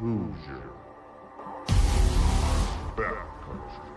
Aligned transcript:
Hoosier. 0.00 0.62
Backcountry. 2.96 3.90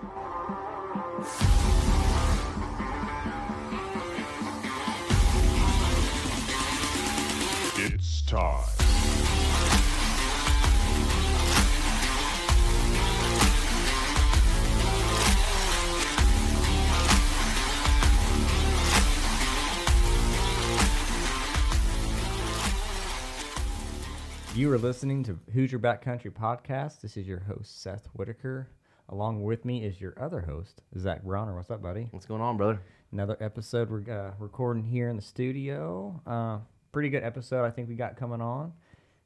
It's 7.77 8.21
time. 8.23 8.73
You 24.56 24.72
are 24.72 24.78
listening 24.78 25.24
to 25.24 25.40
Hoosier 25.52 25.80
Backcountry 25.80 26.32
Podcast. 26.32 27.02
This 27.02 27.18
is 27.18 27.28
your 27.28 27.39
host, 27.39 27.82
Seth 27.82 28.07
Whitaker. 28.14 28.70
Along 29.10 29.42
with 29.42 29.66
me 29.66 29.84
is 29.84 30.00
your 30.00 30.14
other 30.21 30.42
host, 30.42 30.84
Zach 30.96 31.24
Brawner. 31.24 31.56
What's 31.56 31.71
up, 31.71 31.82
buddy? 31.82 32.07
What's 32.11 32.27
going 32.27 32.41
on, 32.41 32.58
brother? 32.58 32.80
Another 33.11 33.35
episode 33.39 33.89
we're 33.89 34.08
uh, 34.13 34.34
recording 34.38 34.84
here 34.84 35.09
in 35.09 35.16
the 35.16 35.23
studio. 35.23 36.21
Uh, 36.27 36.59
pretty 36.91 37.09
good 37.09 37.23
episode, 37.23 37.66
I 37.66 37.71
think 37.71 37.89
we 37.89 37.95
got 37.95 38.16
coming 38.16 38.41
on. 38.41 38.73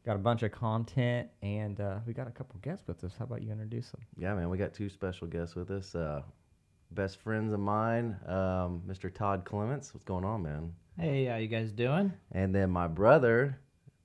Got 0.06 0.16
a 0.16 0.20
bunch 0.20 0.44
of 0.44 0.54
content, 0.54 1.28
and 1.42 1.78
uh, 1.82 1.98
we 2.06 2.14
got 2.14 2.30
a 2.30 2.32
couple 2.32 2.58
guests 2.62 2.88
with 2.88 3.04
us. 3.04 3.12
How 3.20 3.26
about 3.26 3.42
you 3.42 3.52
introduce 3.52 3.92
them? 3.92 4.00
Yeah, 4.18 4.34
man, 4.34 4.50
we 4.50 4.58
got 4.58 4.74
two 4.74 4.88
special 4.88 5.28
guests 5.28 5.56
with 5.56 5.72
us. 5.72 5.94
Uh, 5.94 6.22
best 6.92 7.20
friends 7.20 7.52
of 7.52 7.60
mine, 7.60 8.16
um, 8.28 8.82
Mr. 8.88 9.14
Todd 9.14 9.44
Clements. 9.44 9.94
What's 9.94 10.06
going 10.06 10.24
on, 10.24 10.44
man? 10.44 10.74
Hey, 10.98 11.26
how 11.26 11.36
you 11.36 11.50
guys 11.50 11.74
doing? 11.74 12.14
And 12.32 12.56
then 12.56 12.70
my 12.70 12.88
brother, 12.88 13.60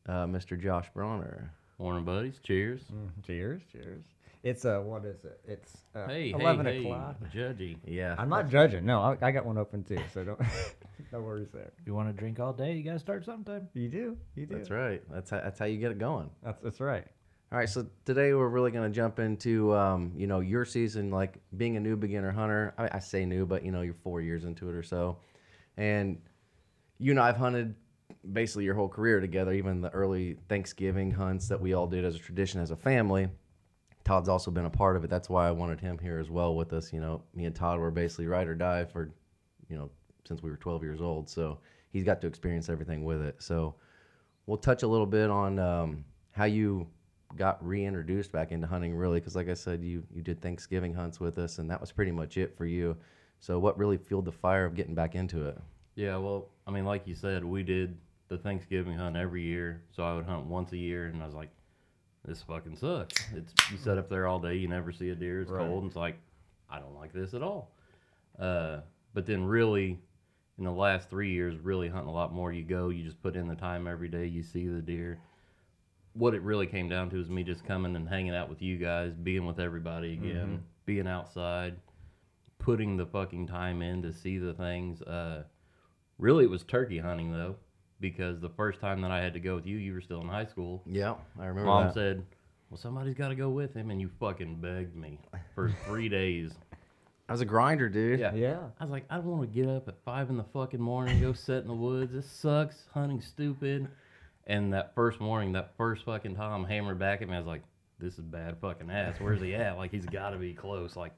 uh, 0.09 0.27
Mr. 0.27 0.61
Josh 0.61 0.87
Brawner. 0.95 1.48
Morning, 1.79 2.05
buddies. 2.05 2.38
Cheers. 2.43 2.83
Cheers, 3.27 3.62
cheers. 3.73 4.05
It's 4.43 4.65
uh, 4.65 4.80
what 4.80 5.04
is 5.04 5.24
it? 5.24 5.40
It's 5.46 5.77
uh, 5.95 6.07
Hey, 6.09 6.30
eleven 6.32 6.66
hey, 6.66 6.79
o'clock. 6.80 7.16
hey, 7.32 7.38
judgy. 7.38 7.77
Yeah. 7.87 8.16
I'm 8.18 8.29
not 8.29 8.49
judging. 8.49 8.85
No, 8.85 9.01
I, 9.01 9.16
I 9.23 9.30
got 9.30 9.45
one 9.46 9.57
open 9.57 9.85
too, 9.85 9.99
so 10.12 10.24
don't 10.24 10.40
no 11.12 11.21
worries 11.21 11.51
there. 11.54 11.71
You 11.87 11.95
want 11.95 12.09
to 12.09 12.12
drink 12.12 12.40
all 12.40 12.52
day, 12.52 12.74
you 12.74 12.82
gotta 12.82 12.99
start 12.99 13.24
sometime. 13.24 13.68
You 13.74 13.88
do, 13.88 14.16
you 14.35 14.46
do. 14.46 14.57
That's 14.57 14.71
right. 14.71 15.01
That's 15.10 15.30
how, 15.30 15.40
that's 15.40 15.59
how 15.60 15.66
you 15.66 15.79
get 15.79 15.93
it 15.93 15.99
going. 15.99 16.29
That's 16.43 16.60
that's 16.60 16.80
right. 16.80 17.07
All 17.52 17.59
right, 17.59 17.68
so 17.68 17.87
today 18.07 18.32
we're 18.32 18.49
really 18.49 18.71
going 18.71 18.90
to 18.90 18.96
jump 18.96 19.18
into, 19.18 19.77
um, 19.77 20.12
you 20.16 20.27
know, 20.27 20.40
your 20.40 20.65
season, 20.65 21.10
like 21.10 21.37
being 21.59 21.77
a 21.77 21.80
new 21.80 21.96
beginner 21.99 22.30
hunter. 22.32 22.73
I, 22.79 22.88
I 22.95 22.99
say 22.99 23.27
new, 23.27 23.45
but 23.45 23.62
you 23.62 23.71
know, 23.71 23.82
you're 23.82 23.93
four 24.02 24.23
years 24.23 24.45
into 24.45 24.71
it 24.71 24.74
or 24.74 24.82
so, 24.82 25.18
and 25.77 26.18
you 26.99 27.10
and 27.10 27.21
I've 27.21 27.37
hunted 27.37 27.74
basically 28.32 28.65
your 28.65 28.74
whole 28.74 28.88
career 28.88 29.21
together. 29.21 29.52
Even 29.52 29.80
the 29.80 29.91
early 29.91 30.37
Thanksgiving 30.49 31.10
hunts 31.10 31.49
that 31.49 31.60
we 31.60 31.74
all 31.74 31.87
did 31.87 32.05
as 32.05 32.15
a 32.15 32.18
tradition 32.18 32.60
as 32.60 32.71
a 32.71 32.77
family. 32.77 33.29
Todd's 34.05 34.29
also 34.29 34.51
been 34.51 34.65
a 34.65 34.71
part 34.71 34.96
of 34.96 35.05
it. 35.05 35.10
That's 35.10 35.29
why 35.29 35.46
I 35.46 35.52
wanted 35.52 35.80
him 35.80 35.99
here 35.99 36.18
as 36.18 36.29
well 36.29 36.57
with 36.57 36.73
us. 36.73 36.93
You 36.93 37.01
know, 37.01 37.23
me 37.35 37.45
and 37.45 37.55
Todd 37.55 37.79
were 37.79 37.90
basically 37.90 38.27
ride 38.27 38.49
or 38.49 38.55
die 38.55 38.85
for, 38.85 39.13
you 39.68 39.77
know, 39.77 39.90
since 40.27 40.43
we 40.43 40.51
were 40.51 40.57
12 40.57 40.83
years 40.83 41.01
old. 41.01 41.29
So 41.29 41.59
he's 41.93 42.05
got 42.05 42.21
to 42.23 42.27
experience 42.27 42.68
everything 42.68 43.05
with 43.05 43.23
it. 43.23 43.37
So 43.38 43.77
we'll 44.46 44.59
touch 44.59 44.83
a 44.83 44.88
little 44.88 45.07
bit 45.07 45.30
on 45.30 45.59
um, 45.59 46.05
how 46.33 46.45
you 46.45 46.88
got 47.37 47.65
reintroduced 47.66 48.33
back 48.33 48.52
into 48.52 48.66
hunting, 48.66 48.95
really, 48.95 49.21
because 49.21 49.37
like 49.37 49.49
I 49.49 49.55
said, 49.55 49.83
you 49.83 50.02
you 50.13 50.23
did 50.23 50.40
Thanksgiving 50.40 50.93
hunts 50.93 51.21
with 51.21 51.38
us, 51.38 51.59
and 51.59 51.71
that 51.71 51.80
was 51.80 51.93
pretty 51.93 52.13
much 52.13 52.37
it 52.37 52.57
for 52.57 52.66
you. 52.66 52.96
So 53.40 53.59
what 53.59 53.79
really 53.79 53.96
fueled 53.96 54.24
the 54.24 54.33
fire 54.33 54.65
of 54.65 54.74
getting 54.74 54.95
back 54.95 55.15
into 55.15 55.46
it? 55.46 55.59
Yeah, 55.95 56.16
well, 56.16 56.48
I 56.66 56.71
mean, 56.71 56.85
like 56.85 57.07
you 57.07 57.15
said, 57.15 57.45
we 57.45 57.62
did 57.62 57.96
the 58.29 58.38
Thanksgiving 58.38 58.96
hunt 58.96 59.16
every 59.16 59.43
year. 59.43 59.82
So 59.95 60.02
I 60.02 60.15
would 60.15 60.24
hunt 60.24 60.46
once 60.46 60.73
a 60.73 60.76
year, 60.79 61.07
and 61.07 61.23
I 61.23 61.26
was 61.26 61.34
like, 61.34 61.51
this 62.24 62.43
fucking 62.43 62.76
sucks. 62.76 63.15
It's 63.34 63.52
you 63.71 63.76
sit 63.76 63.99
up 63.99 64.09
there 64.09 64.26
all 64.26 64.38
day, 64.38 64.54
you 64.54 64.69
never 64.69 64.93
see 64.93 65.10
a 65.10 65.15
deer. 65.15 65.43
It's 65.43 65.50
Right. 65.50 65.66
cold. 65.66 65.82
And 65.82 65.91
it's 65.91 65.97
like, 65.97 66.16
I 66.71 66.78
don't 66.78 66.94
like 66.94 67.12
this 67.12 67.34
at 67.34 67.43
all. 67.43 67.72
Uh, 68.38 68.81
but 69.12 69.27
then 69.27 69.44
really, 69.44 69.99
in 70.59 70.65
the 70.65 70.71
last 70.71 71.11
three 71.11 71.31
years, 71.33 71.59
really 71.59 71.89
hunting 71.89 72.09
a 72.09 72.12
lot 72.15 72.33
more. 72.33 72.53
You 72.53 72.62
go, 72.65 72.88
you 72.91 73.05
just 73.05 73.21
put 73.22 73.37
in 73.37 73.49
the 73.49 73.55
time 73.56 73.87
every 73.87 74.09
day. 74.09 74.27
You 74.27 74.43
see 74.43 74.67
the 74.69 74.81
deer. 74.81 75.19
What 76.15 76.34
it 76.34 76.43
really 76.43 76.67
came 76.67 76.88
down 76.88 77.11
to 77.11 77.21
is 77.21 77.28
me 77.28 77.43
just 77.43 77.65
coming 77.65 77.97
and 77.97 78.09
hanging 78.09 78.34
out 78.34 78.49
with 78.49 78.62
you 78.62 78.77
guys, 78.78 79.12
being 79.15 79.47
with 79.47 79.59
everybody 79.59 80.12
again, 80.12 80.62
being 80.84 81.06
outside, 81.06 81.75
putting 82.59 82.97
the 82.97 83.06
fucking 83.06 83.47
time 83.47 83.81
in 83.83 84.03
to 84.03 84.12
see 84.12 84.38
the 84.38 84.53
things. 84.55 85.00
Uh, 85.03 85.44
really, 86.22 86.44
it 86.44 86.50
was 86.50 86.62
turkey 86.62 86.99
hunting 86.99 87.33
though, 87.33 87.56
because 88.00 88.41
the 88.41 88.49
first 88.50 88.81
time 88.81 89.00
that 89.03 89.10
I 89.10 89.21
had 89.21 89.34
to 89.34 89.41
go 89.41 89.56
with 89.56 89.66
you, 89.66 89.77
you 89.77 89.93
were 89.93 90.00
still 90.00 90.21
in 90.21 90.28
high 90.28 90.47
school. 90.47 90.83
Yeah, 90.87 91.15
I 91.38 91.47
remember 91.47 91.66
Mom 91.66 91.84
that. 91.87 91.94
said, 91.94 92.25
"Well, 92.71 92.78
somebody's 92.78 93.15
got 93.15 93.28
to 93.28 93.34
go 93.34 93.50
with 93.50 93.75
him," 93.75 93.91
and 93.91 94.00
you 94.00 94.10
fucking 94.21 94.56
begged 94.61 94.97
me 94.97 95.19
for 95.55 95.71
three 95.87 96.09
days. 96.09 96.53
I 97.28 97.32
was 97.32 97.41
a 97.41 97.47
grinder, 97.47 97.88
dude. 97.88 98.21
Yeah. 98.21 98.34
Yeah. 98.34 98.59
I 98.78 98.84
was 98.84 98.91
like, 98.91 99.05
I 99.09 99.15
don't 99.16 99.27
want 99.27 99.43
to 99.43 99.47
get 99.61 99.69
up 99.69 99.88
at 99.88 99.94
five 100.05 100.28
in 100.28 100.37
the 100.37 100.44
fucking 100.53 100.81
morning, 100.81 101.21
go 101.21 101.32
sit 101.32 101.62
in 101.62 101.69
the 101.69 101.72
woods. 101.75 102.12
This 102.12 102.28
sucks. 102.31 102.77
Hunting's 102.93 103.27
stupid. 103.27 103.88
And 104.47 104.72
that 104.75 104.94
first 104.94 105.21
morning, 105.21 105.53
that 105.53 105.72
first 105.78 106.05
fucking 106.05 106.34
Tom 106.34 106.65
hammered 106.65 106.99
back 106.99 107.22
at 107.22 107.28
me. 107.28 107.34
I 107.34 107.38
was 107.38 107.47
like, 107.47 107.62
this 107.99 108.15
is 108.15 108.21
bad 108.21 108.56
fucking 108.61 108.91
ass. 108.91 109.15
Where's 109.19 109.41
he 109.41 109.55
at? 109.55 109.78
Like 109.78 109.93
he's 109.93 110.05
got 110.05 110.31
to 110.31 110.37
be 110.37 110.53
close. 110.53 110.97
Like, 110.97 111.12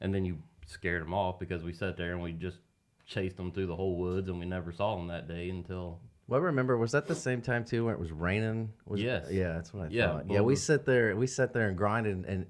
and 0.00 0.14
then 0.14 0.24
you 0.24 0.36
scared 0.66 1.02
him 1.02 1.14
off 1.14 1.40
because 1.40 1.64
we 1.64 1.72
sat 1.72 1.96
there 1.96 2.12
and 2.12 2.22
we 2.22 2.32
just 2.32 2.58
chased 3.06 3.36
them 3.36 3.52
through 3.52 3.66
the 3.66 3.76
whole 3.76 3.96
woods 3.96 4.28
and 4.28 4.38
we 4.38 4.46
never 4.46 4.72
saw 4.72 4.96
them 4.96 5.08
that 5.08 5.28
day 5.28 5.50
until 5.50 6.00
Well, 6.26 6.40
I 6.40 6.44
remember 6.44 6.76
was 6.78 6.92
that 6.92 7.06
the 7.06 7.14
same 7.14 7.42
time 7.42 7.64
too 7.64 7.84
when 7.84 7.94
it 7.94 8.00
was 8.00 8.12
raining? 8.12 8.72
Was 8.86 9.00
it- 9.00 9.04
Yes. 9.04 9.30
yeah, 9.30 9.52
that's 9.52 9.74
what 9.74 9.86
I 9.86 9.88
Yeah, 9.90 10.06
thought. 10.06 10.26
well, 10.26 10.34
Yeah, 10.36 10.40
we 10.40 10.56
sat 10.56 10.84
there, 10.86 11.14
we 11.16 11.26
sat 11.26 11.52
there 11.52 11.68
and 11.68 11.76
grinded, 11.76 12.24
and 12.24 12.46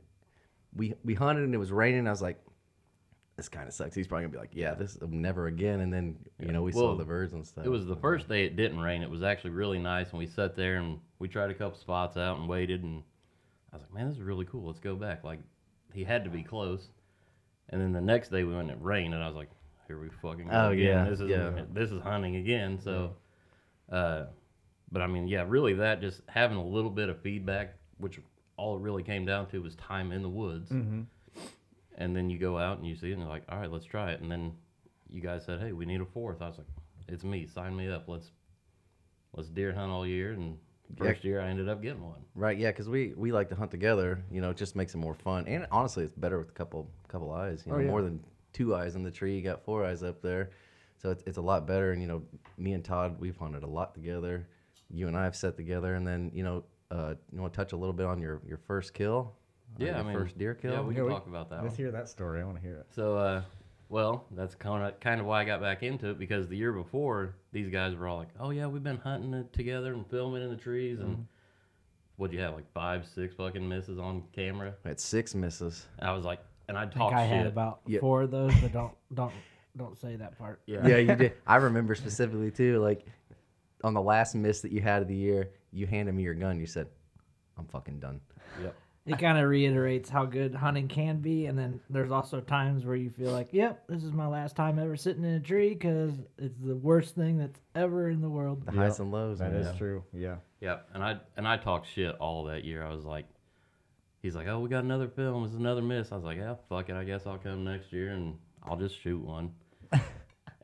we 0.77 0.95
we 1.05 1.15
hunted, 1.15 1.45
and 1.45 1.55
it 1.55 1.59
was 1.59 1.73
raining. 1.73 2.07
I 2.07 2.11
was 2.11 2.23
like, 2.23 2.41
this 3.37 3.49
kind 3.49 3.67
of 3.67 3.75
sucks. 3.75 3.97
He's 3.97 4.07
probably 4.07 4.25
gonna 4.27 4.33
be 4.33 4.39
like, 4.39 4.55
yeah, 4.55 4.75
this 4.75 4.97
never 5.03 5.47
again. 5.49 5.81
And 5.81 5.93
then 5.93 6.19
you 6.39 6.53
know 6.53 6.63
we 6.63 6.71
saw 6.71 6.95
the 6.95 7.05
birds 7.05 7.33
and 7.33 7.45
stuff. 7.45 7.67
It 7.67 7.69
was 7.69 7.85
the 7.87 7.97
first 7.97 8.29
day 8.29 8.45
it 8.45 8.55
didn't 8.55 8.79
rain. 8.79 9.03
It 9.03 9.11
was 9.11 9.23
actually 9.25 9.51
really 9.51 9.81
nice, 9.81 10.11
and 10.11 10.19
we 10.21 10.27
sat 10.27 10.55
there 10.55 10.77
and 10.77 11.01
we 11.19 11.27
tried 11.29 11.51
a 11.51 11.55
couple 11.55 11.77
spots 11.79 12.17
out 12.17 12.39
and 12.39 12.49
waited. 12.49 12.85
And 12.85 13.03
I 13.73 13.77
was 13.77 13.83
like, 13.83 13.93
"Man, 13.93 14.07
this 14.09 14.17
is 14.19 14.23
really 14.23 14.45
cool. 14.45 14.67
Let's 14.67 14.79
go 14.79 14.95
back." 14.95 15.25
Like 15.25 15.41
he 15.93 16.05
had 16.05 16.23
to 16.25 16.31
be 16.31 16.45
close. 16.45 16.91
And 17.71 17.81
then 17.81 17.93
the 17.93 18.01
next 18.01 18.29
day 18.29 18.45
we 18.45 18.55
went 18.55 18.71
and 18.71 18.81
it 18.81 18.85
rained, 18.85 19.15
and 19.15 19.23
I 19.23 19.27
was 19.27 19.35
like, 19.37 19.51
"Here 19.87 19.99
we 19.99 20.09
fucking 20.23 20.47
go 20.49 20.53
Oh, 20.53 20.71
again. 20.71 20.85
yeah, 20.87 21.11
This 21.11 21.21
is 21.21 21.29
yeah. 21.31 21.63
this 21.73 21.91
is 21.91 22.01
hunting 22.03 22.37
again." 22.37 22.79
So, 22.81 23.15
uh, 23.91 24.27
but 24.91 25.03
I 25.03 25.07
mean, 25.07 25.27
yeah, 25.29 25.45
really 25.47 25.75
that 25.75 26.01
just 26.01 26.23
having 26.29 26.57
a 26.57 26.65
little 26.65 26.91
bit 26.91 27.09
of 27.09 27.21
feedback, 27.21 27.75
which 27.99 28.21
all 28.57 28.77
it 28.77 28.83
really 28.83 29.03
came 29.03 29.25
down 29.25 29.47
to 29.49 29.61
was 29.63 29.75
time 29.77 30.13
in 30.13 30.23
the 30.23 30.29
woods. 30.29 30.71
Mm-hmm. 30.71 31.03
And 31.97 32.17
then 32.17 32.29
you 32.31 32.39
go 32.39 32.59
out 32.59 32.79
and 32.79 32.87
you 32.87 32.97
see 32.97 33.11
it, 33.11 33.13
and 33.13 33.21
you're 33.23 33.31
like, 33.31 33.45
"All 33.49 33.59
right, 33.59 33.71
let's 33.71 33.85
try 33.85 34.11
it." 34.13 34.21
And 34.21 34.31
then 34.31 34.53
you 35.09 35.21
guys 35.21 35.45
said, 35.45 35.61
"Hey, 35.61 35.73
we 35.73 35.85
need 35.87 36.01
a 36.01 36.05
fourth. 36.07 36.43
I 36.43 36.49
was 36.49 36.59
like, 36.59 36.67
"It's 37.09 37.23
me. 37.25 37.47
Sign 37.47 37.77
me 37.77 37.89
up. 37.89 38.09
Let's 38.09 38.31
let's 39.33 39.49
deer 39.49 39.73
hunt 39.73 39.91
all 39.93 40.07
year." 40.07 40.33
And 40.33 40.59
Yeah. 40.99 41.07
first 41.13 41.25
year 41.25 41.41
I 41.41 41.49
ended 41.49 41.69
up 41.69 41.81
getting 41.83 42.03
one. 42.03 42.25
right. 42.35 42.59
Yeah, 42.59 42.71
because 42.71 42.89
we 42.89 43.13
we 43.17 43.31
like 43.33 43.49
to 43.51 43.55
hunt 43.55 43.71
together. 43.71 44.23
You 44.31 44.41
know, 44.41 44.51
it 44.51 44.57
just 44.57 44.75
makes 44.77 44.95
it 44.95 44.99
more 44.99 45.15
fun. 45.15 45.47
And 45.47 45.67
honestly, 45.71 46.05
it's 46.05 46.13
better 46.13 46.39
with 46.39 46.49
a 46.49 46.53
couple 46.53 46.91
couple 47.09 47.31
eyes. 47.33 47.63
You 47.65 47.73
know, 47.73 47.79
Oh, 47.79 47.81
yeah. 47.83 47.91
more 47.91 48.03
than 48.03 48.25
two 48.55 48.75
eyes 48.75 48.95
in 48.95 49.03
the 49.03 49.11
tree. 49.11 49.37
You 49.37 49.43
got 49.43 49.63
four 49.63 49.85
eyes 49.85 50.03
up 50.03 50.23
there, 50.23 50.51
so 50.97 51.11
it's 51.11 51.23
it's 51.27 51.37
a 51.37 51.43
lot 51.43 51.67
better. 51.67 51.93
And 51.93 52.01
you 52.01 52.09
know, 52.09 52.23
me 52.57 52.73
and 52.73 52.83
Todd, 52.83 53.21
we've 53.21 53.37
hunted 53.37 53.63
a 53.65 53.67
lot 53.67 53.93
together. 53.95 54.49
You 54.89 55.09
and 55.09 55.17
I 55.17 55.25
have 55.25 55.37
sat 55.37 55.57
together, 55.59 55.95
and 55.97 56.07
then 56.07 56.31
you 56.35 56.43
know, 56.45 56.65
uh, 56.91 57.15
you 57.33 57.41
want 57.43 57.53
to 57.53 57.57
touch 57.57 57.73
a 57.73 57.77
little 57.77 57.93
bit 57.93 58.07
on 58.07 58.21
your 58.23 58.41
your 58.49 58.59
first 58.59 58.95
kill. 58.95 59.35
Uh, 59.79 59.85
Yeah, 59.85 59.87
your 59.89 59.97
I 59.97 60.03
mean, 60.05 60.15
first 60.15 60.39
deer 60.39 60.55
kill. 60.55 60.73
Yeah, 60.73 60.81
we 60.81 60.95
Yeah, 60.95 61.01
can 61.01 61.05
we- 61.07 61.11
talk 61.13 61.27
about 61.27 61.51
that. 61.51 61.63
Let's 61.63 61.73
One. 61.73 61.77
hear 61.79 61.91
that 61.91 62.09
story. 62.09 62.41
I 62.41 62.45
want 62.45 62.57
to 62.57 62.63
hear 62.63 62.77
it. 62.77 62.87
So, 62.95 63.19
uh, 63.19 63.43
well, 63.89 64.25
that's 64.31 64.55
kind 64.55 64.85
of 64.85 64.99
kind 65.01 65.21
of 65.21 65.27
why 65.27 65.43
I 65.43 65.45
got 65.45 65.61
back 65.61 65.83
into 65.83 66.09
it 66.11 66.19
because 66.19 66.49
the 66.49 66.57
year 66.57 66.73
before 66.73 67.35
these 67.53 67.69
guys 67.69 67.95
were 67.97 68.07
all 68.09 68.19
like, 68.19 68.29
"Oh 68.39 68.51
yeah, 68.51 68.67
we've 68.67 68.83
been 68.85 68.99
hunting 68.99 69.35
it 69.35 69.53
together 69.53 69.93
and 69.93 70.07
filming 70.09 70.43
in 70.43 70.51
the 70.51 70.57
trees." 70.57 70.99
Mm-hmm. 71.01 71.09
And 71.13 71.27
what'd 72.17 72.33
you 72.35 72.41
have 72.41 72.55
like 72.55 72.71
five, 72.73 73.07
six 73.07 73.35
fucking 73.35 73.69
misses 73.69 73.99
on 73.99 74.23
camera? 74.33 74.75
I 74.85 74.89
had 74.89 75.01
six 75.01 75.35
misses. 75.35 75.87
I 75.99 76.13
was 76.13 76.25
like, 76.25 76.41
and 76.69 76.77
I 76.79 76.83
I 76.83 76.85
think 76.85 76.95
talked 76.97 77.15
I 77.15 77.27
shit. 77.29 77.37
had 77.37 77.47
about 77.47 77.81
Yeah. 77.87 78.01
four 78.01 78.23
of 78.23 78.31
those, 78.31 78.55
but 78.61 78.73
don't 78.73 78.93
don't 79.13 79.33
don't 79.77 79.99
say 79.99 80.17
that 80.17 80.39
part. 80.39 80.61
yeah, 80.67 80.87
Yeah, 80.87 80.97
you 80.99 81.15
did. 81.17 81.33
I 81.47 81.57
remember 81.57 81.95
specifically 81.95 82.51
too. 82.51 82.79
Like 82.81 83.05
on 83.83 83.93
the 83.95 84.03
last 84.03 84.35
miss 84.35 84.61
that 84.63 84.73
you 84.73 84.81
had 84.81 85.03
of 85.03 85.09
the 85.09 85.17
year, 85.17 85.51
you 85.73 85.87
handed 85.87 86.15
me 86.15 86.23
your 86.23 86.35
gun. 86.35 86.59
You 86.61 86.67
said, 86.67 86.87
"I'm 87.59 87.67
fucking 87.67 87.99
done." 88.01 88.21
Yep. 88.63 88.75
It 89.07 89.19
kind 89.19 89.37
of 89.37 89.47
reiterates 89.51 90.09
how 90.09 90.25
good 90.25 90.55
hunting 90.55 90.89
can 90.89 91.19
be, 91.19 91.45
and 91.45 91.59
then 91.59 91.79
there's 91.91 92.11
also 92.11 92.41
times 92.41 92.87
where 92.87 92.97
you 92.97 93.11
feel 93.11 93.33
like, 93.33 93.53
"Yep, 93.53 93.87
this 93.89 94.03
is 94.03 94.13
my 94.13 94.27
last 94.27 94.57
time 94.57 94.79
ever 94.79 94.97
sitting 94.97 95.25
in 95.25 95.35
a 95.35 95.41
tree 95.41 95.75
because 95.75 96.15
it's 96.39 96.57
the 96.59 96.75
worst 96.77 97.15
thing 97.15 97.37
that's 97.37 97.61
ever 97.75 98.09
in 98.09 98.23
the 98.23 98.31
world." 98.31 98.65
The 98.65 98.73
highs 98.73 99.01
and 99.01 99.11
lows. 99.13 99.41
That 99.41 99.53
man. 99.53 99.61
is 99.61 99.77
true. 99.77 100.05
Yeah. 100.15 100.37
Yeah, 100.61 100.79
and 100.95 101.03
I 101.05 101.19
and 101.37 101.47
I 101.47 101.59
talked 101.59 101.87
shit 101.89 102.15
all 102.15 102.45
that 102.45 102.65
year. 102.65 102.83
I 102.83 102.95
was 102.95 103.05
like, 103.05 103.27
he's 104.25 104.35
like, 104.35 104.47
oh, 104.49 104.59
we 104.59 104.69
got 104.69 104.83
another 104.85 105.07
film. 105.09 105.45
It's 105.45 105.55
another 105.55 105.83
miss. 105.83 106.11
I 106.11 106.17
was 106.17 106.25
like, 106.25 106.39
yeah, 106.39 106.55
fuck 106.69 106.89
it. 106.89 106.97
I 106.97 107.05
guess 107.05 107.27
I'll 107.27 107.39
come 107.39 107.63
next 107.63 107.93
year 107.93 108.11
and 108.13 108.37
I'll 108.63 108.77
just 108.77 108.99
shoot 109.01 109.23
one. 109.23 109.53
I'll 109.93 110.01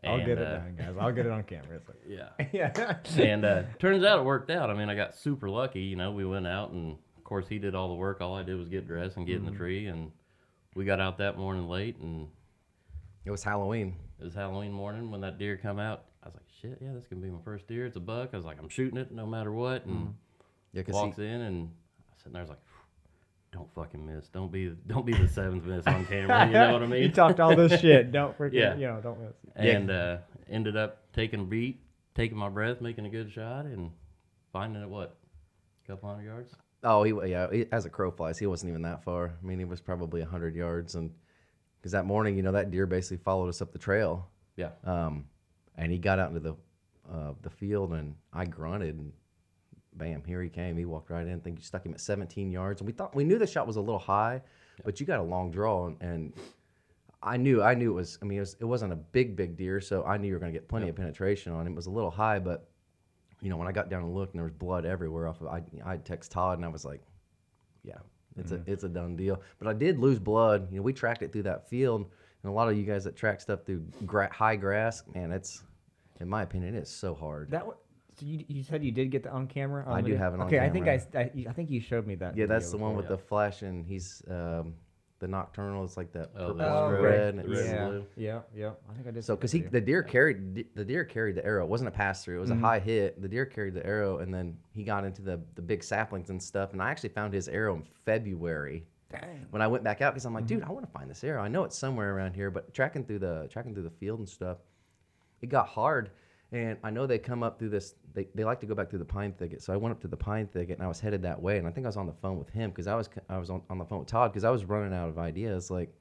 And, 0.02 0.24
get 0.24 0.38
it 0.38 0.46
uh, 0.46 0.56
done, 0.60 0.76
guys. 0.78 0.94
I'll 0.98 1.12
get 1.12 1.26
it 1.26 1.32
on 1.32 1.42
camera. 1.42 1.76
It's 1.76 1.86
like, 1.88 1.98
Yeah. 2.08 2.30
yeah. 2.52 2.96
and 3.22 3.44
uh, 3.44 3.62
turns 3.78 4.02
out 4.02 4.18
it 4.18 4.24
worked 4.24 4.50
out. 4.50 4.70
I 4.70 4.74
mean, 4.74 4.88
I 4.88 4.94
got 4.94 5.14
super 5.14 5.50
lucky. 5.50 5.82
You 5.82 5.96
know, 5.96 6.10
we 6.10 6.24
went 6.24 6.46
out 6.46 6.70
and 6.70 6.96
of 7.18 7.24
course, 7.24 7.46
he 7.48 7.58
did 7.58 7.74
all 7.74 7.88
the 7.88 7.94
work. 7.94 8.20
All 8.22 8.34
I 8.34 8.42
did 8.42 8.56
was 8.58 8.68
get 8.68 8.86
dressed 8.88 9.16
and 9.18 9.26
get 9.26 9.36
in 9.36 9.44
the 9.44 9.52
tree, 9.52 9.86
and 9.86 10.10
we 10.74 10.84
got 10.84 11.00
out 11.00 11.18
that 11.18 11.38
morning 11.38 11.68
late, 11.68 11.96
and 11.98 12.26
It 13.24 13.30
was 13.30 13.44
Halloween. 13.44 13.94
it 14.18 14.24
was 14.24 14.34
Halloween 14.34 14.72
morning 14.72 15.12
when 15.12 15.20
that 15.20 15.38
deer 15.38 15.56
come 15.56 15.78
out. 15.78 16.06
I 16.24 16.26
was 16.26 16.34
like, 16.34 16.46
shit, 16.60 16.78
yeah, 16.80 16.92
this 16.92 17.06
can 17.06 17.20
be 17.20 17.28
my 17.30 17.38
first 17.44 17.68
deer. 17.68 17.86
It's 17.86 17.96
a 17.96 18.00
buck. 18.00 18.30
I 18.32 18.36
was 18.36 18.44
like, 18.44 18.58
I'm 18.58 18.68
shooting 18.68 18.98
it 18.98 19.12
no 19.12 19.26
matter 19.26 19.52
what, 19.52 19.84
and 19.86 20.14
Yeah, 20.72 20.82
cause 20.82 20.94
walks 20.94 21.18
he, 21.18 21.24
in, 21.24 21.40
and 21.42 21.68
I 21.68 22.10
was 22.12 22.18
sitting 22.18 22.32
there, 22.32 22.40
I 22.40 22.44
was 22.44 22.50
like, 22.50 22.58
don't 23.52 23.72
fucking 23.74 24.04
miss. 24.06 24.28
Don't 24.28 24.52
be 24.52 24.74
don't 24.86 25.04
be 25.04 25.12
the 25.12 25.28
seventh 25.28 25.64
miss 25.64 25.86
on 25.86 26.06
camera. 26.06 26.46
You 26.46 26.52
know 26.52 26.72
what 26.72 26.82
I 26.82 26.86
mean? 26.86 27.02
you 27.02 27.10
talked 27.10 27.40
all 27.40 27.54
this 27.56 27.80
shit. 27.80 28.12
Don't 28.12 28.36
forget. 28.36 28.78
Yeah. 28.78 28.88
You 28.88 28.94
know, 28.94 29.00
don't 29.02 29.20
miss. 29.20 29.34
and 29.56 29.90
uh, 29.90 30.18
ended 30.48 30.76
up 30.76 30.98
taking 31.12 31.40
a 31.40 31.44
beat, 31.44 31.80
taking 32.14 32.38
my 32.38 32.48
breath, 32.48 32.80
making 32.80 33.06
a 33.06 33.10
good 33.10 33.30
shot, 33.32 33.64
and 33.66 33.90
finding 34.52 34.82
it 34.82 34.88
what, 34.88 35.16
a 35.84 35.86
couple 35.88 36.08
hundred 36.08 36.24
yards. 36.24 36.52
oh, 36.84 37.02
he 37.02 37.12
yeah, 37.30 37.48
he, 37.50 37.66
as 37.72 37.84
a 37.86 37.90
crow 37.90 38.10
flies, 38.10 38.38
he 38.38 38.46
wasn't 38.46 38.68
even 38.70 38.82
that 38.82 39.02
far. 39.04 39.32
I 39.42 39.46
mean, 39.46 39.58
he 39.58 39.64
was 39.64 39.80
probably 39.80 40.22
hundred 40.22 40.54
yards, 40.54 40.94
and 40.94 41.10
because 41.78 41.92
that 41.92 42.04
morning, 42.06 42.36
you 42.36 42.42
know, 42.42 42.52
that 42.52 42.70
deer 42.70 42.86
basically 42.86 43.16
followed 43.18 43.48
us 43.48 43.60
up 43.62 43.72
the 43.72 43.78
trail, 43.78 44.28
Yeah, 44.56 44.70
um, 44.84 45.24
and 45.76 45.90
he 45.90 45.98
got 45.98 46.18
out 46.18 46.28
into 46.28 46.40
the 46.40 46.54
uh, 47.12 47.32
the 47.42 47.50
field, 47.50 47.92
and 47.94 48.14
I 48.32 48.44
grunted, 48.44 48.96
and 48.96 49.12
bam, 49.94 50.22
here 50.24 50.42
he 50.42 50.48
came. 50.48 50.76
He 50.76 50.84
walked 50.84 51.10
right 51.10 51.26
in. 51.26 51.34
I 51.34 51.38
think 51.38 51.58
you 51.58 51.64
stuck 51.64 51.84
him 51.84 51.92
at 51.92 52.00
17 52.00 52.50
yards, 52.50 52.80
and 52.80 52.86
we 52.86 52.92
thought 52.92 53.14
we 53.14 53.24
knew 53.24 53.38
the 53.38 53.46
shot 53.46 53.66
was 53.66 53.76
a 53.76 53.80
little 53.80 53.98
high, 53.98 54.42
but 54.84 55.00
you 55.00 55.06
got 55.06 55.20
a 55.20 55.22
long 55.22 55.50
draw, 55.50 55.86
and, 55.86 55.96
and 56.00 56.32
I 57.22 57.36
knew 57.36 57.62
I 57.62 57.74
knew 57.74 57.92
it 57.92 57.94
was. 57.94 58.18
I 58.22 58.24
mean, 58.24 58.38
it, 58.38 58.42
was, 58.42 58.56
it 58.60 58.64
wasn't 58.64 58.92
a 58.92 58.96
big 58.96 59.36
big 59.36 59.56
deer, 59.56 59.80
so 59.80 60.04
I 60.04 60.16
knew 60.16 60.28
you 60.28 60.34
were 60.34 60.40
going 60.40 60.52
to 60.52 60.58
get 60.58 60.68
plenty 60.68 60.88
of 60.88 60.96
penetration 60.96 61.52
on 61.52 61.66
him. 61.66 61.72
It 61.74 61.76
was 61.76 61.86
a 61.86 61.90
little 61.90 62.10
high, 62.10 62.38
but 62.38 62.68
you 63.42 63.50
know, 63.50 63.56
when 63.56 63.68
I 63.68 63.72
got 63.72 63.88
down 63.88 64.02
and 64.02 64.14
looked, 64.14 64.34
and 64.34 64.38
there 64.38 64.44
was 64.44 64.52
blood 64.52 64.84
everywhere 64.84 65.28
off 65.28 65.40
of, 65.40 65.48
I 65.48 65.62
I 65.84 65.96
text 65.96 66.30
Todd, 66.32 66.58
and 66.58 66.64
I 66.64 66.68
was 66.68 66.84
like, 66.84 67.02
yeah, 67.84 67.98
it's 68.36 68.52
a 68.52 68.56
mm-hmm. 68.56 68.70
it's 68.70 68.84
a 68.84 68.88
done 68.88 69.16
deal. 69.16 69.42
But 69.58 69.68
I 69.68 69.72
did 69.72 69.98
lose 69.98 70.18
blood. 70.18 70.68
You 70.70 70.78
know, 70.78 70.82
we 70.82 70.92
tracked 70.92 71.22
it 71.22 71.32
through 71.32 71.44
that 71.44 71.68
field, 71.68 72.06
and 72.42 72.50
a 72.50 72.54
lot 72.54 72.68
of 72.68 72.76
you 72.76 72.84
guys 72.84 73.04
that 73.04 73.16
track 73.16 73.40
stuff 73.40 73.64
through 73.64 73.84
gra- 74.06 74.32
high 74.32 74.56
grass, 74.56 75.02
man, 75.14 75.32
it's 75.32 75.62
in 76.20 76.28
my 76.28 76.42
opinion, 76.42 76.74
it's 76.74 76.90
so 76.90 77.14
hard. 77.14 77.50
That 77.50 77.64
so 77.64 77.76
you, 78.22 78.44
you 78.48 78.62
said 78.62 78.82
you 78.84 78.92
did 78.92 79.10
get 79.10 79.22
the 79.22 79.30
on 79.30 79.46
camera. 79.46 79.84
on 79.86 79.92
I 79.98 80.00
do 80.00 80.14
have 80.16 80.34
it 80.34 80.40
on 80.40 80.46
Okay, 80.46 80.58
I 80.60 80.68
think 80.70 80.86
I, 80.88 80.98
camera. 80.98 81.24
s- 81.24 81.32
I 81.46 81.50
I 81.50 81.52
think 81.52 81.70
you 81.70 81.80
showed 81.80 82.06
me 82.06 82.14
that. 82.16 82.36
yeah, 82.36 82.46
that's 82.46 82.66
the 82.70 82.76
video 82.76 82.86
one 82.88 82.96
before. 82.96 83.10
with 83.10 83.20
the 83.20 83.26
flash, 83.28 83.62
and 83.62 83.84
he's 83.86 84.22
um, 84.30 84.74
the 85.18 85.28
nocturnal. 85.28 85.84
It's 85.84 85.96
like 85.96 86.12
that 86.12 86.30
Oh, 86.34 86.54
purple 86.54 86.54
the 86.56 86.64
and 86.64 86.72
strobe, 86.72 87.02
red. 87.02 87.34
the 87.36 87.40
and 87.40 87.48
red 87.50 87.58
it's- 87.58 87.72
Yeah, 87.72 87.88
blue. 87.88 88.06
yeah, 88.16 88.40
yeah. 88.56 88.70
I 88.88 88.94
think 88.94 89.06
I 89.06 89.10
did. 89.10 89.24
So, 89.24 89.36
because 89.36 89.52
he 89.52 89.58
video. 89.60 89.70
the 89.72 89.80
deer 89.82 90.02
carried 90.02 90.66
the 90.74 90.84
deer 90.84 91.04
carried 91.04 91.34
the 91.36 91.44
arrow. 91.44 91.64
It 91.64 91.68
wasn't 91.70 91.88
a 91.88 91.92
pass 91.92 92.24
through. 92.24 92.38
It 92.38 92.40
was 92.40 92.50
Mm-hmm. 92.50 92.64
a 92.64 92.68
high 92.68 92.78
hit. 92.80 93.20
The 93.20 93.28
deer 93.28 93.44
carried 93.46 93.74
the 93.74 93.84
arrow, 93.84 94.18
and 94.18 94.32
then 94.32 94.56
he 94.72 94.82
got 94.84 95.04
into 95.04 95.22
the 95.22 95.40
the 95.56 95.62
big 95.62 95.82
saplings 95.84 96.30
and 96.30 96.42
stuff. 96.42 96.72
And 96.72 96.82
I 96.82 96.90
actually 96.90 97.10
found 97.10 97.34
his 97.34 97.48
arrow 97.48 97.74
in 97.76 97.82
February 98.06 98.86
Dang. 99.10 99.46
when 99.50 99.60
I 99.60 99.66
went 99.66 99.84
back 99.84 100.00
out 100.00 100.14
because 100.14 100.24
I'm 100.24 100.32
like, 100.34 100.44
Mm-hmm. 100.44 100.54
dude, 100.60 100.64
I 100.64 100.70
want 100.72 100.86
to 100.86 100.92
find 100.92 101.10
this 101.10 101.22
arrow. 101.24 101.42
I 101.42 101.48
know 101.48 101.64
it's 101.64 101.76
somewhere 101.76 102.14
around 102.14 102.34
here, 102.34 102.50
but 102.50 102.72
tracking 102.72 103.04
through 103.04 103.18
the 103.20 103.46
tracking 103.50 103.74
through 103.74 103.82
the 103.84 103.90
field 103.90 104.20
and 104.20 104.28
stuff, 104.28 104.58
it 105.42 105.48
got 105.48 105.68
hard. 105.68 106.10
And 106.52 106.78
I 106.82 106.90
know 106.90 107.06
they 107.06 107.18
come 107.18 107.42
up 107.42 107.58
through 107.58 107.68
this. 107.68 107.94
They, 108.12 108.26
they 108.34 108.44
like 108.44 108.58
to 108.60 108.66
go 108.66 108.74
back 108.74 108.90
through 108.90 108.98
the 108.98 109.04
pine 109.04 109.32
thicket. 109.32 109.62
So 109.62 109.72
I 109.72 109.76
went 109.76 109.92
up 109.92 110.00
to 110.00 110.08
the 110.08 110.16
pine 110.16 110.48
thicket 110.48 110.78
and 110.78 110.84
I 110.84 110.88
was 110.88 110.98
headed 110.98 111.22
that 111.22 111.40
way. 111.40 111.58
And 111.58 111.66
I 111.66 111.70
think 111.70 111.86
I 111.86 111.88
was 111.88 111.96
on 111.96 112.06
the 112.06 112.12
phone 112.12 112.38
with 112.38 112.50
him 112.50 112.70
because 112.70 112.88
I 112.88 112.96
was 112.96 113.08
I 113.28 113.38
was 113.38 113.50
on, 113.50 113.62
on 113.70 113.78
the 113.78 113.84
phone 113.84 114.00
with 114.00 114.08
Todd 114.08 114.32
because 114.32 114.42
I 114.42 114.50
was 114.50 114.64
running 114.64 114.92
out 114.92 115.08
of 115.08 115.18
ideas. 115.18 115.70
Like, 115.70 115.92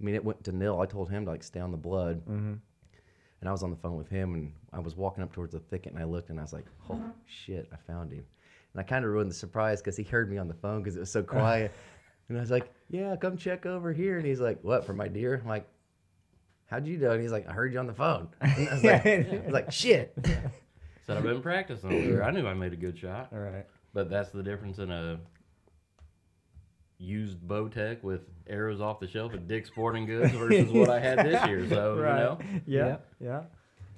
I 0.00 0.04
mean, 0.04 0.16
it 0.16 0.24
went 0.24 0.42
to 0.44 0.52
nil. 0.52 0.80
I 0.80 0.86
told 0.86 1.08
him 1.08 1.24
to 1.26 1.30
like 1.30 1.44
stay 1.44 1.60
on 1.60 1.70
the 1.70 1.76
blood. 1.76 2.20
Mm-hmm. 2.26 2.54
And 3.40 3.48
I 3.48 3.52
was 3.52 3.62
on 3.64 3.70
the 3.70 3.76
phone 3.76 3.96
with 3.96 4.08
him, 4.08 4.34
and 4.34 4.52
I 4.72 4.78
was 4.78 4.96
walking 4.96 5.24
up 5.24 5.32
towards 5.32 5.52
the 5.52 5.58
thicket, 5.58 5.92
and 5.92 6.00
I 6.00 6.04
looked, 6.04 6.30
and 6.30 6.38
I 6.38 6.42
was 6.42 6.52
like, 6.52 6.66
"Oh 6.88 7.02
shit, 7.26 7.68
I 7.72 7.76
found 7.92 8.12
him!" 8.12 8.24
And 8.72 8.80
I 8.80 8.84
kind 8.84 9.04
of 9.04 9.10
ruined 9.10 9.30
the 9.30 9.34
surprise 9.34 9.80
because 9.80 9.96
he 9.96 10.04
heard 10.04 10.30
me 10.30 10.38
on 10.38 10.46
the 10.46 10.54
phone 10.54 10.80
because 10.80 10.94
it 10.96 11.00
was 11.00 11.10
so 11.10 11.22
quiet. 11.24 11.72
and 12.28 12.38
I 12.38 12.40
was 12.40 12.52
like, 12.52 12.70
"Yeah, 12.88 13.16
come 13.16 13.36
check 13.36 13.66
over 13.66 13.92
here." 13.92 14.16
And 14.16 14.24
he's 14.24 14.38
like, 14.40 14.60
"What 14.62 14.84
for 14.84 14.92
my 14.92 15.08
deer?" 15.08 15.40
I'm 15.42 15.48
like, 15.48 15.66
"How'd 16.72 16.86
you 16.86 16.96
know?" 16.98 17.10
And 17.12 17.22
he's 17.22 17.30
like, 17.32 17.48
"I 17.48 17.52
heard 17.52 17.72
you 17.72 17.78
on 17.78 17.86
the 17.86 17.94
phone." 17.94 18.28
And 18.40 18.68
I 18.68 18.72
was 18.74 18.82
like, 18.84 19.06
I 19.06 19.40
was 19.44 19.52
like 19.52 19.70
"Shit." 19.72 20.14
said 21.06 21.16
I've 21.16 21.22
been 21.22 21.42
practicing 21.42 21.92
over. 21.92 22.22
I 22.24 22.30
knew 22.30 22.46
I 22.46 22.54
made 22.54 22.72
a 22.72 22.76
good 22.76 22.96
shot, 22.98 23.28
All 23.32 23.38
right. 23.40 23.66
but 23.92 24.08
that's 24.08 24.30
the 24.30 24.42
difference 24.42 24.78
in 24.78 24.90
a 24.90 25.18
used 26.98 27.38
Bowtech 27.40 28.02
with 28.02 28.20
arrows 28.46 28.80
off 28.80 29.00
the 29.00 29.08
shelf 29.08 29.34
at 29.34 29.48
Dick's 29.48 29.68
Sporting 29.68 30.06
Goods 30.06 30.32
versus 30.32 30.70
what 30.70 30.88
I 30.88 31.00
had 31.00 31.18
this 31.18 31.44
year. 31.46 31.68
So 31.68 31.96
right. 31.98 32.18
you 32.18 32.24
know, 32.24 32.38
Yeah. 32.66 32.86
Yeah. 32.86 32.96
Yeah. 33.20 33.42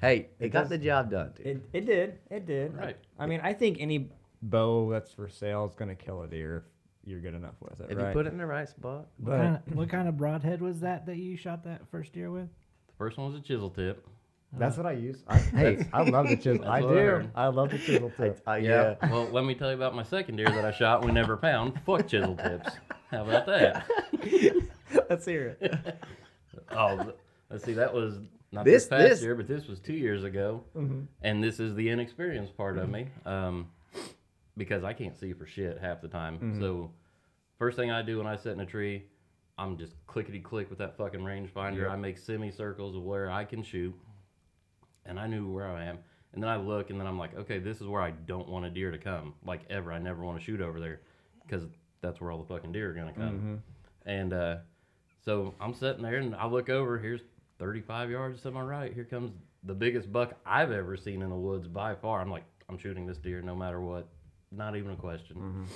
Hey, 0.00 0.16
it, 0.16 0.46
It 0.46 0.48
got 0.50 0.60
does- 0.62 0.68
the 0.70 0.78
job 0.78 1.10
done. 1.10 1.32
Dude. 1.36 1.46
It, 1.46 1.62
it 1.72 1.86
did. 1.86 2.18
It 2.30 2.46
did. 2.46 2.74
Right. 2.74 2.96
I 3.18 3.26
mean, 3.26 3.40
I 3.42 3.52
think 3.52 3.78
any 3.80 4.08
bow 4.42 4.90
that's 4.90 5.12
for 5.12 5.28
sale 5.28 5.66
is 5.66 5.74
gonna 5.74 5.94
kill 5.94 6.22
a 6.22 6.26
deer 6.26 6.64
if 7.02 7.08
you're 7.10 7.20
good 7.20 7.34
enough 7.34 7.54
with 7.60 7.80
it. 7.80 7.90
if 7.90 7.98
right? 7.98 8.08
you 8.08 8.12
put 8.14 8.26
it 8.26 8.32
in 8.32 8.38
the 8.38 8.46
right 8.46 8.68
spot, 8.68 9.06
What 9.18 9.26
But- 9.26 9.36
kind, 9.36 9.56
of, 9.66 9.74
what 9.76 9.88
kind 9.90 10.08
of 10.08 10.16
broadhead 10.16 10.62
was 10.62 10.80
that 10.80 11.04
that 11.06 11.16
you 11.16 11.36
shot 11.36 11.64
that 11.64 11.86
first 11.90 12.12
deer 12.14 12.30
with? 12.30 12.48
First 13.04 13.18
one 13.18 13.30
was 13.30 13.38
a 13.38 13.44
chisel 13.44 13.68
tip. 13.68 14.06
That's 14.56 14.78
what 14.78 14.86
I 14.86 14.92
use. 14.92 15.22
I, 15.28 15.36
hey, 15.60 15.86
I 15.92 16.04
love 16.08 16.26
the 16.26 16.36
chisel. 16.36 16.64
I 16.64 16.80
what 16.80 16.90
I 16.92 16.94
do. 16.94 17.30
I 17.34 17.46
love 17.48 17.70
the 17.70 17.78
chisel 17.78 18.10
tip. 18.16 18.40
uh, 18.48 18.54
yeah. 18.54 18.94
Well, 19.10 19.28
let 19.30 19.44
me 19.44 19.54
tell 19.54 19.68
you 19.68 19.76
about 19.76 19.94
my 19.94 20.02
second 20.04 20.36
deer 20.36 20.46
that 20.46 20.64
I 20.64 20.70
shot. 20.70 21.04
We 21.04 21.12
never 21.12 21.36
found. 21.36 21.78
Fuck 21.84 22.08
chisel 22.08 22.34
tips. 22.34 22.70
How 23.10 23.24
about 23.26 23.44
that? 23.44 23.86
Let's 25.10 25.26
hear 25.26 25.58
it. 25.60 25.96
Oh, 26.70 27.12
let's 27.50 27.62
see. 27.64 27.74
That 27.74 27.92
was 27.92 28.14
not 28.52 28.64
This- 28.64 28.84
this, 28.84 28.88
past 28.88 29.02
this- 29.02 29.22
year, 29.22 29.34
but 29.34 29.46
this 29.48 29.66
was 29.68 29.80
two 29.80 29.92
years 29.92 30.24
ago, 30.24 30.64
and 31.20 31.44
this 31.44 31.60
is 31.60 31.74
the 31.74 31.90
inexperienced 31.90 32.56
part 32.56 32.78
of 32.78 32.88
me, 32.88 33.08
um, 33.26 33.66
because 34.56 34.82
I 34.82 34.94
can't 34.94 35.18
see 35.18 35.34
for 35.34 35.46
shit 35.46 35.78
half 35.78 36.00
the 36.00 36.08
time. 36.08 36.58
So, 36.58 36.90
first 37.58 37.76
thing 37.76 37.90
I 37.90 38.00
do 38.02 38.16
when 38.18 38.26
I 38.26 38.36
sit 38.36 38.52
in 38.52 38.60
a 38.60 38.66
tree, 38.66 39.04
I'm 39.58 39.76
just 39.78 39.94
clickety 40.06 40.40
click 40.40 40.68
with 40.70 40.78
that 40.80 40.96
fucking 40.96 41.20
rangefinder. 41.20 41.88
I 41.90 41.96
make 41.96 42.18
semicircles 42.18 42.96
of 42.96 43.02
where 43.02 43.30
I 43.30 43.44
can 43.44 43.62
shoot, 43.62 43.94
and 45.06 45.18
I 45.18 45.26
knew 45.26 45.50
where 45.50 45.68
I 45.68 45.84
am. 45.84 45.98
And 46.32 46.42
then 46.42 46.50
I 46.50 46.56
look, 46.56 46.90
and 46.90 46.98
then 46.98 47.06
I'm 47.06 47.18
like, 47.18 47.36
okay, 47.36 47.60
this 47.60 47.80
is 47.80 47.86
where 47.86 48.02
I 48.02 48.10
don't 48.10 48.48
want 48.48 48.64
a 48.66 48.70
deer 48.70 48.90
to 48.90 48.98
come, 48.98 49.34
like 49.44 49.60
ever. 49.70 49.92
I 49.92 49.98
never 50.00 50.24
want 50.24 50.38
to 50.38 50.44
shoot 50.44 50.60
over 50.60 50.80
there, 50.80 51.00
because 51.46 51.64
that's 52.00 52.20
where 52.20 52.32
all 52.32 52.38
the 52.42 52.52
fucking 52.52 52.72
deer 52.72 52.90
are 52.90 52.94
gonna 52.94 53.12
come. 53.12 53.62
And 54.06 54.32
uh, 54.32 54.56
so 55.24 55.54
I'm 55.60 55.72
sitting 55.74 56.02
there, 56.02 56.16
and 56.16 56.34
I 56.34 56.46
look 56.46 56.68
over. 56.68 56.98
Here's 56.98 57.20
35 57.60 58.10
yards 58.10 58.42
to 58.42 58.50
my 58.50 58.62
right. 58.62 58.92
Here 58.92 59.04
comes 59.04 59.30
the 59.62 59.74
biggest 59.74 60.12
buck 60.12 60.34
I've 60.44 60.72
ever 60.72 60.96
seen 60.96 61.22
in 61.22 61.30
the 61.30 61.36
woods 61.36 61.68
by 61.68 61.94
far. 61.94 62.20
I'm 62.20 62.30
like, 62.30 62.44
I'm 62.68 62.76
shooting 62.76 63.06
this 63.06 63.18
deer 63.18 63.40
no 63.40 63.54
matter 63.54 63.80
what, 63.80 64.08
not 64.50 64.74
even 64.76 64.90
a 64.90 64.96
question. 64.96 65.68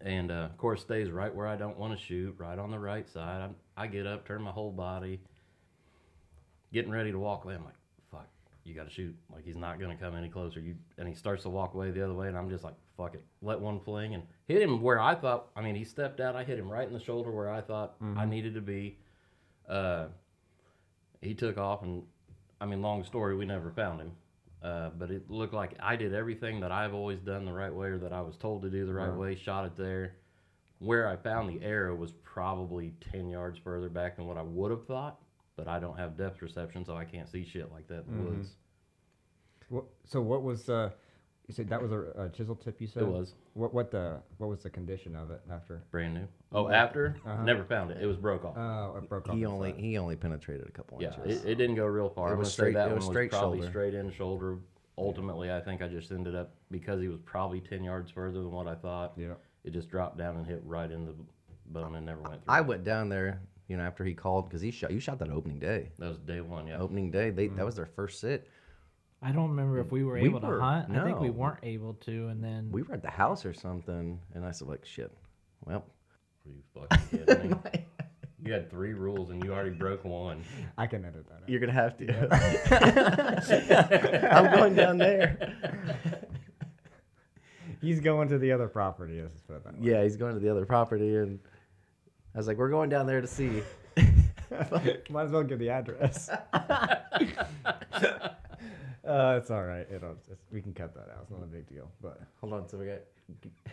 And 0.00 0.30
uh, 0.30 0.34
of 0.50 0.56
course, 0.58 0.82
stays 0.82 1.10
right 1.10 1.34
where 1.34 1.46
I 1.46 1.56
don't 1.56 1.78
want 1.78 1.98
to 1.98 2.04
shoot, 2.04 2.34
right 2.38 2.58
on 2.58 2.70
the 2.70 2.78
right 2.78 3.08
side. 3.08 3.50
I, 3.76 3.84
I 3.84 3.86
get 3.86 4.06
up, 4.06 4.26
turn 4.26 4.42
my 4.42 4.50
whole 4.50 4.70
body, 4.70 5.20
getting 6.72 6.90
ready 6.90 7.12
to 7.12 7.18
walk 7.18 7.44
away. 7.44 7.54
I'm 7.54 7.64
like, 7.64 7.74
fuck, 8.10 8.28
you 8.64 8.74
got 8.74 8.84
to 8.84 8.92
shoot. 8.92 9.16
Like 9.32 9.44
he's 9.44 9.56
not 9.56 9.80
gonna 9.80 9.96
come 9.96 10.14
any 10.14 10.28
closer. 10.28 10.60
You 10.60 10.74
and 10.98 11.08
he 11.08 11.14
starts 11.14 11.44
to 11.44 11.48
walk 11.48 11.74
away 11.74 11.90
the 11.90 12.04
other 12.04 12.14
way, 12.14 12.28
and 12.28 12.36
I'm 12.36 12.50
just 12.50 12.62
like, 12.62 12.74
fuck 12.96 13.14
it, 13.14 13.24
let 13.42 13.58
one 13.58 13.80
fling 13.80 14.14
and 14.14 14.22
hit 14.46 14.62
him 14.62 14.82
where 14.82 15.00
I 15.00 15.14
thought. 15.14 15.48
I 15.56 15.62
mean, 15.62 15.74
he 15.74 15.84
stepped 15.84 16.20
out. 16.20 16.36
I 16.36 16.44
hit 16.44 16.58
him 16.58 16.68
right 16.68 16.86
in 16.86 16.92
the 16.92 17.00
shoulder 17.00 17.30
where 17.30 17.50
I 17.50 17.60
thought 17.60 17.96
I 18.18 18.26
needed 18.26 18.54
to 18.54 18.60
be. 18.60 18.98
Uh, 19.68 20.06
he 21.22 21.34
took 21.34 21.56
off, 21.58 21.82
and 21.82 22.02
I 22.60 22.66
mean, 22.66 22.82
long 22.82 23.02
story, 23.02 23.34
we 23.34 23.46
never 23.46 23.70
found 23.70 24.00
him. 24.00 24.12
Uh, 24.66 24.90
but 24.98 25.12
it 25.12 25.30
looked 25.30 25.54
like 25.54 25.76
I 25.78 25.94
did 25.94 26.12
everything 26.12 26.58
that 26.60 26.72
I've 26.72 26.92
always 26.92 27.20
done 27.20 27.44
the 27.44 27.52
right 27.52 27.72
way, 27.72 27.86
or 27.86 27.98
that 27.98 28.12
I 28.12 28.20
was 28.20 28.36
told 28.36 28.62
to 28.62 28.68
do 28.68 28.84
the 28.84 28.92
right 28.92 29.14
way. 29.14 29.36
Shot 29.36 29.64
it 29.64 29.76
there. 29.76 30.16
Where 30.80 31.08
I 31.08 31.14
found 31.14 31.48
the 31.48 31.64
arrow 31.64 31.94
was 31.94 32.10
probably 32.24 32.92
ten 33.12 33.28
yards 33.28 33.58
further 33.58 33.88
back 33.88 34.16
than 34.16 34.26
what 34.26 34.36
I 34.36 34.42
would 34.42 34.72
have 34.72 34.84
thought. 34.84 35.20
But 35.54 35.68
I 35.68 35.78
don't 35.78 35.96
have 35.96 36.16
depth 36.16 36.38
perception, 36.38 36.84
so 36.84 36.96
I 36.96 37.04
can't 37.04 37.28
see 37.28 37.44
shit 37.44 37.70
like 37.70 37.86
that 37.86 38.06
in 38.08 38.16
the 38.16 38.30
woods. 38.30 38.56
What, 39.68 39.84
so 40.04 40.20
what 40.20 40.42
was 40.42 40.68
uh 40.68 40.90
you 41.48 41.54
said 41.54 41.68
that 41.68 41.80
was 41.80 41.92
a, 41.92 42.00
a 42.24 42.28
chisel 42.30 42.56
tip 42.56 42.80
you 42.80 42.86
said? 42.88 43.02
It 43.04 43.08
was 43.08 43.34
What 43.54 43.72
what 43.72 43.90
the 43.90 44.18
what 44.38 44.48
was 44.50 44.62
the 44.62 44.70
condition 44.70 45.14
of 45.14 45.30
it 45.30 45.40
after? 45.50 45.82
brand 45.90 46.14
new. 46.14 46.26
Oh, 46.52 46.68
after 46.68 47.16
Uh-huh. 47.24 47.42
never 47.44 47.64
found 47.64 47.90
it. 47.90 47.98
It 48.02 48.06
was 48.06 48.16
broke 48.16 48.44
off. 48.44 48.54
Oh, 48.56 48.96
it 48.98 49.08
broke 49.08 49.28
off. 49.28 49.34
He 49.34 49.42
the 49.42 49.46
only 49.46 49.70
side. 49.72 49.80
he 49.80 49.98
only 49.98 50.16
penetrated 50.16 50.66
a 50.66 50.72
couple 50.72 50.98
yeah, 51.00 51.14
inches. 51.18 51.44
it, 51.44 51.50
it 51.50 51.54
didn't 51.56 51.76
go 51.76 51.86
real 51.86 52.08
far. 52.08 52.30
It 52.30 52.32
I'm 52.32 52.38
was 52.38 52.48
gonna 52.48 52.50
say 52.50 52.54
straight- 52.56 52.74
that 52.74 52.86
it 52.86 52.90
one 52.90 52.96
was 52.96 53.06
was 53.06 53.12
straight 53.14 53.30
probably 53.30 53.58
shoulder. 53.58 53.70
straight 53.70 53.94
in 53.94 54.10
shoulder. 54.10 54.58
Ultimately, 54.98 55.52
I 55.52 55.60
think 55.60 55.82
I 55.82 55.88
just 55.88 56.10
ended 56.10 56.34
up 56.34 56.54
because 56.70 57.00
he 57.02 57.08
was 57.08 57.20
probably 57.24 57.60
ten 57.60 57.84
yards 57.84 58.10
further 58.10 58.38
than 58.40 58.50
what 58.50 58.66
I 58.66 58.74
thought. 58.74 59.12
Yeah. 59.16 59.34
It 59.62 59.72
just 59.72 59.90
dropped 59.90 60.16
down 60.16 60.36
and 60.36 60.46
hit 60.46 60.62
right 60.64 60.90
in 60.90 61.04
the 61.04 61.14
bone 61.66 61.94
and 61.96 62.06
never 62.06 62.22
went 62.22 62.44
through. 62.44 62.54
I 62.54 62.60
went 62.62 62.82
down 62.82 63.08
there, 63.10 63.40
you 63.68 63.76
know, 63.76 63.82
after 63.82 64.04
he 64.04 64.14
called 64.14 64.48
because 64.48 64.62
he 64.62 64.70
shot. 64.70 64.90
You 64.90 64.98
shot 65.00 65.18
that 65.18 65.28
opening 65.28 65.58
day. 65.58 65.90
that 65.98 66.08
was 66.08 66.18
day 66.18 66.40
one. 66.40 66.66
Yeah. 66.66 66.78
Opening 66.78 67.10
day, 67.10 67.28
they 67.30 67.48
that 67.48 67.64
was 67.66 67.76
their 67.76 67.84
first 67.86 68.20
sit. 68.20 68.48
I 69.26 69.32
don't 69.32 69.50
remember 69.50 69.78
if 69.80 69.90
we 69.90 70.04
were 70.04 70.14
We 70.14 70.26
able 70.26 70.38
were- 70.40 70.58
to 70.58 70.62
hunt. 70.62 70.96
I 70.96 71.04
think 71.04 71.18
we 71.20 71.30
weren't 71.30 71.58
able 71.64 71.94
to, 71.94 72.28
and 72.28 72.42
then 72.44 72.68
We 72.70 72.82
were 72.82 72.94
at 72.94 73.02
the 73.02 73.10
house 73.10 73.44
or 73.44 73.52
something, 73.52 74.20
and 74.34 74.44
I 74.44 74.52
said 74.52 74.68
like, 74.68 74.84
"Shit, 74.84 75.10
well, 75.64 75.84
Are 76.44 76.50
you 76.50 76.62
fucking 76.72 77.26
kidding 77.26 77.50
me? 77.50 77.56
Oh 77.98 78.04
you 78.48 78.52
had 78.52 78.70
three 78.70 78.92
rules 78.92 79.30
and 79.30 79.42
you 79.42 79.52
already 79.52 79.70
broke 79.70 80.04
one. 80.04 80.44
I 80.78 80.86
can 80.86 81.04
edit 81.04 81.26
that. 81.28 81.42
Out. 81.42 81.48
you're 81.48 81.58
gonna 81.58 81.72
have 81.72 81.96
to." 81.98 82.06
I'm 84.36 84.54
going 84.54 84.74
down 84.76 84.98
there. 84.98 85.56
He's 87.80 87.98
going 87.98 88.28
to 88.28 88.38
the 88.38 88.52
other 88.52 88.68
property. 88.68 89.20
Let's 89.20 89.40
put 89.42 89.56
it 89.56 89.64
that 89.64 89.80
way. 89.80 89.90
Yeah, 89.90 90.02
he's 90.04 90.16
going 90.16 90.34
to 90.34 90.40
the 90.40 90.48
other 90.48 90.64
property, 90.64 91.16
and 91.16 91.40
I 92.34 92.38
was 92.38 92.46
like, 92.46 92.56
"We're 92.58 92.70
going 92.70 92.88
down 92.88 93.06
there 93.08 93.20
to 93.20 93.26
see." 93.26 93.62
Might 95.10 95.24
as 95.24 95.32
well 95.32 95.42
give 95.42 95.58
the 95.58 95.70
address. 95.70 96.30
Uh, 99.06 99.38
it's 99.40 99.50
all 99.50 99.64
right. 99.64 99.86
It'll, 99.90 100.16
it's, 100.30 100.42
we 100.52 100.60
can 100.60 100.72
cut 100.72 100.94
that 100.94 101.08
out. 101.12 101.20
It's 101.22 101.30
not 101.30 101.42
a 101.42 101.46
big 101.46 101.66
deal. 101.68 101.90
But 102.02 102.20
Hold 102.40 102.52
on, 102.52 102.68
so 102.68 102.78
we 102.78 102.86
got 102.86 103.00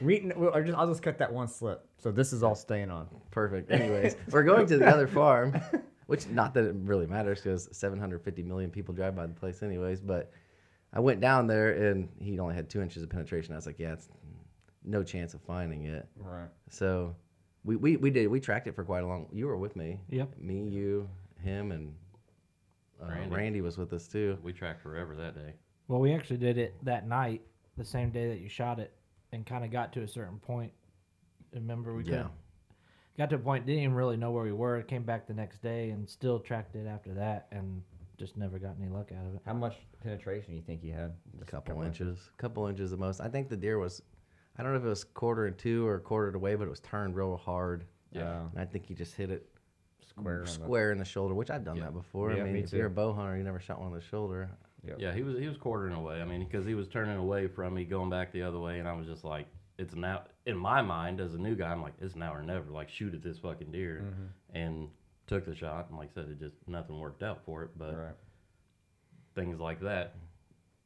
we, 0.02 0.32
well, 0.36 0.52
or 0.54 0.64
just, 0.64 0.78
I'll 0.78 0.88
just 0.88 1.02
cut 1.02 1.18
that 1.20 1.32
one 1.32 1.48
slip. 1.48 1.86
So 1.98 2.12
this 2.12 2.34
is 2.34 2.44
all 2.44 2.56
staying 2.56 2.90
on. 2.90 3.08
perfect. 3.32 3.72
Anyways, 3.72 4.16
we're 4.32 4.44
going 4.44 4.66
to 4.68 4.78
the 4.78 4.88
other 4.88 5.08
farm, 5.08 5.60
which 6.08 6.28
not 6.28 6.54
that 6.56 6.66
it 6.66 6.76
really 6.80 7.06
matters 7.08 7.42
because 7.42 7.70
750 7.72 8.44
million 8.44 8.72
people 8.72 8.94
drive 8.94 9.16
by 9.16 9.28
the 9.28 9.34
place, 9.34 9.62
anyways. 9.64 10.02
But 10.02 10.32
I 10.92 11.00
went 11.00 11.22
down 11.22 11.48
there, 11.48 11.90
and 11.90 12.10
he 12.20 12.40
only 12.40 12.56
had 12.56 12.70
two 12.70 12.82
inches 12.82 13.04
of 13.04 13.10
penetration. 13.10 13.54
I 13.54 13.58
was 13.58 13.66
like, 13.66 13.80
"Yeah, 13.80 13.94
it's 13.94 14.10
no 14.84 15.04
chance 15.04 15.34
of 15.34 15.42
finding 15.42 15.86
it." 15.86 16.08
Right. 16.18 16.50
So 16.70 17.16
we, 17.64 17.76
we, 17.76 17.98
we 17.98 18.10
did. 18.10 18.28
We 18.28 18.40
tracked 18.40 18.68
it 18.68 18.76
for 18.76 18.84
quite 18.84 19.04
a 19.04 19.08
long. 19.08 19.28
You 19.32 19.48
were 19.48 19.58
with 19.58 19.76
me. 19.76 20.00
Yep. 20.10 20.38
Me, 20.40 20.68
you, 20.68 21.10
him, 21.44 21.72
and 21.72 21.94
uh, 23.04 23.10
Randy. 23.12 23.36
Randy. 23.36 23.62
was 23.62 23.78
with 23.78 23.94
us 23.94 24.08
too. 24.08 24.38
We 24.44 24.54
tracked 24.54 24.82
forever 24.82 25.16
that 25.16 25.36
day. 25.36 25.54
Well, 25.88 26.00
we 26.00 26.14
actually 26.14 26.38
did 26.38 26.58
it 26.58 26.76
that 26.84 27.08
night, 27.08 27.42
the 27.78 27.86
same 27.86 28.10
day 28.12 28.28
that 28.30 28.40
you 28.40 28.50
shot 28.50 28.80
it, 28.80 28.94
and 29.32 29.46
kind 29.46 29.64
of 29.66 29.72
got 29.72 29.92
to 29.94 30.02
a 30.02 30.08
certain 30.08 30.40
point. 30.40 30.72
Remember, 31.54 31.94
we 31.94 32.04
Yeah. 32.06 32.28
got 33.18 33.30
to 33.30 33.36
a 33.36 33.40
point 33.40 33.66
didn't 33.66 33.84
even 33.84 33.96
really 33.96 34.18
know 34.18 34.32
where 34.32 34.44
we 34.44 34.52
were. 34.54 34.82
Came 34.84 35.04
back 35.04 35.28
the 35.28 35.34
next 35.34 35.62
day 35.62 35.90
and 35.92 36.10
still 36.10 36.40
tracked 36.40 36.76
it 36.76 36.88
after 36.88 37.14
that, 37.16 37.48
and 37.52 37.84
just 38.18 38.38
never 38.38 38.58
got 38.60 38.76
any 38.80 38.90
luck 38.90 39.12
out 39.12 39.26
of 39.26 39.36
it. 39.36 39.42
How 39.46 39.54
much 39.54 39.76
penetration 40.02 40.56
you 40.56 40.62
think 40.62 40.84
you 40.84 40.94
had? 40.94 41.12
A 41.36 41.40
Just 41.40 41.52
couple 41.52 41.82
inches, 41.82 42.30
a 42.34 42.42
couple 42.42 42.66
inches 42.68 42.92
the 42.92 42.98
most. 42.98 43.20
I 43.22 43.28
think 43.28 43.50
the 43.50 43.58
deer 43.58 43.78
was, 43.80 44.02
I 44.58 44.64
don't 44.64 44.72
know 44.72 44.78
if 44.80 44.86
it 44.86 44.90
was 44.90 45.04
quarter 45.04 45.48
and 45.48 45.58
two 45.58 45.86
or 45.88 46.00
quartered 46.00 46.36
away, 46.36 46.56
but 46.56 46.66
it 46.66 46.70
was 46.70 46.80
turned 46.80 47.16
real 47.16 47.38
hard. 47.38 47.86
Yeah. 48.12 48.42
And 48.52 48.60
I 48.60 48.66
think 48.66 48.86
he 48.86 48.94
just 48.94 49.16
hit 49.16 49.32
it 49.32 49.50
Square. 50.18 50.40
on 50.40 50.46
the- 50.46 50.52
square 50.52 50.92
in 50.92 50.98
the 50.98 51.06
shoulder, 51.06 51.34
which 51.34 51.50
I've 51.50 51.64
done 51.64 51.78
Yeah. 51.78 51.86
that 51.86 51.94
before. 51.94 52.32
Yeah, 52.34 52.42
I 52.42 52.44
mean, 52.46 52.54
me 52.54 52.60
if 52.62 52.72
you're 52.74 52.88
a 52.88 52.90
bow 52.90 53.14
hunter, 53.14 53.38
you 53.38 53.44
never 53.44 53.60
shot 53.60 53.80
one 53.80 53.90
in 53.90 53.96
the 53.96 54.02
shoulder. 54.02 54.50
Yep. 54.86 54.98
Yeah, 55.00 55.14
he 55.14 55.24
was 55.24 55.38
he 55.40 55.48
was 55.48 55.58
quartering 55.58 55.94
away. 55.94 56.22
I 56.22 56.26
mean, 56.26 56.44
because 56.44 56.66
he 56.66 56.76
was 56.76 56.88
turning 56.88 57.18
away 57.18 57.48
from 57.48 57.74
me, 57.74 57.86
going 57.86 58.10
back 58.10 58.32
the 58.32 58.42
other 58.44 58.60
way, 58.60 58.80
and 58.80 58.88
I 58.88 58.94
was 58.94 59.08
just 59.08 59.24
like, 59.24 59.48
it's 59.78 59.96
now 59.96 60.24
in 60.46 60.58
my 60.58 60.82
mind 60.82 61.20
as 61.22 61.34
a 61.34 61.38
new 61.38 61.56
guy. 61.56 61.72
I'm 61.72 61.82
like, 61.82 61.94
it's 62.00 62.16
now 62.16 62.34
or 62.34 62.44
never. 62.44 62.70
Like, 62.70 62.90
shoot 62.90 63.14
at 63.14 63.22
this 63.24 63.40
fucking 63.40 63.72
deer, 63.72 64.04
mm-hmm. 64.04 64.58
and 64.58 64.90
took 65.26 65.46
the 65.46 65.56
shot. 65.56 65.90
And 65.90 65.98
like 65.98 66.10
I 66.12 66.14
said, 66.16 66.30
it 66.30 66.40
just 66.40 66.56
nothing 66.68 67.00
worked 67.00 67.24
out 67.24 67.44
for 67.46 67.64
it. 67.64 67.72
But 67.78 67.96
Right. 67.98 68.16
things 69.36 69.60
like 69.60 69.80
that 69.82 70.16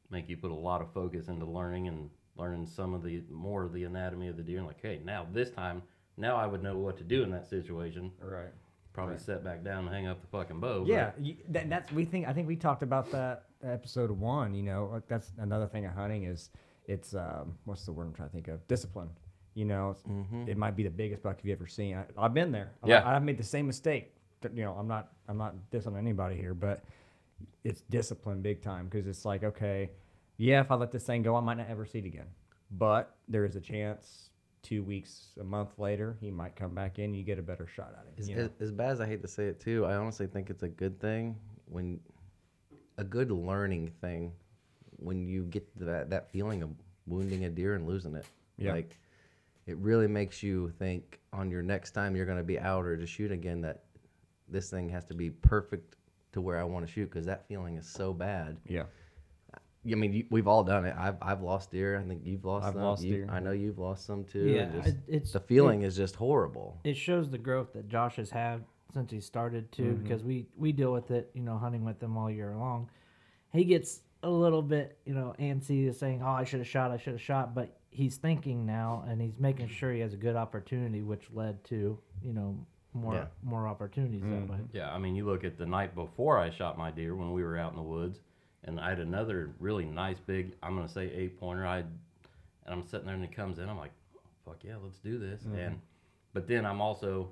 make 0.09 0.29
you 0.29 0.37
put 0.37 0.51
a 0.51 0.55
lot 0.55 0.81
of 0.81 0.91
focus 0.93 1.27
into 1.27 1.45
learning 1.45 1.87
and 1.87 2.09
learning 2.37 2.65
some 2.67 2.93
of 2.93 3.03
the 3.03 3.23
more 3.29 3.63
of 3.63 3.73
the 3.73 3.83
anatomy 3.83 4.27
of 4.27 4.37
the 4.37 4.43
deer. 4.43 4.59
And 4.59 4.67
like, 4.67 4.79
hey, 4.81 5.01
now 5.03 5.25
this 5.33 5.49
time, 5.49 5.81
now 6.17 6.35
I 6.37 6.45
would 6.45 6.61
know 6.63 6.77
what 6.77 6.97
to 6.99 7.03
do 7.03 7.23
in 7.23 7.31
that 7.31 7.47
situation. 7.47 8.11
Right. 8.21 8.53
Probably 8.97 9.13
Right. 9.13 9.21
set 9.21 9.43
back 9.43 9.63
down 9.63 9.85
and 9.85 9.93
hang 9.93 10.07
up 10.07 10.19
the 10.21 10.27
fucking 10.27 10.59
bow. 10.59 10.83
Yeah, 10.87 11.11
you, 11.19 11.35
that, 11.49 11.69
that's 11.69 11.91
we 11.91 12.03
think. 12.03 12.27
I 12.27 12.33
think 12.33 12.47
we 12.47 12.55
talked 12.55 12.81
about 12.81 13.11
that 13.11 13.43
episode 13.63 14.09
one. 14.09 14.55
You 14.55 14.63
know, 14.63 14.89
like 14.91 15.07
that's 15.07 15.31
another 15.37 15.67
thing 15.67 15.85
of 15.85 15.93
hunting 15.93 16.23
is 16.23 16.49
it's 16.87 17.13
um, 17.13 17.53
what's 17.65 17.85
the 17.85 17.91
word 17.91 18.07
I'm 18.07 18.13
trying 18.13 18.29
to 18.29 18.33
think 18.33 18.47
of? 18.47 18.67
Discipline. 18.67 19.09
You 19.53 19.65
know, 19.65 19.95
Mm-hmm. 20.09 20.47
it 20.49 20.57
might 20.57 20.75
be 20.75 20.81
the 20.81 20.89
biggest 20.89 21.21
buck 21.21 21.37
you've 21.43 21.55
ever 21.55 21.67
seen. 21.67 21.95
I, 21.95 22.05
I've 22.17 22.33
been 22.33 22.51
there. 22.51 22.71
I- 22.83 22.87
Yeah. 22.87 23.07
I've 23.07 23.21
made 23.21 23.37
the 23.37 23.43
same 23.43 23.67
mistake. 23.67 24.15
You 24.43 24.63
know, 24.63 24.73
I'm 24.73 24.87
not 24.87 25.11
I'm 25.27 25.37
not 25.37 25.53
dissing 25.71 25.95
anybody 25.95 26.35
here, 26.35 26.55
but 26.55 26.83
it's 27.63 27.81
discipline 27.81 28.41
big 28.41 28.63
time 28.63 28.85
because 28.87 29.05
it's 29.05 29.25
like 29.25 29.43
okay, 29.43 29.91
yeah, 30.37 30.59
if 30.61 30.71
I 30.71 30.75
let 30.75 30.91
this 30.91 31.03
thing 31.03 31.21
go, 31.21 31.35
I 31.35 31.41
might 31.41 31.57
not 31.57 31.69
ever 31.69 31.85
see 31.85 31.99
it 31.99 32.05
again. 32.05 32.25
But 32.71 33.15
there 33.27 33.45
is 33.45 33.55
a 33.55 33.61
chance. 33.61 34.31
Two 34.67 34.83
weeks, 34.83 35.29
a 35.39 35.45
month 35.45 35.79
later, 35.79 36.17
he 36.19 36.29
might 36.29 36.57
come 36.57 36.75
back 36.75 36.99
in. 36.99 37.13
You 37.13 37.23
get 37.23 37.39
a 37.39 37.41
better 37.41 37.67
shot 37.67 37.93
at 37.97 38.05
him. 38.05 38.13
As, 38.17 38.27
you 38.27 38.35
know? 38.35 38.41
as, 38.43 38.49
as 38.59 38.71
bad 38.71 38.89
as 38.89 38.99
I 38.99 39.07
hate 39.07 39.21
to 39.21 39.27
say 39.27 39.45
it 39.45 39.61
too, 39.61 39.85
I 39.85 39.95
honestly 39.95 40.27
think 40.27 40.49
it's 40.49 40.63
a 40.63 40.67
good 40.67 40.99
thing 40.99 41.37
when 41.67 42.01
a 42.97 43.03
good 43.05 43.31
learning 43.31 43.93
thing 44.01 44.33
when 44.97 45.25
you 45.25 45.43
get 45.43 45.65
that 45.79 46.09
that 46.09 46.29
feeling 46.31 46.63
of 46.63 46.71
wounding 47.05 47.45
a 47.45 47.49
deer 47.49 47.75
and 47.75 47.87
losing 47.87 48.13
it. 48.13 48.25
Yeah. 48.57 48.73
Like 48.73 48.97
it 49.67 49.77
really 49.77 50.07
makes 50.07 50.43
you 50.43 50.73
think 50.79 51.21
on 51.31 51.49
your 51.49 51.61
next 51.61 51.91
time 51.91 52.13
you're 52.15 52.25
going 52.25 52.37
to 52.37 52.43
be 52.43 52.59
out 52.59 52.85
or 52.85 52.97
to 52.97 53.05
shoot 53.07 53.31
again 53.31 53.61
that 53.61 53.83
this 54.49 54.69
thing 54.69 54.89
has 54.89 55.05
to 55.05 55.13
be 55.13 55.29
perfect 55.29 55.95
to 56.33 56.41
where 56.41 56.59
I 56.59 56.63
want 56.65 56.85
to 56.85 56.91
shoot 56.91 57.05
because 57.05 57.25
that 57.27 57.47
feeling 57.47 57.77
is 57.77 57.87
so 57.87 58.11
bad. 58.13 58.57
yeah. 58.67 58.83
I 59.91 59.95
mean, 59.95 60.13
you, 60.13 60.25
we've 60.29 60.47
all 60.47 60.63
done 60.63 60.85
it. 60.85 60.95
I've 60.97 61.17
I've 61.21 61.41
lost 61.41 61.71
deer. 61.71 61.97
I 61.97 62.07
think 62.07 62.21
you've 62.25 62.45
lost. 62.45 62.65
I've 62.65 62.73
some. 62.73 62.81
lost 62.81 63.03
You- 63.03 63.15
deer. 63.15 63.27
I 63.29 63.39
know 63.39 63.51
you've 63.51 63.79
lost 63.79 64.05
some 64.05 64.23
too. 64.23 64.47
Yeah, 64.47 64.69
just- 64.75 64.87
it- 64.87 64.97
it's 65.07 65.31
the 65.31 65.39
feeling 65.39 65.83
is 65.83 65.95
just 65.95 66.15
horrible. 66.15 66.79
it 66.83 66.97
shows 66.97 67.29
the 67.29 67.37
growth 67.37 67.73
that 67.73 67.87
Josh 67.87 68.15
has 68.17 68.29
had 68.29 68.63
since 68.93 69.11
he 69.11 69.19
started 69.19 69.71
too, 69.71 69.83
mm-hmm. 69.83 70.03
because 70.03 70.23
we 70.23 70.47
we 70.57 70.71
deal 70.71 70.93
with 70.93 71.11
it, 71.11 71.29
you 71.33 71.41
know, 71.41 71.57
hunting 71.57 71.83
with 71.83 72.01
him 72.01 72.17
all 72.17 72.29
year 72.31 72.55
long. 72.55 72.89
He 73.53 73.63
gets 73.63 74.01
a 74.23 74.29
little 74.29 74.61
bit, 74.61 74.97
you 75.05 75.13
know, 75.13 75.35
antsy, 75.39 75.93
saying, 75.93 76.21
"Oh, 76.23 76.27
I 76.29 76.43
should 76.43 76.59
have 76.59 76.67
shot, 76.67 76.91
I 76.91 76.97
should 76.97 77.13
have 77.13 77.21
shot," 77.21 77.53
but 77.53 77.77
he's 77.89 78.17
thinking 78.17 78.65
now, 78.65 79.03
and 79.07 79.21
he's 79.21 79.39
making 79.39 79.67
sure 79.67 79.91
he 79.93 79.99
has 80.01 80.13
a 80.13 80.17
good 80.17 80.35
opportunity, 80.35 81.01
which 81.01 81.29
led 81.33 81.63
to, 81.65 81.97
you 82.23 82.33
know, 82.33 82.57
more 82.93 83.13
Yeah. 83.13 83.25
more 83.43 83.67
opportunities 83.67 84.21
that 84.21 84.27
mm-hmm. 84.27 84.51
way. 84.51 84.59
Yeah, 84.73 84.93
I 84.93 84.97
mean, 84.97 85.15
you 85.15 85.25
look 85.25 85.43
at 85.43 85.57
the 85.57 85.65
night 85.65 85.93
before 85.95 86.39
I 86.39 86.49
shot 86.49 86.77
my 86.77 86.91
deer 86.91 87.15
when 87.15 87.31
we 87.31 87.43
were 87.43 87.57
out 87.57 87.71
in 87.71 87.77
the 87.77 87.83
woods, 87.83 88.21
and 88.63 88.79
I 88.79 88.89
had 88.89 88.99
another 88.99 89.51
really 89.59 89.85
nice 89.85 90.19
big, 90.19 90.53
I'm 90.63 90.75
gonna 90.75 90.89
say 90.89 91.11
eight 91.13 91.39
pointer. 91.39 91.65
I, 91.65 91.77
and 91.79 91.87
I'm 92.67 92.85
sitting 92.85 93.05
there 93.05 93.15
and 93.15 93.23
he 93.23 93.29
comes 93.33 93.59
in. 93.59 93.69
I'm 93.69 93.77
like, 93.77 93.93
fuck 94.45 94.57
yeah, 94.63 94.75
let's 94.83 94.97
do 94.99 95.17
this. 95.19 95.43
And, 95.45 95.79
but 96.33 96.47
then 96.47 96.65
I'm 96.65 96.81
also, 96.81 97.29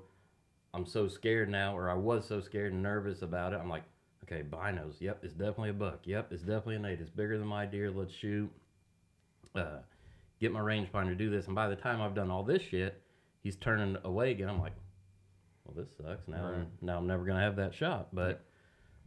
I'm 0.74 0.86
so 0.86 1.08
scared 1.08 1.48
now, 1.50 1.76
or 1.76 1.90
I 1.90 1.94
was 1.94 2.26
so 2.26 2.40
scared 2.40 2.72
and 2.72 2.82
nervous 2.82 3.22
about 3.22 3.52
it. 3.52 3.56
I'm 3.60 3.68
like, 3.68 3.84
okay, 4.24 4.42
binos. 4.42 4.94
Yep, 5.00 5.18
it's 5.22 5.34
definitely 5.34 5.70
a 5.70 5.74
buck. 5.74 6.00
Yep, 6.04 6.32
it's 6.32 6.42
definitely 6.42 6.76
an 6.76 6.84
eight. 6.86 7.00
It's 7.00 7.10
bigger 7.10 7.38
than 7.38 7.46
my 7.46 7.66
deer. 7.66 7.90
Let's 7.90 8.12
shoot. 8.12 8.50
Uh, 9.54 9.78
get 10.40 10.52
my 10.52 10.60
rangefinder 10.60 11.08
to 11.08 11.14
do 11.14 11.30
this. 11.30 11.46
And 11.46 11.54
by 11.54 11.68
the 11.68 11.76
time 11.76 12.00
I've 12.02 12.14
done 12.14 12.30
all 12.30 12.42
this 12.42 12.62
shit, 12.62 13.00
he's 13.42 13.56
turning 13.56 13.96
away 14.04 14.32
again. 14.32 14.48
I'm 14.48 14.60
like, 14.60 14.74
well, 15.64 15.74
this 15.84 15.94
sucks. 15.96 16.28
Now, 16.28 16.50
Right. 16.50 16.66
now 16.82 16.98
I'm 16.98 17.06
never 17.06 17.24
gonna 17.24 17.40
have 17.40 17.56
that 17.56 17.74
shot. 17.74 18.08
But 18.14 18.44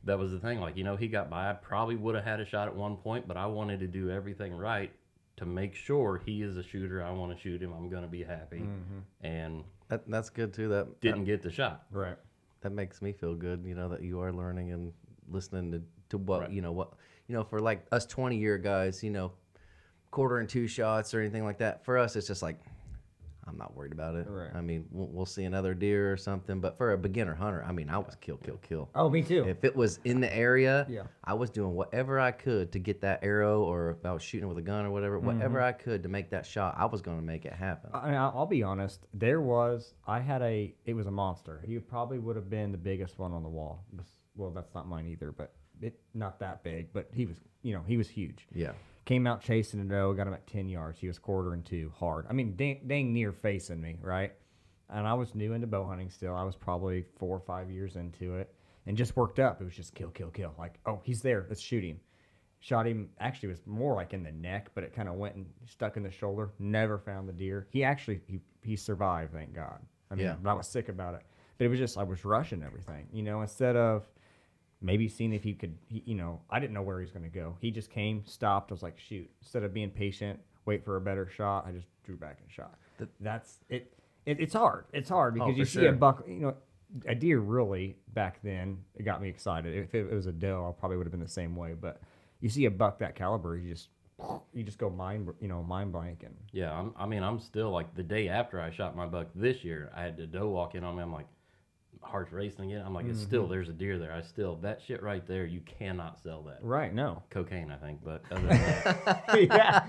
that 0.04 0.18
was 0.18 0.32
the 0.32 0.40
thing. 0.40 0.60
Like, 0.60 0.78
you 0.78 0.84
know, 0.84 0.96
he 0.96 1.08
got 1.08 1.30
by. 1.30 1.50
I 1.50 1.54
probably 1.54 1.96
would 1.96 2.16
have 2.16 2.24
had 2.24 2.40
a 2.40 2.46
shot 2.46 2.68
at 2.68 2.76
one 2.76 2.96
point, 2.98 3.28
but 3.28 3.38
I 3.38 3.46
wanted 3.48 3.80
to 3.82 3.88
do 3.88 4.10
everything 4.10 4.54
right 4.56 4.92
to 5.38 5.46
make 5.46 5.76
sure 5.76 6.22
he 6.26 6.42
is 6.42 6.58
a 6.58 6.64
shooter. 6.64 7.04
I 7.04 7.12
want 7.12 7.36
to 7.36 7.42
shoot 7.42 7.62
him. 7.62 7.74
I'm 7.74 7.90
gonna 7.90 8.08
be 8.08 8.24
happy, 8.24 8.60
mm-hmm. 8.60 9.26
and 9.26 9.64
That, 9.90 10.10
that's 10.10 10.30
good 10.30 10.54
too. 10.54 10.70
That 10.70 11.00
didn't 11.02 11.26
get 11.26 11.42
the 11.42 11.52
shot. 11.52 11.86
Right. 11.92 12.18
that 12.62 12.72
makes 12.72 13.02
me 13.02 13.14
feel 13.14 13.36
good 13.36 13.64
you 13.66 13.74
know 13.74 13.88
that 13.90 14.02
you 14.04 14.20
are 14.22 14.34
learning 14.34 14.72
and 14.74 14.92
listening 15.30 15.72
to, 15.72 15.82
to 16.10 16.18
what 16.18 16.42
Right. 16.42 16.52
you 16.52 16.62
know 16.62 16.74
what 16.74 16.92
you 17.28 17.36
know 17.36 17.44
for 17.46 17.60
like 17.62 17.86
us 17.94 18.06
20 18.06 18.36
year 18.38 18.58
guys 18.58 19.02
you 19.02 19.12
know 19.12 19.32
quarter 20.12 20.40
and 20.40 20.50
two 20.50 20.68
shots 20.68 21.14
or 21.14 21.22
anything 21.22 21.46
like 21.46 21.60
that 21.60 21.86
for 21.86 21.98
us 21.98 22.16
it's 22.18 22.28
just 22.28 22.42
like 22.42 22.60
i'm 23.50 23.58
not 23.58 23.76
worried 23.76 23.92
about 23.92 24.16
it 24.16 24.28
Right. 24.30 24.52
i 24.56 24.62
mean 24.62 24.86
we'll, 24.92 25.08
we'll 25.08 25.26
see 25.26 25.44
another 25.44 25.74
deer 25.74 26.14
or 26.14 26.18
something 26.18 26.60
but 26.62 26.78
for 26.78 26.94
a 26.94 26.98
beginner 26.98 27.34
hunter 27.34 27.64
i 27.68 27.72
mean 27.72 27.90
i 27.90 27.98
was 27.98 28.16
kill 28.22 28.38
kill 28.38 28.58
kill 28.58 28.90
Oh, 28.96 29.10
me 29.10 29.22
too. 29.24 29.44
if 29.46 29.64
it 29.64 29.76
was 29.76 30.00
in 30.06 30.20
the 30.22 30.34
area 30.34 30.86
Yeah. 30.90 31.04
i 31.24 31.34
was 31.34 31.50
doing 31.50 31.74
whatever 31.74 32.20
i 32.20 32.32
could 32.32 32.72
to 32.74 32.80
get 32.80 33.02
that 33.02 33.20
arrow 33.24 33.64
or 33.64 33.90
if 33.92 34.06
i 34.06 34.14
was 34.14 34.22
shooting 34.24 34.48
with 34.48 34.58
a 34.58 34.62
gun 34.62 34.86
or 34.86 34.92
whatever 34.92 35.18
Mm-hmm. 35.18 35.28
whatever 35.28 35.62
i 35.62 35.72
could 35.72 36.04
to 36.04 36.10
make 36.10 36.30
that 36.30 36.46
shot 36.46 36.76
i 36.78 36.86
was 36.86 37.02
going 37.02 37.18
to 37.18 37.26
make 37.26 37.46
it 37.46 37.54
happen 37.54 37.90
I 37.94 38.16
I'll 38.16 38.46
be 38.46 38.62
honest. 38.64 39.08
There 39.14 39.42
was 39.42 39.94
I 40.08 40.20
had 40.20 40.42
a 40.42 40.74
it 40.86 40.94
was 40.94 41.08
a 41.08 41.12
monster. 41.12 41.62
He 41.66 41.80
probably 41.80 42.20
would 42.20 42.36
have 42.36 42.50
been 42.50 42.72
the 42.72 42.78
biggest 42.78 43.18
one 43.18 43.34
on 43.34 43.44
the 43.44 43.50
wall. 43.50 43.84
Well, 44.36 44.52
that's 44.52 44.74
not 44.76 44.88
mine 44.88 45.08
either, 45.08 45.32
but 45.32 45.54
it 45.82 46.00
not 46.14 46.40
that 46.40 46.64
big. 46.64 46.94
But 46.94 47.10
he 47.14 47.26
was, 47.26 47.38
you 47.64 47.74
know, 47.74 47.82
he 47.88 47.98
was 47.98 48.08
huge. 48.10 48.48
yeah 48.54 48.72
Came 49.10 49.26
out 49.26 49.42
chasing 49.42 49.80
it. 49.80 49.92
Oh, 49.92 50.14
got 50.14 50.28
him 50.28 50.36
at 50.36 50.46
ten 50.46 50.70
yards. 50.70 51.00
He 51.00 51.08
was 51.08 51.18
quartering 51.18 51.64
to 51.64 51.92
hard. 51.98 52.28
I 52.30 52.34
mean, 52.34 52.56
dang, 52.56 52.82
dang 52.86 53.12
near 53.12 53.32
facing 53.32 53.82
me, 53.82 53.98
right? 54.04 54.34
And 54.88 55.08
I 55.08 55.16
was 55.16 55.34
new 55.34 55.54
into 55.54 55.66
bow 55.66 55.84
hunting 55.84 56.12
still. 56.12 56.36
I 56.36 56.44
was 56.44 56.56
probably 56.56 57.06
four 57.18 57.36
or 57.36 57.40
five 57.40 57.72
years 57.72 57.96
into 57.96 58.36
it, 58.36 58.54
and 58.86 58.96
just 58.96 59.16
worked 59.16 59.40
up. 59.40 59.62
It 59.62 59.64
was 59.64 59.74
just 59.76 59.96
kill, 59.96 60.10
kill, 60.12 60.30
kill. 60.30 60.54
Like, 60.60 60.80
oh, 60.86 61.02
he's 61.04 61.24
there. 61.24 61.48
Let's 61.50 61.60
shoot 61.60 61.84
him. 61.84 62.00
Shot 62.60 62.86
him. 62.86 63.10
Actually, 63.20 63.50
it 63.50 63.54
was 63.54 63.66
more 63.66 63.96
like 63.96 64.14
in 64.14 64.22
the 64.22 64.32
neck, 64.32 64.70
but 64.76 64.84
it 64.84 64.94
kind 64.94 65.10
of 65.10 65.16
went 65.16 65.34
and 65.34 65.48
stuck 65.66 65.98
in 65.98 66.04
the 66.04 66.12
shoulder. 66.12 66.52
Never 66.60 67.00
found 67.00 67.28
the 67.28 67.34
deer. 67.34 67.66
He 67.72 67.84
actually 67.84 68.22
he, 68.28 68.40
he 68.62 68.76
survived, 68.76 69.34
thank 69.34 69.56
God. 69.56 69.80
I 70.12 70.16
mean, 70.16 70.28
Yeah. 70.28 70.36
but 70.40 70.52
I 70.52 70.54
was 70.54 70.68
sick 70.68 70.88
about 70.88 71.16
it. 71.16 71.22
But 71.58 71.66
it 71.66 71.70
was 71.70 71.80
just 71.80 71.98
I 71.98 72.04
was 72.04 72.24
rushing 72.26 72.62
everything, 72.62 73.08
you 73.12 73.24
know. 73.24 73.42
Instead 73.42 73.76
of 73.76 74.08
maybe 74.82 75.08
seeing 75.08 75.34
if 75.34 75.44
he 75.44 75.54
could, 75.54 75.78
he, 75.88 76.04
you 76.06 76.16
know, 76.16 76.42
I 76.50 76.60
didn't 76.60 76.74
know 76.74 76.82
where 76.82 77.00
he 77.00 77.04
was 77.04 77.12
going 77.12 77.24
to 77.24 77.30
go. 77.30 77.58
He 77.60 77.72
just 77.72 77.90
came, 77.90 78.24
stopped. 78.26 78.72
I 78.72 78.74
was 78.74 78.84
like, 78.84 79.00
shoot. 79.00 79.30
Instead 79.42 79.64
of 79.64 79.74
being 79.74 79.90
patient, 79.90 80.40
wait 80.66 80.86
for 80.86 80.96
a 80.96 81.02
better 81.02 81.28
shot, 81.28 81.66
I 81.68 81.72
just 81.72 81.88
drew 82.04 82.16
back 82.16 82.40
and 82.42 82.52
shot. 82.52 82.78
That's 83.20 83.60
it, 83.70 83.94
it. 84.26 84.40
It's 84.40 84.54
hard. 84.54 84.86
It's 84.94 85.10
hard 85.10 85.34
oh, 85.34 85.46
because 85.46 85.56
Oh, 85.56 85.58
you 85.58 85.66
see 85.66 85.86
a 85.86 85.94
buck. 85.94 86.24
You 86.28 86.40
know, 86.40 86.56
a 87.06 87.16
deer 87.16 87.40
really 87.40 87.96
back 88.14 88.40
then 88.44 88.80
it 88.96 89.04
got 89.04 89.22
me 89.22 89.30
excited. 89.30 89.76
If 89.76 89.94
it, 89.94 90.12
was 90.12 90.26
a 90.26 90.32
doe, 90.32 90.68
I 90.68 90.80
probably 90.80 90.98
would 90.98 91.06
have 91.06 91.12
been 91.12 91.22
the 91.22 91.28
same 91.28 91.56
way. 91.56 91.74
But 91.80 92.02
you 92.42 92.50
see 92.50 92.66
a 92.66 92.72
buck 92.72 93.00
that 93.00 93.16
caliber, 93.16 93.58
you 93.58 93.74
just 93.74 93.90
you 94.54 94.64
just 94.64 94.78
go 94.78 94.90
mind 94.90 95.30
you 95.40 95.48
know 95.48 95.64
mind 95.64 95.94
blanking. 95.94 96.34
Yeah, 96.52 96.72
I'm, 96.78 96.94
I 96.98 97.06
mean, 97.06 97.24
I'm 97.24 97.40
still 97.40 97.72
like 97.72 97.96
the 97.96 98.04
day 98.04 98.28
after 98.28 98.60
I 98.60 98.72
shot 98.72 98.96
my 98.96 99.06
buck 99.06 99.28
this 99.36 99.64
year, 99.64 99.92
I 99.96 100.02
had 100.02 100.18
the 100.18 100.26
doe 100.26 100.50
walk 100.50 100.76
in 100.76 100.84
on 100.84 100.96
me. 100.96 101.04
I'm 101.04 101.14
like, 101.14 101.28
heart's 102.02 102.32
racing 102.32 102.72
again. 102.72 102.84
I'm 102.86 102.94
like, 102.94 103.06
it's 103.06 103.20
still 103.22 103.44
Mm-hmm. 103.44 103.52
there's 103.52 103.70
a 103.70 103.74
deer 103.74 103.98
there. 104.00 104.12
I 104.14 104.22
still 104.22 104.56
that 104.58 104.82
shit 104.86 105.04
right 105.04 105.26
there. 105.28 105.46
You 105.46 105.60
cannot 105.62 106.20
sell 106.22 106.42
that. 106.44 106.60
right 106.62 106.94
no 106.94 107.22
Cocaine, 107.30 107.72
I 107.72 107.76
think, 107.78 108.00
but 108.04 108.24
other 108.32 108.48
than 108.48 108.50
that, 108.50 109.24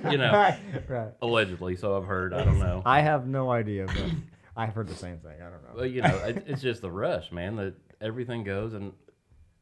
yeah 0.02 0.10
You 0.10 0.18
know. 0.18 0.32
right, 0.32 0.58
right. 0.88 1.12
allegedly. 1.22 1.76
So 1.76 1.96
I've 1.96 2.04
heard. 2.06 2.34
I 2.34 2.44
don't 2.44 2.58
know. 2.58 2.82
I 2.84 3.00
have 3.00 3.26
no 3.26 3.50
idea 3.50 3.86
but 3.86 4.04
I've 4.56 4.74
heard 4.74 4.88
the 4.88 4.94
same 4.96 5.18
thing 5.18 5.36
I 5.40 5.44
don't 5.50 5.62
know 5.62 5.70
Well, 5.76 5.86
you 5.86 6.02
know, 6.02 6.16
it, 6.18 6.44
it's 6.46 6.60
just 6.62 6.82
the 6.82 6.90
rush, 6.90 7.30
man. 7.32 7.56
That 7.56 7.74
everything 8.00 8.44
goes, 8.44 8.74
and 8.74 8.92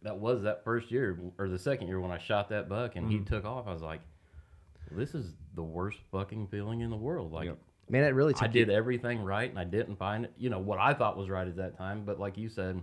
that 0.03 0.17
was 0.19 0.43
that 0.43 0.65
first 0.65 0.91
year 0.91 1.19
or 1.39 1.49
the 1.49 1.59
second 1.59 1.87
year 1.89 2.01
when 2.01 2.11
I 2.11 2.19
shot 2.19 2.49
that 2.49 2.69
buck 2.69 2.97
and 2.97 3.07
Mm-hmm. 3.07 3.19
he 3.19 3.25
took 3.25 3.45
off. 3.45 3.67
I 3.69 3.73
was 3.73 3.83
like, 3.83 4.01
this 4.91 5.15
is 5.15 5.35
the 5.55 5.63
worst 5.63 5.99
fucking 6.11 6.47
feeling 6.49 6.81
in 6.81 6.91
the 6.91 6.97
world. 6.97 7.33
Like. 7.33 7.47
Yep. 7.47 7.59
Man, 7.91 8.05
it 8.05 8.15
really 8.15 8.33
took 8.35 8.43
I 8.45 8.47
you- 8.47 8.53
did 8.53 8.71
everything 8.71 9.23
right 9.23 9.49
and 9.49 9.59
I 9.59 9.65
didn't 9.65 9.97
find 9.97 10.25
it, 10.27 10.33
you 10.37 10.51
know, 10.51 10.59
what 10.59 10.79
I 10.79 10.95
thought 10.95 11.17
was 11.17 11.29
right 11.29 11.47
at 11.47 11.57
that 11.57 11.77
time. 11.77 12.05
But 12.05 12.19
like 12.21 12.37
you 12.37 12.49
said, 12.49 12.83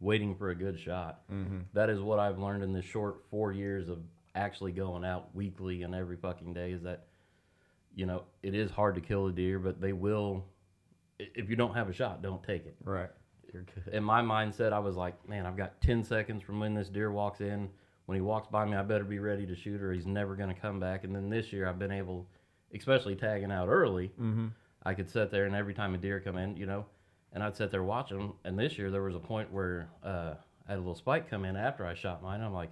waiting 0.00 0.34
for 0.34 0.50
a 0.50 0.54
good 0.54 0.78
shot. 0.78 1.22
Mm-hmm. 1.32 1.60
That 1.74 1.88
is 1.88 2.00
what 2.00 2.18
I've 2.18 2.38
learned 2.38 2.64
in 2.64 2.72
this 2.72 2.84
short 2.84 3.22
four 3.30 3.52
years 3.52 3.88
of 3.88 3.98
actually 4.34 4.72
going 4.72 5.04
out 5.04 5.34
weekly 5.34 5.82
and 5.82 5.94
every 5.94 6.16
fucking 6.16 6.52
day 6.54 6.72
is 6.72 6.82
that, 6.82 7.06
you 7.94 8.06
know, 8.06 8.24
it 8.42 8.54
is 8.54 8.70
hard 8.70 8.94
to 8.96 9.00
kill 9.00 9.26
a 9.28 9.32
deer, 9.32 9.58
but 9.58 9.80
they 9.80 9.92
will, 9.92 10.44
if 11.18 11.48
you 11.48 11.56
don't 11.56 11.74
have 11.74 11.88
a 11.88 11.92
shot, 11.92 12.22
don't 12.22 12.42
take 12.42 12.66
it. 12.66 12.74
right 12.84 13.10
You're 13.52 13.62
good. 13.62 13.94
In 13.94 14.02
my 14.02 14.22
mindset, 14.22 14.72
I 14.72 14.78
was 14.78 14.96
like, 14.96 15.28
man, 15.28 15.46
I've 15.46 15.56
got 15.56 15.80
10 15.82 16.02
seconds 16.02 16.42
from 16.42 16.58
when 16.60 16.74
this 16.74 16.88
deer 16.88 17.12
walks 17.12 17.40
in. 17.40 17.68
When 18.06 18.16
he 18.16 18.22
walks 18.22 18.48
by 18.48 18.64
me, 18.64 18.76
I 18.76 18.82
better 18.82 19.04
be 19.04 19.20
ready 19.20 19.46
to 19.46 19.54
shoot 19.54 19.80
or 19.80 19.92
he's 19.92 20.06
never 20.06 20.34
going 20.34 20.52
to 20.52 20.60
come 20.60 20.80
back. 20.80 21.04
And 21.04 21.14
then 21.14 21.30
this 21.30 21.52
year, 21.52 21.68
I've 21.68 21.78
been 21.78 21.92
able, 21.92 22.26
especially 22.74 23.14
tagging 23.14 23.52
out 23.52 23.68
early, 23.68 24.08
mm-hmm. 24.20 24.48
I 24.82 24.94
could 24.94 25.10
sit 25.10 25.30
there 25.30 25.46
and 25.46 25.54
every 25.54 25.74
time 25.74 25.94
a 25.94 25.98
deer 25.98 26.20
come 26.20 26.36
in, 26.36 26.56
you 26.56 26.66
know, 26.66 26.86
and 27.32 27.42
I'd 27.42 27.56
sit 27.56 27.70
there 27.70 27.82
watching 27.82 28.18
them. 28.18 28.32
And 28.44 28.58
this 28.58 28.78
year 28.78 28.90
there 28.90 29.02
was 29.02 29.14
a 29.14 29.20
point 29.20 29.52
where 29.52 29.88
uh, 30.04 30.34
I 30.66 30.72
had 30.72 30.76
a 30.76 30.80
little 30.80 30.94
spike 30.94 31.30
come 31.30 31.44
in 31.44 31.56
after 31.56 31.86
I 31.86 31.94
shot 31.94 32.22
mine. 32.22 32.40
I'm 32.40 32.52
like, 32.52 32.70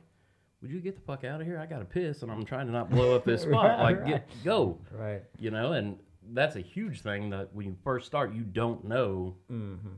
would 0.63 0.71
you 0.71 0.81
get 0.81 0.95
the 0.95 1.03
fuck 1.03 1.25
out 1.25 1.41
of 1.41 1.47
here? 1.47 1.59
I 1.59 1.67
got 1.67 1.79
to 1.79 1.85
piss 1.85 2.23
and 2.23 2.31
I'm 2.31 2.45
trying 2.45 2.67
to 2.67 2.73
not 2.73 2.91
blow 2.91 3.15
up 3.15 3.25
this 3.25 3.43
spot. 3.49 3.65
Right, 3.65 3.83
like, 3.83 4.07
get, 4.07 4.29
go, 4.45 4.79
right 4.93 5.23
you 5.39 5.51
know, 5.51 5.73
and 5.73 5.99
that's 6.33 6.57
a 6.57 6.61
huge 6.61 7.01
thing 7.01 7.31
that 7.31 7.55
when 7.55 7.67
you 7.67 7.77
first 7.83 8.07
start, 8.07 8.35
you 8.35 8.43
don't 8.43 8.85
know, 8.85 9.37
mm-hmm. 9.51 9.89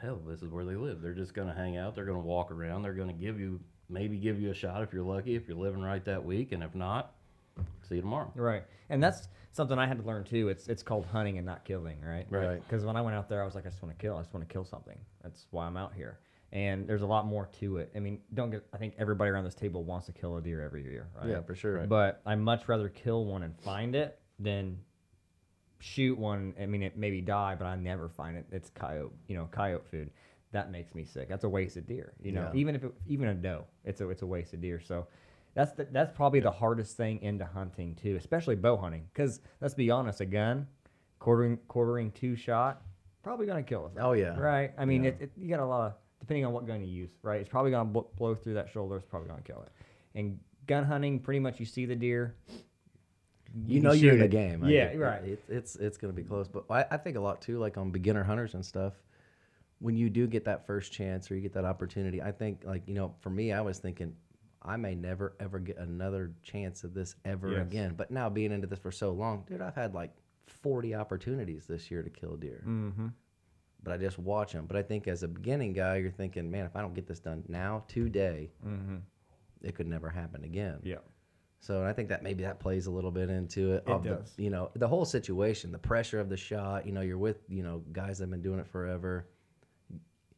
hell, 0.00 0.20
this 0.26 0.42
is 0.42 0.50
where 0.50 0.64
they 0.64 0.76
live. 0.76 1.02
They're 1.02 1.12
just 1.12 1.34
going 1.34 1.48
to 1.48 1.54
hang 1.54 1.76
out. 1.76 1.94
They're 1.94 2.06
going 2.06 2.20
to 2.20 2.26
walk 2.26 2.50
around. 2.50 2.82
They're 2.82 2.94
going 2.94 3.08
to 3.08 3.14
give 3.14 3.38
you, 3.38 3.60
maybe 3.88 4.16
give 4.16 4.40
you 4.40 4.50
a 4.50 4.54
shot 4.54 4.82
if 4.82 4.92
you're 4.92 5.04
lucky, 5.04 5.36
if 5.36 5.46
you're 5.46 5.56
living 5.56 5.82
right 5.82 6.04
that 6.06 6.24
week. 6.24 6.52
And 6.52 6.62
if 6.62 6.74
not, 6.74 7.14
see 7.90 7.96
you 7.96 8.00
tomorrow. 8.00 8.32
Right, 8.34 8.64
and 8.88 9.02
that's 9.02 9.28
something 9.52 9.78
I 9.78 9.86
had 9.86 9.98
to 9.98 10.04
learn 10.06 10.24
too. 10.24 10.48
It's 10.48 10.68
it's 10.68 10.82
called 10.82 11.04
hunting 11.06 11.36
and 11.36 11.44
not 11.46 11.64
killing, 11.64 12.00
right? 12.00 12.26
Right. 12.30 12.62
Because 12.66 12.84
when 12.84 12.96
I 12.96 13.02
went 13.02 13.16
out 13.16 13.28
there, 13.28 13.42
I 13.42 13.44
was 13.44 13.54
like, 13.54 13.66
I 13.66 13.70
just 13.70 13.82
want 13.82 13.96
to 13.96 14.00
kill. 14.00 14.16
I 14.16 14.20
just 14.20 14.32
want 14.32 14.48
to 14.48 14.52
kill 14.52 14.64
something. 14.64 14.98
That's 15.22 15.46
why 15.50 15.66
I'm 15.66 15.76
out 15.76 15.92
here. 15.94 16.20
And 16.52 16.88
there's 16.88 17.02
a 17.02 17.06
lot 17.06 17.26
more 17.26 17.48
to 17.60 17.76
it. 17.76 17.92
I 17.94 18.00
mean, 18.00 18.20
don't 18.34 18.50
get. 18.50 18.64
I 18.72 18.76
think 18.78 18.94
everybody 18.98 19.30
around 19.30 19.44
this 19.44 19.54
table 19.54 19.84
wants 19.84 20.06
to 20.06 20.12
kill 20.12 20.36
a 20.36 20.40
deer 20.40 20.62
every 20.62 20.82
year, 20.82 21.08
right? 21.16 21.28
Yeah, 21.28 21.42
for 21.42 21.54
sure. 21.54 21.86
But 21.86 22.22
I 22.26 22.34
much 22.34 22.66
rather 22.68 22.88
kill 22.88 23.24
one 23.24 23.42
and 23.42 23.54
find 23.60 23.94
it 23.94 24.18
than 24.38 24.78
shoot 25.78 26.18
one. 26.18 26.54
I 26.60 26.66
mean, 26.66 26.82
it 26.82 26.96
maybe 26.96 27.20
die, 27.20 27.54
but 27.58 27.66
I 27.66 27.76
never 27.76 28.08
find 28.08 28.36
it. 28.36 28.46
It's 28.50 28.70
coyote, 28.70 29.12
you 29.28 29.36
know, 29.36 29.48
coyote 29.50 29.86
food. 29.90 30.10
That 30.52 30.72
makes 30.72 30.94
me 30.94 31.04
sick. 31.04 31.28
That's 31.28 31.44
a 31.44 31.48
wasted 31.48 31.86
deer. 31.86 32.14
You 32.20 32.32
know, 32.32 32.50
Yeah. 32.52 32.58
even 32.60 32.74
if 32.74 32.82
it, 32.82 32.92
even 33.06 33.28
a 33.28 33.34
doe, 33.34 33.64
it's 33.84 34.00
a 34.00 34.08
it's 34.10 34.22
a 34.22 34.26
wasted 34.26 34.60
deer. 34.60 34.80
So 34.80 35.06
that's 35.54 35.72
the, 35.72 35.86
that's 35.90 36.12
probably 36.16 36.40
the 36.40 36.50
hardest 36.50 36.96
thing 36.96 37.20
into 37.22 37.44
hunting 37.44 37.94
too, 37.96 38.16
especially 38.16 38.54
bow 38.56 38.76
hunting. 38.76 39.06
Because 39.12 39.40
let's 39.60 39.74
be 39.74 39.90
honest, 39.90 40.20
a 40.20 40.26
gun, 40.26 40.66
quartering 41.18 41.58
quartering 41.68 42.10
to 42.12 42.36
shot, 42.36 42.82
probably 43.22 43.46
gonna 43.46 43.62
kill 43.62 43.86
us. 43.86 43.92
Oh, 43.98 44.12
yeah. 44.12 44.38
Right. 44.38 44.72
I 44.78 44.84
mean, 44.84 45.04
it, 45.04 45.16
it, 45.20 45.32
you 45.36 45.48
got 45.48 45.60
a 45.60 45.66
lot 45.66 45.86
of 45.86 45.92
depending 46.20 46.44
on 46.44 46.52
what 46.52 46.66
gun 46.66 46.80
you 46.80 46.86
use. 46.86 47.10
Right. 47.22 47.40
It's 47.40 47.48
probably 47.48 47.70
gonna 47.72 47.88
bl- 47.90 48.00
blow 48.16 48.34
through 48.34 48.54
that 48.54 48.68
shoulder. 48.70 48.96
It's 48.96 49.06
probably 49.06 49.28
gonna 49.28 49.42
kill 49.42 49.62
it. 49.62 49.72
And 50.14 50.38
gun 50.66 50.84
hunting, 50.84 51.18
pretty 51.18 51.40
much 51.40 51.58
you 51.60 51.66
see 51.66 51.84
the 51.86 51.96
deer. 51.96 52.36
you 53.66 53.74
can 53.80 53.82
know 53.82 53.92
you're 53.92 54.12
in 54.12 54.18
the 54.20 54.24
it. 54.26 54.30
game. 54.30 54.64
Yeah, 54.64 54.84
Like, 54.86 54.94
it- 54.94 54.98
right. 54.98 55.24
It's 55.24 55.48
it's 55.48 55.76
it's 55.76 55.98
gonna 55.98 56.12
be 56.12 56.22
close, 56.22 56.46
but 56.48 56.64
I, 56.70 56.84
I 56.92 56.96
think 56.96 57.16
a 57.16 57.20
lot 57.20 57.40
too, 57.42 57.58
like 57.58 57.76
on 57.76 57.90
beginner 57.90 58.22
hunters 58.22 58.54
and 58.54 58.64
stuff. 58.64 58.94
When 59.80 59.96
you 59.96 60.10
do 60.10 60.26
get 60.26 60.44
that 60.44 60.66
first 60.66 60.92
chance 60.92 61.30
or 61.30 61.34
you 61.36 61.40
get 61.40 61.54
that 61.54 61.64
opportunity, 61.64 62.20
I 62.20 62.32
think 62.32 62.62
like 62.64 62.82
you 62.86 62.94
know, 62.94 63.14
for 63.20 63.30
me, 63.30 63.52
I 63.52 63.62
was 63.62 63.78
thinking 63.78 64.14
I 64.62 64.76
may 64.76 64.94
never 64.94 65.34
ever 65.40 65.58
get 65.58 65.78
another 65.78 66.32
chance 66.42 66.84
of 66.84 66.92
this 66.94 67.14
ever 67.24 67.52
Yes. 67.52 67.66
again. 67.66 67.94
But 67.96 68.10
now 68.10 68.28
being 68.28 68.52
into 68.52 68.66
this 68.66 68.78
for 68.78 68.90
so 68.92 69.10
long, 69.12 69.44
dude, 69.48 69.60
I've 69.62 69.74
had 69.74 69.94
like 69.94 70.12
40 70.46 70.94
opportunities 70.94 71.66
this 71.66 71.90
year 71.90 72.02
to 72.02 72.10
kill 72.10 72.36
deer. 72.36 72.62
Mm-hmm. 72.66 73.06
But 73.82 73.94
I 73.94 73.96
just 73.96 74.18
watch 74.18 74.52
them. 74.52 74.66
But 74.66 74.76
I 74.76 74.82
think 74.82 75.08
as 75.08 75.22
a 75.22 75.28
beginning 75.28 75.72
guy, 75.72 75.96
you're 75.96 76.10
thinking, 76.10 76.50
man, 76.50 76.66
if 76.66 76.76
I 76.76 76.82
don't 76.82 76.92
get 76.94 77.06
this 77.06 77.20
done 77.20 77.42
now 77.48 77.84
today, 77.88 78.50
Mm-hmm. 78.66 78.96
it 79.62 79.74
could 79.74 79.86
never 79.86 80.10
happen 80.10 80.44
again. 80.44 80.80
Yeah. 80.82 80.96
So 81.60 81.84
I 81.84 81.92
think 81.94 82.08
that 82.10 82.22
maybe 82.22 82.42
that 82.44 82.58
plays 82.60 82.86
a 82.86 82.90
little 82.90 83.10
bit 83.10 83.28
into 83.30 83.72
it. 83.74 83.84
It 83.86 83.90
of 83.90 84.02
the- 84.02 84.10
does. 84.16 84.34
you 84.38 84.50
know, 84.50 84.70
the 84.74 84.88
whole 84.88 85.04
situation, 85.06 85.72
the 85.72 85.78
pressure 85.78 86.20
of 86.20 86.28
the 86.28 86.36
shot. 86.36 86.84
You 86.86 86.92
know, 86.92 87.00
you're 87.02 87.18
with 87.18 87.38
you 87.48 87.62
know 87.62 87.82
guys 87.92 88.18
that 88.18 88.24
have 88.24 88.30
been 88.30 88.40
doing 88.42 88.60
it 88.60 88.66
forever, 88.66 89.26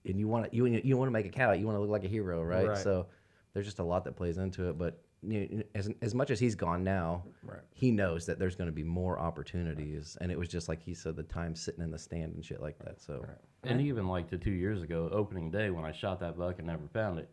and 0.04 0.18
you 0.18 0.26
want 0.28 0.50
to 0.50 0.56
you 0.56 0.66
you 0.66 0.96
want 0.96 1.08
to 1.08 1.12
make 1.12 1.26
a 1.26 1.28
cat 1.30 1.50
out. 1.50 1.58
You 1.60 1.66
want 1.66 1.76
to 1.76 1.80
look 1.80 1.90
like 1.90 2.04
a 2.04 2.08
hero, 2.08 2.42
right? 2.42 2.68
Right. 2.68 2.78
So 2.78 3.06
there's 3.54 3.66
just 3.66 3.78
a 3.78 3.84
lot 3.84 4.04
that 4.04 4.16
plays 4.16 4.38
into 4.38 4.68
it. 4.68 4.78
But 4.78 5.00
you 5.22 5.48
know, 5.48 5.62
as 5.74 5.90
as 6.02 6.14
much 6.14 6.30
as 6.30 6.40
he's 6.40 6.54
gone 6.54 6.82
now, 6.82 7.22
Right. 7.44 7.60
he 7.72 7.90
knows 7.90 8.26
that 8.26 8.38
there's 8.38 8.56
going 8.56 8.66
to 8.68 8.72
be 8.72 8.82
more 8.82 9.18
opportunities. 9.20 10.16
And 10.20 10.32
it 10.32 10.38
was 10.38 10.48
just 10.48 10.68
like 10.68 10.82
he 10.82 10.94
said, 10.94 11.16
the 11.16 11.22
time 11.22 11.54
sitting 11.54 11.82
in 11.82 11.90
the 11.90 11.98
stand 11.98 12.34
and 12.34 12.44
shit 12.44 12.60
like 12.60 12.78
that. 12.80 13.00
So 13.00 13.24
And 13.62 13.80
even 13.80 14.08
like 14.08 14.28
the 14.28 14.38
two 14.38 14.50
years 14.52 14.82
ago, 14.82 15.08
opening 15.12 15.50
day 15.50 15.70
when 15.70 15.84
I 15.84 15.92
shot 15.92 16.18
that 16.20 16.36
buck 16.36 16.58
and 16.58 16.66
never 16.66 16.88
found 16.92 17.18
it, 17.20 17.30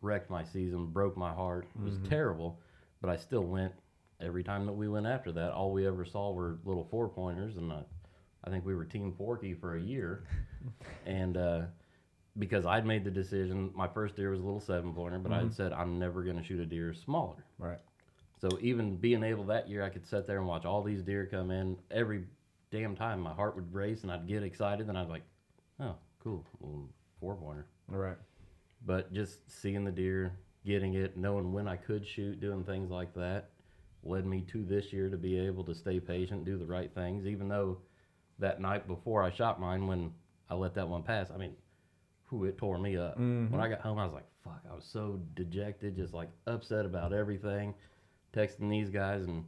wrecked 0.00 0.30
my 0.30 0.44
season, 0.44 0.86
broke 0.86 1.16
my 1.16 1.32
heart. 1.32 1.66
It 1.78 1.84
was 1.84 1.98
terrible, 2.08 2.58
but 3.02 3.10
I 3.10 3.16
still 3.16 3.44
went 3.44 3.72
every 4.20 4.42
time 4.42 4.64
that 4.64 4.72
we 4.72 4.88
went 4.88 5.06
after 5.06 5.30
that. 5.32 5.52
All 5.52 5.72
we 5.72 5.86
ever 5.86 6.04
saw 6.06 6.32
were 6.32 6.58
little 6.64 6.84
four 6.84 7.06
pointers, 7.08 7.56
and 7.56 7.70
uh, 7.70 7.80
I 8.44 8.50
think 8.50 8.64
we 8.64 8.74
were 8.74 8.84
Team 8.86 9.12
Forky 9.12 9.52
for 9.52 9.76
a 9.76 9.80
year. 9.80 10.24
and 11.06 11.36
uh, 11.36 11.62
because 12.38 12.66
I'd 12.66 12.86
made 12.86 13.04
the 13.04 13.10
decision, 13.10 13.70
my 13.74 13.88
first 13.88 14.16
deer 14.16 14.30
was 14.30 14.40
a 14.40 14.44
little 14.44 14.60
seven 14.60 14.92
pointer, 14.92 15.18
but 15.18 15.32
I 15.32 15.36
had 15.36 15.46
mm-hmm. 15.46 15.54
said 15.54 15.72
I'm 15.72 15.98
never 15.98 16.22
going 16.22 16.36
to 16.36 16.42
shoot 16.42 16.60
a 16.60 16.66
deer 16.66 16.92
smaller. 16.92 17.44
Right. 17.58 17.78
So 18.40 18.48
even 18.60 18.96
being 18.96 19.22
able 19.22 19.44
that 19.44 19.68
year, 19.68 19.82
I 19.82 19.88
could 19.88 20.06
sit 20.06 20.26
there 20.26 20.38
and 20.38 20.46
watch 20.46 20.64
all 20.64 20.82
these 20.82 21.02
deer 21.02 21.26
come 21.30 21.50
in 21.50 21.76
every 21.90 22.24
damn 22.70 22.94
time. 22.94 23.20
My 23.20 23.32
heart 23.32 23.56
would 23.56 23.72
race 23.72 24.02
and 24.02 24.12
I'd 24.12 24.28
get 24.28 24.42
excited, 24.42 24.88
and 24.88 24.98
I'd 24.98 25.08
like, 25.08 25.22
oh, 25.80 25.94
cool, 26.22 26.44
well, 26.60 26.88
four 27.20 27.34
pointer. 27.36 27.66
Right. 27.88 28.16
But 28.84 29.12
just 29.12 29.50
seeing 29.50 29.84
the 29.84 29.90
deer, 29.90 30.32
getting 30.64 30.94
it, 30.94 31.16
knowing 31.16 31.52
when 31.52 31.66
I 31.66 31.76
could 31.76 32.06
shoot, 32.06 32.40
doing 32.40 32.64
things 32.64 32.90
like 32.90 33.14
that, 33.14 33.50
led 34.04 34.26
me 34.26 34.42
to 34.52 34.62
this 34.62 34.92
year 34.92 35.08
to 35.08 35.16
be 35.16 35.38
able 35.38 35.64
to 35.64 35.74
stay 35.74 35.98
patient, 35.98 36.44
do 36.44 36.58
the 36.58 36.66
right 36.66 36.92
things. 36.94 37.26
Even 37.26 37.48
though 37.48 37.78
that 38.38 38.60
night 38.60 38.86
before 38.86 39.22
I 39.22 39.30
shot 39.30 39.58
mine, 39.58 39.86
when 39.86 40.12
I 40.50 40.54
let 40.54 40.74
that 40.74 40.88
one 40.88 41.02
pass, 41.02 41.30
I 41.34 41.38
mean, 41.38 41.54
whew, 42.30 42.44
it 42.44 42.58
tore 42.58 42.78
me 42.78 42.96
up. 42.96 43.14
Mm-hmm. 43.18 43.52
When 43.52 43.60
I 43.60 43.68
got 43.68 43.80
home, 43.80 43.98
I 43.98 44.04
was 44.04 44.14
like, 44.14 44.26
fuck, 44.44 44.60
I 44.70 44.74
was 44.74 44.84
so 44.84 45.20
dejected, 45.34 45.96
just 45.96 46.14
like 46.14 46.28
upset 46.46 46.84
about 46.84 47.12
everything. 47.12 47.74
Texting 48.34 48.68
these 48.68 48.90
guys, 48.90 49.24
and 49.24 49.44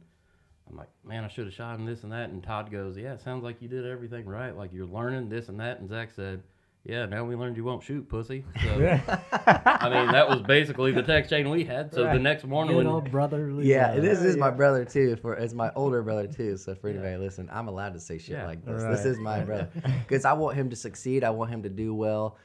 I'm 0.69 0.75
like, 0.75 0.89
man, 1.05 1.23
I 1.23 1.27
should 1.27 1.45
have 1.45 1.53
shot 1.53 1.75
him 1.79 1.85
this 1.85 2.03
and 2.03 2.11
that. 2.11 2.29
And 2.29 2.43
Todd 2.43 2.71
goes, 2.71 2.97
yeah, 2.97 3.13
it 3.13 3.21
sounds 3.21 3.43
like 3.43 3.61
you 3.61 3.67
did 3.67 3.85
everything 3.85 4.25
right. 4.25 4.55
Like 4.55 4.73
you're 4.73 4.87
learning 4.87 5.29
this 5.29 5.49
and 5.49 5.59
that. 5.59 5.79
And 5.79 5.87
Zach 5.89 6.09
said, 6.15 6.41
yeah, 6.85 7.05
now 7.05 7.23
we 7.25 7.35
learned 7.35 7.57
you 7.57 7.63
won't 7.63 7.83
shoot, 7.83 8.07
pussy. 8.07 8.43
So, 8.63 8.69
I 9.45 9.89
mean, 9.89 10.11
that 10.11 10.27
was 10.27 10.41
basically 10.41 10.91
the 10.91 11.03
text 11.03 11.29
chain 11.29 11.49
we 11.49 11.65
had. 11.65 11.93
So 11.93 12.05
the 12.05 12.17
next 12.17 12.45
morning, 12.45 12.77
Good 12.77 12.85
when, 12.85 12.87
old 12.87 13.11
brotherly. 13.11 13.67
yeah, 13.67 13.91
love. 13.93 14.01
this 14.01 14.21
is 14.21 14.37
my 14.37 14.49
brother 14.49 14.85
too. 14.85 15.17
For 15.17 15.33
it's 15.35 15.53
my 15.53 15.71
older 15.75 16.01
brother 16.01 16.25
too. 16.25 16.55
So 16.57 16.73
for 16.75 16.87
anybody 16.89 17.17
listening, 17.17 17.49
I'm 17.51 17.67
allowed 17.67 17.93
to 17.93 17.99
say 17.99 18.17
shit 18.17 18.37
Yeah. 18.37 18.47
like 18.47 18.65
this. 18.65 18.81
Right. 18.81 18.91
This 18.95 19.05
is 19.05 19.19
my 19.19 19.41
brother 19.41 19.69
because 20.07 20.23
I 20.25 20.33
want 20.33 20.55
him 20.55 20.69
to 20.69 20.75
succeed. 20.75 21.23
I 21.23 21.29
want 21.31 21.51
him 21.51 21.63
to 21.63 21.69
do 21.69 21.93
well, 21.93 22.37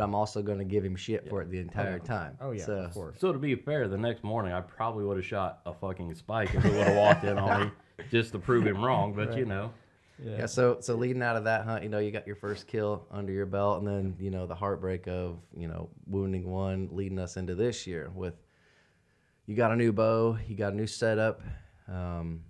but 0.00 0.04
I'm 0.04 0.14
also 0.14 0.40
going 0.40 0.58
to 0.58 0.64
give 0.64 0.82
him 0.82 0.96
shit 0.96 1.28
for 1.28 1.42
it 1.42 1.50
the 1.50 1.58
entire 1.58 1.98
time. 1.98 2.38
Oh 2.40 2.52
yeah. 2.52 2.64
So, 2.64 2.72
of 2.74 2.94
course. 2.94 3.20
So 3.20 3.32
to 3.32 3.38
be 3.38 3.54
fair, 3.54 3.86
the 3.86 3.98
next 3.98 4.24
morning 4.24 4.52
I 4.52 4.62
probably 4.62 5.04
would 5.04 5.18
have 5.18 5.26
shot 5.26 5.60
a 5.66 5.74
fucking 5.74 6.14
spike 6.14 6.54
if 6.54 6.64
it 6.64 6.72
would 6.72 6.86
have 6.86 6.96
walked 6.96 7.24
in 7.24 7.38
on 7.38 7.66
me 7.66 7.70
just 8.10 8.32
to 8.32 8.38
prove 8.38 8.66
him 8.66 8.82
wrong. 8.82 9.12
But 9.12 9.36
you 9.36 9.44
know, 9.44 9.72
Yeah. 10.24 10.46
So 10.46 10.78
so 10.80 10.94
leading 10.94 11.22
out 11.22 11.36
of 11.36 11.44
that 11.44 11.64
hunt, 11.64 11.82
you 11.82 11.90
know, 11.90 11.98
you 11.98 12.10
got 12.10 12.26
your 12.26 12.36
first 12.36 12.66
kill 12.66 13.06
under 13.10 13.30
your 13.32 13.44
belt, 13.44 13.80
and 13.80 13.86
then 13.86 14.16
you 14.18 14.30
know 14.30 14.46
the 14.46 14.54
heartbreak 14.54 15.06
of 15.06 15.38
you 15.54 15.68
know 15.68 15.90
wounding 16.06 16.50
one, 16.50 16.88
leading 16.92 17.18
us 17.18 17.36
into 17.36 17.54
this 17.54 17.86
year 17.86 18.10
with. 18.14 18.34
You 19.46 19.56
got 19.56 19.72
a 19.72 19.76
new 19.76 19.92
bow, 19.92 20.38
you 20.46 20.54
got 20.54 20.74
a 20.74 20.76
new 20.76 20.86
setup. 20.86 21.42
Um, 21.88 22.44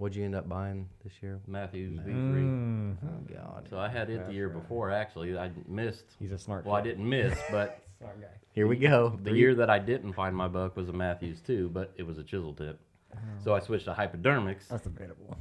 what'd 0.00 0.16
you 0.16 0.24
end 0.24 0.34
up 0.34 0.48
buying 0.48 0.88
this 1.04 1.12
year? 1.22 1.40
Mathews 1.46 1.98
V3. 2.00 2.06
Mm, 2.06 2.96
Oh 3.04 3.32
God! 3.34 3.66
So 3.70 3.78
I 3.78 3.88
had 3.88 4.10
it 4.10 4.26
the 4.26 4.32
year 4.32 4.48
before. 4.48 4.90
Actually, 4.90 5.36
I 5.38 5.50
missed. 5.68 6.04
he's 6.18 6.32
a 6.32 6.38
smart. 6.38 6.64
Well, 6.66 6.74
I 6.74 6.80
didn't 6.80 7.08
miss, 7.08 7.38
but 7.50 7.82
Smart 7.98 8.20
guy. 8.20 8.26
Here 8.52 8.66
we 8.66 8.76
go. 8.76 9.18
the 9.22 9.32
year 9.32 9.54
that 9.56 9.70
I 9.70 9.78
didn't 9.78 10.14
find 10.14 10.34
my 10.34 10.48
buck 10.48 10.74
was 10.76 10.88
a 10.88 10.92
Mathews 10.92 11.40
too, 11.40 11.70
but 11.72 11.92
it 11.96 12.02
was 12.04 12.18
a 12.18 12.24
chisel 12.24 12.52
tip. 12.54 12.80
So 13.44 13.54
I 13.54 13.60
switched 13.60 13.84
to 13.86 13.92
hypodermics. 13.92 14.68
That's 14.68 14.84
debatable. 14.84 15.36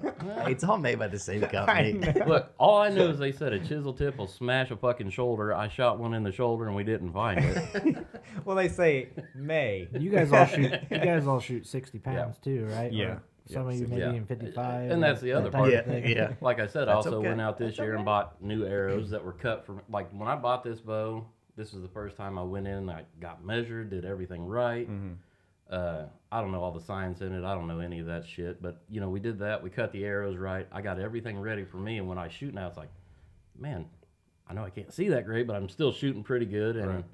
Hey, 0.00 0.10
it's 0.52 0.64
all 0.64 0.78
made 0.78 0.98
by 0.98 1.08
the 1.08 1.18
same 1.18 1.40
company. 1.48 1.92
Look, 2.26 2.52
all 2.58 2.78
I 2.78 2.88
know 2.88 3.08
is 3.10 3.18
they 3.18 3.30
said 3.32 3.52
a 3.52 3.58
chisel 3.58 3.92
tip 3.92 4.16
will 4.16 4.26
smash 4.26 4.70
a 4.70 4.76
fucking 4.76 5.10
shoulder. 5.10 5.52
I 5.54 5.68
shot 5.68 5.98
one 5.98 6.14
in 6.14 6.22
the 6.22 6.32
shoulder 6.32 6.66
and 6.66 6.74
we 6.74 6.84
didn't 6.84 7.12
find 7.12 7.40
it. 7.44 8.06
well, 8.44 8.56
they 8.56 8.68
say 8.68 9.08
May. 9.34 9.88
You 9.92 10.10
guys 10.10 10.32
all 10.32 10.46
shoot. 10.46 10.72
You 10.90 10.98
guys 10.98 11.26
all 11.26 11.40
shoot 11.40 11.66
sixty 11.66 11.98
pounds 11.98 12.38
too, 12.38 12.66
right? 12.70 12.92
Yeah. 12.92 13.04
Or 13.06 13.22
Some 13.48 13.62
Yeah, 13.62 13.68
of 13.68 13.74
you 13.74 13.78
60. 13.80 13.90
maybe 13.96 14.00
Yeah. 14.02 14.12
even 14.14 14.26
fifty-five. 14.26 14.90
And 14.90 15.02
that's 15.02 15.20
the 15.20 15.32
other 15.32 15.50
type 15.50 15.60
part. 15.62 15.72
of 15.72 15.84
thing. 15.86 16.08
yeah. 16.08 16.34
Like 16.40 16.60
I 16.60 16.66
said, 16.66 16.82
I 16.88 16.94
That's 16.94 17.06
also 17.06 17.18
okay. 17.18 17.28
went 17.28 17.40
out 17.40 17.58
this 17.58 17.78
year 17.78 17.94
and 17.96 18.04
bought 18.04 18.42
new 18.42 18.64
arrows 18.66 19.10
that 19.10 19.24
were 19.24 19.32
cut 19.32 19.64
from 19.64 19.80
like 19.88 20.10
when 20.12 20.28
I 20.28 20.36
bought 20.36 20.62
this 20.64 20.80
bow. 20.80 21.26
This 21.56 21.72
was 21.72 21.82
the 21.82 21.88
first 21.88 22.16
time 22.16 22.38
I 22.38 22.42
went 22.42 22.68
in. 22.68 22.88
I 22.88 23.02
got 23.20 23.44
measured, 23.44 23.90
did 23.90 24.04
everything 24.04 24.44
right. 24.46 24.88
Uh, 25.70 26.04
I 26.32 26.40
don't 26.40 26.52
know 26.52 26.62
all 26.62 26.72
the 26.72 26.80
science 26.80 27.20
in 27.20 27.32
it. 27.34 27.44
I 27.44 27.54
don't 27.54 27.66
know 27.66 27.80
any 27.80 27.98
of 28.00 28.06
that 28.06 28.26
shit. 28.26 28.62
But 28.62 28.82
you 28.88 29.00
know, 29.00 29.10
we 29.10 29.20
did 29.20 29.38
that. 29.40 29.62
We 29.62 29.68
cut 29.70 29.92
the 29.92 30.04
arrows 30.04 30.36
right. 30.36 30.66
I 30.72 30.80
got 30.82 30.98
everything 31.00 31.38
ready 31.40 31.64
for 31.64 31.76
me. 31.78 31.98
And 31.98 32.08
when 32.08 32.16
I 32.18 32.28
shoot 32.28 32.54
now, 32.54 32.68
it's 32.68 32.76
like, 32.78 32.90
man, 33.58 33.86
I 34.48 34.54
know 34.54 34.64
I 34.64 34.70
can't 34.70 34.92
see 34.92 35.08
that 35.08 35.24
great, 35.26 35.46
but 35.46 35.56
I'm 35.56 35.68
still 35.68 35.92
shooting 35.92 36.22
pretty 36.22 36.46
good. 36.46 36.76
And 36.76 36.88
Right. 36.88 37.04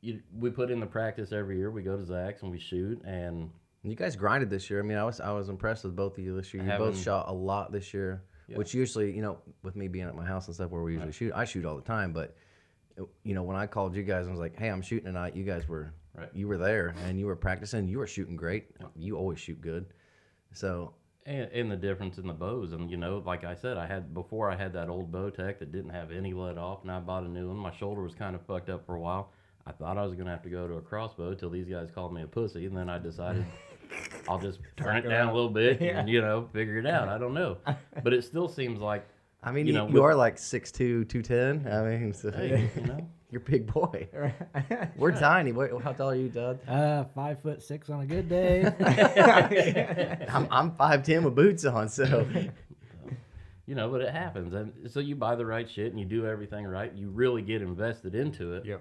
you, 0.00 0.22
we 0.38 0.48
put 0.50 0.70
in 0.70 0.80
the 0.80 0.86
practice 0.86 1.32
every 1.32 1.58
year. 1.58 1.70
We 1.70 1.82
go 1.82 1.96
to 1.96 2.04
Zach's 2.04 2.42
and 2.42 2.50
we 2.50 2.58
shoot. 2.58 3.02
And 3.04 3.50
You 3.86 3.94
guys 3.96 4.16
grinded 4.16 4.50
this 4.50 4.68
year. 4.68 4.80
I 4.80 4.82
mean, 4.82 4.98
I 4.98 5.04
was 5.04 5.20
I 5.20 5.32
was 5.32 5.48
impressed 5.48 5.84
with 5.84 5.94
both 5.94 6.18
of 6.18 6.24
you 6.24 6.34
this 6.36 6.52
year. 6.52 6.62
You 6.64 6.70
both 6.76 6.98
shot 7.00 7.28
a 7.28 7.32
lot 7.32 7.70
this 7.72 7.94
year, 7.94 8.22
Yeah. 8.48 8.56
which 8.58 8.74
usually, 8.74 9.14
you 9.14 9.22
know, 9.22 9.38
with 9.62 9.76
me 9.76 9.88
being 9.88 10.06
at 10.06 10.14
my 10.14 10.24
house 10.24 10.46
and 10.46 10.54
stuff 10.54 10.70
where 10.70 10.82
we 10.82 10.94
usually 10.94 11.12
shoot, 11.12 11.32
I 11.34 11.44
shoot 11.44 11.64
all 11.64 11.76
the 11.76 11.82
time. 11.82 12.12
But 12.12 12.36
you 13.22 13.34
know, 13.34 13.42
when 13.42 13.56
I 13.56 13.66
called 13.66 13.94
you 13.94 14.02
guys 14.02 14.22
and 14.26 14.30
was 14.32 14.40
like, 14.40 14.58
"Hey, 14.58 14.68
I'm 14.68 14.82
shooting 14.82 15.04
tonight," 15.06 15.36
you 15.36 15.44
guys 15.44 15.68
were 15.68 15.92
Right. 16.14 16.30
you 16.34 16.48
were 16.48 16.56
there 16.58 16.94
and 17.04 17.18
you 17.20 17.26
were 17.26 17.36
practicing. 17.36 17.88
You 17.88 17.98
were 17.98 18.06
shooting 18.06 18.36
great. 18.36 18.70
You 18.96 19.16
always 19.18 19.38
shoot 19.38 19.60
good. 19.60 19.86
So 20.52 20.94
and, 21.26 21.50
and 21.52 21.70
the 21.70 21.76
difference 21.76 22.18
in 22.18 22.26
the 22.26 22.32
bows 22.32 22.72
and 22.72 22.88
you 22.90 22.96
know 22.96 23.20
like 23.26 23.42
i 23.42 23.52
said 23.52 23.76
i 23.76 23.84
had 23.84 24.14
before 24.14 24.48
i 24.48 24.54
had 24.54 24.72
that 24.74 24.88
old 24.88 25.10
bowtech 25.10 25.58
that 25.58 25.72
didn't 25.72 25.90
have 25.90 26.12
any 26.12 26.32
let 26.32 26.56
off 26.56 26.82
and 26.84 26.90
i 26.92 27.00
bought 27.00 27.24
a 27.24 27.28
new 27.28 27.48
one 27.48 27.56
my 27.56 27.72
shoulder 27.72 28.00
was 28.00 28.14
kind 28.14 28.36
of 28.36 28.42
fucked 28.46 28.70
up 28.70 28.86
for 28.86 28.94
a 28.94 29.00
while 29.00 29.32
i 29.66 29.72
thought 29.72 29.98
i 29.98 30.04
was 30.04 30.14
going 30.14 30.26
to 30.26 30.30
have 30.30 30.42
to 30.44 30.48
go 30.48 30.68
to 30.68 30.74
a 30.74 30.80
crossbow 30.80 31.34
till 31.34 31.50
these 31.50 31.66
guys 31.66 31.90
called 31.92 32.14
me 32.14 32.22
a 32.22 32.26
pussy 32.28 32.66
and 32.66 32.76
then 32.76 32.88
i 32.88 32.96
decided 32.96 33.44
i'll 34.28 34.38
just 34.38 34.58
turn 34.76 34.96
it 34.96 35.04
it 35.04 35.08
down 35.08 35.28
a 35.28 35.32
little 35.34 35.50
bit 35.50 35.80
Yeah. 35.80 35.98
and 36.00 36.08
you 36.08 36.20
know 36.20 36.48
figure 36.52 36.78
it 36.78 36.86
out 36.86 37.08
i 37.08 37.18
don't 37.18 37.34
know 37.34 37.58
but 38.02 38.12
it 38.12 38.24
still 38.24 38.48
seems 38.48 38.80
like 38.80 39.06
I 39.42 39.52
mean, 39.52 39.66
You 39.66 39.74
you, 39.74 39.78
know, 39.78 39.86
you 39.86 39.92
with- 39.94 40.02
are 40.02 40.14
like 40.16 40.36
6'2", 40.38 41.08
210. 41.08 41.72
I 41.72 41.82
mean, 41.84 42.12
so 42.12 42.32
hey, 42.32 42.68
you 42.74 42.82
know 42.86 43.08
you're 43.30 43.40
a 43.40 43.44
big 43.44 43.72
boy. 43.72 44.08
We're 44.96 45.12
tiny. 45.12 45.52
What, 45.52 45.70
how 45.82 45.92
tall 45.92 46.10
are 46.10 46.14
you, 46.16 46.28
Doug? 46.28 46.58
Uh, 46.66 47.04
five 47.14 47.40
foot 47.42 47.62
six 47.62 47.88
on 47.88 48.00
a 48.00 48.06
good 48.06 48.28
day. 48.28 48.64
I'm 50.28 50.48
I'm 50.50 50.72
five 50.72 51.04
ten 51.04 51.22
with 51.22 51.36
boots 51.36 51.64
on. 51.64 51.88
So 51.88 52.26
you 53.66 53.74
know 53.76 53.88
but 53.90 54.00
it 54.00 54.10
happens 54.12 54.54
and 54.54 54.72
so 54.90 54.98
you 55.00 55.14
buy 55.16 55.34
the 55.36 55.46
right 55.46 55.68
shit 55.70 55.90
and 55.92 55.98
you 56.00 56.06
do 56.06 56.24
everything 56.26 56.64
right 56.66 56.92
you 56.94 57.08
really 57.10 57.42
get 57.42 57.62
invested 57.62 58.14
into 58.14 58.54
it 58.54 58.64
Yep. 58.64 58.80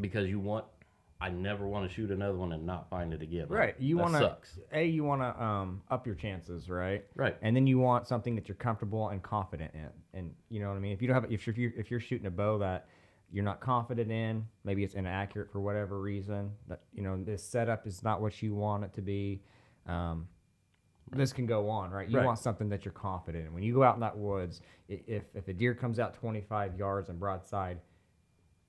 because 0.00 0.28
you 0.28 0.38
want 0.40 0.64
i 1.20 1.28
never 1.28 1.66
want 1.66 1.88
to 1.88 1.94
shoot 1.94 2.10
another 2.10 2.36
one 2.36 2.52
and 2.52 2.64
not 2.64 2.88
find 2.88 3.12
it 3.12 3.22
again 3.22 3.46
Right. 3.48 3.74
You 3.78 3.98
want 3.98 4.14
to 4.14 4.36
a 4.72 4.84
you 4.84 5.04
want 5.04 5.22
to 5.22 5.42
um 5.42 5.82
up 5.90 6.06
your 6.06 6.14
chances, 6.14 6.68
right? 6.68 7.04
Right. 7.14 7.36
And 7.42 7.54
then 7.56 7.66
you 7.66 7.78
want 7.78 8.06
something 8.06 8.34
that 8.36 8.48
you're 8.48 8.56
comfortable 8.56 9.08
and 9.08 9.22
confident 9.22 9.72
in, 9.74 9.88
and 10.14 10.34
you 10.48 10.60
know 10.60 10.68
what 10.68 10.76
I 10.76 10.80
mean. 10.80 10.92
If 10.92 11.00
you 11.02 11.08
don't 11.08 11.14
have, 11.14 11.30
if 11.32 11.46
you're 11.46 11.72
if 11.76 11.90
you're, 11.90 12.00
shooting 12.00 12.26
a 12.26 12.30
bow 12.30 12.58
that 12.58 12.88
you're 13.32 13.44
not 13.44 13.60
confident 13.60 14.10
in, 14.10 14.46
maybe 14.64 14.84
it's 14.84 14.94
inaccurate 14.94 15.50
for 15.50 15.60
whatever 15.60 16.00
reason. 16.00 16.50
That 16.68 16.80
you 16.92 17.02
know 17.02 17.22
this 17.22 17.42
setup 17.42 17.86
is 17.86 18.02
not 18.02 18.20
what 18.20 18.42
you 18.42 18.54
want 18.54 18.84
it 18.84 18.92
to 18.94 19.02
be. 19.02 19.40
Um, 19.86 20.28
this 21.12 21.32
can 21.32 21.46
go 21.46 21.68
on, 21.70 21.90
right? 21.90 22.08
You 22.08 22.18
Right. 22.18 22.26
want 22.26 22.38
something 22.38 22.68
that 22.68 22.84
you're 22.84 22.92
confident 22.92 23.46
in. 23.46 23.54
When 23.54 23.62
you 23.62 23.72
go 23.72 23.82
out 23.82 23.94
in 23.94 24.00
that 24.00 24.16
woods, 24.16 24.60
if 24.88 25.24
if 25.34 25.48
a 25.48 25.52
deer 25.54 25.74
comes 25.74 25.98
out 25.98 26.14
25 26.14 26.78
yards 26.78 27.08
and 27.08 27.18
broadside, 27.18 27.78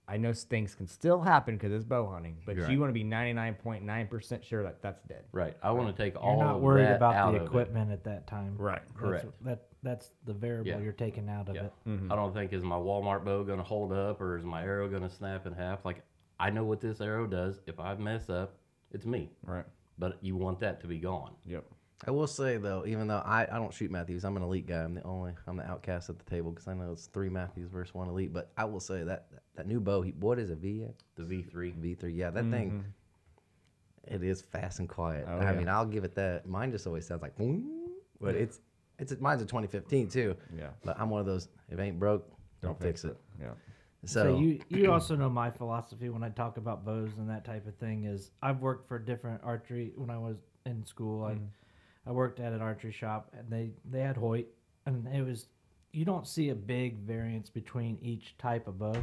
I 0.09 0.17
know 0.17 0.33
things 0.33 0.73
can 0.73 0.87
still 0.87 1.21
happen 1.21 1.55
because 1.55 1.71
it's 1.71 1.83
bow 1.85 2.07
hunting, 2.09 2.37
but 2.45 2.55
You're 2.55 2.65
you 2.65 2.71
right. 2.71 2.79
want 2.79 2.89
to 2.89 2.93
be 2.93 3.03
99.9% 3.03 4.43
sure 4.43 4.63
that 4.63 4.81
that's 4.81 5.01
dead. 5.03 5.23
Right. 5.31 5.55
I 5.61 5.71
want 5.71 5.95
to 5.95 6.03
take 6.03 6.13
You're 6.15 6.23
all 6.23 6.39
not 6.41 6.55
of 6.55 6.61
worried 6.61 6.85
that 6.85 6.95
about 6.95 7.15
out 7.15 7.31
the 7.31 7.37
of 7.37 7.43
it. 7.43 7.45
equipment 7.45 7.91
at 7.91 8.03
that 8.05 8.25
time. 8.27 8.55
Right. 8.57 8.81
That's- 8.95 8.99
Correct. 8.99 9.43
That 9.45 9.65
that's 9.81 10.09
the 10.25 10.33
variable 10.33 10.71
Yeah. 10.71 10.79
you're 10.79 10.91
taking 10.91 11.29
out 11.29 11.47
of 11.47 11.55
Yeah. 11.55 11.65
it. 11.65 11.73
Mm-hmm. 11.87 12.11
I 12.11 12.15
don't 12.15 12.33
think 12.33 12.51
is 12.51 12.63
my 12.63 12.75
Walmart 12.75 13.23
bow 13.23 13.43
going 13.45 13.59
to 13.59 13.63
hold 13.63 13.93
up 13.93 14.19
or 14.19 14.37
is 14.37 14.43
my 14.43 14.61
arrow 14.63 14.89
going 14.89 15.03
to 15.03 15.09
snap 15.09 15.45
in 15.47 15.53
half. 15.53 15.85
Like 15.85 16.01
I 16.39 16.49
know 16.49 16.65
what 16.65 16.81
this 16.81 16.99
arrow 17.01 17.27
does. 17.27 17.59
If 17.67 17.79
I 17.79 17.95
mess 17.95 18.29
up, 18.29 18.55
it's 18.91 19.05
me. 19.05 19.29
Right. 19.45 19.65
But 19.97 20.17
you 20.21 20.35
want 20.35 20.59
that 20.61 20.81
to 20.81 20.87
be 20.87 20.97
gone. 20.97 21.33
Yep. 21.45 21.63
I 22.07 22.11
will 22.11 22.27
say 22.27 22.57
though, 22.57 22.85
even 22.85 23.07
though 23.07 23.21
I, 23.25 23.43
I 23.43 23.57
don't 23.57 23.73
shoot 23.73 23.91
Mathews, 23.91 24.23
I'm 24.23 24.37
an 24.37 24.43
elite 24.43 24.67
guy. 24.67 24.83
I'm 24.83 24.95
the 24.95 25.03
only 25.03 25.33
I'm 25.47 25.57
the 25.57 25.69
outcast 25.69 26.09
at 26.09 26.17
the 26.17 26.29
table 26.29 26.51
because 26.51 26.67
I 26.67 26.73
know 26.73 26.91
it's 26.93 27.07
three 27.07 27.29
Mathews 27.29 27.69
versus 27.69 27.93
one 27.93 28.07
elite. 28.07 28.31
But 28.31 28.51
I 28.57 28.65
will 28.65 28.79
say 28.79 29.03
that 29.03 29.27
that 29.55 29.67
new 29.67 29.81
bow, 29.81 30.01
he, 30.01 30.11
what 30.11 30.39
is 30.39 30.49
it? 30.49 30.59
V 30.59 30.85
The 31.15 31.23
V3. 31.23 31.75
V 31.75 31.95
three. 31.95 32.13
Yeah, 32.13 32.29
that 32.29 32.49
thing. 32.49 32.71
Mm-hmm. 32.71 34.15
It 34.15 34.23
is 34.23 34.41
fast 34.41 34.79
and 34.79 34.87
quiet. 34.87 35.25
Oh, 35.27 35.37
I 35.37 35.51
yeah. 35.51 35.53
mean, 35.53 35.67
I'll 35.67 35.85
give 35.85 36.03
it 36.03 36.15
that. 36.15 36.47
Mine 36.47 36.71
just 36.71 36.87
always 36.87 37.05
sounds 37.05 37.21
like, 37.21 37.37
"Boing," 37.37 37.65
but 38.21 38.33
it's 38.33 38.61
it's 38.97 39.13
mine's 39.19 39.41
a 39.41 39.45
2015 39.45 40.07
too. 40.07 40.35
Yeah. 40.57 40.67
But 40.83 40.99
I'm 40.99 41.09
one 41.09 41.19
of 41.19 41.25
those. 41.25 41.49
If 41.69 41.77
it 41.79 41.81
ain't 41.81 41.99
broke, 41.99 42.31
don't, 42.61 42.79
fix 42.79 43.03
it. 43.03 43.17
Yeah. 43.39 43.49
So, 44.05 44.23
So, 44.23 44.39
you 44.39 44.61
you 44.69 44.91
also 44.91 45.15
know 45.15 45.29
my 45.29 45.51
philosophy 45.51 46.09
when 46.09 46.23
I 46.23 46.29
talk 46.29 46.57
about 46.57 46.85
bows 46.85 47.11
and 47.17 47.29
that 47.29 47.43
type 47.43 47.67
of 47.67 47.75
thing 47.75 48.05
is 48.05 48.31
I've 48.41 48.61
worked 48.61 48.87
for 48.87 48.97
different 48.99 49.41
archery 49.43 49.91
when 49.95 50.09
I 50.09 50.17
was 50.17 50.37
in 50.65 50.85
school. 50.85 51.25
I 51.25 51.33
mm. 51.33 51.47
I 52.07 52.11
worked 52.11 52.39
at 52.39 52.53
an 52.53 52.61
archery 52.61 52.91
shop 52.91 53.33
and 53.37 53.49
they 53.49 53.71
they 53.89 54.01
had 54.01 54.17
Hoyt 54.17 54.47
and 54.85 55.07
it 55.07 55.25
was 55.25 55.47
you 55.91 56.05
don't 56.05 56.27
see 56.27 56.49
a 56.49 56.55
big 56.55 56.97
variance 56.99 57.49
between 57.49 57.97
each 58.01 58.37
type 58.37 58.67
of 58.67 58.77
bow. 58.77 58.95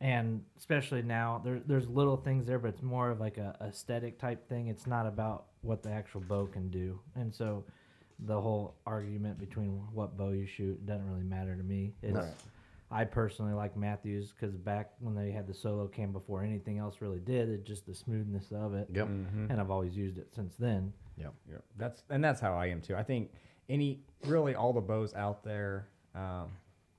And 0.00 0.42
especially 0.58 1.02
now, 1.02 1.40
there, 1.44 1.60
there's 1.64 1.88
little 1.88 2.16
things 2.16 2.44
there, 2.44 2.58
but 2.58 2.68
it's 2.68 2.82
more 2.82 3.10
of 3.10 3.20
like 3.20 3.38
a 3.38 3.56
aesthetic 3.60 4.18
type 4.18 4.48
thing. 4.48 4.66
It's 4.66 4.86
not 4.86 5.06
about 5.06 5.44
what 5.60 5.82
the 5.82 5.90
actual 5.90 6.22
bow 6.22 6.46
can 6.46 6.70
do. 6.70 6.98
And 7.14 7.32
so, 7.32 7.64
the 8.24 8.40
whole 8.40 8.76
argument 8.86 9.38
between 9.38 9.82
what 9.92 10.16
bow 10.16 10.30
you 10.30 10.46
shoot 10.46 10.84
doesn't 10.86 11.08
really 11.08 11.24
matter 11.24 11.56
to 11.56 11.62
me. 11.62 11.94
It's, 12.02 12.14
Right. 12.14 12.34
I 12.90 13.04
personally 13.04 13.54
like 13.54 13.74
Mathews 13.76 14.32
because 14.32 14.54
back 14.54 14.90
when 15.00 15.14
they 15.14 15.30
had 15.30 15.46
the 15.46 15.54
solo 15.54 15.88
cam 15.88 16.12
before 16.12 16.42
anything 16.42 16.78
else 16.78 16.96
really 17.00 17.20
did, 17.20 17.48
it 17.48 17.64
just 17.64 17.86
the 17.86 17.94
smoothness 17.94 18.52
of 18.52 18.74
it. 18.74 18.88
yep. 18.92 19.08
Mm-hmm. 19.08 19.50
And 19.50 19.60
I've 19.60 19.70
always 19.70 19.96
used 19.96 20.18
it 20.18 20.28
since 20.34 20.56
then. 20.56 20.92
Yep. 21.16 21.34
Yeah, 21.50 21.56
that's 21.76 22.02
and 22.10 22.22
that's 22.22 22.40
how 22.40 22.54
I 22.54 22.66
am 22.66 22.80
too. 22.80 22.96
I 22.96 23.02
think 23.02 23.30
any 23.68 24.00
really 24.26 24.54
all 24.54 24.72
the 24.72 24.80
bows 24.80 25.14
out 25.14 25.44
there 25.44 25.88
um, 26.14 26.48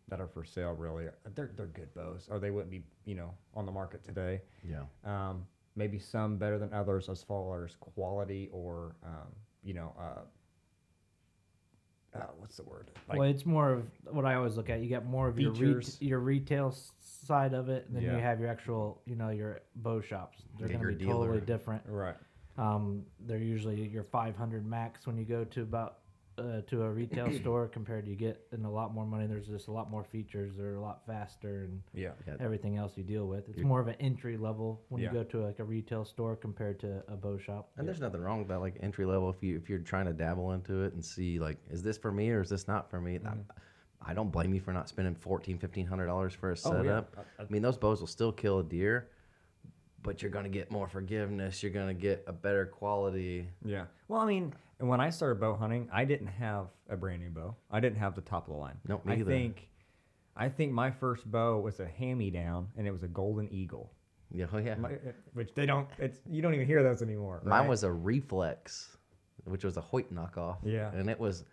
that 0.07 0.19
are 0.19 0.27
for 0.27 0.43
sale 0.43 0.73
really 0.73 1.07
they're 1.35 1.51
they're 1.55 1.67
good 1.67 1.93
bows, 1.93 2.27
or 2.29 2.39
they 2.39 2.51
wouldn't 2.51 2.71
be 2.71 2.83
you 3.05 3.15
know 3.15 3.33
on 3.55 3.65
the 3.65 3.71
market 3.71 4.03
today. 4.03 4.41
Yeah. 4.67 4.83
Um, 5.05 5.45
maybe 5.75 5.97
some 5.99 6.37
better 6.37 6.59
than 6.59 6.71
others 6.73 7.09
as 7.09 7.23
far 7.23 7.65
as 7.65 7.75
quality 7.75 8.49
or 8.51 8.95
um, 9.03 9.27
you 9.63 9.73
know 9.73 9.93
uh, 9.99 10.21
uh, 12.15 12.27
what's 12.37 12.57
the 12.57 12.63
word? 12.63 12.91
Like, 13.09 13.17
well, 13.17 13.27
it's 13.29 13.45
more 13.45 13.71
of 13.71 13.85
what 14.11 14.25
I 14.25 14.35
always 14.35 14.55
look 14.55 14.69
at. 14.69 14.81
You 14.81 14.87
get 14.87 15.05
more 15.05 15.27
of 15.27 15.39
your 15.39 15.51
re- 15.51 15.83
your 15.99 16.19
retail 16.19 16.75
side 16.99 17.53
of 17.53 17.69
it, 17.69 17.87
and 17.87 17.95
then 17.95 18.03
Yeah. 18.03 18.15
you 18.15 18.21
have 18.21 18.39
your 18.39 18.49
actual, 18.49 19.01
you 19.05 19.15
know, 19.15 19.29
your 19.29 19.61
bow 19.77 20.01
shops. 20.01 20.43
They're 20.59 20.67
going 20.67 20.79
to 20.79 20.89
your 20.89 20.95
be 20.95 21.05
totally 21.05 21.41
different. 21.41 21.83
right. 21.87 22.15
Um, 22.57 23.03
they're 23.25 23.37
usually 23.39 23.87
your 23.87 24.03
500 24.03 24.65
max 24.65 25.07
when 25.07 25.17
you 25.17 25.25
go 25.25 25.43
to 25.45 25.61
about 25.61 25.99
uh, 26.37 26.61
to 26.67 26.81
a 26.83 26.89
retail 26.89 27.31
store 27.41 27.67
compared 27.67 28.05
to 28.05 28.09
you 28.11 28.17
get 28.17 28.41
in 28.51 28.65
a 28.65 28.71
lot 28.71 28.93
more 28.93 29.05
money. 29.05 29.27
There's 29.27 29.47
just 29.47 29.67
a 29.67 29.71
lot 29.71 29.89
more 29.91 30.03
features. 30.03 30.53
They're 30.57 30.75
a 30.75 30.81
lot 30.81 31.01
faster 31.05 31.63
and 31.65 31.81
Yeah. 31.93 32.11
Yeah. 32.27 32.35
everything 32.39 32.77
else 32.77 32.93
you 32.97 33.03
deal 33.03 33.27
with. 33.27 33.49
It's 33.49 33.61
more 33.63 33.79
of 33.79 33.87
an 33.87 33.95
entry 33.99 34.37
level 34.37 34.81
when 34.89 35.01
Yeah. 35.01 35.09
you 35.09 35.13
go 35.13 35.23
to 35.25 35.43
like 35.45 35.59
a 35.59 35.63
retail 35.63 36.05
store 36.05 36.35
compared 36.35 36.79
to 36.81 37.03
a 37.07 37.15
bow 37.15 37.37
shop. 37.37 37.69
And 37.77 37.87
there's 37.87 37.99
nothing 38.01 38.21
wrong 38.21 38.39
with 38.39 38.47
that, 38.47 38.59
like 38.59 38.77
entry 38.81 39.05
level. 39.05 39.29
If 39.29 39.43
you 39.43 39.55
if 39.57 39.69
you're 39.69 39.79
trying 39.79 40.05
to 40.05 40.13
dabble 40.13 40.53
into 40.53 40.83
it 40.83 40.93
and 40.93 41.03
see 41.05 41.39
like, 41.39 41.57
is 41.69 41.83
this 41.83 41.97
for 41.99 42.11
me 42.11 42.31
or 42.31 42.41
is 42.41 42.49
this 42.49 42.67
not 42.67 42.89
for 42.89 42.99
me? 42.99 43.19
I, 43.25 43.33
I 44.05 44.13
don't 44.15 44.31
blame 44.31 44.53
you 44.55 44.59
for 44.59 44.73
not 44.73 44.89
spending 44.89 45.15
fourteen, 45.15 45.57
fifteen 45.59 45.85
hundred 45.85 46.07
dollars 46.07 46.33
for 46.33 46.49
a 46.51 46.57
Oh, 46.65 46.73
yeah. 46.77 46.81
setup. 46.81 47.27
I 47.39 47.43
mean, 47.49 47.61
those 47.61 47.77
bows 47.77 47.99
will 47.99 48.07
still 48.07 48.31
kill 48.31 48.59
a 48.59 48.63
deer, 48.63 49.09
but 50.03 50.21
you're 50.21 50.31
gonna 50.31 50.49
get 50.49 50.69
more 50.71 50.87
forgiveness. 50.87 51.63
You're 51.63 51.71
gonna 51.71 51.93
get 51.93 52.23
a 52.27 52.33
better 52.33 52.65
quality. 52.65 53.47
Yeah. 53.65 53.85
Well, 54.07 54.21
I 54.21 54.25
mean, 54.25 54.53
when 54.79 54.99
I 55.01 55.09
started 55.09 55.39
bow 55.39 55.55
hunting, 55.55 55.89
I 55.91 56.05
didn't 56.05 56.27
have 56.27 56.67
a 56.89 56.95
brand 56.97 57.21
new 57.21 57.29
bow. 57.29 57.55
I 57.71 57.79
didn't 57.79 57.97
have 57.99 58.13
the 58.15 58.21
top 58.21 58.47
of 58.47 58.53
the 58.53 58.59
line. 58.59 58.77
Nope, 58.87 59.05
me 59.05 59.13
I 59.13 59.15
either. 59.17 59.31
think, 59.31 59.69
I 60.35 60.49
think 60.49 60.71
my 60.71 60.91
first 60.91 61.29
bow 61.31 61.59
was 61.59 61.79
a 61.79 61.87
hand-me-down, 61.87 62.67
and 62.77 62.85
it 62.85 62.91
was 62.91 63.03
a 63.03 63.07
golden 63.07 63.51
eagle. 63.53 63.91
Yeah, 64.31 64.47
oh, 64.51 64.57
yeah. 64.57 64.75
My- 64.75 64.93
uh, 64.93 65.11
Which 65.33 65.53
they 65.53 65.65
don't. 65.65 65.87
It's 65.99 66.19
you 66.29 66.41
don't 66.41 66.53
even 66.55 66.65
hear 66.67 66.83
those 66.83 67.01
anymore. 67.01 67.41
Mine 67.45 67.67
was 67.67 67.83
a 67.83 67.91
reflex, 67.91 68.97
which 69.45 69.63
was 69.63 69.77
a 69.77 69.81
Hoyt 69.81 70.13
knockoff. 70.13 70.57
Yeah. 70.63 70.91
and 70.93 71.09
it 71.09 71.19
was. 71.19 71.45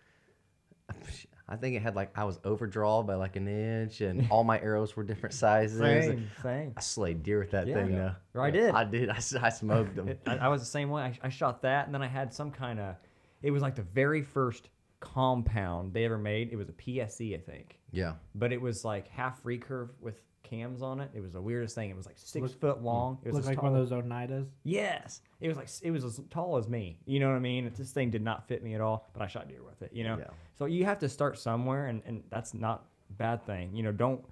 I 1.51 1.57
think 1.57 1.75
it 1.75 1.83
had 1.83 1.97
like 1.97 2.17
I 2.17 2.25
was 2.25 2.39
overdrawn 2.45 3.07
by 3.07 3.17
like 3.17 3.35
an 3.37 3.49
inch, 3.49 4.01
and 4.01 4.29
all 4.31 4.45
my 4.45 4.61
arrows 4.61 4.95
were 4.97 5.03
different 5.03 5.35
sizes. 5.35 5.79
Same, 5.81 6.31
same. 6.43 6.73
I 6.77 6.81
slayed 6.81 7.23
deer 7.25 7.41
with 7.41 7.51
that 7.51 7.67
Yeah. 7.67 7.75
thing. 7.75 7.93
Yeah. 7.93 8.15
though. 8.33 8.43
I 8.43 8.51
did. 8.51 8.75
I 8.75 8.85
did. 8.85 9.11
I 9.11 9.19
smoked 9.19 9.97
them. 9.97 10.17
I, 10.27 10.37
I 10.37 10.49
was 10.49 10.61
the 10.63 10.67
same 10.67 10.91
way. 10.91 11.03
I, 11.03 11.19
I 11.27 11.29
shot 11.29 11.63
that, 11.63 11.87
and 11.87 11.95
then 11.95 12.03
I 12.03 12.07
had 12.09 12.33
some 12.33 12.51
kind 12.53 12.79
of. 12.79 12.95
It 13.43 13.51
was 13.51 13.63
like 13.63 13.75
the 13.75 13.83
very 13.83 14.23
first 14.23 14.69
compound 15.01 15.93
they 15.93 16.05
ever 16.05 16.19
made. 16.19 16.53
It 16.53 16.57
was 16.57 16.69
a 16.69 16.73
PSE, 16.73 17.35
I 17.35 17.39
think, 17.41 17.79
yeah. 17.91 18.13
but 18.35 18.53
it 18.53 18.61
was 18.61 18.85
like 18.85 19.09
half 19.09 19.43
recurve 19.45 19.89
with 20.01 20.21
cams 20.43 20.83
on 20.83 21.01
it. 21.01 21.11
It 21.15 21.21
was 21.21 21.33
the 21.33 21.41
weirdest 21.41 21.75
thing. 21.75 21.91
It 21.91 21.97
was 21.97 22.07
like 22.07 22.17
six 22.19 22.43
Look- 22.43 22.61
foot 22.61 22.83
long. 22.83 23.19
It 23.23 23.29
was 23.29 23.35
Looked 23.35 23.45
as 23.45 23.49
like 23.49 23.63
one 23.63 23.75
of 23.75 23.89
those 23.89 23.91
Oneidas. 24.03 24.47
Yes, 24.65 25.21
it 25.41 25.49
was 25.49 25.57
like 25.57 25.69
it 25.83 25.91
was 25.91 26.05
as 26.05 26.21
tall 26.31 26.57
as 26.57 26.69
me. 26.69 26.99
You 27.07 27.21
know 27.21 27.29
what 27.29 27.37
I 27.37 27.41
mean? 27.41 27.71
This 27.77 27.93
thing 27.93 28.11
did 28.11 28.23
not 28.23 28.49
fit 28.49 28.63
me 28.63 28.75
at 28.75 28.81
all, 28.81 29.09
but 29.13 29.23
I 29.23 29.27
shot 29.27 29.49
deer 29.49 29.63
with 29.63 29.83
it. 29.83 29.93
You 29.93 30.05
know, 30.05 30.19
Yeah. 30.19 30.29
so 30.59 30.65
you 30.67 30.85
have 30.85 30.99
to 31.01 31.09
start 31.09 31.39
somewhere, 31.39 31.87
and 31.87 32.03
and 32.07 32.23
that's 32.31 32.55
not 32.55 32.87
a 33.11 33.13
bad 33.15 33.45
thing. 33.47 33.75
You 33.75 33.83
know, 33.83 33.93
don't 33.93 34.25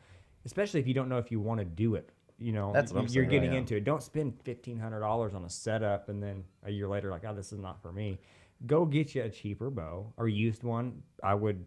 especially 0.45 0.81
if 0.81 0.87
you 0.87 0.95
don't 0.95 1.09
know 1.09 1.19
if 1.19 1.31
you 1.31 1.41
want 1.41 1.59
to 1.61 1.65
do 1.65 1.95
it. 1.95 2.11
You 2.41 2.53
know, 2.53 2.73
That's 2.73 2.93
what 2.93 3.01
you- 3.03 3.09
I'm 3.09 3.15
you're 3.15 3.25
saying, 3.25 3.31
getting 3.31 3.53
yeah. 3.53 3.59
into 3.59 3.77
it. 3.77 3.83
Don't 3.85 4.03
spend 4.03 4.41
fifteen 4.45 4.79
hundred 4.79 5.01
dollars 5.01 5.35
on 5.35 5.45
a 5.45 5.51
setup, 5.51 6.09
and 6.09 6.23
then 6.23 6.45
a 6.63 6.71
year 6.71 6.87
later, 6.87 7.11
like, 7.11 7.25
oh, 7.27 7.35
this 7.35 7.53
is 7.53 7.59
not 7.59 7.83
for 7.83 7.93
me. 7.93 8.21
Go 8.67 8.85
get 8.87 9.15
you 9.15 9.23
a 9.25 9.29
cheaper 9.29 9.71
bow 9.71 10.13
or 10.17 10.29
used 10.29 10.63
one. 10.63 11.03
I 11.23 11.35
would 11.35 11.65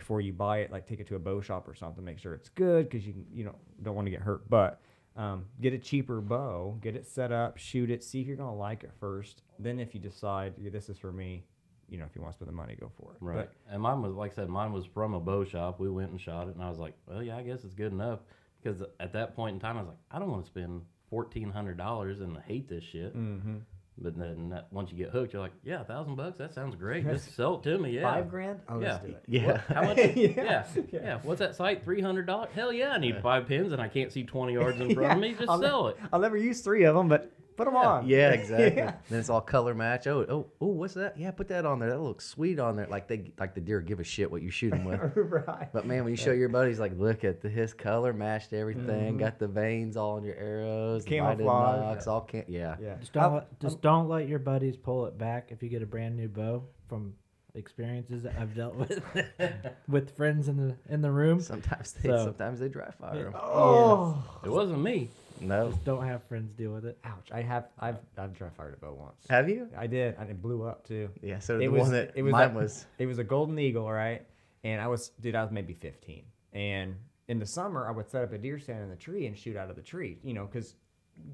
before 0.00 0.20
you 0.20 0.32
buy 0.32 0.58
it, 0.58 0.72
like 0.72 0.86
take 0.86 0.98
it 1.00 1.06
to 1.08 1.14
a 1.14 1.18
bow 1.18 1.40
shop 1.40 1.68
or 1.68 1.74
something, 1.74 2.04
make 2.04 2.18
sure 2.18 2.34
it's 2.34 2.48
good 2.48 2.88
because 2.88 3.06
you 3.06 3.12
can, 3.12 3.26
you 3.32 3.44
know 3.44 3.54
don't 3.82 3.94
want 3.94 4.06
to 4.06 4.10
get 4.10 4.20
hurt. 4.20 4.50
But 4.50 4.80
um, 5.16 5.44
get 5.60 5.72
a 5.72 5.78
cheaper 5.78 6.20
bow, 6.20 6.78
get 6.82 6.96
it 6.96 7.06
set 7.06 7.30
up, 7.32 7.56
shoot 7.58 7.90
it, 7.90 8.02
see 8.02 8.20
if 8.20 8.26
you're 8.26 8.36
gonna 8.36 8.54
like 8.54 8.82
it 8.82 8.90
first. 8.98 9.42
Then 9.58 9.78
if 9.78 9.94
you 9.94 10.00
decide 10.00 10.54
yeah, 10.58 10.70
this 10.70 10.88
is 10.88 10.98
for 10.98 11.12
me, 11.12 11.44
you 11.88 11.98
know 11.98 12.04
if 12.04 12.16
you 12.16 12.22
want 12.22 12.32
to 12.34 12.36
spend 12.38 12.48
the 12.48 12.56
money, 12.56 12.76
go 12.78 12.90
for 12.98 13.12
it. 13.12 13.18
Right. 13.20 13.36
But 13.36 13.52
and 13.72 13.82
mine 13.82 14.02
was 14.02 14.14
like 14.14 14.32
I 14.32 14.34
said, 14.34 14.48
mine 14.48 14.72
was 14.72 14.86
from 14.86 15.14
a 15.14 15.20
bow 15.20 15.44
shop. 15.44 15.78
We 15.78 15.90
went 15.90 16.10
and 16.10 16.20
shot 16.20 16.48
it, 16.48 16.54
and 16.54 16.64
I 16.64 16.68
was 16.68 16.78
like, 16.78 16.94
well, 17.06 17.22
yeah, 17.22 17.36
I 17.36 17.42
guess 17.42 17.64
it's 17.64 17.74
good 17.74 17.92
enough. 17.92 18.20
Because 18.62 18.82
at 18.98 19.12
that 19.14 19.34
point 19.34 19.54
in 19.54 19.60
time, 19.60 19.76
I 19.76 19.80
was 19.80 19.88
like, 19.88 19.98
I 20.10 20.18
don't 20.18 20.30
want 20.30 20.44
to 20.44 20.50
spend 20.50 20.82
fourteen 21.08 21.50
hundred 21.50 21.76
dollars 21.78 22.20
and 22.20 22.36
hate 22.46 22.68
this 22.68 22.84
shit. 22.84 23.16
mm-hmm. 23.16 23.56
But 24.02 24.16
then 24.18 24.48
that, 24.50 24.68
once 24.70 24.90
you 24.90 24.96
get 24.96 25.10
hooked, 25.10 25.32
you're 25.34 25.42
like, 25.42 25.52
yeah, 25.62 25.82
a 25.82 25.84
thousand 25.84 26.14
bucks. 26.16 26.38
That 26.38 26.54
sounds 26.54 26.74
great. 26.74 27.04
Just 27.10 27.36
sell 27.36 27.56
it 27.56 27.62
to 27.64 27.78
me. 27.78 27.90
Yeah. 27.90 28.02
five 28.02 28.30
grand, 28.30 28.60
oh, 28.68 28.80
Yeah. 28.80 28.92
let's 28.92 29.04
do 29.04 29.10
it. 29.10 29.22
Yeah. 29.28 29.46
What? 29.52 29.60
How 29.60 29.82
much? 29.82 29.98
Yeah. 30.16 30.28
yeah. 30.36 30.64
yeah. 30.92 31.18
What's 31.22 31.40
that 31.40 31.54
site? 31.54 31.84
Three 31.84 32.00
hundred 32.00 32.26
dollars? 32.26 32.48
Hell 32.54 32.72
yeah! 32.72 32.92
I 32.92 32.98
need 32.98 33.20
five 33.22 33.46
pins, 33.46 33.72
and 33.72 33.80
I 33.82 33.88
can't 33.88 34.10
see 34.10 34.24
twenty 34.24 34.54
yards 34.54 34.80
in 34.80 34.94
front 34.94 35.12
of 35.12 35.18
me. 35.18 35.34
Just 35.34 35.48
I'll 35.50 35.58
ne- 35.58 35.66
sell 35.66 35.88
it. 35.88 35.96
I'll 36.12 36.20
never 36.20 36.36
use 36.36 36.60
three 36.62 36.84
of 36.84 36.94
them, 36.94 37.08
but 37.08 37.30
put 37.60 37.66
them 37.66 37.76
on. 37.76 38.06
Yeah, 38.08 38.30
exactly. 38.40 38.74
Yeah. 38.76 38.94
Then 39.10 39.20
it's 39.20 39.28
all 39.28 39.40
color 39.42 39.74
match. 39.74 40.06
Oh, 40.06 40.24
oh, 40.28 40.46
oh, 40.60 40.66
what's 40.66 40.94
that? 40.94 41.18
Yeah, 41.18 41.30
put 41.30 41.48
that 41.48 41.66
on 41.66 41.78
there. 41.78 41.90
That 41.90 42.00
looks 42.00 42.26
sweet 42.26 42.58
on 42.58 42.76
there. 42.76 42.86
Like 42.86 43.06
they, 43.06 43.32
like 43.38 43.54
the 43.54 43.60
deer 43.60 43.80
give 43.80 44.00
a 44.00 44.04
shit 44.04 44.30
what 44.30 44.40
you 44.40 44.50
shoot 44.50 44.70
them 44.70 44.84
with. 44.84 45.00
right. 45.14 45.68
But 45.72 45.84
man, 45.86 46.04
when 46.04 46.12
you 46.12 46.16
show 46.16 46.32
your 46.32 46.48
buddies, 46.48 46.80
like, 46.80 46.92
look 46.98 47.22
at 47.24 47.42
the 47.42 47.48
his 47.50 47.74
color 47.74 48.12
matched 48.14 48.52
everything. 48.54 49.16
Mhm. 49.16 49.18
Got 49.18 49.38
the 49.38 49.48
vanes 49.48 49.96
all 49.96 50.16
on 50.16 50.24
your 50.24 50.36
arrows, 50.36 51.04
Camouflage. 51.04 51.80
nocks, 51.80 52.06
all 52.06 52.22
can 52.22 52.44
yeah. 52.48 52.76
Yeah. 52.80 52.94
Just 53.00 53.12
don't 53.12 53.22
I'll- 53.24 53.32
let, 53.34 53.60
just 53.60 53.80
don't 53.82 54.08
let 54.08 54.26
your 54.28 54.38
buddies 54.38 54.76
pull 54.76 55.04
it 55.06 55.18
back 55.18 55.48
if 55.50 55.62
you 55.62 55.68
get 55.68 55.82
a 55.82 55.86
brand 55.86 56.16
new 56.16 56.28
bow 56.28 56.62
from 56.88 57.12
experiences 57.54 58.22
that 58.22 58.34
I've 58.38 58.54
dealt 58.54 58.76
with 58.76 59.02
with 59.88 60.16
friends 60.16 60.48
in 60.48 60.56
the 60.56 60.76
in 60.88 61.02
the 61.02 61.10
room. 61.10 61.40
Sometimes 61.40 61.92
they, 61.92 62.08
So- 62.08 62.24
sometimes 62.24 62.60
they 62.60 62.68
dry 62.68 62.90
fire 62.92 63.26
'em. 63.26 63.34
Oh. 63.36 64.40
It 64.44 64.48
wasn't 64.50 64.80
me. 64.82 65.10
No, 65.40 65.70
Just 65.70 65.84
Don't 65.84 66.06
have 66.06 66.22
friends 66.24 66.52
deal 66.52 66.72
with 66.72 66.84
it. 66.84 66.98
Ouch! 67.04 67.30
I 67.32 67.42
have 67.42 67.68
I've 67.78 67.98
I've 68.18 68.32
dry 68.34 68.48
fired 68.50 68.74
a 68.74 68.76
bow 68.76 68.92
once. 68.94 69.26
have 69.28 69.48
you? 69.48 69.68
I 69.76 69.86
did, 69.86 70.14
and 70.18 70.28
it 70.30 70.40
blew 70.42 70.64
up 70.64 70.86
too. 70.86 71.08
Yeah. 71.22 71.38
So 71.38 71.56
It 71.56 71.60
the 71.60 71.68
was- 71.68 71.80
one 71.82 71.92
that 71.92 72.12
it 72.14 72.22
was 72.22 72.32
mine 72.32 72.48
like- 72.48 72.54
was. 72.56 72.86
It 72.98 73.06
was 73.06 73.18
a 73.18 73.24
golden 73.24 73.58
eagle, 73.58 73.90
right? 73.90 74.26
And 74.64 74.80
I 74.80 74.88
was, 74.88 75.08
dude, 75.20 75.34
I 75.34 75.42
was 75.42 75.50
maybe 75.50 75.72
15. 75.72 76.22
And 76.52 76.94
in 77.28 77.38
the 77.38 77.46
summer, 77.46 77.88
I 77.88 77.92
would 77.92 78.10
set 78.10 78.22
up 78.24 78.32
a 78.32 78.38
deer 78.38 78.58
stand 78.58 78.82
in 78.82 78.90
the 78.90 78.96
tree 78.96 79.26
and 79.26 79.36
shoot 79.38 79.56
out 79.56 79.70
of 79.70 79.76
the 79.76 79.82
tree, 79.82 80.18
you 80.22 80.34
know, 80.34 80.44
because 80.44 80.74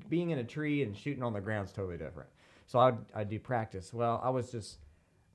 being 0.08 0.30
in 0.30 0.38
a 0.38 0.44
tree 0.44 0.82
and 0.84 0.96
shooting 0.96 1.22
on 1.24 1.32
the 1.32 1.40
ground 1.40 1.66
is 1.66 1.72
totally 1.72 1.96
different. 1.96 2.28
So 2.66 2.78
I'd, 2.78 2.96
I'd 3.14 3.28
do 3.28 3.40
practice. 3.40 3.92
Well, 3.92 4.20
I 4.22 4.30
was 4.30 4.52
just, 4.52 4.78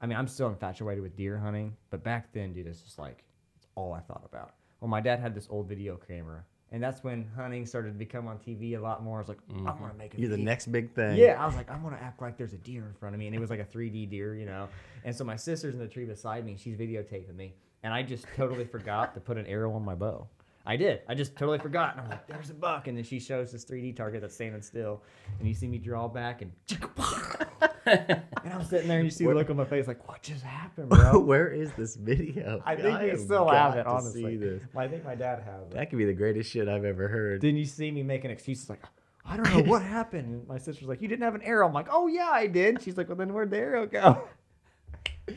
I 0.02 0.06
mean, 0.06 0.18
I'm 0.18 0.28
still 0.28 0.48
infatuated 0.48 1.02
with 1.04 1.16
deer 1.18 1.38
hunting, 1.38 1.76
but 1.90 2.02
back 2.04 2.32
then, 2.32 2.54
dude, 2.54 2.68
it's 2.68 2.82
just 2.82 2.98
like, 3.00 3.24
it's 3.58 3.68
all 3.76 3.92
I 3.94 4.00
thought 4.00 4.24
about. 4.26 4.54
Well, 4.80 4.90
my 4.90 5.02
dad 5.02 5.20
had 5.20 5.36
this 5.36 5.48
old 5.50 5.68
video 5.68 5.98
camera, 5.98 6.44
and 6.72 6.82
that's 6.82 7.04
when 7.04 7.30
hunting 7.36 7.66
started 7.66 7.90
to 7.90 7.98
become 7.98 8.28
on 8.28 8.38
TV 8.38 8.78
a 8.78 8.80
lot 8.80 9.04
more. 9.04 9.18
I 9.18 9.22
was 9.22 9.28
like, 9.30 9.40
I 9.52 9.72
want 9.72 9.92
to 9.92 9.98
make 9.98 10.14
a 10.14 10.20
You're 10.20 10.30
the 10.30 10.38
next 10.38 10.72
big 10.72 10.94
thing. 10.94 11.18
yeah, 11.18 11.42
I 11.42 11.46
was 11.46 11.56
like, 11.56 11.70
I 11.70 11.78
want 11.78 11.98
to 11.98 12.04
act 12.04 12.22
like 12.22 12.38
there's 12.38 12.54
a 12.54 12.58
deer 12.58 12.86
in 12.86 12.94
front 12.94 13.14
of 13.14 13.20
me, 13.20 13.28
and 13.28 13.36
it 13.36 13.40
was 13.40 13.50
like 13.50 13.60
a 13.60 13.66
3D 13.66 14.10
deer, 14.10 14.36
you 14.36 14.46
know. 14.46 14.70
And 15.04 15.16
so 15.16 15.24
my 15.24 15.36
sister's 15.36 15.74
in 15.74 15.80
the 15.80 15.88
tree 15.88 16.06
beside 16.06 16.46
me, 16.46 16.58
she's 16.58 16.78
videotaping 16.78 17.36
me, 17.36 17.54
and 17.84 17.94
I 17.94 18.04
just 18.04 18.26
totally 18.36 18.66
forgot 18.66 19.14
to 19.16 19.20
put 19.20 19.38
an 19.38 19.48
arrow 19.48 19.74
on 19.74 19.84
my 19.84 19.96
bow. 19.96 20.28
I 20.66 20.76
did. 20.78 21.02
I 21.08 21.16
just 21.16 21.36
totally 21.36 21.60
forgot. 21.60 21.94
And 21.94 22.02
I'm 22.02 22.10
like, 22.10 22.28
there's 22.28 22.50
a 22.50 22.54
buck, 22.54 22.88
and 22.88 22.96
then 22.98 23.04
she 23.04 23.20
shows 23.20 23.52
this 23.52 23.66
3D 23.66 23.96
target 23.96 24.22
that's 24.22 24.36
standing 24.36 24.62
still, 24.62 25.02
and 25.40 25.48
you 25.48 25.54
see 25.54 25.68
me 25.68 25.78
draw 25.78 26.08
back, 26.08 26.42
and 26.42 26.52
and 27.86 28.22
I'm 28.46 28.64
sitting 28.64 28.88
there, 28.88 29.00
and 29.00 29.06
you 29.06 29.12
see 29.12 29.26
the 29.26 29.34
look 29.34 29.50
on 29.50 29.58
my 29.58 29.66
face, 29.66 29.88
like, 29.88 30.08
what 30.08 30.22
just 30.22 30.44
happened, 30.44 30.90
bro? 30.90 31.20
Where 31.20 31.48
is 31.48 31.72
this 31.74 31.96
video? 31.96 32.62
I 32.66 32.76
think 32.76 33.02
you 33.02 33.18
still 33.18 33.50
have 33.50 33.76
it, 33.76 33.88
honestly. 33.88 34.60
I 34.76 34.88
think 34.88 35.04
my 35.04 35.16
dad 35.16 35.44
has 35.44 35.68
it. 35.68 35.72
That 35.72 35.90
could 35.90 35.98
be 35.98 36.06
the 36.06 36.14
greatest 36.14 36.52
shit 36.52 36.68
I've 36.68 36.86
ever 36.86 37.08
heard. 37.08 37.42
Then 37.42 37.56
you 37.58 37.66
see 37.66 37.92
me 37.92 38.04
making 38.04 38.32
excuses 38.32 38.70
like, 38.70 38.84
I 39.26 39.38
don't 39.38 39.50
know 39.52 39.70
what 39.70 39.82
happened. 39.98 40.28
And 40.28 40.48
my 40.48 40.58
sister's 40.58 40.88
like, 40.88 41.02
You 41.02 41.08
didn't 41.08 41.24
have 41.24 41.36
an 41.36 41.44
arrow. 41.44 41.68
I'm 41.68 41.74
like, 41.74 41.88
Oh, 41.92 42.08
yeah, 42.08 42.30
I 42.32 42.48
did. 42.48 42.82
She's 42.82 42.98
like, 42.98 43.08
Well, 43.08 43.18
then 43.18 43.34
where'd 43.34 43.52
the 43.52 43.58
arrow 43.58 43.86
go? 43.86 44.28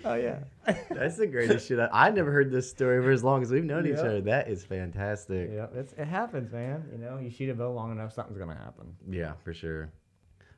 Oh, 0.05 0.14
yeah. 0.14 0.38
That's 0.90 1.16
the 1.16 1.27
greatest 1.27 1.68
shit. 1.68 1.79
I, 1.79 1.88
I 1.92 2.11
never 2.11 2.31
heard 2.31 2.51
this 2.51 2.68
story 2.70 3.03
for 3.03 3.11
as 3.11 3.23
long 3.23 3.42
as 3.42 3.51
we've 3.51 3.64
known 3.64 3.87
each 3.87 3.97
other. 3.97 4.20
That 4.20 4.49
is 4.49 4.64
fantastic. 4.64 5.51
yeah, 5.53 5.66
it's, 5.75 5.92
it 5.94 6.07
happens, 6.07 6.53
man. 6.53 6.85
You 6.92 6.99
know, 6.99 7.18
you 7.18 7.31
shoot 7.31 7.51
a 7.51 7.55
bow 7.55 7.73
long 7.73 7.92
enough, 7.92 8.12
something's 8.12 8.38
going 8.38 8.51
to 8.51 8.62
happen. 8.62 8.94
Yeah, 9.09 9.33
for 9.42 9.53
sure. 9.53 9.90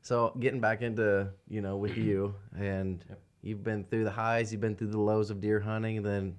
So 0.06 0.32
getting 0.38 0.60
back 0.60 0.82
into 0.82 1.30
you 1.48 1.60
know 1.60 1.76
with 1.76 1.96
you 1.96 2.32
and 2.56 3.04
you've 3.42 3.64
been 3.64 3.82
through 3.84 4.04
the 4.04 4.10
highs, 4.10 4.52
you've 4.52 4.60
been 4.60 4.76
through 4.76 4.92
the 4.92 5.00
lows 5.00 5.30
of 5.30 5.40
deer 5.40 5.58
hunting, 5.58 6.00
then 6.00 6.36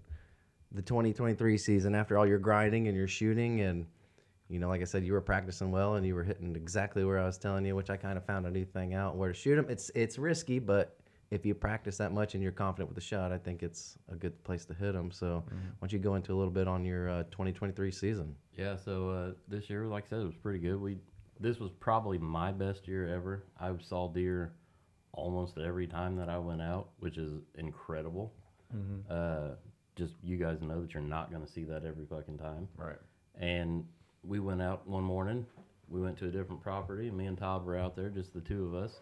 the 0.71 0.81
2023 0.81 1.57
season 1.57 1.93
after 1.93 2.17
all 2.17 2.25
your 2.25 2.39
grinding 2.39 2.87
and 2.87 2.95
your 2.95 3.07
shooting 3.07 3.61
and 3.61 3.85
you 4.49 4.59
know 4.59 4.67
like 4.67 4.81
I 4.81 4.83
said 4.83 5.03
you 5.03 5.13
were 5.13 5.21
practicing 5.21 5.71
well 5.71 5.95
and 5.95 6.05
you 6.05 6.13
were 6.13 6.23
hitting 6.23 6.55
exactly 6.55 7.03
where 7.03 7.19
I 7.19 7.25
was 7.25 7.37
telling 7.37 7.65
you, 7.65 7.75
which 7.75 7.89
I 7.89 7.97
kind 7.97 8.17
of 8.17 8.25
found 8.25 8.45
a 8.45 8.51
new 8.51 8.63
thing 8.65 8.93
out 8.93 9.17
where 9.17 9.29
to 9.29 9.33
shoot 9.33 9.57
them. 9.57 9.65
It's 9.69 9.91
it's 9.95 10.17
risky, 10.17 10.59
but 10.59 10.96
if 11.29 11.45
you 11.45 11.53
practice 11.53 11.97
that 11.97 12.13
much 12.13 12.33
and 12.33 12.43
you're 12.43 12.51
confident 12.51 12.89
with 12.89 12.95
the 12.95 13.01
shot, 13.01 13.31
I 13.31 13.37
think 13.37 13.63
it's 13.63 13.97
a 14.11 14.15
good 14.15 14.41
place 14.43 14.65
to 14.65 14.73
hit 14.73 14.93
them. 14.93 15.11
So, 15.11 15.43
why 15.47 15.59
don't 15.81 15.91
you 15.91 15.99
go 15.99 16.15
into 16.15 16.33
a 16.33 16.37
little 16.37 16.51
bit 16.51 16.67
on 16.67 16.85
your 16.85 17.09
uh, 17.09 17.23
2023 17.23 17.91
season? 17.91 18.35
Yeah, 18.57 18.75
so 18.77 19.09
uh, 19.09 19.31
this 19.47 19.69
year, 19.69 19.85
like 19.85 20.05
I 20.05 20.09
said, 20.09 20.19
it 20.19 20.25
was 20.25 20.35
pretty 20.35 20.59
good. 20.59 20.79
We 20.79 20.97
this 21.39 21.59
was 21.59 21.71
probably 21.79 22.17
my 22.17 22.51
best 22.51 22.87
year 22.87 23.13
ever. 23.13 23.43
I 23.59 23.71
saw 23.79 24.07
deer 24.07 24.53
almost 25.13 25.57
every 25.57 25.87
time 25.87 26.15
that 26.15 26.29
I 26.29 26.37
went 26.37 26.61
out, 26.61 26.89
which 26.99 27.17
is 27.17 27.33
incredible. 27.55 28.33
Uh, 29.09 29.55
just 29.95 30.13
you 30.23 30.37
guys 30.37 30.61
know 30.61 30.81
that 30.81 30.93
you're 30.93 31.03
not 31.03 31.31
going 31.31 31.45
to 31.45 31.51
see 31.51 31.63
that 31.65 31.83
every 31.85 32.05
fucking 32.05 32.37
time. 32.37 32.67
Right. 32.77 32.97
And 33.39 33.85
we 34.23 34.39
went 34.39 34.61
out 34.61 34.87
one 34.87 35.03
morning. 35.03 35.45
We 35.89 36.01
went 36.01 36.17
to 36.19 36.25
a 36.25 36.31
different 36.31 36.61
property. 36.61 37.09
Me 37.09 37.25
and 37.25 37.37
Todd 37.37 37.65
were 37.65 37.77
out 37.77 37.95
there, 37.95 38.09
just 38.09 38.33
the 38.33 38.41
two 38.41 38.65
of 38.65 38.75
us. 38.75 38.99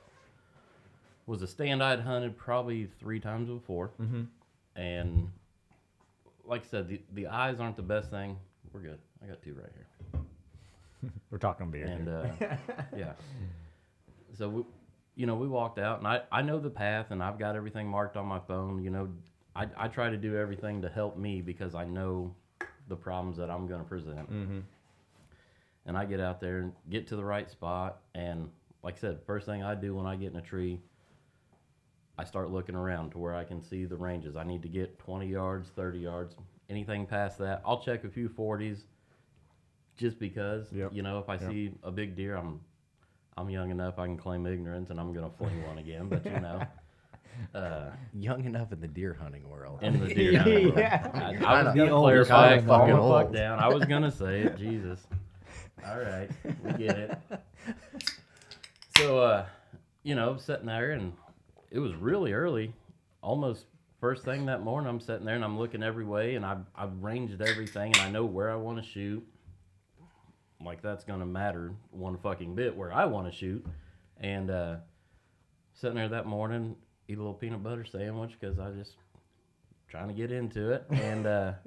Was 1.27 1.41
a 1.41 1.47
stand 1.47 1.81
I'd 1.81 2.01
hunted 2.01 2.37
probably 2.37 2.87
three 2.99 3.19
times 3.19 3.49
before, 3.49 3.91
Mm-hmm. 4.01 4.23
and 4.75 5.31
like 6.45 6.61
I 6.61 6.67
said, 6.67 6.87
the 6.87 7.01
the 7.13 7.27
eyes 7.27 7.59
aren't 7.59 7.75
the 7.75 7.81
best 7.81 8.11
thing. 8.11 8.37
We're 8.71 8.81
good. 8.81 8.99
I 9.23 9.27
got 9.27 9.41
two 9.41 9.53
right 9.55 9.71
here. 9.73 11.11
We're 11.31 11.37
talking 11.39 11.71
beer. 11.71 11.85
And 11.87 12.07
uh, 12.07 12.27
yeah, 12.97 13.13
so 14.37 14.49
we, 14.49 14.63
you 15.15 15.25
know, 15.25 15.35
we 15.35 15.47
walked 15.47 15.79
out, 15.79 15.97
and 15.99 16.07
I 16.07 16.21
I 16.31 16.41
know 16.43 16.59
the 16.59 16.69
path, 16.69 17.07
and 17.09 17.23
I've 17.23 17.39
got 17.39 17.55
everything 17.55 17.87
marked 17.87 18.17
on 18.17 18.27
my 18.27 18.39
phone. 18.39 18.83
You 18.83 18.91
know, 18.91 19.09
I 19.55 19.67
I 19.77 19.87
try 19.87 20.09
to 20.11 20.17
do 20.17 20.37
everything 20.37 20.81
to 20.83 20.89
help 20.89 21.17
me 21.17 21.41
because 21.41 21.73
I 21.73 21.85
know 21.85 22.35
the 22.87 22.95
problems 22.95 23.37
that 23.37 23.49
I'm 23.49 23.65
going 23.65 23.81
to 23.81 23.87
present. 23.87 24.31
Mhm. 24.31 24.61
And 25.87 25.97
I 25.97 26.05
get 26.05 26.19
out 26.19 26.39
there 26.39 26.59
and 26.59 26.73
get 26.89 27.07
to 27.07 27.15
the 27.15 27.23
right 27.25 27.49
spot, 27.49 28.01
and 28.13 28.49
like 28.83 28.95
I 28.95 28.99
said, 28.99 29.19
first 29.25 29.45
thing 29.47 29.63
I 29.63 29.73
do 29.73 29.95
when 29.95 30.05
I 30.05 30.15
get 30.15 30.31
in 30.31 30.37
a 30.37 30.41
tree. 30.41 30.79
I 32.17 32.23
start 32.23 32.49
looking 32.49 32.75
around 32.75 33.11
to 33.11 33.17
where 33.17 33.35
I 33.35 33.43
can 33.43 33.61
see 33.61 33.85
the 33.85 33.97
ranges. 33.97 34.35
I 34.35 34.43
need 34.43 34.61
to 34.63 34.69
get 34.69 34.97
20 34.99 35.27
yards, 35.27 35.69
30 35.75 35.99
yards, 35.99 36.35
anything 36.69 37.05
past 37.05 37.37
that. 37.39 37.61
I'll 37.65 37.81
check 37.81 38.03
a 38.05 38.09
few 38.09 38.29
40s 38.29 38.83
just 39.97 40.17
because, 40.19 40.71
Yep. 40.71 40.93
you 40.93 41.01
know, 41.03 41.19
if 41.19 41.27
I 41.29 41.33
Yep. 41.35 41.49
see 41.51 41.71
a 41.83 41.91
big 41.91 42.15
deer, 42.15 42.35
I'm 42.35 42.61
I'm 43.37 43.49
young 43.49 43.69
enough 43.69 43.99
I 43.99 44.05
can 44.05 44.15
claim 44.15 44.45
ignorance 44.45 44.91
and 44.91 44.99
I'm 44.99 45.11
going 45.13 45.29
to 45.29 45.37
fling 45.37 45.61
one 45.67 45.77
again, 45.77 46.07
but 46.07 46.23
you 46.25 46.39
know, 46.39 46.61
uh, 47.53 47.89
Young 48.13 48.45
enough 48.45 48.71
in 48.71 48.79
the 48.79 48.87
deer 48.87 49.13
hunting 49.13 49.49
world. 49.49 49.79
in 49.83 49.99
the 49.99 50.07
deer 50.13 50.37
hunting 50.39 50.63
world. 50.67 50.77
Yeah. 50.77 51.11
I, 51.13 51.31
You're 51.33 51.45
I 51.45 51.63
was 51.65 51.75
going 51.75 51.89
to 51.89 51.97
clarify 51.97 52.55
kinda 52.55 52.63
it. 52.63 52.65
Calm 52.65 52.79
fucking 52.87 52.95
the 52.95 53.09
fuck 53.25 53.33
down. 53.33 53.59
I 53.59 53.67
was 53.67 53.83
going 53.83 54.03
to 54.03 54.11
say 54.11 54.43
it. 54.43 54.57
Jesus. 54.57 55.05
All 55.85 55.99
right. 55.99 56.31
We 56.63 56.71
get 56.73 56.97
it. 56.97 57.17
So, 58.97 59.19
uh, 59.19 59.45
you 60.03 60.15
know, 60.15 60.37
sitting 60.37 60.67
there 60.67 60.91
and 60.91 61.11
it 61.75 61.79
was 61.79 61.93
really 61.93 62.31
early, 62.31 62.73
almost 63.21 63.65
first 63.99 64.23
thing 64.23 64.45
that 64.45 64.63
morning, 64.63 64.89
I'm 64.89 65.01
sitting 65.01 65.25
there 65.25 65.35
and 65.35 65.43
I'm 65.43 65.59
looking 65.59 65.83
every 65.83 66.05
way, 66.05 66.35
and 66.35 66.45
I've 66.45 66.65
I've 66.73 67.03
ranged 67.03 67.41
everything, 67.41 67.91
and 67.93 68.01
I 68.01 68.09
know 68.09 68.23
where 68.23 68.49
I 68.49 68.55
want 68.55 68.81
to 68.81 68.89
shoot. 68.89 69.27
Like 70.63 70.81
that's 70.81 71.03
gonna 71.03 71.25
matter 71.25 71.73
one 71.91 72.17
fucking 72.17 72.55
bit 72.55 72.75
where 72.75 72.93
I 72.93 73.03
want 73.05 73.29
to 73.29 73.37
shoot, 73.37 73.65
and 74.21 74.49
uh, 74.49 74.75
sitting 75.73 75.97
there 75.97 76.07
that 76.07 76.25
morning, 76.25 76.77
eat 77.09 77.17
a 77.17 77.17
little 77.17 77.33
peanut 77.33 77.61
butter 77.61 77.83
sandwich 77.83 78.37
because 78.39 78.57
I 78.57 78.71
just 78.71 78.93
trying 79.89 80.07
to 80.07 80.13
get 80.13 80.31
into 80.31 80.71
it, 80.71 80.85
and 80.91 81.27
uh, 81.27 81.51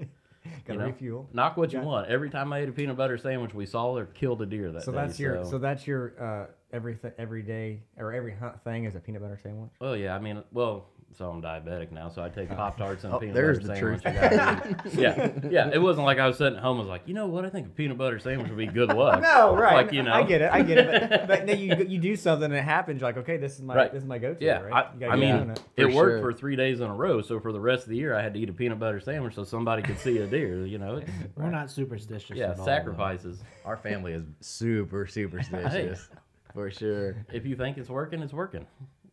Gotta 0.65 0.73
you 0.73 0.79
know, 0.79 0.87
refuel. 0.87 1.29
Knock 1.35 1.59
what 1.59 1.75
you 1.75 1.81
want. 1.81 2.09
Every 2.09 2.31
time 2.31 2.51
I 2.55 2.61
ate 2.61 2.69
a 2.71 2.73
peanut 2.73 2.97
butter 2.97 3.19
sandwich, 3.19 3.53
we 3.53 3.67
saw 3.67 3.95
or 3.95 4.07
killed 4.07 4.41
a 4.41 4.47
deer 4.47 4.73
that 4.73 4.79
day. 4.79 4.85
So 4.87 4.93
day. 4.93 4.99
that's 4.99 5.21
your 5.21 5.45
so- 5.45 5.51
so 5.51 5.59
that's 5.59 5.87
your 5.87 6.15
uh 6.19 6.47
everything 6.73 7.13
every 7.19 7.43
day 7.43 7.81
or 7.97 8.13
every 8.13 8.35
hunt 8.35 8.63
thing 8.65 8.85
is 8.85 8.95
a 8.95 9.01
peanut 9.01 9.23
butter 9.23 9.39
sandwich. 9.43 9.71
Well, 9.81 9.97
yeah, 9.97 10.15
I 10.15 10.19
mean, 10.19 10.43
well, 10.53 10.87
so 11.17 11.31
I'm 11.31 11.41
diabetic 11.41 11.91
now, 11.91 12.11
so 12.11 12.23
I 12.23 12.29
take 12.29 12.51
oh. 12.51 12.55
Pop 12.55 12.77
Tarts 12.77 13.03
and 13.05 13.13
Oh, 13.15 13.19
peanut 13.19 13.35
there's 13.35 13.59
butter 13.61 13.97
the 13.97 14.01
sandwich. 14.01 14.03
truth. 14.03 14.15
I 14.15 14.29
gotta 14.85 15.01
yeah, 15.01 15.31
yeah. 15.51 15.71
It 15.73 15.79
wasn't 15.81 16.05
like 16.05 16.19
I 16.19 16.27
was 16.27 16.37
sitting 16.37 16.57
at 16.59 16.63
home. 16.63 16.77
I 16.77 16.81
was 16.81 16.89
like, 16.89 17.03
you 17.07 17.15
know 17.15 17.27
what? 17.27 17.47
I 17.47 17.51
think 17.51 17.67
a 17.67 17.71
peanut 17.71 17.97
butter 17.97 18.19
sandwich 18.19 18.49
would 18.49 18.59
be 18.59 18.67
good 18.67 18.93
luck. 18.93 19.23
No, 19.29 19.57
right. 19.57 19.73
Like 19.85 19.93
you 19.93 20.03
know, 20.03 20.13
I 20.13 20.23
get 20.23 20.43
it. 20.43 20.51
I 20.53 20.63
get 20.63 20.79
it. 20.79 21.11
But, 21.11 21.27
but 21.27 21.47
then 21.47 21.59
you 21.59 21.75
you 21.89 21.99
do 21.99 22.15
something 22.15 22.45
and 22.45 22.55
it 22.55 22.63
happens. 22.63 23.01
You're 23.01 23.09
like, 23.09 23.17
okay, 23.19 23.39
this 23.39 23.55
is 23.55 23.63
my 23.63 23.75
Right. 23.75 23.93
this 23.93 24.03
is 24.03 24.09
my 24.09 24.19
go-to. 24.19 24.45
Yeah, 24.45 24.61
right? 24.61 24.87
You 25.01 25.07
I, 25.09 25.13
I 25.13 25.17
mean, 25.17 25.51
it, 25.51 25.61
it. 25.77 25.83
For 25.91 25.95
worked 25.97 26.13
sure. 26.21 26.33
for 26.33 26.33
three 26.39 26.57
days 26.57 26.81
in 26.81 26.87
a 26.89 26.95
row. 26.95 27.23
So 27.23 27.41
for 27.41 27.53
the 27.53 27.61
rest 27.61 27.85
of 27.85 27.89
the 27.89 27.97
year, 27.97 28.15
I 28.15 28.23
had 28.23 28.35
to 28.35 28.41
eat 28.41 28.49
a 28.51 28.53
peanut 28.53 28.79
butter 28.79 29.01
sandwich 29.01 29.35
so 29.35 29.45
somebody 29.45 29.81
could 29.83 29.99
see 29.99 30.19
a 30.19 30.27
deer. 30.27 30.67
You 30.67 30.77
know, 30.79 31.01
We're 31.37 31.51
not 31.51 31.71
superstitious. 31.71 32.37
yeah, 32.37 32.45
at 32.45 32.51
all, 32.51 32.57
though. 32.57 32.65
sacrifices. 32.67 33.43
Our 33.65 33.77
family 33.79 34.13
is 34.13 34.23
super 34.41 35.07
superstitious, 35.07 36.09
for 36.53 36.71
sure. 36.71 37.25
If 37.33 37.47
you 37.47 37.57
think 37.57 37.79
it's 37.79 37.89
working, 37.89 38.23
it's 38.23 38.33
working. 38.33 38.67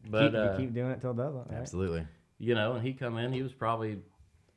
Keep, 0.03 0.11
But 0.11 0.31
you 0.33 0.37
uh, 0.39 0.57
keep 0.57 0.73
doing 0.73 0.91
it 0.91 1.01
till 1.01 1.11
it 1.11 1.17
doesn't. 1.17 1.47
Right? 1.49 1.59
Absolutely. 1.59 2.05
you 2.37 2.55
know, 2.55 2.73
and 2.73 2.85
he 2.85 2.93
come 2.93 3.17
in. 3.17 3.31
He 3.33 3.41
was 3.41 3.53
probably, 3.53 3.99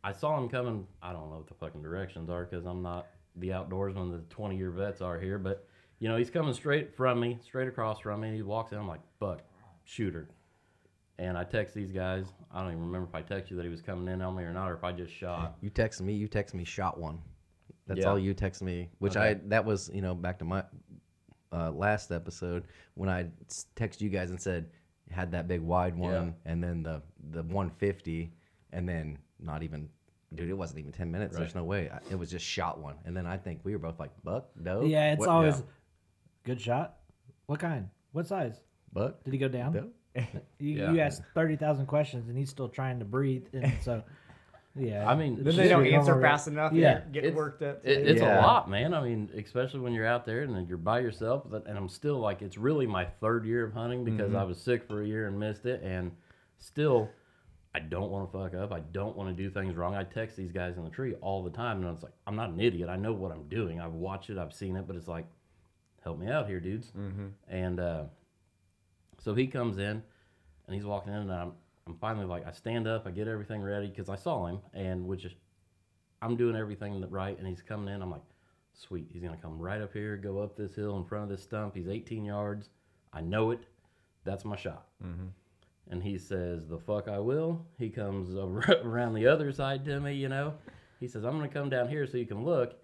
I 0.04 0.12
saw 0.12 0.36
him 0.38 0.48
coming. 0.48 0.86
I 1.02 1.12
don't 1.12 1.30
know 1.30 1.36
what 1.36 1.46
the 1.48 1.54
fucking 1.54 1.82
directions 1.82 2.28
are 2.30 2.44
because 2.44 2.66
I'm 2.66 2.82
not 2.82 3.06
the 3.36 3.48
outdoorsman 3.50 4.10
the 4.12 4.18
20 4.34 4.56
year 4.56 4.70
vets 4.70 5.00
are 5.00 5.18
here. 5.18 5.38
But 5.38 5.66
you 6.00 6.08
know, 6.08 6.16
he's 6.16 6.30
coming 6.30 6.52
straight 6.54 6.94
from 6.94 7.18
me, 7.20 7.38
straight 7.42 7.68
across 7.68 8.00
from 8.00 8.20
me. 8.20 8.34
He 8.34 8.42
walks 8.42 8.72
in. 8.72 8.78
I'm 8.78 8.88
like, 8.88 9.00
Buck, 9.18 9.42
shooter. 9.84 10.28
And 11.20 11.36
I 11.36 11.42
text 11.42 11.74
these 11.74 11.90
guys. 11.90 12.26
I 12.52 12.60
don't 12.62 12.70
even 12.72 12.84
remember 12.84 13.08
if 13.08 13.14
I 13.14 13.22
texted 13.22 13.50
you 13.50 13.56
that 13.56 13.64
he 13.64 13.70
was 13.70 13.82
coming 13.82 14.06
in 14.12 14.22
on 14.22 14.36
me 14.36 14.44
or 14.44 14.52
not, 14.52 14.70
or 14.70 14.74
if 14.74 14.84
I 14.84 14.92
just 14.92 15.12
shot. 15.12 15.56
You 15.60 15.68
text 15.70 16.00
me. 16.00 16.12
You 16.12 16.28
text 16.28 16.54
me. 16.54 16.62
Shot 16.64 16.98
one. 16.98 17.18
That's 17.88 18.00
Yeah. 18.00 18.10
all 18.10 18.18
you 18.18 18.34
text 18.34 18.62
me. 18.62 18.90
Which 18.98 19.16
Okay. 19.16 19.30
I 19.30 19.34
that 19.48 19.64
was 19.64 19.90
you 19.92 20.00
know 20.02 20.14
back 20.14 20.38
to 20.40 20.44
my 20.44 20.62
uh, 21.52 21.70
last 21.70 22.10
episode 22.12 22.64
when 22.94 23.08
I 23.08 23.26
texted 23.76 24.00
you 24.00 24.08
guys 24.10 24.30
and 24.30 24.40
said 24.40 24.66
had 25.10 25.32
that 25.32 25.48
big 25.48 25.60
wide 25.62 25.96
one 25.96 26.34
and 26.44 26.62
then 26.62 26.82
the 26.82 27.00
the 27.30 27.42
150 27.42 28.30
and 28.72 28.86
then 28.88 29.16
not 29.40 29.62
even 29.62 29.88
dude 30.34 30.50
it 30.50 30.54
wasn't 30.54 30.78
even 30.78 30.92
10 30.92 31.10
minutes 31.10 31.34
there's 31.36 31.54
no 31.54 31.64
way 31.64 31.88
I, 31.90 32.00
it 32.10 32.18
was 32.18 32.30
just 32.30 32.44
shot 32.44 32.78
one 32.78 32.96
and 33.06 33.16
then 33.16 33.24
I 33.26 33.38
think 33.38 33.60
we 33.64 33.72
were 33.72 33.78
both 33.78 33.98
like 33.98 34.10
buck 34.22 34.48
doe 34.62 34.82
Yeah, 34.82 35.12
it's 35.12 35.20
What- 35.20 35.28
always 35.30 35.54
yeah. 35.56 35.62
good 36.44 36.60
shot. 36.60 36.96
What 37.46 37.58
kind? 37.60 37.88
What 38.12 38.26
size? 38.26 38.60
buck 38.92 39.24
Did 39.24 39.32
he 39.32 39.38
go 39.38 39.48
down? 39.48 39.72
doe 39.72 39.88
You, 40.14 40.24
Yeah. 40.74 40.92
you 40.92 41.00
asked 41.00 41.22
thirty 41.34 41.56
thousand 41.56 41.86
questions, 41.86 42.28
and 42.28 42.36
he's 42.36 42.50
still 42.50 42.68
trying 42.68 42.98
to 42.98 43.04
breathe. 43.06 43.46
And 43.54 43.72
so, 43.82 44.02
yeah. 44.74 45.08
I 45.08 45.14
mean, 45.16 45.42
Then 45.42 45.56
they 45.56 45.68
don't 45.68 45.86
answer 45.86 46.12
normal- 46.12 46.28
fast 46.30 46.48
enough. 46.48 46.72
Yeah. 46.72 46.80
Yeah, 46.80 47.00
get 47.12 47.24
It's- 47.24 47.36
worked 47.36 47.62
up. 47.62 47.84
It, 47.84 48.06
it's 48.06 48.20
Yeah. 48.20 48.40
a 48.40 48.42
lot, 48.42 48.68
man. 48.70 48.94
I 48.94 49.02
mean, 49.02 49.30
especially 49.36 49.80
when 49.80 49.92
you're 49.92 50.06
out 50.06 50.24
there 50.24 50.42
and 50.42 50.54
then 50.54 50.66
you're 50.66 50.78
by 50.78 51.00
yourself. 51.00 51.44
but- 51.48 51.66
And 51.66 51.76
I'm 51.76 51.88
still 51.88 52.18
like, 52.18 52.42
it's 52.42 52.56
really 52.58 52.86
my 52.86 53.04
third 53.04 53.44
year 53.44 53.64
of 53.64 53.72
hunting 53.72 54.04
because 54.04 54.34
I 54.34 54.42
was 54.44 54.60
sick 54.60 54.84
for 54.84 55.02
a 55.02 55.06
year 55.06 55.26
and 55.26 55.38
missed 55.38 55.66
it. 55.66 55.82
And 55.82 56.12
still, 56.58 57.08
I 57.74 57.80
don't 57.80 58.10
want 58.10 58.30
to 58.32 58.38
fuck 58.38 58.54
up. 58.54 58.72
I 58.72 58.80
don't 58.80 59.16
want 59.16 59.28
to 59.36 59.42
do 59.42 59.50
things 59.50 59.76
wrong. 59.76 59.94
I 59.94 60.02
text 60.04 60.36
these 60.36 60.52
guys 60.52 60.76
in 60.78 60.84
the 60.84 60.90
tree 60.90 61.14
all 61.20 61.42
the 61.44 61.50
time. 61.50 61.82
And 61.84 61.92
it's 61.94 62.02
like, 62.02 62.14
I'm 62.26 62.34
not 62.36 62.50
an 62.50 62.60
idiot. 62.60 62.88
I 62.88 62.96
know 62.96 63.12
what 63.12 63.30
I'm 63.32 63.46
doing. 63.48 63.80
I've 63.80 63.92
watched 63.94 64.30
it, 64.30 64.38
I've 64.38 64.52
seen 64.54 64.76
it. 64.76 64.86
But 64.86 64.96
it's 64.96 65.08
like, 65.08 65.26
help 66.02 66.18
me 66.18 66.28
out 66.28 66.46
here, 66.46 66.60
dudes. 66.60 66.92
And 67.48 67.78
uh, 67.80 68.04
so 69.18 69.34
he 69.34 69.46
comes 69.48 69.78
in 69.78 70.02
and 70.66 70.74
he's 70.74 70.84
walking 70.86 71.12
in. 71.12 71.18
And 71.20 71.32
I'm, 71.32 71.52
I'm 71.88 71.96
finally 71.96 72.26
like, 72.26 72.46
I 72.46 72.52
stand 72.52 72.86
up, 72.86 73.06
I 73.06 73.10
get 73.10 73.28
everything 73.28 73.62
ready 73.62 73.88
because 73.88 74.10
I 74.10 74.16
saw 74.16 74.46
him. 74.46 74.60
And 74.74 75.06
which 75.06 75.24
is, 75.24 75.32
I'm 76.20 76.36
doing 76.36 76.54
everything 76.54 77.02
right, 77.08 77.38
and 77.38 77.46
he's 77.46 77.62
coming 77.62 77.92
in. 77.94 78.02
I'm 78.02 78.10
like, 78.10 78.22
sweet. 78.74 79.08
He's 79.12 79.22
gonna 79.22 79.36
come 79.36 79.58
right 79.58 79.80
up 79.80 79.92
here, 79.92 80.16
go 80.16 80.38
up 80.38 80.56
this 80.56 80.74
hill 80.74 80.96
in 80.98 81.04
front 81.04 81.24
of 81.24 81.30
this 81.30 81.42
stump. 81.42 81.74
He's 81.74 81.88
18 81.88 82.24
yards. 82.24 82.68
I 83.12 83.20
know 83.20 83.50
it. 83.50 83.60
That's 84.24 84.44
my 84.44 84.56
shot. 84.56 84.86
Mm-hmm. 85.04 85.28
And 85.90 86.02
he 86.02 86.18
says, 86.18 86.68
"The 86.68 86.78
fuck 86.78 87.08
I 87.08 87.18
will." 87.18 87.64
He 87.78 87.88
comes 87.88 88.34
around 88.84 89.14
the 89.14 89.26
other 89.26 89.50
side 89.52 89.84
to 89.86 90.00
me. 90.00 90.14
You 90.14 90.28
know, 90.28 90.54
he 91.00 91.08
says, 91.08 91.24
"I'm 91.24 91.32
gonna 91.32 91.48
come 91.48 91.70
down 91.70 91.88
here 91.88 92.06
so 92.06 92.18
you 92.18 92.26
can 92.26 92.44
look." 92.44 92.74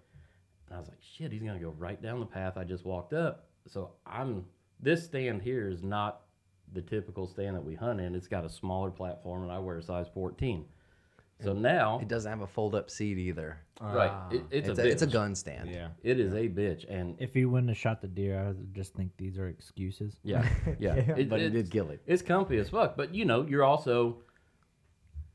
And 0.67 0.75
I 0.75 0.79
was 0.79 0.87
like, 0.87 1.01
"Shit, 1.01 1.31
he's 1.31 1.43
gonna 1.43 1.59
go 1.59 1.75
right 1.77 2.01
down 2.01 2.19
the 2.19 2.25
path 2.25 2.57
I 2.57 2.63
just 2.63 2.83
walked 2.83 3.13
up." 3.13 3.47
So 3.67 3.91
I'm 4.07 4.45
this 4.79 5.05
stand 5.05 5.43
here 5.43 5.69
is 5.69 5.83
not 5.83 6.21
the 6.73 6.81
typical 6.81 7.27
stand 7.27 7.55
that 7.55 7.63
we 7.63 7.75
hunt 7.75 7.99
in. 8.01 8.15
It's 8.15 8.27
got 8.27 8.45
a 8.45 8.49
smaller 8.49 8.91
platform, 8.91 9.43
and 9.43 9.51
I 9.51 9.59
wear 9.59 9.77
a 9.77 9.83
size 9.83 10.07
14. 10.13 10.65
So 11.43 11.53
now, 11.53 11.99
it 11.99 12.07
doesn't 12.07 12.29
have 12.29 12.41
a 12.41 12.47
fold 12.47 12.75
up 12.75 12.89
seat 12.89 13.17
either 13.17 13.57
right, 13.81 14.09
ah. 14.09 14.29
it, 14.31 14.43
it's, 14.51 14.69
it's, 14.69 14.79
a, 14.79 14.81
a, 14.81 14.85
it's 14.85 15.01
a 15.01 15.07
gun 15.07 15.35
stand 15.35 15.69
Yeah. 15.69 15.89
It 16.01 16.19
is 16.19 16.33
a 16.33 16.47
bitch, 16.47 16.85
and 16.89 17.15
If 17.19 17.33
he 17.33 17.45
wouldn't 17.45 17.69
have 17.69 17.77
shot 17.77 18.01
the 18.01 18.07
deer, 18.07 18.39
I 18.39 18.47
would 18.47 18.73
just 18.73 18.93
think 18.93 19.11
these 19.17 19.37
are 19.37 19.47
excuses. 19.47 20.15
yeah, 20.23 20.47
yeah. 20.79 20.95
Yeah. 20.95 21.15
It- 21.17 21.29
but 21.29 21.39
he 21.39 21.47
it's- 21.47 21.63
did 21.63 21.71
kill 21.71 21.89
it 21.89 22.01
It's 22.07 22.21
comfy 22.21 22.57
as 22.57 22.69
fuck, 22.69 22.95
but 22.95 23.13
you 23.13 23.25
know, 23.25 23.45
you're 23.45 23.63
also 23.63 24.17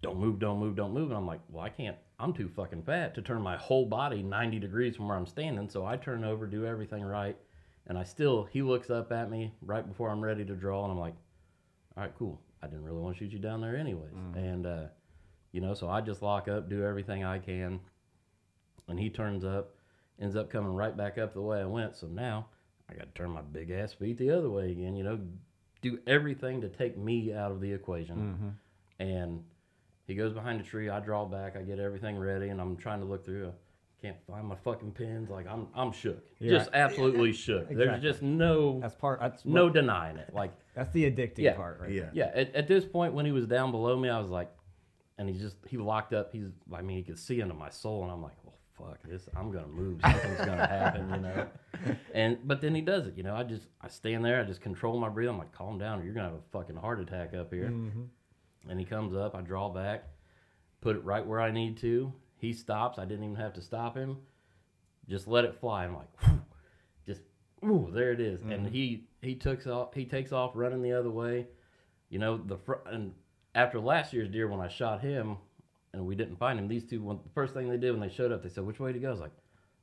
don't 0.03 0.19
move, 0.19 0.39
don't 0.39 0.59
move, 0.59 0.77
don't 0.77 0.95
move, 0.95 1.11
and 1.11 1.19
I'm 1.19 1.27
like, 1.27 1.41
well, 1.51 1.63
I 1.63 1.69
can't. 1.69 1.97
I'm 2.19 2.33
too 2.33 2.49
fucking 2.49 2.85
fat 2.85 3.15
to 3.17 3.23
turn 3.23 3.43
my 3.43 3.59
whole 3.59 3.85
body 3.85 4.23
90 4.23 4.59
degrees 4.59 4.97
from 4.97 5.09
where 5.09 5.17
I'm 5.19 5.27
standing, 5.27 5.69
so 5.69 5.85
I 5.85 5.97
turn 5.97 6.25
over, 6.25 6.47
do 6.47 6.65
everything 6.65 7.03
right, 7.03 7.37
and 7.91 7.99
I 7.99 8.05
still. 8.05 8.45
He 8.45 8.63
looks 8.63 8.89
up 8.89 9.11
at 9.11 9.29
me 9.31 9.53
right 9.61 9.87
before 9.87 10.09
I'm 10.11 10.21
ready 10.23 10.45
to 10.45 10.55
draw, 10.55 10.85
and 10.85 10.93
I'm 10.93 10.99
like, 10.99 11.17
all 11.97 12.05
right, 12.05 12.13
cool. 12.17 12.41
I 12.63 12.69
didn't 12.69 12.85
really 12.85 13.01
want 13.01 13.17
to 13.17 13.19
shoot 13.19 13.33
you 13.33 13.41
down 13.41 13.61
there 13.61 13.77
anyways, 13.77 14.15
and 14.37 14.65
uh, 14.65 14.85
you 15.53 15.61
know, 15.61 15.75
so 15.75 15.89
I 15.89 16.01
just 16.01 16.23
lock 16.23 16.47
up, 16.47 16.71
do 16.71 16.85
everything 16.85 17.25
I 17.25 17.39
can, 17.39 17.81
and 18.89 18.99
he 18.99 19.11
turns 19.11 19.45
up, 19.45 19.75
ends 20.21 20.37
up 20.37 20.51
coming 20.51 20.73
right 20.73 20.97
back 20.97 21.19
up 21.19 21.35
the 21.35 21.41
way 21.43 21.61
I 21.61 21.65
went. 21.65 21.97
So 21.97 22.07
now 22.07 22.47
I 22.89 22.95
got 22.95 23.13
to 23.13 23.21
turn 23.21 23.31
my 23.31 23.43
big 23.43 23.71
ass 23.71 23.93
feet 23.93 24.19
the 24.19 24.31
other 24.31 24.51
way 24.51 24.71
again. 24.71 24.95
You 24.95 25.03
know, 25.03 25.19
do 25.83 25.99
everything 26.07 26.61
to 26.61 26.69
take 26.69 26.97
me 26.97 27.33
out 27.35 27.51
of 27.51 27.61
the 27.61 27.73
equation. 27.73 28.15
And 29.01 29.43
he 30.07 30.15
goes 30.15 30.33
behind 30.33 30.61
a 30.61 30.65
tree. 30.65 30.89
I 30.91 31.01
draw 31.01 31.25
back. 31.25 31.57
I 31.57 31.63
get 31.63 31.81
everything 31.81 32.19
ready, 32.19 32.51
and 32.51 32.61
I'm 32.61 32.77
trying 32.77 33.01
to 33.01 33.07
look 33.07 33.25
through. 33.25 33.53
I 34.01 34.07
can't 34.07 34.17
find 34.29 34.47
my 34.47 34.57
fucking 34.57 34.93
pins. 34.93 35.31
Like 35.31 35.47
I'm, 35.47 35.67
I'm 35.75 35.93
shook. 35.93 36.25
Yeah. 36.39 36.53
Just 36.59 36.71
absolutely 36.73 37.33
shook. 37.33 37.69
There's 37.69 38.01
just 38.03 38.23
no, 38.23 38.81
That's 38.81 38.95
part. 38.95 39.21
That's 39.21 39.45
no 39.45 39.65
what- 39.65 39.75
denying 39.75 40.17
it. 40.17 40.31
Like 40.35 40.53
That's 40.75 40.91
the 40.93 41.11
addicting 41.11 41.39
Yeah. 41.39 41.55
part, 41.55 41.81
right? 41.81 41.91
Yeah. 41.91 42.01
there. 42.03 42.11
yeah, 42.15 42.31
at, 42.35 42.55
at 42.55 42.69
this 42.69 42.85
point 42.85 43.13
when 43.15 43.27
he 43.27 43.33
was 43.33 43.47
down 43.47 43.71
below 43.71 43.97
me, 43.99 44.09
I 44.09 44.19
was 44.19 44.31
like, 44.31 44.51
and 45.19 45.29
he 45.29 45.39
just 45.39 45.57
he 45.69 45.77
locked 45.77 46.15
up. 46.15 46.33
He's 46.33 46.47
I 46.73 46.81
mean 46.83 46.97
he 46.97 47.03
could 47.03 47.19
see 47.19 47.41
into 47.41 47.55
my 47.55 47.69
soul, 47.69 48.03
and 48.05 48.11
I'm 48.13 48.23
like, 48.23 48.33
well, 48.43 48.55
fuck 48.79 48.99
this. 49.07 49.29
I'm 49.37 49.53
gonna 49.53 49.67
move. 49.67 50.01
Something's 50.03 50.39
gonna 50.39 50.67
happen, 50.67 51.11
you 51.15 51.21
know. 51.21 51.47
And 52.15 52.39
but 52.45 52.61
then 52.61 52.75
he 52.75 52.81
does 52.83 53.07
it, 53.07 53.17
you 53.17 53.23
know. 53.23 53.35
I 53.35 53.43
just 53.43 53.67
I 53.81 53.89
stand 53.89 54.25
there. 54.25 54.41
I 54.41 54.45
just 54.45 54.61
control 54.61 54.99
my 54.99 55.09
breathing. 55.09 55.35
I'm 55.35 55.39
like, 55.39 55.53
calm 55.53 55.79
down, 55.79 56.01
or 56.01 56.05
you're 56.05 56.13
gonna 56.15 56.29
have 56.29 56.39
a 56.39 56.43
fucking 56.53 56.77
heart 56.77 57.01
attack 57.01 57.33
up 57.35 57.53
here. 57.53 57.69
Mm-hmm. 57.71 58.03
And 58.71 58.79
he 58.79 58.85
comes 58.85 59.15
up. 59.15 59.35
I 59.35 59.41
draw 59.41 59.69
back, 59.71 60.05
put 60.83 60.97
it 60.97 61.05
right 61.05 61.25
where 61.27 61.41
I 61.41 61.51
need 61.51 61.77
to. 61.79 62.13
He 62.41 62.53
stops. 62.55 62.99
I 62.99 63.05
didn't 63.05 63.25
even 63.25 63.37
have 63.37 63.53
to 63.55 63.63
stop 63.63 63.97
him. 63.97 64.17
Just 65.09 65.29
let 65.29 65.45
it 65.45 65.61
fly. 65.61 65.85
I'm 65.85 65.95
like, 65.95 66.09
whew, 66.23 66.41
just 67.07 67.23
ooh, 67.65 67.91
there 67.93 68.13
it 68.13 68.21
is. 68.21 68.41
And 68.43 68.53
mm-hmm. 68.53 68.69
he 68.69 69.05
he 69.21 69.35
took 69.35 69.67
off. 69.67 69.95
He 69.95 70.07
takes 70.07 70.33
off 70.33 70.53
running 70.55 70.83
the 70.83 70.93
other 70.93 71.11
way. 71.11 71.47
You 72.09 72.19
know 72.19 72.39
the 72.39 72.57
fr- 72.57 72.87
and 72.87 73.13
after 73.55 73.79
last 73.79 74.13
year's 74.13 74.29
deer 74.29 74.49
when 74.49 74.61
I 74.61 74.69
shot 74.69 75.01
him 75.01 75.37
and 75.93 76.07
we 76.07 76.15
didn't 76.15 76.37
find 76.37 76.59
him, 76.59 76.69
these 76.69 76.85
two 76.85 77.21
the 77.23 77.31
first 77.35 77.53
thing 77.53 77.69
they 77.69 77.77
did 77.77 77.91
when 77.91 78.01
they 78.01 78.15
showed 78.15 78.33
up, 78.33 78.43
they 78.43 78.49
said, 78.49 78.65
"Which 78.65 78.81
way 78.81 78.93
to 78.93 78.99
go?" 78.99 79.09
I 79.09 79.13
was 79.13 79.21
like, 79.21 79.37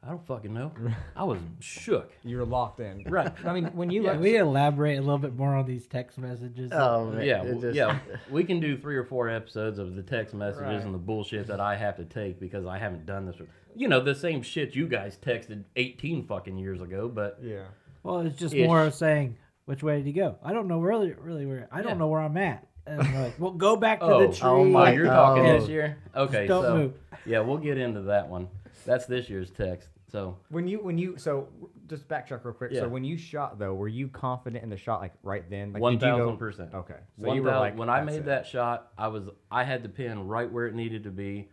"I 0.08 0.12
don't 0.12 0.26
fucking 0.26 0.54
know." 0.54 0.72
I 1.16 1.24
was 1.26 1.40
shook. 1.60 2.12
You're 2.24 2.46
locked 2.46 2.80
in. 2.80 3.04
Right. 3.08 3.32
I 3.46 3.54
mean, 3.54 3.66
when 3.74 3.90
you 3.90 4.04
Yeah, 4.04 4.14
look, 4.14 4.22
we 4.22 4.38
elaborate 4.38 4.98
a 4.98 5.02
little 5.02 5.18
bit 5.18 5.36
more 5.36 5.54
on 5.56 5.66
these 5.66 5.86
text 5.86 6.18
messages. 6.18 6.72
oh 6.74 7.12
man, 7.12 7.26
Yeah, 7.26 7.44
it 7.44 7.60
just- 7.62 7.76
yeah. 7.76 8.00
We 8.32 8.44
can 8.44 8.60
do 8.60 8.78
three 8.78 8.96
or 8.96 9.04
four 9.04 9.30
episodes 9.30 9.78
of 9.80 9.96
the 9.96 10.02
text 10.04 10.34
messages 10.34 10.62
Right. 10.64 10.82
and 10.84 10.94
the 10.94 10.98
bullshit 11.00 11.48
that 11.48 11.60
I 11.60 11.76
have 11.76 11.98
to 11.98 12.06
take 12.06 12.40
because 12.40 12.66
I 12.66 12.78
haven't 12.78 13.06
done 13.06 13.26
this. 13.26 13.38
with- 13.38 13.50
You 13.76 13.88
know, 13.88 14.00
the 14.00 14.16
same 14.16 14.42
shit 14.42 14.74
you 14.76 14.88
guys 14.88 15.18
texted 15.18 15.64
18 15.76 16.26
fucking 16.26 16.58
years 16.58 16.82
ago, 16.82 17.08
but 17.08 17.38
yeah. 17.44 17.66
Well, 18.04 18.22
it's 18.22 18.38
just 18.40 18.56
Ish. 18.56 18.66
more 18.66 18.84
of 18.84 18.94
saying 18.96 19.36
which 19.66 19.84
way 19.84 19.98
did 19.98 20.06
he 20.06 20.14
go? 20.14 20.38
I 20.42 20.54
don't 20.54 20.68
know 20.68 20.80
really, 20.80 21.14
really 21.14 21.46
where. 21.46 21.68
I 21.72 21.82
don't 21.82 21.92
Yeah. 21.94 21.98
know 21.98 22.08
where 22.08 22.22
I'm 22.22 22.38
at. 22.38 22.66
And 22.86 23.02
they're 23.02 23.24
like, 23.24 23.38
well, 23.38 23.52
go 23.52 23.76
back 23.76 24.00
to 24.00 24.06
Oh, 24.06 24.20
the 24.28 24.34
tree. 24.34 24.48
oh 24.48 24.62
oh, 24.62 24.64
my 24.64 24.94
you're 24.94 25.08
oh 25.08 25.10
talking 25.10 25.46
Oh. 25.46 25.60
this 25.60 25.68
year? 25.68 25.98
Okay, 26.16 26.48
don't 26.48 26.64
so 26.64 26.78
move. 26.78 26.94
yeah, 27.26 27.42
we'll 27.42 27.58
get 27.58 27.78
into 27.78 28.00
that 28.04 28.30
one. 28.30 28.48
That's 28.86 29.06
this 29.06 29.30
year's 29.30 29.52
text. 29.52 29.90
So 30.10 30.38
When 30.50 30.68
you 30.68 30.80
when 30.80 30.98
you 30.98 31.18
so 31.18 31.50
just 31.88 32.08
backtrack 32.08 32.46
real 32.46 32.54
quick. 32.54 32.72
Yeah. 32.72 32.82
So 32.82 32.88
when 32.88 33.04
you 33.04 33.18
shot 33.18 33.60
though, 33.60 33.74
were 33.74 33.90
you 33.90 34.08
confident 34.08 34.64
in 34.64 34.70
the 34.70 34.78
shot 34.78 35.02
like 35.02 35.14
right 35.22 35.48
then? 35.50 35.74
Like, 35.74 35.82
one 35.82 35.98
did 35.98 36.06
you 36.06 36.12
go- 36.14 36.18
thousand 36.20 36.38
percent. 36.38 36.74
Okay. 36.74 37.00
So 37.20 37.28
One 37.28 37.36
you 37.36 37.44
were 37.44 37.52
thou- 37.52 37.60
like 37.60 37.78
when 37.78 37.90
I 37.90 38.02
made 38.02 38.20
it." 38.20 38.26
that 38.26 38.46
shot, 38.48 38.92
I 38.98 39.10
was 39.10 39.28
I 39.52 39.64
had 39.66 39.84
the 39.84 39.90
pin 39.90 40.28
right 40.28 40.50
where 40.50 40.66
it 40.68 40.76
needed 40.76 41.04
to 41.04 41.12
be. 41.12 41.50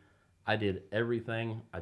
I 0.47 0.55
did 0.57 0.85
everything. 0.93 1.63
I 1.73 1.81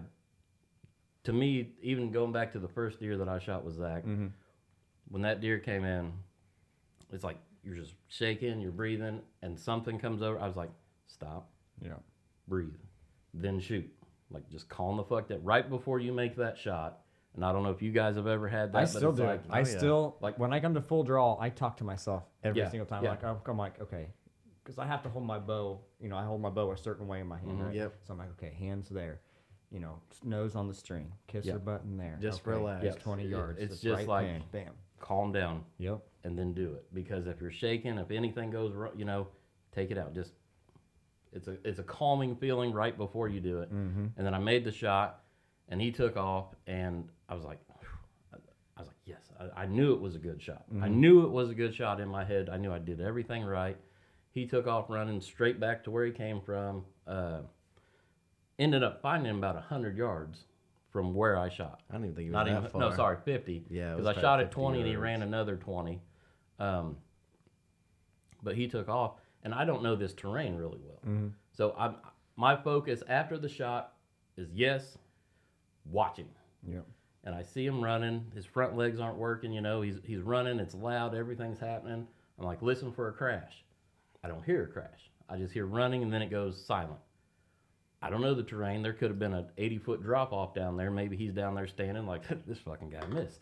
to 1.25 1.33
me, 1.33 1.73
even 1.83 2.11
going 2.11 2.33
back 2.33 2.53
to 2.53 2.59
the 2.59 2.68
first 2.68 2.99
deer 3.01 3.18
that 3.18 3.29
I 3.29 3.39
shot 3.39 3.64
with 3.64 3.75
Zach, 3.75 4.05
Mm-hmm. 4.05 4.29
when 5.09 5.23
that 5.23 5.41
deer 5.41 5.59
came 5.59 5.85
in, 5.85 6.12
it's 7.12 7.23
like 7.23 7.37
you're 7.62 7.77
just 7.77 7.95
shaking, 8.09 8.61
you're 8.61 8.73
breathing, 8.73 9.20
and 9.43 9.59
something 9.61 9.99
comes 9.99 10.20
over. 10.23 10.39
I 10.41 10.47
was 10.49 10.57
like, 10.57 10.70
stop, 11.07 11.49
Yeah. 11.81 11.93
breathe, 12.49 12.75
then 13.35 13.61
shoot. 13.61 13.89
Like 14.33 14.49
just 14.51 14.68
calm 14.68 14.97
the 14.97 15.05
fuck 15.05 15.28
down 15.28 15.43
right 15.43 15.68
before 15.68 15.99
you 16.01 16.12
make 16.12 16.37
that 16.37 16.59
shot. 16.59 16.99
And 17.35 17.45
I 17.45 17.53
don't 17.53 17.62
know 17.62 17.70
if 17.70 17.80
you 17.80 17.93
guys 17.93 18.16
have 18.16 18.26
ever 18.26 18.47
had 18.49 18.72
that. 18.72 18.78
I 18.78 18.83
but 18.83 18.87
still 18.91 19.11
it's 19.11 19.18
do. 19.18 19.24
like, 19.24 19.43
I 19.51 19.59
yeah. 19.61 19.64
still 19.64 20.16
Like- 20.20 20.33
like 20.35 20.39
when 20.39 20.53
I 20.53 20.61
come 20.61 20.74
to 20.74 20.83
full 20.83 21.03
draw, 21.03 21.39
I 21.41 21.49
talk 21.49 21.78
to 21.78 21.85
myself 21.85 22.24
every 22.45 22.61
Yeah, 22.61 22.68
single 22.70 22.87
time. 22.87 23.03
yeah. 23.05 23.11
Like 23.11 23.24
I'm, 23.24 23.37
I'm 23.47 23.57
like 23.59 23.80
okay, 23.80 24.09
because 24.62 24.78
I 24.78 24.87
have 24.87 25.03
to 25.05 25.09
hold 25.09 25.24
my 25.24 25.39
bow. 25.39 25.80
You 26.01 26.09
know, 26.09 26.16
I 26.16 26.24
hold 26.24 26.41
my 26.43 26.51
bow 26.51 26.70
a 26.72 26.76
certain 26.76 27.07
way 27.09 27.20
in 27.20 27.26
my 27.26 27.39
hand. 27.39 27.53
Mhm. 27.59 27.64
Right? 27.66 27.74
Yep. 27.74 27.95
So 28.03 28.12
I'm 28.12 28.18
like, 28.18 28.30
okay, 28.33 28.55
hands 28.59 28.89
there. 28.89 29.20
You 29.70 29.80
know, 29.80 30.01
nose 30.22 30.55
on 30.55 30.68
the 30.68 30.74
string, 30.74 31.11
kiss 31.26 31.47
Yeah. 31.47 31.55
her 31.55 31.59
button 31.59 31.97
there. 31.97 32.18
Just 32.20 32.43
okay, 32.47 32.51
relax. 32.59 32.85
It's 32.85 32.97
20 33.03 33.26
yards. 33.26 33.59
it's 33.59 33.72
It's 33.74 33.83
just 33.83 34.01
right 34.01 34.09
like- 34.09 34.26
pin, 34.26 34.43
bam. 34.66 34.74
calm 35.01 35.33
down. 35.33 35.64
Yep. 35.78 36.01
and 36.24 36.39
then 36.39 36.53
do 36.55 36.74
it 36.74 36.85
because 36.95 37.26
if 37.26 37.41
you're 37.41 37.51
shaking 37.51 37.99
if 37.99 38.12
anything 38.12 38.49
goes 38.49 38.72
wrong 38.74 38.93
you 38.97 39.05
know 39.05 39.26
take 39.72 39.91
it 39.91 39.99
out 39.99 40.14
just 40.14 40.35
it's 41.33 41.49
a 41.49 41.57
it's 41.64 41.78
a 41.78 41.83
calming 41.83 42.37
feeling 42.37 42.72
right 42.72 42.97
before 42.97 43.28
you 43.28 43.41
do 43.41 43.61
it. 43.61 43.72
Mm-hmm. 43.72 44.07
and 44.16 44.26
then 44.26 44.35
i 44.35 44.39
made 44.39 44.64
the 44.64 44.72
shot 44.72 45.20
and 45.68 45.80
he 45.80 45.91
took 45.91 46.16
off 46.16 46.55
and 46.66 47.09
i 47.28 47.35
was 47.35 47.45
like 47.45 47.59
i 48.76 48.80
was 48.80 48.89
like 48.89 48.97
yes 49.05 49.30
i, 49.41 49.62
I 49.62 49.66
knew 49.66 49.93
it 49.95 50.01
was 50.01 50.14
a 50.14 50.18
good 50.18 50.41
shot. 50.43 50.64
I 50.80 50.89
knew 50.89 51.24
it 51.24 51.30
was 51.30 51.51
a 51.51 51.55
good 51.55 51.74
shot 51.74 52.01
in 52.01 52.09
my 52.09 52.24
head. 52.24 52.49
I 52.51 52.57
knew 52.57 52.72
i 52.72 52.78
did 52.78 53.01
everything 53.01 53.45
right. 53.45 53.76
He 54.30 54.47
took 54.47 54.66
off 54.66 54.89
running 54.89 55.20
straight 55.20 55.61
back 55.61 55.85
to 55.85 55.91
where 55.91 56.05
he 56.07 56.12
came 56.12 56.41
from 56.41 56.85
uh, 57.07 57.41
ended 58.59 58.83
up 58.83 59.03
finding 59.03 59.30
him 59.30 59.39
about 59.39 59.55
100 59.55 59.97
yards 59.97 60.45
from 60.91 61.14
where 61.14 61.39
i 61.39 61.49
shot. 61.49 61.80
I 61.91 61.95
don't 61.95 62.05
even 62.05 62.14
think 62.14 62.24
he 62.24 62.30
was 62.30 62.35
not 62.35 62.47
that 62.47 62.59
even 62.59 62.70
far. 62.70 62.80
no 62.80 62.91
sorry 62.95 63.16
50 63.24 63.64
Yeah, 63.70 63.95
because 63.95 64.16
i 64.16 64.20
shot 64.20 64.41
at 64.41 64.51
20 64.51 64.80
and 64.80 64.87
he 64.89 64.97
ran 64.97 65.22
another 65.22 65.57
20 65.57 66.01
um, 66.59 66.97
but 68.43 68.55
he 68.57 68.68
took 68.68 68.89
off 68.89 69.12
and 69.43 69.55
i 69.55 69.64
don't 69.64 69.82
know 69.82 69.95
this 69.97 70.12
terrain 70.14 70.55
really 70.57 70.78
well 70.84 70.99
Mm-hmm. 71.07 71.28
so 71.57 71.74
i'm 71.78 71.97
my 72.36 72.57
focus 72.57 73.03
after 73.09 73.36
the 73.38 73.49
shot 73.49 73.93
is 74.36 74.49
yes 74.55 74.97
watching 75.90 76.28
Yep. 76.68 76.84
and 77.24 77.34
i 77.34 77.43
see 77.43 77.66
him 77.66 77.82
running 77.82 78.24
his 78.34 78.45
front 78.47 78.76
legs 78.76 79.01
aren't 79.01 79.18
working 79.18 79.53
you 79.53 79.61
know 79.61 79.82
he's, 79.82 79.97
he's 80.05 80.20
running 80.20 80.61
it's 80.61 80.74
loud 80.74 81.14
everything's 81.14 81.59
happening 81.59 82.07
i'm 82.38 82.45
like 82.47 82.62
listen 82.62 82.93
for 82.93 83.09
a 83.09 83.12
crash 83.12 83.64
i 84.22 84.28
don't 84.28 84.45
hear 84.45 84.62
a 84.64 84.68
crash 84.68 85.11
i 85.28 85.36
just 85.36 85.53
hear 85.53 85.66
running 85.66 86.03
and 86.03 86.12
then 86.12 86.22
it 86.22 86.30
goes 86.30 86.62
silent 86.64 87.01
I 88.05 88.11
don't 88.11 88.20
know 88.20 88.34
the 88.34 88.43
terrain. 88.43 88.82
There 88.82 88.95
could 88.95 89.11
have 89.11 89.20
been 89.20 89.32
an 89.32 89.47
80 89.57 89.78
foot 89.78 90.03
drop 90.03 90.32
off 90.32 90.57
down 90.57 90.76
there. 90.76 90.90
Maybe 90.90 91.16
he's 91.16 91.30
down 91.32 91.55
there 91.55 91.68
standing 91.68 92.05
like 92.05 92.22
this 92.49 92.59
fucking 92.59 92.90
guy 92.90 93.07
missed. 93.07 93.38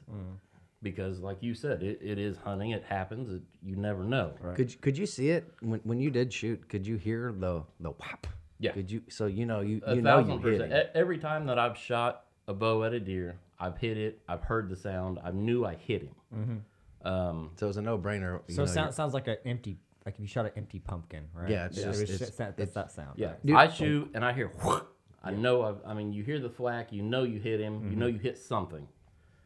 Because, 0.82 1.20
like 1.20 1.42
you 1.42 1.54
said, 1.54 1.82
it, 1.82 1.98
it 2.02 2.18
is 2.18 2.38
hunting. 2.38 2.70
It 2.70 2.82
happens. 2.84 3.30
It, 3.30 3.42
you 3.62 3.76
never 3.76 4.02
know. 4.02 4.32
Could 4.54 4.72
you- 4.72 4.78
could 4.78 4.96
you 4.96 5.04
see 5.06 5.28
it 5.30 5.52
when 5.60 5.80
when 5.84 6.00
you 6.00 6.10
did 6.10 6.32
shoot? 6.32 6.68
Could 6.68 6.86
you 6.86 6.96
hear 6.96 7.32
the 7.32 7.62
the 7.80 7.90
whap? 7.90 8.26
Yeah. 8.58 8.72
Could 8.72 8.90
you? 8.90 9.02
So 9.08 9.26
you 9.26 9.44
know 9.46 9.60
you 9.60 9.82
A 9.86 9.94
you 9.94 10.00
know 10.02 10.18
you 10.20 10.24
thousand 10.24 10.42
hit 10.42 10.52
percent. 10.58 10.72
it. 10.72 10.90
Every 10.94 11.18
time 11.18 11.46
that 11.46 11.58
I've 11.58 11.76
shot 11.76 12.24
a 12.48 12.54
bow 12.54 12.82
at 12.84 12.94
a 12.94 13.00
deer, 13.00 13.38
I've 13.58 13.76
hit 13.76 13.98
it. 13.98 14.20
I've 14.26 14.42
heard 14.42 14.68
the 14.70 14.76
sound. 14.76 15.18
I 15.22 15.30
knew 15.32 15.66
I 15.66 15.74
hit 15.74 16.02
him. 16.02 16.64
Um, 17.02 17.50
So 17.56 17.66
it 17.66 17.68
was 17.68 17.76
a 17.76 17.82
no 17.82 17.98
brainer. 17.98 18.40
So 18.48 18.62
it 18.62 18.68
sounds, 18.68 18.94
sounds 18.96 19.14
like 19.14 19.26
an 19.28 19.36
empty, 19.46 19.78
like 20.04 20.14
if 20.14 20.20
you 20.20 20.26
shot 20.26 20.44
an 20.46 20.52
empty 20.56 20.78
pumpkin, 20.80 21.24
right? 21.34 21.48
Yeah, 21.48 21.66
it's 21.66 21.78
It 21.78 21.84
just- 21.84 21.88
was 21.88 22.00
it's- 22.02 22.18
just 22.18 22.38
that, 22.38 22.56
that's 22.56 22.72
that 22.74 22.90
sound. 22.92 23.18
yeah. 23.18 23.28
right? 23.28 23.46
Dude- 23.46 23.56
I 23.56 23.68
shoot 23.68 24.10
and 24.14 24.24
I 24.24 24.32
hear. 24.32 24.50
I 25.22 25.30
know. 25.32 25.62
I've, 25.62 25.76
I 25.86 25.92
mean, 25.94 26.12
you 26.14 26.22
hear 26.22 26.38
the 26.38 26.48
thwack. 26.48 26.92
You 26.92 27.02
know 27.02 27.24
you 27.24 27.38
hit 27.40 27.60
him. 27.60 27.90
You 27.90 27.96
know 27.96 28.06
you 28.06 28.18
hit 28.18 28.38
something. 28.38 28.86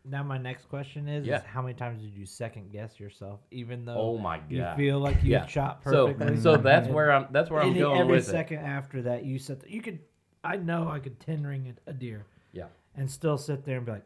Now 0.07 0.23
my 0.23 0.37
next 0.37 0.67
question 0.69 1.09
is, 1.09 1.27
Yeah. 1.27 1.39
is 1.39 1.45
how 1.45 1.63
many 1.63 1.75
times 1.75 2.03
did 2.03 2.13
you 2.15 2.27
second 2.27 2.71
guess 2.71 3.01
yourself, 3.01 3.41
even 3.51 3.85
though 3.87 3.97
Oh 3.97 4.19
my 4.19 4.39
God. 4.39 4.51
you 4.51 4.67
feel 4.77 4.99
like 5.01 5.23
you 5.23 5.31
Yeah. 5.33 5.47
shot 5.47 5.83
So, 5.85 6.09
perfectly? 6.09 6.37
so 6.37 6.43
so 6.43 6.57
that's 6.59 6.87
And- 6.87 6.95
where 6.95 7.11
I'm. 7.11 7.27
That's 7.33 7.51
where 7.51 7.63
I'm 7.63 7.73
going 7.73 8.01
every 8.01 8.17
with 8.17 8.29
it. 8.29 8.31
second 8.31 8.59
after 8.59 9.01
that, 9.03 9.25
you 9.25 9.39
said 9.39 9.65
you 9.67 9.81
could. 9.81 9.99
I 10.43 10.57
know 10.57 10.89
I 10.89 10.99
could 10.99 11.19
ten 11.21 11.47
ring 11.47 11.75
a, 11.87 11.91
a 11.91 11.93
deer 11.95 12.27
Yeah. 12.53 12.67
and 12.95 13.11
still 13.11 13.39
sit 13.39 13.65
there 13.65 13.79
and 13.79 13.87
be 13.87 13.93
like, 13.93 14.05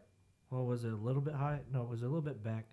"Well, 0.50 0.64
was 0.66 0.84
it 0.84 0.92
a 0.92 0.96
little 0.96 1.20
bit 1.22 1.34
high? 1.34 1.60
No, 1.72 1.82
it 1.82 1.88
was 1.88 2.02
a 2.02 2.06
little 2.06 2.22
bit 2.22 2.44
back." 2.44 2.66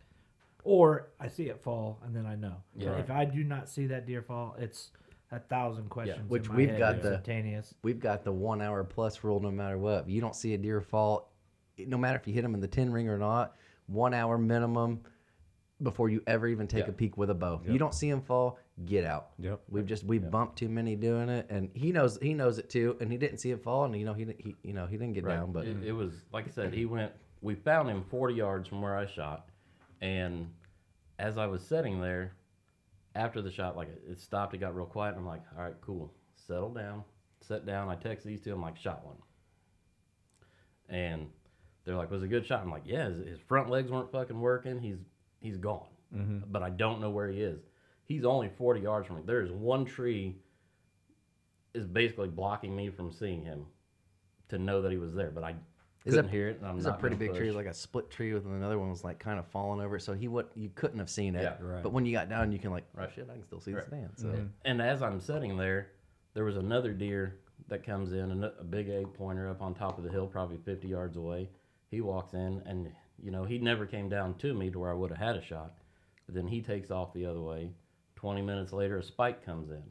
Or 0.64 1.10
I 1.20 1.28
see 1.28 1.50
it 1.50 1.60
fall, 1.62 2.00
and 2.04 2.16
then 2.16 2.26
I 2.28 2.36
know. 2.36 2.58
Yeah. 2.76 2.98
If 2.98 3.10
I 3.10 3.26
do 3.26 3.44
not 3.44 3.70
see 3.70 3.88
that 3.88 4.06
deer 4.06 4.22
fall, 4.22 4.56
it's 4.60 4.92
a 5.32 5.40
thousand 5.40 5.90
questions. 5.90 6.20
in 6.22 6.28
Which 6.30 6.48
my 6.50 6.56
we've 6.56 6.70
head 6.70 6.80
got 6.80 7.02
the- 7.02 7.74
We've 7.82 8.00
got 8.00 8.24
the 8.24 8.32
one 8.32 8.62
hour 8.62 8.84
plus 8.84 9.24
rule. 9.24 9.40
No 9.40 9.50
matter 9.52 9.78
what, 9.80 10.08
you 10.08 10.22
don't 10.22 10.36
see 10.36 10.54
a 10.54 10.58
deer 10.60 10.82
fall, 10.82 11.32
no 11.78 11.98
matter 11.98 12.18
if 12.18 12.28
you 12.28 12.34
hit 12.34 12.42
them 12.44 12.54
in 12.54 12.62
the 12.62 12.68
ten 12.68 12.92
ring 12.92 13.10
or 13.10 13.18
not. 13.18 13.56
One 13.88 14.14
hour 14.14 14.38
minimum 14.38 15.02
before 15.84 16.10
you 16.10 16.24
ever 16.26 16.48
even 16.48 16.68
take 16.68 16.86
Yeah. 16.86 16.90
a 16.90 16.94
peek 16.94 17.18
with 17.18 17.30
a 17.30 17.34
bow. 17.36 17.62
You 17.68 17.78
don't 17.78 17.94
see 17.94 18.10
him 18.10 18.22
fall, 18.22 18.58
get 18.86 19.04
out. 19.06 19.32
Yep. 19.40 19.62
We've 19.70 19.86
just 19.86 20.04
we 20.06 20.18
have 20.20 20.32
bumped 20.32 20.58
too 20.58 20.70
many 20.70 20.96
doing 20.96 21.30
it, 21.30 21.46
and 21.50 21.70
he 21.74 21.92
knows 21.92 22.18
he 22.22 22.34
knows 22.34 22.58
it 22.58 22.70
too, 22.70 22.96
and 23.02 23.12
he 23.12 23.18
didn't 23.18 23.38
see 23.40 23.52
it 23.52 23.62
fall, 23.62 23.84
and 23.86 23.96
you 23.96 24.06
know 24.06 24.14
he 24.14 24.26
didn't- 24.26 24.42
he 24.42 24.56
you 24.64 24.74
know 24.74 24.86
he 24.88 24.98
didn't 24.98 25.14
get 25.14 25.26
down, 25.28 25.52
but 25.52 25.68
it, 25.68 25.84
it 25.84 25.92
was 25.92 26.14
like 26.32 26.48
I 26.48 26.50
said, 26.50 26.74
he 26.74 26.86
went. 26.86 27.12
We 27.42 27.54
found 27.56 27.90
him 27.90 28.04
40 28.10 28.34
yards 28.34 28.68
from 28.68 28.82
where 28.82 28.98
I 28.98 29.06
shot, 29.06 29.50
and 30.02 30.50
as 31.20 31.38
I 31.38 31.46
was 31.46 31.62
sitting 31.62 32.00
there, 32.02 32.34
after 33.14 33.42
the 33.42 33.52
shot, 33.52 33.76
like 33.78 33.90
it 34.10 34.18
stopped, 34.20 34.54
it 34.56 34.58
got 34.60 34.76
real 34.76 34.86
quiet. 34.88 35.12
And 35.12 35.20
I'm 35.20 35.28
like, 35.28 35.44
all 35.56 35.64
right, 35.64 35.76
cool, 35.82 36.12
settle 36.36 36.74
down, 36.74 37.04
sit 37.42 37.66
down. 37.66 37.90
I 37.90 37.96
text 37.96 38.26
these 38.26 38.42
two. 38.42 38.54
I'm 38.54 38.62
like, 38.62 38.78
shot 38.78 39.06
one, 39.06 39.18
and 40.90 41.28
they're 41.86 41.96
like, 41.96 42.12
was 42.12 42.24
a 42.24 42.28
good 42.28 42.46
shot? 42.46 42.62
I'm 42.62 42.72
like, 42.72 42.84
yeah. 42.86 43.06
His, 43.10 43.28
his 43.28 43.40
front 43.40 43.70
legs 43.70 43.92
weren't 43.92 44.12
fucking 44.12 44.40
working. 44.40 44.80
He's 44.80 44.98
he's 45.40 45.58
gone, 45.58 45.86
mm-hmm. 46.14 46.40
but 46.52 46.64
I 46.64 46.70
don't 46.72 47.00
know 47.00 47.12
where 47.12 47.30
he 47.30 47.42
is. 47.42 47.60
He's 48.06 48.26
only 48.26 48.50
40 48.58 48.82
yards 48.82 49.08
from 49.08 49.18
me. 49.18 49.24
There 49.26 49.42
is 49.42 49.52
one 49.52 49.86
tree 49.86 50.36
is 51.74 51.86
basically 51.88 52.30
blocking 52.30 52.76
me 52.76 52.90
from 52.90 53.12
seeing 53.12 53.44
him 53.44 53.66
to 54.50 54.58
know 54.58 54.82
that 54.82 54.92
he 54.92 54.98
was 54.98 55.14
there, 55.14 55.32
but 55.32 55.44
I 55.44 55.50
Is 55.50 55.56
couldn't 56.14 56.26
that- 56.26 56.32
hear 56.32 56.50
it. 56.50 56.58
And 56.60 56.68
I'm 56.68 56.78
It's 56.78 56.86
a 56.86 56.94
pretty 56.94 57.16
gonna 57.16 57.30
big 57.32 57.38
tree, 57.38 57.48
push. 57.48 57.56
like 57.56 57.66
a 57.66 57.74
split 57.74 58.10
tree 58.12 58.34
with 58.34 58.46
another 58.46 58.78
one 58.80 58.90
was 58.90 59.04
like 59.04 59.20
kind 59.20 59.40
of 59.40 59.48
falling 59.48 59.82
over. 59.84 59.98
So 60.00 60.14
he 60.14 60.28
would 60.28 60.48
you 60.56 60.70
couldn't 60.76 61.00
have 61.00 61.10
seen 61.10 61.36
it. 61.36 61.42
Yeah. 61.44 61.56
Right. 61.60 61.84
But 61.84 61.94
when 61.94 62.06
you 62.06 62.14
got 62.14 62.30
down, 62.30 62.52
you 62.52 62.60
can 62.60 62.72
like, 62.72 62.86
Right. 62.94 63.10
oh 63.10 63.14
shit, 63.14 63.28
I 63.30 63.34
can 63.34 63.44
still 63.44 63.60
see 63.60 63.74
Right. 63.74 63.84
the 63.84 63.88
stand. 63.88 64.10
So 64.16 64.28
mm-hmm. 64.28 64.46
And 64.66 64.82
as 64.82 65.02
I'm 65.02 65.20
sitting 65.20 65.58
there, 65.58 65.88
there 66.36 66.46
was 66.46 66.58
another 66.58 66.94
deer 66.94 67.40
that 67.70 67.84
comes 67.84 68.14
in, 68.14 68.44
a 68.44 68.64
big 68.64 68.90
eight 68.90 69.14
pointer 69.16 69.50
up 69.50 69.62
on 69.62 69.74
top 69.74 69.98
of 69.98 70.04
the 70.04 70.12
hill, 70.12 70.28
probably 70.28 70.58
50 70.58 70.88
yards 70.88 71.18
away. 71.18 71.50
He 71.90 72.02
walks 72.02 72.34
in, 72.34 72.62
and 72.66 72.92
you 73.22 73.32
know 73.32 73.46
he 73.46 73.58
never 73.58 73.86
came 73.86 74.10
down 74.10 74.36
to 74.36 74.54
me 74.54 74.70
to 74.72 74.80
where 74.80 74.92
I 74.92 74.96
would 74.96 75.12
have 75.12 75.20
had 75.20 75.36
a 75.36 75.46
shot. 75.46 75.74
But 76.26 76.36
then 76.36 76.48
he 76.48 76.62
takes 76.62 76.92
off 76.92 77.14
the 77.14 77.26
other 77.26 77.42
way. 77.42 77.72
20 78.16 78.42
minutes 78.42 78.74
later, 78.74 78.98
a 78.98 79.04
spike 79.04 79.46
comes 79.46 79.70
in, 79.70 79.84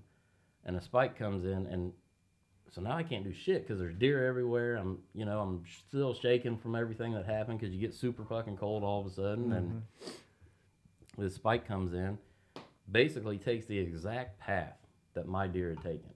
and 0.65 0.77
a 0.77 0.81
spike 0.81 1.17
comes 1.17 1.45
in, 1.45 1.67
and 1.67 1.93
so 2.75 2.81
now 2.81 2.97
I 2.97 3.05
can't 3.05 3.23
do 3.23 3.33
shit 3.33 3.63
because 3.63 3.79
there's 3.79 3.95
deer 3.95 4.27
everywhere. 4.27 4.77
I'm, 4.77 4.99
you 5.15 5.25
know, 5.25 5.41
I'm 5.41 5.63
still 5.87 6.13
shaking 6.13 6.59
from 6.59 6.75
everything 6.75 7.13
that 7.13 7.25
happened 7.25 7.61
because 7.61 7.73
you 7.73 7.81
get 7.81 7.95
super 7.95 8.25
fucking 8.25 8.57
cold 8.57 8.83
all 8.83 9.01
of 9.01 9.07
a 9.07 9.11
sudden, 9.11 9.53
and 9.53 9.71
mm-hmm. 9.71 11.23
this 11.23 11.37
spike 11.37 11.69
comes 11.69 11.95
in, 11.95 12.19
basically 12.91 13.39
takes 13.39 13.67
the 13.67 13.79
exact 13.79 14.41
path 14.41 14.77
that 15.15 15.29
my 15.29 15.47
deer 15.47 15.71
had 15.71 15.83
taken. 15.83 16.14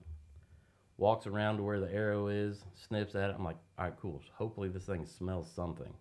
Walks 0.99 1.27
around 1.27 1.57
to 1.57 1.63
where 1.63 1.79
the 1.79 1.91
arrow 1.93 2.27
is, 2.27 2.65
sniffs 2.75 3.15
at 3.15 3.29
it. 3.29 3.35
I'm 3.37 3.43
like, 3.45 3.55
all 3.77 3.85
right, 3.85 3.93
cool. 4.01 4.21
Hopefully 4.33 4.67
this 4.67 4.83
thing 4.83 5.05
smells 5.05 5.49
something. 5.55 5.93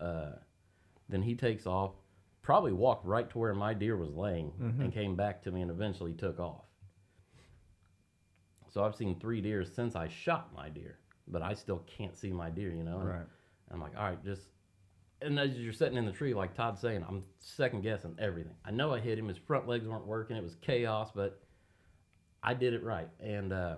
Uh, 0.00 0.32
then 1.10 1.20
he 1.22 1.34
takes 1.34 1.66
off, 1.66 1.92
probably 2.40 2.72
walked 2.72 3.04
right 3.04 3.28
to 3.28 3.38
where 3.38 3.54
my 3.54 3.74
deer 3.74 3.96
was 3.98 4.14
laying 4.14 4.50
and 4.80 4.92
came 4.94 5.14
back 5.14 5.42
to 5.42 5.50
me 5.52 5.60
and 5.60 5.70
eventually 5.70 6.14
took 6.14 6.40
off. 6.40 6.64
So 8.72 8.82
I've 8.82 8.94
seen 8.96 9.18
three 9.20 9.40
deer 9.42 9.64
since 9.64 9.94
I 9.94 10.08
shot 10.08 10.54
my 10.54 10.68
deer, 10.70 10.98
but 11.28 11.42
I 11.42 11.52
still 11.54 11.82
can't 11.86 12.16
see 12.16 12.32
my 12.32 12.48
deer, 12.50 12.70
you 12.72 12.82
know? 12.82 12.98
And 13.00 13.08
Right. 13.08 13.26
I'm 13.70 13.80
like, 13.80 13.96
all 13.96 14.04
right, 14.04 14.24
just. 14.24 14.42
And 15.22 15.38
as 15.38 15.54
you're 15.56 15.72
sitting 15.72 15.96
in 15.96 16.04
the 16.06 16.12
tree, 16.12 16.34
like 16.34 16.54
Todd's 16.54 16.80
saying, 16.80 17.04
I'm 17.08 17.24
second 17.40 17.82
guessing 17.82 18.16
everything. 18.18 18.54
I 18.64 18.70
know 18.72 18.92
I 18.92 19.00
hit 19.00 19.18
him. 19.18 19.28
His 19.28 19.38
front 19.38 19.68
legs 19.68 19.86
weren't 19.86 20.06
working. 20.06 20.36
It 20.36 20.42
was 20.42 20.56
chaos, 20.60 21.10
but 21.14 21.40
I 22.42 22.52
did 22.54 22.74
it 22.74 22.82
right. 22.82 23.08
And 23.20 23.52
uh, 23.52 23.76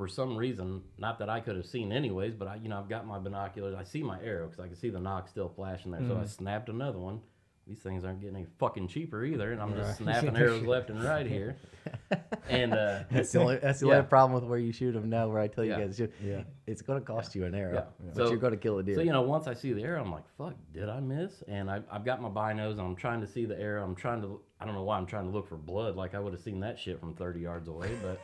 for 0.00 0.08
some 0.08 0.34
reason, 0.34 0.80
not 0.96 1.18
that 1.18 1.28
I 1.28 1.40
could 1.40 1.56
have 1.56 1.66
seen 1.66 1.92
anyways, 1.92 2.32
but 2.34 2.48
I, 2.48 2.54
you 2.54 2.70
know, 2.70 2.78
I've 2.78 2.88
got 2.88 3.06
my 3.06 3.18
binoculars. 3.18 3.74
I 3.78 3.84
see 3.84 4.02
my 4.02 4.18
arrow 4.22 4.46
because 4.46 4.58
I 4.64 4.66
can 4.66 4.74
see 4.76 4.88
the 4.88 4.98
nock 4.98 5.28
still 5.28 5.50
flashing 5.54 5.90
there. 5.90 6.00
So 6.08 6.16
I 6.18 6.24
snapped 6.24 6.70
another 6.70 6.98
one, 6.98 7.20
these 7.66 7.80
things 7.80 8.02
aren't 8.02 8.22
getting 8.22 8.36
any 8.36 8.46
fucking 8.58 8.88
cheaper 8.88 9.22
either, 9.26 9.52
and 9.52 9.60
I'm 9.60 9.74
just 9.76 10.00
Right. 10.00 10.18
snapping 10.22 10.36
arrows 10.38 10.62
left 10.62 10.88
and 10.88 11.04
right 11.04 11.26
here. 11.26 11.56
And 12.48 12.72
uh, 12.74 13.00
That's 13.12 13.30
the 13.30 13.40
only 13.40 13.56
that's 13.58 13.78
the 13.80 13.86
Yeah. 13.86 13.96
only 13.98 14.06
problem 14.08 14.40
with 14.40 14.48
where 14.50 14.58
you 14.58 14.72
shoot 14.72 14.90
them 14.92 15.08
now. 15.08 15.28
Where 15.28 15.38
I 15.38 15.46
tell 15.48 15.62
you 15.64 15.70
Yeah. 15.70 15.80
guys 15.80 15.96
to 15.98 16.04
shoot, 16.04 16.12
Yeah. 16.22 16.42
it's 16.66 16.82
going 16.82 16.98
to 16.98 17.04
cost 17.04 17.34
you 17.36 17.44
an 17.44 17.54
arrow, 17.54 17.74
Yeah. 17.74 17.84
but 18.06 18.16
So- 18.16 18.28
you're 18.30 18.38
going 18.40 18.52
to 18.54 18.58
kill 18.58 18.78
a 18.78 18.82
deer. 18.82 18.96
So 18.96 19.02
you 19.02 19.12
know, 19.12 19.22
once 19.22 19.46
I 19.46 19.54
see 19.54 19.72
the 19.72 19.82
arrow, 19.84 20.02
I'm 20.02 20.10
like, 20.10 20.26
"Fuck, 20.36 20.54
did 20.72 20.88
I 20.88 20.98
miss?" 21.00 21.42
And 21.46 21.70
I, 21.70 21.80
I've 21.92 22.04
got 22.04 22.20
my 22.20 22.28
binos, 22.28 22.72
and 22.72 22.80
I'm 22.80 22.96
trying 22.96 23.20
to 23.20 23.26
see 23.26 23.44
the 23.44 23.58
arrow. 23.60 23.84
I'm 23.84 23.94
trying 23.94 24.20
to, 24.22 24.40
I 24.58 24.64
don't 24.64 24.74
know 24.74 24.82
why 24.82 24.96
I'm 24.98 25.06
trying 25.06 25.26
to 25.26 25.30
look 25.30 25.46
for 25.48 25.56
blood. 25.56 25.94
Like 25.94 26.14
I 26.16 26.18
would 26.18 26.32
have 26.32 26.42
seen 26.42 26.58
that 26.60 26.76
shit 26.78 26.98
from 26.98 27.14
30 27.14 27.38
yards 27.40 27.68
away, 27.68 27.96
but 28.02 28.20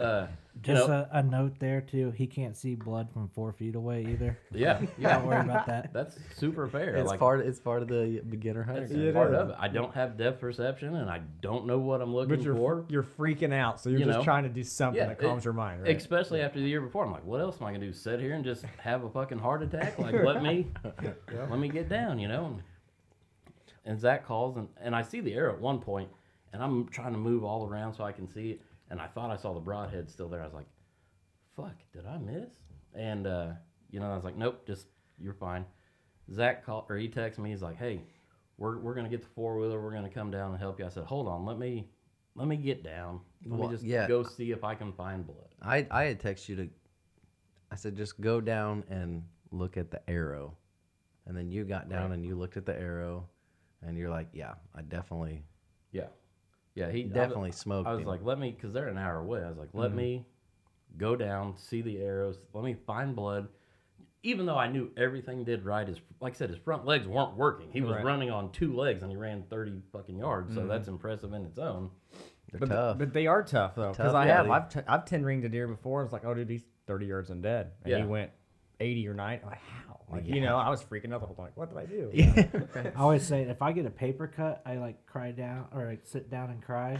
uh, 0.00 0.26
you 0.54 0.60
Just 0.62 0.88
know, 0.88 1.06
a, 1.12 1.18
a 1.18 1.22
note 1.22 1.58
there 1.58 1.80
too. 1.80 2.10
He 2.12 2.26
can't 2.26 2.56
see 2.56 2.74
blood 2.74 3.10
from 3.12 3.28
four 3.28 3.52
feet 3.52 3.74
away 3.74 4.06
either. 4.08 4.38
yeah, 4.52 4.80
yeah. 4.98 5.18
Don't 5.18 5.26
worry 5.26 5.40
about 5.40 5.66
that. 5.66 5.90
that's 5.94 6.18
super 6.36 6.66
fair. 6.68 6.94
it's 6.96 7.08
like, 7.08 7.18
part 7.20 7.40
it's 7.46 7.58
part 7.60 7.82
of 7.82 7.88
the 7.88 8.22
beginner 8.28 8.62
hunter. 8.62 8.80
that's 8.80 8.92
guide. 8.92 9.00
It 9.02 9.14
part 9.14 9.32
is. 9.32 9.38
of 9.40 9.48
it. 9.50 9.56
I 9.58 9.68
don't 9.68 9.94
have 9.94 10.16
depth 10.16 10.40
perception, 10.40 10.96
and 10.96 11.10
I 11.10 11.20
don't 11.40 11.66
know 11.66 11.78
what 11.78 12.00
I'm 12.00 12.14
looking 12.14 12.34
But 12.36 12.44
you're 12.44 12.56
for. 12.56 12.84
you're 12.88 13.02
freaking 13.02 13.52
out, 13.52 13.80
so 13.80 13.90
you're 13.90 14.00
You 14.00 14.04
just 14.06 14.18
know? 14.18 14.24
trying 14.24 14.44
to 14.44 14.48
do 14.50 14.62
something 14.64 15.00
Yeah, 15.02 15.08
that 15.08 15.18
calms 15.20 15.42
it- 15.42 15.46
your 15.46 15.54
mind, 15.54 15.82
right? 15.82 15.96
Especially 15.96 16.40
after 16.40 16.60
the 16.60 16.66
year 16.68 16.80
before, 16.80 17.04
I'm 17.04 17.12
like, 17.12 17.24
what 17.24 17.40
else 17.40 17.56
am 17.60 17.66
I 17.66 17.72
gonna 17.72 17.84
do? 17.86 17.92
Sit 17.92 18.20
here 18.20 18.34
and 18.34 18.44
just 18.44 18.64
have 18.78 19.04
a 19.04 19.10
fucking 19.10 19.38
heart 19.38 19.62
attack? 19.62 19.98
Like, 19.98 20.14
let 20.14 20.42
me, 20.42 20.66
let 21.48 21.58
me 21.58 21.68
get 21.68 21.88
down, 21.88 22.18
you 22.18 22.28
know? 22.28 22.46
And, 22.46 22.62
and 23.84 24.00
Zach 24.00 24.24
calls, 24.26 24.56
and, 24.56 24.68
and 24.80 24.94
I 24.94 25.02
see 25.02 25.20
the 25.20 25.34
arrow 25.34 25.52
at 25.54 25.60
one 25.60 25.80
point, 25.80 26.08
and 26.52 26.62
I'm 26.62 26.86
trying 26.88 27.12
to 27.12 27.18
move 27.18 27.42
all 27.44 27.66
around 27.66 27.94
so 27.94 28.04
I 28.04 28.12
can 28.12 28.28
see 28.28 28.50
it, 28.52 28.60
and 28.92 29.00
I 29.00 29.06
thought 29.08 29.30
I 29.30 29.36
saw 29.36 29.54
the 29.54 29.60
broadhead 29.60 30.08
still 30.10 30.28
there. 30.28 30.40
I 30.42 30.44
was 30.44 30.52
like, 30.54 30.68
fuck, 31.56 31.74
did 31.92 32.06
I 32.06 32.18
miss? 32.18 32.50
And 32.94 33.26
uh, 33.26 33.52
you 33.90 33.98
know, 33.98 34.10
I 34.10 34.14
was 34.14 34.22
like, 34.22 34.36
nope, 34.36 34.66
just 34.66 34.86
you're 35.18 35.32
fine. 35.34 35.64
Zach 36.32 36.64
called, 36.64 36.84
or 36.88 36.96
he 36.96 37.08
texted 37.08 37.38
me. 37.38 37.50
He's 37.50 37.62
like, 37.62 37.76
hey, 37.78 38.02
we're 38.58 38.78
we're 38.78 38.94
gonna 38.94 39.08
get 39.08 39.22
the 39.22 39.28
four 39.34 39.56
wheeler. 39.58 39.80
We're 39.80 39.92
gonna 39.92 40.10
come 40.10 40.30
down 40.30 40.50
and 40.52 40.60
help 40.60 40.78
you. 40.78 40.84
I 40.86 40.90
said, 40.90 41.04
hold 41.04 41.26
on, 41.26 41.44
let 41.46 41.58
me 41.58 41.88
let 42.34 42.46
me 42.46 42.56
get 42.56 42.84
down. 42.84 43.20
Let 43.46 43.58
Well, 43.58 43.68
me 43.70 43.74
just 43.74 43.84
yeah. 43.84 44.06
go 44.06 44.22
see 44.22 44.52
if 44.52 44.62
I 44.62 44.74
can 44.74 44.92
find 44.92 45.26
blood. 45.26 45.48
I 45.62 45.86
I 45.90 46.04
had 46.04 46.20
texted 46.20 46.48
you 46.50 46.56
to. 46.56 46.68
I 47.70 47.76
said 47.76 47.96
just 47.96 48.20
go 48.20 48.40
down 48.40 48.84
and 48.90 49.24
look 49.50 49.78
at 49.78 49.90
the 49.90 50.00
arrow, 50.08 50.54
and 51.26 51.34
then 51.36 51.50
you 51.50 51.64
got 51.64 51.88
down 51.88 52.10
Right. 52.10 52.16
and 52.18 52.26
you 52.26 52.34
looked 52.36 52.58
at 52.58 52.66
the 52.66 52.78
arrow, 52.78 53.26
and 53.80 53.96
you're 53.96 54.10
like, 54.10 54.28
yeah, 54.34 54.54
I 54.74 54.82
definitely 54.82 55.42
yeah. 56.74 56.90
He 56.90 57.04
I 57.04 57.08
definitely 57.08 57.52
smoked. 57.52 57.88
I 57.88 57.92
was 57.92 58.00
him. 58.02 58.06
like, 58.08 58.22
let 58.24 58.38
me, 58.38 58.50
because 58.52 58.72
they're 58.72 58.88
an 58.88 58.98
hour 58.98 59.18
away. 59.20 59.42
I 59.44 59.48
was 59.48 59.58
like, 59.58 59.70
let 59.72 59.88
Mm-hmm. 59.90 59.96
me 59.98 60.26
go 60.98 61.16
down, 61.16 61.56
see 61.56 61.80
the 61.82 61.98
arrows. 61.98 62.38
Let 62.52 62.64
me 62.64 62.74
find 62.86 63.14
blood. 63.16 63.48
Even 64.24 64.46
though 64.46 64.56
I 64.56 64.68
knew 64.68 64.90
everything 64.96 65.42
did 65.42 65.64
right, 65.64 65.86
his 65.88 65.98
like 66.20 66.34
I 66.34 66.36
said, 66.36 66.50
his 66.50 66.58
front 66.60 66.84
legs 66.86 67.08
weren't 67.08 67.36
working. 67.36 67.72
He 67.72 67.80
was 67.80 67.96
Right. 67.96 68.04
running 68.04 68.30
on 68.30 68.52
two 68.52 68.72
legs 68.76 69.02
and 69.02 69.10
he 69.10 69.16
ran 69.16 69.42
thirty 69.50 69.82
fucking 69.92 70.16
yards. 70.18 70.50
Mm-hmm. 70.52 70.60
So 70.60 70.66
that's 70.68 70.86
impressive 70.86 71.32
in 71.32 71.44
its 71.44 71.58
own. 71.58 71.90
they're 72.52 72.60
but, 72.60 72.68
tough. 72.68 72.98
but 72.98 73.12
they 73.12 73.26
are 73.26 73.42
tough 73.42 73.74
though, 73.74 73.90
because 73.90 74.14
I 74.14 74.26
have 74.26 74.48
I've 74.48 74.68
t- 74.68 74.80
I've 74.86 75.04
ten 75.06 75.24
ringed 75.24 75.44
a 75.44 75.48
deer 75.48 75.66
before. 75.66 76.04
It's 76.04 76.12
like, 76.12 76.24
oh, 76.24 76.34
dude, 76.34 76.48
he's 76.50 76.62
thirty 76.86 77.06
yards 77.06 77.30
and 77.30 77.42
dead, 77.42 77.72
and 77.84 77.96
he 77.96 78.02
went 78.04 78.30
eighty 78.78 79.08
or 79.08 79.14
ninety. 79.14 79.44
Like 79.44 79.58
how? 79.58 79.91
Like 80.12 80.26
you 80.28 80.40
know, 80.40 80.56
I 80.56 80.68
was 80.68 80.82
freaking 80.84 81.12
out 81.12 81.20
the 81.20 81.26
whole 81.26 81.34
time. 81.34 81.46
Like, 81.46 81.56
what 81.56 81.68
did 81.70 81.78
I 81.78 81.86
do? 81.86 82.10
yeah. 82.12 82.90
I 82.96 83.00
always 83.00 83.26
say 83.26 83.42
if 83.42 83.62
I 83.62 83.72
get 83.72 83.86
a 83.86 83.90
paper 83.90 84.26
cut, 84.28 84.62
I 84.66 84.76
like 84.76 85.06
cry 85.06 85.32
down 85.32 85.66
or 85.74 85.86
like 85.86 86.00
sit 86.04 86.30
down 86.30 86.50
and 86.50 86.62
cry 86.62 86.98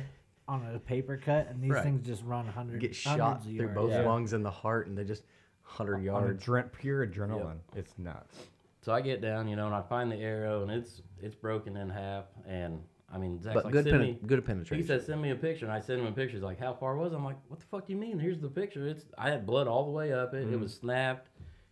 on 0.48 0.66
a 0.74 0.78
paper 0.78 1.16
cut, 1.22 1.48
and 1.48 1.62
these 1.62 1.70
Right. 1.70 1.84
things 1.84 2.06
just 2.06 2.24
run 2.24 2.46
hundred 2.46 2.80
get 2.80 2.94
shot 2.94 3.42
through 3.44 3.52
yards. 3.52 3.74
both 3.74 3.90
Yeah. 3.90 4.02
lungs 4.08 4.32
and 4.32 4.44
the 4.44 4.50
heart, 4.50 4.86
and 4.88 4.96
they 4.96 5.04
just 5.04 5.24
hundred 5.62 5.96
On 5.96 6.02
yards. 6.02 6.44
adre- 6.44 6.72
pure 6.72 7.06
adrenaline. 7.06 7.58
It's 7.76 7.96
nuts. 7.98 8.36
So 8.80 8.92
I 8.92 9.00
get 9.00 9.20
down, 9.20 9.46
you 9.46 9.54
know, 9.56 9.66
and 9.66 9.74
I 9.74 9.82
find 9.82 10.10
the 10.10 10.16
arrow 10.16 10.62
and 10.62 10.70
it's 10.70 11.02
it's 11.20 11.36
broken 11.36 11.76
in 11.76 11.88
half. 11.90 12.24
And 12.46 12.82
I 13.12 13.18
mean, 13.18 13.40
Zach's 13.40 13.54
But 13.54 13.64
like, 13.66 13.72
good, 13.72 13.84
send 13.84 13.96
pen- 13.98 14.00
me. 14.00 14.18
good 14.26 14.44
penetration. 14.44 14.82
He 14.82 14.86
said, 14.86 15.02
"Send 15.04 15.20
me 15.22 15.30
a 15.30 15.36
picture," 15.36 15.66
and 15.66 15.72
I 15.72 15.80
sent 15.80 16.00
him 16.00 16.06
a 16.06 16.12
picture. 16.12 16.36
He's 16.36 16.42
like, 16.42 16.58
"How 16.58 16.72
far 16.74 16.96
was?" 16.96 17.12
it?" 17.12 17.16
I'm 17.16 17.24
like, 17.24 17.36
"What 17.48 17.60
the 17.60 17.66
fuck 17.66 17.86
do 17.86 17.92
you 17.92 17.98
mean? 17.98 18.18
Here's 18.18 18.40
the 18.40 18.48
picture. 18.48 18.86
It's 18.88 19.04
I 19.18 19.28
had 19.30 19.46
blood 19.46 19.68
all 19.68 19.84
the 19.84 19.90
way 19.92 20.12
up 20.14 20.32
it. 20.34 20.44
Mm-hmm. 20.46 20.54
It 20.54 20.60
was 20.60 20.74
snapped. 20.74 21.28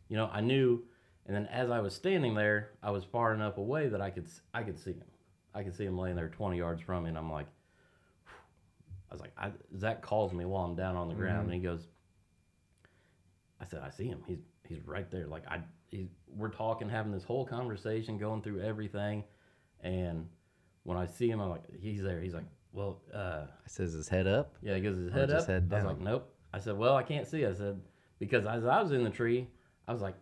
You 0.09 0.16
know, 0.18 0.28
I 0.32 0.41
knew." 0.43 0.84
And 1.31 1.37
then 1.37 1.47
as 1.53 1.70
I 1.70 1.78
was 1.78 1.95
standing 1.95 2.35
there, 2.35 2.70
I 2.83 2.91
was 2.91 3.05
far 3.05 3.33
enough 3.33 3.57
away 3.57 3.87
that 3.87 4.01
I 4.01 4.11
could 4.11 4.26
I 4.53 4.64
could 4.64 4.76
see 4.76 4.95
him. 4.95 5.05
I 5.55 5.62
could 5.62 5.76
see 5.76 5.85
him 5.85 5.97
laying 5.97 6.16
there 6.16 6.28
20 6.28 6.59
yards 6.59 6.83
from 6.83 7.05
me, 7.05 7.09
and 7.11 7.16
I'm 7.16 7.31
like, 7.31 7.47
I 8.26 9.14
was 9.14 9.20
like, 9.20 9.31
I, 9.39 9.53
Zach 9.78 10.03
calls 10.03 10.33
me 10.33 10.45
while 10.45 10.64
I'm 10.64 10.74
down 10.74 10.97
on 10.97 11.07
the 11.09 11.14
ground, 11.14 11.43
Mm-hmm. 11.43 11.53
and 11.53 11.55
he 11.55 11.61
goes, 11.61 11.87
I 13.61 13.64
said, 13.64 13.81
I 13.85 13.91
see 13.91 14.07
him. 14.07 14.24
He's 14.26 14.41
he's 14.68 14.85
right 14.85 15.09
there. 15.09 15.28
Like 15.28 15.45
I, 15.47 15.61
he's 15.93 16.09
we're 16.37 16.49
talking, 16.49 16.89
having 16.89 17.12
this 17.12 17.22
whole 17.22 17.47
conversation, 17.47 18.18
going 18.18 18.43
through 18.43 18.62
everything, 18.62 19.22
and 19.85 20.26
when 20.83 20.99
I 20.99 21.07
see 21.07 21.31
him, 21.31 21.39
I'm 21.41 21.51
like, 21.51 21.62
he's 21.81 22.03
there. 22.03 22.20
He's 22.20 22.35
like, 22.35 22.47
well, 22.72 23.03
uh, 23.14 23.45
I 23.47 23.68
says 23.68 23.93
his 23.93 24.09
head 24.09 24.26
up. 24.26 24.55
yeah, 24.62 24.74
he 24.74 24.81
goes 24.81 24.97
his 24.97 25.12
head 25.12 25.31
up. 25.31 25.47
head 25.47 25.68
I 25.72 25.76
was 25.76 25.85
like, 25.85 26.01
nope. 26.01 26.28
I 26.53 26.59
said, 26.59 26.76
well, 26.76 26.97
I 26.97 27.05
can't 27.05 27.28
see. 27.28 27.47
I 27.47 27.53
said 27.53 27.81
because 28.18 28.47
as 28.47 28.64
I 28.64 28.83
was 28.83 28.91
in 28.91 29.05
the 29.05 29.11
tree, 29.11 29.47
I 29.87 29.93
was 29.93 30.03
like, 30.03 30.14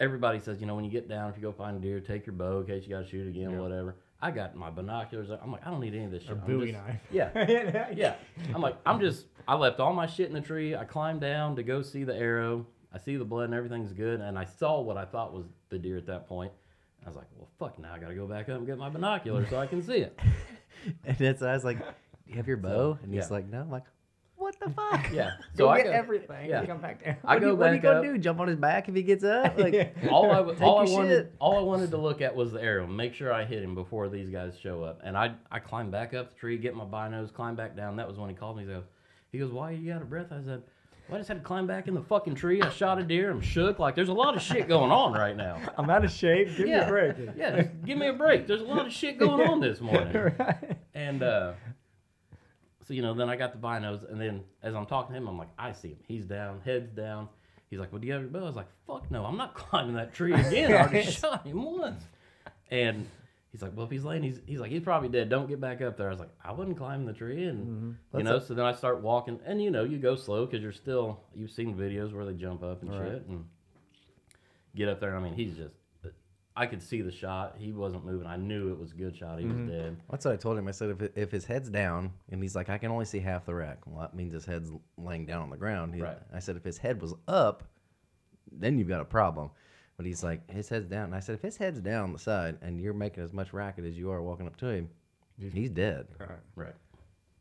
everybody 0.00 0.38
says, 0.40 0.60
you 0.60 0.66
know, 0.66 0.74
when 0.74 0.84
you 0.84 0.90
get 0.90 1.08
down, 1.08 1.30
if 1.30 1.36
you 1.36 1.42
go 1.42 1.52
find 1.52 1.76
a 1.76 1.80
deer, 1.80 2.00
take 2.00 2.26
your 2.26 2.34
bow 2.34 2.60
in 2.60 2.66
case 2.66 2.84
you 2.84 2.90
got 2.90 3.04
to 3.04 3.08
shoot 3.08 3.28
again, 3.28 3.58
whatever. 3.58 3.96
I 4.20 4.30
got 4.30 4.56
my 4.56 4.70
binoculars. 4.70 5.28
I'm 5.30 5.52
like, 5.52 5.66
I 5.66 5.70
don't 5.70 5.80
need 5.80 5.94
any 5.94 6.04
of 6.04 6.10
this 6.10 6.22
shit. 6.22 6.32
A 6.32 6.36
Bowie 6.36 6.72
just- 6.72 6.86
knife. 6.86 7.00
Yeah, 7.10 7.90
yeah. 7.94 8.14
I'm 8.54 8.62
like, 8.62 8.76
I'm 8.86 9.00
just. 9.00 9.26
I 9.46 9.54
left 9.54 9.78
all 9.78 9.92
my 9.92 10.06
shit 10.06 10.28
in 10.28 10.34
the 10.34 10.40
tree. 10.40 10.74
I 10.74 10.84
climbed 10.84 11.20
down 11.20 11.56
to 11.56 11.62
go 11.62 11.82
see 11.82 12.04
the 12.04 12.14
arrow. 12.16 12.66
I 12.92 12.98
see 12.98 13.16
the 13.16 13.24
blood 13.24 13.44
and 13.44 13.54
everything's 13.54 13.92
good, 13.92 14.20
and 14.20 14.38
I 14.38 14.44
saw 14.44 14.80
what 14.80 14.96
I 14.96 15.04
thought 15.04 15.34
was 15.34 15.44
the 15.68 15.78
deer 15.78 15.98
at 15.98 16.06
that 16.06 16.26
point. 16.26 16.50
I 17.04 17.08
was 17.08 17.16
like, 17.16 17.26
well, 17.36 17.48
fuck. 17.58 17.78
Now 17.78 17.92
I 17.94 17.98
got 17.98 18.08
to 18.08 18.14
go 18.14 18.26
back 18.26 18.48
up 18.48 18.56
and 18.56 18.66
get 18.66 18.78
my 18.78 18.88
binoculars 18.88 19.48
so 19.50 19.58
I 19.58 19.66
can 19.66 19.82
see 19.82 19.98
it. 19.98 20.18
And 21.04 21.16
that's 21.18 21.42
I 21.42 21.52
was 21.52 21.64
like, 21.64 21.78
you 22.28 22.36
have 22.36 22.46
your 22.46 22.58
bow?" 22.58 22.96
And 23.02 23.12
he's 23.12 23.24
yeah. 23.24 23.32
like, 23.32 23.48
"No." 23.48 23.60
I'm 23.60 23.70
like, 23.70 23.82
"What 24.36 24.54
the 24.60 24.70
fuck?" 24.70 25.10
Yeah. 25.12 25.30
Go 25.38 25.44
So 25.56 25.68
I 25.68 25.78
get 25.78 25.86
go, 25.86 25.92
everything. 25.92 26.48
yeah. 26.50 26.60
Yeah. 26.60 26.66
Come 26.66 26.80
back 26.80 27.04
down. 27.04 27.16
I 27.24 27.34
What, 27.34 27.40
go 27.42 27.48
you, 27.50 27.54
what 27.56 27.70
are 27.70 27.74
you 27.74 27.80
gonna 27.80 27.98
up. 27.98 28.04
do? 28.04 28.18
Jump 28.18 28.40
on 28.40 28.48
his 28.48 28.56
back 28.56 28.88
if 28.88 28.94
he 28.94 29.02
gets 29.02 29.24
up? 29.24 29.58
Like, 29.66 29.96
all 30.10 30.30
I, 30.30 30.38
all 30.64 30.78
I 30.78 30.84
wanted, 30.90 31.08
shit. 31.10 31.32
all 31.38 31.58
I 31.58 31.62
wanted 31.62 31.90
to 31.90 31.96
look 31.96 32.20
at 32.20 32.34
was 32.34 32.52
the 32.52 32.62
arrow. 32.62 32.86
Make 32.86 33.14
sure 33.14 33.32
I 33.32 33.44
hit 33.44 33.62
him 33.62 33.74
before 33.74 34.08
these 34.08 34.28
guys 34.30 34.54
show 34.62 34.82
up. 34.82 35.00
And 35.04 35.16
I, 35.16 35.34
I 35.50 35.58
climbed 35.58 35.90
back 35.92 36.14
up 36.14 36.30
the 36.34 36.36
tree, 36.38 36.58
get 36.58 36.74
my 36.74 36.84
binos, 36.84 37.32
climb 37.32 37.56
back 37.56 37.76
down. 37.76 37.96
That 37.96 38.06
was 38.08 38.18
when 38.18 38.28
he 38.30 38.36
called 38.36 38.56
me. 38.56 38.64
He 38.64 38.68
goes, 38.70 38.84
he 39.32 39.38
goes, 39.38 39.50
why 39.52 39.70
are 39.70 39.74
you 39.74 39.92
out 39.92 40.02
of 40.02 40.08
breath? 40.10 40.28
I 40.30 40.42
said, 40.44 40.62
well, 41.08 41.16
I 41.16 41.18
just 41.18 41.28
had 41.28 41.38
to 41.38 41.44
climb 41.44 41.66
back 41.68 41.86
in 41.86 41.94
the 41.94 42.02
fucking 42.02 42.34
tree. 42.34 42.60
I 42.60 42.68
shot 42.70 42.98
a 42.98 43.04
deer. 43.04 43.30
I'm 43.30 43.40
shook. 43.40 43.78
Like 43.78 43.94
there's 43.94 44.08
a 44.08 44.12
lot 44.12 44.34
of 44.34 44.42
shit 44.42 44.66
going 44.66 44.90
on 44.90 45.12
right 45.12 45.36
now. 45.36 45.60
I'm 45.78 45.88
out 45.88 46.04
of 46.04 46.10
shape. 46.10 46.48
Give 46.56 46.66
me 46.66 46.72
a 46.72 46.86
break. 46.88 47.14
Yeah, 47.36 47.56
just 47.62 47.84
give 47.84 47.96
me 47.96 48.08
a 48.08 48.12
break. 48.12 48.46
There's 48.48 48.60
a 48.60 48.64
lot 48.64 48.86
of 48.86 48.92
shit 48.92 49.16
going 49.18 49.46
on 49.48 49.60
this 49.60 49.80
morning. 49.80 50.12
right. 50.38 50.76
And 50.94 51.22
uh, 51.22 51.52
so 52.86 52.94
you 52.94 53.02
know, 53.02 53.14
then 53.14 53.28
I 53.28 53.36
got 53.36 53.52
the 53.52 53.58
binos, 53.58 54.08
and 54.08 54.20
then 54.20 54.44
as 54.62 54.74
I'm 54.74 54.86
talking 54.86 55.12
to 55.12 55.18
him, 55.18 55.26
I'm 55.26 55.36
like, 55.36 55.48
I 55.58 55.72
see 55.72 55.88
him. 55.88 55.98
He's 56.06 56.24
down, 56.24 56.60
head's 56.64 56.90
down. 56.92 57.28
He's 57.68 57.80
like, 57.80 57.90
Well, 57.92 58.00
do 58.00 58.06
you 58.06 58.12
have 58.12 58.22
your 58.22 58.30
bow? 58.30 58.40
I 58.40 58.42
was 58.42 58.54
like, 58.54 58.68
Fuck 58.86 59.10
no, 59.10 59.24
I'm 59.24 59.36
not 59.36 59.54
climbing 59.54 59.96
that 59.96 60.14
tree 60.14 60.32
again. 60.32 60.72
I 60.72 60.82
already 60.82 61.02
shot 61.10 61.44
him 61.44 61.64
once. 61.64 62.04
And 62.70 63.08
he's 63.50 63.60
like, 63.60 63.72
Well, 63.74 63.86
if 63.86 63.90
he's 63.90 64.04
laying, 64.04 64.22
he's 64.22 64.40
he's 64.46 64.60
like, 64.60 64.70
he's 64.70 64.82
probably 64.82 65.08
dead. 65.08 65.28
Don't 65.28 65.48
get 65.48 65.60
back 65.60 65.82
up 65.82 65.96
there. 65.96 66.06
I 66.06 66.10
was 66.10 66.20
like, 66.20 66.30
I 66.44 66.52
wouldn't 66.52 66.76
climb 66.76 67.04
the 67.06 67.12
tree, 67.12 67.46
and 67.46 67.66
mm-hmm. 67.66 68.18
you 68.18 68.24
know. 68.24 68.38
So 68.38 68.54
then 68.54 68.64
I 68.64 68.72
start 68.72 69.02
walking, 69.02 69.40
and 69.44 69.60
you 69.60 69.72
know, 69.72 69.82
you 69.82 69.98
go 69.98 70.14
slow 70.14 70.46
because 70.46 70.62
you're 70.62 70.72
still. 70.72 71.20
You've 71.34 71.50
seen 71.50 71.74
videos 71.74 72.14
where 72.14 72.24
they 72.24 72.34
jump 72.34 72.62
up 72.62 72.82
and 72.82 72.90
Right. 72.92 73.10
shit, 73.10 73.26
and 73.26 73.46
get 74.76 74.88
up 74.88 75.00
there. 75.00 75.16
I 75.16 75.20
mean, 75.20 75.34
he's 75.34 75.56
just. 75.56 75.74
I 76.58 76.64
could 76.66 76.82
see 76.82 77.02
the 77.02 77.12
shot. 77.12 77.56
He 77.58 77.72
wasn't 77.72 78.06
moving. 78.06 78.26
I 78.26 78.36
knew 78.36 78.72
it 78.72 78.78
was 78.78 78.92
a 78.92 78.94
good 78.94 79.14
shot. 79.14 79.38
He 79.38 79.44
was 79.44 79.56
mm-hmm. 79.56 79.68
dead. 79.68 79.96
That's 80.10 80.24
what 80.24 80.32
I 80.32 80.36
told 80.36 80.56
him. 80.56 80.66
I 80.66 80.70
said, 80.70 80.88
if, 80.90 81.02
it, 81.02 81.12
if 81.14 81.30
his 81.30 81.44
head's 81.44 81.68
down, 81.68 82.12
and 82.30 82.42
he's 82.42 82.56
like, 82.56 82.70
I 82.70 82.78
can 82.78 82.90
only 82.90 83.04
see 83.04 83.18
half 83.18 83.44
the 83.44 83.54
rack. 83.54 83.80
Well, 83.86 84.00
that 84.00 84.14
means 84.14 84.32
his 84.32 84.46
head's 84.46 84.70
laying 84.96 85.26
down 85.26 85.42
on 85.42 85.50
the 85.50 85.58
ground. 85.58 85.94
He- 85.94 86.00
Right. 86.00 86.16
I 86.32 86.38
said, 86.38 86.56
if 86.56 86.64
his 86.64 86.78
head 86.78 87.02
was 87.02 87.14
up, 87.28 87.64
then 88.50 88.78
you've 88.78 88.88
got 88.88 89.02
a 89.02 89.04
problem. 89.04 89.50
But 89.98 90.06
he's 90.06 90.24
like, 90.24 90.50
his 90.50 90.68
head's 90.68 90.86
down. 90.86 91.04
And 91.04 91.14
I 91.14 91.20
said, 91.20 91.34
if 91.34 91.42
his 91.42 91.58
head's 91.58 91.80
down 91.80 92.04
on 92.04 92.12
the 92.12 92.18
side, 92.18 92.56
and 92.62 92.80
you're 92.80 92.94
making 92.94 93.22
as 93.22 93.34
much 93.34 93.52
racket 93.52 93.84
as 93.84 93.98
you 93.98 94.10
are 94.10 94.22
walking 94.22 94.46
up 94.46 94.56
to 94.58 94.66
him, 94.66 94.88
he's 95.38 95.70
dead. 95.70 96.06
Right. 96.18 96.30
Right. 96.54 96.74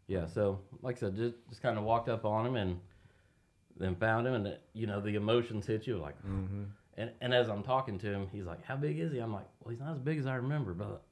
Yeah. 0.07 0.25
So, 0.27 0.59
like 0.81 0.97
I 0.97 0.99
said, 0.99 1.15
just 1.15 1.35
just 1.49 1.61
kind 1.61 1.77
of 1.77 1.83
walked 1.83 2.09
up 2.09 2.25
on 2.25 2.45
him 2.45 2.55
and 2.55 2.79
then 3.77 3.95
found 3.95 4.27
him, 4.27 4.33
and 4.33 4.47
it- 4.47 4.61
you 4.73 4.87
know 4.87 4.99
the 4.99 5.15
emotions 5.15 5.65
hit 5.65 5.87
you 5.87 5.97
like. 5.97 6.17
Mm-hmm. 6.19 6.63
And 6.97 7.11
and 7.21 7.33
as 7.33 7.49
I'm 7.49 7.63
talking 7.63 7.97
to 7.99 8.07
him, 8.07 8.27
he's 8.31 8.45
like, 8.45 8.63
"How 8.63 8.75
big 8.75 8.99
is 8.99 9.11
he?" 9.11 9.19
I'm 9.19 9.33
like, 9.33 9.47
"Well, 9.59 9.71
he's 9.71 9.79
not 9.79 9.93
as 9.93 9.99
big 9.99 10.17
as 10.17 10.25
I 10.25 10.35
remember, 10.35 10.73
but 10.73 11.03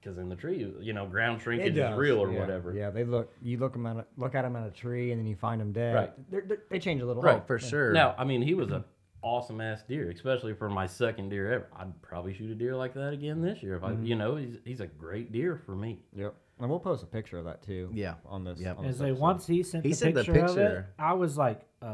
because 0.00 0.18
in 0.18 0.28
the 0.28 0.36
tree, 0.36 0.72
you 0.80 0.92
know, 0.92 1.06
ground 1.06 1.42
shrinkage 1.42 1.76
is 1.76 1.96
real 1.96 2.18
or 2.18 2.32
yeah. 2.32 2.40
whatever." 2.40 2.72
Yeah, 2.72 2.90
they 2.90 3.04
look. 3.04 3.32
You 3.42 3.58
look 3.58 3.72
them 3.72 3.86
at 3.86 3.96
a, 3.96 4.06
look 4.16 4.34
at 4.34 4.42
them 4.42 4.54
at 4.54 4.66
a 4.66 4.70
tree, 4.70 5.10
and 5.10 5.20
then 5.20 5.26
you 5.26 5.36
find 5.36 5.60
them 5.60 5.72
dead. 5.72 5.94
Right. 5.94 6.30
They're, 6.30 6.44
they're, 6.46 6.62
they 6.70 6.78
change 6.78 7.02
a 7.02 7.06
little. 7.06 7.22
Right. 7.22 7.44
For 7.46 7.58
sure. 7.58 7.92
Now, 7.92 8.14
I 8.16 8.24
mean, 8.24 8.42
he 8.42 8.54
was 8.54 8.70
a 8.70 8.84
awesome 9.24 9.60
ass 9.60 9.82
deer, 9.88 10.10
especially 10.10 10.54
for 10.54 10.68
my 10.68 10.86
second 10.86 11.30
deer 11.30 11.52
ever. 11.52 11.68
I'd 11.76 12.00
probably 12.02 12.34
shoot 12.34 12.50
a 12.50 12.54
deer 12.54 12.76
like 12.76 12.94
that 12.94 13.12
again 13.12 13.40
this 13.40 13.62
year 13.62 13.76
if 13.76 13.82
I, 13.82 13.92
you 14.02 14.14
know, 14.14 14.36
he's 14.36 14.58
he's 14.64 14.80
a 14.80 14.86
great 14.86 15.32
deer 15.32 15.60
for 15.64 15.74
me. 15.74 16.00
Yep. 16.14 16.34
And 16.60 16.70
we'll 16.70 16.78
post 16.78 17.02
a 17.02 17.06
picture 17.06 17.38
of 17.38 17.46
that 17.46 17.62
too. 17.62 17.90
Yeah. 17.92 18.14
On 18.26 18.44
this. 18.44 18.60
Yep. 18.60 18.78
on 18.78 18.84
And 18.84 18.94
this 18.94 19.00
so 19.00 19.12
once 19.14 19.46
he 19.46 19.62
sent 19.62 19.84
He 19.84 19.90
the, 19.90 19.96
sent 19.96 20.14
the 20.14 20.22
picture 20.22 20.44
of 20.44 20.50
it, 20.50 20.54
picture. 20.54 20.94
I 20.98 21.14
was 21.14 21.36
like, 21.36 21.62
uh, 21.82 21.86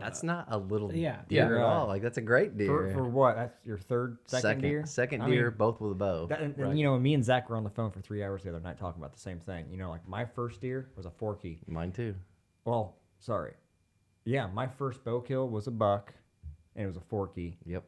That's 0.00 0.22
not 0.22 0.46
a 0.50 0.58
little 0.58 0.92
yeah. 0.94 1.18
deer 1.28 1.56
Yeah. 1.56 1.58
at 1.58 1.62
all. 1.62 1.86
Like 1.86 2.02
that's 2.02 2.18
a 2.18 2.22
great 2.22 2.56
deer. 2.56 2.68
For, 2.88 2.92
for 2.92 3.04
what? 3.04 3.36
That's 3.36 3.54
your 3.64 3.78
third, 3.78 4.18
second, 4.26 4.62
deer. 4.62 4.84
second 4.86 5.22
I 5.22 5.28
deer, 5.28 5.50
mean, 5.50 5.58
both 5.58 5.80
with 5.80 5.92
a 5.92 5.94
bow. 5.94 6.26
That, 6.26 6.40
and, 6.40 6.56
and, 6.56 6.78
you 6.78 6.84
know, 6.84 6.98
me 6.98 7.14
and 7.14 7.24
Zach 7.24 7.48
were 7.48 7.56
on 7.56 7.64
the 7.64 7.70
phone 7.70 7.90
for 7.90 8.00
three 8.00 8.22
hours 8.22 8.42
the 8.42 8.50
other 8.50 8.60
night 8.60 8.78
talking 8.78 9.00
about 9.00 9.12
the 9.12 9.20
same 9.20 9.40
thing. 9.40 9.66
You 9.70 9.76
know, 9.76 9.90
like 9.90 10.06
my 10.08 10.24
first 10.24 10.60
deer 10.60 10.88
was 10.96 11.06
a 11.06 11.10
forky. 11.10 11.60
Mine 11.66 11.92
too. 11.92 12.14
Well, 12.64 12.96
sorry. 13.18 13.54
Yeah, 14.24 14.46
my 14.46 14.66
first 14.66 15.04
bow 15.04 15.20
kill 15.20 15.48
was 15.48 15.66
a 15.66 15.70
buck, 15.70 16.12
and 16.76 16.84
it 16.84 16.86
was 16.86 16.96
a 16.96 17.00
forky. 17.08 17.56
Yep. 17.64 17.84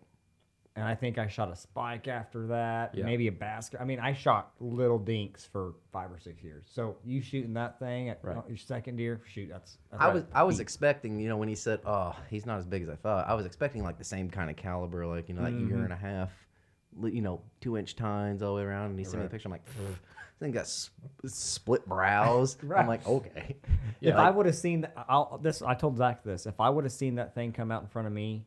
And 0.80 0.88
I 0.88 0.94
think 0.94 1.18
I 1.18 1.28
shot 1.28 1.52
a 1.52 1.56
spike 1.56 2.08
after 2.08 2.46
that, 2.46 2.94
Yeah. 2.94 3.04
maybe 3.04 3.26
a 3.26 3.32
basket. 3.32 3.80
I 3.80 3.84
mean, 3.84 4.00
I 4.00 4.14
shot 4.14 4.52
little 4.60 4.98
dinks 4.98 5.44
for 5.44 5.74
five 5.92 6.10
or 6.10 6.18
six 6.18 6.42
years. 6.42 6.64
So 6.72 6.96
you 7.04 7.20
shooting 7.20 7.52
that 7.54 7.78
thing 7.78 8.08
at 8.08 8.24
Right. 8.24 8.36
your 8.48 8.56
second 8.56 8.96
deer, 8.96 9.20
shoot, 9.26 9.50
that's. 9.50 9.78
that's 9.90 10.02
I 10.02 10.06
right. 10.06 10.14
was 10.14 10.24
I 10.32 10.42
was 10.42 10.58
expecting, 10.60 11.20
you 11.20 11.28
know, 11.28 11.36
when 11.36 11.48
he 11.48 11.54
said, 11.54 11.80
"Oh, 11.84 12.16
he's 12.30 12.46
not 12.46 12.58
as 12.58 12.66
big 12.66 12.82
as 12.82 12.88
I 12.88 12.96
thought," 12.96 13.28
I 13.28 13.34
was 13.34 13.44
expecting 13.46 13.82
like 13.82 13.98
the 13.98 14.04
same 14.04 14.30
kind 14.30 14.48
of 14.48 14.56
caliber, 14.56 15.06
like 15.06 15.28
you 15.28 15.34
know, 15.34 15.42
that 15.42 15.52
year 15.52 15.76
mm-hmm. 15.76 15.84
and 15.84 15.92
a 15.92 15.96
half, 15.96 16.32
you 17.02 17.20
know, 17.20 17.42
two 17.60 17.76
inch 17.76 17.94
tines 17.94 18.42
all 18.42 18.54
the 18.54 18.62
way 18.62 18.66
around. 18.66 18.90
And 18.90 18.98
he 18.98 19.04
sent 19.04 19.18
me 19.18 19.24
the 19.24 19.30
picture. 19.30 19.48
I'm 19.48 19.52
like, 19.52 19.66
then 20.38 20.50
got 20.50 20.66
split 21.26 21.86
brows. 21.86 22.56
Right. 22.62 22.80
I'm 22.80 22.88
like, 22.88 23.06
okay, 23.06 23.56
if 24.00 24.14
Yeah. 24.14 24.20
I 24.20 24.30
would 24.30 24.46
have 24.46 24.56
seen 24.56 24.80
that, 24.82 24.94
I'll, 24.96 25.38
this 25.42 25.60
I 25.60 25.74
told 25.74 25.98
Zach 25.98 26.24
this. 26.24 26.46
If 26.46 26.58
I 26.60 26.70
would 26.70 26.84
have 26.84 26.92
seen 26.92 27.16
that 27.16 27.34
thing 27.34 27.52
come 27.52 27.70
out 27.70 27.82
in 27.82 27.88
front 27.88 28.06
of 28.08 28.14
me 28.14 28.46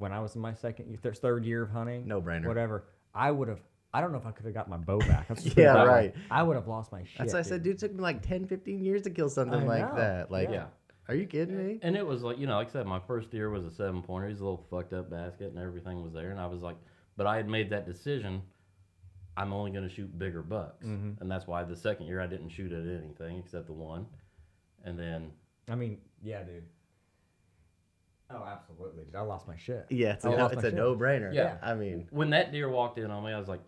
when 0.00 0.12
I 0.12 0.20
was 0.20 0.34
in 0.34 0.40
my 0.40 0.54
second, 0.54 0.98
thir- 1.02 1.12
third 1.14 1.44
year 1.44 1.62
of 1.62 1.70
hunting, 1.70 2.06
No-brainer. 2.06 2.46
whatever, 2.46 2.84
I 3.14 3.30
would 3.30 3.48
have. 3.48 3.60
I 3.92 4.00
don't 4.00 4.12
know 4.12 4.18
if 4.18 4.26
I 4.26 4.30
could 4.30 4.44
have 4.44 4.54
got 4.54 4.68
my 4.68 4.76
bow 4.76 4.98
back. 5.00 5.26
Let's 5.28 5.42
just 5.42 5.56
put 5.56 5.62
it 5.62 5.64
Yeah, 5.64 5.72
that 5.74 5.82
way. 5.86 5.88
right. 5.88 6.14
I 6.30 6.42
would 6.44 6.54
have 6.54 6.68
lost 6.68 6.92
my 6.92 7.02
shit. 7.02 7.18
that's 7.18 7.32
why 7.32 7.40
I 7.40 7.42
said, 7.42 7.62
dude, 7.64 7.74
it 7.74 7.78
took 7.80 7.92
me 7.92 8.00
like 8.00 8.22
10, 8.22 8.46
15 8.46 8.84
years 8.84 9.02
to 9.02 9.10
kill 9.10 9.28
something 9.28 9.62
I 9.62 9.64
like 9.64 9.90
know. 9.90 9.96
that. 9.96 10.30
Like, 10.30 10.48
Yeah. 10.48 10.66
are 11.08 11.14
you 11.16 11.26
kidding 11.26 11.56
me? 11.58 11.80
And 11.82 11.96
it 11.96 12.06
was 12.06 12.22
like, 12.22 12.38
you 12.38 12.46
know, 12.46 12.54
like 12.54 12.68
I 12.68 12.70
said, 12.70 12.86
my 12.86 13.00
first 13.00 13.30
deer 13.32 13.50
was 13.50 13.64
a 13.64 13.70
seven 13.72 14.00
pointer. 14.02 14.28
He's 14.28 14.38
a 14.38 14.44
little 14.44 14.64
fucked 14.70 14.92
up 14.92 15.10
basket 15.10 15.48
and 15.50 15.58
everything 15.58 16.02
was 16.04 16.12
there. 16.12 16.30
And 16.30 16.38
I 16.38 16.46
was 16.46 16.62
like, 16.62 16.76
but 17.16 17.26
I 17.26 17.36
had 17.36 17.48
made 17.48 17.70
that 17.70 17.84
decision. 17.84 18.42
I'm 19.36 19.52
only 19.52 19.72
going 19.72 19.88
to 19.88 19.92
shoot 19.92 20.16
bigger 20.16 20.42
bucks. 20.42 20.86
Mm-hmm. 20.86 21.20
And 21.20 21.28
that's 21.30 21.48
why 21.48 21.64
the 21.64 21.74
second 21.76 22.06
year 22.06 22.20
I 22.20 22.26
didn't 22.28 22.50
shoot 22.50 22.70
at 22.70 22.86
anything 22.86 23.38
except 23.38 23.66
the 23.66 23.72
one. 23.72 24.06
And 24.84 24.96
then, 24.96 25.32
I 25.68 25.74
mean, 25.74 25.98
yeah, 26.22 26.42
dude. 26.44 26.62
Oh, 28.32 28.44
absolutely, 28.44 29.04
dude. 29.04 29.16
I 29.16 29.22
lost 29.22 29.48
my 29.48 29.56
shit. 29.56 29.86
Yeah, 29.90 30.12
it's 30.12 30.24
I 30.24 30.32
a, 30.32 30.36
lost 30.36 30.54
it's 30.54 30.62
my 30.62 30.68
a 30.68 30.70
shit. 30.70 30.78
no 30.78 30.94
brainer. 30.94 31.34
Yeah. 31.34 31.56
I 31.62 31.74
mean, 31.74 32.06
when 32.10 32.30
that 32.30 32.52
deer 32.52 32.68
walked 32.68 32.98
in 32.98 33.10
on 33.10 33.24
me, 33.24 33.32
I 33.32 33.38
was 33.38 33.48
like, 33.48 33.60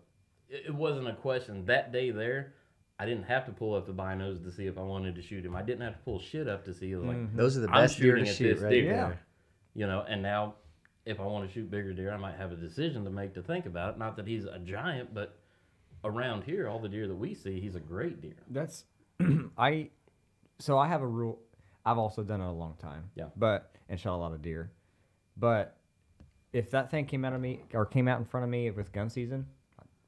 it, 0.49 0.63
it 0.67 0.75
wasn't 0.75 1.07
a 1.07 1.13
question. 1.13 1.65
That 1.65 1.91
day 1.91 2.11
there, 2.11 2.53
I 2.99 3.05
didn't 3.05 3.23
have 3.23 3.45
to 3.47 3.51
pull 3.51 3.75
up 3.75 3.85
the 3.85 3.93
binos 3.93 4.43
to 4.43 4.51
see 4.51 4.67
if 4.67 4.77
I 4.77 4.81
wanted 4.81 5.15
to 5.15 5.21
shoot 5.21 5.45
him. 5.45 5.55
I 5.55 5.61
didn't 5.61 5.81
have 5.81 5.93
to 5.93 5.99
pull 5.99 6.19
shit 6.19 6.47
up 6.47 6.63
to 6.65 6.73
see. 6.73 6.95
Like, 6.95 7.17
mm-hmm. 7.17 7.37
those 7.37 7.57
are 7.57 7.61
the 7.61 7.69
I'm 7.69 7.83
best 7.83 7.99
deer 7.99 8.15
to 8.15 8.25
shooting 8.25 8.29
at 8.29 8.35
shoot 8.35 8.53
this 8.55 8.63
right 8.63 8.69
deer. 8.69 8.85
Yeah. 8.85 9.07
there. 9.07 9.19
you 9.73 9.87
know, 9.87 10.05
and 10.07 10.21
now 10.21 10.55
if 11.05 11.19
I 11.19 11.23
want 11.23 11.47
to 11.47 11.53
shoot 11.53 11.69
bigger 11.69 11.93
deer, 11.93 12.13
I 12.13 12.17
might 12.17 12.35
have 12.35 12.51
a 12.51 12.55
decision 12.55 13.03
to 13.03 13.09
make 13.09 13.33
to 13.33 13.41
think 13.41 13.65
about 13.65 13.95
it. 13.95 13.99
Not 13.99 14.15
that 14.17 14.27
he's 14.27 14.45
a 14.45 14.59
giant, 14.59 15.13
but 15.13 15.37
around 16.03 16.43
here, 16.43 16.69
all 16.69 16.79
the 16.79 16.89
deer 16.89 17.07
that 17.07 17.15
we 17.15 17.33
see, 17.33 17.59
he's 17.59 17.75
a 17.75 17.79
great 17.79 18.21
deer. 18.21 18.37
That's 18.49 18.85
I. 19.57 19.89
So 20.59 20.77
I 20.77 20.87
have 20.87 21.01
a 21.01 21.07
rule. 21.07 21.39
I've 21.85 21.97
also 21.97 22.23
done 22.23 22.41
it 22.41 22.47
a 22.47 22.51
long 22.51 22.75
time. 22.79 23.09
Yeah. 23.15 23.25
But 23.35 23.75
and 23.89 23.99
shot 23.99 24.15
a 24.15 24.17
lot 24.17 24.31
of 24.31 24.41
deer, 24.41 24.71
but 25.37 25.77
if 26.53 26.71
that 26.71 26.91
thing 26.91 27.05
came 27.05 27.25
out 27.25 27.33
of 27.33 27.41
me 27.41 27.63
or 27.73 27.85
came 27.85 28.07
out 28.07 28.19
in 28.19 28.25
front 28.25 28.43
of 28.43 28.49
me 28.49 28.69
with 28.71 28.91
gun 28.91 29.09
season, 29.09 29.45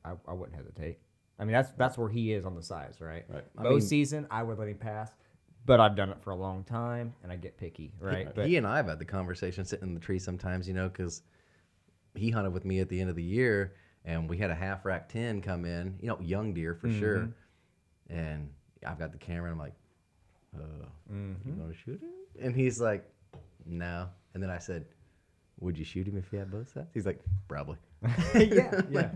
I, 0.03 0.13
I 0.27 0.33
wouldn't 0.33 0.55
hesitate. 0.55 0.99
I 1.37 1.43
mean 1.43 1.53
that's 1.53 1.71
that's 1.71 1.97
where 1.97 2.09
he 2.09 2.31
is 2.33 2.45
on 2.45 2.55
the 2.55 2.63
size, 2.63 3.01
right? 3.01 3.25
Right. 3.27 3.43
I 3.57 3.63
mean- 3.63 3.81
season, 3.81 4.27
I 4.31 4.43
would 4.43 4.57
let 4.57 4.69
him 4.69 4.77
pass, 4.77 5.11
but 5.65 5.79
I've 5.79 5.95
done 5.95 6.09
it 6.09 6.21
for 6.21 6.31
a 6.31 6.35
long 6.35 6.63
time 6.63 7.13
and 7.23 7.31
I 7.31 7.35
get 7.35 7.57
picky, 7.57 7.91
right? 7.99 8.33
But 8.33 8.47
he 8.47 8.57
and 8.57 8.65
I 8.65 8.77
have 8.77 8.87
had 8.87 8.99
the 8.99 9.05
conversation 9.05 9.65
sitting 9.65 9.89
in 9.89 9.93
the 9.93 9.99
tree 9.99 10.19
sometimes, 10.19 10.67
you 10.67 10.73
know, 10.73 10.87
because 10.87 11.23
he 12.13 12.29
hunted 12.29 12.51
with 12.51 12.63
me 12.63 12.79
at 12.79 12.87
the 12.87 13.01
end 13.01 13.09
of 13.09 13.15
the 13.15 13.23
year, 13.23 13.73
and 14.05 14.29
we 14.29 14.37
had 14.37 14.49
a 14.51 14.55
half 14.55 14.85
rack 14.85 15.09
ten 15.09 15.41
come 15.41 15.65
in, 15.65 15.97
you 15.99 16.07
know, 16.07 16.17
young 16.21 16.53
deer 16.53 16.75
for 16.75 16.89
sure. 16.89 17.17
Mm-hmm. 17.17 18.17
And 18.17 18.49
I've 18.85 18.99
got 18.99 19.11
the 19.11 19.17
camera, 19.17 19.49
and 19.49 19.53
I'm 19.53 19.59
like, 19.59 19.73
uh, 20.59 20.85
Mm-hmm. 21.13 21.49
you 21.49 21.55
want 21.61 21.71
to 21.71 21.77
shoot 21.77 22.01
him? 22.01 22.09
And 22.41 22.55
he's 22.55 22.81
like, 22.81 23.07
no. 23.65 24.07
And 24.33 24.41
then 24.41 24.49
I 24.49 24.57
said, 24.57 24.85
would 25.59 25.77
you 25.77 25.85
shoot 25.85 26.07
him 26.07 26.17
if 26.17 26.29
he 26.31 26.37
had 26.37 26.49
both 26.51 26.71
sides? 26.73 26.87
He's 26.93 27.05
like, 27.05 27.19
probably. 27.47 27.77
yeah, 28.35 28.81
yeah. 28.89 29.09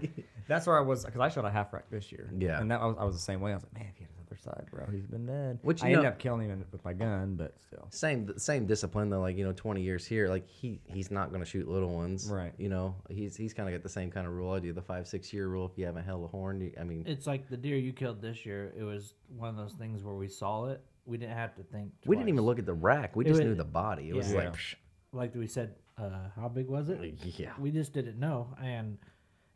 That's 0.47 0.65
where 0.67 0.77
I 0.77 0.81
was 0.81 1.03
because 1.05 1.19
I 1.19 1.29
shot 1.29 1.45
a 1.45 1.49
half 1.51 1.73
rack 1.73 1.89
this 1.91 2.11
year. 2.11 2.29
Yeah. 2.37 2.59
and 2.61 2.71
that 2.71 2.79
I 2.81 2.85
was, 2.85 2.95
I 2.99 3.03
was 3.03 3.15
the 3.15 3.21
same 3.21 3.41
way. 3.41 3.51
I 3.51 3.55
was 3.55 3.63
like, 3.63 3.73
man, 3.73 3.87
if 3.91 3.97
he 3.97 4.03
had 4.03 4.09
his 4.11 4.25
other 4.25 4.37
side, 4.41 4.65
bro, 4.71 4.85
he's 4.91 5.05
been 5.05 5.25
dead. 5.27 5.59
Which, 5.61 5.83
I 5.83 5.89
you 5.89 5.97
ended 5.97 6.11
up 6.11 6.17
killing 6.17 6.49
him 6.49 6.63
with 6.71 6.83
my 6.85 6.93
gun, 6.93 7.35
but 7.35 7.53
still. 7.67 7.87
Same 7.91 8.31
same 8.39 8.65
discipline 8.65 9.09
though, 9.11 9.19
like 9.21 9.37
you 9.37 9.43
know, 9.45 9.51
twenty 9.53 9.81
years 9.81 10.07
here, 10.07 10.27
like 10.29 10.47
he 10.49 10.79
he's 10.85 11.11
not 11.11 11.31
gonna 11.31 11.45
shoot 11.45 11.67
little 11.67 11.93
ones, 11.93 12.29
Right. 12.31 12.53
You 12.57 12.69
know, 12.69 12.95
he's 13.09 13.35
he's 13.35 13.53
kind 13.53 13.67
of 13.69 13.75
got 13.75 13.83
the 13.83 13.89
same 13.89 14.09
kind 14.09 14.25
of 14.25 14.33
rule 14.33 14.53
I 14.53 14.59
do, 14.59 14.73
the 14.73 14.81
five 14.81 15.07
six 15.07 15.31
year 15.33 15.47
rule. 15.49 15.67
If 15.71 15.77
you 15.77 15.85
haven't 15.85 16.05
held 16.05 16.23
a 16.23 16.27
horn, 16.27 16.61
you, 16.61 16.71
I 16.79 16.83
mean, 16.83 17.03
It's 17.05 17.27
like 17.27 17.47
the 17.49 17.57
deer 17.57 17.75
you 17.77 17.93
killed 17.93 18.21
this 18.21 18.43
year. 18.45 18.73
It 18.75 18.83
was 18.83 19.13
one 19.35 19.49
of 19.49 19.57
those 19.57 19.73
things 19.73 20.03
where 20.03 20.15
we 20.15 20.29
saw 20.29 20.65
it. 20.69 20.81
We 21.09 21.17
didn't 21.17 21.35
have 21.35 21.55
to 21.55 21.63
think. 21.63 21.91
we 22.05 22.15
didn't 22.15 22.29
even 22.29 22.43
look 22.45 22.59
at 22.59 22.65
the 22.65 22.73
rack. 22.73 23.15
We 23.15 23.25
It 23.25 23.29
just 23.29 23.39
was- 23.39 23.47
knew 23.47 23.55
the 23.55 23.63
body. 23.65 24.09
It 24.09 24.15
was 24.15 24.31
yeah. 24.31 24.37
like, 24.37 24.45
Yeah. 24.45 24.51
psh, 24.51 24.75
Like 25.11 25.35
we 25.35 25.47
said, 25.47 25.75
uh, 25.97 26.29
how 26.35 26.47
big 26.49 26.67
was 26.67 26.89
it? 26.89 26.99
yeah. 27.39 27.53
We 27.59 27.71
just 27.71 27.93
didn't 27.93 28.19
know, 28.19 28.55
and 28.61 28.97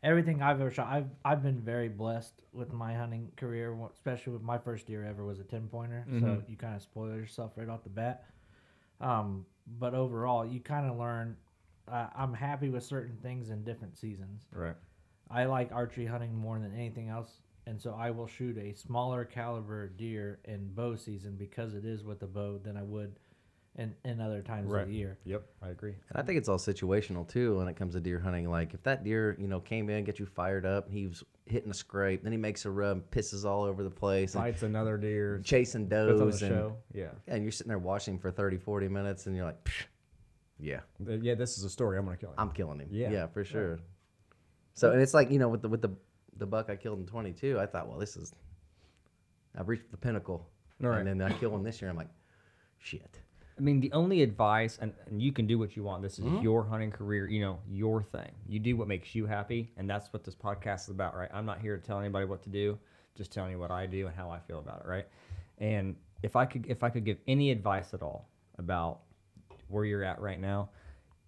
everything 0.02 0.42
I've 0.42 0.60
ever 0.60 0.70
shot, 0.70 0.88
I've 0.88 1.08
I've 1.24 1.42
been 1.42 1.60
very 1.60 1.88
blessed 1.88 2.42
with 2.52 2.72
my 2.72 2.92
hunting 2.94 3.30
career, 3.36 3.74
wh- 3.74 3.90
especially 3.92 4.32
with 4.34 4.42
my 4.42 4.58
first 4.58 4.86
deer 4.86 5.04
ever 5.04 5.24
was 5.24 5.38
a 5.38 5.44
ten 5.44 5.68
pointer. 5.68 6.04
So 6.20 6.42
you 6.48 6.56
kind 6.56 6.74
of 6.74 6.82
spoil 6.82 7.14
yourself 7.14 7.52
right 7.56 7.68
off 7.68 7.84
the 7.84 7.90
bat. 7.90 8.24
Um, 9.00 9.46
but 9.78 9.94
overall, 9.94 10.44
you 10.44 10.60
kind 10.60 10.90
of 10.90 10.98
learn. 10.98 11.36
Uh, 11.86 12.08
I'm 12.16 12.32
happy 12.34 12.68
with 12.70 12.82
certain 12.82 13.16
things 13.22 13.50
in 13.50 13.62
different 13.62 13.96
seasons. 13.96 14.46
Right. 14.52 14.74
I 15.30 15.44
like 15.44 15.70
archery 15.72 16.06
hunting 16.06 16.34
more 16.34 16.58
than 16.58 16.74
anything 16.74 17.08
else, 17.08 17.30
and 17.66 17.80
so 17.80 17.94
I 17.98 18.10
will 18.10 18.26
shoot 18.26 18.58
a 18.58 18.74
smaller 18.74 19.24
caliber 19.24 19.88
deer 19.88 20.38
in 20.44 20.68
bow 20.74 20.96
season 20.96 21.36
because 21.36 21.74
it 21.74 21.84
is 21.84 22.04
with 22.04 22.20
the 22.20 22.26
bow 22.26 22.58
than 22.62 22.76
I 22.76 22.82
would 22.82 23.18
in, 23.76 23.94
in 24.04 24.20
other 24.20 24.40
times 24.42 24.70
Right. 24.70 24.82
of 24.82 24.88
the 24.88 24.94
year. 24.94 25.18
Yep, 25.24 25.44
I 25.62 25.68
agree. 25.70 25.94
And 26.10 26.18
I 26.18 26.22
think 26.22 26.38
it's 26.38 26.48
all 26.48 26.58
situational 26.58 27.26
too 27.26 27.56
when 27.58 27.66
it 27.68 27.74
comes 27.76 27.94
to 27.94 28.00
deer 28.00 28.20
hunting. 28.20 28.48
Like 28.48 28.72
if 28.74 28.82
that 28.84 29.02
deer, 29.02 29.36
you 29.38 29.48
know, 29.48 29.60
came 29.60 29.90
in, 29.90 30.04
get 30.04 30.18
you 30.20 30.26
fired 30.26 30.64
up, 30.64 30.88
he 30.90 31.06
was 31.06 31.24
hitting 31.46 31.70
a 31.70 31.74
scrape, 31.74 32.22
then 32.22 32.32
he 32.32 32.38
makes 32.38 32.64
a 32.66 32.70
rub, 32.70 33.10
pisses 33.10 33.44
all 33.44 33.64
over 33.64 33.82
the 33.82 33.90
place, 33.90 34.34
and 34.34 34.44
Fights 34.44 34.62
another 34.62 34.96
deer. 34.96 35.40
chasing 35.44 35.88
puts 35.88 35.94
on 36.10 36.18
the 36.18 36.24
does, 36.26 36.42
and, 36.42 36.50
show. 36.52 36.76
Yeah. 36.92 37.08
and 37.26 37.42
you're 37.42 37.50
sitting 37.52 37.68
there 37.68 37.78
watching 37.78 38.18
for 38.18 38.30
30, 38.30 38.58
40 38.58 38.88
minutes, 38.88 39.26
and 39.26 39.34
you're 39.36 39.44
like, 39.44 39.62
Psh, 39.64 39.84
yeah, 40.60 40.80
Uh, 41.06 41.12
Yeah, 41.14 41.34
this 41.34 41.58
is 41.58 41.64
a 41.64 41.70
story. 41.70 41.98
I'm 41.98 42.04
gonna 42.04 42.16
kill 42.16 42.30
him. 42.30 42.36
I'm 42.38 42.50
killing 42.52 42.78
him. 42.78 42.88
Yeah. 42.92 43.10
Yeah, 43.10 43.26
for 43.26 43.44
sure. 43.44 43.80
So 44.74 44.92
and 44.92 45.02
it's 45.02 45.14
like 45.14 45.30
you 45.30 45.38
know 45.40 45.48
with 45.48 45.62
the 45.62 45.68
with 45.68 45.82
the 45.82 45.90
the 46.36 46.46
buck 46.46 46.70
I 46.70 46.76
killed 46.76 46.98
in 46.98 47.06
22, 47.06 47.58
I 47.58 47.66
thought, 47.66 47.88
well, 47.88 47.98
this 47.98 48.16
is 48.16 48.34
I've 49.56 49.68
reached 49.68 49.90
the 49.90 49.96
pinnacle, 49.96 50.48
Right. 50.80 50.98
and 50.98 51.20
then 51.20 51.22
I 51.22 51.32
kill 51.38 51.54
him 51.54 51.62
this 51.62 51.80
year. 51.80 51.90
I'm 51.90 51.96
like, 51.96 52.08
shit. 52.78 53.20
I 53.56 53.60
mean, 53.60 53.80
the 53.80 53.92
only 53.92 54.22
advice, 54.22 54.78
and, 54.80 54.92
and 55.06 55.22
you 55.22 55.30
can 55.30 55.46
do 55.46 55.58
what 55.58 55.76
you 55.76 55.84
want. 55.84 56.02
This 56.02 56.18
is 56.18 56.24
mm-hmm. 56.24 56.42
your 56.42 56.64
hunting 56.64 56.90
career, 56.90 57.28
you 57.28 57.40
know, 57.40 57.60
your 57.70 58.02
thing. 58.02 58.30
You 58.48 58.58
do 58.58 58.76
what 58.76 58.88
makes 58.88 59.14
you 59.14 59.26
happy, 59.26 59.72
and 59.76 59.88
that's 59.88 60.12
what 60.12 60.24
this 60.24 60.34
podcast 60.34 60.82
is 60.82 60.88
about, 60.88 61.14
right? 61.14 61.30
I'm 61.32 61.46
not 61.46 61.60
here 61.60 61.76
to 61.76 61.82
tell 61.82 62.00
anybody 62.00 62.26
what 62.26 62.42
to 62.42 62.48
do, 62.48 62.76
just 63.16 63.32
telling 63.32 63.52
you 63.52 63.58
what 63.58 63.70
I 63.70 63.86
do 63.86 64.08
and 64.08 64.16
how 64.16 64.28
I 64.28 64.40
feel 64.40 64.58
about 64.58 64.80
it, 64.84 64.88
right? 64.88 65.06
And 65.58 65.94
if 66.24 66.34
I 66.34 66.46
could, 66.46 66.66
if 66.68 66.82
I 66.82 66.90
could 66.90 67.04
give 67.04 67.18
any 67.28 67.52
advice 67.52 67.94
at 67.94 68.02
all 68.02 68.28
about 68.58 69.00
where 69.68 69.84
you're 69.84 70.02
at 70.02 70.20
right 70.20 70.40
now, 70.40 70.70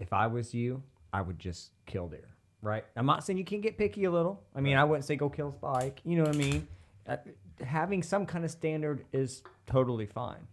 if 0.01 0.13
I 0.13 0.27
was 0.27 0.53
you, 0.53 0.83
I 1.13 1.21
would 1.21 1.39
just 1.39 1.71
kill 1.87 2.09
deer, 2.09 2.36
right? 2.63 2.85
I'm 2.97 3.07
not 3.07 3.25
saying 3.25 3.39
you 3.39 3.45
can't 3.45 3.63
get 3.63 3.79
picky 3.79 4.05
a 4.05 4.11
little. 4.11 4.43
I 4.55 4.61
mean, 4.61 4.77
I 4.77 4.85
wouldn't 4.85 5.05
say 5.05 5.17
go 5.17 5.29
kill 5.29 5.53
spike. 5.53 6.01
You 6.05 6.17
know 6.17 6.25
what 6.25 6.35
I 6.35 6.39
mean? 6.39 6.69
Uh, 7.07 7.17
having 7.65 8.03
some 8.03 8.27
kind 8.27 8.45
of 8.45 8.51
standard 8.51 9.05
is 9.13 9.43
totally 9.67 10.07
fine 10.07 10.47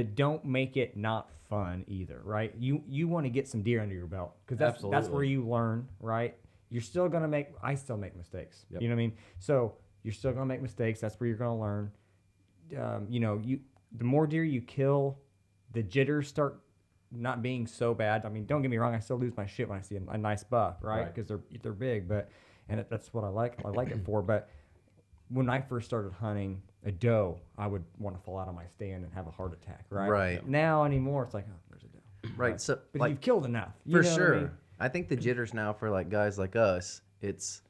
but 0.00 0.14
don't 0.14 0.42
make 0.46 0.78
it 0.78 0.96
not 0.96 1.30
fun 1.50 1.84
either, 1.86 2.22
right? 2.24 2.54
You 2.58 2.82
you 2.88 3.06
want 3.06 3.26
to 3.26 3.30
get 3.30 3.46
some 3.46 3.62
deer 3.62 3.82
under 3.82 3.94
your 3.94 4.06
belt 4.06 4.34
because 4.46 4.58
that's 4.58 4.82
that's 4.90 5.08
where 5.08 5.24
you 5.24 5.46
learn, 5.46 5.86
right? 6.00 6.34
You're 6.70 6.80
still 6.80 7.06
gonna 7.08 7.28
make. 7.28 7.48
I 7.62 7.74
still 7.74 7.98
make 7.98 8.16
mistakes. 8.16 8.64
Yep. 8.70 8.80
You 8.80 8.88
know 8.88 8.94
what 8.94 9.00
I 9.00 9.04
mean? 9.08 9.12
So 9.40 9.74
you're 10.02 10.14
still 10.14 10.32
gonna 10.32 10.46
make 10.46 10.62
mistakes. 10.62 11.00
That's 11.00 11.20
where 11.20 11.28
you're 11.28 11.36
gonna 11.36 11.60
learn. 11.60 11.90
Um, 12.78 13.06
you 13.10 13.20
know, 13.20 13.40
you 13.44 13.60
the 13.98 14.04
more 14.04 14.26
deer 14.26 14.42
you 14.42 14.62
kill, 14.62 15.18
the 15.72 15.82
jitters 15.82 16.28
start 16.28 16.60
not 17.12 17.42
being 17.42 17.66
so 17.66 17.94
bad. 17.94 18.24
I 18.24 18.28
mean, 18.28 18.46
don't 18.46 18.62
get 18.62 18.70
me 18.70 18.76
wrong. 18.78 18.94
I 18.94 19.00
still 19.00 19.18
lose 19.18 19.36
my 19.36 19.46
shit 19.46 19.68
when 19.68 19.78
I 19.78 19.82
see 19.82 19.96
a, 19.96 20.10
a 20.12 20.18
nice 20.18 20.44
buck, 20.44 20.78
right? 20.82 21.00
Right. 21.02 21.14
Because 21.14 21.28
they're 21.28 21.40
they're 21.62 21.72
big, 21.72 22.08
but 22.08 22.30
and 22.68 22.78
it, 22.80 22.88
that's 22.88 23.12
what 23.12 23.24
I 23.24 23.28
like. 23.28 23.54
I 23.64 23.68
like 23.68 23.88
it 23.90 24.04
for. 24.04 24.22
But 24.22 24.48
when 25.28 25.48
I 25.48 25.60
first 25.60 25.86
started 25.86 26.12
hunting 26.12 26.60
a 26.84 26.90
doe, 26.92 27.38
I 27.58 27.66
would 27.66 27.84
want 27.98 28.16
to 28.16 28.22
fall 28.22 28.38
out 28.38 28.48
of 28.48 28.54
my 28.54 28.66
stand 28.66 29.04
and 29.04 29.12
have 29.12 29.26
a 29.26 29.30
heart 29.30 29.52
attack, 29.52 29.84
right? 29.90 30.08
Right. 30.08 30.48
Now 30.48 30.84
anymore, 30.84 31.24
it's 31.24 31.34
like, 31.34 31.46
oh, 31.48 31.56
there's 31.68 31.82
a 31.82 31.86
doe. 31.88 32.32
Right. 32.36 32.60
So 32.60 32.78
But 32.92 33.00
like 33.00 33.10
you've 33.10 33.20
killed 33.20 33.44
enough. 33.44 33.72
you 33.84 33.96
for 33.98 34.02
know 34.02 34.08
what 34.10 34.12
I 34.12 34.16
sure. 34.24 34.34
mean? 34.36 34.50
I, 34.78 34.88
think 34.88 35.08
the 35.08 35.16
jitters 35.16 35.52
now 35.52 35.72
for 35.72 35.90
like 35.90 36.08
guys 36.10 36.38
like 36.38 36.56
us, 36.56 37.02
it's 37.20 37.62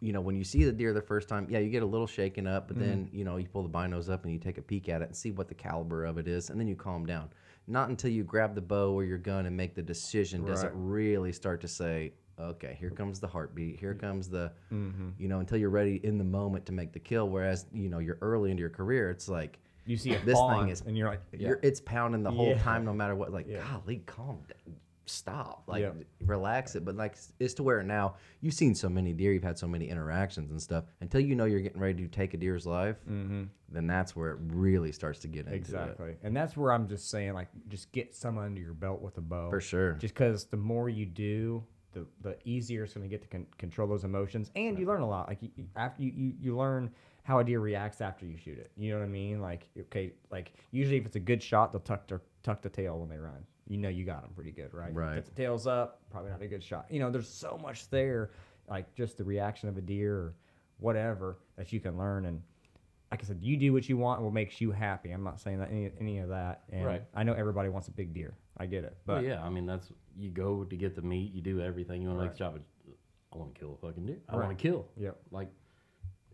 you 0.00 0.12
know 0.12 0.20
when 0.20 0.34
you 0.34 0.42
see 0.44 0.64
the 0.64 0.72
deer 0.72 0.92
the 0.92 1.00
first 1.02 1.28
time, 1.28 1.46
yeah, 1.48 1.60
you 1.60 1.70
get 1.70 1.82
a 1.82 1.86
little 1.86 2.06
shaken 2.08 2.46
up, 2.46 2.66
but 2.68 2.78
then 2.78 3.04
Mm-hmm. 3.06 3.16
you 3.16 3.24
know 3.24 3.36
you 3.36 3.46
pull 3.48 3.62
the 3.62 3.68
binos 3.68 4.10
up 4.10 4.24
and 4.24 4.32
you 4.32 4.38
take 4.40 4.58
a 4.58 4.62
peek 4.62 4.88
at 4.88 5.02
it 5.02 5.06
and 5.08 5.16
see 5.16 5.30
what 5.30 5.46
the 5.48 5.54
caliber 5.54 6.04
of 6.04 6.18
it 6.18 6.26
is, 6.26 6.50
and 6.50 6.58
then 6.58 6.66
you 6.66 6.74
calm 6.74 7.06
down. 7.06 7.28
Not 7.66 7.88
until 7.88 8.10
you 8.10 8.24
grab 8.24 8.54
the 8.54 8.60
bow 8.60 8.92
or 8.92 9.04
your 9.04 9.18
gun 9.18 9.46
and 9.46 9.56
make 9.56 9.74
the 9.74 9.82
decision 9.82 10.44
does 10.44 10.62
it 10.64 10.72
really 10.74 11.32
start 11.32 11.60
to 11.60 11.68
say, 11.68 12.12
okay, 12.38 12.76
here 12.80 12.90
comes 12.90 13.20
the 13.20 13.26
heartbeat. 13.28 13.78
Here 13.78 13.94
comes 13.94 14.28
the, 14.28 14.50
Mm-hmm. 14.72 15.10
you 15.18 15.28
know, 15.28 15.38
until 15.40 15.58
you're 15.58 15.70
ready 15.70 16.00
in 16.02 16.18
the 16.18 16.24
moment 16.24 16.66
to 16.66 16.72
make 16.72 16.92
the 16.92 16.98
kill. 16.98 17.28
Whereas, 17.28 17.66
you 17.72 17.88
know, 17.88 17.98
you're 17.98 18.18
early 18.20 18.50
into 18.50 18.60
your 18.62 18.70
career, 18.70 19.10
it's 19.10 19.28
like, 19.28 19.58
You 19.84 19.96
see 19.96 20.14
a 20.14 20.18
This 20.24 20.38
thing 20.38 20.68
is- 20.68 20.80
and 20.82 20.96
you're 20.96 21.08
like, 21.08 21.20
yeah. 21.32 21.48
you're, 21.48 21.60
it's 21.62 21.80
pounding 21.80 22.22
the 22.22 22.30
whole 22.30 22.48
Yeah. 22.50 22.62
time, 22.62 22.84
no 22.84 22.92
matter 22.92 23.14
what. 23.14 23.32
Like, 23.32 23.46
Yeah. 23.48 23.64
golly, 23.68 23.98
calm 24.06 24.38
down. 24.48 24.76
Stop. 25.06 25.64
Like, 25.66 25.82
Yep. 25.82 25.96
relax 26.26 26.74
it. 26.76 26.84
But, 26.84 26.96
like, 26.96 27.16
it's 27.38 27.54
to 27.54 27.62
where 27.62 27.82
now 27.82 28.14
you've 28.40 28.54
seen 28.54 28.74
so 28.74 28.88
many 28.88 29.12
deer, 29.12 29.32
you've 29.32 29.42
had 29.42 29.58
so 29.58 29.66
many 29.66 29.88
interactions 29.88 30.50
and 30.50 30.60
stuff. 30.62 30.84
Until 31.00 31.20
you 31.20 31.34
know 31.34 31.44
you're 31.44 31.60
getting 31.60 31.80
ready 31.80 32.02
to 32.02 32.08
take 32.08 32.34
a 32.34 32.36
deer's 32.36 32.66
life, 32.66 32.96
mm-hmm. 33.08 33.44
then 33.70 33.86
that's 33.86 34.14
where 34.14 34.30
it 34.30 34.38
really 34.48 34.92
starts 34.92 35.18
to 35.20 35.28
get 35.28 35.40
into 35.46 35.52
it. 35.52 35.56
Exactly. 35.56 36.16
And 36.22 36.36
that's 36.36 36.56
where 36.56 36.72
I'm 36.72 36.88
just 36.88 37.10
saying, 37.10 37.34
like, 37.34 37.48
just 37.68 37.90
get 37.92 38.14
some 38.14 38.38
under 38.38 38.60
your 38.60 38.74
belt 38.74 39.00
with 39.02 39.18
a 39.18 39.22
bow. 39.22 39.50
For 39.50 39.60
sure. 39.60 39.94
Just 39.94 40.14
because 40.14 40.44
the 40.44 40.56
more 40.56 40.88
you 40.88 41.06
do, 41.06 41.64
the, 41.92 42.06
the 42.22 42.36
easier 42.44 42.84
it's 42.84 42.94
going 42.94 43.08
to 43.08 43.10
get 43.10 43.22
to 43.22 43.28
con- 43.28 43.46
control 43.58 43.88
those 43.88 44.04
emotions. 44.04 44.50
And 44.56 44.78
you 44.78 44.86
learn 44.86 45.02
a 45.02 45.08
lot. 45.08 45.28
Like, 45.28 45.42
you- 45.42 45.50
after 45.76 46.02
you, 46.02 46.12
you, 46.14 46.34
you 46.40 46.56
learn 46.56 46.90
how 47.24 47.38
a 47.38 47.44
deer 47.44 47.60
reacts 47.60 48.00
after 48.00 48.26
you 48.26 48.36
shoot 48.36 48.58
it. 48.58 48.70
You 48.76 48.92
know 48.92 48.98
what 48.98 49.04
I 49.04 49.08
mean? 49.08 49.40
Like, 49.40 49.68
okay, 49.78 50.12
like, 50.30 50.52
usually 50.72 50.96
if 50.98 51.06
it's 51.06 51.16
a 51.16 51.20
good 51.20 51.42
shot, 51.42 51.72
they'll 51.72 51.80
tuck 51.80 52.08
their, 52.08 52.20
tuck 52.42 52.62
the 52.62 52.68
tail 52.68 52.98
when 52.98 53.08
they 53.08 53.18
run. 53.18 53.44
You 53.68 53.78
know 53.78 53.88
you 53.88 54.04
got 54.04 54.22
them 54.22 54.32
pretty 54.34 54.50
good, 54.50 54.74
right? 54.74 54.92
Right. 54.92 55.18
If 55.18 55.26
the 55.26 55.30
tail's 55.30 55.66
up, 55.66 56.00
probably 56.10 56.30
not 56.32 56.42
a 56.42 56.48
good 56.48 56.64
shot. 56.64 56.86
You 56.90 56.98
know, 56.98 57.10
there's 57.10 57.28
so 57.28 57.58
much 57.62 57.88
there, 57.90 58.30
like 58.68 58.92
just 58.94 59.16
the 59.18 59.24
reaction 59.24 59.68
of 59.68 59.76
a 59.76 59.80
deer 59.80 60.14
or 60.16 60.34
whatever 60.78 61.38
that 61.56 61.72
you 61.72 61.78
can 61.78 61.96
learn. 61.96 62.26
And 62.26 62.42
like 63.12 63.22
I 63.22 63.26
said, 63.26 63.38
you 63.40 63.56
do 63.56 63.72
what 63.72 63.88
you 63.88 63.96
want 63.96 64.18
and 64.18 64.24
what 64.24 64.34
makes 64.34 64.60
you 64.60 64.72
happy. 64.72 65.12
I'm 65.12 65.22
not 65.22 65.40
saying 65.40 65.60
that 65.60 65.70
any, 65.70 65.90
any 66.00 66.18
of 66.18 66.28
that. 66.30 66.62
And 66.70 66.84
Right. 66.84 67.02
I 67.14 67.22
know 67.22 67.34
everybody 67.34 67.68
wants 67.68 67.86
a 67.88 67.92
big 67.92 68.12
deer. 68.12 68.34
I 68.58 68.66
get 68.66 68.82
it. 68.84 68.96
But 69.06 69.16
But 69.16 69.24
yeah, 69.24 69.42
I 69.42 69.48
mean 69.48 69.64
that's 69.64 69.92
you 70.18 70.30
go 70.30 70.64
to 70.64 70.76
get 70.76 70.96
the 70.96 71.02
meat, 71.02 71.32
you 71.32 71.40
do 71.40 71.60
everything. 71.60 72.02
You 72.02 72.08
want 72.08 72.20
to 72.20 72.24
make 72.26 72.36
the. 72.36 72.44
But 72.50 72.62
I 73.32 73.38
want 73.38 73.54
to 73.54 73.58
kill 73.60 73.78
a 73.80 73.86
fucking 73.86 74.04
deer. 74.06 74.18
I 74.28 74.36
Right. 74.36 74.46
want 74.46 74.58
to 74.58 74.62
kill. 74.62 74.88
Yep. 74.98 75.16
Like 75.30 75.48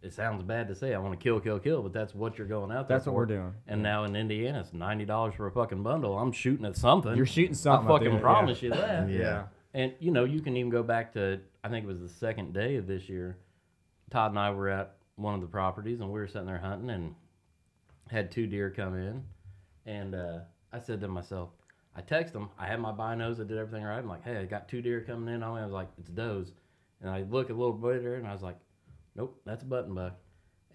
it 0.02 0.12
sounds 0.12 0.42
bad 0.42 0.68
to 0.68 0.74
say 0.74 0.94
I 0.94 0.98
want 0.98 1.18
to 1.18 1.22
kill, 1.22 1.40
kill, 1.40 1.58
kill, 1.58 1.82
but 1.82 1.92
that's 1.92 2.14
what 2.14 2.38
you're 2.38 2.46
going 2.46 2.70
out 2.70 2.88
there. 2.88 2.96
That's 2.96 3.06
what 3.06 3.14
we're 3.14 3.26
doing. 3.26 3.52
And 3.66 3.82
now 3.82 4.04
in 4.04 4.14
Indiana, 4.14 4.60
it's 4.60 4.72
ninety 4.72 5.04
dollars 5.04 5.34
for 5.34 5.46
a 5.46 5.52
fucking 5.52 5.82
bundle. 5.82 6.18
I'm 6.18 6.32
shooting 6.32 6.66
at 6.66 6.76
something. 6.76 7.16
You're 7.16 7.26
shooting 7.26 7.54
something 7.54 7.88
I 7.88 7.92
fucking 7.92 8.12
there, 8.12 8.20
promise 8.20 8.62
yeah. 8.62 8.68
you 8.68 8.74
that. 8.74 9.08
Yeah. 9.18 9.44
And 9.74 9.92
you 10.00 10.10
know, 10.10 10.24
you 10.24 10.40
can 10.40 10.56
even 10.56 10.70
go 10.70 10.82
back 10.82 11.12
to 11.14 11.40
I 11.62 11.68
think 11.68 11.84
it 11.84 11.88
was 11.88 12.00
the 12.00 12.08
second 12.08 12.54
day 12.54 12.76
of 12.76 12.86
this 12.86 13.08
year. 13.08 13.38
Todd 14.10 14.30
and 14.30 14.38
I 14.38 14.50
were 14.50 14.68
at 14.68 14.96
one 15.16 15.34
of 15.34 15.40
the 15.40 15.46
properties 15.46 16.00
and 16.00 16.08
we 16.10 16.20
were 16.20 16.26
sitting 16.26 16.46
there 16.46 16.58
hunting 16.58 16.90
and 16.90 17.14
had 18.10 18.30
two 18.30 18.46
deer 18.46 18.70
come 18.70 18.94
in. 18.94 19.22
And 19.84 20.14
uh, 20.14 20.38
I 20.72 20.78
said 20.78 21.00
to 21.00 21.08
myself, 21.08 21.50
I 21.94 22.00
text 22.00 22.32
them. 22.32 22.50
I 22.58 22.66
had 22.66 22.80
my 22.80 22.92
binos. 22.92 23.40
I 23.40 23.44
did 23.44 23.58
everything 23.58 23.84
right. 23.84 23.98
I'm 23.98 24.08
like, 24.08 24.24
hey, 24.24 24.36
I 24.38 24.44
got 24.44 24.68
two 24.68 24.80
deer 24.80 25.00
coming 25.00 25.34
in 25.34 25.42
on 25.42 25.56
me. 25.56 25.62
I 25.62 25.64
was 25.64 25.72
like, 25.72 25.88
it's 25.98 26.08
does. 26.08 26.52
And 27.00 27.10
I 27.10 27.22
look 27.22 27.50
a 27.50 27.52
little 27.52 27.72
bit 27.72 27.96
better 27.96 28.14
and 28.16 28.26
I 28.26 28.32
was 28.32 28.42
like, 28.42 28.56
nope, 29.18 29.38
that's 29.44 29.62
a 29.62 29.66
button 29.66 29.94
buck. 29.94 30.16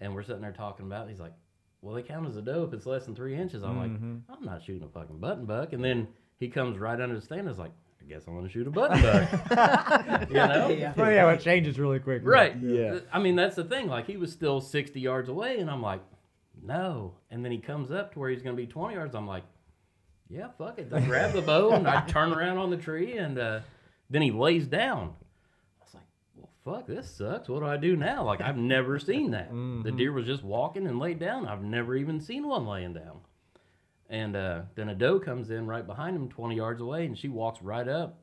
And 0.00 0.14
we're 0.14 0.22
sitting 0.22 0.42
there 0.42 0.52
talking 0.52 0.86
about. 0.86 1.06
It. 1.06 1.10
He's 1.10 1.20
like, 1.20 1.32
well, 1.80 1.94
they 1.94 2.02
count 2.02 2.28
as 2.28 2.36
a 2.36 2.42
doe 2.42 2.64
if 2.64 2.72
it's 2.72 2.86
less 2.86 3.04
than 3.06 3.14
three 3.14 3.34
inches. 3.34 3.62
I'm 3.64 3.78
like, 3.78 3.90
I'm 3.90 4.44
not 4.44 4.62
shooting 4.62 4.82
a 4.84 4.88
fucking 4.88 5.18
button 5.18 5.46
buck. 5.46 5.72
And 5.72 5.82
then 5.82 6.06
he 6.38 6.48
comes 6.48 6.78
right 6.78 7.00
under 7.00 7.14
the 7.14 7.20
stand. 7.20 7.40
and 7.40 7.50
is 7.50 7.58
like, 7.58 7.72
I 8.00 8.04
guess 8.06 8.22
I'm 8.26 8.34
gonna 8.34 8.48
shoot 8.48 8.66
a 8.66 8.70
button 8.70 9.00
buck. 9.02 10.28
you 10.28 10.34
know? 10.34 10.68
Yeah. 10.68 10.92
Well, 10.96 11.10
yeah, 11.10 11.30
it 11.30 11.40
changes 11.40 11.78
really 11.78 11.98
quick. 11.98 12.22
Right. 12.24 12.54
Yeah. 12.60 13.00
I 13.12 13.18
mean, 13.18 13.34
that's 13.34 13.56
the 13.56 13.64
thing. 13.64 13.88
Like, 13.88 14.06
he 14.06 14.16
was 14.16 14.30
still 14.30 14.60
60 14.60 15.00
yards 15.00 15.28
away, 15.28 15.58
and 15.58 15.70
I'm 15.70 15.82
like, 15.82 16.02
no. 16.62 17.14
And 17.30 17.44
then 17.44 17.52
he 17.52 17.58
comes 17.58 17.90
up 17.90 18.12
to 18.12 18.18
where 18.18 18.30
he's 18.30 18.42
going 18.42 18.56
to 18.56 18.60
be 18.62 18.66
20 18.66 18.94
yards. 18.94 19.14
I'm 19.14 19.26
like, 19.26 19.44
yeah, 20.28 20.48
fuck 20.58 20.78
it. 20.78 20.92
I 20.92 21.00
grab 21.00 21.32
the 21.32 21.42
bow, 21.42 21.72
and 21.72 21.86
I 21.86 22.04
turn 22.06 22.32
around 22.32 22.58
on 22.58 22.70
the 22.70 22.76
tree, 22.76 23.16
and 23.16 23.38
uh, 23.38 23.60
then 24.10 24.22
he 24.22 24.30
lays 24.30 24.66
down. 24.66 25.14
I 25.80 25.84
was 25.84 25.94
like, 25.94 26.04
well, 26.34 26.50
fuck, 26.64 26.86
this 26.86 27.08
sucks. 27.10 27.48
What 27.48 27.60
do 27.60 27.66
I 27.66 27.76
do 27.76 27.96
now? 27.96 28.24
Like, 28.24 28.40
I've 28.40 28.56
never 28.56 28.98
seen 29.10 29.30
that. 29.32 29.50
The 29.50 29.92
deer 29.92 30.12
was 30.12 30.26
just 30.26 30.42
walking 30.42 30.86
and 30.86 30.98
laid 30.98 31.18
down. 31.18 31.46
I've 31.46 31.62
never 31.62 31.94
even 31.94 32.20
seen 32.20 32.46
one 32.46 32.66
laying 32.66 32.94
down. 32.94 33.20
And 34.08 34.36
uh, 34.36 34.62
then 34.74 34.88
a 34.88 34.94
doe 34.94 35.18
comes 35.18 35.50
in 35.50 35.66
right 35.66 35.86
behind 35.86 36.16
him, 36.16 36.28
20 36.28 36.56
yards 36.56 36.80
away, 36.80 37.06
and 37.06 37.16
she 37.18 37.28
walks 37.28 37.62
right 37.62 37.88
up 37.88 38.20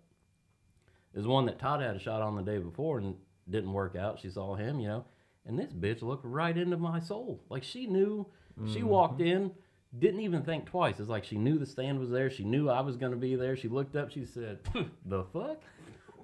is 1.14 1.28
one 1.28 1.46
that 1.46 1.60
Todd 1.60 1.82
had 1.82 1.96
a 1.96 2.00
shot 2.00 2.22
on 2.22 2.36
the 2.36 2.42
day 2.42 2.58
before 2.58 3.00
and 3.00 3.16
didn't 3.50 3.74
work 3.74 3.96
out. 3.96 4.20
She 4.20 4.30
saw 4.30 4.56
him, 4.56 4.80
you 4.80 4.88
know, 4.88 5.06
and 5.46 5.58
this 5.60 5.74
bitch 5.74 6.02
looked 6.02 6.26
right 6.26 6.58
into 6.58 6.78
my 6.78 7.00
soul. 7.00 7.42
Like 7.50 7.64
she 7.64 7.86
knew, 7.86 8.28
she 8.72 8.84
walked 8.84 9.22
in, 9.22 9.52
didn't 9.98 10.22
even 10.22 10.44
think 10.44 10.66
twice. 10.66 11.00
It's 11.00 11.10
like 11.10 11.24
she 11.26 11.38
knew 11.38 11.58
the 11.58 11.66
stand 11.66 12.00
was 12.00 12.10
there. 12.10 12.30
She 12.30 12.44
knew 12.44 12.70
I 12.70 12.82
was 12.82 12.96
going 12.96 13.12
to 13.12 13.18
be 13.18 13.36
there. 13.36 13.58
She 13.58 13.68
looked 13.68 13.96
up, 13.96 14.12
she 14.12 14.24
said, 14.24 14.60
"The 15.06 15.24
fuck." 15.34 15.62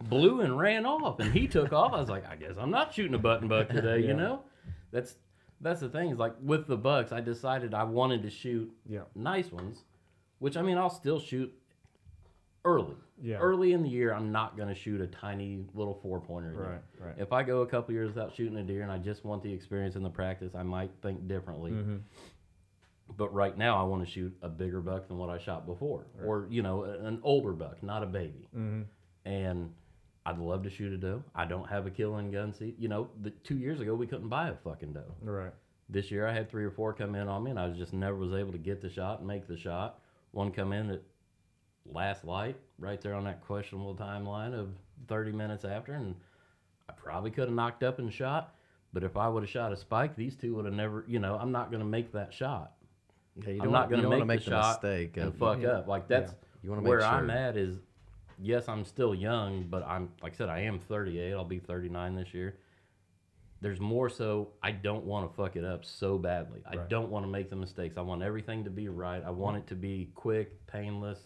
Blew 0.03 0.41
and 0.41 0.57
ran 0.57 0.85
off, 0.85 1.19
and 1.19 1.33
he 1.33 1.47
took 1.47 1.73
off. 1.73 1.93
I 1.93 1.99
was 1.99 2.09
like, 2.09 2.29
I 2.29 2.35
guess 2.35 2.53
I'm 2.59 2.71
not 2.71 2.93
shooting 2.93 3.13
a 3.15 3.19
button 3.19 3.47
buck 3.47 3.69
today. 3.69 3.99
You 3.99 4.13
know, 4.13 4.41
that's 4.91 5.15
that's 5.61 5.79
the 5.81 5.89
thing. 5.89 6.11
Is 6.11 6.19
like 6.19 6.35
with 6.41 6.67
the 6.67 6.77
bucks, 6.77 7.11
I 7.11 7.21
decided 7.21 7.73
I 7.73 7.83
wanted 7.83 8.21
to 8.23 8.29
shoot 8.29 8.71
Yeah. 8.87 9.01
nice 9.15 9.51
ones, 9.51 9.83
which 10.39 10.55
I 10.55 10.61
mean 10.61 10.77
I'll 10.77 10.89
still 10.89 11.19
shoot 11.19 11.53
early. 12.63 12.95
Yeah. 13.21 13.37
Early 13.37 13.73
in 13.73 13.81
the 13.81 13.89
year, 13.89 14.13
I'm 14.13 14.31
not 14.31 14.55
going 14.55 14.69
to 14.69 14.75
shoot 14.75 15.01
a 15.01 15.07
tiny 15.07 15.65
little 15.73 15.95
four 15.95 16.19
pointer. 16.19 16.53
Right, 16.53 17.07
right. 17.07 17.15
If 17.17 17.33
I 17.33 17.41
go 17.41 17.61
a 17.61 17.65
couple 17.65 17.93
years 17.93 18.09
without 18.09 18.35
shooting 18.35 18.57
a 18.57 18.63
deer 18.63 18.83
and 18.83 18.91
I 18.91 18.99
just 18.99 19.25
want 19.25 19.41
the 19.41 19.51
experience 19.51 19.95
and 19.95 20.05
the 20.05 20.09
practice, 20.09 20.53
I 20.53 20.61
might 20.61 20.91
think 21.01 21.27
differently. 21.27 21.71
Mm-hmm. 21.71 21.95
But 23.15 23.33
right 23.33 23.57
now, 23.57 23.79
I 23.79 23.83
want 23.83 24.05
to 24.05 24.11
shoot 24.11 24.35
a 24.43 24.49
bigger 24.49 24.81
buck 24.81 25.07
than 25.07 25.17
what 25.17 25.29
I 25.29 25.39
shot 25.39 25.65
before, 25.65 26.05
or 26.23 26.45
you 26.49 26.61
know, 26.61 26.83
an 26.83 27.19
older 27.23 27.53
buck, 27.53 27.81
not 27.81 28.03
a 28.03 28.05
baby. 28.05 28.47
Mm-hmm. 28.55 28.81
And 29.25 29.73
I'd 30.27 30.39
love 30.39 30.63
to 30.63 30.69
shoot 30.69 30.91
a 30.91 30.97
doe. 30.97 31.23
I 31.33 31.45
don't 31.45 31.69
have 31.69 31.87
a 31.87 31.89
killing 31.89 32.31
gun 32.31 32.53
seat. 32.53 32.75
You 32.77 32.89
know, 32.89 33.07
the, 33.21 33.29
two 33.29 33.57
years 33.57 33.79
ago 33.79 33.95
we 33.95 34.05
couldn't 34.05 34.27
buy 34.27 34.49
a 34.49 34.55
fucking 34.55 34.91
doe. 34.91 35.15
Right. 35.21 35.53
This 35.87 36.11
year 36.11 36.27
I 36.27 36.33
had 36.33 36.51
three 36.51 36.65
or 36.65 36.71
four 36.71 36.91
come 36.91 37.15
in 37.15 37.29
on 37.29 37.45
me, 37.45 37.51
and 37.51 37.59
I 37.59 37.69
just 37.69 37.93
never 37.93 38.17
was 38.17 38.33
able 38.33 38.51
to 38.51 38.57
get 38.57 38.81
the 38.81 38.89
shot 38.89 39.19
and 39.19 39.27
make 39.27 39.47
the 39.47 39.55
shot. 39.55 40.01
One 40.31 40.51
come 40.51 40.73
in 40.73 40.91
at 40.91 41.01
last 41.89 42.25
light, 42.25 42.57
right 42.77 42.99
there 42.99 43.13
on 43.13 43.23
that 43.23 43.39
questionable 43.39 43.95
timeline 43.95 44.53
of 44.53 44.67
30 45.07 45.31
minutes 45.31 45.63
after, 45.63 45.93
and 45.93 46.13
I 46.89 46.91
probably 46.91 47.31
could 47.31 47.45
have 47.45 47.55
nocked 47.55 47.83
up 47.83 47.99
and 47.99 48.11
shot. 48.11 48.53
But 48.91 49.05
if 49.05 49.15
I 49.15 49.29
would 49.29 49.43
have 49.43 49.49
shot 49.49 49.71
a 49.71 49.77
spike, 49.77 50.17
these 50.17 50.35
two 50.35 50.55
would 50.55 50.65
have 50.65 50.73
never. 50.73 51.05
You 51.07 51.19
know, 51.19 51.37
I'm 51.39 51.53
not 51.53 51.71
going 51.71 51.81
to 51.81 51.87
make 51.87 52.11
that 52.11 52.33
shot. 52.33 52.73
Yeah, 53.41 53.53
you 53.53 53.61
I'm 53.61 53.71
don't, 53.71 53.89
going 53.89 54.01
to 54.01 54.09
make, 54.09 54.25
make 54.25 54.43
the, 54.43 54.49
the 54.49 54.61
shot 54.61 54.83
mistake 54.83 55.15
and 55.15 55.33
fuck 55.33 55.63
up. 55.63 55.87
Like 55.87 56.09
that's 56.09 56.33
You 56.63 56.71
wanna 56.71 56.81
make 56.81 56.89
where 56.89 57.05
I'm 57.05 57.29
at. 57.29 57.55
Is 57.55 57.77
yes, 58.39 58.67
I'm 58.69 58.83
still 58.85 59.13
young, 59.15 59.65
but 59.69 59.83
I'm 59.85 60.09
like 60.21 60.33
I 60.33 60.35
said, 60.35 60.49
I 60.49 60.59
am 60.61 60.79
38. 60.79 61.33
I'll 61.33 61.43
be 61.45 61.59
39 61.59 62.15
this 62.15 62.33
year. 62.33 62.57
There's 63.59 63.79
more 63.79 64.07
so 64.09 64.49
I 64.61 64.71
don't 64.71 65.03
want 65.05 65.27
to 65.29 65.35
fuck 65.35 65.55
it 65.55 65.63
up 65.63 65.83
so 65.83 66.17
badly. 66.19 66.61
I 66.69 66.75
Right. 66.75 66.89
don't 66.89 67.09
want 67.09 67.25
to 67.25 67.31
make 67.31 67.49
the 67.49 67.55
mistakes. 67.55 67.97
I 67.97 68.01
want 68.01 68.21
everything 68.21 68.63
to 68.65 68.69
be 68.69 68.87
right. 68.87 69.23
I 69.25 69.31
want 69.31 69.57
it 69.57 69.67
to 69.67 69.75
be 69.75 70.11
quick, 70.13 70.65
painless. 70.67 71.19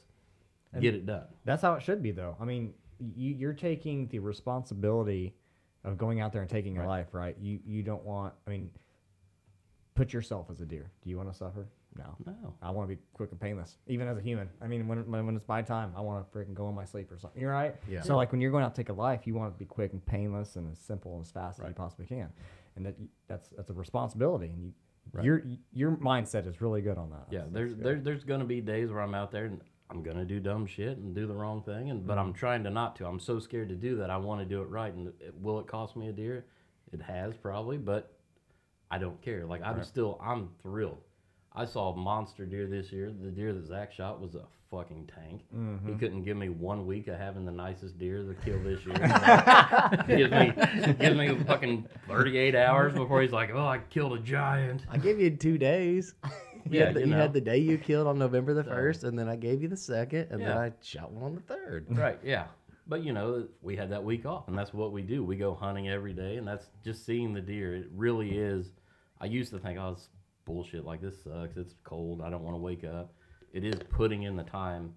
get 0.80 0.96
it 0.96 1.06
done. 1.06 1.26
That's 1.44 1.62
how 1.62 1.74
it 1.74 1.84
should 1.84 2.02
be, 2.02 2.12
though. 2.12 2.38
I 2.40 2.46
mean, 2.46 2.74
you, 3.00 3.34
you're 3.34 3.52
taking 3.54 4.08
the 4.08 4.20
responsibility 4.20 5.36
of 5.84 5.98
going 5.98 6.22
out 6.22 6.32
there 6.32 6.42
and 6.42 6.50
taking 6.50 6.78
a 6.78 6.88
life, 6.88 7.08
right? 7.14 7.36
You 7.42 7.60
you 7.66 7.84
don't 7.84 8.06
want. 8.06 8.34
I 8.48 8.52
mean, 8.52 8.70
put 9.96 10.14
yourself 10.14 10.50
as 10.50 10.62
a 10.62 10.66
deer. 10.66 10.90
Do 11.04 11.10
you 11.10 11.18
want 11.18 11.30
to 11.30 11.38
suffer? 11.38 11.68
No. 11.98 12.16
No. 12.26 12.54
I 12.62 12.72
want 12.72 12.90
to 12.90 12.96
be 12.96 13.02
quick 13.14 13.32
and 13.32 13.40
painless, 13.40 13.78
even 13.88 14.08
as 14.08 14.18
a 14.18 14.22
human. 14.22 14.50
I 14.62 14.68
mean, 14.68 14.88
when, 14.88 15.10
when, 15.12 15.26
when 15.26 15.36
it's 15.36 15.48
my 15.48 15.62
time, 15.62 15.92
I 15.96 16.02
want 16.02 16.26
to 16.32 16.38
freaking 16.38 16.54
go 16.54 16.70
in 16.70 16.76
my 16.76 16.86
sleep 16.86 17.12
or 17.12 17.18
something. 17.20 17.42
You're 17.42 17.52
right. 17.52 17.76
Yeah. 17.90 18.02
So 18.02 18.16
like 18.16 18.32
when 18.32 18.40
you're 18.40 18.52
going 18.52 18.64
out 18.64 18.74
to 18.74 18.82
take 18.82 18.90
a 18.90 18.94
life, 18.94 19.28
you 19.28 19.34
want 19.36 19.54
to 19.54 19.60
be 19.60 19.66
quick 19.66 19.92
and 19.92 20.06
painless 20.06 20.56
and 20.56 20.72
as 20.72 20.80
simple 20.80 21.16
and 21.16 21.26
as 21.26 21.32
fast 21.32 21.60
as 21.60 21.68
you 21.68 21.74
possibly 21.74 22.06
can, 22.06 22.30
and 22.78 22.86
that 22.86 22.96
that's 23.28 23.50
that's 23.58 23.70
a 23.70 23.74
responsibility. 23.74 24.48
And 24.48 24.64
you, 24.64 24.74
Right. 25.14 25.26
your 25.26 25.42
your 25.74 25.92
mindset 25.98 26.48
is 26.48 26.62
really 26.62 26.82
good 26.82 26.98
on 26.98 27.10
that. 27.10 27.26
Yeah, 27.32 27.40
That's- 27.40 27.54
there's 27.54 27.76
there, 27.76 28.00
there's 28.00 28.24
gonna 28.24 28.46
be 28.46 28.62
days 28.62 28.90
where 28.92 29.02
I'm 29.02 29.16
out 29.16 29.32
there 29.32 29.46
and 29.46 29.60
I'm 29.90 30.04
gonna 30.04 30.24
do 30.24 30.40
dumb 30.40 30.66
shit 30.68 30.98
and 31.00 31.14
do 31.14 31.28
the 31.28 31.34
wrong 31.34 31.62
thing, 31.64 31.90
and 31.90 32.06
but 32.08 32.18
Mm-hmm. 32.18 32.28
I'm 32.30 32.34
trying 32.34 32.64
to 32.64 32.70
not 32.70 32.96
to. 32.98 33.08
I'm 33.08 33.20
so 33.20 33.40
scared 33.40 33.68
to 33.70 33.76
do 33.76 33.98
that. 33.98 34.10
I 34.10 34.16
want 34.18 34.40
to 34.40 34.46
do 34.46 34.62
it 34.62 34.70
right, 34.70 34.94
and 34.94 35.08
it, 35.20 35.34
will 35.42 35.60
it 35.60 35.68
cost 35.68 35.98
me 35.98 36.08
a 36.08 36.14
deer? 36.14 36.46
It 36.94 37.02
has 37.02 37.36
probably, 37.36 37.78
but 37.78 38.14
I 38.90 39.00
don't 39.00 39.22
care. 39.22 39.46
Like 39.46 39.62
I'm 39.64 39.84
still 39.84 40.18
I'm 40.24 40.50
thrilled. 40.62 41.02
I 41.54 41.66
saw 41.66 41.92
a 41.92 41.98
monster 41.98 42.46
deer 42.46 42.68
this 42.68 42.92
year. 42.92 43.12
The 43.12 43.30
deer 43.30 43.54
that 43.54 43.68
Zach 43.68 43.92
shot 43.92 44.22
was 44.22 44.36
a 44.36 44.46
fucking 44.70 45.10
tank. 45.14 45.42
Mm-hmm. 45.54 45.92
He 45.92 45.96
couldn't 46.00 46.24
give 46.24 46.38
me 46.38 46.48
one 46.48 46.88
week 46.88 47.08
of 47.10 47.20
having 47.20 47.46
the 47.46 47.52
nicest 47.52 48.00
deer 48.00 48.24
to 48.24 48.34
kill 48.46 48.64
this 48.64 48.86
year. 48.86 48.96
gives 50.08 50.32
me 50.32 50.94
gives 50.94 51.18
me 51.18 51.44
fucking 51.46 51.88
38 52.08 52.56
hours 52.56 52.94
before 52.94 53.22
he's 53.22 53.34
like, 53.34 53.52
oh, 53.54 53.68
I 53.68 53.80
killed 53.90 54.14
a 54.14 54.20
giant. 54.20 54.86
I 54.90 54.98
gave 54.98 55.20
you 55.20 55.30
two 55.32 55.58
days. 55.58 56.16
You, 56.70 56.80
Yeah, 56.80 56.86
had, 56.86 56.94
the, 56.94 57.00
you 57.02 57.06
you 57.08 57.14
had 57.14 57.34
the 57.34 57.42
day 57.42 57.58
you 57.58 57.78
killed 57.78 58.08
on 58.08 58.20
November 58.20 58.54
the 58.54 58.64
first, 58.64 59.04
and 59.04 59.18
then 59.18 59.28
I 59.28 59.36
gave 59.36 59.62
you 59.62 59.68
the 59.68 59.76
second, 59.76 60.28
and 60.30 60.42
then 60.42 60.56
I 60.56 60.72
shot 60.82 61.12
one 61.12 61.24
on 61.24 61.36
the 61.36 61.42
third. 61.42 61.88
Right, 61.98 62.20
yeah. 62.24 62.46
But 62.88 63.04
you 63.04 63.14
know, 63.14 63.48
we 63.62 63.76
had 63.76 63.90
that 63.90 64.04
week 64.04 64.26
off, 64.26 64.48
and 64.48 64.58
that's 64.58 64.74
what 64.74 64.92
we 64.92 65.02
do. 65.02 65.24
We 65.24 65.36
go 65.36 65.54
hunting 65.56 65.90
every 65.90 66.14
day, 66.14 66.38
and 66.38 66.48
that's 66.48 66.68
just 66.84 67.06
seeing 67.06 67.34
the 67.34 67.42
deer. 67.42 67.76
It 67.76 67.88
really 67.94 68.38
is. 68.38 68.72
I 69.20 69.26
used 69.26 69.52
to 69.52 69.60
think, 69.60 69.80
I 69.80 69.90
it's 69.90 70.10
bullshit. 70.46 70.86
Like 70.86 71.02
this 71.02 71.24
sucks. 71.24 71.58
It's 71.58 71.76
cold. 71.84 72.22
I 72.22 72.30
don't 72.30 72.44
want 72.44 72.56
to 72.56 72.62
wake 72.62 72.84
up. 72.84 73.14
it 73.54 73.64
is 73.64 73.80
putting 73.90 74.24
in 74.24 74.36
the 74.36 74.44
time 74.44 74.94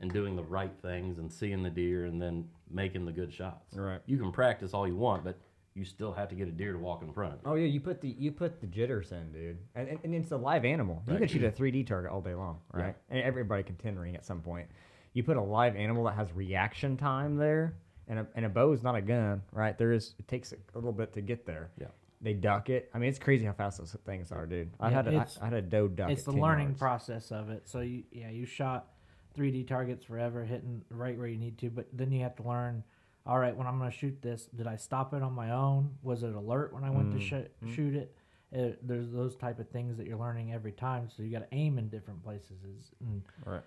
and 0.00 0.12
doing 0.12 0.36
the 0.36 0.44
right 0.44 0.72
things 0.82 1.18
and 1.18 1.32
seeing 1.32 1.62
the 1.62 1.70
deer 1.70 2.04
and 2.04 2.20
then 2.20 2.46
making 2.70 3.06
the 3.06 3.12
good 3.12 3.32
shots. 3.32 3.74
Right. 3.74 4.00
You 4.06 4.18
can 4.18 4.30
practice 4.30 4.74
all 4.74 4.86
you 4.86 4.96
want, 4.96 5.24
but 5.24 5.38
you 5.74 5.84
still 5.84 6.12
have 6.12 6.28
to 6.28 6.34
get 6.34 6.48
a 6.48 6.50
deer 6.50 6.72
to 6.72 6.78
walk 6.78 7.02
in 7.02 7.12
front 7.12 7.34
of 7.34 7.40
you. 7.40 7.50
Oh 7.50 7.54
yeah, 7.54 7.66
you 7.66 7.80
put 7.80 8.00
the 8.00 8.08
you 8.18 8.32
put 8.32 8.60
the 8.60 8.66
jitters 8.66 9.12
in, 9.12 9.30
dude, 9.32 9.58
and, 9.74 9.88
and, 9.88 9.98
and 10.04 10.14
it's 10.14 10.32
a 10.32 10.36
live 10.36 10.64
animal. 10.64 11.02
You 11.06 11.18
can 11.18 11.28
shoot 11.28 11.44
a 11.44 11.50
3D 11.50 11.86
target 11.86 12.10
all 12.10 12.20
day 12.20 12.34
long, 12.34 12.60
right? 12.72 12.94
And 13.10 13.20
everybody 13.20 13.62
can 13.62 13.76
ten 13.76 13.98
ring 13.98 14.16
at 14.16 14.24
some 14.24 14.40
point. 14.40 14.68
You 15.12 15.22
put 15.22 15.36
a 15.36 15.42
live 15.42 15.76
animal 15.76 16.04
that 16.04 16.14
has 16.14 16.32
reaction 16.34 16.96
time 16.96 17.36
there, 17.36 17.74
and 18.08 18.18
a, 18.20 18.26
and 18.34 18.44
a 18.46 18.48
bow 18.48 18.72
is 18.72 18.82
not 18.82 18.96
a 18.96 19.00
gun, 19.02 19.42
right? 19.52 19.76
There 19.76 19.92
is 19.92 20.14
it 20.18 20.28
takes 20.28 20.52
a 20.52 20.56
little 20.74 20.92
bit 20.92 21.12
to 21.14 21.20
get 21.20 21.44
there. 21.46 21.70
Yeah. 21.80 21.88
They 22.20 22.32
duck 22.32 22.70
it. 22.70 22.90
I 22.94 22.98
mean, 22.98 23.08
it's 23.10 23.18
crazy 23.18 23.44
how 23.44 23.52
fast 23.52 23.78
those 23.78 23.94
things 24.06 24.32
are, 24.32 24.46
dude. 24.46 24.70
I 24.80 24.88
Yeah, 24.88 24.94
had 24.96 25.06
a, 25.06 25.10
I, 25.10 25.14
it's- 25.14 25.38
I 25.40 25.44
had 25.44 25.54
a 25.54 25.62
doe 25.62 25.88
duck. 25.88 26.10
it's 26.10 26.22
at 26.22 26.26
the 26.26 26.32
10 26.32 26.40
learning 26.40 26.66
yards. 26.68 26.78
process 26.78 27.30
of 27.30 27.50
it. 27.50 27.68
So 27.68 27.80
you 27.80 28.04
yeah, 28.10 28.30
you 28.30 28.46
shot 28.46 28.88
3D 29.36 29.66
targets 29.68 30.04
forever, 30.04 30.44
hitting 30.44 30.82
right 30.90 31.16
where 31.18 31.26
you 31.26 31.36
need 31.38 31.58
to, 31.58 31.70
but 31.70 31.86
then 31.92 32.10
you 32.12 32.22
have 32.22 32.36
to 32.36 32.42
learn. 32.42 32.82
All 33.26 33.38
right, 33.38 33.54
when 33.56 33.66
I'm 33.66 33.78
going 33.78 33.90
to 33.90 33.96
shoot 33.96 34.22
this, 34.22 34.46
did 34.54 34.66
I 34.68 34.76
stop 34.76 35.12
it 35.12 35.20
on 35.22 35.32
my 35.32 35.50
own? 35.50 35.90
Was 36.02 36.22
it 36.22 36.34
alert 36.34 36.72
when 36.72 36.84
I 36.84 36.90
went 36.90 37.10
to 37.12 37.18
mm, 37.18 37.22
sh- 37.22 37.48
mm. 37.64 37.74
shoot 37.74 37.94
it? 37.96 38.16
Uh, 38.56 38.76
there's 38.82 39.10
those 39.10 39.34
type 39.34 39.58
of 39.58 39.68
things 39.68 39.96
that 39.98 40.06
you're 40.06 40.16
learning 40.16 40.52
every 40.54 40.70
time. 40.70 41.08
So 41.14 41.24
you 41.24 41.30
got 41.32 41.40
to 41.50 41.54
aim 41.54 41.76
in 41.78 41.88
different 41.88 42.22
places. 42.22 42.52
Is 42.64 42.92
and 43.00 43.22
Right. 43.44 43.62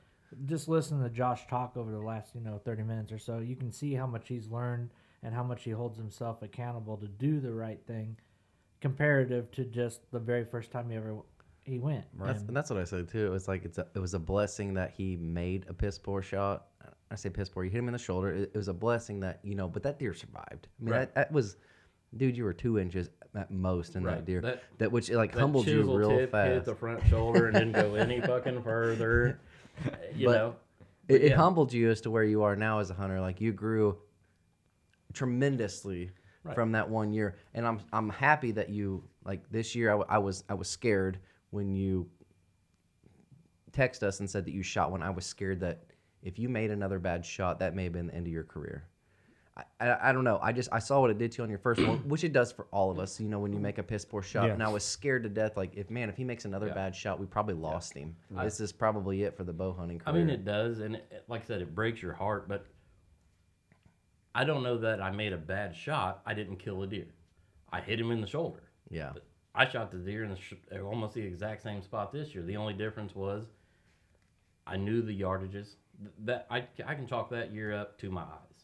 just 0.46 0.70
listen 0.70 1.04
to 1.04 1.10
Josh 1.10 1.46
talk 1.48 1.76
over 1.76 1.92
the 1.92 2.00
last 2.00 2.34
you 2.34 2.42
know 2.42 2.58
30 2.64 2.84
minutes 2.84 3.12
or 3.12 3.20
so. 3.20 3.40
You 3.40 3.58
can 3.58 3.70
see 3.72 3.94
how 3.94 4.08
much 4.08 4.30
he's 4.30 4.48
learned 4.48 4.92
and 5.22 5.36
how 5.36 5.44
much 5.44 5.64
he 5.66 5.72
holds 5.72 5.98
himself 5.98 6.42
accountable 6.42 6.96
to 6.96 7.08
do 7.10 7.42
the 7.42 7.52
right 7.52 7.82
thing, 7.86 8.16
comparative 8.82 9.52
to 9.52 9.66
just 9.66 10.02
the 10.12 10.20
very 10.20 10.46
first 10.46 10.72
time 10.72 10.90
he 10.90 10.96
ever 10.96 11.16
he 11.64 11.78
went. 11.80 12.06
That's, 12.18 12.40
And- 12.40 12.50
and 12.50 12.58
that's 12.58 12.70
what 12.70 12.80
I 12.80 12.84
said 12.84 13.08
too. 13.10 13.26
It 13.26 13.30
was 13.30 13.48
like 13.48 13.64
it's 13.66 13.78
a, 13.78 13.88
it 13.94 14.00
was 14.00 14.14
a 14.14 14.20
blessing 14.20 14.74
that 14.76 14.92
he 14.92 15.16
made 15.18 15.66
a 15.70 15.74
piss 15.74 15.98
poor 16.00 16.22
shot. 16.22 16.68
I 17.12 17.16
say 17.16 17.30
piss 17.30 17.50
poor. 17.50 17.64
You 17.64 17.70
hit 17.72 17.80
him 17.80 17.88
in 17.88 17.94
the 17.94 18.00
shoulder. 18.00 18.32
It, 18.34 18.52
it 18.54 18.58
was 18.58 18.68
a 18.68 18.74
blessing 18.74 19.20
that 19.22 19.40
you 19.44 19.56
know, 19.56 19.68
but 19.68 19.84
that 19.84 20.00
deer 20.00 20.14
survived. 20.14 20.68
I 20.80 20.84
mean, 20.84 20.94
Right. 20.94 21.00
that, 21.00 21.16
that 21.16 21.32
was, 21.32 21.58
dude, 22.18 22.38
you 22.38 22.44
were 22.44 22.54
two 22.54 22.78
inches 22.80 23.10
at 23.36 23.52
most 23.52 23.96
in 23.96 24.04
that 24.04 24.26
deer. 24.26 24.42
That- 24.42 24.64
That, 24.78 24.92
which 24.92 25.10
like 25.12 25.34
That 25.34 25.40
humbled 25.42 25.68
you 25.68 25.82
real 25.98 26.10
tip 26.10 26.32
fast. 26.32 26.52
hit 26.54 26.66
the 26.66 26.76
front 26.76 27.06
shoulder 27.08 27.48
and 27.48 27.56
didn't 27.56 27.74
go 27.74 27.96
any 27.96 28.22
fucking 28.22 28.62
further. 28.64 29.40
You 30.16 30.28
But 30.28 30.32
know, 30.34 30.56
it, 31.08 31.24
it 31.24 31.30
yeah. 31.32 31.36
humbled 31.36 31.74
you 31.74 31.90
as 31.90 32.02
to 32.02 32.12
where 32.12 32.24
you 32.24 32.44
are 32.44 32.56
now 32.56 32.80
as 32.80 32.90
a 32.92 32.94
hunter. 32.94 33.20
Like 33.20 33.42
you 33.42 33.52
grew 33.54 33.98
tremendously 35.14 36.12
from 36.54 36.72
that 36.74 36.90
one 36.90 37.12
year, 37.14 37.36
and 37.54 37.66
I'm 37.68 37.80
I'm 37.94 38.10
happy 38.10 38.52
that 38.52 38.70
you 38.70 39.04
like 39.26 39.42
this 39.52 39.76
year. 39.76 39.90
I, 39.90 39.94
w- 39.94 40.08
I 40.10 40.18
was 40.18 40.44
I 40.50 40.54
was 40.54 40.68
scared 40.70 41.20
when 41.52 41.76
you 41.76 42.10
text 43.72 44.04
us 44.04 44.20
and 44.20 44.30
said 44.30 44.46
that 44.46 44.52
you 44.54 44.64
shot 44.64 44.92
one. 44.92 45.04
I 45.04 45.10
was 45.10 45.26
scared 45.26 45.60
that 45.62 45.84
if 46.24 46.40
you 46.40 46.50
made 46.50 46.72
another 46.72 47.00
bad 47.00 47.26
shot, 47.26 47.60
that 47.60 47.76
may 47.76 47.84
have 47.86 47.94
been 47.94 48.08
the 48.08 48.16
end 48.16 48.26
of 48.28 48.34
your 48.34 48.44
career. 48.44 48.84
I, 49.56 49.64
I, 49.82 50.10
I 50.10 50.12
don't 50.14 50.24
know. 50.24 50.40
I 50.42 50.52
just 50.54 50.70
I 50.72 50.80
saw 50.80 51.02
what 51.02 51.10
it 51.12 51.18
did 51.18 51.32
to 51.34 51.38
you 51.40 51.44
on 51.44 51.50
your 51.50 51.60
first 51.60 51.86
one, 51.86 51.98
which 52.08 52.24
it 52.24 52.34
does 52.34 52.52
for 52.52 52.66
all 52.72 52.90
of 52.92 53.00
us. 53.00 53.20
You 53.20 53.28
know, 53.30 53.40
when 53.40 53.52
you 53.54 53.60
make 53.60 53.78
a 53.78 53.84
piss 53.84 54.06
poor 54.06 54.22
shot, 54.24 54.50
and 54.50 54.64
I 54.64 54.70
was 54.70 54.84
scared 54.84 55.24
to 55.24 55.30
death. 55.30 55.58
Like 55.58 55.76
if 55.76 55.90
man, 55.90 56.10
if 56.10 56.16
he 56.18 56.24
makes 56.24 56.46
another 56.46 56.68
Yeah. 56.68 56.74
bad 56.74 56.96
shot, 56.96 57.20
we 57.20 57.26
probably 57.26 57.56
lost 57.56 57.94
him. 57.94 58.16
This 58.32 58.60
is 58.60 58.72
probably 58.72 59.24
it 59.24 59.36
for 59.36 59.44
the 59.44 59.54
bow 59.54 59.74
hunting 59.74 60.02
I 60.06 60.12
mean, 60.14 60.30
it 60.30 60.46
does, 60.46 60.80
and 60.80 60.96
it- 60.96 61.24
like 61.28 61.42
I 61.44 61.46
said, 61.46 61.62
it 61.62 61.76
breaks 61.76 62.02
your 62.02 62.14
heart. 62.14 62.48
But 62.48 62.66
I 64.36 64.44
don't 64.44 64.64
know 64.64 64.78
that 64.78 65.02
I 65.02 65.12
made 65.12 65.34
a 65.34 65.38
bad 65.38 65.76
shot. 65.76 66.22
I 66.26 66.34
didn't 66.34 66.58
kill 66.58 66.84
a 66.84 66.88
deer. 66.88 67.08
I 67.72 67.82
hit 67.82 68.00
him 68.00 68.12
in 68.12 68.22
the 68.22 68.28
shoulder. 68.28 68.64
yeah. 68.90 69.12
But 69.14 69.26
I 69.56 69.68
shot 69.68 69.92
the 69.92 69.98
deer 69.98 70.24
in 70.24 70.30
the 70.30 70.38
sh- 70.38 70.54
uh, 70.74 70.82
almost 70.82 71.16
the 71.16 71.22
exact 71.22 71.64
same 71.64 71.82
spot 71.82 72.14
this 72.14 72.34
year. 72.34 72.44
The 72.44 72.56
only 72.58 72.74
difference 72.74 73.16
was 73.16 73.46
I 74.68 74.78
knew 74.78 75.02
the 75.02 75.20
yardages. 75.20 75.76
That 76.20 76.48
I, 76.50 76.66
I 76.86 76.96
can 76.96 77.08
chalk 77.08 77.30
that 77.32 77.52
year 77.52 77.74
up 77.74 77.98
to 78.00 78.10
my 78.10 78.22
eyes, 78.22 78.64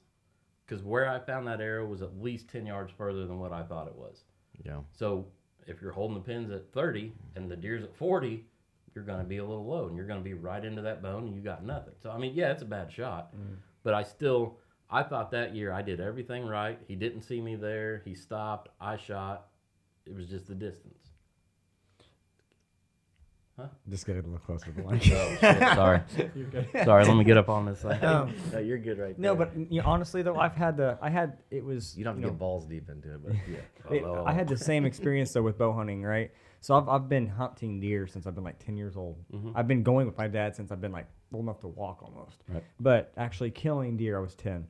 because 0.66 0.84
where 0.84 1.10
I 1.10 1.20
found 1.20 1.48
that 1.48 1.60
arrow 1.60 1.86
was 1.86 2.02
at 2.02 2.22
least 2.22 2.48
ten 2.48 2.66
yards 2.66 2.94
further 2.98 3.28
than 3.28 3.40
what 3.40 3.52
I 3.52 3.64
thought 3.64 3.88
it 3.88 3.96
was. 3.96 4.24
Yeah. 4.64 4.78
So 4.94 5.28
if 5.68 5.82
you're 5.82 5.92
holding 5.92 6.16
the 6.16 6.22
pins 6.22 6.52
at 6.52 6.72
30 6.74 7.12
and 7.36 7.50
the 7.50 7.56
deer's 7.56 7.84
at 7.84 7.96
40, 7.96 8.46
you're 8.94 9.04
going 9.04 9.20
to 9.20 9.26
be 9.26 9.38
a 9.38 9.46
little 9.46 9.66
low 9.66 9.88
and 9.88 9.98
you're 9.98 10.06
going 10.06 10.20
to 10.20 10.24
be 10.24 10.34
right 10.34 10.64
into 10.64 10.82
that 10.84 11.02
bone 11.02 11.26
and 11.26 11.36
you 11.36 11.42
got 11.42 11.66
nothing. 11.66 11.94
So, 12.02 12.12
I 12.12 12.18
mean, 12.18 12.34
yeah, 12.36 12.52
it's 12.52 12.62
a 12.62 12.66
bad 12.66 12.92
shot, 12.92 13.36
mm. 13.36 13.56
but 13.84 13.94
I 13.94 14.04
still, 14.04 14.60
I 14.96 15.04
thought 15.04 15.32
that 15.32 15.54
year 15.56 15.74
I 15.74 15.82
did 15.82 16.00
everything 16.00 16.46
right. 16.46 16.80
He 16.88 16.96
didn't 16.96 17.24
see 17.24 17.42
me 17.42 17.56
there. 17.56 18.02
He 18.06 18.16
stopped. 18.16 18.70
I 18.80 18.96
shot. 18.98 19.48
It 20.06 20.16
was 20.16 20.28
just 20.28 20.48
the 20.48 20.56
distance. 20.56 21.10
Huh? 23.58 23.68
Just 23.90 24.06
get 24.06 24.16
a 24.18 24.20
little 24.22 24.38
closer 24.38 24.66
to 24.66 24.72
the 24.72 24.82
mic. 24.90 25.02
Oh, 25.14 25.38
shit. 25.40 25.60
Sorry. 25.76 26.02
Sorry. 26.86 27.06
Let 27.06 27.16
me 27.16 27.24
get 27.24 27.38
up 27.38 27.48
on 27.50 27.66
this 27.66 27.82
thing. 27.82 28.04
Um, 28.04 28.34
No, 28.54 28.60
you're 28.60 28.78
good 28.78 28.98
right 29.00 29.18
no, 29.18 29.34
but 29.36 29.52
you 29.56 29.82
know, 29.82 29.88
honestly 29.88 30.22
though, 30.22 30.36
I've 30.36 30.56
had 30.56 30.76
the 30.78 30.98
I 31.02 31.10
had 31.10 31.38
it 31.52 31.64
was 31.64 31.98
you 31.98 32.04
don't 32.04 32.16
have 32.16 32.22
to 32.22 32.28
know, 32.28 32.32
get 32.32 32.40
balls 32.40 32.66
deep 32.66 32.90
into 32.90 33.14
it, 33.14 33.22
but 33.26 33.34
yeah. 33.50 33.96
It- 33.96 34.04
Oh, 34.04 34.24
I 34.26 34.34
had 34.34 34.48
the 34.48 34.58
same 34.58 34.86
experience 34.86 35.32
though 35.34 35.42
with 35.44 35.58
bow 35.58 35.72
hunting, 35.74 36.04
right? 36.04 36.32
So 36.60 36.76
I've, 36.76 36.90
I've 36.90 37.08
been 37.08 37.28
hunting 37.28 37.80
deer 37.80 38.08
since 38.08 38.26
I've 38.28 38.34
been 38.36 38.44
like 38.44 38.58
10 38.58 38.76
years 38.76 38.98
old. 38.98 39.18
I've 39.54 39.68
been 39.68 39.84
going 39.84 40.08
with 40.08 40.18
my 40.18 40.28
dad 40.28 40.56
since 40.56 40.72
I've 40.72 40.82
been 40.82 40.92
like 40.92 41.06
old 41.32 41.44
enough 41.44 41.60
to 41.60 41.68
walk 41.68 42.02
almost. 42.02 42.38
Right. 42.50 42.64
But 42.80 43.14
actually 43.18 43.52
killing 43.52 43.98
deer, 43.98 44.18
I 44.18 44.22
was 44.22 44.34
10. 44.36 44.66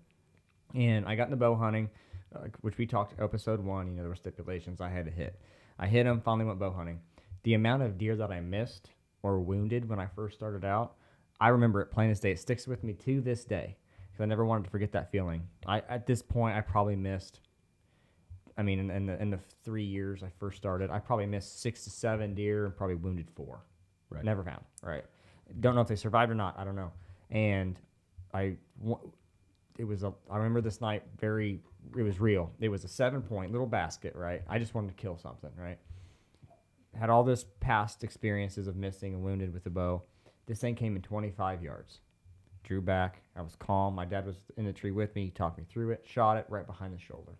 And 0.75 1.05
I 1.05 1.15
got 1.15 1.25
into 1.25 1.37
bow 1.37 1.55
hunting, 1.55 1.89
uh, 2.35 2.47
which 2.61 2.77
we 2.77 2.85
talked 2.85 3.19
episode 3.19 3.59
one, 3.59 3.87
you 3.87 3.93
know, 3.93 4.01
there 4.01 4.09
were 4.09 4.15
stipulations 4.15 4.81
I 4.81 4.89
had 4.89 5.05
to 5.05 5.11
hit. 5.11 5.39
I 5.79 5.87
hit 5.87 6.03
them, 6.03 6.21
finally 6.21 6.45
went 6.45 6.59
bow 6.59 6.71
hunting. 6.71 6.99
The 7.43 7.53
amount 7.53 7.83
of 7.83 7.97
deer 7.97 8.15
that 8.15 8.31
I 8.31 8.41
missed 8.41 8.89
or 9.23 9.39
wounded 9.39 9.87
when 9.87 9.99
I 9.99 10.07
first 10.07 10.35
started 10.35 10.65
out, 10.65 10.95
I 11.39 11.49
remember 11.49 11.81
it 11.81 11.91
plain 11.91 12.09
as 12.09 12.19
day. 12.19 12.31
It 12.31 12.39
sticks 12.39 12.67
with 12.67 12.83
me 12.83 12.93
to 12.93 13.21
this 13.21 13.45
day 13.45 13.77
because 14.11 14.21
I 14.21 14.25
never 14.25 14.45
wanted 14.45 14.65
to 14.65 14.69
forget 14.69 14.91
that 14.93 15.11
feeling. 15.11 15.43
I 15.65 15.79
At 15.89 16.05
this 16.05 16.21
point, 16.21 16.55
I 16.55 16.61
probably 16.61 16.95
missed 16.95 17.39
I 18.57 18.63
mean, 18.63 18.79
in, 18.79 18.89
in 18.89 19.05
the 19.05 19.21
in 19.21 19.29
the 19.29 19.39
three 19.63 19.83
years 19.83 20.23
I 20.23 20.29
first 20.39 20.57
started, 20.57 20.89
I 20.89 20.99
probably 20.99 21.25
missed 21.25 21.61
six 21.61 21.83
to 21.83 21.89
seven 21.89 22.33
deer 22.33 22.65
and 22.65 22.75
probably 22.75 22.95
wounded 22.95 23.29
four. 23.35 23.65
Right. 24.09 24.23
Never 24.23 24.43
found. 24.43 24.63
Right. 24.81 25.03
Don't 25.59 25.75
know 25.75 25.81
if 25.81 25.87
they 25.87 25.95
survived 25.95 26.31
or 26.31 26.35
not. 26.35 26.57
I 26.57 26.63
don't 26.63 26.75
know. 26.75 26.91
And 27.29 27.79
I, 28.33 28.55
it 29.77 29.83
was 29.83 30.03
a. 30.03 30.13
I 30.29 30.37
remember 30.37 30.61
this 30.61 30.81
night 30.81 31.03
very. 31.19 31.61
It 31.97 32.03
was 32.03 32.19
real. 32.19 32.51
It 32.59 32.69
was 32.69 32.83
a 32.83 32.87
seven 32.87 33.21
point 33.21 33.51
little 33.51 33.67
basket. 33.67 34.15
Right. 34.15 34.41
I 34.47 34.59
just 34.59 34.73
wanted 34.73 34.89
to 34.89 35.01
kill 35.01 35.17
something. 35.17 35.51
Right. 35.57 35.77
Had 36.97 37.09
all 37.09 37.23
this 37.23 37.45
past 37.59 38.03
experiences 38.03 38.67
of 38.67 38.75
missing 38.75 39.13
and 39.13 39.23
wounded 39.23 39.53
with 39.53 39.63
the 39.63 39.69
bow. 39.69 40.03
This 40.45 40.59
thing 40.59 40.75
came 40.75 40.95
in 40.95 41.01
25 41.01 41.61
yards. 41.61 41.99
Drew 42.63 42.81
back. 42.81 43.21
I 43.35 43.41
was 43.41 43.55
calm. 43.57 43.95
My 43.95 44.05
dad 44.05 44.25
was 44.25 44.37
in 44.57 44.65
the 44.65 44.73
tree 44.73 44.91
with 44.91 45.13
me. 45.15 45.25
He 45.25 45.31
talked 45.31 45.57
me 45.57 45.65
through 45.69 45.91
it. 45.91 46.05
Shot 46.07 46.37
it 46.37 46.45
right 46.49 46.65
behind 46.65 46.93
the 46.93 46.99
shoulder. 46.99 47.33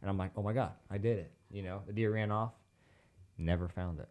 And 0.00 0.10
I'm 0.10 0.18
like, 0.18 0.32
oh 0.36 0.42
my 0.42 0.52
God, 0.52 0.72
I 0.90 0.98
did 0.98 1.18
it. 1.18 1.32
You 1.50 1.62
know, 1.62 1.82
the 1.86 1.92
deer 1.92 2.12
ran 2.12 2.30
off, 2.30 2.52
never 3.38 3.68
found 3.68 3.98
it. 3.98 4.08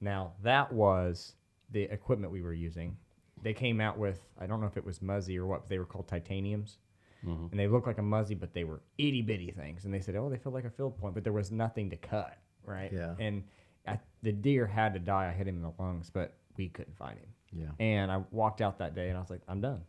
Now, 0.00 0.32
that 0.42 0.72
was 0.72 1.34
the 1.70 1.82
equipment 1.82 2.32
we 2.32 2.42
were 2.42 2.52
using. 2.52 2.96
They 3.42 3.54
came 3.54 3.80
out 3.80 3.98
with, 3.98 4.20
I 4.38 4.46
don't 4.46 4.60
know 4.60 4.66
if 4.66 4.76
it 4.76 4.84
was 4.84 5.00
Muzzy 5.00 5.38
or 5.38 5.46
what, 5.46 5.62
but 5.62 5.68
they 5.68 5.78
were 5.78 5.84
called 5.84 6.08
titaniums. 6.08 6.78
Mm-hmm. 7.24 7.46
And 7.50 7.60
they 7.60 7.66
looked 7.68 7.86
like 7.86 7.98
a 7.98 8.02
Muzzy, 8.02 8.34
but 8.34 8.52
they 8.52 8.64
were 8.64 8.80
itty 8.98 9.22
bitty 9.22 9.50
things. 9.52 9.84
And 9.84 9.94
they 9.94 10.00
said, 10.00 10.16
oh, 10.16 10.28
they 10.28 10.38
feel 10.38 10.52
like 10.52 10.64
a 10.64 10.70
field 10.70 10.98
point, 10.98 11.14
but 11.14 11.24
there 11.24 11.32
was 11.32 11.50
nothing 11.50 11.90
to 11.90 11.96
cut, 11.96 12.36
right? 12.64 12.92
Yeah. 12.92 13.14
And 13.18 13.44
I, 13.86 13.98
the 14.22 14.32
deer 14.32 14.66
had 14.66 14.94
to 14.94 15.00
die. 15.00 15.28
I 15.28 15.36
hit 15.36 15.46
him 15.46 15.56
in 15.56 15.62
the 15.62 15.72
lungs, 15.78 16.10
but 16.12 16.34
we 16.56 16.68
couldn't 16.68 16.96
find 16.96 17.18
him. 17.18 17.28
Yeah. 17.52 17.84
And 17.84 18.10
I 18.10 18.22
walked 18.30 18.60
out 18.60 18.78
that 18.78 18.94
day 18.94 19.08
and 19.08 19.16
I 19.16 19.20
was 19.20 19.30
like, 19.30 19.42
I'm 19.48 19.60
done. 19.60 19.82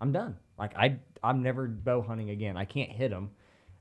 I'm 0.00 0.12
done. 0.12 0.36
Like 0.58 0.76
I, 0.76 0.96
I'm 1.22 1.42
never 1.42 1.68
bow 1.68 2.02
hunting 2.02 2.30
again. 2.30 2.56
I 2.56 2.64
can't 2.64 2.90
hit 2.90 3.10
them. 3.10 3.30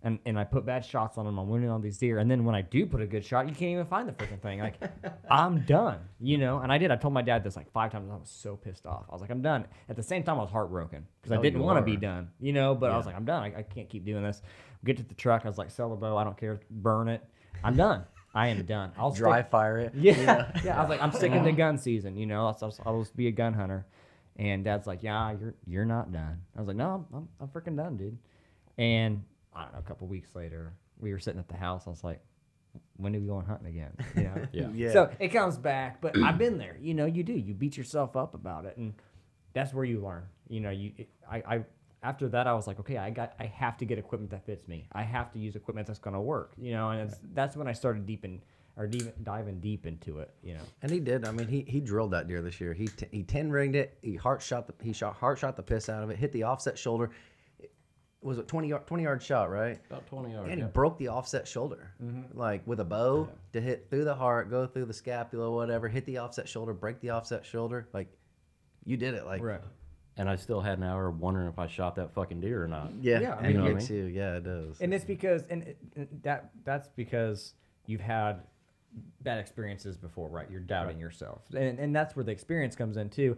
And, 0.04 0.18
and 0.26 0.40
I 0.40 0.44
put 0.46 0.66
bad 0.66 0.84
shots 0.84 1.20
on 1.20 1.26
them. 1.26 1.38
I'm 1.38 1.48
winning 1.48 1.70
on 1.70 1.82
these 1.82 1.98
deer. 2.00 2.18
And 2.18 2.30
then 2.30 2.44
when 2.44 2.56
I 2.56 2.62
do 2.64 2.88
put 2.88 3.02
a 3.02 3.06
good 3.06 3.24
shot, 3.24 3.48
you 3.48 3.54
can't 3.54 3.72
even 3.74 3.86
find 3.86 4.10
the 4.10 4.14
freaking 4.14 4.42
thing. 4.42 4.60
Like, 4.60 4.76
I'm 5.30 5.62
done, 5.66 6.00
you 6.20 6.40
know? 6.40 6.58
And 6.58 6.72
I 6.72 6.80
did. 6.80 6.90
I 6.90 6.96
told 6.96 7.14
my 7.14 7.22
dad 7.22 7.44
this 7.44 7.56
like 7.56 7.72
five 7.72 7.92
times. 7.92 8.10
I 8.12 8.16
was 8.16 8.28
so 8.30 8.56
pissed 8.56 8.88
off. 8.88 9.06
I 9.10 9.14
was 9.14 9.22
like, 9.22 9.30
I'm 9.30 9.44
done. 9.44 9.66
At 9.90 9.96
the 9.96 10.02
same 10.04 10.24
time, 10.24 10.40
I 10.40 10.42
was 10.42 10.50
heartbroken 10.50 11.06
because 11.22 11.32
I 11.32 11.38
Oh, 11.38 11.42
didn't 11.44 11.62
want 11.62 11.78
to 11.78 11.84
be 11.84 11.98
done, 11.98 12.30
you 12.40 12.52
know? 12.52 12.74
But 12.74 12.90
I 12.92 12.98
was 12.98 13.06
like, 13.06 13.16
I'm 13.16 13.26
done. 13.26 13.44
I, 13.44 13.60
I 13.60 13.62
can't 13.62 13.88
keep 13.90 14.04
doing 14.04 14.24
this. 14.24 14.42
Get 14.84 14.98
to 14.98 15.04
the 15.04 15.14
truck. 15.14 15.44
I 15.46 15.48
was 15.50 15.60
like, 15.60 15.70
sell 15.70 15.90
the 15.92 15.96
bow. 15.96 16.18
I 16.18 16.24
don't 16.24 16.36
care. 16.38 16.60
Burn 16.72 17.08
it. 17.08 17.24
I'm 17.64 17.76
done. 17.76 18.04
I 18.34 18.48
am 18.48 18.66
done. 18.66 18.94
I'll 18.98 19.12
stick- 19.12 19.20
Dry 19.24 19.44
fire 19.44 19.78
it. 19.78 19.94
yeah, 19.94 20.52
yeah. 20.64 20.78
I 20.78 20.82
was 20.82 20.90
like, 20.90 21.02
I'm 21.02 21.12
sticking 21.12 21.44
to 21.44 21.52
gun 21.52 21.78
season. 21.78 22.16
You 22.18 22.26
know, 22.26 22.48
I'll, 22.48 22.58
I'll, 22.62 22.76
I'll 22.88 23.00
just 23.02 23.16
be 23.16 23.28
a 23.28 23.32
gun 23.32 23.54
hunter. 23.54 23.86
And 24.38 24.64
Dad's 24.64 24.88
like, 24.88 25.04
Yeah, 25.04 25.34
you're 25.40 25.54
you're 25.68 25.86
not 25.86 26.12
done. 26.12 26.42
I 26.56 26.60
was 26.60 26.68
like, 26.70 26.78
No, 26.78 27.06
I'm 27.12 27.18
I'm, 27.18 27.28
I'm 27.42 27.48
freaking 27.50 27.76
done, 27.78 27.98
dude. 27.98 28.18
And 28.78 29.24
I 29.56 29.64
don't 29.64 29.74
know. 29.74 29.80
A 29.80 29.84
couple 29.84 30.08
weeks 30.08 30.36
later, 30.36 30.74
we 31.00 31.12
were 31.12 31.20
sitting 31.20 31.40
at 31.40 31.48
the 31.48 31.58
house. 31.58 31.84
I 31.88 31.90
was 31.90 32.04
like, 32.04 32.22
When 32.98 33.12
do 33.12 33.20
we 33.20 33.28
go 33.28 33.36
on 33.36 33.46
hunting 33.46 33.68
again? 33.68 33.92
You 34.16 34.24
know. 34.24 34.48
Yeah. 34.52 34.70
Yeah. 34.74 34.94
So 34.94 35.10
it 35.20 35.30
comes 35.30 35.58
back, 35.58 36.02
but 36.02 36.18
I've 36.18 36.38
been 36.38 36.58
there. 36.58 36.78
You 36.80 36.94
know, 36.94 37.06
you 37.06 37.24
do. 37.24 37.34
You 37.34 37.54
beat 37.54 37.78
yourself 37.78 38.16
up 38.16 38.34
about 38.34 38.66
it, 38.66 38.78
and 38.78 38.94
that's 39.54 39.74
where 39.74 39.86
you 39.86 40.02
learn. 40.02 40.24
You 40.48 40.60
know, 40.62 40.70
you 40.70 40.94
I, 41.30 41.38
I 41.46 41.64
after 42.04 42.28
that 42.30 42.48
I 42.48 42.54
was 42.54 42.68
like, 42.68 42.80
okay, 42.80 42.98
I 42.98 43.10
got 43.10 43.34
I 43.40 43.46
have 43.46 43.78
to 43.78 43.86
get 43.86 43.98
equipment 43.98 44.32
that 44.32 44.46
fits 44.46 44.68
me. 44.68 44.88
I 44.92 45.04
have 45.04 45.32
to 45.34 45.40
use 45.40 45.56
equipment 45.56 45.88
that's 45.88 46.00
going 46.00 46.14
to 46.14 46.22
work. 46.22 46.54
You 46.58 46.74
know, 46.74 46.90
and 46.90 47.10
it's, 47.10 47.20
that's 47.34 47.56
when 47.56 47.68
I 47.68 47.74
started 47.74 48.06
deep 48.06 48.26
in 48.26 48.42
are 48.78 48.88
deep, 48.88 49.04
diving 49.24 49.60
deep 49.60 49.86
into 49.86 50.20
it. 50.20 50.34
You 50.42 50.56
know. 50.56 50.62
And 50.82 50.92
he 50.92 51.00
did. 51.00 51.26
I 51.26 51.32
mean, 51.32 51.48
he 51.48 51.66
he 51.68 51.80
drilled 51.80 52.12
that 52.12 52.28
deer 52.28 52.42
this 52.42 52.60
year. 52.62 52.74
He 52.74 52.88
t- 52.88 53.08
he 53.12 53.24
ten 53.24 53.52
ringed 53.52 53.76
it. 53.76 53.98
He 54.02 54.16
heart 54.16 54.42
shot 54.42 54.68
the 54.68 54.74
he 54.84 54.94
shot 54.94 55.16
heart 55.16 55.40
shot 55.40 55.56
the 55.56 55.64
piss 55.64 55.90
out 55.90 56.04
of 56.04 56.10
it. 56.10 56.18
Hit 56.18 56.32
the 56.32 56.44
offset 56.44 56.78
shoulder. 56.78 57.12
It 58.22 58.28
was 58.28 58.38
a 58.38 58.44
20 58.44 58.68
yard 58.68 58.86
20 58.86 59.04
yard 59.04 59.24
shot, 59.24 59.50
right? 59.50 59.80
About 59.90 60.06
20 60.06 60.32
yards. 60.32 60.50
And 60.50 60.60
he 60.60 60.64
yeah. 60.64 60.68
broke 60.68 61.00
the 61.00 61.08
offset 61.08 61.48
shoulder, 61.48 61.92
mm-hmm. 62.04 62.38
like 62.38 62.66
with 62.68 62.80
a 62.80 62.86
bow 62.86 63.28
to 63.54 63.62
hit 63.62 63.88
through 63.90 64.04
the 64.04 64.14
heart, 64.14 64.50
go 64.50 64.68
through 64.68 64.86
the 64.86 64.94
scapula, 64.94 65.50
whatever. 65.50 65.88
Hit 65.88 66.06
the 66.06 66.20
offset 66.20 66.48
shoulder, 66.48 66.74
break 66.74 67.00
the 67.02 67.10
offset 67.10 67.44
shoulder. 67.46 67.88
Like, 67.94 68.12
you 68.86 68.96
did 68.96 69.16
it. 69.16 69.26
Like, 69.26 69.42
right. 69.42 69.62
And 70.18 70.30
I 70.30 70.36
still 70.36 70.62
had 70.62 70.78
an 70.78 70.84
hour 70.84 71.10
wondering 71.10 71.48
if 71.48 71.58
I 71.58 71.66
shot 71.66 71.96
that 71.96 72.14
fucking 72.14 72.42
deer 72.42 72.64
or 72.64 72.68
not. 72.68 72.92
yeah, 73.02 73.22
Yeah, 73.22 73.30
I 73.32 73.38
and 73.38 73.42
mean, 73.42 73.52
you 73.52 73.58
know 73.58 73.64
what 73.64 73.70
I 73.70 73.74
gets 73.80 73.90
you. 73.90 74.04
Yeah, 74.04 74.36
it 74.36 74.44
does. 74.44 74.80
and 74.82 74.94
it's 74.94 75.06
because 75.06 75.44
and 75.50 75.64
it- 75.64 75.78
and 75.96 76.08
that 76.22 76.52
that's 76.64 76.90
because 76.90 77.54
you've 77.88 78.02
had 78.02 78.42
bad 79.22 79.40
experiences 79.40 79.96
before 79.96 80.28
right 80.28 80.52
you're 80.52 80.60
doubting 80.60 81.00
yourself 81.00 81.44
and, 81.56 81.80
and 81.80 81.96
that's 81.96 82.14
where 82.14 82.26
the 82.26 82.32
experience 82.32 82.76
comes 82.76 82.98
in 82.98 83.10
too 83.10 83.38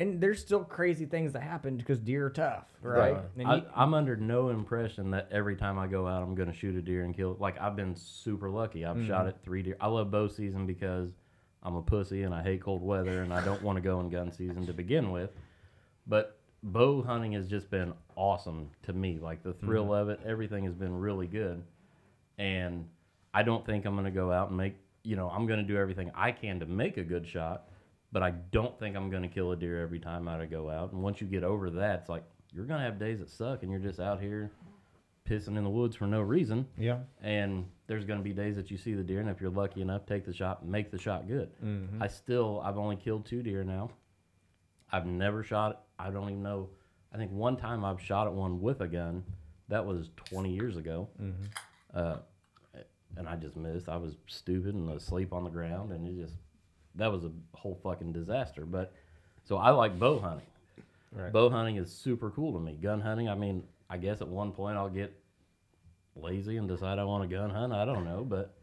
and 0.00 0.18
there's 0.18 0.40
still 0.40 0.64
crazy 0.64 1.04
things 1.04 1.32
that 1.34 1.42
happen 1.42 1.76
because 1.76 1.98
deer 1.98 2.26
are 2.26 2.30
tough 2.30 2.64
right, 2.82 3.16
And 3.36 3.46
I, 3.46 3.62
I'm 3.76 3.92
under 3.92 4.16
no 4.16 4.48
impression 4.48 5.10
that 5.10 5.28
every 5.30 5.56
time 5.56 5.78
I 5.78 5.86
go 5.86 6.06
out, 6.06 6.22
I'm 6.22 6.34
going 6.34 6.50
to 6.50 6.56
shoot 6.56 6.74
a 6.74 6.80
deer 6.80 7.04
and 7.04 7.14
kill. 7.14 7.32
it. 7.32 7.40
Like 7.40 7.60
I've 7.60 7.76
been 7.76 7.94
super 7.94 8.48
lucky. 8.48 8.86
I've 8.86 8.96
mm. 8.96 9.06
shot 9.06 9.26
at 9.26 9.42
three 9.42 9.62
deer. 9.62 9.76
I 9.78 9.88
love 9.88 10.10
bow 10.10 10.26
season 10.26 10.66
because 10.66 11.10
I'm 11.62 11.76
a 11.76 11.82
pussy 11.82 12.22
and 12.22 12.34
I 12.34 12.42
hate 12.42 12.62
cold 12.62 12.82
weather 12.82 13.22
and 13.22 13.32
I 13.32 13.44
don't 13.44 13.62
want 13.62 13.76
to 13.76 13.82
go 13.82 14.00
in 14.00 14.08
gun 14.08 14.32
season 14.32 14.66
to 14.66 14.72
begin 14.72 15.10
with. 15.10 15.30
But 16.06 16.38
bow 16.62 17.02
hunting 17.02 17.32
has 17.32 17.46
just 17.46 17.70
been 17.70 17.92
awesome 18.16 18.70
to 18.84 18.94
me. 18.94 19.18
Like 19.20 19.42
the 19.42 19.52
thrill 19.52 19.84
mm-hmm. 19.84 19.92
of 19.92 20.08
it, 20.08 20.20
everything 20.24 20.64
has 20.64 20.74
been 20.74 20.98
really 20.98 21.26
good. 21.26 21.62
And 22.38 22.88
I 23.34 23.42
don't 23.42 23.66
think 23.66 23.84
I'm 23.84 23.92
going 23.92 24.06
to 24.06 24.10
go 24.10 24.32
out 24.32 24.48
and 24.48 24.56
make. 24.56 24.76
You 25.02 25.16
know, 25.16 25.28
I'm 25.28 25.46
going 25.46 25.60
to 25.60 25.66
do 25.66 25.78
everything 25.78 26.10
I 26.14 26.32
can 26.32 26.60
to 26.60 26.66
make 26.66 26.96
a 26.96 27.04
good 27.04 27.26
shot 27.26 27.69
but 28.12 28.22
I 28.22 28.30
don't 28.30 28.78
think 28.78 28.96
I'm 28.96 29.10
going 29.10 29.22
to 29.22 29.28
kill 29.28 29.52
a 29.52 29.56
deer 29.56 29.80
every 29.82 30.00
time 30.00 30.28
I 30.28 30.44
go 30.46 30.68
out. 30.70 30.92
And 30.92 31.02
once 31.02 31.20
you 31.20 31.26
get 31.26 31.44
over 31.44 31.70
that, 31.70 32.00
it's 32.00 32.08
like 32.08 32.24
you're 32.52 32.64
going 32.64 32.80
to 32.80 32.84
have 32.84 32.98
days 32.98 33.20
that 33.20 33.30
suck, 33.30 33.62
and 33.62 33.70
you're 33.70 33.80
just 33.80 34.00
out 34.00 34.20
here 34.20 34.50
pissing 35.28 35.56
in 35.56 35.62
the 35.62 35.70
woods 35.70 35.94
for 35.94 36.06
no 36.06 36.20
reason. 36.20 36.66
yeah 36.76 36.98
And 37.22 37.66
there's 37.86 38.04
going 38.04 38.18
to 38.18 38.24
be 38.24 38.32
days 38.32 38.56
that 38.56 38.70
you 38.70 38.76
see 38.76 38.94
the 38.94 39.02
deer, 39.04 39.20
and 39.20 39.28
if 39.30 39.40
you're 39.40 39.50
lucky 39.50 39.80
enough, 39.82 40.06
take 40.06 40.24
the 40.24 40.32
shot, 40.32 40.66
make 40.66 40.90
the 40.90 40.98
shot 40.98 41.28
good. 41.28 41.50
I 42.02 42.08
still, 42.08 42.60
I've 42.64 42.78
only 42.78 42.96
killed 42.96 43.26
two 43.26 43.42
deer 43.42 43.62
now. 43.62 43.90
I've 44.92 45.06
never 45.06 45.44
shot. 45.44 45.82
I 45.98 46.10
don't 46.10 46.24
even 46.30 46.42
know. 46.42 46.70
I 47.12 47.16
think 47.16 47.30
one 47.32 47.56
time 47.56 47.84
I've 47.84 48.00
shot 48.00 48.26
at 48.26 48.32
one 48.32 48.60
with 48.60 48.80
a 48.80 48.88
gun. 48.88 49.22
That 49.68 49.86
was 49.86 50.10
20 50.16 50.52
years 50.52 50.76
ago. 50.76 51.08
Uh, 51.94 52.16
and 53.16 53.28
I 53.28 53.36
just 53.36 53.56
missed. 53.56 53.88
I 53.88 53.96
was 53.96 54.16
stupid 54.26 54.74
and 54.74 54.90
asleep 54.90 55.32
on 55.32 55.44
the 55.44 55.50
ground, 55.50 55.92
and 55.92 56.06
it 56.08 56.20
just 56.20 56.34
that 56.96 57.10
was 57.10 57.24
a 57.24 57.30
whole 57.54 57.78
fucking 57.82 58.12
disaster. 58.12 58.64
But 58.64 58.92
so 59.44 59.56
I 59.56 59.70
like 59.70 59.98
bow 59.98 60.18
hunting. 60.18 60.46
Right. 61.12 61.32
Bow 61.32 61.50
hunting 61.50 61.76
is 61.76 61.92
super 61.92 62.30
cool 62.30 62.52
to 62.52 62.60
me. 62.60 62.78
Gun 62.80 63.00
hunting, 63.00 63.28
I 63.28 63.34
mean, 63.34 63.64
I 63.88 63.96
guess 63.96 64.20
at 64.20 64.28
one 64.28 64.52
point 64.52 64.76
I'll 64.76 64.88
get 64.88 65.12
lazy 66.14 66.56
and 66.56 66.68
decide 66.68 66.98
I 66.98 67.04
want 67.04 67.28
to 67.28 67.36
gun 67.36 67.50
hunt. 67.50 67.72
I 67.72 67.84
don't 67.84 68.04
know, 68.04 68.24
but 68.24 68.54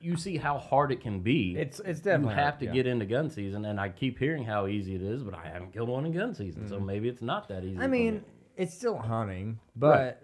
you 0.00 0.16
see 0.16 0.36
how 0.36 0.58
hard 0.58 0.90
it 0.90 1.00
can 1.00 1.20
be. 1.20 1.56
it's 1.56 1.80
it's 1.80 2.00
definitely 2.00 2.34
you 2.34 2.40
have 2.40 2.54
hard, 2.54 2.60
to 2.60 2.66
yeah. 2.66 2.72
get 2.72 2.86
into 2.86 3.06
gun 3.06 3.30
season, 3.30 3.64
and 3.64 3.78
I 3.80 3.88
keep 3.90 4.18
hearing 4.18 4.44
how 4.44 4.66
easy 4.66 4.94
it 4.94 5.02
is, 5.02 5.22
but 5.22 5.34
I 5.34 5.46
haven't 5.46 5.72
killed 5.72 5.88
one 5.88 6.04
in 6.04 6.12
gun 6.12 6.34
season, 6.34 6.68
so 6.68 6.80
maybe 6.80 7.08
it's 7.08 7.22
not 7.22 7.48
that 7.48 7.62
easy. 7.62 7.74
Mm-hmm. 7.74 7.80
I 7.80 7.84
for 7.84 7.90
me. 7.90 7.98
mean, 7.98 8.24
it's 8.56 8.74
still 8.74 8.98
hunting, 8.98 9.58
but 9.76 10.22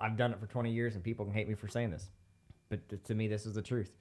I've 0.00 0.16
done 0.16 0.32
it 0.32 0.40
for 0.40 0.46
20 0.46 0.72
years, 0.72 0.94
and 0.94 1.04
people 1.04 1.24
can 1.24 1.34
hate 1.34 1.48
me 1.48 1.54
for 1.54 1.68
saying 1.68 1.90
this, 1.90 2.08
but 2.68 3.04
to 3.04 3.14
me, 3.14 3.28
this 3.28 3.46
is 3.46 3.54
the 3.54 3.62
truth. 3.62 3.92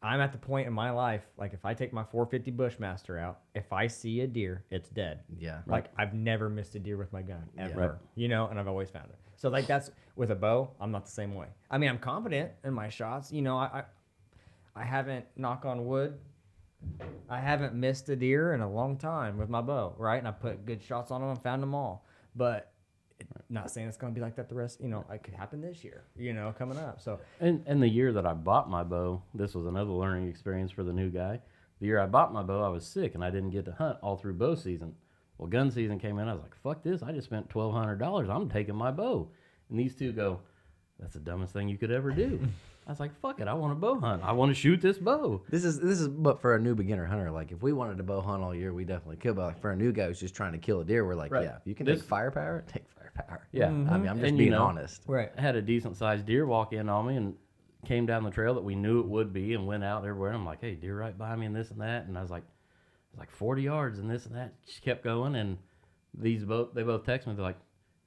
I'm 0.00 0.20
at 0.20 0.30
the 0.32 0.38
point 0.38 0.66
in 0.68 0.72
my 0.72 0.90
life, 0.90 1.22
like 1.36 1.52
if 1.54 1.64
I 1.64 1.74
take 1.74 1.92
my 1.92 2.04
450 2.04 2.52
Bushmaster 2.52 3.18
out, 3.18 3.40
if 3.54 3.72
I 3.72 3.88
see 3.88 4.20
a 4.20 4.26
deer, 4.28 4.64
it's 4.70 4.88
dead. 4.88 5.20
yeah. 5.38 5.62
Like 5.66 5.86
I've 5.98 6.14
never 6.14 6.48
missed 6.48 6.74
a 6.76 6.78
deer 6.78 6.96
with 6.96 7.12
my 7.12 7.22
gun 7.22 7.42
ever, 7.58 7.80
Right. 7.80 7.90
you 8.14 8.28
know, 8.28 8.46
and 8.46 8.60
I've 8.60 8.68
always 8.68 8.90
found 8.90 9.06
it. 9.10 9.16
So 9.36 9.48
like 9.48 9.66
that's 9.66 9.90
with 10.14 10.30
a 10.30 10.34
bow, 10.36 10.70
I'm 10.80 10.92
not 10.92 11.04
the 11.06 11.10
same 11.10 11.34
way. 11.34 11.48
I 11.70 11.78
mean, 11.78 11.90
I'm 11.90 11.98
confident 11.98 12.52
in 12.64 12.72
my 12.74 12.88
shots. 12.88 13.32
You 13.32 13.42
know, 13.42 13.56
I 13.56 13.82
I, 14.76 14.82
I 14.82 14.84
haven't 14.84 15.24
knock 15.36 15.64
on 15.64 15.86
wood. 15.86 16.18
I 17.28 17.40
haven't 17.40 17.74
missed 17.74 18.08
a 18.08 18.14
deer 18.14 18.52
in 18.54 18.60
a 18.60 18.70
long 18.70 18.96
time 18.98 19.36
with 19.36 19.48
my 19.48 19.60
bow, 19.60 19.94
right? 19.98 20.18
And 20.18 20.28
I 20.28 20.30
put 20.30 20.64
good 20.64 20.80
shots 20.80 21.10
on 21.10 21.20
them 21.20 21.30
and 21.30 21.42
found 21.42 21.60
them 21.60 21.74
all. 21.74 22.04
But 22.36 22.70
not 23.50 23.70
saying 23.70 23.88
it's 23.88 23.96
going 23.96 24.12
to 24.12 24.18
be 24.18 24.22
like 24.22 24.36
that 24.36 24.48
the 24.48 24.54
rest. 24.54 24.80
You 24.80 24.88
know, 24.88 25.04
it 25.12 25.22
could 25.22 25.34
happen 25.34 25.60
this 25.60 25.82
year. 25.84 26.04
You 26.16 26.32
know, 26.32 26.54
coming 26.58 26.78
up. 26.78 27.00
So 27.00 27.18
And 27.40 27.62
and 27.66 27.82
the 27.82 27.88
year 27.88 28.12
that 28.12 28.26
I 28.26 28.34
bought 28.34 28.68
my 28.70 28.82
bow, 28.84 29.22
this 29.34 29.54
was 29.54 29.66
another 29.66 29.90
learning 29.90 30.28
experience 30.28 30.70
for 30.70 30.82
the 30.84 30.92
new 30.92 31.10
guy. 31.10 31.40
The 31.80 31.86
year 31.86 32.00
I 32.00 32.06
bought 32.06 32.32
my 32.32 32.42
bow, 32.42 32.62
I 32.64 32.68
was 32.68 32.84
sick 32.84 33.14
and 33.14 33.24
I 33.24 33.30
didn't 33.30 33.50
get 33.50 33.64
to 33.66 33.72
hunt 33.72 33.98
all 34.02 34.16
through 34.16 34.34
bow 34.34 34.54
season. 34.54 34.94
Well, 35.38 35.48
gun 35.48 35.70
season 35.70 35.98
came 36.00 36.18
in, 36.18 36.26
I 36.28 36.32
was 36.32 36.42
like, 36.42 36.56
"Fuck 36.56 36.82
this! 36.82 37.02
I 37.02 37.12
just 37.12 37.26
spent 37.26 37.48
twelve 37.48 37.72
hundred 37.72 37.96
dollars. 38.00 38.28
I'm 38.28 38.48
taking 38.48 38.74
my 38.74 38.90
bow." 38.90 39.28
And 39.70 39.78
these 39.78 39.94
two 39.94 40.12
go, 40.12 40.40
"That's 40.98 41.14
the 41.14 41.20
dumbest 41.20 41.52
thing 41.52 41.68
you 41.68 41.78
could 41.78 41.92
ever 41.92 42.10
do." 42.10 42.40
I 42.88 42.90
was 42.90 42.98
like, 43.00 43.14
"Fuck 43.20 43.40
it! 43.40 43.46
I 43.46 43.54
want 43.54 43.70
to 43.70 43.76
bow 43.76 44.00
hunt. 44.00 44.24
I 44.24 44.32
want 44.32 44.50
to 44.50 44.54
shoot 44.54 44.80
this 44.80 44.98
bow." 44.98 45.42
This 45.48 45.64
is 45.64 45.78
this 45.78 46.00
is 46.00 46.08
but 46.08 46.40
for 46.40 46.56
a 46.56 46.60
new 46.60 46.74
beginner 46.74 47.06
hunter. 47.06 47.30
Like 47.30 47.52
if 47.52 47.62
we 47.62 47.72
wanted 47.72 47.98
to 47.98 48.02
bow 48.02 48.20
hunt 48.20 48.42
all 48.42 48.52
year, 48.52 48.72
we 48.74 48.84
definitely 48.84 49.18
could. 49.18 49.36
But 49.36 49.44
like 49.46 49.60
for 49.60 49.70
a 49.70 49.76
new 49.76 49.92
guy 49.92 50.06
who's 50.08 50.18
just 50.18 50.34
trying 50.34 50.52
to 50.52 50.58
kill 50.58 50.80
a 50.80 50.84
deer, 50.84 51.06
we're 51.06 51.14
like, 51.14 51.30
Right. 51.30 51.44
yeah, 51.44 51.56
if 51.58 51.66
you 51.66 51.74
can 51.76 51.86
This- 51.86 52.00
take 52.00 52.08
firepower, 52.08 52.64
take 52.66 52.90
firepower. 53.18 53.48
Yeah. 53.52 53.66
I 53.66 53.70
mm-hmm. 53.70 53.92
mean, 54.00 54.08
I'm 54.08 54.16
just 54.16 54.28
And, 54.28 54.38
you 54.38 54.44
being 54.44 54.50
know, 54.52 54.64
honest. 54.64 55.02
right. 55.06 55.30
I 55.36 55.40
had 55.40 55.56
a 55.56 55.62
decent 55.62 55.96
sized 55.96 56.26
deer 56.26 56.46
walk 56.46 56.72
in 56.72 56.88
on 56.88 57.06
me 57.06 57.16
and 57.16 57.34
came 57.86 58.06
down 58.06 58.24
the 58.24 58.30
trail 58.30 58.54
that 58.54 58.64
we 58.64 58.74
knew 58.74 59.00
it 59.00 59.06
would 59.06 59.32
be 59.32 59.54
and 59.54 59.66
went 59.66 59.84
out 59.84 60.04
everywhere. 60.04 60.32
I'm 60.32 60.44
like, 60.44 60.60
hey, 60.60 60.74
deer 60.74 60.98
right 60.98 61.16
by 61.16 61.36
me 61.36 61.46
and 61.46 61.54
this 61.54 61.70
and 61.70 61.80
that. 61.80 62.06
And 62.06 62.18
I 62.18 62.22
was 62.22 62.30
like, 62.30 62.44
it's 63.10 63.18
like 63.18 63.30
40 63.30 63.62
yards 63.62 63.98
and 63.98 64.10
this 64.10 64.26
and 64.26 64.36
that. 64.36 64.54
She 64.66 64.80
kept 64.80 65.04
going. 65.04 65.34
And 65.36 65.58
these 66.14 66.44
both, 66.44 66.74
they 66.74 66.82
both 66.82 67.04
text 67.04 67.26
me. 67.26 67.34
They're 67.34 67.44
like, 67.44 67.58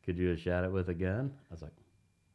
could 0.05 0.17
you 0.17 0.29
have 0.29 0.39
shot 0.39 0.63
it 0.63 0.71
with 0.71 0.89
a 0.89 0.93
gun? 0.93 1.31
I 1.49 1.53
was 1.53 1.61
like, 1.61 1.71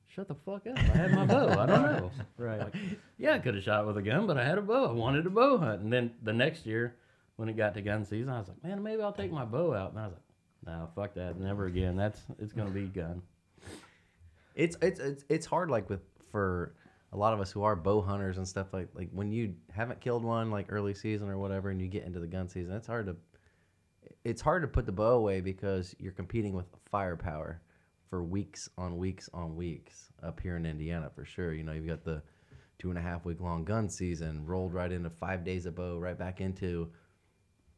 shut 0.09 0.29
the 0.29 0.35
fuck 0.35 0.67
up. 0.67 0.79
I 0.79 0.97
had 0.97 1.13
my 1.13 1.27
bow. 1.27 1.49
I 1.51 1.67
don't 1.67 1.83
know. 1.83 2.11
Right. 2.39 2.61
Like, 2.61 2.75
yeah, 3.19 3.35
I 3.35 3.39
could 3.39 3.55
have 3.55 3.65
shot 3.65 3.85
it 3.85 3.87
with 3.87 3.97
a 3.97 4.03
gun, 4.03 4.27
but 4.27 4.39
I 4.39 4.45
had 4.45 4.59
a 4.59 4.63
bow. 4.63 4.89
I 4.89 4.93
wanted 4.93 5.27
a 5.27 5.31
bow 5.31 5.59
hunt. 5.59 5.83
And 5.83 5.93
then 5.93 6.13
the 6.23 6.33
next 6.33 6.67
year, 6.67 6.97
when 7.37 7.49
it 7.49 7.57
got 7.57 7.75
to 7.75 7.83
gun 7.83 8.05
season, 8.05 8.31
I 8.31 8.39
was 8.39 8.49
like, 8.49 8.63
man, 8.65 8.83
maybe 8.83 9.03
I'll 9.03 9.13
take 9.13 9.33
my 9.33 9.45
bow 9.45 9.75
out. 9.75 9.91
And 9.91 10.01
I 10.01 10.05
was 10.05 10.13
like, 10.15 10.23
no, 10.67 10.89
fuck 10.95 11.15
that. 11.15 11.39
Never 11.39 11.67
again. 11.67 11.97
That's, 11.97 12.21
it's 12.39 12.53
to 12.53 12.65
be 12.65 12.87
gun. 12.87 13.23
It's 14.55 14.77
it's 14.81 15.01
it's 15.01 15.25
it's 15.29 15.47
hard 15.47 15.71
like 15.71 15.89
with 15.91 16.01
for 16.33 16.75
a 17.13 17.17
lot 17.17 17.35
of 17.35 17.41
us 17.41 17.53
who 17.53 17.63
are 17.63 17.77
bow 17.77 18.01
hunters 18.01 18.39
and 18.39 18.49
stuff 18.49 18.69
like 18.73 18.89
like 18.95 19.11
when 19.13 19.31
you 19.31 19.55
haven't 19.71 20.01
killed 20.01 20.25
one 20.25 20.51
like 20.51 20.67
early 20.71 20.95
season 20.95 21.29
or 21.29 21.39
whatever 21.39 21.71
and 21.71 21.81
you 21.81 21.89
get 21.89 22.05
into 22.05 22.21
the 22.21 22.27
gun 22.27 22.49
season, 22.49 22.75
it's 22.75 22.87
hard 22.87 23.07
to 23.07 23.17
it's 24.25 24.41
hard 24.41 24.63
to 24.63 24.69
put 24.69 24.87
the 24.87 24.93
bow 24.93 25.15
away 25.15 25.41
because 25.41 25.95
you're 25.99 26.13
competing 26.13 26.55
with 26.55 26.67
firepower 26.91 27.61
for 28.09 28.23
weeks 28.23 28.69
on 28.79 28.97
weeks 28.97 29.29
on 29.35 29.57
weeks 29.57 30.11
up 30.23 30.41
here 30.41 30.57
in 30.57 30.65
Indiana 30.65 31.11
for 31.15 31.25
sure. 31.25 31.53
You 31.53 31.63
know, 31.63 31.73
you've 31.73 31.87
got 31.87 32.05
the 32.05 32.23
two 32.79 32.89
and 32.91 32.99
a 32.99 33.03
half 33.03 33.25
week 33.25 33.41
long 33.41 33.65
gun 33.65 33.89
season 33.89 34.45
rolled 34.45 34.73
right 34.73 34.93
into 34.93 35.11
five 35.11 35.45
days 35.45 35.67
of 35.67 35.75
bow, 35.75 35.99
right 35.99 36.19
back 36.19 36.41
into 36.41 36.91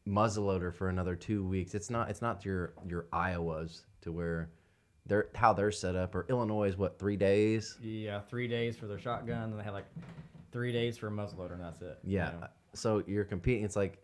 muzzleloader 0.08 0.74
for 0.74 0.88
another 0.88 1.14
two 1.14 1.44
weeks. 1.44 1.74
It's 1.74 1.90
not 1.90 2.10
it's 2.10 2.22
not 2.22 2.44
your 2.44 2.72
your 2.88 3.06
Iowas 3.12 3.82
to 4.02 4.12
where 4.12 4.50
they're 5.06 5.28
how 5.34 5.52
they're 5.52 5.70
set 5.72 5.96
up 5.96 6.14
or 6.14 6.26
Illinois 6.28 6.68
is 6.68 6.76
what 6.76 6.98
three 6.98 7.16
days. 7.16 7.76
Yeah, 7.82 8.20
three 8.20 8.48
days 8.48 8.76
for 8.76 8.86
their 8.86 8.98
shotgun, 8.98 9.50
and 9.50 9.58
they 9.58 9.64
have 9.64 9.74
like 9.74 9.86
three 10.52 10.72
days 10.72 10.96
for 10.98 11.08
a 11.08 11.10
muzzleloader, 11.10 11.52
and 11.52 11.62
that's 11.62 11.82
it. 11.82 11.98
you 12.04 12.16
Yeah, 12.18 12.30
know. 12.40 12.46
so 12.74 13.02
you're 13.06 13.24
competing. 13.24 13.64
It's 13.64 13.76
like 13.76 13.98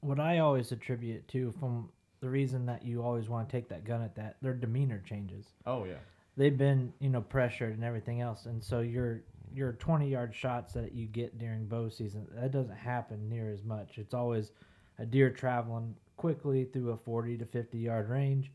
what 0.00 0.20
I 0.20 0.38
always 0.38 0.70
attribute 0.72 1.26
to 1.28 1.52
from 1.58 1.90
the 2.20 2.28
reason 2.28 2.66
that 2.66 2.84
you 2.84 3.02
always 3.02 3.28
want 3.28 3.48
to 3.48 3.52
take 3.56 3.68
that 3.68 3.84
gun 3.84 4.02
at 4.02 4.14
that 4.16 4.36
their 4.42 4.54
demeanor 4.54 5.02
changes. 5.06 5.46
Oh 5.66 5.84
yeah. 5.84 5.94
They've 6.36 6.56
been 6.56 6.92
you 7.00 7.08
know 7.08 7.22
pressured 7.22 7.74
and 7.74 7.84
everything 7.84 8.20
else, 8.20 8.46
and 8.46 8.62
so 8.62 8.80
your 8.80 9.22
your 9.54 9.72
twenty 9.72 10.08
yard 10.10 10.34
shots 10.34 10.72
that 10.74 10.92
you 10.94 11.06
get 11.06 11.38
during 11.38 11.66
bow 11.66 11.88
season 11.88 12.26
that 12.34 12.50
doesn't 12.52 12.76
happen 12.76 13.28
near 13.28 13.50
as 13.50 13.62
much. 13.64 13.96
It's 13.98 14.12
always 14.12 14.50
a 14.98 15.06
deer 15.06 15.30
traveling 15.30 15.94
quickly 16.16 16.64
through 16.64 16.90
a 16.90 16.96
forty 16.96 17.36
to 17.38 17.44
fifty 17.44 17.78
yard 17.78 18.08
range. 18.08 18.50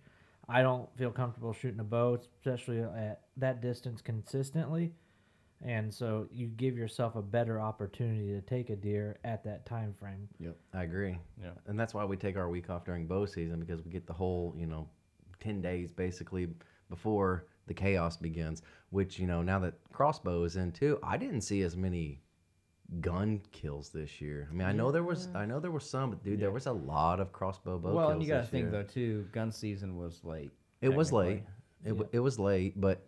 I 0.50 0.62
don't 0.62 0.89
feel 0.98 1.12
comfortable 1.12 1.54
shooting 1.54 1.80
a 1.80 1.84
bow, 1.84 2.16
especially 2.16 2.82
at 2.82 3.22
that 3.38 3.62
distance 3.62 4.02
consistently. 4.02 4.92
And 5.64 5.94
so 5.94 6.28
you 6.32 6.48
give 6.48 6.76
yourself 6.76 7.16
a 7.16 7.22
better 7.22 7.62
opportunity 7.62 8.30
to 8.30 8.42
take 8.42 8.72
a 8.72 8.76
deer 8.76 9.18
at 9.24 9.44
that 9.44 9.66
time 9.66 9.94
frame. 10.00 10.28
Yep, 10.39 10.58
I 10.74 10.84
agree. 10.84 11.20
Yeah. 11.42 11.52
and 11.68 11.80
that's 11.80 11.94
why 11.94 12.04
we 12.04 12.18
take 12.18 12.36
our 12.36 12.50
week 12.50 12.70
off 12.70 12.84
during 12.84 13.06
bow 13.06 13.26
season 13.26 13.60
because 13.60 13.84
we 13.84 13.92
get 13.92 14.08
the 14.08 14.14
whole 14.14 14.56
you 14.58 14.66
know 14.66 14.89
ten 15.39 15.62
days 15.62 15.92
basically 15.92 16.48
before 16.89 17.46
the 17.68 17.74
chaos 17.74 18.18
begins. 18.18 18.64
Which 18.89 19.20
you 19.20 19.28
know 19.28 19.42
now 19.44 19.60
that 19.60 19.76
crossbow 19.94 20.44
is 20.44 20.56
in 20.56 20.72
too, 20.72 21.00
I 21.04 21.18
didn't 21.18 21.42
see 21.42 21.62
as 21.62 21.78
many 21.78 22.20
gun 23.00 23.42
kills 23.52 23.89
this 23.89 24.20
year. 24.20 24.48
I 24.52 24.54
mean, 24.54 24.68
I 24.68 24.72
know 24.74 24.92
there 24.92 25.04
was, 25.04 25.30
I 25.34 25.46
know 25.46 25.60
there 25.60 25.72
was 25.72 25.89
some, 25.89 26.10
but 26.10 26.24
dude, 26.24 26.39
there 26.39 26.52
was 26.52 26.66
a 26.66 26.72
lot 26.72 27.20
of 27.20 27.32
crossbow 27.32 27.78
bow 27.78 27.94
Well, 27.94 28.08
kills. 28.08 28.14
and 28.14 28.24
you 28.24 28.28
got 28.28 28.42
to 28.42 28.48
think 28.48 28.64
year. 28.64 28.72
though 28.72 28.84
too. 28.84 29.28
Gun 29.32 29.52
season 29.52 29.98
was 29.98 30.24
late. 30.24 30.52
It 30.82 30.94
was 30.94 31.12
late. 31.12 31.44
It, 31.86 31.89
w 31.89 32.08
it 32.12 32.20
was 32.20 32.38
late, 32.38 32.80
but 32.80 33.08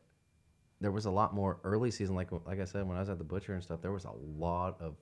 there 0.79 0.91
was 0.91 1.05
a 1.05 1.11
lot 1.11 1.33
more 1.33 1.59
early 1.63 1.91
season. 1.91 2.15
Like 2.15 2.29
like 2.45 2.59
I 2.59 2.65
said, 2.65 2.87
when 2.87 2.97
I 2.97 3.01
was 3.01 3.09
at 3.09 3.17
the 3.17 3.23
butcher 3.23 3.53
and 3.53 3.63
stuff, 3.63 3.81
there 3.81 3.91
was 3.91 4.05
a 4.05 4.11
lot 4.37 4.79
of 4.81 4.95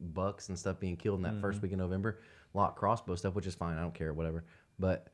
bucks 0.00 0.48
and 0.48 0.58
stuff 0.58 0.78
being 0.78 0.96
killed 0.96 1.18
in 1.18 1.22
that 1.22 1.40
first 1.40 1.56
mm-hmm. 1.56 1.66
week 1.66 1.72
in 1.72 1.78
November. 1.78 2.20
A 2.54 2.56
lot 2.56 2.70
of 2.70 2.76
crossbow 2.76 3.14
stuff, 3.14 3.34
which 3.34 3.46
is 3.46 3.54
fine. 3.54 3.76
I 3.78 3.80
don't 3.80 3.94
care, 3.94 4.12
whatever. 4.12 4.44
But 4.78 5.08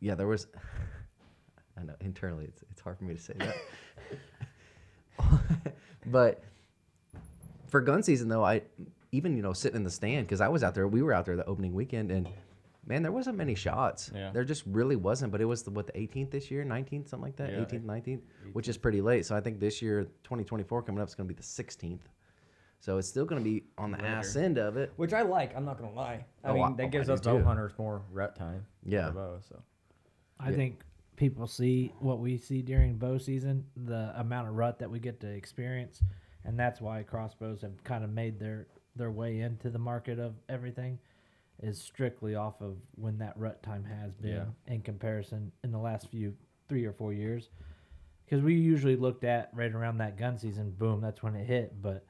yeah, 0.00 0.14
there 0.14 0.26
was. 0.26 0.46
I 1.78 1.82
know 1.84 1.94
internally 2.00 2.44
it's 2.44 2.62
it's 2.70 2.80
hard 2.80 2.98
for 2.98 3.04
me 3.04 3.14
to 3.14 3.20
say 3.20 3.34
that. 3.38 3.56
but 6.06 6.44
for 7.70 7.80
gun 7.80 8.02
season 8.02 8.28
though, 8.28 8.44
I 8.44 8.62
even 9.12 9.36
you 9.36 9.42
know 9.42 9.52
sitting 9.52 9.76
in 9.76 9.84
the 9.84 9.90
stand 9.90 10.26
because 10.26 10.40
I 10.40 10.48
was 10.48 10.62
out 10.62 10.74
there. 10.74 10.86
We 10.88 11.02
were 11.02 11.12
out 11.12 11.26
there 11.26 11.36
the 11.36 11.46
opening 11.46 11.72
weekend, 11.74 12.10
and 12.10 12.28
man, 12.86 13.02
there 13.02 13.12
wasn't 13.12 13.36
many 13.36 13.54
shots. 13.54 14.10
Yeah. 14.14 14.30
There 14.32 14.44
just 14.44 14.64
really 14.66 14.96
wasn't. 14.96 15.32
But 15.32 15.40
it 15.40 15.44
was 15.46 15.62
the, 15.62 15.70
what 15.70 15.86
the 15.86 15.92
18th 15.92 16.30
this 16.30 16.50
year, 16.50 16.64
19th, 16.64 17.08
something 17.08 17.20
like 17.22 17.36
that, 17.36 17.50
Yeah. 17.50 17.58
18th, 17.60 17.84
19th, 17.84 18.20
which 18.52 18.68
is 18.68 18.76
pretty 18.76 19.00
late. 19.00 19.26
So 19.26 19.36
I 19.36 19.40
think 19.40 19.60
this 19.60 19.80
year, 19.82 20.04
2024 20.24 20.82
coming 20.82 21.00
up 21.00 21.08
is 21.08 21.14
going 21.14 21.28
to 21.28 21.34
be 21.34 21.36
the 21.38 21.42
16th. 21.46 22.00
So 22.80 22.96
it's 22.96 23.06
still 23.08 23.26
going 23.26 23.42
to 23.42 23.48
be 23.48 23.64
on 23.76 23.90
the 23.92 24.02
ass 24.02 24.36
end 24.36 24.56
of 24.56 24.76
it. 24.78 24.92
Which 24.96 25.12
I 25.12 25.20
like. 25.22 25.54
I'm 25.54 25.66
not 25.66 25.78
gonna 25.78 25.92
lie. 25.92 26.24
I 26.42 26.48
Oh, 26.48 26.54
mean, 26.54 26.62
I- 26.64 26.72
that 26.76 26.86
oh, 26.86 26.88
gives 26.88 27.10
I 27.10 27.12
us 27.14 27.20
bow 27.20 27.42
hunters 27.42 27.72
more 27.78 28.00
rut 28.10 28.34
time. 28.36 28.64
Yeah. 28.86 29.10
bow, 29.10 29.38
so 29.46 29.62
I 30.38 30.50
think 30.52 30.80
people 31.16 31.46
see 31.46 31.92
what 31.98 32.20
we 32.20 32.38
see 32.38 32.62
during 32.62 32.96
bow 32.96 33.18
season, 33.18 33.66
the 33.76 34.14
amount 34.18 34.48
of 34.48 34.54
rut 34.54 34.78
that 34.78 34.90
we 34.90 34.98
get 34.98 35.20
to 35.20 35.26
experience, 35.28 36.02
and 36.44 36.58
that's 36.58 36.80
why 36.80 37.02
crossbows 37.02 37.62
have 37.62 37.82
kind 37.84 38.04
of 38.04 38.10
made 38.10 38.38
their 38.38 38.66
their 38.96 39.10
way 39.10 39.40
into 39.40 39.70
the 39.70 39.78
market 39.78 40.18
of 40.18 40.34
everything, 40.48 40.98
is 41.62 41.80
strictly 41.80 42.34
off 42.34 42.60
of 42.60 42.76
when 42.96 43.18
that 43.18 43.36
rut 43.38 43.62
time 43.62 43.84
has 43.84 44.14
been 44.14 44.32
Yeah. 44.66 44.74
in 44.74 44.82
comparison 44.82 45.52
in 45.62 45.70
the 45.70 45.78
last 45.78 46.08
few 46.08 46.36
three 46.68 46.84
or 46.84 46.92
four 46.92 47.12
years. 47.12 47.50
Because 48.24 48.42
we 48.42 48.54
usually 48.54 48.96
looked 48.96 49.24
at 49.24 49.50
right 49.54 49.72
around 49.72 49.98
that 49.98 50.16
gun 50.16 50.38
season, 50.38 50.70
boom, 50.72 51.00
that's 51.00 51.22
when 51.22 51.34
it 51.34 51.44
hit. 51.44 51.80
But 51.82 52.04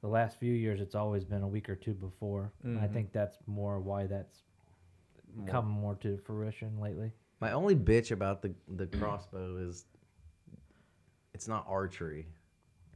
the 0.00 0.08
last 0.08 0.38
few 0.38 0.52
years, 0.52 0.80
it's 0.80 0.94
always 0.94 1.24
been 1.24 1.42
a 1.42 1.48
week 1.48 1.68
or 1.68 1.76
two 1.76 1.94
before. 1.94 2.52
And 2.62 2.78
I 2.78 2.84
mm-hmm. 2.84 2.94
think 2.94 3.12
that's 3.12 3.38
more 3.46 3.80
why 3.80 4.06
that's 4.06 4.44
come 5.46 5.66
more 5.66 5.94
to 5.96 6.16
fruition 6.18 6.80
lately. 6.80 7.12
My 7.40 7.52
only 7.52 7.76
bitch 7.76 8.10
about 8.10 8.42
the 8.42 8.54
the 8.68 8.86
crossbow 8.86 9.56
is 9.58 9.86
it's 11.34 11.48
not 11.48 11.64
archery. 11.68 12.26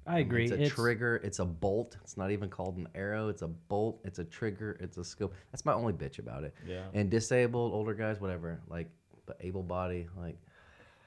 I 0.07 0.15
um, 0.15 0.21
agree. 0.21 0.45
It's 0.45 0.53
a 0.53 0.75
trigger. 0.75 1.21
It's 1.23 1.39
a 1.39 1.45
bolt. 1.45 1.97
It's 2.03 2.17
not 2.17 2.31
even 2.31 2.49
called 2.49 2.77
an 2.77 2.89
arrow. 2.95 3.29
It's 3.29 3.43
a 3.43 3.49
bolt. 3.49 4.01
It's 4.05 4.19
a 4.19 4.25
trigger. 4.25 4.77
It's 4.81 4.97
a 4.99 5.05
scope. 5.05 5.35
That's 5.53 5.65
my 5.65 5.73
only 5.73 5.93
bitch 5.93 6.19
about 6.19 6.45
it. 6.45 6.55
Yeah. 6.67 6.83
And 6.95 7.11
disabled, 7.11 7.73
older 7.73 7.95
guys, 7.95 8.21
whatever. 8.21 8.61
Like, 8.69 8.91
but 9.27 9.37
able 9.41 9.63
body, 9.63 10.09
like, 10.19 10.37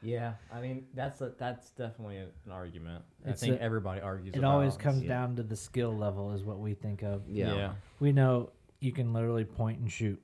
yeah. 0.02 0.34
I 0.54 0.62
mean, 0.62 0.86
that's 0.94 1.22
a, 1.22 1.34
that's 1.38 1.72
definitely 1.72 2.18
an 2.18 2.30
argument. 2.52 3.04
It's 3.26 3.42
I 3.42 3.48
think 3.48 3.60
a- 3.60 3.64
everybody 3.64 4.02
argues. 4.02 4.36
It 4.36 4.40
about 4.40 4.54
always 4.54 4.78
comes 4.78 5.04
yeah. 5.04 5.10
down 5.10 5.36
to 5.38 5.44
the 5.44 5.56
skill 5.56 5.96
level, 5.96 6.34
is 6.34 6.44
what 6.44 6.60
we 6.60 6.74
think 6.74 7.02
of. 7.04 7.24
yeah. 7.28 7.56
yeah. 7.56 7.72
We 8.00 8.12
know 8.12 8.52
you 8.80 8.92
can 8.92 9.14
literally 9.14 9.46
point 9.46 9.80
and 9.80 9.92
shoot. 9.92 10.22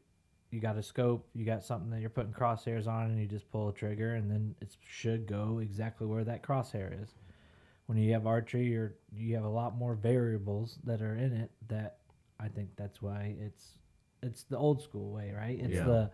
You 0.52 0.60
got 0.60 0.78
a 0.78 0.84
scope, 0.84 1.28
you 1.34 1.46
got 1.46 1.64
something 1.64 1.90
that 1.92 2.02
you're 2.02 2.10
putting 2.10 2.34
crosshairs 2.34 2.86
on, 2.86 3.06
and 3.10 3.20
you 3.20 3.26
just 3.26 3.50
pull 3.52 3.70
a 3.70 3.74
trigger, 3.74 4.16
and 4.16 4.30
then 4.30 4.54
it 4.62 4.76
should 4.86 5.26
go 5.26 5.60
exactly 5.60 6.06
where 6.06 6.26
that 6.26 6.44
crosshair 6.44 7.02
is. 7.02 7.16
When 7.92 7.98
you 8.00 8.14
have 8.14 8.26
archery, 8.26 8.68
you're 8.68 8.94
you 9.14 9.36
have 9.36 9.44
a 9.44 9.50
lot 9.50 9.76
more 9.76 9.96
variables 9.96 10.78
that 10.86 11.02
are 11.02 11.16
in 11.18 11.34
it. 11.34 11.52
That 11.68 11.98
I 12.40 12.48
think 12.48 12.70
that's 12.78 13.02
why 13.02 13.36
it's 13.38 13.80
it's 14.24 14.44
the 14.44 14.58
old 14.58 14.82
school 14.82 15.12
way, 15.12 15.34
right? 15.36 15.60
It's 15.60 15.74
Yeah. 15.76 15.84
the 15.84 16.12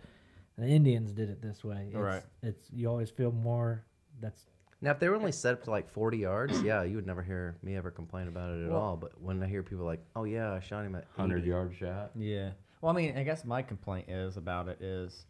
the 0.58 0.66
Indians 0.66 1.12
did 1.12 1.30
it 1.30 1.40
this 1.40 1.64
way. 1.64 1.86
It's, 1.90 1.96
Right. 1.96 2.24
It's 2.42 2.68
you 2.72 2.90
always 2.90 3.12
feel 3.12 3.32
more. 3.32 3.86
That's 4.20 4.48
Now, 4.82 4.90
if 4.90 4.98
they 4.98 5.08
were 5.08 5.16
only 5.18 5.32
set 5.32 5.54
up 5.54 5.64
to 5.66 5.70
like 5.70 5.88
40 5.88 6.18
yards, 6.18 6.64
yeah, 6.64 6.82
you 6.82 6.96
would 6.96 7.06
never 7.06 7.22
hear 7.22 7.58
me 7.62 7.76
ever 7.76 7.92
complain 7.92 8.28
about 8.28 8.56
it 8.56 8.64
at 8.66 8.72
Well- 8.72 8.82
all. 8.82 8.98
But 8.98 9.22
when 9.22 9.44
I 9.44 9.46
hear 9.46 9.62
people 9.62 9.86
like, 9.86 10.04
oh, 10.16 10.24
yeah, 10.24 10.54
I 10.54 10.60
shot 10.60 10.84
him 10.84 10.96
at 10.96 11.06
100 11.16 11.42
80. 11.42 11.48
yard 11.48 11.76
shot. 11.76 12.10
Yeah. 12.16 12.54
Well, 12.82 12.92
I 12.92 12.96
mean, 12.96 13.16
I 13.16 13.24
guess 13.24 13.46
my 13.46 13.62
complaint 13.62 14.10
is 14.10 14.36
about 14.36 14.68
it 14.68 14.82
is, 14.82 15.28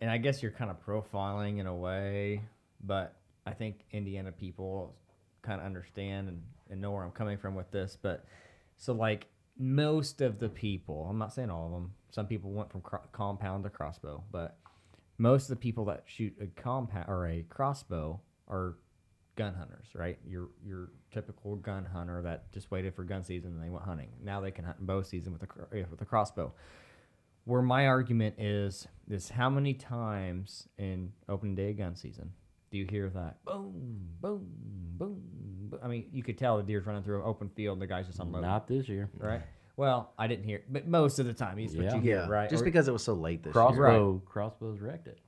and 0.00 0.10
I 0.10 0.16
guess 0.16 0.42
you're 0.42 0.52
kind 0.52 0.70
of 0.70 0.82
profiling 0.82 1.58
in 1.58 1.66
a 1.66 1.76
way, 1.76 2.40
but 2.82 3.14
I 3.44 3.52
think 3.52 3.84
Indiana 3.92 4.32
people 4.32 4.94
kind 5.42 5.60
of 5.60 5.66
understand 5.66 6.28
and, 6.28 6.42
and 6.70 6.80
know 6.80 6.90
where 6.90 7.04
I'm 7.04 7.10
coming 7.10 7.38
from 7.38 7.54
with 7.54 7.70
this. 7.70 7.96
But 8.00 8.24
so, 8.76 8.92
like, 8.92 9.28
most 9.58 10.20
of 10.20 10.38
the 10.38 10.48
people, 10.48 11.06
I'm 11.08 11.18
not 11.18 11.32
saying 11.32 11.50
all 11.50 11.66
of 11.66 11.72
them, 11.72 11.92
some 12.10 12.26
people 12.26 12.50
went 12.50 12.70
from 12.70 12.80
cro- 12.80 13.02
compound 13.12 13.64
to 13.64 13.70
crossbow, 13.70 14.24
but 14.32 14.58
most 15.18 15.44
of 15.44 15.48
the 15.50 15.56
people 15.56 15.84
that 15.86 16.04
shoot 16.06 16.34
a 16.40 16.46
compound 16.60 17.06
or 17.08 17.26
a 17.26 17.42
crossbow 17.48 18.20
are 18.48 18.76
gun 19.36 19.54
hunters, 19.54 19.86
right? 19.94 20.18
Your 20.26 20.48
your 20.64 20.90
typical 21.12 21.56
gun 21.56 21.84
hunter 21.84 22.22
that 22.22 22.50
just 22.52 22.70
waited 22.70 22.94
for 22.94 23.04
gun 23.04 23.22
season 23.22 23.52
and 23.52 23.62
they 23.62 23.70
went 23.70 23.84
hunting. 23.84 24.08
Now 24.22 24.40
they 24.40 24.50
can 24.50 24.64
hunt 24.64 24.78
in 24.80 24.86
bow 24.86 25.02
season 25.02 25.32
with 25.32 25.42
a 25.42 25.78
eh, 25.78 25.84
with 25.90 26.00
a 26.00 26.04
crossbow. 26.04 26.52
Where 27.44 27.62
my 27.62 27.86
argument 27.86 28.36
is 28.38 28.88
is 29.08 29.30
how 29.30 29.50
many 29.50 29.74
times 29.74 30.68
in 30.78 31.12
opening 31.28 31.54
day 31.54 31.72
gun 31.72 31.96
season 31.96 32.32
do 32.70 32.78
you 32.78 32.86
hear 32.88 33.08
that 33.10 33.44
boom 33.44 33.98
boom 34.20 34.46
boom? 34.98 35.22
boom? 35.70 35.80
I 35.82 35.88
mean, 35.88 36.06
you 36.12 36.22
could 36.22 36.38
tell 36.38 36.56
the 36.56 36.62
deer's 36.62 36.86
running 36.86 37.02
through 37.02 37.20
an 37.20 37.26
open 37.26 37.48
field 37.50 37.74
and 37.74 37.82
the 37.82 37.86
guy's 37.86 38.06
just 38.06 38.18
unloading, 38.18 38.48
Not 38.48 38.66
this 38.66 38.88
year. 38.88 39.10
right? 39.18 39.42
Well, 39.76 40.12
I 40.18 40.26
didn't 40.26 40.44
hear, 40.44 40.58
it, 40.58 40.72
but 40.72 40.86
most 40.88 41.18
of 41.18 41.26
the 41.26 41.32
time, 41.32 41.58
it's 41.58 41.74
what 41.74 41.84
Yeah. 41.84 41.94
you 41.94 42.00
Yeah, 42.02 42.22
hear, 42.22 42.26
right? 42.28 42.50
just 42.50 42.62
Or- 42.62 42.64
because 42.64 42.86
it 42.88 42.92
was 42.92 43.02
so 43.02 43.14
late 43.14 43.42
this 43.42 43.54
year. 43.54 43.62
Crossbow, 43.64 44.18
crossbows 44.26 44.80
wrecked 44.80 45.06
it. 45.08 45.20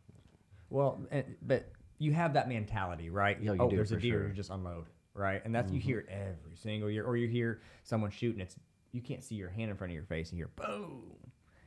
Well, 0.68 1.00
and, 1.10 1.24
but 1.42 1.70
you 1.98 2.12
have 2.12 2.34
that 2.34 2.48
mentality, 2.48 3.08
right? 3.08 3.40
Yeah, 3.40 3.52
you 3.52 3.58
oh, 3.62 3.70
do, 3.70 3.76
there's 3.76 3.92
a 3.92 3.96
deer, 3.96 4.12
sure. 4.12 4.20
Mm-hmm. 4.20 4.28
you 4.30 4.34
just 4.34 4.50
unload, 4.50 4.86
right? 5.14 5.40
And 5.44 5.54
that's 5.54 5.72
you 5.72 5.80
hear 5.80 6.00
it 6.00 6.08
every 6.08 6.56
single 6.56 6.90
year, 6.90 7.04
or 7.04 7.16
you 7.16 7.28
hear 7.28 7.60
someone 7.84 8.10
shooting. 8.10 8.40
It's 8.40 8.56
you 8.90 9.00
can't 9.00 9.22
see 9.24 9.36
your 9.36 9.48
hand 9.48 9.70
in 9.70 9.76
front 9.76 9.90
of 9.92 9.94
your 9.94 10.04
face, 10.04 10.30
and 10.30 10.38
you 10.38 10.44
hear 10.44 10.66
boom. 10.66 11.02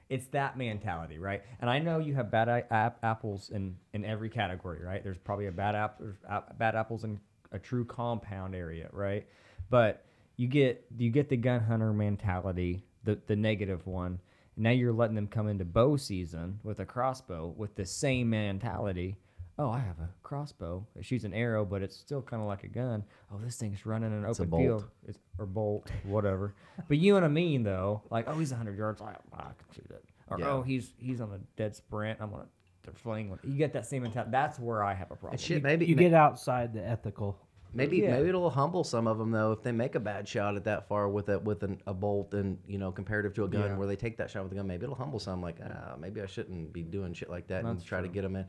It's 0.10 0.28
that 0.28 0.58
mentality, 0.58 1.18
right? 1.18 1.42
And 1.62 1.70
I 1.70 1.80
know 1.80 2.00
you 2.00 2.14
have 2.16 2.30
bad 2.30 2.48
ap- 2.50 3.00
apples 3.04 3.50
in 3.50 3.76
in 3.94 4.06
every 4.06 4.30
category, 4.30 4.84
right? 4.84 5.04
There's 5.04 5.18
probably 5.18 5.48
a 5.48 5.52
bad 5.52 5.76
app, 5.76 6.02
ap- 6.30 6.58
bad 6.58 6.76
apples 6.76 7.04
in 7.04 7.20
a 7.52 7.60
true 7.60 7.86
compound 7.86 8.54
area, 8.56 8.90
right? 8.92 9.26
But 9.70 10.06
you 10.38 10.48
get 10.48 10.86
you 10.98 11.10
get 11.10 11.30
the 11.30 11.38
gun 11.38 11.62
hunter 11.62 11.92
mentality, 11.94 12.84
the 13.04 13.20
the 13.28 13.36
negative 13.36 13.88
one. 13.88 14.20
Now 14.58 14.70
you're 14.70 14.94
letting 14.94 15.16
them 15.16 15.28
come 15.28 15.48
into 15.48 15.66
bow 15.66 15.98
season 15.98 16.60
with 16.64 16.80
a 16.80 16.86
crossbow 16.86 17.54
with 17.58 17.76
the 17.76 17.86
same 17.86 18.30
mentality. 18.30 19.18
Oh, 19.58 19.70
I 19.70 19.80
have 19.80 20.00
a 20.00 20.10
crossbow. 20.22 20.86
It 21.00 21.06
shoots 21.06 21.24
an 21.24 21.34
arrow, 21.34 21.64
but 21.64 21.82
it's 21.82 21.96
still 21.96 22.22
kind 22.22 22.42
of 22.42 22.48
like 22.48 22.64
a 22.66 22.68
gun. 22.68 23.04
Oh, 23.32 23.38
this 23.42 23.56
thing's 23.56 23.86
running 23.86 24.12
in 24.12 24.24
an 24.24 24.30
It's 24.30 24.40
a 24.40 24.42
open 24.42 24.50
bolt. 24.50 24.62
field. 24.64 24.86
It's, 25.08 25.18
or 25.40 25.46
bolt, 25.46 25.90
whatever. 26.04 26.54
but 26.90 26.98
you 26.98 27.14
know 27.14 27.22
what 27.22 27.24
I 27.26 27.30
mean, 27.30 27.64
though. 27.64 28.02
Like, 28.10 28.28
oh, 28.28 28.38
he's 28.38 28.52
100 28.52 28.78
yards. 28.78 29.02
I, 29.02 29.16
I 29.34 29.42
can 29.44 29.54
shoot 29.74 29.88
it. 29.92 30.04
Or 30.28 30.40
Yeah. 30.40 30.50
oh, 30.50 30.62
he's 30.62 30.92
he's 30.98 31.22
on 31.22 31.32
a 31.32 31.40
dead 31.56 31.76
sprint. 31.76 32.20
I'm 32.20 32.32
gonna 32.32 32.48
to 32.84 32.92
fling 32.92 33.30
one. 33.30 33.40
You 33.44 33.54
get 33.58 33.74
that 33.74 33.86
same 33.86 34.04
mentality. 34.04 34.32
That's 34.32 34.60
where 34.60 34.84
I 34.84 34.94
have 34.94 35.12
a 35.12 35.16
problem. 35.16 35.38
Shit, 35.40 35.64
maybe 35.64 35.86
you 35.86 35.96
ma- 35.96 36.02
get 36.02 36.14
outside 36.14 36.74
the 36.74 36.86
ethical. 36.86 37.38
Maybe 37.74 37.98
Yeah. 37.98 38.12
maybe 38.12 38.30
it'll 38.30 38.50
humble 38.50 38.84
some 38.86 39.06
of 39.06 39.18
them 39.18 39.32
though 39.32 39.52
if 39.52 39.62
they 39.62 39.72
make 39.74 39.96
a 39.96 40.00
bad 40.00 40.28
shot 40.28 40.56
at 40.56 40.64
that 40.64 40.88
far 40.88 41.10
with 41.10 41.28
a 41.30 41.38
with 41.40 41.62
an, 41.64 41.82
a 41.86 41.94
bolt 41.94 42.34
and 42.34 42.58
you 42.68 42.78
know 42.78 42.92
comparative 42.92 43.34
to 43.36 43.44
a 43.44 43.48
gun 43.50 43.62
Yeah. 43.72 43.78
where 43.78 43.86
they 43.88 43.98
take 43.98 44.18
that 44.18 44.30
shot 44.32 44.44
with 44.44 44.52
a 44.54 44.56
gun. 44.56 44.66
Maybe 44.66 44.84
it'll 44.86 44.96
humble 44.96 45.20
some 45.20 45.42
like 45.42 45.58
ah 45.64 45.96
maybe 46.00 46.22
I 46.22 46.26
shouldn't 46.26 46.72
be 46.74 46.82
doing 46.84 47.14
shit 47.14 47.30
like 47.30 47.48
that 47.48 47.66
and 47.66 47.78
That's 47.78 47.84
try 47.86 48.02
to 48.02 48.08
get 48.08 48.22
them 48.24 48.36
in. 48.38 48.46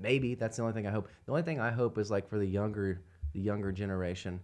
Maybe 0.00 0.34
that's 0.34 0.56
the 0.56 0.62
only 0.62 0.74
thing 0.74 0.86
I 0.86 0.90
hope. 0.90 1.08
The 1.26 1.32
only 1.32 1.42
thing 1.42 1.60
I 1.60 1.70
hope 1.70 1.98
is 1.98 2.10
like 2.10 2.28
for 2.28 2.38
the 2.38 2.46
younger 2.46 3.02
the 3.32 3.40
younger 3.40 3.72
generation. 3.72 4.40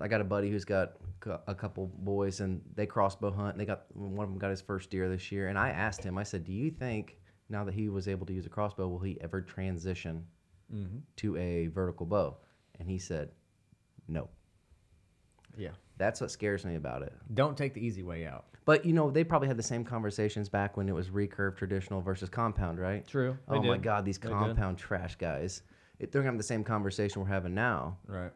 I 0.00 0.08
got 0.08 0.20
a 0.20 0.24
buddy 0.24 0.50
who's 0.50 0.64
got 0.64 0.94
a 1.46 1.54
couple 1.54 1.86
boys 1.98 2.40
and 2.40 2.62
they 2.74 2.86
crossbow 2.86 3.30
hunt. 3.30 3.50
And 3.52 3.60
they 3.60 3.66
got 3.66 3.84
one 3.94 4.24
of 4.24 4.30
them 4.30 4.38
got 4.38 4.50
his 4.50 4.62
first 4.62 4.90
deer 4.90 5.08
this 5.08 5.30
year, 5.30 5.48
and 5.48 5.58
I 5.58 5.68
asked 5.70 6.02
him. 6.02 6.16
I 6.18 6.22
said, 6.22 6.44
"Do 6.44 6.52
you 6.52 6.70
think 6.70 7.18
now 7.48 7.64
that 7.64 7.74
he 7.74 7.88
was 7.88 8.08
able 8.08 8.26
to 8.26 8.32
use 8.32 8.46
a 8.46 8.48
crossbow, 8.50 8.88
will 8.88 9.00
he 9.00 9.20
ever 9.20 9.40
transition 9.40 10.26
Mm-hmm. 10.72 10.98
to 11.16 11.36
a 11.36 11.66
vertical 11.66 12.06
bow?" 12.06 12.38
And 12.78 12.88
he 12.88 12.98
said, 12.98 13.30
"No." 14.08 14.28
yeah. 15.56 15.72
That's 16.02 16.20
what 16.20 16.32
scares 16.32 16.64
me 16.64 16.74
about 16.74 17.02
it. 17.02 17.12
Don't 17.32 17.56
take 17.56 17.74
the 17.74 17.80
easy 17.80 18.02
way 18.02 18.26
out. 18.26 18.46
But 18.64 18.84
you 18.84 18.92
know, 18.92 19.08
they 19.08 19.22
probably 19.22 19.46
had 19.46 19.56
the 19.56 19.62
same 19.62 19.84
conversations 19.84 20.48
back 20.48 20.76
when 20.76 20.88
it 20.88 20.94
was 20.96 21.10
recurve 21.10 21.56
traditional 21.56 22.00
versus 22.00 22.28
compound, 22.28 22.80
right? 22.80 23.06
True. 23.06 23.38
Oh 23.46 23.62
my 23.62 23.74
did. 23.74 23.84
God, 23.84 24.04
these 24.04 24.18
They 24.18 24.28
did. 24.28 24.34
compound 24.34 24.78
trash 24.78 25.14
guys. 25.14 25.62
It, 26.00 26.10
they're 26.10 26.22
gonna 26.22 26.32
have 26.32 26.38
the 26.38 26.42
same 26.42 26.64
conversation 26.64 27.22
we're 27.22 27.28
having 27.28 27.54
now. 27.54 27.98
Right. 28.08 28.32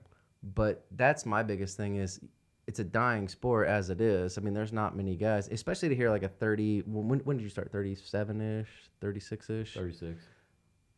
But 0.55 0.87
that's 0.93 1.27
my 1.27 1.43
biggest 1.43 1.77
thing 1.77 1.97
is 1.97 2.21
it's 2.69 2.79
a 2.79 2.85
dying 2.85 3.27
sport 3.27 3.67
as 3.67 3.91
it 3.91 4.01
is. 4.01 4.39
I 4.39 4.43
mean, 4.43 4.55
there's 4.55 4.73
not 4.73 4.97
many 4.97 5.17
guys, 5.17 5.49
especially 5.49 5.89
to 5.89 5.97
hear 5.97 6.09
like 6.09 6.23
a 6.23 6.29
30. 6.29 6.83
When, 6.87 7.19
when 7.19 7.37
did 7.37 7.43
you 7.43 7.51
start? 7.51 7.73
37 7.73 8.61
ish, 8.61 8.69
36 9.01 9.51
ish. 9.51 9.75
36. 9.75 10.23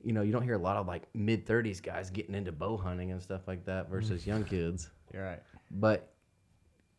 You 0.05 0.13
know, 0.13 0.21
you 0.21 0.33
don't 0.33 0.43
hear 0.43 0.55
a 0.55 0.59
lot 0.59 0.77
of 0.77 0.87
like 0.87 1.05
mid 1.15 1.47
30s 1.47 1.83
guys 1.83 2.11
getting 2.11 2.35
into 2.35 2.53
bow 2.53 2.77
hunting 2.77 3.11
and 3.11 3.23
stuff 3.23 3.49
like 3.49 3.65
that 3.65 3.89
versus 3.89 4.27
young 4.27 4.45
kids. 4.45 4.91
You're 5.15 5.25
right. 5.25 5.43
But 5.71 6.13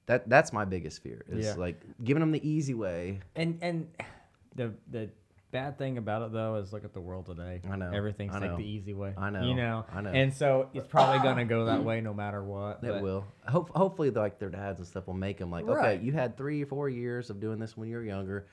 that 0.10 0.28
that's 0.28 0.52
my 0.52 0.66
biggest 0.66 1.02
fear 1.04 1.24
is 1.30 1.46
Yeah. 1.46 1.54
like 1.54 1.80
giving 2.04 2.20
them 2.22 2.32
the 2.32 2.48
easy 2.48 2.74
way. 2.74 3.20
and 3.36 3.60
and 3.62 3.88
the 4.56 4.74
the 4.92 5.10
bad 5.52 5.78
thing 5.78 5.98
about 5.98 6.22
it 6.24 6.32
though 6.32 6.56
is 6.56 6.72
look 6.74 6.84
at 6.84 6.94
the 6.94 7.00
world 7.02 7.26
today. 7.28 7.62
I 7.70 7.76
know, 7.76 7.92
everything's 7.94 8.36
I 8.36 8.40
like 8.40 8.58
the 8.58 8.64
easy 8.64 8.94
way. 8.94 9.14
I 9.18 9.30
know, 9.30 9.42
You 9.44 9.56
know. 9.56 9.86
I 9.94 10.02
know. 10.02 10.10
And 10.12 10.34
so 10.34 10.70
it's 10.74 10.88
probably 10.88 11.20
gonna 11.20 11.46
go 11.46 11.66
that 11.66 11.84
way 11.84 12.02
no 12.02 12.14
matter 12.14 12.44
what. 12.44 12.84
It 12.84 12.88
but- 12.92 13.02
will. 13.04 13.26
Hope, 13.48 13.70
hopefully, 13.76 14.10
like 14.12 14.38
their 14.40 14.50
dads 14.50 14.80
and 14.80 14.88
stuff 14.88 15.08
will 15.08 15.14
make 15.16 15.38
them 15.38 15.50
like, 15.52 15.66
Right. 15.68 15.96
okay, 15.98 16.06
you 16.06 16.12
had 16.12 16.38
three 16.38 16.62
or 16.64 16.66
four 16.68 16.90
years 16.90 17.30
of 17.30 17.40
doing 17.40 17.60
this 17.60 17.76
when 17.78 17.88
you 17.90 17.96
were 17.96 18.04
younger. 18.04 18.48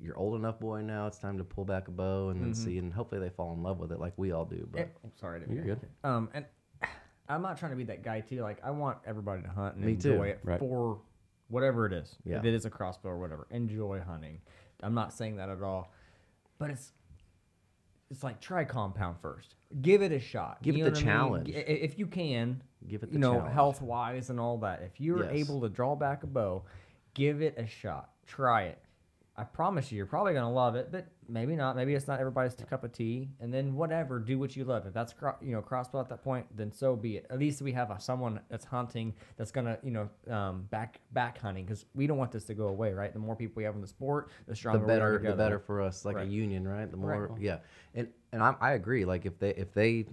You're 0.00 0.16
old 0.16 0.36
enough, 0.36 0.60
boy. 0.60 0.80
Now 0.82 1.06
it's 1.06 1.18
time 1.18 1.38
to 1.38 1.44
pull 1.44 1.64
back 1.64 1.88
a 1.88 1.90
bow 1.90 2.28
and 2.30 2.40
then 2.40 2.52
Mm-hmm. 2.52 2.64
see. 2.64 2.78
And 2.78 2.92
hopefully, 2.92 3.20
they 3.20 3.30
fall 3.30 3.52
in 3.52 3.62
love 3.62 3.78
with 3.80 3.90
it 3.92 3.98
like 3.98 4.12
we 4.16 4.30
all 4.32 4.44
do. 4.44 4.66
But 4.70 4.80
Eh, 4.82 4.84
oh, 5.04 5.10
sorry, 5.20 5.40
didn't 5.40 5.56
You're 5.56 5.64
good. 5.64 5.80
to- 5.80 6.08
Um, 6.08 6.28
and 6.32 6.44
I'm 7.28 7.42
not 7.42 7.58
trying 7.58 7.72
to 7.72 7.76
be 7.76 7.84
that 7.84 8.02
guy 8.02 8.20
too. 8.20 8.40
Like 8.42 8.58
I 8.64 8.70
want 8.70 8.98
everybody 9.06 9.42
to 9.42 9.48
hunt 9.48 9.76
and 9.76 9.84
Me 9.84 9.96
too. 9.96 10.12
enjoy 10.12 10.28
it 10.28 10.40
Right. 10.44 10.58
for 10.58 10.98
whatever 11.48 11.86
it 11.86 11.92
is. 11.92 12.16
Yeah. 12.24 12.38
If 12.38 12.44
it 12.44 12.54
is 12.54 12.64
a 12.64 12.70
crossbow 12.70 13.10
or 13.10 13.18
whatever, 13.18 13.46
enjoy 13.50 14.00
hunting. 14.00 14.40
I'm 14.82 14.94
not 14.94 15.12
saying 15.12 15.36
that 15.36 15.48
at 15.48 15.62
all, 15.62 15.92
but 16.58 16.70
it's 16.70 16.92
it's 18.10 18.22
like 18.24 18.40
try 18.40 18.64
compound 18.64 19.16
first. 19.20 19.54
Give 19.82 20.00
it 20.00 20.12
a 20.12 20.18
shot. 20.18 20.62
Give 20.62 20.74
it 20.76 20.78
the 20.78 20.84
know 20.84 20.88
what 20.90 20.96
I 20.96 21.00
mean? 21.00 21.04
challenge. 21.04 21.48
If 21.50 21.98
you 21.98 22.06
can, 22.06 22.62
Give 22.88 23.02
it 23.02 23.08
you 23.08 23.12
the 23.14 23.18
know, 23.18 23.34
challenge. 23.34 23.52
health 23.54 23.82
wise 23.82 24.30
and 24.30 24.40
all 24.40 24.56
that. 24.58 24.80
If 24.82 24.98
you're 24.98 25.24
Yes. 25.24 25.32
able 25.48 25.60
to 25.60 25.68
draw 25.68 25.94
back 25.94 26.22
a 26.22 26.26
bow, 26.26 26.64
give 27.12 27.42
it 27.42 27.54
a 27.58 27.66
shot. 27.66 28.10
Try 28.26 28.62
it. 28.64 28.78
I 29.36 29.44
promise 29.44 29.92
you, 29.92 29.96
you're 29.98 30.06
probably 30.06 30.32
gonna 30.32 30.50
love 30.50 30.74
it, 30.74 30.90
but 30.90 31.06
maybe 31.28 31.54
not. 31.56 31.76
Maybe 31.76 31.94
it's 31.94 32.06
not 32.08 32.20
everybody's 32.20 32.54
cup 32.54 32.84
of 32.84 32.92
tea. 32.92 33.28
And 33.40 33.52
then 33.52 33.74
whatever, 33.74 34.18
do 34.18 34.38
what 34.38 34.56
you 34.56 34.64
love. 34.64 34.86
If 34.86 34.92
that's 34.94 35.12
cro- 35.12 35.36
you 35.40 35.52
know 35.52 35.62
crossbow 35.62 36.00
at 36.00 36.08
that 36.08 36.22
point, 36.24 36.46
then 36.56 36.72
so 36.72 36.96
be 36.96 37.16
it. 37.18 37.26
At 37.30 37.38
least 37.38 37.62
we 37.62 37.72
have 37.72 37.90
a, 37.90 38.00
someone 38.00 38.40
that's 38.48 38.64
hunting 38.64 39.14
that's 39.36 39.50
gonna 39.50 39.78
you 39.82 39.90
know 39.90 40.08
um, 40.34 40.62
back 40.70 41.00
back 41.12 41.38
hunting 41.38 41.64
because 41.64 41.84
we 41.94 42.06
don't 42.06 42.18
want 42.18 42.32
this 42.32 42.44
to 42.44 42.54
go 42.54 42.68
away, 42.68 42.92
right? 42.92 43.12
The 43.12 43.18
more 43.18 43.36
people 43.36 43.54
we 43.56 43.64
have 43.64 43.74
in 43.74 43.80
the 43.80 43.86
sport, 43.86 44.30
the 44.46 44.52
the 44.52 44.56
stronger 44.56 44.84
are 44.84 44.86
better, 44.86 45.18
the 45.18 45.34
better 45.34 45.58
for 45.58 45.82
us, 45.82 46.04
like 46.04 46.16
Right. 46.16 46.26
a 46.26 46.30
union, 46.30 46.66
right? 46.66 46.90
The 46.90 46.96
more, 46.96 47.28
Right. 47.28 47.40
yeah. 47.40 47.58
And 47.94 48.08
and 48.32 48.42
I, 48.42 48.54
I 48.60 48.72
agree. 48.72 49.04
Like 49.04 49.24
if 49.26 49.38
they 49.38 49.50
if 49.50 49.72
they, 49.72 50.06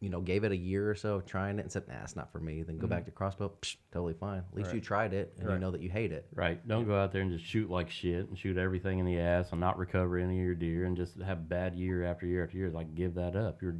you 0.00 0.08
know, 0.08 0.20
gave 0.20 0.44
it 0.44 0.52
a 0.52 0.56
year 0.56 0.88
or 0.88 0.94
so 0.94 1.16
of 1.16 1.26
trying 1.26 1.58
it 1.58 1.62
and 1.62 1.72
said, 1.72 1.88
nah, 1.88 2.02
it's 2.02 2.14
not 2.14 2.30
for 2.30 2.38
me, 2.38 2.62
then 2.62 2.78
go 2.78 2.86
back 2.86 3.04
to 3.06 3.10
crossbow. 3.10 3.52
Psh, 3.60 3.76
totally 3.92 4.14
fine. 4.14 4.38
At 4.38 4.56
least 4.56 4.72
you 4.72 4.80
Mm-hmm. 4.80 4.86
Tried 4.86 5.12
it 5.12 5.34
and 5.38 5.50
you 5.50 5.58
know 5.58 5.70
that 5.72 5.80
you 5.80 5.90
hate 5.90 6.12
it. 6.12 6.26
Right. 6.32 6.66
Don't 6.66 6.86
go 6.86 6.96
out 6.96 7.12
there 7.12 7.22
and 7.22 7.32
just 7.32 7.44
shoot 7.44 7.68
like 7.68 7.90
shit 7.90 8.28
and 8.28 8.38
shoot 8.38 8.56
everything 8.56 9.00
in 9.00 9.06
the 9.06 9.18
ass 9.18 9.50
and 9.50 9.60
not 9.60 9.76
recover 9.76 10.18
any 10.18 10.38
of 10.38 10.44
your 10.44 10.54
deer 10.54 10.84
and 10.84 10.96
just 10.96 11.20
have 11.20 11.48
bad 11.48 11.74
year 11.74 12.04
after 12.04 12.26
year 12.26 12.44
after 12.44 12.56
year. 12.56 12.70
Like 12.70 12.94
give 12.94 13.14
that 13.14 13.34
up. 13.34 13.60
You're 13.60 13.76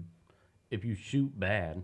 if 0.70 0.84
you 0.84 0.94
shoot 0.96 1.38
bad, 1.38 1.82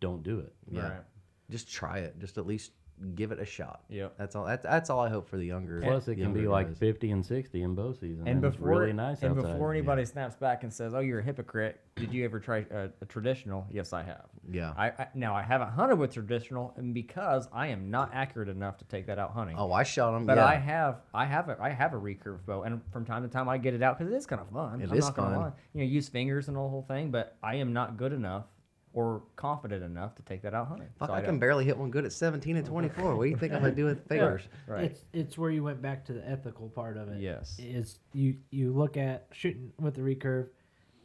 don't 0.00 0.22
do 0.22 0.40
it. 0.40 0.52
Yeah. 0.70 0.82
Right. 0.82 1.02
Just 1.48 1.70
try 1.70 1.98
it. 1.98 2.18
Just 2.18 2.38
at 2.38 2.46
least 2.46 2.72
give 3.14 3.32
it 3.32 3.40
a 3.40 3.44
shot. 3.44 3.82
Yeah, 3.88 4.08
That's 4.18 4.36
all. 4.36 4.44
That's, 4.44 4.62
that's 4.62 4.90
all 4.90 5.00
I 5.00 5.08
hope 5.08 5.28
for 5.28 5.36
the 5.36 5.44
younger. 5.44 5.80
Plus, 5.80 6.08
it 6.08 6.16
can 6.16 6.32
be 6.32 6.40
younger 6.40 6.50
like 6.50 6.68
guys. 6.68 6.78
50 6.78 7.10
and 7.10 7.24
60 7.24 7.62
in 7.62 7.74
bow 7.74 7.92
season. 7.92 8.26
And 8.26 8.44
it's 8.44 8.56
before 8.56 8.80
really 8.80 8.92
nice 8.92 9.22
and 9.22 9.36
outside. 9.36 9.52
before 9.52 9.70
anybody 9.72 10.04
snaps 10.04 10.36
back 10.36 10.62
and 10.62 10.72
says, 10.72 10.94
"Oh, 10.94 11.00
you're 11.00 11.20
a 11.20 11.22
hypocrite," 11.22 11.80
did 11.96 12.12
you 12.12 12.24
ever 12.24 12.38
try 12.40 12.66
a, 12.70 12.88
a 13.00 13.06
traditional? 13.06 13.66
Yes, 13.70 13.92
I 13.92 14.02
have. 14.02 14.26
Yeah. 14.50 14.72
I, 14.76 14.88
I 14.88 15.08
now 15.14 15.34
I 15.34 15.42
haven't 15.42 15.70
hunted 15.70 15.98
with 15.98 16.12
traditional, 16.12 16.74
and 16.76 16.94
because 16.94 17.48
I 17.52 17.68
am 17.68 17.90
not 17.90 18.10
accurate 18.12 18.48
enough 18.48 18.78
to 18.78 18.84
take 18.84 19.06
that 19.06 19.18
out 19.18 19.32
hunting. 19.32 19.56
Oh, 19.58 19.72
I 19.72 19.82
shot 19.82 20.12
them. 20.12 20.26
But 20.26 20.36
yeah. 20.36 20.46
I 20.46 20.56
have, 20.56 21.00
I 21.14 21.24
have 21.24 21.48
a, 21.48 21.56
I 21.60 21.70
have 21.70 21.94
a 21.94 21.98
recurve 21.98 22.44
bow, 22.46 22.62
and 22.62 22.80
from 22.92 23.04
time 23.04 23.22
to 23.22 23.28
time 23.28 23.48
I 23.48 23.58
get 23.58 23.74
it 23.74 23.82
out 23.82 23.98
because 23.98 24.12
it 24.12 24.16
is 24.16 24.26
kind 24.26 24.40
of 24.40 24.50
fun. 24.50 24.80
It 24.80 24.90
I'm 24.90 24.96
is 24.98 25.04
not 25.06 25.16
gonna 25.16 25.34
fun. 25.34 25.40
lie. 25.44 25.52
You 25.74 25.84
know, 25.84 25.90
use 25.90 26.08
fingers 26.08 26.48
and 26.48 26.56
the 26.56 26.60
whole 26.60 26.84
thing, 26.88 27.10
but 27.10 27.36
I 27.42 27.56
am 27.56 27.72
not 27.72 27.96
good 27.96 28.12
enough 28.12 28.44
or 28.92 29.22
confident 29.36 29.84
enough 29.84 30.14
to 30.16 30.22
take 30.22 30.42
that 30.42 30.52
out 30.54 30.66
hunting. 30.68 30.88
Fuck, 30.98 31.08
So 31.08 31.14
I, 31.14 31.18
don't- 31.20 31.26
can 31.26 31.38
barely 31.38 31.64
hit 31.64 31.76
one 31.78 31.90
good 31.90 32.04
at 32.04 32.12
17 32.12 32.56
and 32.56 32.66
24. 32.66 33.14
What 33.16 33.24
do 33.24 33.30
you 33.30 33.36
think 33.36 33.52
I'm 33.52 33.60
gonna 33.62 33.74
do 33.74 33.84
with 33.84 34.04
fingers? 34.08 34.42
Right. 34.66 34.84
It's 34.84 35.04
it's 35.12 35.38
where 35.38 35.50
you 35.50 35.62
went 35.62 35.80
back 35.80 36.04
to 36.06 36.12
the 36.12 36.28
ethical 36.28 36.68
part 36.68 36.96
of 36.96 37.08
it. 37.08 37.20
Yes. 37.20 37.56
Is 37.58 38.00
you 38.12 38.36
you 38.50 38.72
look 38.72 38.96
at 38.96 39.26
shooting 39.32 39.72
with 39.78 39.94
the 39.94 40.00
recurve, 40.02 40.48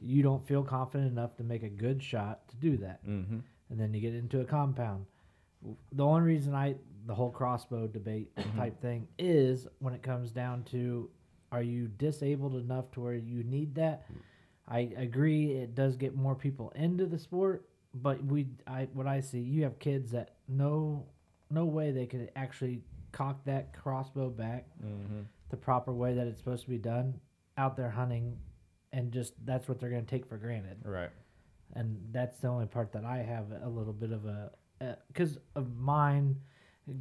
you 0.02 0.24
don't 0.24 0.46
feel 0.48 0.64
confident 0.64 1.12
enough 1.12 1.36
to 1.38 1.44
make 1.44 1.64
a 1.64 1.70
good 1.70 2.02
shot 2.02 2.48
to 2.50 2.56
do 2.56 2.78
that, 2.78 3.06
Mhm. 3.08 3.42
and 3.70 3.80
then 3.80 3.94
you 3.94 4.02
get 4.02 4.16
into 4.16 4.42
a 4.42 4.46
compound. 4.46 5.06
The 5.92 6.04
only 6.04 6.22
reason 6.22 6.54
I 6.56 6.76
the 7.08 7.14
whole 7.14 7.30
crossbow 7.32 7.86
debate 7.88 8.36
type 8.56 8.82
thing 8.82 9.08
is 9.20 9.68
when 9.78 9.94
it 9.94 10.02
comes 10.02 10.32
down 10.32 10.64
to 10.66 11.08
are 11.52 11.62
you 11.62 11.88
disabled 11.88 12.56
enough 12.56 12.90
to 12.94 13.02
where 13.02 13.14
you 13.16 13.44
need 13.44 13.76
that? 13.76 14.08
I 14.68 14.92
agree 14.98 15.52
it 15.52 15.76
does 15.76 15.96
get 15.96 16.16
more 16.16 16.34
people 16.34 16.72
into 16.76 17.06
the 17.06 17.20
sport, 17.20 17.70
but 18.02 18.24
we 18.26 18.48
I 18.68 18.88
what 18.94 19.08
I 19.08 19.22
see 19.22 19.40
you 19.40 19.64
have 19.64 19.80
kids 19.80 20.12
that 20.12 20.36
no 20.48 21.06
no 21.50 21.66
way 21.66 21.92
they 21.92 22.06
could 22.06 22.30
actually 22.36 22.82
cock 23.12 23.46
that 23.46 23.74
crossbow 23.74 24.30
back 24.30 24.66
mm-hmm. 24.84 25.22
the 25.50 25.58
proper 25.58 25.94
way 25.94 26.14
that 26.14 26.28
it's 26.28 26.40
supposed 26.40 26.64
to 26.64 26.70
be 26.70 26.78
done 26.78 27.20
out 27.58 27.78
there 27.78 27.90
hunting 27.90 28.38
and 28.92 29.12
just 29.12 29.34
that's 29.46 29.68
what 29.68 29.80
they're 29.80 29.90
going 29.90 30.06
to 30.06 30.10
take 30.10 30.26
for 30.28 30.38
granted. 30.38 30.78
Right. 30.84 31.10
and 31.74 31.98
that's 32.12 32.40
the 32.40 32.48
only 32.48 32.66
part 32.66 32.92
that 32.94 33.06
I 33.06 33.18
have 33.18 33.46
a 33.64 33.70
little 33.70 33.94
bit 33.94 34.12
of 34.12 34.26
a 34.26 34.52
because 35.08 35.38
of 35.56 35.78
mine 35.78 36.36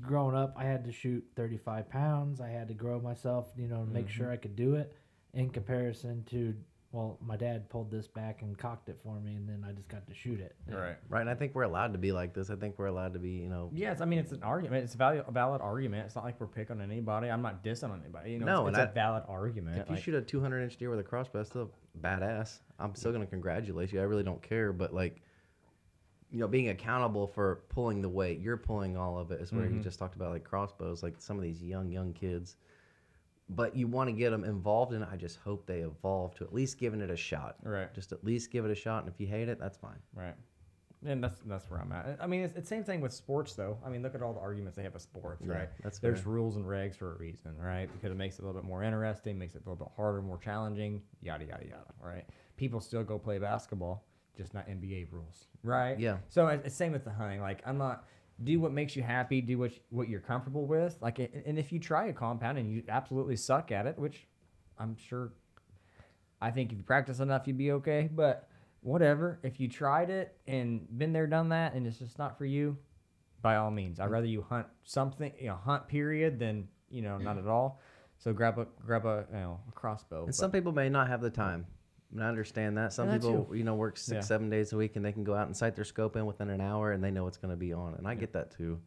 growing 0.01 0.37
up 0.37 0.55
I 0.57 0.65
had 0.65 0.85
to 0.85 0.93
shoot 0.93 1.25
35 1.35 1.91
pounds. 1.91 2.41
I 2.41 2.49
had 2.49 2.69
to 2.69 2.75
grow 2.75 3.01
myself 3.01 3.49
you 3.57 3.67
know 3.67 3.85
make 3.85 4.07
mm-hmm. 4.07 4.17
sure 4.17 4.31
I 4.31 4.37
could 4.37 4.55
do 4.55 4.77
it 4.77 4.95
in 5.33 5.51
comparison 5.51 6.23
to 6.31 6.55
well 6.95 7.19
my 7.21 7.37
dad 7.37 7.69
pulled 7.69 7.91
this 7.91 8.07
back 8.07 8.43
and 8.43 8.57
cocked 8.57 8.89
it 8.89 8.97
for 9.03 9.19
me 9.21 9.35
and 9.35 9.49
then 9.49 9.67
I 9.69 9.73
just 9.73 9.89
got 9.89 10.07
to 10.07 10.15
shoot 10.15 10.39
it 10.41 10.55
Right. 10.69 10.97
Right. 11.09 11.21
And 11.23 11.29
I 11.29 11.35
think 11.35 11.55
we're 11.55 11.63
allowed 11.65 11.93
to 11.93 11.99
be 11.99 12.13
like 12.13 12.33
this. 12.33 12.51
I 12.51 12.55
think 12.57 12.79
we're 12.79 12.87
allowed 12.87 13.13
to 13.15 13.19
be, 13.19 13.31
you 13.31 13.49
know. 13.49 13.71
Yes, 13.75 14.01
I 14.01 14.05
mean 14.05 14.19
it's 14.21 14.33
an 14.33 14.43
argument. 14.45 14.85
It's 14.85 14.95
a 14.95 14.99
valid, 14.99 15.25
a 15.27 15.33
valid 15.33 15.61
argument. 15.61 16.07
It's 16.07 16.15
not 16.15 16.25
like 16.25 16.41
we're 16.41 16.47
picking 16.47 16.77
on 16.81 16.91
anybody. 16.91 17.29
I'm 17.29 17.43
not 17.43 17.65
dissing 17.65 17.91
on 17.91 18.01
anybody. 18.01 18.33
You 18.33 18.39
know, 18.39 18.47
No, 18.47 18.67
it's, 18.69 18.77
and 18.77 18.77
it's 18.77 18.89
a 18.89 18.91
I- 18.91 18.95
valid 18.95 19.25
argument. 19.29 19.79
If 19.79 19.89
you 19.89 19.95
like- 19.97 20.05
shoot 20.05 20.15
a 20.15 20.23
200 20.23 20.61
inch 20.61 20.77
deer 20.77 20.89
with 20.91 21.01
a 21.01 21.03
crossbow, 21.03 21.39
that's 21.41 21.51
still 21.51 21.71
badass. 22.01 22.61
I'm 22.79 22.95
still 22.95 23.11
gonna 23.13 23.27
congratulate 23.27 23.93
you. 23.93 24.01
I 24.01 24.05
really 24.05 24.23
don't 24.25 24.41
care, 24.43 24.73
but 24.73 24.95
like, 24.95 25.21
you 26.31 26.41
know, 26.41 26.49
being 26.49 26.69
accountable 26.69 27.27
for 27.27 27.63
pulling 27.69 28.03
the 28.03 28.09
weight, 28.09 28.41
you're 28.41 28.57
pulling 28.57 28.97
all 28.97 29.19
of 29.19 29.31
it. 29.31 29.41
Is 29.41 29.53
where 29.53 29.65
Mm-hmm. 29.65 29.79
you 29.79 29.83
just 29.83 29.99
talked 29.99 30.17
about 30.17 30.31
like 30.31 30.45
crossbows, 30.45 31.03
like 31.03 31.15
some 31.19 31.37
of 31.37 31.43
these 31.43 31.63
young 31.63 31.91
young 31.91 32.13
kids. 32.13 32.57
But 33.51 33.77
you 33.77 33.87
want 33.87 34.09
to 34.09 34.13
get 34.13 34.31
them 34.31 34.43
involved 34.45 34.95
in 34.95 35.03
it. 35.03 35.09
I 35.13 35.17
just 35.17 35.39
hope 35.45 35.67
they 35.67 35.81
evolve 35.81 36.35
to 36.37 36.45
at 36.45 36.55
least 36.55 36.79
giving 36.79 37.01
it 37.03 37.11
a 37.11 37.17
shot. 37.17 37.57
Right. 37.63 37.93
Just 37.95 38.11
at 38.13 38.25
least 38.25 38.51
give 38.51 38.65
it 38.65 38.71
a 38.71 38.75
shot, 38.75 39.05
and 39.05 39.13
if 39.13 39.21
you 39.21 39.27
hate 39.27 39.49
it, 39.51 39.59
that's 39.61 39.77
fine. 39.77 39.99
Right. 40.15 40.35
And 41.07 41.23
that's 41.23 41.39
that's 41.45 41.69
where 41.71 41.79
I'm 41.79 41.93
at. 41.93 42.17
I 42.19 42.27
mean, 42.27 42.41
it's 42.41 42.55
the 42.55 42.65
same 42.65 42.83
thing 42.83 43.03
with 43.03 43.13
sports, 43.13 43.53
though. 43.53 43.77
I 43.85 43.91
mean, 43.91 44.03
look 44.03 44.15
at 44.15 44.23
all 44.23 44.33
the 44.33 44.41
arguments 44.41 44.77
they 44.77 44.83
have 44.85 44.95
with 44.95 45.03
sports, 45.03 45.43
Yeah, 45.47 45.53
right? 45.53 45.69
that's 45.83 45.99
There's 45.99 46.21
fair. 46.21 46.33
rules 46.33 46.57
and 46.57 46.65
regs 46.65 46.97
for 46.97 47.13
a 47.15 47.19
reason, 47.19 47.55
right? 47.59 47.91
Because 47.93 48.11
it 48.11 48.17
makes 48.17 48.39
it 48.39 48.43
a 48.43 48.47
little 48.47 48.59
bit 48.59 48.67
more 48.67 48.83
interesting, 48.83 49.39
makes 49.39 49.55
it 49.55 49.59
a 49.67 49.69
little 49.69 49.85
bit 49.85 49.93
harder, 49.95 50.23
more 50.23 50.39
challenging, 50.39 51.03
yada 51.21 51.45
yada 51.45 51.65
yada, 51.67 51.93
right? 52.03 52.25
People 52.57 52.81
still 52.81 53.05
go 53.05 53.19
play 53.19 53.39
basketball, 53.39 54.07
just 54.35 54.55
not 54.55 54.67
NBA 54.67 55.09
rules, 55.13 55.49
right? 55.63 56.01
Yeah. 56.01 56.17
So 56.31 56.47
it's 56.47 56.65
it's 56.69 56.75
same 56.75 56.93
with 56.93 57.05
the 57.05 57.11
hunting. 57.13 57.43
Like 57.43 57.61
I'm 57.67 57.77
not 57.77 58.05
do 58.43 58.59
what 58.59 58.73
makes 58.73 58.97
you 58.97 59.03
happy, 59.03 59.41
do 59.41 59.59
what 59.59 59.73
what 59.91 60.09
you're 60.09 60.21
comfortable 60.21 60.67
with. 60.67 60.97
Like, 61.01 61.19
and 61.19 61.59
if 61.59 61.73
you 61.73 61.79
try 61.79 62.07
a 62.07 62.13
compound 62.13 62.59
and 62.59 62.71
you 62.71 62.83
absolutely 62.89 63.37
suck 63.37 63.71
at 63.71 63.87
it, 63.87 63.99
which 63.99 64.27
I'm 64.79 64.97
sure 64.97 65.33
I 66.41 66.51
think 66.51 66.73
if 66.73 66.79
you 66.79 66.85
practice 66.85 67.21
enough, 67.21 67.47
you'd 67.47 67.59
be 67.59 67.73
okay. 67.73 68.09
But 68.13 68.49
whatever, 68.81 69.39
if 69.43 69.61
you 69.61 69.69
tried 69.69 70.11
it 70.11 70.37
and 70.47 70.87
been 70.99 71.13
there, 71.13 71.27
done 71.27 71.49
that, 71.51 71.75
and 71.75 71.87
it's 71.87 71.99
just 71.99 72.19
not 72.19 72.37
for 72.37 72.45
you, 72.45 72.77
by 73.41 73.57
all 73.57 73.71
means, 73.71 74.01
I'd 74.01 74.09
mm. 74.09 74.13
rather 74.13 74.27
you 74.27 74.43
hunt 74.43 74.67
something, 74.85 75.33
you 75.39 75.49
know, 75.49 75.57
hunt 75.57 75.87
period 75.87 76.39
than 76.39 76.69
you 76.91 77.03
know 77.03 77.19
not 77.19 77.37
mm. 77.37 77.41
at 77.41 77.47
all. 77.47 77.81
So 78.19 78.33
grab 78.33 78.59
a 78.59 78.67
grab 78.85 79.07
a 79.07 79.27
you 79.31 79.39
know 79.39 79.61
a 79.69 79.73
crossbow. 79.73 80.21
And 80.21 80.27
but- 80.29 80.35
some 80.35 80.51
people 80.51 80.73
may 80.73 80.89
not 80.89 81.09
have 81.09 81.21
the 81.21 81.31
time. 81.31 81.67
And 82.15 82.23
I 82.23 82.29
understand 82.29 82.79
that. 82.79 82.93
Some 82.93 83.11
people, 83.11 83.45
too. 83.47 83.55
you 83.57 83.65
know, 83.65 83.75
work 83.75 83.97
six, 83.97 84.15
Yeah. 84.15 84.21
seven 84.21 84.49
days 84.49 84.73
a 84.73 84.77
week 84.77 84.95
and 84.97 85.05
they 85.05 85.13
can 85.13 85.25
go 85.25 85.35
out 85.35 85.47
and 85.49 85.57
sight 85.57 85.75
their 85.75 85.85
scope 85.85 86.15
in 86.17 86.25
within 86.27 86.49
an 86.49 86.61
hour 86.61 86.93
and 86.93 87.03
they 87.03 87.11
know 87.11 87.27
it's 87.27 87.37
going 87.37 87.51
to 87.51 87.57
be 87.57 87.73
on. 87.73 87.95
And 87.95 88.07
I 88.07 88.15
get 88.15 88.33
that 88.35 88.53
too. 88.53 88.81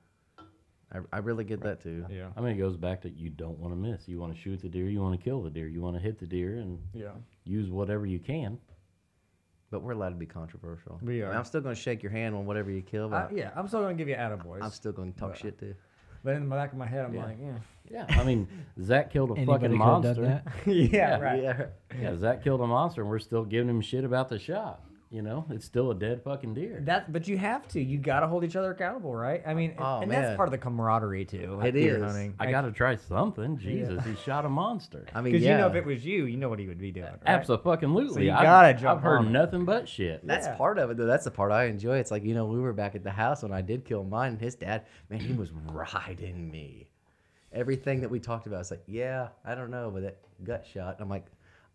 I, 0.89 0.99
I 1.11 1.17
really 1.17 1.43
get 1.43 1.59
that 1.63 1.81
too. 1.83 2.05
yeah, 2.09 2.29
I 2.37 2.39
mean, 2.39 2.55
it 2.55 2.57
goes 2.59 2.77
back 2.77 3.01
to 3.01 3.09
you 3.09 3.29
don't 3.29 3.59
want 3.59 3.73
to 3.73 3.77
miss. 3.77 4.07
You 4.07 4.19
want 4.21 4.33
to 4.33 4.39
shoot 4.39 4.61
the 4.61 4.69
deer. 4.69 4.87
You 4.87 5.01
want 5.01 5.19
to 5.19 5.21
kill 5.23 5.41
the 5.43 5.49
deer. 5.49 5.67
You 5.67 5.81
want 5.81 5.97
to 5.97 6.01
hit 6.01 6.17
the 6.17 6.25
deer 6.25 6.59
and 6.59 6.79
yeah, 6.93 7.09
use 7.43 7.69
whatever 7.69 8.05
you 8.05 8.19
can. 8.19 8.57
But 9.69 9.81
we're 9.81 9.91
allowed 9.91 10.11
to 10.11 10.15
be 10.15 10.25
controversial. 10.25 10.97
We 11.01 11.15
I 11.15 11.17
mean, 11.17 11.23
are. 11.25 11.37
I'm 11.37 11.43
still 11.43 11.59
going 11.59 11.75
to 11.75 11.81
shake 11.81 12.01
your 12.01 12.13
hand 12.13 12.35
on 12.35 12.45
whatever 12.45 12.71
you 12.71 12.81
kill, 12.81 13.13
I, 13.13 13.27
yeah. 13.33 13.51
I'm 13.53 13.67
still 13.67 13.81
gonna 13.81 13.95
give 13.95 14.07
you 14.07 14.15
attaboys. 14.15 14.63
I'm 14.63 14.71
still 14.71 14.93
going 14.93 15.11
to 15.11 15.19
talk 15.19 15.31
but- 15.31 15.39
shit 15.39 15.59
too. 15.59 15.75
But 16.27 16.35
in 16.35 16.49
the 16.49 16.53
back 16.53 16.73
of 16.73 16.77
my 16.77 16.85
head, 16.85 17.05
I'm 17.05 17.13
Yeah. 17.15 17.23
like, 17.23 17.37
yeah, 17.41 18.05
Yeah. 18.09 18.19
I 18.19 18.25
mean, 18.25 18.49
Zach 18.81 19.11
killed 19.13 19.31
a 19.31 19.35
anybody 19.35 19.69
fucking 19.69 19.77
could 19.77 19.85
have 19.85 20.03
monster. 20.03 20.21
done 20.23 20.41
that 20.65 20.67
yeah, 20.93 21.19
right. 21.19 21.41
Yeah. 21.41 21.65
Yeah, 22.01 22.15
Zach 22.17 22.43
killed 22.43 22.59
a 22.59 22.67
monster, 22.67 22.99
and 23.01 23.09
we're 23.09 23.19
still 23.19 23.45
giving 23.45 23.69
him 23.69 23.79
shit 23.79 24.03
about 24.03 24.27
the 24.27 24.37
shot. 24.37 24.81
You 25.09 25.21
know, 25.21 25.45
it's 25.49 25.63
still 25.65 25.91
a 25.91 25.95
dead 25.95 26.21
fucking 26.21 26.53
deer. 26.53 26.81
That, 26.83 27.13
but 27.13 27.29
you 27.29 27.37
have 27.37 27.65
to. 27.69 27.81
You 27.81 27.97
got 27.97 28.19
to 28.19 28.27
hold 28.27 28.43
each 28.43 28.57
other 28.57 28.71
accountable, 28.71 29.15
right? 29.15 29.41
I 29.47 29.53
mean, 29.53 29.73
Oh, 29.77 30.01
and 30.01 30.11
man. 30.11 30.21
that's 30.21 30.35
part 30.35 30.49
of 30.49 30.51
the 30.51 30.57
camaraderie 30.57 31.23
too. 31.23 31.55
like 31.57 31.67
It 31.69 31.71
deer 31.79 31.95
is. 31.95 32.03
hunting. 32.03 32.35
I 32.39 32.51
got 32.51 32.63
to 32.63 32.73
try 32.73 32.97
something. 32.97 33.57
Jesus, 33.57 34.03
he 34.03 34.15
shot 34.15 34.43
a 34.43 34.49
monster. 34.49 35.05
I 35.15 35.21
mean, 35.21 35.31
because 35.31 35.45
yeah. 35.45 35.51
you 35.53 35.57
know 35.59 35.67
if 35.67 35.75
it 35.75 35.85
was 35.85 36.03
you, 36.05 36.25
you 36.25 36.35
know 36.35 36.49
what 36.49 36.59
he 36.59 36.67
would 36.67 36.77
be 36.77 36.91
doing. 36.91 37.05
Right? 37.05 37.21
Absolutely. 37.25 38.09
So 38.09 38.19
you 38.19 38.33
I've- 38.33 38.43
gotta 38.43 38.73
jump 38.73 38.97
I've 38.97 39.01
heard 39.03 39.19
on 39.19 39.27
it. 39.27 39.31
nothing 39.31 39.63
but 39.63 39.87
shit. 39.87 40.27
That's 40.27 40.45
Yeah. 40.47 40.55
part 40.55 40.77
of 40.77 40.89
it, 40.91 40.97
though. 40.97 41.05
That's 41.05 41.23
the 41.23 41.31
part 41.31 41.53
I 41.53 41.65
enjoy. 41.67 41.99
It's 41.99 42.11
like, 42.11 42.25
you 42.25 42.33
know, 42.33 42.45
we 42.45 42.59
were 42.59 42.73
back 42.73 42.93
at 42.95 43.05
the 43.05 43.11
house 43.11 43.43
when 43.43 43.53
I 43.53 43.61
did 43.61 43.85
kill 43.85 44.03
mine, 44.03 44.33
and 44.33 44.41
his 44.41 44.55
dad, 44.55 44.87
man, 45.09 45.21
he 45.21 45.31
was 45.31 45.51
riding 45.51 46.51
me. 46.51 46.89
Everything 47.53 48.01
that 48.01 48.09
we 48.09 48.19
talked 48.19 48.45
about, 48.45 48.59
it's 48.59 48.71
like, 48.71 48.83
yeah, 48.87 49.29
I 49.45 49.55
don't 49.55 49.71
know, 49.71 49.89
but 49.89 50.03
that 50.03 50.17
gut 50.43 50.67
shot. 50.71 50.97
I'm 50.99 51.07
like, 51.07 51.25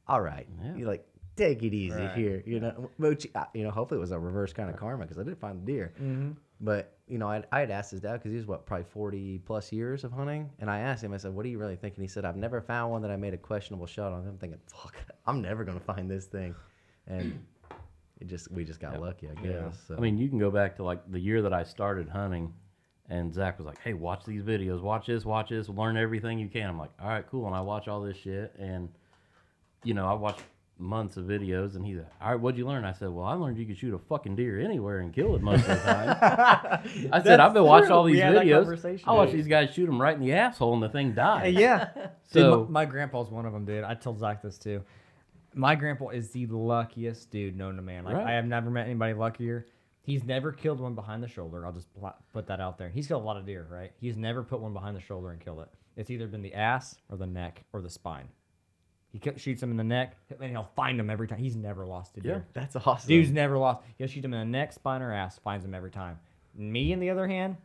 all 0.07 0.21
right, 0.21 0.47
Yeah. 0.63 0.75
you're 0.77 0.89
like, 0.89 1.07
take 1.37 1.63
it 1.63 1.75
easy 1.75 1.97
Right. 2.01 2.17
here, 2.17 2.43
you 2.47 2.61
know. 2.61 2.91
Which 2.99 3.27
uh, 3.35 3.45
you 3.55 3.65
know, 3.65 3.71
hopefully 3.71 3.99
it 3.99 4.01
was 4.01 4.11
a 4.13 4.19
reverse 4.19 4.53
kind 4.53 4.69
of 4.71 4.77
karma 4.77 5.05
because 5.05 5.19
I 5.19 5.23
did 5.23 5.39
find 5.39 5.61
the 5.63 5.73
deer. 5.73 5.93
Mm-hmm. 6.01 6.33
But 6.61 6.97
you 7.09 7.19
know, 7.19 7.29
I 7.29 7.43
I 7.51 7.61
had 7.61 7.71
asked 7.71 7.91
his 7.91 8.01
dad 8.01 8.15
because 8.15 8.31
he 8.31 8.37
was 8.37 8.47
what 8.47 8.67
probably 8.67 8.85
forty 8.85 9.39
plus 9.39 9.73
years 9.73 10.05
of 10.05 10.13
hunting, 10.13 10.51
and 10.61 10.71
I 10.71 10.79
asked 10.79 11.03
him, 11.03 11.13
I 11.13 11.17
said, 11.17 11.35
"What 11.35 11.43
do 11.43 11.49
you 11.49 11.59
really 11.59 11.77
think?" 11.77 11.95
And 11.97 12.03
he 12.03 12.09
said, 12.09 12.25
"I've 12.25 12.37
never 12.37 12.61
found 12.61 12.93
one 12.93 13.03
that 13.03 13.11
I 13.11 13.17
made 13.17 13.35
a 13.35 13.39
questionable 13.39 13.87
shot 13.87 14.13
on." 14.13 14.27
I'm 14.27 14.39
thinking, 14.39 14.61
"Fuck, 14.67 14.97
I'm 15.27 15.43
never 15.43 15.65
gonna 15.65 15.81
find 15.81 16.11
this 16.11 16.27
thing," 16.27 16.55
and 17.07 17.45
it 18.21 18.29
just 18.29 18.51
we 18.53 18.65
just 18.65 18.79
got 18.81 19.01
lucky, 19.01 19.29
I 19.29 19.35
guess. 19.43 19.53
Yeah. 19.53 19.71
So. 19.89 19.97
I 19.97 20.01
mean, 20.01 20.19
you 20.19 20.29
can 20.29 20.39
go 20.39 20.51
back 20.51 20.77
to 20.77 20.85
like 20.85 21.01
the 21.11 21.19
year 21.19 21.43
that 21.43 21.53
I 21.53 21.65
started 21.65 22.09
hunting, 22.09 22.55
and 23.09 23.35
Zach 23.35 23.59
was 23.59 23.67
like, 23.67 23.81
"Hey, 23.81 23.95
watch 23.95 24.25
these 24.25 24.43
videos, 24.45 24.81
watch 24.83 25.07
this, 25.09 25.25
watch 25.25 25.49
this, 25.51 25.69
learn 25.69 25.97
everything 25.97 26.39
you 26.39 26.49
can." 26.49 26.69
I'm 26.69 26.79
like, 26.79 26.93
"All 27.01 27.09
right, 27.09 27.27
cool." 27.29 27.47
And 27.49 27.57
I 27.57 27.61
watch 27.61 27.89
all 27.89 28.01
this 28.03 28.17
shit, 28.17 28.55
and 28.57 28.89
you 29.83 29.95
know, 29.95 30.07
I 30.07 30.13
watched 30.13 30.43
months 30.83 31.17
of 31.17 31.25
videos, 31.25 31.77
and 31.77 31.87
he's 31.87 31.97
like, 31.99 32.11
"All 32.21 32.31
right, 32.33 32.41
what'd 32.41 32.59
you 32.59 32.67
learn?" 32.67 32.85
I 32.85 32.93
said, 32.93 33.09
"Well, 33.11 33.25
I 33.25 33.35
learned 33.35 33.57
you 33.57 33.65
could 33.67 33.79
shoot 33.79 33.95
a 33.95 33.99
fucking 33.99 34.37
deer 34.37 34.61
anywhere 34.61 34.99
and 35.01 35.13
kill 35.15 35.35
it 35.37 35.43
most 35.43 35.61
of 35.61 35.67
the 35.69 35.75
time." 35.77 36.17
I 37.13 37.23
said, 37.23 37.41
"I've 37.41 37.55
been 37.55 37.65
watching 37.65 37.91
all 37.91 38.05
these 38.05 38.21
videos. 38.21 38.63
conversation. 38.65 39.09
I 39.09 39.13
watch 39.13 39.31
these 39.33 39.47
guys 39.49 39.73
shoot 39.73 39.87
them 39.87 40.01
right 40.01 40.15
in 40.15 40.21
the 40.21 40.33
asshole, 40.33 40.75
and 40.75 40.83
the 40.83 40.89
thing 40.89 41.13
dies." 41.15 41.55
yeah. 41.55 41.89
So- 42.33 42.61
Dude, 42.63 42.71
my, 42.71 42.85
my 42.87 42.91
grandpa's 42.91 43.29
one 43.31 43.45
of 43.47 43.53
them, 43.53 43.65
dude. 43.67 43.85
I 43.85 43.95
told 43.95 44.19
Zach 44.19 44.43
this 44.43 44.57
too. 44.59 44.83
My 45.55 45.75
grandpa 45.75 46.09
is 46.09 46.31
the 46.31 46.47
luckiest 46.47 47.31
dude 47.31 47.57
known 47.59 47.77
to 47.77 47.83
man. 47.83 48.05
Like 48.05 48.15
Right. 48.17 48.27
I 48.27 48.33
have 48.33 48.47
never 48.47 48.71
met 48.71 48.87
anybody 48.87 49.13
luckier. 49.13 49.67
He's 50.01 50.25
never 50.25 50.51
killed 50.51 50.81
one 50.81 50.95
behind 50.95 51.23
the 51.23 51.29
shoulder. 51.29 51.67
I'll 51.67 51.73
just 51.75 51.93
pl- 51.95 52.17
put 52.33 52.47
that 52.47 52.59
out 52.59 52.79
there. 52.79 52.89
He's 52.89 53.07
killed 53.07 53.23
a 53.23 53.27
lot 53.27 53.37
of 53.37 53.45
deer, 53.45 53.67
right? 53.71 53.93
He's 54.01 54.17
never 54.17 54.43
put 54.43 54.61
one 54.61 54.73
behind 54.73 54.97
the 54.97 55.01
shoulder 55.01 55.31
and 55.31 55.41
killed 55.41 55.61
it. 55.61 55.69
It's 55.95 56.11
either 56.11 56.27
been 56.27 56.41
the 56.41 56.55
ass 56.55 56.97
or 57.11 57.19
the 57.19 57.27
neck 57.27 57.65
or 57.75 57.83
the 57.83 57.91
spine. 57.91 58.29
He 59.13 59.21
shoots 59.37 59.63
him 59.63 59.71
in 59.71 59.77
the 59.77 59.85
neck, 59.85 60.17
and 60.41 60.51
he'll 60.51 60.71
find 60.75 60.99
him 60.99 61.11
every 61.11 61.29
time. 61.29 61.39
He's 61.39 61.55
never 61.55 61.85
lost 61.85 62.17
a 62.17 62.21
deer. 62.21 62.47
Yeah, 62.47 62.61
that's 62.61 62.77
awesome. 62.77 63.09
Dude's 63.09 63.31
never 63.31 63.59
lost. 63.59 63.83
He'll 63.99 64.07
shoot 64.07 64.25
him 64.25 64.33
in 64.33 64.41
the 64.41 64.59
neck, 64.59 64.73
spine, 64.73 65.03
or 65.03 65.13
ass. 65.13 65.39
Finds 65.39 65.65
him 65.67 65.75
every 65.75 65.91
time. 65.91 66.19
Me, 66.55 66.95
on 66.95 67.01
the 67.01 67.11
other 67.11 67.29
hand, 67.29 67.57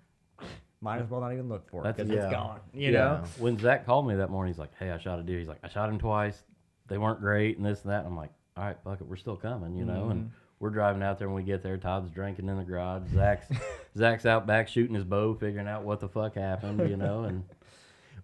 might 0.81 0.99
as 0.99 1.09
well 1.09 1.21
not 1.21 1.31
even 1.31 1.47
look 1.47 1.69
for 1.69 1.87
it 1.87 1.95
because 1.95 2.11
yeah. 2.11 2.23
it's 2.23 2.31
gone. 2.31 2.59
You 2.73 2.91
Yeah. 2.91 2.91
know. 2.91 3.23
when 3.39 3.57
Zach 3.57 3.85
called 3.85 4.07
me 4.07 4.15
that 4.15 4.29
morning, 4.29 4.53
he's 4.53 4.59
like, 4.59 4.75
"Hey, 4.77 4.91
I 4.91 4.97
shot 4.97 5.19
a 5.19 5.23
deer." 5.23 5.39
He's 5.39 5.47
like, 5.47 5.59
"I 5.63 5.69
shot 5.69 5.89
him 5.89 5.97
twice. 5.97 6.43
They 6.87 6.97
weren't 6.97 7.21
great, 7.21 7.57
and 7.57 7.65
this 7.65 7.81
and 7.83 7.91
that." 7.91 8.05
I'm 8.05 8.17
like, 8.17 8.31
"All 8.57 8.63
right, 8.65 8.77
fuck 8.83 8.99
it, 8.99 9.07
we're 9.07 9.15
still 9.15 9.37
coming," 9.37 9.75
you 9.75 9.85
know. 9.85 10.09
And 10.09 10.25
mm-hmm. 10.25 10.33
we're 10.59 10.69
driving 10.69 11.01
out 11.01 11.17
there, 11.17 11.27
and 11.27 11.35
we 11.35 11.43
get 11.43 11.63
there. 11.63 11.77
Todd's 11.77 12.09
drinking 12.09 12.49
in 12.49 12.57
the 12.57 12.63
garage. 12.63 13.03
Zach's 13.13 13.47
Zach's 13.97 14.25
out 14.25 14.45
back 14.45 14.67
shooting 14.67 14.95
his 14.95 15.05
bow, 15.05 15.33
figuring 15.33 15.67
out 15.67 15.83
what 15.83 15.99
the 16.01 16.09
fuck 16.09 16.35
happened, 16.35 16.87
you 16.89 16.97
know. 16.97 17.23
And 17.23 17.43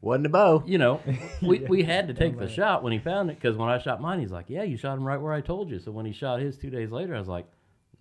wasn't 0.03 0.25
a 0.25 0.29
bow. 0.29 0.63
you 0.65 0.77
know, 0.77 0.99
we 1.41 1.59
we 1.59 1.83
had 1.83 2.07
to 2.09 2.13
take 2.13 2.37
the 2.37 2.49
shot 2.49 2.83
when 2.83 2.91
he 2.93 2.99
found 2.99 3.29
it 3.29 3.39
because 3.39 3.57
when 3.57 3.69
I 3.69 3.77
shot 3.77 4.01
mine, 4.01 4.19
he's 4.19 4.31
like, 4.31 4.45
"Yeah, 4.49 4.63
you 4.63 4.77
shot 4.77 4.97
him 4.97 5.05
right 5.05 5.19
where 5.19 5.33
I 5.33 5.41
told 5.41 5.69
you." 5.69 5.79
So 5.79 5.91
when 5.91 6.05
he 6.05 6.11
shot 6.11 6.41
his 6.41 6.57
two 6.57 6.69
days 6.69 6.91
later, 6.91 7.15
I 7.15 7.19
was 7.19 7.27
like, 7.27 7.47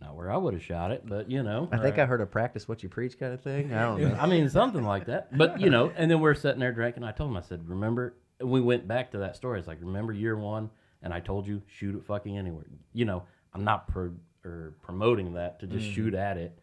"Not 0.01 0.17
where 0.17 0.31
I 0.31 0.37
would 0.37 0.55
have 0.55 0.63
shot 0.63 0.91
it, 0.91 1.03
but 1.07 1.31
you 1.31 1.43
know." 1.43 1.69
I 1.71 1.79
think 1.79 1.99
I 1.99 2.07
heard 2.07 2.21
a 2.21 2.27
practice 2.27 2.67
what 2.67 2.83
you 2.83 2.89
preach 2.89 3.19
kind 3.19 3.33
of 3.33 3.41
thing. 3.41 3.73
I 3.73 3.83
don't 3.83 4.01
know. 4.03 4.17
I 4.21 4.27
mean, 4.27 4.49
something 4.49 4.85
like 4.85 5.07
that. 5.07 5.37
But 5.37 5.61
you 5.61 5.71
know, 5.71 5.93
and 5.97 6.11
then 6.11 6.21
we're 6.21 6.35
sitting 6.35 6.61
there 6.61 6.73
drinking. 6.73 7.05
I 7.05 7.13
told 7.13 7.31
him, 7.31 7.37
I 7.37 7.43
said, 7.43 7.69
"Remember?" 7.69 8.15
And 8.41 8.51
we 8.51 8.61
went 8.61 8.89
back 8.89 9.13
to 9.13 9.19
that 9.19 9.37
story. 9.37 9.61
It's 9.61 9.69
like, 9.69 9.79
"Remember 9.81 10.13
year 10.13 10.37
one?" 10.37 10.71
And 11.03 11.13
I 11.13 11.21
told 11.21 11.47
you, 11.47 11.63
shoot 11.67 11.97
it 11.97 12.05
fucking 12.05 12.39
anywhere. 12.39 12.65
You 12.93 13.05
know, 13.05 13.25
I'm 13.55 13.65
not 13.65 13.89
pro- 13.89 14.15
or 14.45 14.75
promoting 14.83 15.35
that 15.35 15.61
to 15.61 15.67
just 15.67 15.85
mm-hmm. 15.85 15.95
shoot 15.95 16.15
at 16.15 16.37
it, 16.37 16.57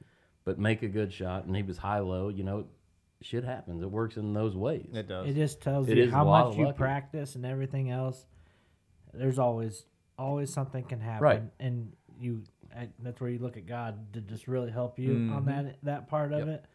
but 0.45 0.57
make 0.57 0.82
a 0.82 0.88
good 0.88 1.11
shot. 1.11 1.45
And 1.45 1.56
he 1.56 1.64
was 1.64 1.78
high 1.78 1.99
low. 1.99 2.30
You 2.30 2.44
know, 2.44 2.66
shit 3.22 3.44
happens. 3.44 3.82
It 3.84 3.91
works 3.91 4.18
in 4.18 4.34
those 4.34 4.56
ways. 4.56 4.90
It 4.94 5.08
does. 5.08 5.28
It 5.28 5.36
just 5.36 5.62
tells 5.62 5.88
It 5.90 5.98
you 5.98 6.10
how 6.12 6.24
much 6.26 6.58
you 6.58 6.66
lucky. 6.66 6.78
practice 6.78 7.36
and 7.36 7.46
everything 7.46 7.90
else. 7.91 8.26
There's 9.14 9.40
always 9.40 9.86
always 10.18 10.52
something 10.52 10.84
can 10.84 11.00
happen, 11.00 11.24
Right. 11.24 11.44
and 11.60 11.94
you 12.20 12.44
that's 13.02 13.20
where 13.20 13.30
you 13.30 13.40
look 13.40 13.58
at 13.58 13.66
God 13.66 14.14
to 14.14 14.22
just 14.22 14.48
really 14.48 14.70
help 14.70 15.00
you 15.00 15.32
on 15.34 15.46
that 15.46 15.78
that 15.84 16.08
part 16.08 16.32
of 16.34 16.41
Mm-hmm. 16.41 16.50
Yep. 16.52 16.60
it. 16.64 16.66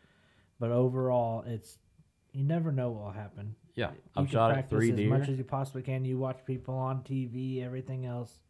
But 0.58 0.70
overall, 0.70 1.44
it's 1.46 1.78
you 2.32 2.44
never 2.44 2.72
know 2.72 2.90
what 2.90 3.04
will 3.04 3.10
happen. 3.12 3.54
Yeah, 3.74 3.90
You 3.90 3.96
I've 4.16 4.26
can 4.26 4.32
shot 4.32 4.52
practice 4.52 4.70
three 4.70 4.90
as 4.90 4.96
deer. 4.96 5.08
much 5.10 5.28
as 5.28 5.36
you 5.38 5.44
possibly 5.44 5.82
can. 5.82 6.04
You 6.04 6.16
watch 6.18 6.38
people 6.46 6.74
on 6.74 7.02
TV, 7.02 7.62
everything 7.62 8.06
else. 8.06 8.40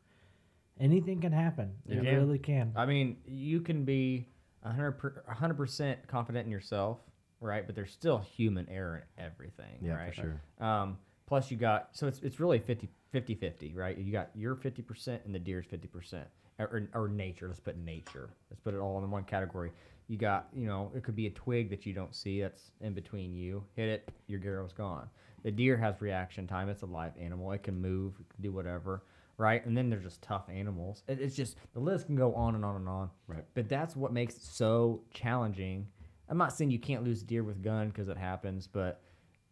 Anything 0.79 1.21
can 1.21 1.33
happen. 1.33 1.73
You 1.87 2.01
it 2.01 2.05
can. 2.05 2.15
really 2.17 2.39
can. 2.39 2.73
I 2.77 2.85
mean, 2.87 3.19
you 3.27 3.61
can 3.61 3.85
be 3.85 4.29
100 4.63 5.55
percent 5.57 6.07
confident 6.09 6.47
in 6.47 6.53
yourself, 6.53 6.99
right? 7.41 7.67
But 7.67 7.75
there's 7.75 7.93
still 7.93 8.19
human 8.19 8.69
error 8.69 9.05
in 9.19 9.25
everything, 9.25 9.79
Yeah, 9.81 9.93
for 9.97 9.99
right? 9.99 10.15
sure. 10.15 10.41
Um, 10.61 10.99
plus, 11.27 11.51
you 11.51 11.57
got 11.57 11.89
so 11.93 12.07
it's 12.07 12.21
it's 12.21 12.41
really 12.41 12.59
50 12.59 12.89
50 13.13 13.35
50, 13.35 13.75
right? 13.75 13.97
You 13.97 14.13
got 14.13 14.31
your 14.35 14.57
50 14.57 14.83
percent 14.83 15.23
and 15.25 15.35
the 15.35 15.39
deer's 15.39 15.67
50 15.67 15.89
percent, 15.89 16.27
or, 16.59 16.89
or 16.95 17.09
nature. 17.09 17.47
Let's 17.49 17.61
put 17.61 17.77
nature. 17.79 18.31
Let's 18.51 18.61
put 18.61 18.75
it 18.75 18.79
all 18.79 19.03
in 19.03 19.11
one 19.11 19.25
category. 19.25 19.73
You 20.07 20.19
got, 20.19 20.49
you 20.55 20.67
know, 20.67 20.93
it 20.95 21.03
could 21.03 21.17
be 21.17 21.27
a 21.29 21.31
twig 21.31 21.71
that 21.71 21.87
you 21.87 21.95
don't 21.95 22.15
see 22.15 22.43
that's 22.43 22.73
in 22.83 22.93
between 22.93 23.35
you. 23.35 23.65
Hit 23.75 23.89
it, 23.89 24.09
your 24.27 24.41
arrow's 24.45 24.73
gone. 24.75 25.09
The 25.45 25.51
deer 25.51 25.77
has 25.79 26.01
reaction 26.01 26.47
time. 26.47 26.69
It's 26.69 26.83
a 26.83 26.87
live 26.87 27.13
animal. 27.19 27.53
It 27.53 27.63
can 27.63 27.81
move, 27.81 28.15
it 28.21 28.29
can 28.35 28.43
do 28.43 28.53
whatever, 28.53 29.03
right? 29.39 29.65
And 29.65 29.75
then 29.77 29.89
there's 29.89 30.03
just 30.03 30.21
tough 30.21 30.45
animals. 30.51 31.05
It, 31.09 31.21
it's 31.21 31.35
just 31.35 31.57
the 31.73 31.81
list 31.81 32.05
can 32.07 32.17
go 32.17 32.35
on 32.35 32.55
and 32.55 32.65
on 32.67 32.77
and 32.77 32.89
on. 32.89 33.11
Right. 33.27 33.45
But 33.55 33.69
that's 33.71 33.97
what 33.97 34.13
makes 34.13 34.35
it 34.35 34.43
so 34.43 35.03
challenging. 35.13 35.87
I'm 36.29 36.39
not 36.39 36.53
saying 36.53 36.71
you 36.71 36.79
can't 36.79 37.05
lose 37.05 37.23
a 37.23 37.25
deer 37.25 37.43
with 37.43 37.63
gun 37.63 37.89
because 37.89 38.09
it 38.09 38.17
happens, 38.17 38.67
but 38.67 39.01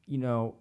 you 0.06 0.18
know, 0.18 0.54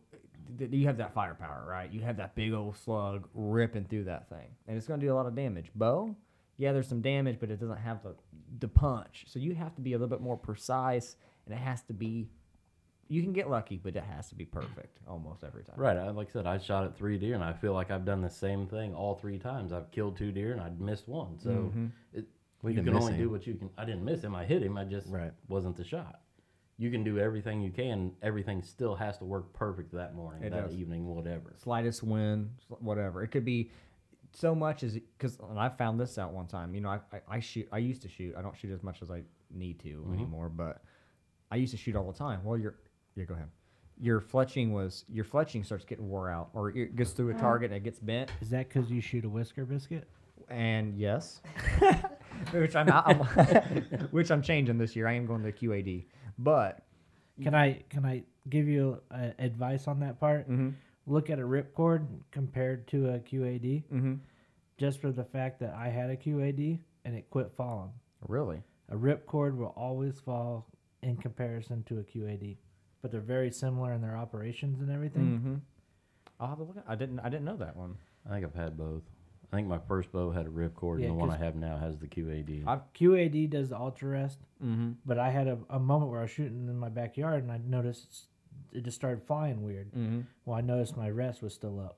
th- 0.57 0.71
you 0.71 0.85
have 0.87 0.97
that 0.97 1.13
firepower, 1.13 1.65
right? 1.67 1.91
You 1.91 2.01
have 2.01 2.17
that 2.17 2.35
big 2.35 2.53
old 2.53 2.77
slug 2.77 3.27
ripping 3.33 3.85
through 3.85 4.05
that 4.05 4.29
thing, 4.29 4.47
and 4.67 4.77
it's 4.77 4.87
going 4.87 4.99
to 4.99 5.05
do 5.05 5.13
a 5.13 5.15
lot 5.15 5.25
of 5.25 5.35
damage. 5.35 5.71
Bow, 5.75 6.15
yeah, 6.57 6.73
there's 6.73 6.87
some 6.87 7.01
damage, 7.01 7.37
but 7.39 7.49
it 7.49 7.59
doesn't 7.59 7.77
have 7.77 8.03
the 8.03 8.15
the 8.59 8.67
punch. 8.67 9.25
So 9.27 9.39
you 9.39 9.55
have 9.55 9.73
to 9.75 9.81
be 9.81 9.93
a 9.93 9.97
little 9.97 10.09
bit 10.09 10.21
more 10.21 10.37
precise, 10.37 11.15
and 11.45 11.55
it 11.55 11.59
has 11.59 11.81
to 11.83 11.93
be. 11.93 12.29
You 13.07 13.21
can 13.23 13.33
get 13.33 13.49
lucky, 13.49 13.77
but 13.77 13.93
it 13.97 14.03
has 14.03 14.29
to 14.29 14.35
be 14.35 14.45
perfect 14.45 14.99
almost 15.05 15.43
every 15.43 15.63
time. 15.65 15.75
Right. 15.77 15.97
I, 15.97 16.09
like 16.11 16.29
I 16.29 16.31
said, 16.31 16.45
I 16.47 16.57
shot 16.59 16.85
at 16.85 16.95
three 16.97 17.17
deer, 17.17 17.35
and 17.35 17.43
I 17.43 17.51
feel 17.51 17.73
like 17.73 17.91
I've 17.91 18.05
done 18.05 18.21
the 18.21 18.29
same 18.29 18.67
thing 18.67 18.93
all 18.93 19.15
three 19.15 19.37
times. 19.37 19.73
I've 19.73 19.91
killed 19.91 20.15
two 20.15 20.31
deer, 20.31 20.53
and 20.53 20.61
I'd 20.61 20.79
missed 20.79 21.09
one. 21.09 21.37
So 21.39 21.49
Mm-hmm. 21.49 21.85
it, 22.13 22.25
We 22.61 22.73
you 22.73 22.83
can 22.83 22.93
miss 22.93 23.03
only 23.03 23.17
do 23.17 23.29
what 23.29 23.45
you 23.47 23.55
can. 23.55 23.69
I 23.77 23.85
didn't 23.85 24.03
miss 24.05 24.21
him. 24.23 24.35
I 24.35 24.45
hit 24.45 24.61
him. 24.61 24.77
I 24.77 24.83
just 24.85 25.07
Right. 25.09 25.31
wasn't 25.47 25.75
the 25.77 25.83
shot. 25.83 26.21
You 26.77 26.89
can 26.91 27.03
do 27.03 27.19
everything 27.19 27.61
you 27.61 27.71
can. 27.71 28.13
Everything 28.21 28.61
still 28.61 28.95
has 28.95 29.17
to 29.19 29.25
work 29.25 29.53
perfect 29.53 29.91
that 29.93 30.15
morning, 30.15 30.43
It 30.43 30.49
that 30.51 30.63
does. 30.67 30.73
evening, 30.75 31.05
whatever. 31.07 31.53
slightest 31.57 32.01
wind, 32.03 32.49
whatever. 32.79 33.23
It 33.23 33.27
could 33.29 33.45
be 33.45 33.71
so 34.33 34.55
much 34.55 34.81
as 34.83 34.93
because 34.93 35.39
and 35.49 35.59
I 35.59 35.69
found 35.69 35.99
this 35.99 36.17
out 36.17 36.33
one 36.33 36.47
time. 36.47 36.73
You 36.73 36.81
know, 36.81 36.89
I, 36.89 36.99
I, 37.13 37.21
I 37.27 37.39
shoot. 37.39 37.67
I 37.71 37.77
used 37.79 38.01
to 38.03 38.07
shoot. 38.09 38.33
I 38.37 38.41
don't 38.41 38.55
shoot 38.57 38.71
as 38.71 38.81
much 38.83 39.01
as 39.01 39.11
I 39.11 39.23
need 39.51 39.79
to 39.81 39.89
Mm-hmm. 39.89 40.13
anymore, 40.13 40.49
but 40.49 40.81
I 41.51 41.57
used 41.57 41.71
to 41.71 41.77
shoot 41.77 41.95
all 41.95 42.09
the 42.11 42.17
time. 42.17 42.43
Well, 42.43 42.57
you're 42.57 42.75
yeah, 43.15 43.25
go 43.25 43.33
ahead. 43.35 43.49
Your 43.99 44.19
fletching 44.21 44.71
was 44.71 45.05
your 45.09 45.25
fletching 45.25 45.63
starts 45.65 45.85
getting 45.85 46.07
wore 46.09 46.29
out, 46.31 46.49
or 46.53 46.69
it 46.69 46.95
gets 46.95 47.11
through 47.11 47.29
a 47.31 47.33
target 47.35 47.71
and 47.71 47.77
it 47.77 47.83
gets 47.83 47.99
bent. 47.99 48.31
Is 48.41 48.49
that 48.51 48.69
because 48.69 48.89
you 48.89 49.01
shoot 49.01 49.25
a 49.25 49.29
whisker 49.29 49.65
biscuit? 49.65 50.07
And 50.49 50.97
yes, 50.97 51.41
which 52.53 52.75
I'm, 52.75 52.89
I'm 52.89 53.17
which 54.11 54.31
I'm 54.31 54.41
changing 54.41 54.77
this 54.77 54.95
year. 54.95 55.07
I 55.07 55.13
am 55.13 55.25
going 55.25 55.43
to 55.43 55.51
QAD, 55.51 56.05
but 56.39 56.83
Can 57.41 57.55
I 57.55 57.83
can 57.89 58.05
I 58.05 58.23
give 58.49 58.67
you 58.67 59.01
uh, 59.11 59.29
advice 59.39 59.87
on 59.87 59.99
that 60.01 60.19
part? 60.19 60.49
Mm-hmm. 60.49 60.69
Look 61.07 61.29
at 61.29 61.39
a 61.39 61.43
ripcord 61.43 62.05
compared 62.31 62.87
to 62.89 63.09
a 63.09 63.19
QAD, 63.19 63.83
mm-hmm. 63.91 64.13
just 64.77 65.01
for 65.01 65.11
the 65.11 65.23
fact 65.23 65.59
that 65.59 65.73
I 65.73 65.89
had 65.89 66.09
a 66.09 66.15
QAD 66.15 66.79
and 67.05 67.15
it 67.15 67.29
quit 67.29 67.51
falling. 67.57 67.91
really, 68.27 68.61
A 68.89 68.95
ripcord 68.95 69.57
will 69.57 69.73
always 69.75 70.19
fall 70.19 70.67
in 71.01 71.17
comparison 71.17 71.83
to 71.83 71.99
a 71.99 72.03
QAD, 72.03 72.57
but 73.01 73.11
they're 73.11 73.19
very 73.21 73.51
similar 73.51 73.93
in 73.93 74.01
their 74.01 74.15
operations 74.15 74.79
and 74.81 74.91
everything. 74.91 75.23
mm-hmm. 75.39 75.55
I'll 76.39 76.49
have 76.49 76.59
a 76.59 76.63
look. 76.63 76.77
At, 76.77 76.85
I 76.87 76.95
didn't. 76.95 77.19
I 77.19 77.29
didn't 77.29 77.45
know 77.45 77.57
that 77.57 77.75
one. 77.75 77.95
I 78.25 78.33
think 78.33 78.45
I've 78.45 78.55
had 78.55 78.77
both. 78.77 79.03
I 79.51 79.57
think 79.57 79.67
my 79.67 79.79
first 79.87 80.11
bow 80.11 80.31
had 80.31 80.45
a 80.45 80.49
ripcord, 80.49 80.99
Yeah, 80.99 81.07
and 81.07 81.15
the 81.15 81.19
one 81.19 81.29
I 81.29 81.37
have 81.37 81.55
now 81.55 81.77
has 81.77 81.97
the 81.99 82.07
QAD. 82.07 82.63
I've- 82.65 82.81
QAD 82.93 83.49
does 83.49 83.69
the 83.69 83.77
ultra 83.77 84.09
rest, 84.09 84.39
Mm-hmm. 84.63 84.91
but 85.05 85.17
I 85.19 85.29
had 85.29 85.47
a, 85.47 85.57
a 85.69 85.79
moment 85.79 86.09
where 86.11 86.19
I 86.19 86.23
was 86.23 86.31
shooting 86.31 86.67
in 86.69 86.77
my 86.77 86.89
backyard 86.89 87.43
and 87.43 87.51
I 87.51 87.57
noticed 87.57 88.27
it 88.71 88.83
just 88.83 88.95
started 88.95 89.23
flying 89.23 89.63
weird. 89.63 89.91
Mm-hmm. 89.91 90.21
Well, 90.45 90.57
I 90.57 90.61
noticed 90.61 90.95
my 90.95 91.09
rest 91.09 91.41
was 91.41 91.53
still 91.53 91.79
up, 91.79 91.97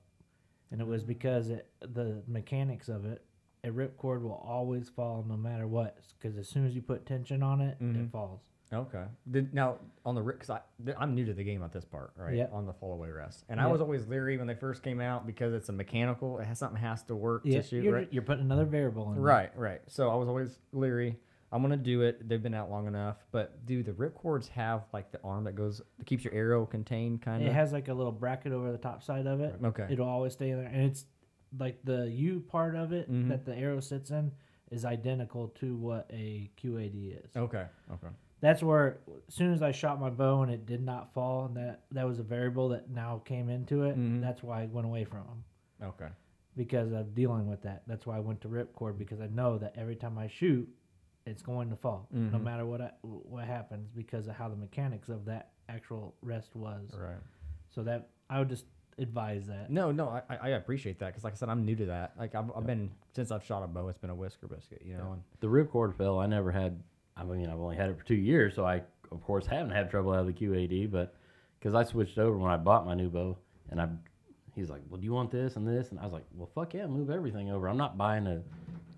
and 0.71 0.81
it 0.81 0.87
was 0.87 1.03
because 1.03 1.49
it, 1.49 1.67
the 1.81 2.23
mechanics 2.27 2.89
of 2.89 3.05
it. 3.05 3.23
A 3.65 3.69
ripcord 3.69 4.21
will 4.23 4.43
always 4.45 4.89
fall 4.89 5.23
no 5.27 5.37
matter 5.37 5.67
what, 5.67 5.97
because 6.19 6.37
as 6.37 6.49
soon 6.49 6.65
as 6.65 6.75
you 6.75 6.81
put 6.81 7.05
tension 7.05 7.41
on 7.41 7.61
it, 7.61 7.79
Mhm. 7.81 8.05
it 8.07 8.11
falls. 8.11 8.41
Okay. 8.73 9.05
Did, 9.29 9.53
now 9.53 9.77
on 10.03 10.15
the 10.15 10.21
rip, 10.21 10.37
because 10.39 10.49
I 10.49 10.61
I'm 10.97 11.13
new 11.15 11.25
to 11.25 11.33
the 11.33 11.43
game 11.43 11.63
at 11.63 11.71
this 11.71 11.85
part, 11.85 12.11
right? 12.17 12.35
Yeah. 12.35 12.47
On 12.51 12.65
the 12.65 12.73
fall 12.73 12.91
away 12.93 13.09
rest, 13.11 13.45
and 13.47 13.61
I 13.61 13.67
was 13.67 13.79
always 13.79 14.05
leery 14.07 14.37
when 14.37 14.47
they 14.47 14.55
first 14.55 14.83
came 14.83 14.99
out 14.99 15.25
because 15.27 15.53
it's 15.53 15.69
a 15.69 15.71
mechanical. 15.71 16.39
It 16.39 16.45
has 16.45 16.57
something 16.59 16.81
has 16.81 17.03
to 17.03 17.15
work 17.15 17.43
Yeah, 17.45 17.61
to 17.61 17.67
shoot, 17.67 17.83
you're, 17.83 17.93
right? 17.93 18.07
you're 18.11 18.23
putting 18.23 18.43
another 18.43 18.65
variable 18.65 19.07
in. 19.09 19.15
there. 19.15 19.23
Right, 19.23 19.57
right. 19.57 19.81
So 19.87 20.09
I 20.09 20.15
was 20.15 20.27
always 20.27 20.59
leery. 20.73 21.19
I'm 21.51 21.61
gonna 21.61 21.77
do 21.77 22.01
it. 22.01 22.27
They've 22.27 22.41
been 22.41 22.55
out 22.55 22.71
long 22.71 22.87
enough, 22.87 23.23
but 23.31 23.63
do 23.67 23.83
the 23.83 23.91
ripcords 23.93 24.47
have 24.49 24.85
like 24.91 25.11
the 25.11 25.21
arm 25.23 25.43
that 25.43 25.53
goes 25.53 25.81
that 25.99 26.05
keeps 26.07 26.25
your 26.25 26.33
arrow 26.33 26.65
contained, 26.65 27.21
kind 27.21 27.43
of. 27.43 27.49
It 27.49 27.53
has 27.53 27.71
like 27.71 27.87
a 27.89 27.93
little 27.93 28.11
bracket 28.11 28.51
over 28.53 28.71
the 28.71 28.77
top 28.79 29.03
side 29.03 29.27
of 29.27 29.39
it. 29.39 29.55
Okay. 29.63 29.85
It'll 29.89 30.09
always 30.09 30.33
stay 30.33 30.49
in 30.49 30.57
there, 30.57 30.67
and 30.67 30.81
it's 30.81 31.05
like 31.59 31.83
the 31.83 32.09
U 32.09 32.39
part 32.41 32.75
of 32.75 32.91
it 32.93 33.09
Mhm. 33.11 33.29
that 33.29 33.45
the 33.45 33.55
arrow 33.55 33.79
sits 33.79 34.11
in 34.11 34.31
is 34.71 34.85
identical 34.85 35.49
to 35.49 35.75
what 35.77 36.07
a 36.11 36.49
QAD 36.57 37.11
is. 37.23 37.35
Okay. 37.35 37.67
Okay. 37.91 38.07
That's 38.39 38.61
where 38.63 38.99
as 39.27 39.33
soon 39.33 39.53
as 39.53 39.61
I 39.61 39.71
shot 39.71 39.99
my 39.99 40.09
bow 40.09 40.41
and 40.41 40.51
it 40.51 40.65
did 40.65 40.81
not 40.83 41.13
fall, 41.13 41.45
and 41.45 41.55
that 41.57 41.85
that 41.91 42.05
was 42.05 42.19
a 42.19 42.23
variable 42.23 42.69
that 42.69 42.89
now 42.89 43.19
came 43.19 43.49
into 43.49 43.83
it. 43.83 43.97
Mhm. 43.97 44.21
That's 44.21 44.43
why 44.43 44.63
I 44.63 44.65
went 44.65 44.85
away 44.87 45.05
from 45.05 45.25
them 45.27 45.43
Okay. 45.89 46.09
because 46.55 46.91
of 46.91 47.13
dealing 47.15 47.47
with 47.47 47.61
that. 47.61 47.83
That's 47.87 48.05
why 48.05 48.17
I 48.17 48.19
went 48.19 48.41
to 48.41 48.49
ripcord 48.49 48.97
because 48.97 49.21
I 49.21 49.27
know 49.27 49.57
that 49.59 49.75
every 49.77 49.95
time 49.95 50.17
I 50.17 50.27
shoot, 50.27 50.67
it's 51.25 51.41
going 51.41 51.69
to 51.69 51.75
fall, 51.77 52.07
no 52.11 52.37
Mhm. 52.37 52.43
matter 52.43 52.65
what 52.65 52.81
I, 52.81 52.91
what 53.01 53.45
happens 53.45 53.89
because 53.91 54.27
of 54.27 54.35
how 54.35 54.49
the 54.49 54.57
mechanics 54.57 55.07
of 55.07 55.23
that 55.25 55.53
actual 55.69 56.15
rest 56.21 56.53
was. 56.55 56.93
Right. 56.99 57.21
So 57.69 57.81
that 57.83 58.09
I 58.29 58.39
would 58.39 58.49
just 58.49 58.65
advise 58.97 59.47
that. 59.47 59.69
No, 59.69 59.91
no, 59.91 60.07
I, 60.07 60.21
I 60.29 60.37
I 60.37 60.49
appreciate 60.49 60.99
that 60.99 61.07
because, 61.07 61.23
like 61.23 61.33
I 61.33 61.35
said, 61.35 61.49
I'm 61.49 61.65
new 61.65 61.75
to 61.75 61.85
that. 61.87 62.13
Like 62.17 62.35
I've, 62.35 62.51
I've 62.55 62.65
been 62.65 62.89
since 63.13 63.31
I've 63.31 63.43
shot 63.43 63.63
a 63.63 63.67
bow, 63.67 63.89
it's 63.89 63.97
been 63.97 64.09
a 64.09 64.15
whisker 64.15 64.47
biscuit, 64.47 64.81
you 64.85 64.97
know. 64.97 65.13
And 65.13 65.21
The 65.39 65.47
ripcord 65.47 65.95
fell. 65.97 66.19
I 66.19 66.27
never 66.27 66.51
had. 66.51 66.81
I 67.15 67.23
mean, 67.23 67.47
I've 67.47 67.59
only 67.59 67.75
had 67.75 67.89
it 67.89 67.97
for 67.97 68.05
two 68.05 68.15
years, 68.15 68.55
so 68.55 68.65
I 68.65 68.81
of 69.11 69.23
course 69.23 69.45
haven't 69.45 69.71
had 69.71 69.89
trouble 69.89 70.13
out 70.13 70.19
of 70.19 70.27
the 70.27 70.33
QAD. 70.33 70.91
But 70.91 71.15
because 71.59 71.75
I 71.75 71.83
switched 71.83 72.17
over 72.17 72.37
when 72.37 72.51
I 72.51 72.57
bought 72.57 72.85
my 72.85 72.95
new 72.95 73.09
bow, 73.09 73.37
and 73.69 73.79
I, 73.81 73.87
he's 74.55 74.69
like, 74.69 74.81
"Well, 74.89 74.99
do 74.99 75.05
you 75.05 75.13
want 75.13 75.31
this 75.31 75.55
and 75.55 75.67
this?" 75.67 75.91
And 75.91 75.99
I 75.99 76.03
was 76.03 76.13
like, 76.13 76.25
"Well, 76.35 76.49
fuck 76.53 76.73
yeah, 76.73 76.87
move 76.87 77.09
everything 77.09 77.51
over. 77.51 77.67
I'm 77.67 77.77
not 77.77 77.97
buying 77.97 78.27
a 78.27 78.41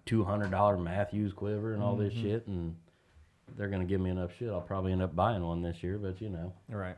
two 0.05 0.23
hundred 0.23 0.51
dollar 0.51 0.77
Mathews 0.77 1.33
quiver 1.33 1.73
and 1.73 1.83
all 1.83 1.95
this 1.95 2.13
mm-hmm. 2.13 2.23
shit." 2.23 2.47
And 2.47 2.75
they're 3.57 3.69
gonna 3.69 3.85
give 3.85 4.01
me 4.01 4.09
enough 4.09 4.31
shit. 4.37 4.49
I'll 4.49 4.61
probably 4.61 4.91
end 4.91 5.01
up 5.01 5.15
buying 5.15 5.43
one 5.43 5.61
this 5.61 5.83
year. 5.83 5.97
But 5.97 6.21
you 6.21 6.29
know, 6.29 6.53
right. 6.69 6.97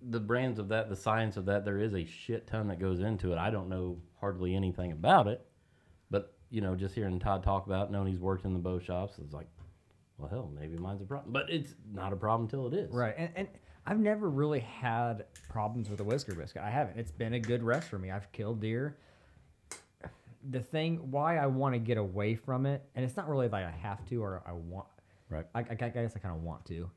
The 0.00 0.20
brands 0.20 0.58
of 0.58 0.68
that, 0.68 0.88
the 0.88 0.96
science 0.96 1.36
of 1.36 1.46
that, 1.46 1.64
there 1.64 1.78
is 1.78 1.94
a 1.94 2.04
shit 2.04 2.46
ton 2.46 2.68
that 2.68 2.78
goes 2.78 3.00
into 3.00 3.32
it. 3.32 3.38
I 3.38 3.50
don't 3.50 3.68
know 3.68 3.98
hardly 4.20 4.54
anything 4.54 4.92
about 4.92 5.26
it, 5.26 5.44
but 6.10 6.34
you 6.50 6.60
know, 6.60 6.74
just 6.74 6.94
hearing 6.94 7.18
Todd 7.18 7.42
talk 7.42 7.66
about, 7.66 7.90
knowing 7.90 8.08
he's 8.08 8.20
worked 8.20 8.44
in 8.44 8.52
the 8.52 8.58
bow 8.58 8.78
shops, 8.78 9.18
it's 9.22 9.34
like, 9.34 9.48
well, 10.16 10.28
hell, 10.28 10.50
maybe 10.58 10.76
mine's 10.76 11.02
a 11.02 11.04
problem, 11.04 11.32
but 11.32 11.50
it's 11.50 11.74
not 11.92 12.12
a 12.12 12.16
problem 12.16 12.42
until 12.46 12.66
it 12.66 12.74
is. 12.74 12.92
Right. 12.92 13.14
And, 13.16 13.30
and 13.36 13.48
I've 13.86 14.00
never 14.00 14.28
really 14.28 14.60
had 14.60 15.24
problems 15.48 15.88
with 15.88 16.00
a 16.00 16.04
whisker 16.04 16.34
biscuit. 16.34 16.62
I 16.62 16.70
haven't. 16.70 16.98
It's 16.98 17.12
been 17.12 17.34
a 17.34 17.40
good 17.40 17.62
rest 17.62 17.88
for 17.88 17.98
me. 17.98 18.10
I've 18.10 18.30
killed 18.32 18.60
deer. 18.60 18.98
The 20.50 20.60
thing 20.60 21.10
why 21.10 21.38
I 21.38 21.46
want 21.46 21.74
to 21.74 21.78
get 21.78 21.98
away 21.98 22.34
from 22.34 22.66
it, 22.66 22.82
and 22.94 23.04
it's 23.04 23.16
not 23.16 23.28
really 23.28 23.48
like 23.48 23.64
I 23.64 23.70
have 23.70 24.04
to 24.06 24.22
or 24.22 24.42
I 24.46 24.52
want. 24.52 24.86
Right. 25.30 25.46
I, 25.54 25.60
I, 25.60 25.64
I 25.70 25.88
guess 25.88 26.14
I 26.16 26.18
kind 26.18 26.34
of 26.34 26.42
want 26.42 26.64
to, 26.66 26.90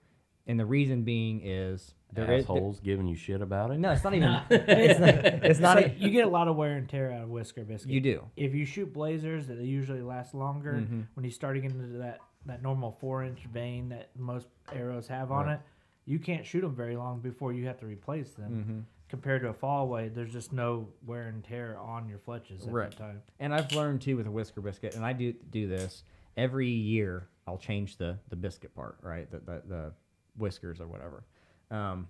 and 0.47 0.59
the 0.59 0.65
reason 0.65 1.03
being 1.03 1.41
is 1.43 1.93
there 2.13 2.31
is- 2.33 2.43
Assholes 2.43 2.79
giving 2.79 3.07
you 3.07 3.15
shit 3.15 3.41
about 3.41 3.71
it. 3.71 3.79
no, 3.79 3.91
it's 3.91 4.03
not 4.03 4.13
even. 4.13 4.29
it's 4.49 4.99
not. 4.99 5.09
It's 5.45 5.59
not. 5.59 5.77
So 5.79 5.85
a- 5.85 5.95
you 5.97 6.09
get 6.09 6.25
a 6.25 6.29
lot 6.29 6.47
of 6.47 6.55
wear 6.55 6.73
and 6.77 6.87
tear 6.89 7.11
out 7.11 7.23
of 7.23 7.29
whisker 7.29 7.63
biscuit. 7.63 7.91
you 7.91 8.01
do. 8.01 8.25
If 8.35 8.53
you 8.53 8.65
shoot 8.65 8.91
blazers, 8.93 9.47
they 9.47 9.55
usually 9.55 10.01
last 10.01 10.33
longer. 10.33 10.73
Mm-hmm. 10.73 11.01
When 11.13 11.23
you 11.23 11.31
start 11.31 11.55
getting 11.55 11.71
into 11.71 11.97
that 11.99 12.19
that 12.47 12.61
normal 12.63 12.91
four 12.99 13.23
inch 13.23 13.41
vane 13.53 13.89
that 13.89 14.09
most 14.17 14.47
arrows 14.73 15.07
have 15.07 15.31
on 15.31 15.45
Right. 15.45 15.53
it, 15.55 15.59
you 16.05 16.17
can't 16.17 16.43
shoot 16.45 16.61
them 16.61 16.75
very 16.75 16.97
long 16.97 17.19
before 17.19 17.53
you 17.53 17.67
have 17.67 17.77
to 17.81 17.85
replace 17.85 18.31
them. 18.31 18.51
Mm-hmm. 18.51 18.79
Compared 19.09 19.41
to 19.43 19.49
a 19.49 19.53
fall 19.53 19.83
away, 19.83 20.07
there's 20.07 20.31
just 20.31 20.51
no 20.53 20.87
wear 21.05 21.23
and 21.27 21.43
tear 21.43 21.77
on 21.77 22.07
your 22.09 22.17
fletches 22.17 22.65
at 22.65 22.73
Right. 22.73 22.89
the 22.91 22.95
time. 22.97 23.21
And 23.39 23.53
I've 23.53 23.71
learned 23.73 24.01
too 24.01 24.15
with 24.17 24.25
a 24.25 24.31
whisker 24.31 24.61
biscuit, 24.61 24.95
and 24.95 25.05
I 25.05 25.13
do 25.13 25.33
do 25.33 25.67
this 25.67 26.03
every 26.35 26.69
year. 26.69 27.27
I'll 27.45 27.57
change 27.57 27.97
the 27.97 28.17
the 28.29 28.35
biscuit 28.35 28.73
part, 28.73 28.97
right? 29.01 29.29
The 29.29 29.37
the, 29.39 29.61
the 29.67 29.91
whiskers 30.37 30.79
or 30.79 30.87
whatever. 30.87 31.23
Um, 31.69 32.07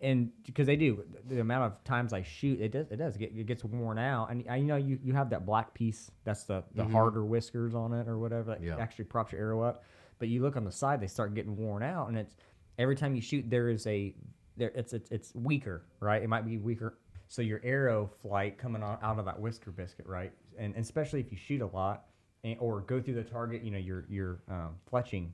and 0.00 0.30
because 0.44 0.66
they 0.66 0.76
do 0.76 1.04
the 1.26 1.40
amount 1.40 1.64
of 1.72 1.82
times 1.84 2.12
I 2.12 2.22
shoot, 2.22 2.60
it 2.60 2.70
does 2.70 2.86
it 2.90 2.96
does 2.96 3.16
get 3.16 3.32
it 3.34 3.46
gets 3.46 3.64
worn 3.64 3.98
out, 3.98 4.30
and 4.30 4.44
I 4.48 4.56
you 4.56 4.64
know 4.64 4.76
you, 4.76 4.98
you 5.02 5.14
have 5.14 5.30
that 5.30 5.46
black 5.46 5.72
piece 5.72 6.10
that's 6.24 6.44
the 6.44 6.62
the 6.74 6.84
harder 6.84 7.24
whiskers 7.24 7.74
on 7.74 7.94
it 7.94 8.06
or 8.06 8.18
whatever 8.18 8.50
that 8.50 8.62
Yeah. 8.62 8.76
actually 8.78 9.06
props 9.06 9.32
your 9.32 9.40
arrow 9.40 9.62
up. 9.62 9.84
But 10.18 10.28
you 10.28 10.42
look 10.42 10.56
on 10.56 10.64
the 10.64 10.72
side, 10.72 11.00
they 11.00 11.06
start 11.06 11.34
getting 11.34 11.56
worn 11.56 11.82
out, 11.82 12.08
and 12.08 12.18
it's 12.18 12.36
every 12.78 12.96
time 12.96 13.14
you 13.14 13.22
shoot, 13.22 13.48
there 13.48 13.70
is 13.70 13.86
a 13.86 14.14
there 14.58 14.70
it's 14.74 14.92
it's, 14.92 15.10
it's 15.10 15.34
weaker, 15.34 15.86
right? 16.00 16.22
It 16.22 16.28
might 16.28 16.44
be 16.44 16.58
weaker. 16.58 16.98
So 17.28 17.42
your 17.42 17.60
arrow 17.64 18.10
flight 18.22 18.56
coming 18.58 18.82
on, 18.82 18.98
out 19.02 19.18
of 19.18 19.24
that 19.24 19.40
whisker 19.40 19.70
biscuit, 19.72 20.06
right? 20.06 20.32
And, 20.58 20.74
and 20.74 20.84
especially 20.84 21.20
if 21.20 21.32
you 21.32 21.36
shoot 21.38 21.60
a 21.60 21.66
lot 21.66 22.04
and, 22.44 22.56
or 22.60 22.80
go 22.82 23.00
through 23.00 23.14
the 23.14 23.24
target, 23.24 23.62
you 23.62 23.70
know, 23.70 23.78
your 23.78 24.04
your 24.10 24.40
um, 24.48 24.76
fletching 24.92 25.30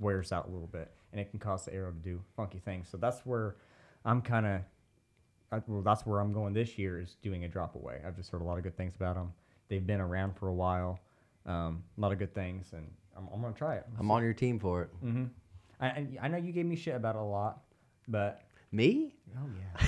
wears 0.00 0.32
out 0.32 0.48
a 0.48 0.50
little 0.50 0.66
bit, 0.66 0.90
and 1.14 1.20
it 1.20 1.30
can 1.30 1.38
cause 1.38 1.64
the 1.64 1.72
arrow 1.72 1.92
to 1.92 1.98
do 1.98 2.20
funky 2.36 2.58
things. 2.58 2.88
So 2.90 2.96
that's 2.96 3.20
where 3.24 3.54
I'm 4.04 4.20
kind 4.20 4.46
of, 4.46 5.62
well, 5.68 5.82
that's 5.82 6.04
where 6.04 6.18
I'm 6.18 6.32
going 6.32 6.52
this 6.52 6.76
year 6.76 7.00
is 7.00 7.16
doing 7.22 7.44
a 7.44 7.48
drop 7.48 7.76
away. 7.76 8.00
I've 8.04 8.16
just 8.16 8.30
heard 8.30 8.40
a 8.40 8.44
lot 8.44 8.58
of 8.58 8.64
good 8.64 8.76
things 8.76 8.96
about 8.96 9.14
them. 9.14 9.32
They've 9.68 9.86
been 9.86 10.00
around 10.00 10.36
for 10.36 10.48
a 10.48 10.52
while, 10.52 10.98
um, 11.46 11.84
a 11.96 12.00
lot 12.00 12.10
of 12.10 12.18
good 12.18 12.34
things, 12.34 12.72
and 12.72 12.84
I'm, 13.16 13.28
I'm 13.32 13.40
gonna 13.40 13.54
try 13.54 13.76
it. 13.76 13.86
I'm 13.96 14.10
on 14.10 14.24
your 14.24 14.32
team 14.32 14.58
for 14.58 14.82
it. 14.82 14.90
Mm-hmm. 15.04 15.24
I, 15.80 16.06
I 16.20 16.28
know 16.28 16.36
you 16.36 16.50
gave 16.50 16.66
me 16.66 16.74
shit 16.74 16.96
about 16.96 17.14
it 17.14 17.20
a 17.20 17.24
lot, 17.24 17.62
but 18.08 18.42
Me? 18.72 19.14
Oh 19.38 19.46
yeah. 19.56 19.86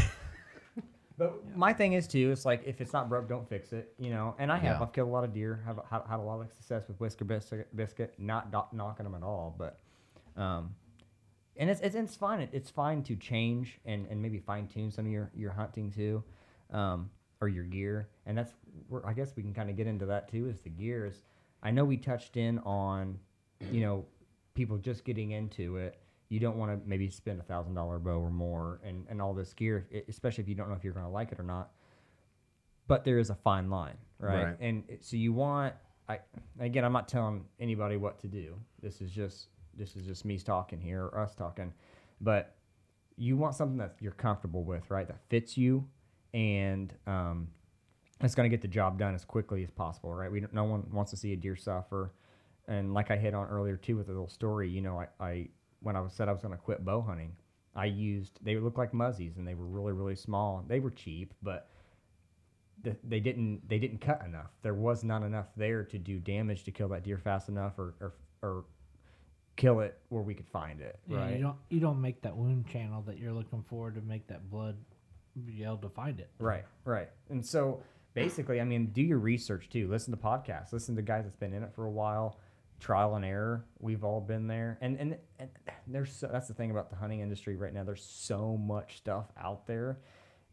but 1.19 1.57
my 1.57 1.73
thing 1.73 1.95
is 1.95 2.07
too. 2.07 2.31
It's 2.31 2.45
like 2.47 2.63
if 2.65 2.81
it's 2.81 2.93
not 2.93 3.09
broke, 3.09 3.29
don't 3.29 3.49
fix 3.49 3.73
it. 3.73 3.93
You 3.99 4.11
know. 4.11 4.37
And 4.39 4.53
I 4.53 4.57
have. 4.59 4.77
Yeah. 4.77 4.83
I've 4.83 4.93
killed 4.93 5.09
a 5.09 5.13
lot 5.13 5.25
of 5.25 5.35
deer. 5.35 5.61
Have 5.67 5.81
had, 5.91 6.03
had 6.09 6.21
a 6.21 6.23
lot 6.23 6.41
of 6.41 6.53
success 6.53 6.85
with 6.87 7.01
whisker 7.01 7.25
biscuit. 7.25 7.75
biscuit 7.75 8.15
not 8.19 8.53
do- 8.53 8.77
knocking 8.77 9.05
them 9.05 9.17
at 9.17 9.25
all, 9.25 9.57
but 9.59 9.81
um, 10.41 10.75
and 11.59 11.71
it's 11.71 11.81
it's, 11.81 11.95
it's 11.95 12.15
fine. 12.15 12.41
It, 12.41 12.51
it's 12.53 12.71
fine 12.71 13.03
to 13.05 13.17
change 13.17 13.79
and, 13.85 14.07
and 14.11 14.21
maybe 14.21 14.39
fine 14.39 14.67
tune 14.69 14.91
some 14.91 15.07
of 15.07 15.13
your 15.13 15.31
your 15.35 15.53
hunting 15.53 15.91
too, 15.91 16.23
um, 16.73 17.11
or 17.41 17.49
your 17.49 17.65
gear. 17.65 18.09
And 18.27 18.37
that's 18.37 18.53
where 18.89 19.07
I 19.07 19.13
guess 19.13 19.35
we 19.37 19.43
can 19.43 19.55
kind 19.55 19.71
of 19.71 19.77
get 19.77 19.87
into 19.87 20.07
that 20.07 20.31
too. 20.31 20.49
Is 20.49 20.61
the 20.61 20.71
gears. 20.71 21.23
I 21.63 21.71
know 21.71 21.85
we 21.85 21.97
touched 21.97 22.37
in 22.37 22.59
on, 22.61 23.19
you 23.73 23.81
know, 23.81 24.05
people 24.55 24.77
just 24.79 25.05
getting 25.05 25.33
into 25.33 25.77
it. 25.77 25.99
You 26.29 26.41
don't 26.41 26.57
want 26.57 26.73
to 26.73 26.89
maybe 26.89 27.09
spend 27.09 27.41
a 27.41 27.43
thousand 27.43 27.75
dollar 27.75 27.99
bow 27.99 28.19
or 28.19 28.31
more 28.31 28.81
and, 28.85 29.07
and 29.09 29.23
all 29.23 29.33
this 29.33 29.53
gear, 29.53 29.87
especially 30.09 30.43
if 30.43 30.49
you 30.49 30.55
don't 30.55 30.69
know 30.69 30.75
if 30.75 30.85
you're 30.85 30.93
going 30.93 31.07
to 31.07 31.13
like 31.13 31.33
it 31.33 31.39
or 31.39 31.45
not. 31.45 31.71
But 32.89 33.05
there 33.05 33.19
is 33.19 33.31
a 33.31 33.35
fine 33.35 33.71
line, 33.71 33.97
right? 34.19 34.45
Right. 34.45 34.57
And 34.61 34.85
so 35.01 35.17
you 35.17 35.33
want. 35.33 35.75
I 36.09 36.21
again, 36.61 36.85
I'm 36.85 36.93
not 36.93 37.09
telling 37.09 37.45
anybody 37.59 37.97
what 37.97 38.21
to 38.21 38.29
do. 38.29 38.55
This 38.81 39.01
is 39.01 39.11
just 39.11 39.49
this 39.77 39.97
is 39.97 40.07
just 40.07 40.25
me 40.25 40.39
talking 40.39 40.81
here 40.81 41.05
or 41.05 41.21
us 41.21 41.35
talking, 41.35 41.73
but 42.21 42.55
you 43.17 43.37
want 43.37 43.55
something 43.55 43.79
that 43.79 43.97
you're 44.01 44.13
comfortable 44.13 44.65
with, 44.65 44.91
right? 44.91 45.07
That 45.07 45.21
fits 45.29 45.57
you, 45.57 45.87
and 46.35 46.93
um, 47.07 47.49
it's 48.21 48.35
going 48.35 48.49
to 48.49 48.55
get 48.55 48.63
the 48.63 48.69
job 48.69 48.99
done 48.99 49.15
as 49.15 49.25
quickly 49.25 49.63
as 49.63 49.71
possible, 49.71 50.15
right? 50.15 50.31
We 50.31 50.41
don't, 50.41 50.53
no 50.53 50.65
one 50.65 50.87
wants 50.93 51.11
to 51.13 51.17
see 51.17 51.33
a 51.33 51.37
deer 51.37 51.57
suffer, 51.57 52.13
and 52.69 52.95
like 52.95 53.11
I 53.11 53.17
hit 53.17 53.35
on 53.35 53.47
earlier 53.49 53.77
too 53.77 53.97
with 53.97 54.07
the 54.07 54.13
little 54.13 54.29
story, 54.29 54.69
you 54.69 54.81
know, 54.81 55.01
I, 55.01 55.25
I 55.25 55.49
when 55.81 55.97
I 55.97 56.01
was 56.01 56.13
said 56.13 56.29
I 56.29 56.33
was 56.33 56.43
going 56.43 56.55
to 56.55 56.61
quit 56.61 56.85
bow 56.85 57.01
hunting, 57.01 57.37
I 57.75 57.87
used 57.87 58.39
they 58.43 58.57
looked 58.57 58.79
like 58.79 58.93
muzzies 58.93 59.37
and 59.37 59.47
they 59.47 59.55
were 59.55 59.67
really 59.67 59.93
really 59.93 60.17
small. 60.17 60.65
They 60.67 60.81
were 60.81 60.91
cheap, 60.91 61.33
but 61.43 61.69
the, 62.83 62.97
they 63.05 63.21
didn't 63.21 63.69
they 63.69 63.79
didn't 63.79 64.01
cut 64.01 64.23
enough. 64.25 64.51
There 64.63 64.75
was 64.75 65.05
not 65.05 65.23
enough 65.23 65.47
there 65.57 65.85
to 65.85 65.99
do 65.99 66.19
damage 66.19 66.65
to 66.65 66.71
kill 66.71 66.89
that 66.89 67.05
deer 67.05 67.19
fast 67.19 67.49
enough 67.49 67.79
or 67.79 67.95
or, 68.01 68.15
or 68.43 68.65
kill 69.57 69.81
it 69.81 69.99
where 70.11 70.23
we 70.23 70.35
could 70.35 70.49
find 70.49 70.81
it, 70.81 70.99
Yeah, 71.09 71.19
right? 71.19 71.37
You 71.37 71.43
don't 71.43 71.57
you 71.71 71.81
don't 71.81 72.01
make 72.01 72.23
that 72.23 72.37
wound 72.37 72.67
channel 72.69 73.03
that 73.07 73.19
you're 73.19 73.33
looking 73.33 73.65
for 73.69 73.91
to 73.91 74.01
make 74.01 74.27
that 74.29 74.51
blood 74.51 74.77
be 75.45 75.65
able 75.65 75.79
to 75.79 75.89
find 75.89 76.21
it. 76.21 76.31
Right, 76.39 76.65
right. 76.85 77.09
And 77.31 77.45
so 77.45 77.83
basically, 78.15 78.61
I 78.61 78.65
mean, 78.65 78.87
do 78.87 79.03
your 79.03 79.19
research 79.19 79.69
too. 79.69 79.89
Listen 79.89 80.13
to 80.13 80.17
podcasts. 80.19 80.73
Listen 80.73 80.97
to 80.97 81.03
guys 81.03 81.25
that's 81.25 81.37
been 81.37 81.53
in 81.53 81.63
it 81.63 81.73
for 81.75 81.87
a 81.87 81.91
while. 81.91 82.39
Trial 82.79 83.15
and 83.15 83.25
error. 83.25 83.65
We've 83.79 84.05
all 84.05 84.21
been 84.21 84.47
there. 84.47 84.79
And 84.81 84.99
and, 84.99 85.17
and 85.39 85.51
there's 85.87 86.13
so, 86.13 86.29
that's 86.31 86.49
the 86.49 86.55
thing 86.55 86.71
about 86.71 86.91
the 86.91 86.97
hunting 86.97 87.21
industry 87.21 87.57
right 87.57 87.73
now. 87.73 87.85
There's 87.85 88.05
so 88.05 88.57
much 88.57 88.99
stuff 88.99 89.27
out 89.39 89.67
there. 89.67 89.99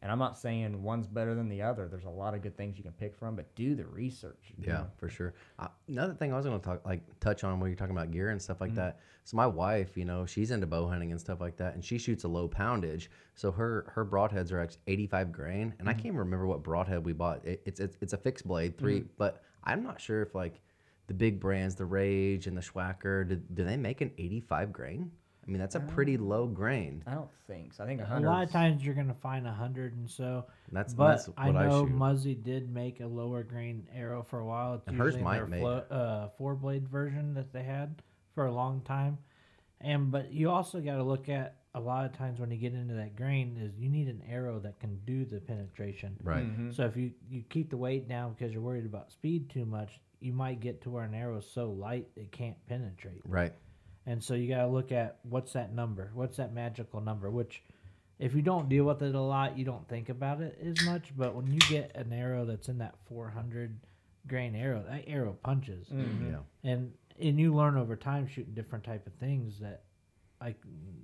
And 0.04 0.12
I'm 0.12 0.20
not 0.20 0.38
saying 0.38 0.84
one's 0.84 1.08
better 1.08 1.34
than 1.34 1.48
the 1.48 1.62
other. 1.62 1.88
There's 1.88 2.04
a 2.04 2.10
lot 2.10 2.34
of 2.36 2.42
good 2.42 2.58
things 2.58 2.78
you 2.78 2.84
can 2.84 2.92
pick 2.92 3.16
from, 3.16 3.38
but 3.38 3.56
do 3.56 3.74
the 3.74 3.86
research. 3.86 4.52
Yeah, 4.60 4.74
know? 4.74 4.88
for 4.98 5.08
sure. 5.10 5.34
Uh, 5.58 5.70
another 5.88 6.14
thing 6.14 6.34
I 6.34 6.36
was 6.36 6.46
going 6.46 6.60
to 6.60 6.64
talk, 6.64 6.86
like, 6.86 7.02
touch 7.22 7.46
on 7.46 7.60
when 7.62 7.70
you're 7.72 7.78
talking 7.78 7.96
about 7.96 8.12
gear 8.12 8.30
and 8.30 8.42
stuff 8.42 8.60
like 8.60 8.72
Mm-hmm. 8.72 8.80
that. 8.82 9.00
So 9.24 9.38
my 9.38 9.48
wife, 9.48 9.96
you 9.96 10.04
know, 10.04 10.26
she's 10.26 10.52
into 10.52 10.68
bow 10.68 10.88
hunting 10.88 11.12
and 11.12 11.20
stuff 11.22 11.40
like 11.40 11.56
that, 11.58 11.74
and 11.76 11.84
she 11.86 11.98
shoots 11.98 12.26
a 12.26 12.28
low 12.28 12.50
poundage. 12.50 13.10
So 13.36 13.50
her 13.54 13.92
her 13.96 14.06
broadheads 14.06 14.52
are 14.52 14.60
actually 14.60 14.82
85 14.88 15.32
grain, 15.32 15.74
and 15.80 15.88
I 15.88 15.94
Mm-hmm. 15.94 16.02
can't 16.02 16.16
remember 16.16 16.46
what 16.48 16.62
broadhead 16.64 17.06
we 17.06 17.14
bought. 17.14 17.46
It, 17.46 17.62
it's, 17.66 17.80
it's 17.80 17.98
it's 18.02 18.12
a 18.14 18.18
fixed 18.18 18.46
blade 18.46 18.78
3 18.78 19.00
Mm-hmm. 19.00 19.08
but 19.18 19.42
I'm 19.64 19.82
not 19.84 20.02
sure 20.02 20.22
if 20.22 20.36
like 20.36 20.62
the 21.08 21.14
big 21.14 21.40
brands, 21.40 21.76
the 21.76 21.86
Rage 21.86 22.46
and 22.48 22.58
the 22.58 22.62
Swhacker, 22.62 23.26
do, 23.28 23.36
do 23.38 23.64
they 23.64 23.78
make 23.78 24.02
an 24.02 24.12
85 24.18 24.74
grain? 24.74 25.12
I 25.46 25.52
mean, 25.52 25.60
that's 25.60 25.76
a 25.76 25.80
pretty 25.80 26.18
low 26.18 26.48
grain. 26.48 27.04
I 27.06 27.14
don't 27.16 27.30
think 27.48 27.74
so. 27.74 27.84
I 27.84 27.88
think 27.88 28.00
A 28.00 28.04
100. 28.04 28.28
lot 28.28 28.44
of 28.44 28.52
times 28.52 28.86
you're 28.86 28.96
gonna 28.96 29.14
find 29.14 29.46
a 29.46 29.52
hundred 29.52 29.96
and 29.96 30.10
so. 30.10 30.46
That's 30.72 30.94
But 30.94 31.08
that's 31.10 31.28
what 31.28 31.38
I 31.40 31.48
I, 31.50 31.68
know 31.68 31.86
shoot. 31.86 31.94
Muzzy 31.94 32.36
did 32.36 32.74
make 32.74 33.00
a 33.02 33.08
lower 33.08 33.44
grain 33.44 33.88
arrow 33.94 34.24
for 34.24 34.40
a 34.40 34.46
while. 34.46 34.76
It's 34.76 34.88
And 34.88 34.98
hers 34.98 35.16
usually 35.16 35.20
in 35.20 35.24
might 35.26 35.38
their 35.38 35.48
make 35.48 35.60
flo- 35.62 35.86
uh, 35.92 36.30
four 36.38 36.56
blade 36.56 36.88
version 36.88 37.34
that 37.34 37.52
they 37.52 37.64
had 37.64 38.02
for 38.34 38.46
a 38.46 38.52
long 38.54 38.82
time. 38.82 39.18
And 39.82 40.12
but 40.12 40.32
you 40.32 40.50
also 40.50 40.80
got 40.80 40.96
to 40.96 41.04
look 41.04 41.28
at 41.28 41.58
a 41.76 41.80
lot 41.80 42.06
of 42.06 42.16
times 42.16 42.40
when 42.40 42.52
you 42.52 42.58
get 42.58 42.74
into 42.74 42.94
that 42.94 43.16
grain 43.16 43.58
is 43.60 43.74
you 43.78 43.90
need 43.90 44.08
an 44.08 44.22
arrow 44.30 44.60
that 44.60 44.80
can 44.80 45.00
do 45.06 45.26
the 45.26 45.40
penetration. 45.42 46.16
Right. 46.24 46.46
So 46.72 46.86
if 46.86 46.96
you 46.96 47.12
you 47.30 47.44
keep 47.50 47.70
the 47.70 47.78
weight 47.78 48.08
down 48.08 48.34
because 48.34 48.54
you're 48.54 48.62
worried 48.62 48.86
about 48.86 49.12
speed 49.12 49.50
too 49.50 49.66
much, 49.66 50.00
you 50.22 50.32
might 50.32 50.62
get 50.62 50.82
to 50.84 50.90
where 50.90 51.04
an 51.04 51.14
arrow 51.14 51.38
is 51.38 51.46
so 51.52 51.70
light 51.72 52.08
it 52.16 52.32
can't 52.32 52.56
penetrate. 52.68 53.22
Right. 53.26 53.54
And 54.06 54.24
so 54.24 54.34
you 54.34 54.50
got 54.50 54.62
to 54.62 54.68
look 54.68 54.92
at 54.92 55.20
what's 55.24 55.54
that 55.54 55.74
number? 55.74 56.12
What's 56.14 56.38
that 56.38 56.54
magical 56.54 57.00
number? 57.00 57.30
Which, 57.30 57.64
if 58.20 58.36
you 58.36 58.42
don't 58.42 58.68
deal 58.68 58.84
with 58.84 59.02
it 59.02 59.16
a 59.16 59.22
lot, 59.22 59.58
you 59.58 59.66
don't 59.66 59.88
think 59.88 60.10
about 60.10 60.42
it 60.42 60.60
as 60.66 60.86
much. 60.86 61.16
But 61.16 61.36
when 61.36 61.52
you 61.52 61.60
get 61.60 61.96
an 61.96 62.12
arrow 62.12 62.46
that's 62.46 62.68
in 62.68 62.80
that 62.80 62.96
400 63.08 63.80
grain 64.28 64.56
arrow, 64.56 64.84
that 64.90 65.04
arrow 65.08 65.38
punches. 65.44 65.88
Mm-hmm. 65.88 66.02
Mm-hmm. 66.02 66.32
Yeah. 66.32 66.72
And 66.72 66.94
and 67.20 67.40
you 67.40 67.54
learn 67.54 67.78
over 67.78 67.96
time 67.96 68.28
shooting 68.28 68.54
different 68.54 68.84
type 68.84 69.06
of 69.06 69.14
things 69.14 69.60
that, 69.60 69.84
like 70.42 70.58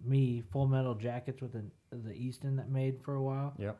me, 0.04 0.44
full 0.52 0.68
metal 0.68 0.96
jackets 0.96 1.42
with 1.42 1.54
the 1.54 1.64
the 1.92 2.14
Easton 2.14 2.56
that 2.58 2.70
made 2.70 3.02
for 3.04 3.16
a 3.16 3.22
while. 3.22 3.54
Yep. 3.58 3.78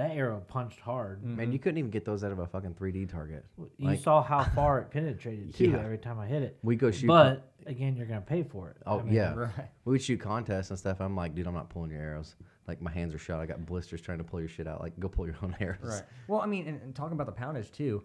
That 0.00 0.16
arrow 0.16 0.42
punched 0.48 0.80
hard. 0.80 1.22
Man, 1.22 1.36
mm-hmm. 1.36 1.52
you 1.52 1.58
couldn't 1.58 1.76
even 1.76 1.90
get 1.90 2.06
those 2.06 2.24
out 2.24 2.32
of 2.32 2.38
a 2.38 2.46
fucking 2.46 2.72
3D 2.72 3.10
target. 3.10 3.44
You 3.76 3.88
Like- 3.88 4.00
saw 4.00 4.22
how 4.22 4.42
far 4.54 4.78
it 4.78 4.90
penetrated 4.90 5.54
too 5.54 5.72
Yeah. 5.72 5.84
every 5.84 5.98
time 5.98 6.18
I 6.18 6.26
hit 6.26 6.42
it. 6.42 6.58
We 6.62 6.74
go 6.74 6.90
shoot. 6.90 7.06
But 7.06 7.52
again, 7.66 7.96
you're 7.98 8.06
gonna 8.06 8.22
pay 8.22 8.42
for 8.42 8.70
it. 8.70 8.78
Oh 8.86 9.00
I 9.00 9.02
mean, 9.02 9.12
yeah, 9.12 9.34
Right. 9.34 9.68
we 9.84 9.92
would 9.92 10.00
shoot 10.00 10.18
contests 10.18 10.70
and 10.70 10.78
stuff. 10.78 11.02
I'm 11.02 11.14
like, 11.14 11.34
dude, 11.34 11.46
I'm 11.46 11.52
not 11.52 11.68
pulling 11.68 11.90
your 11.90 12.00
arrows. 12.00 12.34
Like 12.66 12.80
my 12.80 12.90
hands 12.90 13.14
are 13.14 13.18
shot. 13.18 13.40
I 13.40 13.46
got 13.46 13.66
blisters 13.66 14.00
trying 14.00 14.16
to 14.16 14.24
pull 14.24 14.40
your 14.40 14.48
shit 14.48 14.66
out. 14.66 14.80
Like, 14.80 14.98
go 14.98 15.06
pull 15.06 15.26
your 15.26 15.36
own 15.42 15.54
arrows. 15.60 15.78
Right. 15.82 16.02
Well, 16.28 16.40
I 16.40 16.46
mean, 16.46 16.66
and, 16.66 16.80
and 16.80 16.94
talking 16.94 17.12
about 17.12 17.26
the 17.26 17.38
poundage 17.38 17.70
too, 17.70 18.02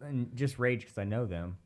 and 0.00 0.34
just 0.34 0.58
rage 0.58 0.80
because 0.80 0.98
I 0.98 1.04
know 1.04 1.26
them. 1.26 1.58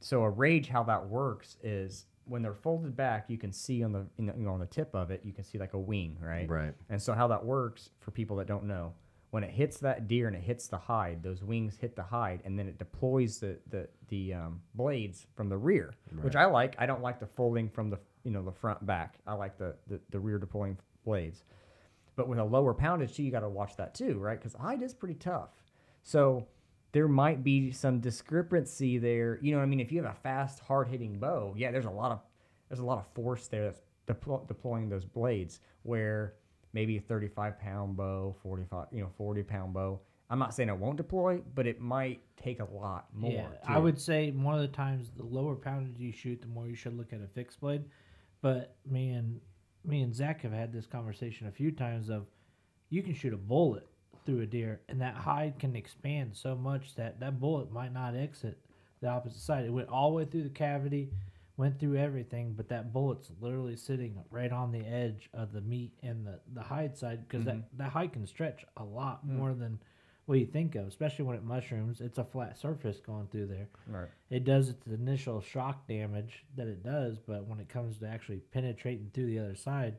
So 0.00 0.24
a 0.24 0.28
rage, 0.30 0.66
how 0.68 0.82
that 0.82 1.06
works 1.08 1.56
is 1.62 2.06
when 2.24 2.42
they're 2.42 2.54
folded 2.54 2.96
back, 2.96 3.28
you 3.28 3.38
can 3.38 3.52
see 3.52 3.82
on 3.82 3.92
the, 3.92 4.06
you 4.16 4.24
know, 4.24 4.34
you 4.36 4.44
know, 4.44 4.52
on 4.52 4.60
the 4.60 4.66
tip 4.66 4.94
of 4.94 5.10
it, 5.10 5.22
you 5.24 5.32
can 5.32 5.44
see 5.44 5.58
like 5.58 5.74
a 5.74 5.78
wing, 5.78 6.16
right? 6.20 6.48
Right. 6.48 6.74
And 6.88 7.00
so 7.00 7.12
how 7.12 7.28
that 7.28 7.44
works 7.44 7.90
for 8.00 8.10
people 8.10 8.36
that 8.36 8.46
don't 8.46 8.64
know, 8.64 8.94
when 9.30 9.42
it 9.42 9.50
hits 9.50 9.78
that 9.78 10.08
deer 10.08 10.26
and 10.26 10.36
it 10.36 10.42
hits 10.42 10.68
the 10.68 10.76
hide, 10.76 11.22
those 11.22 11.42
wings 11.42 11.78
hit 11.80 11.96
the 11.96 12.02
hide, 12.02 12.40
and 12.44 12.58
then 12.58 12.68
it 12.68 12.78
deploys 12.78 13.38
the 13.38 13.58
the 13.70 13.88
the 14.08 14.34
um, 14.34 14.60
blades 14.74 15.26
from 15.34 15.48
the 15.48 15.56
rear, 15.56 15.94
which 16.20 16.36
I 16.36 16.44
like. 16.44 16.76
I 16.78 16.84
don't 16.84 17.00
like 17.00 17.18
the 17.18 17.26
folding 17.26 17.70
from 17.70 17.88
the 17.88 17.98
you 18.24 18.30
know 18.30 18.42
the 18.42 18.52
front 18.52 18.84
back. 18.84 19.18
I 19.26 19.32
like 19.32 19.56
the 19.56 19.74
the, 19.86 20.00
the 20.10 20.20
rear 20.20 20.38
deploying 20.38 20.76
blades. 21.04 21.44
But 22.14 22.28
with 22.28 22.38
a 22.38 22.44
lower 22.44 22.74
poundage, 22.74 23.16
too, 23.16 23.22
you 23.22 23.30
got 23.30 23.40
to 23.40 23.48
watch 23.48 23.74
that 23.76 23.94
too, 23.94 24.18
right? 24.18 24.38
Because 24.38 24.52
hide 24.52 24.82
is 24.82 24.92
pretty 24.92 25.14
tough. 25.14 25.48
So 26.02 26.46
there 26.92 27.08
might 27.08 27.42
be 27.42 27.72
some 27.72 28.00
discrepancy 28.00 28.98
there. 28.98 29.38
You 29.42 29.52
know 29.52 29.58
what 29.58 29.64
I 29.64 29.66
mean? 29.66 29.80
If 29.80 29.90
you 29.90 30.02
have 30.02 30.12
a 30.12 30.18
fast, 30.22 30.60
hard 30.60 30.88
hitting 30.88 31.18
bow, 31.18 31.54
yeah, 31.56 31.70
there's 31.70 31.86
a 31.86 31.90
lot 31.90 32.12
of 32.12 32.20
there's 32.68 32.80
a 32.80 32.84
lot 32.84 32.98
of 32.98 33.06
force 33.14 33.48
there 33.48 33.64
that's 33.64 33.80
deplo- 34.06 34.46
deploying 34.46 34.88
those 34.88 35.04
blades. 35.04 35.60
Where 35.82 36.34
maybe 36.72 36.96
a 36.98 37.00
35 37.00 37.58
pound 37.58 37.96
bow, 37.96 38.36
45, 38.42 38.86
you 38.92 39.00
know, 39.00 39.10
40 39.16 39.42
pound 39.42 39.74
bow. 39.74 40.00
I'm 40.30 40.38
not 40.38 40.54
saying 40.54 40.70
it 40.70 40.76
won't 40.76 40.96
deploy, 40.96 41.42
but 41.54 41.66
it 41.66 41.80
might 41.80 42.22
take 42.42 42.60
a 42.60 42.64
lot 42.64 43.08
more. 43.12 43.30
Yeah, 43.32 43.48
I 43.66 43.78
would 43.78 44.00
say 44.00 44.30
one 44.30 44.54
of 44.54 44.62
the 44.62 44.68
times 44.68 45.10
the 45.14 45.24
lower 45.24 45.54
poundage 45.54 45.98
you 45.98 46.12
shoot, 46.12 46.40
the 46.40 46.46
more 46.48 46.66
you 46.66 46.74
should 46.74 46.96
look 46.96 47.12
at 47.12 47.20
a 47.20 47.26
fixed 47.26 47.60
blade. 47.60 47.84
But 48.40 48.76
me 48.88 49.10
and 49.10 49.40
me 49.84 50.02
and 50.02 50.14
Zach 50.14 50.42
have 50.42 50.52
had 50.52 50.72
this 50.72 50.86
conversation 50.86 51.48
a 51.48 51.50
few 51.50 51.70
times 51.70 52.08
of 52.08 52.26
you 52.88 53.02
can 53.02 53.14
shoot 53.14 53.32
a 53.32 53.38
bullet 53.38 53.86
through 54.24 54.40
a 54.40 54.46
deer 54.46 54.80
and 54.88 55.00
that 55.00 55.14
hide 55.14 55.58
can 55.58 55.76
expand 55.76 56.34
so 56.34 56.54
much 56.54 56.94
that 56.94 57.20
that 57.20 57.40
bullet 57.40 57.72
might 57.72 57.92
not 57.92 58.14
exit 58.14 58.58
the 59.00 59.08
opposite 59.08 59.40
side. 59.40 59.64
It 59.64 59.72
went 59.72 59.88
all 59.88 60.10
the 60.10 60.16
way 60.16 60.24
through 60.24 60.44
the 60.44 60.48
cavity, 60.48 61.10
went 61.56 61.78
through 61.78 61.96
everything, 61.96 62.54
but 62.56 62.68
that 62.68 62.92
bullet's 62.92 63.30
literally 63.40 63.76
sitting 63.76 64.18
right 64.30 64.52
on 64.52 64.72
the 64.72 64.86
edge 64.86 65.28
of 65.34 65.52
the 65.52 65.60
meat 65.60 65.92
and 66.02 66.26
the, 66.26 66.38
the 66.54 66.62
hide 66.62 66.96
side 66.96 67.26
because 67.28 67.44
that, 67.44 67.56
mm-hmm. 67.56 67.76
that 67.78 67.90
hide 67.90 68.12
can 68.12 68.26
stretch 68.26 68.64
a 68.76 68.84
lot 68.84 69.26
mm. 69.26 69.36
more 69.36 69.52
than 69.54 69.78
what 70.26 70.38
you 70.38 70.46
think 70.46 70.76
of, 70.76 70.86
especially 70.86 71.24
when 71.24 71.36
it 71.36 71.44
mushrooms. 71.44 72.00
It's 72.00 72.18
a 72.18 72.24
flat 72.24 72.58
surface 72.58 73.00
going 73.00 73.26
through 73.26 73.48
there. 73.48 73.68
Right. 73.88 74.08
It 74.30 74.44
does 74.44 74.68
its 74.68 74.86
initial 74.86 75.40
shock 75.40 75.86
damage 75.88 76.44
that 76.56 76.68
it 76.68 76.84
does, 76.84 77.18
but 77.18 77.46
when 77.46 77.58
it 77.58 77.68
comes 77.68 77.98
to 77.98 78.06
actually 78.06 78.38
penetrating 78.52 79.10
through 79.12 79.26
the 79.26 79.40
other 79.40 79.56
side, 79.56 79.96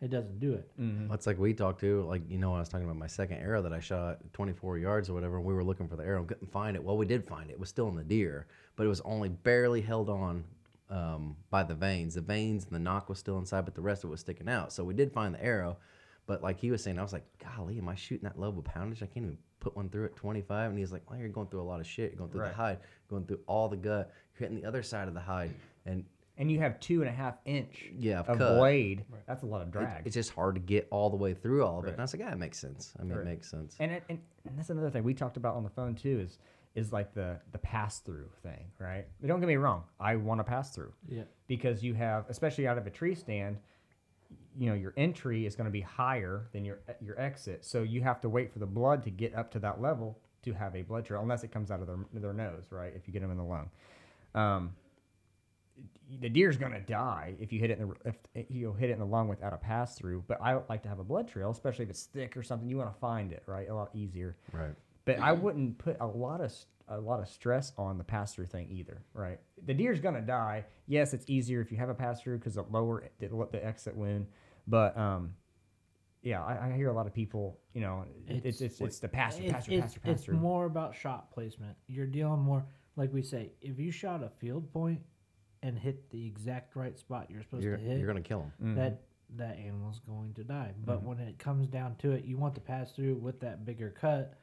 it 0.00 0.10
doesn't 0.10 0.40
do 0.40 0.54
it. 0.54 0.70
That's 1.10 1.26
like 1.26 1.38
we 1.38 1.52
talked 1.52 1.80
to, 1.80 2.02
like, 2.04 2.22
you 2.28 2.38
know, 2.38 2.54
I 2.54 2.60
was 2.60 2.68
talking 2.68 2.84
about 2.86 2.96
my 2.96 3.06
second 3.06 3.38
arrow 3.38 3.60
that 3.62 3.72
I 3.72 3.80
shot 3.80 4.18
24 4.32 4.78
yards 4.78 5.10
or 5.10 5.14
whatever, 5.14 5.36
and 5.36 5.44
we 5.44 5.52
were 5.54 5.64
looking 5.64 5.88
for 5.88 5.96
the 5.96 6.04
arrow 6.04 6.20
and 6.20 6.28
couldn't 6.28 6.50
find 6.50 6.76
it. 6.76 6.82
Well, 6.82 6.96
we 6.96 7.06
did 7.06 7.24
find 7.24 7.50
it. 7.50 7.54
It 7.54 7.60
was 7.60 7.68
still 7.68 7.88
in 7.88 7.96
the 7.96 8.04
deer, 8.04 8.46
but 8.76 8.84
it 8.86 8.88
was 8.88 9.00
only 9.02 9.28
barely 9.28 9.80
held 9.82 10.08
on 10.08 10.44
um, 10.88 11.36
by 11.50 11.62
the 11.62 11.74
vanes. 11.74 12.14
The 12.14 12.20
vanes 12.22 12.64
and 12.64 12.72
the 12.72 12.78
nock 12.78 13.08
was 13.08 13.18
still 13.18 13.38
inside, 13.38 13.64
but 13.66 13.74
the 13.74 13.82
rest 13.82 14.02
of 14.04 14.10
it 14.10 14.12
was 14.12 14.20
sticking 14.20 14.48
out. 14.48 14.72
So 14.72 14.84
we 14.84 14.94
did 14.94 15.12
find 15.12 15.34
the 15.34 15.44
arrow, 15.44 15.76
but 16.26 16.42
like 16.42 16.58
he 16.58 16.70
was 16.70 16.82
saying, 16.82 16.98
I 16.98 17.02
was 17.02 17.12
like, 17.12 17.24
golly, 17.38 17.76
am 17.78 17.88
I 17.88 17.94
shooting 17.94 18.24
that 18.28 18.38
low 18.38 18.48
of 18.48 18.64
poundage? 18.64 19.02
I 19.02 19.06
can't 19.06 19.26
even 19.26 19.38
put 19.60 19.76
one 19.76 19.88
through 19.90 20.06
at 20.06 20.16
25. 20.16 20.70
And 20.70 20.78
he's 20.78 20.90
like, 20.92 21.08
well, 21.10 21.18
you're 21.18 21.28
going 21.28 21.48
through 21.48 21.60
a 21.60 21.62
lot 21.62 21.78
of 21.80 21.86
shit. 21.86 22.10
You're 22.12 22.18
going 22.18 22.30
through 22.30 22.40
Right. 22.40 22.48
the 22.50 22.56
hide, 22.56 22.78
going 23.08 23.26
through 23.26 23.40
all 23.46 23.68
the 23.68 23.76
gut, 23.76 24.10
you're 24.38 24.48
hitting 24.48 24.60
the 24.62 24.66
other 24.66 24.82
side 24.82 25.06
of 25.08 25.14
the 25.14 25.20
hide. 25.20 25.50
And 25.84 26.04
And 26.40 26.50
you 26.50 26.58
have 26.60 26.80
two 26.80 27.00
and 27.02 27.08
a 27.08 27.12
half 27.12 27.36
inch 27.44 27.90
Yeah, 27.96 28.20
of 28.20 28.30
of 28.30 28.38
cut. 28.38 28.56
blade. 28.56 29.04
That's 29.26 29.42
a 29.42 29.46
lot 29.46 29.60
of 29.60 29.68
it- 29.68 29.72
drag. 29.72 30.06
it's 30.06 30.14
just 30.14 30.30
hard 30.32 30.54
to 30.56 30.60
get 30.60 30.88
all 30.90 31.10
the 31.10 31.16
way 31.16 31.34
through 31.34 31.64
all 31.64 31.78
of 31.78 31.84
it. 31.84 31.88
Right. 31.88 31.92
And 31.92 32.00
I 32.00 32.04
was 32.04 32.14
like, 32.14 32.20
yeah, 32.20 32.32
it 32.32 32.38
makes 32.38 32.58
sense. 32.58 32.94
I 32.98 33.02
mean, 33.02 33.12
Right. 33.12 33.20
it 33.20 33.24
makes 33.26 33.50
sense. 33.50 33.76
and, 33.78 33.92
it, 33.92 34.02
and 34.08 34.18
and 34.46 34.58
that's 34.58 34.70
another 34.70 34.88
thing 34.90 35.04
we 35.04 35.12
talked 35.14 35.36
about 35.36 35.54
on 35.54 35.62
the 35.64 35.70
phone 35.70 35.94
too 35.94 36.18
is 36.20 36.38
is 36.74 36.92
like 36.92 37.12
the 37.12 37.38
the 37.52 37.58
pass 37.58 37.98
through 38.00 38.30
thing, 38.42 38.70
right? 38.78 39.04
But 39.20 39.26
don't 39.28 39.40
get 39.40 39.48
me 39.48 39.56
wrong, 39.56 39.84
I 40.00 40.16
want 40.16 40.38
to 40.40 40.44
pass 40.44 40.74
through 40.74 40.92
Yeah. 41.08 41.24
because 41.46 41.84
you 41.84 41.92
have, 41.94 42.24
especially 42.30 42.66
out 42.66 42.78
of 42.78 42.86
a 42.86 42.90
tree 42.90 43.14
stand, 43.14 43.58
you 44.56 44.68
know 44.68 44.74
your 44.74 44.94
entry 44.96 45.44
is 45.46 45.56
going 45.56 45.66
to 45.66 45.70
be 45.70 45.80
higher 45.82 46.48
than 46.52 46.64
your 46.64 46.78
your 47.02 47.20
exit, 47.20 47.64
so 47.66 47.82
you 47.82 48.00
have 48.02 48.20
to 48.22 48.28
wait 48.30 48.50
for 48.52 48.60
the 48.60 48.66
blood 48.66 49.02
to 49.02 49.10
get 49.10 49.34
up 49.34 49.50
to 49.50 49.58
that 49.58 49.80
level 49.80 50.18
to 50.42 50.52
have 50.54 50.74
a 50.74 50.80
blood 50.82 51.04
trail, 51.04 51.20
unless 51.20 51.44
it 51.44 51.52
comes 51.52 51.70
out 51.70 51.80
of 51.80 51.86
their 51.86 51.98
their 52.14 52.32
nose, 52.32 52.64
right? 52.70 52.92
If 52.96 53.06
you 53.06 53.12
get 53.12 53.20
them 53.20 53.30
in 53.30 53.36
the 53.36 53.44
lung. 53.44 53.68
Um, 54.34 54.74
the 56.20 56.28
deer's 56.28 56.56
gonna 56.56 56.80
die 56.80 57.34
if 57.38 57.52
you 57.52 57.60
hit 57.60 57.70
it 57.70 57.78
in 57.78 57.88
the 57.88 58.14
if 58.34 58.50
you 58.50 58.72
hit 58.72 58.90
it 58.90 58.94
in 58.94 58.98
the 58.98 59.06
lung 59.06 59.28
without 59.28 59.52
a 59.52 59.56
pass 59.56 59.96
through. 59.96 60.24
But 60.26 60.40
I 60.42 60.58
like 60.68 60.82
to 60.82 60.88
have 60.88 60.98
a 60.98 61.04
blood 61.04 61.28
trail, 61.28 61.50
especially 61.50 61.84
if 61.84 61.90
it's 61.90 62.04
thick 62.04 62.36
or 62.36 62.42
something. 62.42 62.68
You 62.68 62.78
want 62.78 62.92
to 62.92 62.98
find 62.98 63.32
it 63.32 63.42
right 63.46 63.68
a 63.68 63.74
lot 63.74 63.90
easier. 63.94 64.36
Right. 64.52 64.74
But 65.04 65.18
I 65.18 65.32
wouldn't 65.32 65.78
put 65.78 65.96
a 66.00 66.06
lot 66.06 66.40
of 66.40 66.46
s- 66.46 66.66
a 66.88 66.98
lot 66.98 67.20
of 67.20 67.28
stress 67.28 67.72
on 67.78 67.98
the 67.98 68.04
pass 68.04 68.34
through 68.34 68.46
thing 68.46 68.68
either. 68.70 69.02
Right. 69.14 69.38
The 69.64 69.74
deer's 69.74 70.00
gonna 70.00 70.20
die. 70.20 70.64
Yes, 70.86 71.14
it's 71.14 71.24
easier 71.28 71.60
if 71.60 71.70
you 71.70 71.78
have 71.78 71.88
a 71.88 71.94
pass 71.94 72.20
through 72.20 72.38
because 72.38 72.54
the 72.54 72.64
lower 72.70 73.08
the, 73.18 73.28
the 73.52 73.64
exit 73.64 73.96
wound. 73.96 74.26
But 74.66 74.96
um, 74.96 75.34
yeah, 76.22 76.44
I, 76.44 76.68
I 76.68 76.72
hear 76.76 76.88
a 76.88 76.92
lot 76.92 77.06
of 77.06 77.14
people. 77.14 77.58
You 77.72 77.80
know, 77.80 78.04
it's 78.26 78.60
it's 78.60 78.80
it's, 78.80 78.98
the 78.98 79.08
pass 79.08 79.36
through, 79.36 79.50
pass 79.50 79.64
through, 79.64 79.80
pass 79.80 79.92
through, 79.92 80.02
pass 80.02 80.02
through. 80.02 80.12
it's 80.12 80.24
through. 80.24 80.36
more 80.36 80.66
about 80.66 80.94
shot 80.94 81.30
placement. 81.32 81.76
You're 81.86 82.06
dealing 82.06 82.40
more, 82.40 82.66
like 82.96 83.12
we 83.12 83.22
say, 83.22 83.52
if 83.60 83.78
you 83.78 83.90
shot 83.90 84.22
a 84.22 84.28
field 84.28 84.72
point 84.72 85.00
and 85.62 85.78
hit 85.78 86.10
the 86.10 86.26
exact 86.26 86.74
right 86.76 86.98
spot 86.98 87.26
you're 87.30 87.42
supposed 87.42 87.62
You're, 87.64 87.76
to 87.76 87.82
hit, 87.82 87.98
you're 87.98 88.06
gonna 88.06 88.20
kill 88.20 88.40
him. 88.42 88.52
Mm-hmm. 88.62 88.74
that 88.76 89.02
that 89.36 89.58
animal's 89.58 90.00
going 90.08 90.34
to 90.34 90.42
die. 90.42 90.72
But 90.84 91.02
when 91.04 91.18
it 91.20 91.38
comes 91.38 91.68
down 91.68 91.94
to 91.96 92.12
it, 92.12 92.24
you 92.24 92.36
want 92.36 92.54
to 92.56 92.60
pass 92.60 92.90
through 92.92 93.14
with 93.16 93.38
that 93.40 93.64
bigger 93.64 93.90
cut 93.90 94.34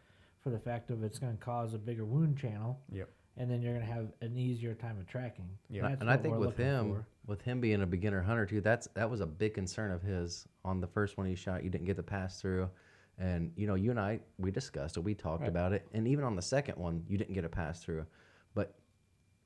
for 0.42 0.50
the 0.50 0.60
fact 0.60 0.92
of 0.92 1.04
it's 1.04 1.20
going 1.20 1.36
to 1.36 1.44
cause 1.44 1.74
a 1.74 1.78
bigger 1.78 2.06
wound 2.06 2.38
channel, 2.38 2.80
Yep. 2.94 3.10
and 3.36 3.52
then 3.52 3.62
you're 3.62 3.74
going 3.74 3.86
to 3.86 3.92
have 3.92 4.08
an 4.22 4.38
easier 4.38 4.74
time 4.76 4.98
of 4.98 5.06
tracking. 5.06 5.50
Yeah. 5.70 5.82
That's 5.90 6.00
and 6.00 6.10
I 6.10 6.16
think 6.16 6.38
with 6.38 6.56
him, 6.56 6.94
for. 6.94 7.08
with 7.26 7.42
him 7.42 7.60
being 7.60 7.82
a 7.82 7.86
beginner 7.86 8.22
hunter 8.22 8.46
too, 8.46 8.62
that's 8.62 8.88
that 8.94 9.10
was 9.10 9.20
a 9.20 9.26
big 9.26 9.54
concern 9.56 9.92
of 9.92 10.02
his 10.02 10.48
on 10.64 10.80
the 10.80 10.88
first 10.88 11.18
one 11.18 11.28
he 11.28 11.36
shot. 11.36 11.66
You 11.66 11.70
didn't 11.70 11.86
get 11.86 11.98
the 11.98 12.04
pass 12.04 12.40
through, 12.40 12.70
and 13.18 13.52
you 13.58 13.68
know, 13.68 13.76
you 13.76 13.92
and 13.92 14.00
I 14.00 14.22
we 14.38 14.52
discussed 14.52 14.96
it, 14.96 15.02
we 15.02 15.16
talked 15.16 15.48
about 15.50 15.74
it, 15.74 15.86
and 15.92 16.08
even 16.08 16.24
on 16.24 16.38
the 16.38 16.42
second 16.42 16.78
one, 16.78 17.04
you 17.10 17.18
didn't 17.18 17.34
get 17.34 17.44
a 17.44 17.50
pass 17.50 17.84
through, 17.84 17.98
but 17.98 18.08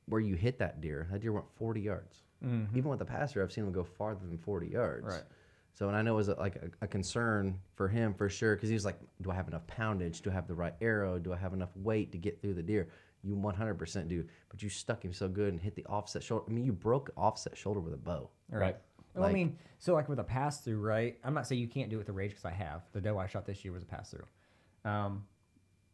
where 0.08 0.22
you 0.22 0.36
hit 0.36 0.60
that 0.60 0.82
deer, 0.82 1.08
that 1.12 1.22
deer 1.22 1.32
went 1.32 1.46
40 1.58 1.82
yards. 1.82 2.24
Even 2.76 2.90
with 2.90 3.00
the 3.00 3.06
passer, 3.06 3.44
I've 3.44 3.52
seen 3.52 3.66
him 3.66 3.72
go 3.72 3.84
farther 3.84 4.26
than 4.26 4.38
40 4.38 4.68
yards. 4.68 5.06
Right. 5.06 5.24
So, 5.74 5.88
and 5.88 5.96
I 5.96 6.02
know 6.02 6.14
it 6.14 6.18
was 6.18 6.28
a, 6.28 6.36
like 6.36 6.56
a, 6.58 6.70
a 6.82 6.88
concern 6.88 7.58
for 7.76 7.88
him 7.88 8.14
for 8.14 8.30
sure 8.30 8.56
because 8.56 8.70
he 8.70 8.74
was 8.74 8.84
like, 8.84 9.00
"Do 9.22 9.32
I 9.32 9.36
have 9.36 9.48
enough 9.48 9.66
poundage? 9.68 10.22
Do 10.22 10.30
I 10.30 10.34
have 10.34 10.48
the 10.48 10.54
right 10.54 10.74
arrow? 10.82 11.18
Do 11.18 11.34
I 11.34 11.38
have 11.38 11.54
enough 11.54 11.70
weight 11.76 12.12
to 12.12 12.18
get 12.18 12.42
through 12.42 12.56
the 12.56 12.64
deer?" 12.64 12.90
You 13.24 13.36
100% 13.36 14.08
do, 14.10 14.26
but 14.50 14.64
you 14.64 14.70
stuck 14.70 15.06
him 15.06 15.14
so 15.14 15.28
good 15.28 15.54
and 15.54 15.62
hit 15.62 15.76
the 15.76 15.86
offset 15.86 16.24
shoulder. 16.24 16.46
I 16.48 16.52
mean, 16.52 16.66
you 16.66 16.74
broke 16.74 17.12
offset 17.16 17.56
shoulder 17.56 17.80
with 17.80 17.94
a 17.94 17.98
bow. 17.98 18.30
Right. 18.50 18.76
Well, 19.14 19.30
I 19.30 19.32
mean, 19.32 19.58
so 19.80 19.94
like 19.94 20.10
with 20.10 20.20
a 20.20 20.24
pass 20.24 20.62
through, 20.62 20.80
right? 20.80 21.18
I'm 21.24 21.34
not 21.34 21.46
saying 21.46 21.62
you 21.62 21.68
can't 21.68 21.90
do 21.90 21.98
it 21.98 22.00
with 22.00 22.08
the 22.08 22.14
rage 22.14 22.32
because 22.32 22.46
I 22.46 22.52
have. 22.52 22.84
The 22.94 23.02
doe 23.02 23.18
I 23.18 23.28
shot 23.28 23.46
this 23.46 23.64
year 23.64 23.74
was 23.74 23.84
a 23.84 23.86
pass 23.86 24.12
through. 24.12 24.26
Um, 24.90 25.24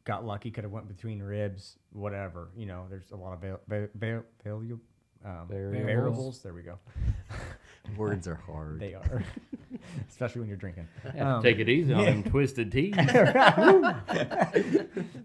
got 0.07 0.25
lucky, 0.25 0.49
could 0.49 0.63
have 0.63 0.71
went 0.71 0.87
between 0.87 1.21
ribs, 1.21 1.75
whatever. 1.91 2.47
You 2.57 2.65
know, 2.65 2.85
there's 2.89 3.11
a 3.11 3.15
lot 3.17 3.33
of 3.33 3.41
val- 3.41 3.59
val- 3.67 3.87
val- 3.93 4.23
valu- 4.45 4.79
um, 5.25 5.47
Variables. 5.49 5.85
variables. 5.85 6.39
There 6.41 6.53
we 6.53 6.61
go. 6.61 6.79
Words 7.97 8.27
are 8.27 8.35
hard. 8.35 8.79
They 8.79 8.93
are, 8.95 9.23
especially 10.09 10.39
when 10.41 10.47
you're 10.49 10.57
drinking. 10.57 10.87
Um, 11.19 11.41
Take 11.43 11.59
it 11.59 11.69
easy 11.69 11.93
on 11.93 12.05
them 12.05 12.23
twisted 12.31 12.71
teeth. 12.71 12.95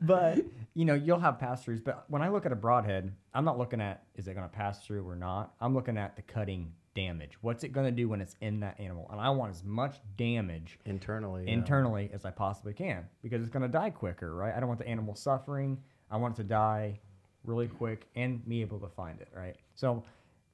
but 0.00 0.38
you 0.74 0.84
know, 0.84 0.94
you'll 0.94 1.18
have 1.20 1.38
pass 1.38 1.64
throughs, 1.64 1.82
but 1.84 2.04
when 2.08 2.22
I 2.22 2.28
look 2.28 2.46
at 2.46 2.52
a 2.52 2.56
broadhead, 2.56 3.12
I'm 3.34 3.44
not 3.44 3.58
looking 3.58 3.80
at 3.80 4.04
is 4.14 4.26
it 4.28 4.34
going 4.34 4.48
to 4.48 4.54
pass 4.54 4.84
through 4.86 5.06
or 5.06 5.16
not. 5.16 5.54
I'm 5.60 5.74
looking 5.74 5.98
at 5.98 6.16
the 6.16 6.22
cutting 6.22 6.72
damage. 6.94 7.38
What's 7.40 7.64
it 7.64 7.72
going 7.72 7.86
to 7.86 7.92
do 7.92 8.08
when 8.08 8.20
it's 8.20 8.36
in 8.40 8.60
that 8.60 8.78
animal? 8.80 9.08
And 9.10 9.20
I 9.20 9.30
want 9.30 9.50
as 9.50 9.64
much 9.64 9.96
damage 10.16 10.78
Internally. 10.84 11.44
yeah. 11.46 11.52
internally 11.54 12.10
as 12.12 12.24
I 12.24 12.30
possibly 12.30 12.72
can 12.74 13.04
because 13.22 13.42
it's 13.42 13.50
going 13.50 13.62
to 13.62 13.68
die 13.68 13.90
quicker, 13.90 14.34
right? 14.34 14.54
I 14.54 14.60
don't 14.60 14.68
want 14.68 14.80
the 14.80 14.88
animal 14.88 15.14
suffering. 15.14 15.78
I 16.10 16.16
want 16.16 16.34
it 16.38 16.42
to 16.42 16.48
die 16.48 17.00
really 17.44 17.66
quick 17.66 18.06
and 18.14 18.46
me 18.46 18.60
able 18.60 18.78
to 18.80 18.88
find 18.88 19.20
it, 19.20 19.28
right? 19.34 19.56
So, 19.74 20.04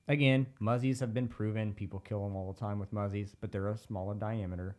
again, 0.09 0.47
muzzies 0.61 1.01
have 1.01 1.13
been 1.13 1.29
proven. 1.29 1.75
People 1.75 2.01
kill 2.01 2.25
them 2.25 2.35
all 2.37 2.53
the 2.53 2.59
time 2.59 2.79
with 2.79 2.93
muzzies, 2.93 3.35
but 3.41 3.53
they're 3.53 3.69
a 3.69 3.77
smaller 3.77 4.15
diameter. 4.15 4.77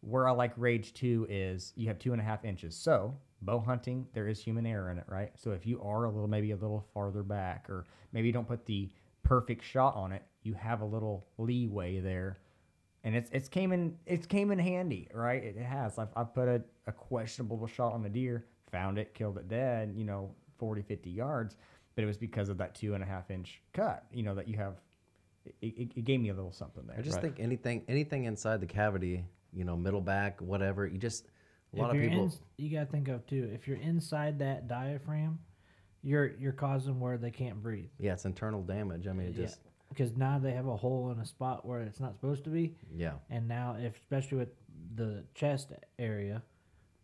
Where 0.00 0.26
I 0.26 0.32
like 0.32 0.52
Rage 0.56 0.94
2 0.94 1.26
is 1.30 1.72
you 1.76 1.86
have 1.88 1.98
two 1.98 2.12
and 2.12 2.20
a 2.20 2.24
half 2.24 2.44
inches. 2.44 2.74
So, 2.76 3.14
bow 3.42 3.60
hunting, 3.60 4.06
there 4.14 4.28
is 4.28 4.40
human 4.42 4.66
error 4.66 4.90
in 4.90 4.98
it, 4.98 5.04
right? 5.08 5.32
So, 5.36 5.50
if 5.52 5.66
you 5.66 5.80
are 5.82 6.04
a 6.04 6.10
little, 6.10 6.28
maybe 6.28 6.52
a 6.52 6.56
little 6.56 6.86
farther 6.94 7.22
back, 7.22 7.68
or 7.68 7.84
maybe 8.12 8.28
you 8.28 8.32
don't 8.32 8.48
put 8.48 8.64
the 8.66 8.90
perfect 9.22 9.64
shot 9.64 9.94
on 9.96 10.12
it, 10.12 10.22
you 10.42 10.54
have 10.54 10.80
a 10.80 10.84
little 10.86 11.26
leeway 11.38 12.00
there 12.00 12.38
and 13.04 13.16
it's 13.16 13.30
it's 13.32 13.48
came 13.48 13.72
in 13.72 13.96
it's 14.06 14.26
came 14.26 14.50
in 14.50 14.58
handy, 14.58 15.08
right? 15.12 15.42
It 15.42 15.56
has. 15.56 15.98
I've, 15.98 16.08
I've 16.16 16.34
put 16.34 16.48
a, 16.48 16.62
a 16.86 16.92
questionable 16.92 17.66
shot 17.66 17.92
on 17.92 18.04
a 18.04 18.08
deer, 18.08 18.46
found 18.70 18.98
it, 18.98 19.14
killed 19.14 19.38
it 19.38 19.48
dead, 19.48 19.94
you 19.96 20.04
know, 20.04 20.34
40, 20.58 20.82
50 20.82 21.10
yards, 21.10 21.56
but 21.94 22.04
it 22.04 22.06
was 22.06 22.16
because 22.16 22.48
of 22.48 22.58
that 22.58 22.74
two 22.74 22.94
and 22.94 23.02
a 23.02 23.06
half 23.06 23.30
inch 23.30 23.60
cut, 23.72 24.04
you 24.12 24.22
know, 24.22 24.34
that 24.34 24.48
you 24.48 24.56
have. 24.56 24.80
It, 25.44 25.54
it, 25.60 25.92
it 25.96 26.04
gave 26.04 26.20
me 26.20 26.28
a 26.28 26.34
little 26.34 26.52
something 26.52 26.86
there. 26.86 26.96
I 26.96 27.02
just 27.02 27.14
Right. 27.16 27.22
think 27.22 27.40
anything 27.40 27.82
anything 27.88 28.24
inside 28.24 28.60
the 28.60 28.66
cavity, 28.66 29.24
you 29.52 29.64
know, 29.64 29.76
middle 29.76 30.00
back, 30.00 30.40
whatever. 30.40 30.86
You 30.86 30.98
just 30.98 31.26
a 31.74 31.78
lot 31.78 31.90
if 31.90 31.96
of 31.96 32.00
you're 32.02 32.10
people. 32.10 32.24
in, 32.26 32.32
you 32.64 32.70
gotta 32.70 32.90
think 32.90 33.08
of 33.08 33.26
too. 33.26 33.50
If 33.52 33.66
you're 33.66 33.78
inside 33.78 34.38
that 34.40 34.68
diaphragm, 34.68 35.38
you're 36.02 36.32
you're 36.38 36.52
causing 36.52 36.98
where 37.00 37.16
they 37.18 37.30
can't 37.30 37.62
breathe. 37.62 37.88
yeah, 37.98 38.12
it's 38.12 38.24
internal 38.24 38.62
damage. 38.62 39.06
I 39.06 39.12
mean, 39.12 39.28
it 39.28 39.34
Yeah. 39.36 39.44
just 39.46 39.60
because 39.88 40.16
now 40.16 40.38
they 40.38 40.52
have 40.52 40.66
a 40.66 40.76
hole 40.76 41.10
in 41.10 41.18
a 41.18 41.26
spot 41.26 41.64
where 41.66 41.80
it's 41.80 42.00
not 42.00 42.14
supposed 42.14 42.44
to 42.44 42.50
be, 42.50 42.74
yeah. 42.94 43.12
and 43.30 43.46
now 43.46 43.76
if 43.78 43.96
especially 43.96 44.38
with 44.38 44.48
the 44.96 45.22
chest 45.34 45.72
area, 45.98 46.42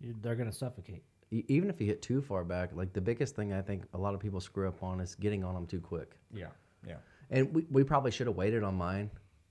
you, 0.00 0.14
they're 0.22 0.36
gonna 0.36 0.52
suffocate. 0.52 1.02
E- 1.30 1.44
Even 1.48 1.68
if 1.70 1.80
you 1.80 1.86
hit 1.86 2.00
too 2.02 2.22
far 2.22 2.44
back, 2.44 2.70
like 2.74 2.92
the 2.94 3.00
biggest 3.00 3.36
thing 3.36 3.52
I 3.52 3.60
think 3.62 3.84
a 3.94 3.98
lot 3.98 4.14
of 4.14 4.20
people 4.20 4.40
screw 4.40 4.66
up 4.68 4.82
on 4.82 5.00
is 5.00 5.14
getting 5.14 5.44
on 5.44 5.54
them 5.54 5.66
too 5.66 5.80
quick. 5.80 6.16
yeah, 6.32 6.46
yeah. 6.86 6.96
And 7.30 7.52
we, 7.54 7.66
we 7.70 7.84
probably 7.84 8.10
should 8.10 8.26
have 8.26 8.36
waited 8.36 8.62
on 8.62 8.74
mine. 8.74 9.10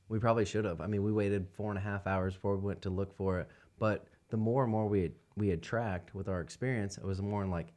We 0.10 0.18
probably 0.18 0.45
should 0.45 0.65
have. 0.65 0.81
I 0.81 0.88
mean, 0.88 1.03
we 1.03 1.11
waited 1.11 1.48
four 1.52 1.69
and 1.69 1.77
a 1.77 1.81
half 1.81 2.07
hours 2.07 2.34
before 2.34 2.56
we 2.57 2.65
went 2.65 2.81
to 2.84 2.89
look 2.89 3.15
for 3.15 3.39
it. 3.41 3.48
But 3.77 4.07
the 4.30 4.38
more 4.38 4.64
and 4.64 4.72
more 4.72 4.88
we 4.88 5.02
had, 5.02 5.12
we 5.36 5.48
had 5.49 5.62
tracked 5.62 6.14
with 6.16 6.28
our 6.28 6.41
experience, 6.41 6.98
it 6.98 7.04
was 7.04 7.22
more 7.22 7.44
in 7.44 7.49
like, 7.52 7.74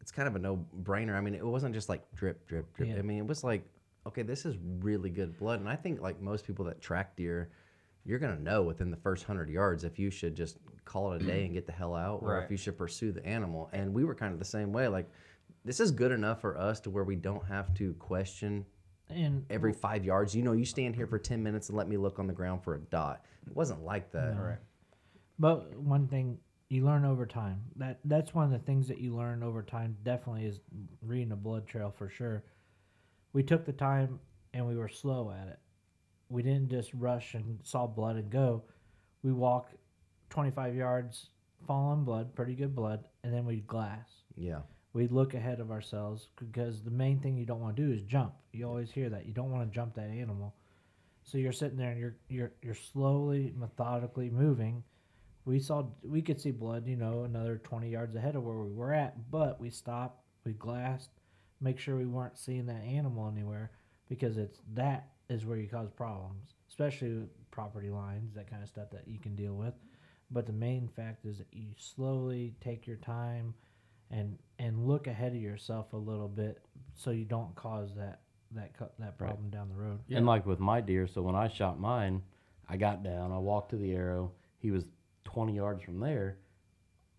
it's 0.00 0.10
kind 0.10 0.28
of 0.28 0.36
a 0.36 0.38
no 0.38 0.64
brainer. 0.82 1.14
I 1.14 1.20
mean, 1.20 1.34
it 1.34 1.44
wasn't 1.44 1.74
just 1.74 1.88
like 1.88 2.02
drip, 2.14 2.46
drip, 2.46 2.74
drip. 2.76 2.90
Yeah. 2.90 2.96
I 2.96 3.02
mean, 3.02 3.18
it 3.18 3.26
was 3.26 3.42
like, 3.42 3.64
okay, 4.06 4.22
this 4.22 4.44
is 4.44 4.56
really 4.80 5.08
good 5.10 5.38
blood. 5.38 5.60
And 5.60 5.68
I 5.68 5.76
think 5.76 6.00
like 6.00 6.20
most 6.20 6.46
people 6.46 6.64
that 6.66 6.80
track 6.80 7.16
deer, 7.16 7.50
you're 8.04 8.18
going 8.18 8.36
to 8.36 8.42
know 8.42 8.62
within 8.62 8.90
the 8.90 8.98
first 8.98 9.26
100 9.26 9.48
yards 9.48 9.82
if 9.84 9.98
you 9.98 10.10
should 10.10 10.34
just 10.34 10.58
call 10.84 11.12
it 11.12 11.22
a 11.22 11.24
day 11.24 11.46
and 11.46 11.54
get 11.54 11.64
the 11.66 11.72
hell 11.72 11.94
out 11.94 12.20
or 12.22 12.34
Right. 12.34 12.44
if 12.44 12.50
you 12.50 12.58
should 12.58 12.76
pursue 12.76 13.12
the 13.12 13.24
animal. 13.24 13.70
And 13.72 13.94
we 13.94 14.04
were 14.04 14.14
kind 14.14 14.34
of 14.34 14.38
the 14.38 14.44
same 14.44 14.72
way. 14.72 14.88
Like, 14.88 15.08
this 15.64 15.80
is 15.80 15.90
good 15.90 16.12
enough 16.12 16.42
for 16.42 16.58
us 16.58 16.80
to 16.80 16.90
where 16.90 17.04
we 17.04 17.16
don't 17.16 17.46
have 17.46 17.72
to 17.74 17.94
question 17.94 18.66
And 19.10 19.44
every 19.50 19.72
five 19.72 20.04
yards. 20.04 20.34
You 20.34 20.42
know, 20.42 20.52
you 20.52 20.64
stand 20.64 20.96
here 20.96 21.06
for 21.06 21.18
10 21.18 21.42
minutes 21.42 21.68
and 21.68 21.76
let 21.76 21.88
me 21.88 21.96
look 21.96 22.18
on 22.18 22.26
the 22.26 22.32
ground 22.32 22.62
for 22.62 22.74
a 22.74 22.78
dot. 22.78 23.24
It 23.46 23.54
wasn't 23.54 23.84
like 23.84 24.10
that. 24.12 24.36
Right. 24.38 24.58
But 25.38 25.76
one 25.76 26.08
thing 26.08 26.38
you 26.68 26.84
learn 26.84 27.04
over 27.04 27.26
time. 27.26 27.60
That 27.76 28.00
that's 28.04 28.34
one 28.34 28.46
of 28.46 28.50
the 28.50 28.64
things 28.66 28.88
that 28.88 28.98
you 28.98 29.14
learn 29.14 29.42
over 29.42 29.62
time. 29.62 29.96
Definitely 30.02 30.46
is 30.46 30.60
reading 31.02 31.32
a 31.32 31.36
blood 31.36 31.66
trail 31.66 31.94
for 31.96 32.08
sure. 32.08 32.44
We 33.32 33.42
took 33.42 33.64
the 33.64 33.72
time 33.72 34.18
and 34.52 34.66
we 34.66 34.76
were 34.76 34.88
slow 34.88 35.30
at 35.30 35.48
it. 35.48 35.58
We 36.28 36.42
didn't 36.42 36.70
just 36.70 36.92
rush 36.94 37.34
and 37.34 37.58
saw 37.62 37.86
blood 37.86 38.16
and 38.16 38.30
go. 38.30 38.64
We 39.22 39.32
walk 39.32 39.70
25 40.30 40.74
yards, 40.74 41.28
following 41.66 42.04
blood, 42.04 42.34
pretty 42.34 42.54
good 42.54 42.74
blood, 42.74 43.04
and 43.22 43.32
then 43.32 43.44
we'd 43.44 43.66
glass. 43.66 44.08
Yeah. 44.36 44.60
We'd 44.94 45.10
look 45.10 45.34
ahead 45.34 45.58
of 45.58 45.72
ourselves 45.72 46.28
because 46.36 46.82
the 46.82 46.90
main 46.90 47.18
thing 47.18 47.36
you 47.36 47.44
don't 47.44 47.60
want 47.60 47.76
to 47.76 47.82
do 47.84 47.92
is 47.92 48.02
jump. 48.02 48.32
You 48.52 48.68
always 48.68 48.92
hear 48.92 49.10
that. 49.10 49.26
You 49.26 49.32
don't 49.32 49.50
want 49.50 49.68
to 49.68 49.74
jump 49.74 49.96
that 49.96 50.08
animal. 50.08 50.54
So 51.24 51.36
you're 51.36 51.52
sitting 51.52 51.76
there 51.76 51.90
and 51.90 51.98
you're 51.98 52.14
you're 52.28 52.52
you're 52.62 52.76
slowly, 52.76 53.52
methodically 53.58 54.30
moving. 54.30 54.84
We 55.44 55.58
saw 55.58 55.86
we 56.04 56.22
could 56.22 56.40
see 56.40 56.52
blood, 56.52 56.86
you 56.86 56.96
know, 56.96 57.24
another 57.24 57.60
20 57.64 57.90
yards 57.90 58.14
ahead 58.14 58.36
of 58.36 58.44
where 58.44 58.58
we 58.58 58.72
were 58.72 58.94
at, 58.94 59.30
but 59.32 59.60
we 59.60 59.68
stopped, 59.68 60.22
we 60.44 60.52
glassed, 60.52 61.10
make 61.60 61.80
sure 61.80 61.96
we 61.96 62.06
weren't 62.06 62.38
seeing 62.38 62.66
that 62.66 62.84
animal 62.84 63.28
anywhere 63.28 63.72
because 64.08 64.36
it's 64.36 64.60
that 64.74 65.08
is 65.28 65.44
where 65.44 65.58
you 65.58 65.66
cause 65.66 65.90
problems, 65.90 66.54
especially 66.68 67.24
property 67.50 67.90
lines, 67.90 68.32
that 68.34 68.48
kind 68.48 68.62
of 68.62 68.68
stuff 68.68 68.90
that 68.92 69.08
you 69.08 69.18
can 69.18 69.34
deal 69.34 69.54
with. 69.54 69.74
But 70.30 70.46
the 70.46 70.52
main 70.52 70.88
fact 70.88 71.26
is 71.26 71.38
that 71.38 71.48
you 71.52 71.68
slowly 71.76 72.54
take 72.60 72.86
your 72.86 72.96
time 72.98 73.54
and 74.14 74.38
and 74.58 74.86
look 74.86 75.06
ahead 75.06 75.32
of 75.32 75.40
yourself 75.42 75.92
a 75.92 75.96
little 75.96 76.28
bit 76.28 76.58
so 76.94 77.10
you 77.10 77.24
don't 77.24 77.54
cause 77.56 77.90
that 77.96 78.20
that 78.52 78.72
co- 78.78 78.90
that 79.00 79.14
Right. 79.18 79.28
problem 79.28 79.50
down 79.50 79.68
the 79.68 79.74
road. 79.74 80.00
And 80.10 80.26
like 80.26 80.46
with 80.46 80.60
my 80.60 80.80
deer, 80.80 81.06
so 81.06 81.22
when 81.22 81.34
I 81.34 81.48
shot 81.48 81.80
mine, 81.80 82.22
I 82.68 82.76
got 82.76 83.02
down, 83.02 83.32
I 83.32 83.38
walked 83.38 83.70
to 83.70 83.76
the 83.76 83.92
arrow. 83.92 84.32
He 84.58 84.70
was 84.70 84.84
20 85.24 85.54
yards 85.56 85.82
from 85.82 85.98
there. 85.98 86.38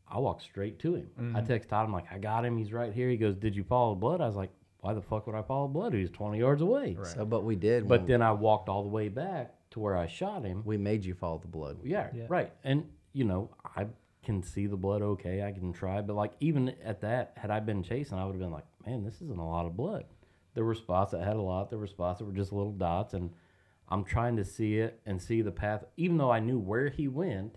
I 0.08 0.20
walked 0.20 0.44
straight 0.44 0.80
to 0.80 0.96
him. 0.96 1.10
I 1.18 1.22
mm-hmm. 1.22 1.46
text 1.46 1.70
Todd, 1.70 1.86
I'm 1.86 1.92
like, 1.92 2.12
I 2.12 2.20
got 2.20 2.46
him. 2.46 2.58
He's 2.58 2.72
right 2.72 2.94
here. 2.94 3.10
He 3.10 3.18
goes, 3.18 3.36
Did 3.36 3.56
you 3.56 3.64
follow 3.64 3.96
blood? 3.96 4.22
I 4.22 4.28
was 4.28 4.36
like, 4.36 4.52
Why 4.80 4.94
the 4.94 5.02
fuck 5.02 5.28
would 5.28 5.36
I 5.36 5.42
follow 5.42 5.68
blood? 5.68 5.94
He's 5.94 6.12
20 6.12 6.40
yards 6.40 6.62
away. 6.62 6.96
Right. 6.98 7.08
So, 7.08 7.26
but 7.26 7.44
we 7.44 7.56
did. 7.56 7.88
But 7.88 8.08
then 8.08 8.22
I 8.22 8.32
walked 8.32 8.70
all 8.70 8.84
the 8.84 8.90
way 8.90 9.10
back 9.10 9.56
to 9.72 9.80
where 9.80 9.98
I 9.98 10.08
shot 10.08 10.46
him. 10.46 10.62
we 10.64 10.78
made 10.78 11.04
you 11.04 11.16
follow 11.16 11.40
the 11.40 11.48
blood. 11.48 11.80
Yeah, 11.84 12.10
Yeah. 12.14 12.28
right. 12.30 12.54
And 12.64 12.88
you 13.12 13.26
know, 13.26 13.50
I 13.76 13.88
can 14.26 14.44
see 14.44 14.68
the 14.68 14.76
blood 14.76 15.02
okay. 15.02 15.44
I 15.44 15.52
can 15.52 15.72
try, 15.72 16.02
but 16.02 16.16
like 16.16 16.34
even 16.40 16.76
at 16.84 17.02
that, 17.02 17.34
had 17.38 17.52
I 17.52 17.60
been 17.60 17.84
chasing, 17.84 18.18
I 18.18 18.26
would 18.26 18.34
have 18.34 18.42
been 18.42 18.52
like, 18.52 18.66
man, 18.86 19.04
this 19.04 19.22
isn't 19.22 19.40
a 19.40 19.48
lot 19.48 19.66
of 19.66 19.78
blood. 19.78 20.06
There 20.54 20.66
were 20.66 20.76
spots 20.76 21.12
that 21.12 21.24
had 21.24 21.36
a 21.36 21.42
lot. 21.42 21.70
There 21.70 21.80
were 21.80 21.88
spots 21.88 22.20
that 22.20 22.26
were 22.26 22.34
just 22.34 22.52
little 22.52 22.72
dots, 22.72 23.14
and 23.14 23.32
I'm 23.90 24.04
trying 24.04 24.38
to 24.38 24.46
see 24.46 24.80
it 24.80 25.00
and 25.06 25.22
see 25.22 25.42
the 25.42 25.52
path, 25.52 25.84
even 25.98 26.18
though 26.18 26.32
I 26.32 26.40
knew 26.40 26.58
where 26.58 26.90
he 26.90 27.08
went. 27.08 27.56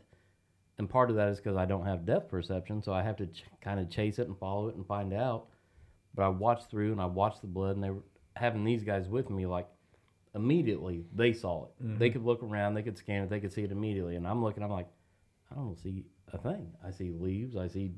And 0.79 0.89
part 0.89 1.11
of 1.11 1.17
that 1.17 1.29
is 1.29 1.39
because 1.39 1.57
I 1.57 1.65
don't 1.65 1.87
have 1.87 2.07
depth 2.07 2.31
perception, 2.31 2.83
so 2.83 2.93
I 2.93 3.03
have 3.03 3.17
to 3.17 3.27
ch- 3.27 3.45
kind 3.61 3.81
of 3.81 3.91
chase 3.91 4.19
it 4.19 4.29
and 4.29 4.39
follow 4.39 4.69
it 4.69 4.77
and 4.77 4.87
find 4.87 5.13
out. 5.13 5.47
But 6.15 6.25
I 6.25 6.29
watched 6.29 6.71
through 6.71 6.93
and 6.93 7.01
I 7.01 7.07
watched 7.07 7.41
the 7.41 7.49
blood, 7.49 7.75
and 7.75 7.83
they 7.83 7.91
were 7.91 8.05
having 8.37 8.65
these 8.65 8.85
guys 8.85 9.09
with 9.09 9.31
me, 9.31 9.47
like 9.47 9.67
immediately 10.35 11.05
they 11.15 11.33
saw 11.33 11.65
it. 11.65 11.71
They 11.81 12.07
mm-hmm. 12.07 12.13
could 12.13 12.25
look 12.25 12.43
around, 12.43 12.75
they 12.75 12.83
could 12.83 12.99
scan 12.99 13.25
it, 13.25 13.31
they 13.31 13.41
could 13.41 13.53
see 13.53 13.65
it 13.65 13.73
immediately. 13.73 14.17
And 14.17 14.27
I'm 14.27 14.43
looking, 14.43 14.63
I'm 14.63 14.71
like, 14.71 14.89
I 15.51 15.55
don't 15.55 15.79
see 15.79 16.05
a 16.35 16.39
thing. 16.39 16.73
I 16.85 16.91
see 16.91 17.11
leaves, 17.11 17.57
I 17.57 17.69
see 17.69 17.93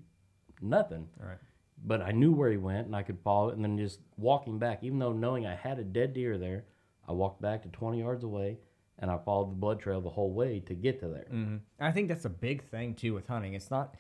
nothing. 0.60 1.08
Right. 1.18 1.38
But 1.84 2.02
I 2.02 2.10
knew 2.10 2.32
where 2.32 2.50
he 2.50 2.58
went 2.58 2.86
and 2.86 2.94
I 2.94 3.02
could 3.02 3.18
follow 3.20 3.48
it. 3.48 3.56
And 3.56 3.64
then 3.64 3.78
just 3.78 4.00
walking 4.16 4.58
back, 4.58 4.80
even 4.82 4.98
though 4.98 5.12
knowing 5.12 5.46
I 5.46 5.54
had 5.54 5.78
a 5.78 5.84
dead 5.84 6.12
deer 6.12 6.36
there, 6.36 6.64
I 7.08 7.12
walked 7.12 7.40
back 7.40 7.62
to 7.62 7.68
20 7.68 7.98
yards 7.98 8.24
away 8.24 8.58
and 8.98 9.10
I 9.10 9.16
followed 9.18 9.50
the 9.50 9.56
blood 9.56 9.80
trail 9.80 10.00
the 10.00 10.10
whole 10.10 10.32
way 10.32 10.60
to 10.60 10.74
get 10.74 11.00
to 11.00 11.08
there. 11.08 11.26
hmm 11.30 11.56
I 11.80 11.90
think 11.90 12.08
that's 12.08 12.26
a 12.26 12.30
big 12.30 12.62
thing 12.62 12.94
too 12.94 13.14
with 13.14 13.26
hunting. 13.26 13.54
It's 13.54 13.70
not 13.70 13.94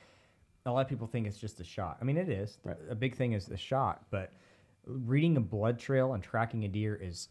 a 0.66 0.70
lot 0.70 0.82
of 0.82 0.88
people 0.88 1.06
think 1.06 1.26
it's 1.26 1.38
just 1.38 1.58
a 1.60 1.64
shot. 1.64 1.96
I 2.00 2.04
mean, 2.04 2.18
it 2.18 2.28
is. 2.28 2.58
Right. 2.64 2.76
A 2.90 2.94
big 2.94 3.16
thing 3.16 3.32
is 3.32 3.46
the 3.46 3.56
shot, 3.56 4.04
but 4.10 4.32
reading 4.84 5.36
a 5.38 5.40
blood 5.40 5.78
trail 5.78 6.12
and 6.12 6.22
tracking 6.22 6.64
a 6.64 6.68
deer 6.68 6.94
is 7.00 7.28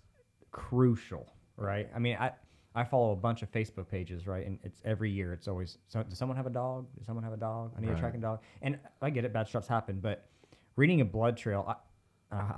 crucial, 0.51 1.31
right? 1.55 1.89
I 1.95 1.99
mean, 1.99 2.17
I 2.19 2.31
I 2.75 2.83
follow 2.83 3.11
a 3.11 3.15
bunch 3.15 3.41
of 3.41 3.51
Facebook 3.51 3.89
pages, 3.89 4.27
right? 4.27 4.45
And 4.45 4.59
it's 4.63 4.79
every 4.85 5.09
year. 5.11 5.33
It's 5.33 5.47
always 5.47 5.77
so. 5.87 6.03
Does 6.03 6.17
someone 6.17 6.37
have 6.37 6.45
a 6.45 6.51
dog? 6.51 6.85
Does 6.97 7.05
someone 7.07 7.23
have 7.23 7.33
a 7.33 7.37
dog? 7.37 7.73
I 7.77 7.81
need 7.81 7.89
a 7.89 7.99
tracking 7.99 8.21
dog. 8.21 8.39
And 8.61 8.77
I 9.01 9.09
get 9.09 9.25
it. 9.25 9.33
Bad 9.33 9.47
shots 9.47 9.67
happen, 9.67 9.99
but 9.99 10.25
reading 10.75 11.01
a 11.01 11.05
blood 11.05 11.35
trail, 11.37 11.65
I- 11.67 11.75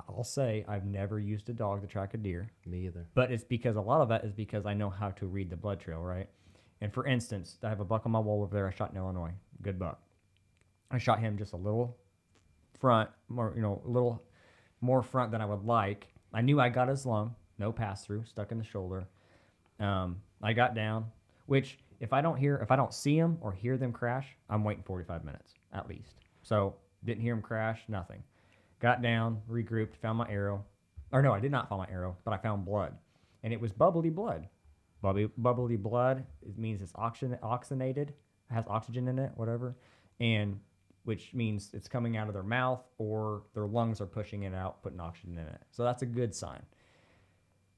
I'll 0.10 0.26
say 0.26 0.66
I've 0.68 0.86
never 0.86 1.18
used 1.18 1.48
a 1.50 1.54
dog 1.54 1.80
to 1.82 1.88
track 1.88 2.14
a 2.14 2.18
deer. 2.18 2.52
Me 2.66 2.86
either. 2.88 3.08
But 3.14 3.32
it's 3.32 3.46
because 3.46 3.78
a 3.78 3.82
lot 3.82 4.02
of 4.02 4.10
that 4.10 4.26
is 4.26 4.34
because 4.34 4.66
I 4.66 4.74
know 4.74 4.90
how 4.90 5.12
to 5.12 5.28
read 5.28 5.50
the 5.50 5.56
blood 5.56 5.80
trail, 5.80 6.02
right? 6.02 6.28
And 6.82 6.94
for 6.94 7.06
instance, 7.08 7.58
I 7.64 7.70
have 7.70 7.80
a 7.80 7.86
buck 7.86 8.06
on 8.06 8.12
my 8.12 8.20
wall 8.20 8.42
over 8.44 8.54
there. 8.54 8.68
I 8.68 8.72
shot 8.72 8.92
in 8.92 8.98
Illinois, 8.98 9.32
good 9.62 9.80
buck. 9.80 10.02
I 10.92 10.98
shot 10.98 11.20
him 11.20 11.38
just 11.38 11.54
a 11.54 11.58
little 11.58 11.96
front, 12.78 13.10
more 13.30 13.54
you 13.56 13.62
know, 13.62 13.82
a 13.86 13.88
little 13.88 14.22
more 14.82 15.02
front 15.02 15.32
than 15.32 15.40
I 15.40 15.46
would 15.46 15.64
like. 15.64 16.08
I 16.34 16.42
knew 16.42 16.60
I 16.60 16.68
got 16.68 16.90
his 16.90 17.06
lung, 17.06 17.36
no 17.58 17.72
pass 17.72 18.04
through, 18.06 18.26
stuck 18.26 18.52
in 18.52 18.58
the 18.58 18.64
shoulder. 18.66 19.08
Um, 19.82 20.22
I 20.42 20.54
got 20.54 20.76
down, 20.76 21.06
which 21.48 21.80
if 22.00 22.14
I 22.14 22.22
don't 22.22 22.38
hear, 22.38 22.58
if 22.58 22.72
I 22.72 22.76
don't 22.76 22.94
see 22.94 23.20
them 23.20 23.38
or 23.42 23.52
hear 23.52 23.78
them 23.78 23.92
crash, 23.92 24.28
I'm 24.50 24.64
waiting 24.64 24.84
45 24.84 25.26
minutes 25.26 25.54
at 25.74 25.90
least. 25.90 26.16
So 26.44 26.76
didn't 27.04 27.22
hear 27.22 27.34
them 27.34 27.42
crash, 27.42 27.82
nothing. 27.88 28.24
Got 28.80 29.02
down, 29.02 29.42
regrouped, 29.50 29.96
found 29.96 30.18
my 30.18 30.30
arrow. 30.30 30.64
Or 31.12 31.22
no, 31.22 31.34
I 31.34 31.40
did 31.40 31.52
not 31.52 31.68
find 31.68 31.80
my 31.80 31.94
arrow, 31.94 32.16
but 32.24 32.34
I 32.34 32.38
found 32.38 32.66
blood, 32.66 32.96
and 33.44 33.52
it 33.52 33.60
was 33.60 33.72
bubbly 33.72 34.10
blood. 34.10 34.48
Bubbly, 35.02 35.30
bubbly 35.38 35.78
blood. 35.78 36.26
It 36.42 36.58
means 36.58 36.82
it's 36.82 36.94
oxygen, 36.96 37.38
oxygenated, 37.42 38.14
has 38.52 38.66
oxygen 38.68 39.08
in 39.08 39.18
it, 39.20 39.32
whatever. 39.36 39.76
And 40.20 40.60
which 41.04 41.34
means 41.34 41.72
it's 41.74 41.88
coming 41.88 42.18
out 42.18 42.28
of 42.28 42.34
their 42.34 42.44
mouth 42.44 42.84
or 43.00 43.44
their 43.56 43.66
lungs 43.66 44.00
are 44.02 44.06
pushing 44.06 44.44
it 44.44 44.54
out, 44.54 44.84
putting 44.84 45.00
oxygen 45.00 45.38
in 45.38 45.48
it. 45.48 45.62
So 45.72 45.84
that's 45.84 46.04
a 46.04 46.06
good 46.06 46.36
sign. 46.36 46.62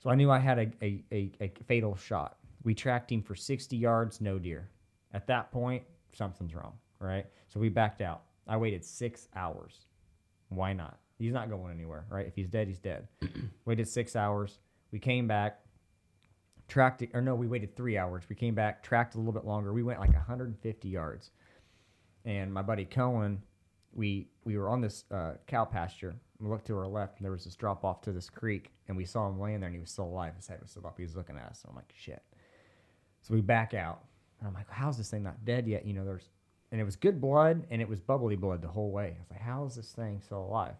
So 0.04 0.10
I 0.10 0.16
knew 0.16 0.30
I 0.30 0.40
had 0.40 0.60
a, 0.60 0.72
a, 0.82 1.04
a, 1.14 1.32
a 1.40 1.52
fatal 1.66 1.96
shot. 1.96 2.38
We 2.64 2.76
tracked 2.76 3.10
him 3.10 3.22
for 3.22 3.36
60 3.36 3.78
yards, 3.78 4.20
no 4.20 4.38
deer. 4.38 4.70
At 5.14 5.28
that 5.28 5.50
point, 5.52 5.84
something's 6.12 6.54
wrong, 6.54 6.74
right? 7.00 7.26
So 7.48 7.60
we 7.60 7.70
backed 7.70 8.02
out. 8.02 8.24
I 8.46 8.58
waited 8.58 8.84
six 8.84 9.30
hours. 9.34 9.86
Why 10.50 10.74
not? 10.74 10.98
He's 11.20 11.32
not 11.32 11.50
going 11.50 11.72
anywhere, 11.72 12.06
right? 12.10 12.28
If 12.28 12.36
he's 12.36 12.50
dead, 12.50 12.68
he's 12.68 12.80
dead. 12.80 13.08
waited 13.66 13.88
six 13.88 14.18
hours. 14.18 14.60
We 14.92 15.00
came 15.00 15.26
back, 15.26 15.60
tracked 16.68 17.02
it, 17.02 17.12
or 17.14 17.22
no, 17.22 17.34
we 17.36 17.48
waited 17.48 17.76
three 17.78 17.98
hours. 17.98 18.24
We 18.28 18.36
came 18.36 18.56
back, 18.56 18.84
tracked 18.84 19.16
a 19.16 19.18
little 19.18 19.32
bit 19.32 19.46
longer. 19.46 19.72
We 19.72 19.84
went 19.84 20.02
like 20.02 20.14
150 20.14 20.90
yards. 20.90 21.32
And 22.26 22.54
my 22.54 22.62
buddy 22.62 22.86
Cohen, 22.86 23.42
we 23.94 24.28
we 24.44 24.58
were 24.58 24.70
on 24.70 24.82
this 24.82 25.06
uh, 25.12 25.34
cow 25.48 25.64
pasture. 25.64 26.16
We 26.40 26.50
looked 26.50 26.68
to 26.68 26.78
our 26.78 26.88
left, 26.88 27.18
and 27.18 27.26
there 27.26 27.32
was 27.32 27.46
this 27.46 27.56
drop 27.56 27.86
off 27.86 28.02
to 28.02 28.12
this 28.12 28.30
creek, 28.30 28.72
and 28.88 28.98
we 28.98 29.06
saw 29.06 29.28
him 29.30 29.40
laying 29.40 29.60
there, 29.60 29.68
and 29.68 29.76
he 29.76 29.80
was 29.80 29.92
still 29.92 30.06
alive. 30.06 30.36
His 30.36 30.48
head 30.48 30.60
was 30.62 30.72
still 30.72 30.86
up. 30.86 30.98
He 30.98 31.04
was 31.04 31.16
looking 31.16 31.38
at 31.38 31.46
us. 31.46 31.62
And 31.64 31.70
I'm 31.72 31.76
like, 31.76 31.94
shit. 31.96 32.22
So 33.22 33.34
we 33.34 33.42
back 33.42 33.74
out, 33.74 34.04
and 34.40 34.48
I'm 34.48 34.54
like, 34.54 34.70
how's 34.70 34.98
this 34.98 35.10
thing 35.10 35.24
not 35.24 35.46
dead 35.46 35.68
yet? 35.68 35.86
You 35.86 35.94
know, 35.94 36.04
there's, 36.04 36.30
and 36.72 36.82
it 36.82 36.84
was 36.84 36.96
good 36.96 37.22
blood, 37.22 37.66
and 37.70 37.82
it 37.82 37.88
was 37.88 38.00
bubbly 38.02 38.36
blood 38.36 38.62
the 38.62 38.68
whole 38.68 38.92
way. 38.92 39.14
I 39.16 39.20
was 39.22 39.30
like, 39.32 39.42
how 39.42 39.64
is 39.66 39.76
this 39.76 39.92
thing 39.92 40.20
still 40.22 40.44
alive? 40.44 40.76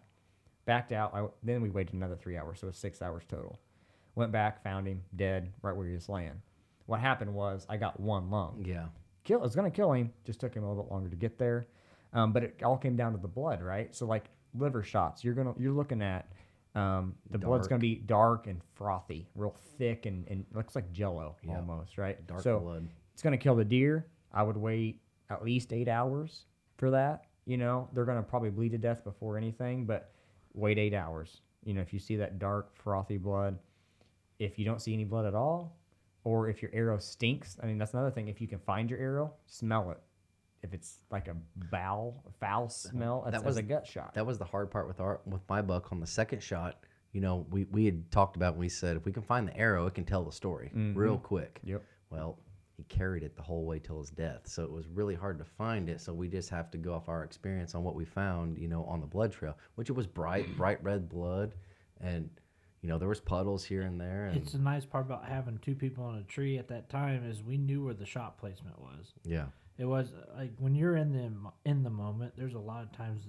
Backed 0.66 0.92
out. 0.92 1.14
I, 1.14 1.26
then 1.42 1.62
we 1.62 1.70
waited 1.70 1.94
another 1.94 2.16
three 2.16 2.36
hours, 2.36 2.60
so 2.60 2.66
it 2.66 2.70
was 2.70 2.76
six 2.76 3.00
hours 3.00 3.22
total. 3.28 3.58
Went 4.16 4.32
back, 4.32 4.62
found 4.62 4.86
him 4.86 5.02
dead 5.16 5.50
right 5.62 5.74
where 5.74 5.86
he 5.86 5.94
was 5.94 6.08
laying. 6.08 6.40
What 6.86 7.00
happened 7.00 7.32
was 7.34 7.66
I 7.68 7.76
got 7.78 7.98
one 7.98 8.30
lung 8.30 8.62
Yeah. 8.66 8.86
kill. 9.24 9.38
It 9.40 9.42
was 9.42 9.56
gonna 9.56 9.70
kill 9.70 9.92
him. 9.92 10.12
Just 10.24 10.38
took 10.40 10.54
him 10.54 10.62
a 10.62 10.68
little 10.68 10.82
bit 10.84 10.92
longer 10.92 11.08
to 11.08 11.16
get 11.16 11.38
there. 11.38 11.66
Um, 12.12 12.32
but 12.32 12.44
it 12.44 12.62
all 12.62 12.76
came 12.76 12.94
down 12.94 13.12
to 13.12 13.18
the 13.18 13.26
blood, 13.28 13.60
right? 13.62 13.92
So 13.94 14.06
like 14.06 14.26
liver 14.54 14.82
shots, 14.82 15.24
you're 15.24 15.34
gonna 15.34 15.54
you're 15.58 15.72
looking 15.72 16.02
at 16.02 16.30
um, 16.74 17.14
the 17.30 17.38
blood's 17.38 17.68
gonna 17.68 17.78
be 17.78 17.96
dark 17.96 18.46
and 18.46 18.60
frothy, 18.74 19.28
real 19.34 19.56
thick 19.78 20.06
and, 20.06 20.26
and 20.28 20.44
looks 20.52 20.74
like 20.74 20.90
Jello 20.92 21.36
Yeah. 21.42 21.56
almost, 21.56 21.98
right? 21.98 22.24
Dark 22.26 22.42
so 22.42 22.58
blood. 22.60 22.88
it's 23.12 23.22
gonna 23.22 23.38
kill 23.38 23.54
the 23.54 23.64
deer. 23.64 24.06
I 24.32 24.42
would 24.42 24.56
wait 24.56 25.00
at 25.30 25.44
least 25.44 25.72
eight 25.72 25.88
hours 25.88 26.46
for 26.76 26.90
that. 26.90 27.26
You 27.46 27.56
know, 27.58 27.88
they're 27.92 28.04
gonna 28.04 28.22
probably 28.22 28.50
bleed 28.50 28.70
to 28.70 28.78
death 28.78 29.04
before 29.04 29.36
anything, 29.38 29.84
but 29.86 30.12
wait 30.54 30.78
eight 30.78 30.94
hours. 30.94 31.40
You 31.64 31.74
know, 31.74 31.80
if 31.80 31.92
you 31.92 31.98
see 31.98 32.16
that 32.16 32.38
dark 32.38 32.74
frothy 32.74 33.18
blood, 33.18 33.58
if 34.38 34.58
you 34.58 34.64
don't 34.64 34.82
see 34.82 34.92
any 34.92 35.04
blood 35.04 35.26
at 35.26 35.34
all, 35.34 35.76
or 36.24 36.48
if 36.48 36.60
your 36.62 36.70
arrow 36.74 36.98
stinks, 36.98 37.56
I 37.62 37.66
mean 37.66 37.78
that's 37.78 37.92
another 37.94 38.10
thing. 38.10 38.28
If 38.28 38.40
you 38.40 38.48
can 38.48 38.58
find 38.58 38.90
your 38.90 38.98
arrow, 38.98 39.32
smell 39.46 39.90
it. 39.90 40.00
If 40.64 40.72
it's 40.74 40.98
like 41.10 41.28
a 41.28 41.36
foul 41.70 42.24
foul 42.40 42.68
smell, 42.68 43.22
that's, 43.24 43.36
That 43.36 43.44
was- 43.44 43.58
a 43.58 43.62
gut 43.62 43.86
shot. 43.86 44.14
That 44.14 44.26
was 44.26 44.38
the 44.38 44.44
hard 44.44 44.70
part 44.70 44.88
with 44.88 44.98
our 44.98 45.20
with 45.26 45.42
my 45.48 45.62
buck 45.62 45.92
on 45.92 46.00
the 46.00 46.06
second 46.06 46.42
shot. 46.42 46.82
You 47.12 47.20
know, 47.20 47.46
we, 47.50 47.64
we 47.64 47.84
had 47.84 48.10
talked 48.10 48.34
about 48.34 48.54
when 48.54 48.60
we 48.60 48.68
said 48.68 48.96
if 48.96 49.04
we 49.04 49.12
can 49.12 49.22
find 49.22 49.46
the 49.46 49.56
arrow, 49.56 49.86
it 49.86 49.94
can 49.94 50.04
tell 50.04 50.24
the 50.24 50.32
story 50.32 50.72
mm-hmm. 50.74 50.98
real 50.98 51.16
quick. 51.16 51.60
Yep. 51.62 51.84
Well, 52.10 52.40
he 52.76 52.82
carried 52.84 53.22
it 53.22 53.36
the 53.36 53.42
whole 53.42 53.64
way 53.64 53.78
till 53.78 54.00
his 54.00 54.10
death, 54.10 54.48
so 54.48 54.64
it 54.64 54.72
was 54.72 54.88
really 54.88 55.14
hard 55.14 55.38
to 55.38 55.44
find 55.44 55.88
it. 55.88 56.00
So 56.00 56.12
we 56.12 56.28
just 56.28 56.50
have 56.50 56.70
to 56.72 56.78
go 56.78 56.94
off 56.94 57.08
our 57.08 57.22
experience 57.22 57.74
on 57.74 57.84
what 57.84 57.94
we 57.94 58.04
found, 58.04 58.58
you 58.58 58.66
know, 58.66 58.84
on 58.86 59.00
the 59.00 59.06
blood 59.06 59.32
trail, 59.32 59.56
which 59.76 59.90
it 59.90 59.92
was 59.92 60.06
bright, 60.06 60.56
bright 60.56 60.82
red 60.82 61.08
blood, 61.08 61.54
and 62.00 62.28
you 62.82 62.88
know 62.88 62.98
there 62.98 63.08
was 63.08 63.20
puddles 63.20 63.64
here 63.64 63.82
and 63.82 64.00
there, 64.00 64.26
and 64.26 64.36
It's 64.36 64.52
the 64.52 64.58
nice 64.58 64.84
part 64.84 65.06
about 65.06 65.24
having 65.24 65.58
two 65.58 65.76
people 65.76 66.04
on 66.04 66.16
a 66.16 66.24
tree 66.24 66.58
at 66.58 66.68
that 66.68 66.88
time 66.88 67.24
is 67.24 67.42
we 67.42 67.58
knew 67.58 67.84
where 67.84 67.94
the 67.94 68.06
shot 68.06 68.38
placement 68.38 68.80
was. 68.80 69.12
yeah, 69.24 69.46
It 69.78 69.86
was 69.86 70.12
uh, 70.12 70.36
like 70.36 70.52
when 70.58 70.74
you're 70.74 70.96
in 70.96 71.12
the 71.12 71.70
in 71.70 71.82
the 71.82 71.90
moment. 71.90 72.34
There's 72.36 72.54
a 72.54 72.58
lot 72.58 72.82
of 72.82 72.92
times 72.92 73.22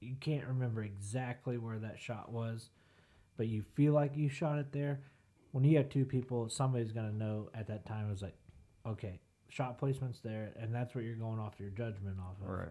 you 0.00 0.16
can't 0.20 0.46
remember 0.46 0.82
exactly 0.82 1.56
where 1.58 1.78
that 1.78 1.98
shot 1.98 2.30
was, 2.30 2.70
but 3.36 3.48
you 3.48 3.62
feel 3.74 3.92
like 3.92 4.16
you 4.16 4.28
shot 4.28 4.58
it 4.58 4.72
there. 4.72 5.00
When 5.52 5.64
you 5.64 5.78
have 5.78 5.88
two 5.88 6.04
people, 6.04 6.48
somebody's 6.48 6.92
gonna 6.92 7.12
know 7.12 7.48
at 7.54 7.68
that 7.68 7.86
time. 7.86 8.08
It 8.08 8.10
was 8.10 8.22
like, 8.22 8.36
okay, 8.86 9.20
shot 9.48 9.78
placement's 9.78 10.20
there, 10.20 10.52
and 10.60 10.74
that's 10.74 10.94
what 10.94 11.04
you're 11.04 11.14
going 11.14 11.38
off 11.38 11.54
your 11.58 11.70
judgment 11.70 12.18
off 12.20 12.36
of. 12.42 12.48
Right. 12.48 12.68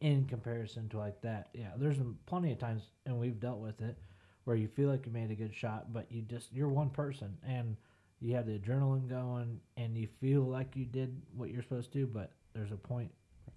In 0.00 0.26
comparison 0.26 0.88
to 0.90 0.98
like 0.98 1.20
that, 1.22 1.48
yeah, 1.54 1.70
there's 1.76 1.96
plenty 2.26 2.52
of 2.52 2.58
times, 2.58 2.82
and 3.06 3.18
we've 3.18 3.40
dealt 3.40 3.58
with 3.58 3.80
it, 3.80 3.96
where 4.44 4.56
you 4.56 4.68
feel 4.68 4.88
like 4.88 5.06
you 5.06 5.12
made 5.12 5.30
a 5.30 5.34
good 5.34 5.54
shot, 5.54 5.92
but 5.92 6.10
you 6.10 6.22
just 6.22 6.52
you're 6.52 6.68
one 6.68 6.90
person, 6.90 7.36
and 7.46 7.76
you 8.20 8.34
have 8.34 8.46
the 8.46 8.58
adrenaline 8.58 9.08
going, 9.08 9.60
and 9.76 9.96
you 9.96 10.08
feel 10.20 10.42
like 10.42 10.76
you 10.76 10.84
did 10.84 11.20
what 11.36 11.50
you're 11.50 11.62
supposed 11.62 11.92
to, 11.92 12.06
but 12.06 12.32
there's 12.58 12.72
a 12.72 12.76
point 12.76 13.10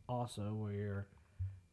also 0.08 0.54
where 0.54 1.08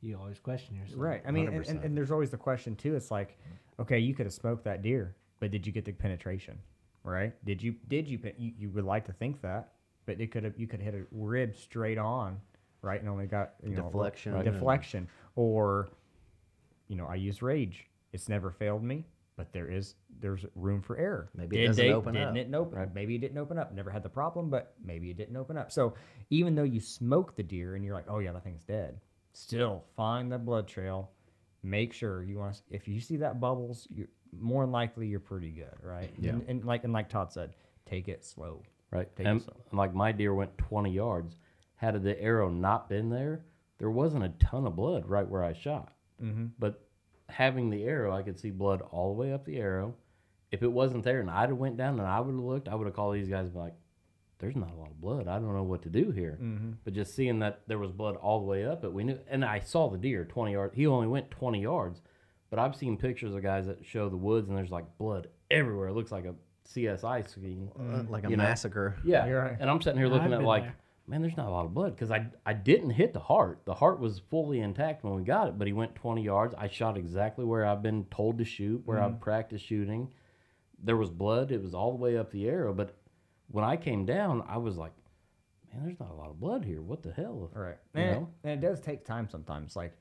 you're 0.00 0.18
always 0.18 0.38
question 0.38 0.76
yourself. 0.76 0.98
Right. 0.98 1.22
I 1.26 1.30
mean, 1.30 1.48
and, 1.48 1.66
and, 1.66 1.84
and 1.84 1.96
there's 1.96 2.10
always 2.10 2.30
the 2.30 2.38
question 2.38 2.74
too. 2.74 2.96
It's 2.96 3.10
like, 3.10 3.38
okay, 3.78 3.98
you 3.98 4.14
could 4.14 4.24
have 4.26 4.32
smoked 4.32 4.64
that 4.64 4.82
deer, 4.82 5.14
but 5.38 5.50
did 5.50 5.66
you 5.66 5.72
get 5.72 5.84
the 5.84 5.92
penetration? 5.92 6.58
Right? 7.04 7.32
Did 7.44 7.62
you? 7.62 7.74
Did 7.88 8.08
you? 8.08 8.18
You, 8.38 8.52
you 8.58 8.70
would 8.70 8.84
like 8.84 9.04
to 9.06 9.12
think 9.12 9.40
that, 9.42 9.72
but 10.06 10.20
it 10.20 10.30
could 10.30 10.44
have. 10.44 10.58
You 10.58 10.66
could 10.66 10.80
hit 10.80 10.94
a 10.94 11.02
rib 11.10 11.54
straight 11.54 11.96
on, 11.96 12.38
right, 12.82 13.00
and 13.00 13.08
only 13.08 13.26
got 13.26 13.52
you 13.62 13.76
know 13.76 13.84
Deflection. 13.84 14.34
right, 14.34 14.44
deflection, 14.44 15.08
or 15.36 15.88
you 16.88 16.96
know, 16.96 17.06
I 17.06 17.14
use 17.14 17.40
rage. 17.40 17.86
It's 18.12 18.28
never 18.28 18.50
failed 18.50 18.82
me, 18.82 19.04
but 19.38 19.52
there 19.54 19.70
is 19.70 19.94
there's 20.20 20.44
room 20.54 20.82
for 20.82 20.98
error. 20.98 21.30
Maybe 21.34 21.56
it 21.56 21.60
Did 21.60 21.66
doesn't 21.68 21.86
they- 21.86 21.92
open 21.94 22.14
didn't 22.14 22.28
up. 22.28 22.36
It 22.36 22.76
open, 22.76 22.90
Maybe 22.94 23.14
it 23.14 23.20
didn't 23.20 23.38
open 23.38 23.56
up. 23.56 23.72
Never 23.72 23.90
had 23.90 24.02
the 24.02 24.08
problem, 24.10 24.50
but 24.50 24.74
maybe 24.84 25.10
it 25.10 25.16
didn't 25.16 25.36
open 25.36 25.56
up. 25.56 25.70
So 25.72 25.94
even 26.28 26.54
though 26.54 26.64
you 26.64 26.80
smoke 26.80 27.36
the 27.36 27.42
deer 27.42 27.74
and 27.76 27.84
you're 27.84 27.94
like, 27.94 28.06
oh 28.08 28.18
yeah, 28.18 28.32
that 28.32 28.44
thing's 28.44 28.64
dead, 28.64 29.00
still 29.32 29.84
find 29.96 30.30
the 30.30 30.36
blood 30.38 30.66
trail. 30.68 31.12
Make 31.62 31.92
sure 31.94 32.22
you 32.22 32.38
want. 32.38 32.56
to 32.56 32.62
If 32.70 32.86
you 32.88 33.00
see 33.00 33.16
that 33.18 33.40
bubbles, 33.40 33.86
you're 33.90 34.08
more 34.38 34.64
than 34.64 34.72
likely 34.72 35.06
you're 35.06 35.20
pretty 35.20 35.50
good, 35.50 35.74
right? 35.82 36.10
Yeah. 36.18 36.32
And, 36.32 36.44
and 36.48 36.64
like 36.64 36.84
and 36.84 36.92
like 36.92 37.08
Todd 37.08 37.32
said, 37.32 37.54
take 37.86 38.08
it 38.08 38.24
slow. 38.24 38.62
Right. 38.90 39.08
Take 39.16 39.26
it 39.26 39.30
And 39.30 39.42
slow. 39.42 39.56
like 39.72 39.94
my 39.94 40.12
deer 40.12 40.34
went 40.34 40.56
20 40.58 40.90
yards. 40.92 41.36
Had 41.76 42.02
the 42.02 42.20
arrow 42.20 42.48
not 42.48 42.88
been 42.88 43.08
there, 43.08 43.44
there 43.78 43.90
wasn't 43.90 44.24
a 44.24 44.30
ton 44.44 44.66
of 44.66 44.74
blood 44.74 45.06
right 45.06 45.28
where 45.28 45.44
I 45.44 45.52
shot. 45.52 45.92
Mm-hmm. 46.22 46.46
But 46.58 46.82
having 47.28 47.70
the 47.70 47.84
arrow, 47.84 48.14
I 48.14 48.22
could 48.22 48.38
see 48.38 48.50
blood 48.50 48.82
all 48.90 49.14
the 49.14 49.20
way 49.20 49.32
up 49.32 49.44
the 49.44 49.58
arrow. 49.58 49.94
If 50.50 50.62
it 50.62 50.72
wasn't 50.72 51.04
there 51.04 51.20
and 51.20 51.30
I'd 51.30 51.50
have 51.50 51.58
went 51.58 51.76
down 51.76 51.98
and 51.98 52.08
I 52.08 52.20
would 52.20 52.34
have 52.34 52.44
looked, 52.44 52.68
I 52.68 52.74
would 52.74 52.86
have 52.86 52.96
called 52.96 53.14
these 53.14 53.28
guys 53.28 53.44
and 53.44 53.52
be 53.52 53.58
like, 53.58 53.74
there's 54.38 54.56
not 54.56 54.70
a 54.70 54.76
lot 54.76 54.90
of 54.90 55.00
blood. 55.00 55.26
I 55.28 55.38
don't 55.38 55.54
know 55.54 55.64
what 55.64 55.82
to 55.82 55.88
do 55.88 56.10
here. 56.10 56.38
Mm-hmm. 56.40 56.72
But 56.84 56.94
just 56.94 57.14
seeing 57.14 57.40
that 57.40 57.60
there 57.66 57.78
was 57.78 57.90
blood 57.90 58.16
all 58.16 58.40
the 58.40 58.46
way 58.46 58.64
up 58.64 58.84
it, 58.84 58.92
we 58.92 59.04
knew. 59.04 59.18
And 59.28 59.44
I 59.44 59.58
saw 59.58 59.90
the 59.90 59.98
deer 59.98 60.24
20 60.24 60.52
yards. 60.52 60.74
He 60.74 60.86
only 60.86 61.08
went 61.08 61.30
20 61.30 61.60
yards. 61.60 62.00
But 62.50 62.58
I've 62.58 62.76
seen 62.76 62.96
pictures 62.96 63.34
of 63.34 63.42
guys 63.42 63.66
that 63.66 63.84
show 63.84 64.08
the 64.08 64.16
woods 64.16 64.48
and 64.48 64.56
there's 64.56 64.70
like 64.70 64.86
blood 64.96 65.28
everywhere. 65.50 65.88
It 65.88 65.94
looks 65.94 66.12
like 66.12 66.24
a 66.24 66.34
CSI 66.66 67.28
scene. 67.28 67.70
Uh, 67.78 68.04
like 68.08 68.24
a 68.24 68.30
know? 68.30 68.36
massacre. 68.36 68.96
Yeah, 69.04 69.26
You're 69.26 69.42
right. 69.42 69.56
and 69.58 69.68
I'm 69.68 69.82
sitting 69.82 69.98
here 69.98 70.06
I've 70.06 70.12
looking 70.12 70.32
at 70.32 70.42
like, 70.42 70.62
there. 70.62 70.76
Man, 71.08 71.22
there's 71.22 71.36
not 71.36 71.46
a 71.48 71.50
lot 71.50 71.64
of 71.64 71.74
blood 71.74 71.94
because 71.94 72.10
I 72.10 72.26
I 72.44 72.52
didn't 72.52 72.90
hit 72.90 73.12
the 73.12 73.20
heart. 73.20 73.62
The 73.64 73.74
heart 73.74 73.98
was 74.00 74.20
fully 74.30 74.60
intact 74.60 75.04
when 75.04 75.14
we 75.14 75.22
got 75.22 75.48
it, 75.48 75.58
but 75.58 75.66
he 75.66 75.72
went 75.72 75.94
20 75.94 76.22
yards. 76.22 76.54
I 76.56 76.68
shot 76.68 76.96
exactly 76.96 77.44
where 77.44 77.64
I've 77.66 77.82
been 77.82 78.04
told 78.10 78.38
to 78.38 78.44
shoot, 78.44 78.82
where 78.84 78.98
Mm-hmm. 78.98 79.14
I've 79.14 79.20
practiced 79.20 79.64
shooting. 79.64 80.12
There 80.82 80.96
was 80.96 81.10
blood. 81.10 81.50
It 81.50 81.62
was 81.62 81.74
all 81.74 81.90
the 81.90 81.96
way 81.98 82.16
up 82.16 82.30
the 82.30 82.46
arrow, 82.48 82.72
but 82.72 82.94
when 83.50 83.64
I 83.64 83.76
came 83.76 84.04
down, 84.06 84.44
I 84.46 84.58
was 84.58 84.76
like, 84.76 84.92
man, 85.72 85.82
there's 85.84 85.98
not 85.98 86.10
a 86.10 86.14
lot 86.14 86.30
of 86.30 86.38
blood 86.38 86.64
here. 86.64 86.82
What 86.82 87.02
the 87.02 87.12
hell? 87.12 87.50
Right. 87.52 87.76
You 87.94 88.00
And, 88.02 88.20
know? 88.20 88.28
and 88.44 88.52
it 88.52 88.66
does 88.66 88.80
take 88.80 89.04
time 89.04 89.28
sometimes, 89.28 89.74
like 89.74 89.94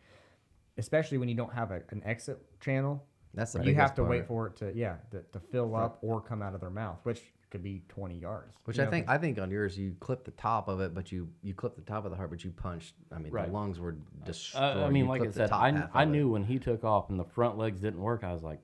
especially 0.77 1.17
when 1.17 1.29
you 1.29 1.35
don't 1.35 1.53
have 1.53 1.71
a, 1.71 1.81
an 1.89 2.03
exit 2.05 2.39
channel. 2.59 3.03
That's 3.34 3.53
the 3.53 3.63
you 3.63 3.75
have 3.75 3.95
to 3.95 4.03
wait 4.03 4.27
for 4.27 4.47
it 4.47 4.55
to 4.57 4.71
yeah 4.75 4.95
to, 5.11 5.21
to 5.34 5.39
fill 5.39 5.75
up 5.75 5.99
or 6.01 6.21
come 6.21 6.41
out 6.41 6.53
of 6.53 6.61
their 6.61 6.69
mouth, 6.69 6.99
which 7.03 7.21
could 7.49 7.64
be 7.64 7.82
20 7.90 8.18
yards. 8.18 8.56
Which 8.65 8.78
you 8.78 8.84
I 8.84 8.86
know, 8.86 8.91
think 8.91 9.10
I 9.10 9.18
think 9.18 9.40
on 9.40 9.49
yours 9.52 9.78
you 9.78 9.95
clip 9.99 10.26
the 10.26 10.32
top 10.32 10.68
of 10.68 10.82
it, 10.82 10.94
but 10.94 11.11
you 11.11 11.30
you 11.41 11.53
clip 11.53 11.76
the 11.76 11.82
top 11.82 12.03
of 12.06 12.11
the 12.11 12.18
heart, 12.18 12.30
but 12.30 12.44
you 12.44 12.52
punched. 12.52 12.94
I 13.11 13.19
mean, 13.19 13.32
Right. 13.32 13.48
the 13.48 13.53
lungs 13.53 13.80
were 13.80 13.95
destroyed. 14.26 14.78
Uh, 14.78 14.86
I 14.86 14.90
mean, 14.90 15.06
You 15.06 15.10
like 15.10 15.22
I 15.22 15.32
said, 15.32 15.52
I, 15.52 15.88
I 15.94 16.03
of 16.03 16.10
it. 16.10 16.11
knew 16.11 16.30
when 16.30 16.44
he 16.44 16.60
took 16.60 16.84
off 16.84 17.10
and 17.10 17.19
the 17.19 17.24
front 17.26 17.57
legs 17.57 17.80
didn't 17.82 18.02
work, 18.02 18.24
I 18.24 18.34
was 18.34 18.44
like, 18.44 18.60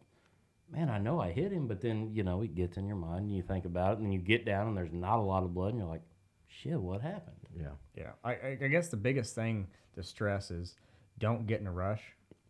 man, 0.69 0.89
I 0.89 0.97
know 0.97 1.19
I 1.19 1.31
hit 1.31 1.51
him, 1.51 1.67
but 1.67 1.81
then, 1.81 2.11
you 2.13 2.23
know, 2.23 2.41
it 2.41 2.55
gets 2.55 2.77
in 2.77 2.87
your 2.87 2.95
mind 2.97 3.25
and 3.25 3.35
you 3.35 3.41
think 3.43 3.65
about 3.65 3.93
it 3.93 3.97
and 3.97 4.05
then 4.07 4.11
you 4.11 4.19
get 4.19 4.43
down 4.45 4.67
and 4.67 4.75
there's 4.77 4.91
not 4.91 5.19
a 5.19 5.21
lot 5.21 5.43
of 5.43 5.53
blood 5.53 5.69
and 5.69 5.77
you're 5.79 5.87
like, 5.89 6.01
shit, 6.47 6.79
what 6.79 7.01
happened? 7.01 7.37
Yeah. 7.55 7.67
Yeah, 7.95 8.11
I, 8.23 8.31
I, 8.31 8.57
I 8.63 8.67
guess 8.67 8.89
the 8.89 8.97
biggest 8.97 9.35
thing 9.35 9.67
to 9.95 10.03
stress 10.03 10.49
is 10.51 10.75
don't 11.19 11.45
get 11.47 11.61
in 11.61 11.67
a 11.67 11.71
rush. 11.71 12.01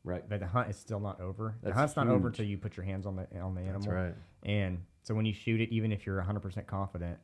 Right. 0.06 0.28
But 0.28 0.40
the 0.42 0.48
hunt 0.48 0.70
is 0.70 0.78
still 0.78 1.00
not 1.00 1.22
over. 1.22 1.56
the 1.62 1.68
That's 1.68 1.78
hunt's 1.78 1.96
not 1.96 2.08
over 2.08 2.28
huge. 2.28 2.40
until 2.40 2.46
you 2.46 2.58
put 2.58 2.76
your 2.76 2.86
hands 2.86 3.06
on 3.06 3.16
the 3.16 3.28
on 3.40 3.56
the 3.56 3.62
animal. 3.62 3.80
That's 3.82 3.88
right. 3.88 4.14
And 4.44 4.80
so 5.04 5.14
when 5.14 5.26
you 5.26 5.34
shoot 5.34 5.62
it, 5.62 5.70
even 5.70 5.92
if 5.92 6.06
you're 6.06 6.22
100% 6.22 6.66
confident, 6.66 7.18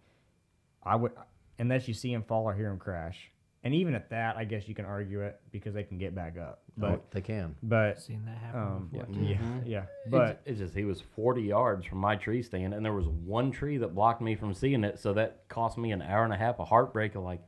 I 0.83 0.95
would, 0.95 1.11
unless 1.57 1.87
you 1.87 1.93
see 1.93 2.13
him 2.13 2.23
fall 2.23 2.43
or 2.43 2.53
hear 2.53 2.69
him 2.69 2.77
crash, 2.77 3.31
and 3.63 3.73
even 3.73 3.93
at 3.93 4.09
that, 4.11 4.37
I 4.37 4.45
guess 4.45 4.67
you 4.67 4.75
can 4.75 4.85
argue 4.85 5.21
it 5.21 5.39
because 5.51 5.73
they 5.73 5.83
can 5.83 5.97
get 5.97 6.15
back 6.15 6.37
up. 6.37 6.61
But 6.77 6.91
oh, 6.91 7.01
they 7.11 7.19
can. 7.21 7.55
but 7.61 8.01
Seen 8.01 8.23
that 8.25 8.37
happen 8.37 8.61
um, 8.61 8.89
before. 8.91 9.07
yeah, 9.21 9.37
too. 9.37 9.41
yeah, 9.41 9.59
yeah. 9.65 9.83
But 10.09 10.17
But 10.17 10.41
it's 10.45 10.59
just 10.59 10.73
he 10.73 10.85
was 10.85 11.01
40 11.15 11.41
yards 11.41 11.85
from 11.85 11.97
my 11.97 12.15
tree 12.15 12.41
stand, 12.41 12.73
and 12.73 12.85
there 12.85 12.93
was 12.93 13.07
one 13.07 13.51
tree 13.51 13.77
that 13.77 13.93
blocked 13.93 14.21
me 14.21 14.35
from 14.35 14.53
seeing 14.53 14.85
it. 14.85 14.97
So 14.99 15.13
that 15.13 15.47
cost 15.49 15.77
me 15.77 15.91
an 15.91 16.01
hour 16.01 16.23
and 16.23 16.31
a 16.31 16.37
half 16.37 16.59
of 16.59 16.69
heartbreak. 16.69 17.15
Of 17.15 17.23
like, 17.23 17.41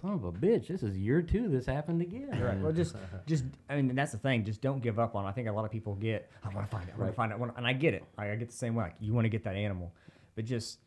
son 0.00 0.12
of 0.12 0.24
a 0.24 0.32
bitch, 0.32 0.68
this 0.68 0.82
is 0.82 0.96
year 0.96 1.22
two. 1.22 1.48
This 1.48 1.66
happened 1.66 2.00
again. 2.02 2.40
Right. 2.40 2.58
Well, 2.58 2.72
just, 2.72 2.96
just, 3.26 3.44
I 3.68 3.76
mean, 3.76 3.94
that's 3.94 4.12
the 4.12 4.18
thing. 4.18 4.44
Just 4.44 4.60
don't 4.60 4.82
give 4.82 4.98
up 4.98 5.14
on. 5.14 5.24
it. 5.24 5.28
I 5.28 5.32
think 5.32 5.48
a 5.48 5.52
lot 5.52 5.64
of 5.64 5.70
people 5.70 5.94
get. 5.94 6.30
I 6.44 6.48
want 6.54 6.66
to 6.66 6.70
find 6.70 6.88
it. 6.88 6.94
I 6.94 6.98
want 6.98 7.00
Right. 7.00 7.10
to 7.10 7.38
find 7.38 7.50
it. 7.50 7.54
And 7.56 7.66
I 7.66 7.72
get 7.72 7.94
it. 7.94 8.04
I, 8.18 8.30
I 8.30 8.36
get 8.36 8.48
the 8.50 8.56
same 8.56 8.74
way. 8.74 8.84
Like, 8.84 8.96
you 9.00 9.12
want 9.12 9.24
to 9.24 9.28
get 9.30 9.44
that 9.44 9.56
animal, 9.56 9.92
but 10.34 10.44
just, 10.44 10.78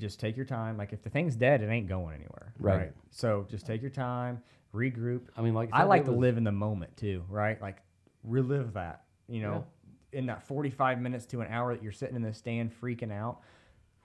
just 0.00 0.18
take 0.18 0.36
your 0.36 0.46
time. 0.46 0.76
Like 0.76 0.92
if 0.92 1.02
the 1.02 1.10
thing's 1.10 1.36
dead, 1.36 1.62
it 1.62 1.68
ain't 1.68 1.88
going 1.88 2.16
anywhere. 2.16 2.52
Right. 2.58 2.92
So 3.10 3.46
just 3.48 3.66
take 3.66 3.80
your 3.82 3.90
time, 3.90 4.42
regroup. 4.74 5.22
I 5.36 5.42
mean, 5.42 5.54
like 5.54 5.68
I 5.72 5.82
I 5.82 5.84
like 5.84 6.02
it 6.02 6.04
to 6.06 6.10
live 6.12 6.36
in 6.36 6.44
the 6.44 6.50
moment 6.52 6.96
too. 6.96 7.22
Right. 7.28 7.60
Like 7.62 7.76
relive 8.24 8.72
that. 8.72 9.04
You 9.28 9.42
know, 9.42 9.64
in 10.12 10.26
that 10.26 10.42
forty-five 10.48 11.00
minutes 11.00 11.24
to 11.26 11.40
an 11.40 11.46
hour 11.50 11.72
that 11.72 11.82
you're 11.84 11.92
sitting 11.92 12.16
in 12.16 12.22
the 12.22 12.34
stand 12.34 12.72
freaking 12.82 13.12
out, 13.12 13.42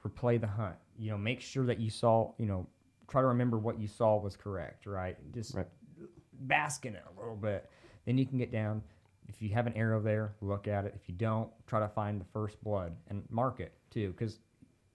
replay 0.06 0.40
the 0.40 0.46
hunt. 0.48 0.76
You 1.00 1.12
know, 1.12 1.18
make 1.18 1.42
sure 1.42 1.66
that 1.66 1.80
you 1.80 1.90
saw. 1.90 2.32
You 2.38 2.46
know, 2.46 2.68
try 3.08 3.22
to 3.22 3.28
remember 3.28 3.58
what 3.58 3.80
you 3.80 3.88
saw 3.88 4.18
was 4.18 4.36
correct. 4.36 4.86
Right. 4.86 5.18
Just 5.34 5.56
Right. 5.56 5.68
bask 6.42 6.86
in 6.86 6.96
it 6.96 7.04
a 7.16 7.20
little 7.20 7.36
bit. 7.36 7.70
Then 8.06 8.18
you 8.18 8.26
can 8.26 8.38
get 8.38 8.52
down. 8.52 8.84
If 9.28 9.42
you 9.42 9.50
have 9.50 9.68
an 9.68 9.74
arrow 9.74 10.02
there, 10.02 10.34
look 10.42 10.68
at 10.68 10.86
it. 10.86 10.94
If 10.96 11.10
you 11.10 11.16
don't, 11.16 11.50
try 11.68 11.80
to 11.82 11.90
find 11.90 12.20
the 12.22 12.26
first 12.26 12.64
blood 12.64 12.96
and 13.10 13.24
mark 13.30 13.60
it 13.60 13.74
too, 13.90 14.12
because 14.12 14.40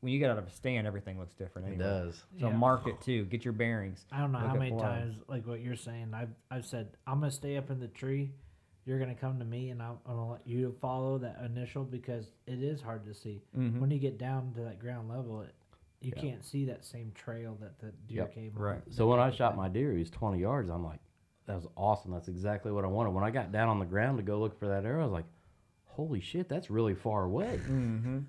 when 0.00 0.12
you 0.12 0.18
get 0.18 0.30
out 0.30 0.38
of 0.38 0.46
a 0.46 0.50
stand, 0.50 0.86
everything 0.86 1.18
looks 1.18 1.34
different. 1.34 1.68
It 1.68 1.78
does. 1.78 2.24
So 2.40 2.48
Yeah. 2.48 2.56
mark 2.56 2.86
it 2.86 3.00
too. 3.02 3.24
Get 3.26 3.44
your 3.44 3.52
bearings. 3.52 4.06
I 4.10 4.20
don't 4.20 4.32
know 4.32 4.38
how 4.38 4.54
many 4.54 4.70
blood. 4.70 4.82
times, 4.82 5.16
like 5.28 5.46
what 5.46 5.60
you're 5.60 5.76
saying, 5.76 6.14
I've 6.14 6.34
I've 6.50 6.64
said 6.66 6.96
I'm 7.06 7.20
gonna 7.20 7.30
stay 7.30 7.56
up 7.56 7.70
in 7.70 7.78
the 7.78 7.88
tree. 7.88 8.32
You're 8.84 8.98
gonna 8.98 9.14
come 9.14 9.38
to 9.38 9.44
me, 9.44 9.70
and 9.70 9.80
I'm, 9.82 9.98
I'm 10.06 10.16
gonna 10.16 10.32
let 10.32 10.46
you 10.46 10.74
follow 10.80 11.18
that 11.18 11.40
initial 11.44 11.84
because 11.84 12.32
it 12.46 12.60
is 12.62 12.80
hard 12.80 13.04
to 13.04 13.14
see 13.14 13.42
Mhm. 13.56 13.78
when 13.80 13.90
you 13.92 13.98
get 14.00 14.18
down 14.18 14.52
to 14.54 14.62
that 14.62 14.78
ground 14.80 15.08
level. 15.08 15.42
It, 15.42 15.54
you 16.04 16.12
can't 16.12 16.44
see 16.44 16.64
that 16.66 16.84
same 16.84 17.12
trail 17.14 17.56
that 17.60 17.78
the 17.78 17.92
deer 18.08 18.22
Yep. 18.22 18.34
came. 18.34 18.52
on. 18.56 18.62
Right. 18.62 18.82
So 18.90 19.06
when 19.06 19.20
I 19.20 19.30
shot 19.30 19.56
my 19.56 19.68
deer, 19.68 19.92
he 19.92 19.98
was 19.98 20.10
20 20.10 20.38
yards. 20.40 20.68
I'm 20.70 20.84
like, 20.84 21.00
that 21.46 21.56
was 21.56 21.66
awesome. 21.76 22.12
That's 22.12 22.28
exactly 22.28 22.70
what 22.72 22.84
I 22.84 22.88
wanted. 22.88 23.10
When 23.10 23.24
I 23.24 23.30
got 23.30 23.52
down 23.52 23.68
on 23.68 23.78
the 23.78 23.84
ground 23.86 24.18
to 24.18 24.22
go 24.22 24.38
look 24.38 24.58
for 24.58 24.68
that 24.68 24.84
arrow, 24.84 25.00
I 25.02 25.04
was 25.04 25.12
like, 25.12 25.26
holy 25.84 26.20
shit, 26.20 26.48
that's 26.48 26.70
really 26.70 26.94
far 26.94 27.24
away. 27.24 27.60
Mm-hmm. 27.64 28.20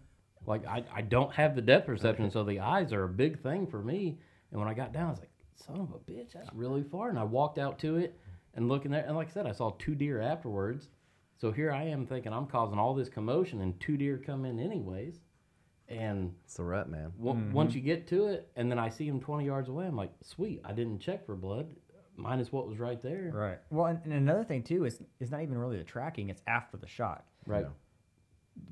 Like 0.46 0.66
I, 0.68 0.84
I 0.94 1.02
don't 1.02 1.34
have 1.34 1.56
the 1.56 1.62
depth 1.62 1.86
perception, 1.86 2.30
so 2.32 2.44
the 2.44 2.60
eyes 2.60 2.92
are 2.92 3.04
a 3.04 3.10
big 3.10 3.42
thing 3.42 3.68
for 3.68 3.82
me. 3.82 4.20
And 4.52 4.60
when 4.60 4.68
I 4.68 4.74
got 4.74 4.92
down, 4.94 5.08
I 5.08 5.12
was 5.12 5.20
like, 5.20 5.32
son 5.56 5.80
of 5.80 5.92
a 5.92 6.12
bitch, 6.12 6.34
that's 6.34 6.50
really 6.54 6.84
far. 6.84 7.10
And 7.10 7.18
I 7.20 7.24
walked 7.24 7.58
out 7.60 7.80
to 7.80 7.98
it 7.98 8.18
and 8.56 8.68
looking 8.68 8.92
there, 8.92 9.06
and 9.06 9.16
like 9.16 9.30
I 9.30 9.32
said, 9.32 9.48
I 9.48 9.52
saw 9.52 9.72
two 9.80 9.96
deer 9.96 10.20
afterwards. 10.22 10.90
So 11.38 11.52
here 11.52 11.72
I 11.72 11.84
am 11.84 12.06
thinking 12.06 12.32
I'm 12.34 12.46
causing 12.48 12.78
all 12.80 12.94
this 12.94 13.10
commotion, 13.10 13.62
and 13.62 13.80
two 13.80 13.98
deer 13.98 14.18
come 14.24 14.46
in 14.46 14.60
anyways. 14.60 15.20
And 15.90 16.34
It's 16.46 16.56
the 16.56 16.64
rut, 16.64 16.90
man. 16.90 17.12
w- 17.22 17.52
once 17.52 17.76
you 17.76 17.82
get 17.82 18.08
to 18.08 18.28
it, 18.28 18.50
and 18.56 18.72
then 18.72 18.80
I 18.80 18.90
see 18.90 19.06
him 19.08 19.20
20 19.20 19.46
yards 19.46 19.70
away, 19.70 19.86
I'm 19.86 19.96
like, 19.96 20.12
sweet, 20.22 20.62
I 20.64 20.72
didn't 20.72 21.00
check 21.00 21.26
for 21.26 21.36
blood, 21.36 21.76
minus 22.16 22.52
what 22.52 22.68
was 22.68 22.80
right 22.80 23.02
there. 23.02 23.32
Right. 23.34 23.60
Well, 23.70 23.88
and, 23.88 24.00
and 24.06 24.14
another 24.14 24.44
thing 24.44 24.64
too 24.64 24.86
is 24.86 25.02
is 25.20 25.30
not 25.32 25.42
even 25.42 25.58
really 25.58 25.78
the 25.78 25.84
tracking; 25.84 26.30
it's 26.30 26.42
after 26.48 26.78
the 26.78 26.88
shot. 26.88 27.26
Right. 27.46 27.66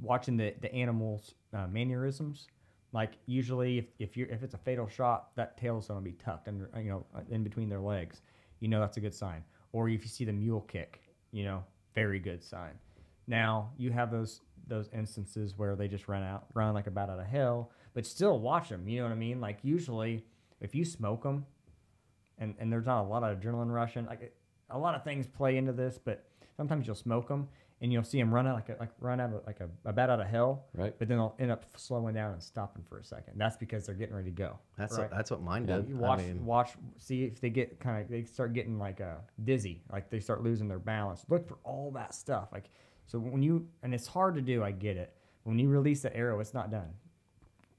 Watching 0.02 0.38
the 0.38 0.54
the 0.62 0.74
animals' 0.74 1.34
uh, 1.54 1.68
mannerisms. 1.68 2.48
Like 2.94 3.14
usually, 3.26 3.78
if 3.80 3.86
if 4.00 4.18
you 4.18 4.26
are 4.26 4.30
if 4.30 4.44
it's 4.44 4.54
a 4.54 4.58
fatal 4.60 4.88
shot, 4.88 5.36
that 5.36 5.58
tail's 5.58 5.88
going 5.88 6.00
to 6.00 6.04
be 6.04 6.14
tucked 6.14 6.48
under, 6.48 6.70
you 6.78 6.90
know, 6.90 7.06
uh, 7.16 7.22
in 7.30 7.44
between 7.44 7.68
their 7.70 7.80
legs. 7.80 8.22
You 8.60 8.68
know 8.68 8.80
that's 8.80 8.98
a 8.98 9.02
good 9.02 9.14
sign. 9.16 9.44
Or 9.72 9.90
if 9.90 10.04
you 10.04 10.10
see 10.10 10.26
the 10.26 10.34
mule 10.34 10.62
kick, 10.62 11.02
you 11.32 11.44
know, 11.46 11.64
very 11.96 12.20
good 12.20 12.44
sign. 12.44 12.74
Now 13.28 13.72
you 13.78 13.92
have 13.92 14.12
those 14.12 14.42
those 14.72 14.90
instances 14.94 15.54
where 15.56 15.76
they 15.76 15.88
just 15.88 16.08
run 16.08 16.24
out, 16.24 16.46
run 16.54 16.74
like 16.74 16.88
a 16.88 16.92
bat 16.92 17.10
out 17.10 17.20
of 17.20 17.28
hell, 17.28 17.72
but 17.94 18.06
still 18.06 18.40
watch 18.40 18.70
them. 18.70 18.88
You 18.88 19.00
know 19.00 19.06
what 19.06 19.12
I 19.12 19.18
mean? 19.18 19.40
Like 19.40 19.60
usually, 19.62 20.26
if 20.60 20.74
you 20.74 20.84
smoke 20.84 21.24
them, 21.24 21.46
and 22.40 22.56
and 22.58 22.72
there's 22.72 22.86
not 22.86 23.04
a 23.04 23.08
lot 23.08 23.24
of 23.24 23.40
adrenaline 23.40 23.72
rushing. 23.72 24.06
Like 24.08 24.34
a 24.70 24.78
lot 24.80 24.96
of 24.96 25.04
things 25.04 25.28
play 25.28 25.58
into 25.58 25.74
this, 25.74 26.00
but 26.04 26.26
sometimes 26.58 26.88
you'll 26.88 26.96
smoke 26.96 27.28
them 27.28 27.48
and 27.82 27.92
you'll 27.92 28.04
see 28.04 28.20
them 28.20 28.34
run 28.34 28.46
out 28.46 28.56
like 28.56 28.70
a, 28.70 28.76
like 28.80 28.92
run 29.00 29.20
out 29.20 29.34
of 29.34 29.42
like 29.46 29.60
a, 29.60 29.70
a 29.90 29.92
bat 29.92 30.10
out 30.10 30.22
of 30.22 30.28
hell. 30.28 30.66
Right. 30.74 30.94
But 30.98 31.08
then 31.08 31.18
they'll 31.18 31.36
end 31.40 31.52
up 31.52 31.66
slowing 31.76 32.14
down 32.14 32.34
and 32.34 32.42
stopping 32.42 32.84
for 32.88 33.00
a 33.00 33.04
second. 33.04 33.34
That's 33.38 33.58
because 33.58 33.86
they're 33.86 33.96
getting 33.96 34.16
ready 34.16 34.30
to 34.30 34.36
go. 34.36 34.60
That's 34.78 34.94
right? 34.94 35.10
what, 35.10 35.12
that's 35.12 35.32
what 35.32 35.42
mine 35.42 35.66
did. 35.66 35.90
you 35.90 35.98
watch, 35.98 36.20
I 36.20 36.24
mean, 36.24 36.46
watch, 36.46 36.72
see 36.98 37.24
if 37.24 37.42
they 37.42 37.50
get 37.50 37.80
kind 37.80 38.04
of, 38.04 38.10
they 38.10 38.24
start 38.24 38.54
getting 38.54 38.78
like 38.78 39.02
uh, 39.02 39.16
dizzy, 39.44 39.82
like 39.92 40.12
they 40.12 40.20
start 40.20 40.44
losing 40.44 40.68
their 40.68 40.80
balance. 40.80 41.26
Look 41.28 41.48
for 41.48 41.58
all 41.64 41.92
that 41.96 42.14
stuff. 42.14 42.50
Like, 42.52 42.70
so 43.12 43.20
when 43.20 43.44
you, 43.44 43.68
and 43.84 43.94
it's 43.94 44.08
hard 44.08 44.36
to 44.36 44.42
do, 44.42 44.64
I 44.64 44.72
get 44.72 44.96
it. 44.96 45.14
When 45.44 45.60
you 45.60 45.68
release 45.68 46.02
the 46.02 46.16
arrow, 46.16 46.40
it's 46.40 46.54
not 46.54 46.72
done. 46.72 46.94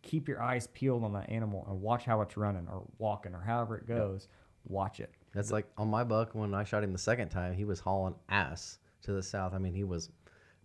Keep 0.03 0.29
your 0.29 0.43
eyes 0.43 0.67
peeled 0.75 1.05
on 1.05 1.15
that 1.15 1.31
animal 1.31 1.65
and 1.71 1.81
watch 1.81 2.05
how 2.05 2.21
it's 2.21 2.37
running 2.37 2.69
or 2.71 2.83
walking 2.99 3.35
or 3.35 3.41
however 3.41 3.79
it 3.79 3.87
goes. 3.87 4.29
Watch 4.67 5.01
it. 5.01 5.11
That's 5.35 5.51
like 5.51 5.67
on 5.79 5.89
my 5.89 6.05
buck 6.05 6.35
when 6.35 6.53
I 6.53 6.65
shot 6.65 6.85
him 6.85 6.93
the 6.93 6.99
second 6.99 7.31
time, 7.31 7.55
he 7.55 7.65
was 7.65 7.81
hauling 7.81 8.15
ass 8.29 8.79
to 9.05 9.13
the 9.13 9.23
south. 9.23 9.55
I 9.55 9.59
mean, 9.59 9.73
he 9.73 9.85
was, 9.85 10.11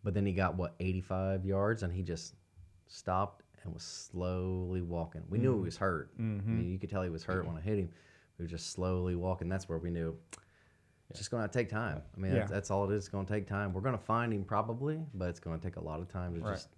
but 0.04 0.14
then 0.14 0.26
he 0.26 0.34
got 0.34 0.56
what 0.56 0.76
85 0.82 1.46
yards 1.46 1.84
and 1.84 1.94
he 1.94 2.04
just 2.04 2.36
stopped 2.88 3.44
and 3.64 3.74
was 3.74 3.84
slowly 3.84 4.82
walking. 4.82 5.24
We 5.30 5.38
knew 5.38 5.52
he 5.52 5.56
mm-hmm. 5.56 5.64
was 5.64 5.78
hurt. 5.78 6.12
I 6.20 6.22
mean, 6.50 6.70
you 6.70 6.78
could 6.78 6.90
tell 6.90 7.04
he 7.04 7.10
was 7.10 7.24
hurt 7.24 7.48
when 7.48 7.56
I 7.56 7.62
hit 7.62 7.80
him. 7.80 7.90
He 8.36 8.44
was 8.44 8.52
just 8.52 8.72
slowly 8.72 9.16
walking. 9.16 9.48
That's 9.48 9.70
where 9.70 9.78
we 9.78 9.92
knew 9.92 10.18
it's 11.10 11.20
just 11.20 11.32
going 11.32 11.48
to 11.48 11.52
take 11.52 11.70
time. 11.70 12.02
I 12.16 12.20
mean, 12.20 12.34
that's, 12.34 12.50
Yeah. 12.50 12.54
that's 12.56 12.70
all 12.72 12.90
it 12.90 12.94
is. 12.94 13.04
It's 13.04 13.08
going 13.08 13.26
to 13.26 13.34
take 13.34 13.48
time. 13.48 13.74
We're 13.74 13.82
going 13.82 13.98
to 13.98 14.04
find 14.04 14.34
him 14.34 14.44
probably, 14.44 15.00
but 15.14 15.30
it's 15.30 15.40
going 15.40 15.58
to 15.60 15.66
take 15.66 15.78
a 15.78 15.84
lot 15.84 16.00
of 16.02 16.08
time 16.10 16.34
to 16.36 16.42
Right. 16.42 16.54
just. 16.56 16.70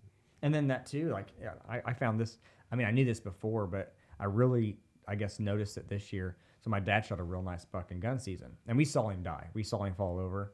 And 0.41 0.53
then 0.53 0.67
that 0.67 0.85
too, 0.85 1.09
like 1.09 1.27
yeah, 1.41 1.53
I, 1.67 1.81
I 1.85 1.93
found 1.93 2.19
this. 2.19 2.37
I 2.71 2.75
mean, 2.75 2.87
I 2.87 2.91
knew 2.91 3.03
this 3.05 3.19
before, 3.19 3.67
but 3.67 3.93
I 4.19 4.25
really, 4.25 4.77
I 5.07 5.15
guess, 5.15 5.39
noticed 5.39 5.77
it 5.77 5.89
this 5.89 6.13
year. 6.13 6.37
So 6.61 6.69
my 6.69 6.79
dad 6.79 7.05
shot 7.05 7.19
a 7.19 7.23
real 7.23 7.41
nice 7.41 7.65
buck 7.65 7.91
in 7.91 7.99
gun 7.99 8.19
season, 8.19 8.51
and 8.67 8.77
we 8.77 8.85
saw 8.85 9.09
him 9.09 9.23
die. 9.23 9.47
We 9.53 9.63
saw 9.63 9.83
him 9.83 9.95
fall 9.95 10.17
over, 10.19 10.53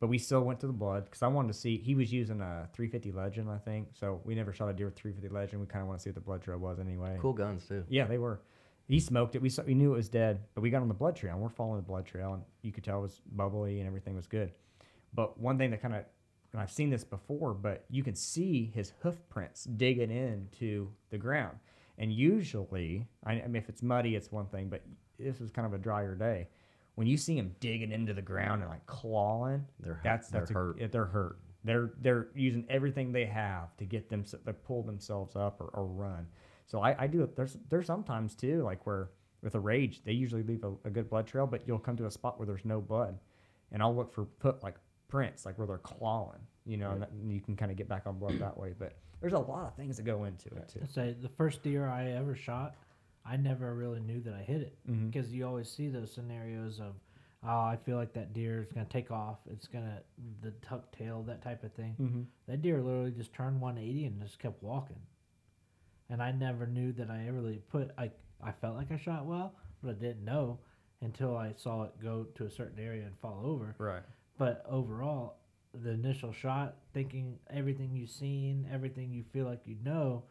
but 0.00 0.08
we 0.08 0.18
still 0.18 0.42
went 0.42 0.58
to 0.60 0.66
the 0.66 0.72
blood 0.72 1.04
because 1.04 1.22
I 1.22 1.28
wanted 1.28 1.48
to 1.52 1.54
see. 1.58 1.76
He 1.78 1.94
was 1.94 2.12
using 2.12 2.40
a 2.40 2.68
350 2.72 3.12
Legend, 3.12 3.50
I 3.50 3.58
think. 3.58 3.88
So 3.92 4.20
we 4.24 4.34
never 4.34 4.52
shot 4.52 4.68
a 4.68 4.72
deer 4.72 4.86
with 4.86 4.96
350 4.96 5.32
Legend. 5.34 5.60
We 5.60 5.66
kind 5.68 5.82
of 5.82 5.88
want 5.88 6.00
to 6.00 6.02
see 6.02 6.10
what 6.10 6.14
the 6.16 6.20
blood 6.20 6.42
trail 6.42 6.58
was 6.58 6.80
anyway. 6.80 7.16
Cool 7.20 7.34
guns 7.34 7.66
too. 7.66 7.84
Yeah, 7.88 8.06
they 8.06 8.18
were. 8.18 8.40
He 8.86 9.00
smoked 9.00 9.34
it. 9.34 9.40
We 9.42 9.48
saw, 9.48 9.62
we 9.62 9.74
knew 9.74 9.92
it 9.92 9.96
was 9.96 10.08
dead, 10.08 10.40
but 10.54 10.60
we 10.60 10.70
got 10.70 10.82
on 10.82 10.88
the 10.88 10.94
blood 10.94 11.16
trail 11.16 11.32
and 11.34 11.42
we're 11.42 11.48
following 11.48 11.76
the 11.80 11.86
blood 11.86 12.04
trail, 12.04 12.34
and 12.34 12.42
you 12.62 12.70
could 12.72 12.84
tell 12.84 12.98
it 12.98 13.02
was 13.02 13.20
bubbly 13.32 13.78
and 13.80 13.86
everything 13.86 14.14
was 14.14 14.26
good. 14.26 14.52
But 15.14 15.38
one 15.40 15.56
thing 15.58 15.70
that 15.70 15.80
kind 15.80 15.94
of, 15.94 16.04
and 16.52 16.60
I've 16.60 16.70
seen 16.70 16.90
this 16.90 17.02
before, 17.04 17.54
but 17.54 17.84
you 17.90 18.02
can 18.02 18.14
see 18.14 18.70
his 18.74 18.92
hoof 19.02 19.16
prints 19.28 19.64
digging 19.64 20.10
into 20.10 20.90
the 21.10 21.18
ground. 21.18 21.56
And 21.98 22.12
usually, 22.12 23.06
I, 23.24 23.34
mean, 23.36 23.56
if 23.56 23.68
it's 23.68 23.82
muddy, 23.82 24.16
it's 24.16 24.30
one 24.30 24.46
thing, 24.46 24.68
but 24.68 24.82
this 25.18 25.40
was 25.40 25.50
kind 25.50 25.66
of 25.66 25.72
a 25.72 25.78
drier 25.78 26.14
day. 26.14 26.48
When 26.96 27.06
you 27.06 27.16
see 27.16 27.36
him 27.36 27.54
digging 27.60 27.90
into 27.90 28.12
the 28.14 28.22
ground 28.22 28.62
and 28.62 28.70
like 28.70 28.84
clawing, 28.86 29.64
They're 29.80 29.94
hu- 29.94 30.00
that's 30.04 30.28
they're 30.28 30.44
a- 30.44 30.52
hurt. 30.52 30.92
they're 30.92 31.04
hurt. 31.06 31.38
They're 31.64 31.92
they're 32.02 32.28
using 32.34 32.66
everything 32.68 33.10
they 33.10 33.24
have 33.24 33.74
to 33.78 33.84
get 33.86 34.10
them 34.10 34.22
to 34.24 34.36
pull 34.52 34.82
themselves 34.82 35.34
up 35.34 35.60
or, 35.60 35.68
or 35.68 35.86
run. 35.86 36.26
So 36.66 36.80
I, 36.80 37.04
I 37.04 37.06
do 37.06 37.22
it. 37.22 37.36
There's 37.36 37.56
there's 37.68 37.86
sometimes 37.86 38.34
too 38.34 38.62
like 38.62 38.86
where 38.86 39.10
with 39.42 39.54
a 39.54 39.60
rage 39.60 40.02
they 40.04 40.12
usually 40.12 40.42
leave 40.42 40.64
a, 40.64 40.72
a 40.84 40.90
good 40.90 41.08
blood 41.08 41.26
trail, 41.26 41.46
but 41.46 41.66
you'll 41.66 41.78
come 41.78 41.96
to 41.96 42.06
a 42.06 42.10
spot 42.10 42.38
where 42.38 42.46
there's 42.46 42.64
no 42.64 42.80
blood, 42.80 43.18
and 43.72 43.82
I'll 43.82 43.94
look 43.94 44.12
for 44.12 44.24
put 44.24 44.62
like 44.62 44.76
prints 45.08 45.46
like 45.46 45.58
where 45.58 45.66
they're 45.66 45.78
clawing, 45.78 46.40
you 46.66 46.76
know, 46.76 46.90
and, 46.90 47.02
that, 47.02 47.10
and 47.10 47.30
you 47.32 47.40
can 47.40 47.54
kind 47.54 47.70
of 47.70 47.76
get 47.76 47.88
back 47.88 48.06
on 48.06 48.18
blood 48.18 48.38
that 48.40 48.56
way. 48.56 48.74
But 48.78 48.94
there's 49.20 49.34
a 49.34 49.38
lot 49.38 49.66
of 49.66 49.74
things 49.76 49.96
that 49.96 50.04
go 50.04 50.24
into 50.24 50.48
it 50.48 50.68
too. 50.72 50.80
I 50.82 50.86
say 50.86 51.16
the 51.20 51.28
first 51.28 51.62
deer 51.62 51.86
I 51.86 52.10
ever 52.12 52.34
shot, 52.34 52.74
I 53.24 53.36
never 53.36 53.74
really 53.74 54.00
knew 54.00 54.20
that 54.20 54.34
I 54.34 54.42
hit 54.42 54.60
it 54.60 54.78
because 55.10 55.32
you 55.32 55.46
always 55.46 55.70
see 55.70 55.88
those 55.88 56.12
scenarios 56.12 56.80
of, 56.80 56.94
oh, 57.46 57.60
I 57.60 57.78
feel 57.84 57.96
like 57.96 58.12
that 58.14 58.32
deer 58.32 58.62
is 58.62 58.72
gonna 58.72 58.86
take 58.86 59.10
off. 59.10 59.38
It's 59.50 59.66
gonna 59.66 60.00
the 60.42 60.50
tuck 60.66 60.90
tail, 60.96 61.22
that 61.26 61.42
type 61.42 61.62
of 61.64 61.72
thing. 61.72 61.94
Mm-hmm. 62.00 62.22
That 62.48 62.62
deer 62.62 62.82
literally 62.82 63.12
just 63.12 63.32
turned 63.32 63.60
180 63.60 64.06
and 64.06 64.20
just 64.22 64.38
kept 64.38 64.62
walking. 64.62 65.00
And 66.10 66.22
I 66.22 66.32
never 66.32 66.66
knew 66.66 66.92
that 66.92 67.10
I 67.10 67.26
ever 67.28 67.40
really 67.40 67.62
put. 67.70 67.90
I 67.98 68.10
I 68.42 68.52
felt 68.52 68.76
like 68.76 68.92
I 68.92 68.96
shot 68.96 69.24
well, 69.26 69.54
but 69.82 69.90
I 69.90 69.94
didn't 69.94 70.24
know 70.24 70.58
until 71.00 71.36
I 71.36 71.52
saw 71.56 71.84
it 71.84 71.92
go 72.02 72.26
to 72.34 72.44
a 72.44 72.50
certain 72.50 72.78
area 72.78 73.04
and 73.04 73.18
fall 73.20 73.42
over. 73.44 73.74
Right. 73.78 74.02
But 74.38 74.64
overall, 74.68 75.36
the 75.82 75.90
initial 75.90 76.32
shot, 76.32 76.76
thinking 76.92 77.38
everything 77.50 77.90
you've 77.94 78.10
seen, 78.10 78.68
everything 78.72 79.12
you 79.12 79.24
feel 79.32 79.44
like 79.46 79.60
you 79.64 79.76
know, 79.84 80.24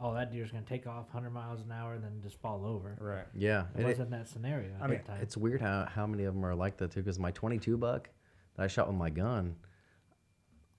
oh, 0.00 0.14
that 0.14 0.32
deer's 0.32 0.50
gonna 0.50 0.64
take 0.64 0.86
off 0.86 1.06
100 1.12 1.30
miles 1.30 1.60
an 1.60 1.72
hour, 1.72 1.94
and 1.94 2.04
then 2.04 2.20
just 2.22 2.40
fall 2.40 2.64
over. 2.64 2.96
Right. 3.00 3.26
Yeah. 3.34 3.66
It 3.74 3.80
it- 3.80 3.84
wasn't 3.84 4.10
that 4.10 4.28
scenario 4.28 4.70
I 4.80 4.86
mean, 4.86 5.02
time. 5.02 5.20
It's 5.22 5.36
weird 5.36 5.60
how, 5.60 5.86
how 5.86 6.06
many 6.06 6.24
of 6.24 6.34
them 6.34 6.44
are 6.44 6.54
like 6.54 6.76
that 6.78 6.90
too. 6.90 7.00
Because 7.00 7.18
my 7.18 7.30
22 7.30 7.76
buck 7.78 8.10
that 8.56 8.62
I 8.64 8.66
shot 8.66 8.86
with 8.86 8.96
my 8.96 9.10
gun, 9.10 9.56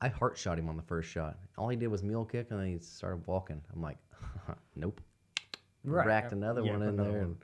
I 0.05 0.09
heart 0.09 0.37
shot 0.37 0.59
him 0.59 0.69
on 0.69 0.77
the 0.77 0.83
first 0.83 1.09
shot. 1.09 1.39
All 1.57 1.67
he 1.67 1.75
did 1.75 1.87
was 1.87 2.03
mule 2.03 2.25
kick, 2.25 2.47
and 2.51 2.59
then 2.59 2.67
he 2.67 2.77
started 2.79 3.25
walking. 3.25 3.59
I'm 3.73 3.81
like, 3.81 3.97
nope. 4.75 5.01
Right. 5.83 6.05
Racked 6.05 6.31
another 6.31 6.61
Yeah, 6.63 6.73
one 6.73 6.81
in 6.83 6.89
another 6.89 7.11
there. 7.11 7.21
one. 7.21 7.29
And, 7.29 7.37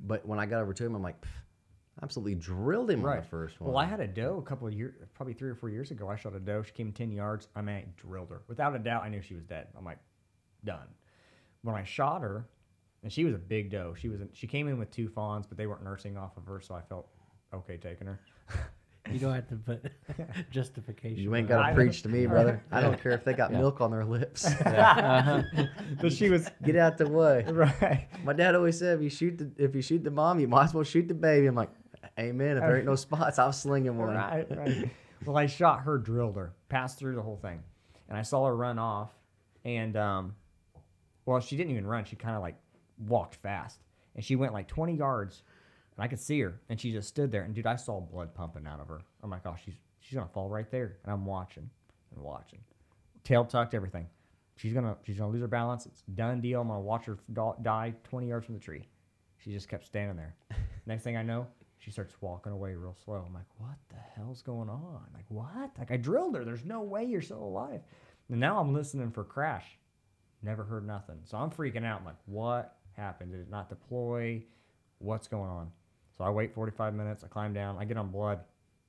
but 0.00 0.26
when 0.26 0.38
I 0.38 0.44
got 0.44 0.60
over 0.60 0.74
to 0.74 0.84
him, 0.84 0.94
I'm 0.94 1.02
like, 1.02 1.16
absolutely 2.02 2.34
drilled 2.34 2.90
him 2.90 3.04
on 3.06 3.16
the 3.16 3.22
first 3.22 3.58
one. 3.58 3.70
Well, 3.72 3.78
I 3.78 3.86
had 3.86 4.00
a 4.00 4.06
doe 4.06 4.36
a 4.38 4.42
couple 4.42 4.66
of 4.66 4.74
years, 4.74 4.94
probably 5.14 5.32
three 5.32 5.48
or 5.48 5.54
four 5.54 5.70
years 5.70 5.90
ago. 5.90 6.08
I 6.10 6.16
shot 6.16 6.34
a 6.34 6.40
doe. 6.40 6.62
She 6.62 6.72
came 6.72 6.92
10 6.92 7.10
yards. 7.10 7.48
I 7.56 7.62
mean, 7.62 7.76
I 7.76 7.84
drilled 7.96 8.28
her. 8.30 8.42
Without 8.48 8.74
a 8.76 8.78
doubt, 8.78 9.04
I 9.04 9.08
knew 9.08 9.22
she 9.22 9.34
was 9.34 9.44
dead. 9.44 9.68
I'm 9.76 9.84
like, 9.84 9.98
done. 10.64 10.88
When 11.62 11.74
I 11.74 11.84
shot 11.84 12.20
her, 12.20 12.46
and 13.02 13.10
she 13.10 13.24
was 13.24 13.34
a 13.34 13.38
big 13.38 13.70
doe. 13.70 13.94
She 13.96 14.08
was. 14.10 14.20
She 14.34 14.46
came 14.46 14.68
in 14.68 14.78
with 14.78 14.90
two 14.90 15.08
fawns, 15.08 15.46
but 15.46 15.56
they 15.56 15.66
weren't 15.66 15.84
nursing 15.84 16.18
off 16.18 16.36
of 16.36 16.44
her, 16.46 16.60
so 16.60 16.74
I 16.74 16.82
felt 16.82 17.08
okay 17.54 17.76
taking 17.78 18.06
her. 18.06 18.20
You 19.12 19.18
don't 19.18 19.34
have 19.34 19.48
to 19.48 19.56
put 19.56 19.84
justification. 20.50 21.22
You 21.22 21.34
ain't 21.34 21.50
on 21.50 21.58
got 21.58 21.68
to 21.68 21.74
preach 21.74 22.02
to 22.02 22.08
me, 22.08 22.26
brother. 22.26 22.62
I 22.72 22.80
don't 22.80 23.00
care 23.02 23.12
if 23.12 23.24
they 23.24 23.32
got 23.32 23.52
milk 23.52 23.80
on 23.80 23.90
their 23.90 24.04
lips. 24.04 24.46
but 24.64 26.12
she 26.12 26.28
was 26.28 26.50
Get 26.62 26.76
out 26.76 26.98
the 26.98 27.08
way. 27.08 27.44
right. 27.48 28.08
My 28.24 28.32
dad 28.32 28.54
always 28.54 28.78
said, 28.78 28.98
if 28.98 29.02
you 29.02 29.10
shoot 29.10 29.38
the 29.38 29.50
if 29.62 29.74
you 29.74 29.82
shoot 29.82 30.04
the 30.04 30.10
mom, 30.10 30.40
you 30.40 30.48
might 30.48 30.64
as 30.64 30.74
well 30.74 30.84
shoot 30.84 31.08
the 31.08 31.14
baby. 31.14 31.46
I'm 31.46 31.54
like, 31.54 31.70
Amen. 32.18 32.56
If 32.56 32.62
there 32.62 32.76
ain't 32.76 32.86
no 32.86 32.96
spots, 32.96 33.38
I'm 33.38 33.52
slinging 33.52 33.96
one. 33.96 34.14
Right, 34.14 34.46
right. 34.56 34.90
well, 35.24 35.36
I 35.36 35.46
shot 35.46 35.80
her, 35.80 35.98
drilled 35.98 36.36
her, 36.36 36.52
passed 36.68 36.98
through 36.98 37.14
the 37.14 37.22
whole 37.22 37.36
thing, 37.36 37.62
and 38.08 38.18
I 38.18 38.22
saw 38.22 38.46
her 38.46 38.56
run 38.56 38.78
off, 38.78 39.10
and 39.64 39.96
um, 39.96 40.34
well, 41.26 41.40
she 41.40 41.56
didn't 41.56 41.72
even 41.72 41.86
run. 41.86 42.04
She 42.04 42.16
kind 42.16 42.34
of 42.34 42.42
like 42.42 42.56
walked 43.06 43.36
fast, 43.36 43.78
and 44.16 44.24
she 44.24 44.34
went 44.36 44.52
like 44.52 44.66
20 44.66 44.96
yards, 44.96 45.42
and 45.98 46.04
I 46.04 46.08
could 46.08 46.20
see 46.20 46.40
her, 46.40 46.60
and 46.68 46.80
she 46.80 46.92
just 46.92 47.08
stood 47.08 47.32
there, 47.32 47.42
and 47.42 47.52
dude, 47.52 47.66
I 47.66 47.74
saw 47.74 48.00
blood 48.00 48.32
pumping 48.32 48.68
out 48.68 48.78
of 48.78 48.86
her. 48.86 49.00
I'm 49.22 49.30
like, 49.30 49.44
oh, 49.44 49.56
she's 49.62 49.74
she's 49.98 50.14
gonna 50.14 50.30
fall 50.32 50.48
right 50.48 50.70
there, 50.70 50.98
and 51.02 51.12
I'm 51.12 51.26
watching 51.26 51.68
and 52.14 52.24
watching, 52.24 52.60
tail 53.24 53.44
tucked, 53.44 53.74
everything. 53.74 54.06
She's 54.54 54.72
gonna 54.72 54.96
she's 55.02 55.18
gonna 55.18 55.32
lose 55.32 55.42
her 55.42 55.48
balance. 55.48 55.86
It's 55.86 56.02
done 56.02 56.40
deal. 56.40 56.60
I'm 56.60 56.68
gonna 56.68 56.80
watch 56.80 57.06
her 57.06 57.18
die 57.62 57.94
20 58.04 58.28
yards 58.28 58.46
from 58.46 58.54
the 58.54 58.60
tree. 58.60 58.88
She 59.38 59.52
just 59.52 59.68
kept 59.68 59.86
standing 59.86 60.16
there. 60.16 60.36
Next 60.86 61.02
thing 61.02 61.16
I 61.16 61.22
know, 61.22 61.48
she 61.78 61.90
starts 61.90 62.14
walking 62.20 62.52
away 62.52 62.74
real 62.74 62.96
slow. 63.04 63.24
I'm 63.26 63.34
like, 63.34 63.44
what 63.58 63.76
the 63.88 63.96
hell's 64.14 64.42
going 64.42 64.68
on? 64.68 65.02
Like, 65.14 65.26
what? 65.28 65.70
Like, 65.78 65.90
I 65.90 65.96
drilled 65.96 66.36
her. 66.36 66.44
There's 66.44 66.64
no 66.64 66.82
way 66.82 67.04
you're 67.04 67.22
still 67.22 67.42
alive. 67.42 67.80
And 68.30 68.40
now 68.40 68.58
I'm 68.58 68.72
listening 68.72 69.10
for 69.10 69.24
crash. 69.24 69.64
Never 70.42 70.64
heard 70.64 70.86
nothing. 70.86 71.18
So 71.24 71.38
I'm 71.38 71.50
freaking 71.50 71.84
out. 71.84 72.00
I'm 72.00 72.06
like, 72.06 72.16
what 72.26 72.76
happened? 72.96 73.32
Did 73.32 73.40
it 73.40 73.50
not 73.50 73.68
deploy? 73.68 74.44
What's 74.98 75.28
going 75.28 75.50
on? 75.50 75.70
So 76.18 76.24
I 76.24 76.30
wait 76.30 76.52
45 76.52 76.94
minutes. 76.94 77.22
I 77.22 77.28
climb 77.28 77.54
down. 77.54 77.76
I 77.78 77.84
get 77.84 77.96
on 77.96 78.10
blood. 78.10 78.40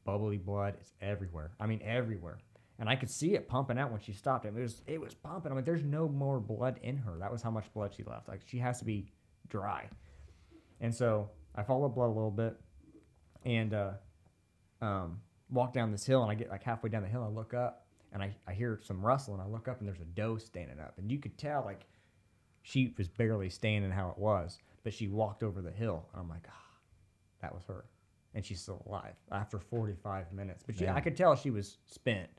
Bubbly 0.04 0.38
blood 0.38 0.74
It's 0.80 0.92
everywhere. 1.02 1.52
I 1.60 1.68
mean, 1.68 1.82
everywhere. 1.84 2.40
And 2.80 2.90
I 2.90 2.96
could 2.96 3.12
see 3.12 3.36
it 3.36 3.48
pumping 3.48 3.78
out 3.78 3.92
when 3.92 4.00
she 4.00 4.14
stopped. 4.14 4.46
It 4.46 4.54
was 4.54 4.82
it 4.88 5.00
was 5.00 5.14
pumping. 5.14 5.52
I'm 5.52 5.58
like, 5.58 5.66
there's 5.66 5.84
no 5.84 6.08
more 6.08 6.40
blood 6.40 6.80
in 6.82 6.98
her. 6.98 7.18
That 7.20 7.32
was 7.32 7.42
how 7.42 7.52
much 7.52 7.72
blood 7.74 7.94
she 7.96 8.04
left. 8.04 8.28
Like 8.28 8.42
she 8.46 8.58
has 8.58 8.80
to 8.80 8.86
be 8.86 9.12
dry. 9.50 9.90
And 10.80 10.96
so 10.96 11.30
I 11.54 11.64
follow 11.64 11.90
blood 11.90 12.08
a 12.08 12.16
little 12.16 12.32
bit 12.32 12.56
and 13.46 13.74
uh, 13.74 13.92
um, 14.82 15.20
walk 15.52 15.74
down 15.74 15.92
this 15.92 16.06
hill. 16.06 16.24
And 16.24 16.32
I 16.32 16.36
get 16.36 16.50
like 16.50 16.64
halfway 16.64 16.90
down 16.90 17.04
the 17.04 17.10
hill. 17.10 17.24
I 17.24 17.28
look 17.28 17.54
up 17.54 17.86
and 18.14 18.24
I, 18.24 18.34
I 18.48 18.54
hear 18.54 18.80
some 18.82 19.06
rustling. 19.06 19.42
I 19.42 19.46
look 19.46 19.68
up 19.68 19.80
and 19.80 19.88
there's 19.88 20.00
a 20.00 20.06
doe 20.06 20.38
standing 20.38 20.80
up. 20.80 20.94
And 20.98 21.12
you 21.12 21.20
could 21.20 21.38
tell 21.38 21.64
like 21.66 21.86
she 22.64 22.94
was 22.98 23.10
barely 23.10 23.50
standing 23.50 23.92
how 23.92 24.10
it 24.10 24.18
was, 24.18 24.58
but 24.84 24.94
she 24.94 25.10
walked 25.10 25.44
over 25.44 25.62
the 25.62 25.72
hill. 25.72 26.08
And 26.14 26.22
I'm 26.22 26.30
like, 26.30 26.48
ah, 26.50 26.69
that 27.42 27.54
was 27.54 27.64
her. 27.66 27.86
And 28.36 28.46
she's 28.46 28.62
still 28.62 28.84
alive 28.88 29.16
after 29.32 29.60
45 29.60 30.32
minutes. 30.32 30.64
But 30.66 30.78
she, 30.78 30.88
I 30.88 31.00
could 31.00 31.18
tell 31.18 31.36
she 31.36 31.50
was 31.50 31.78
spent. 31.86 32.30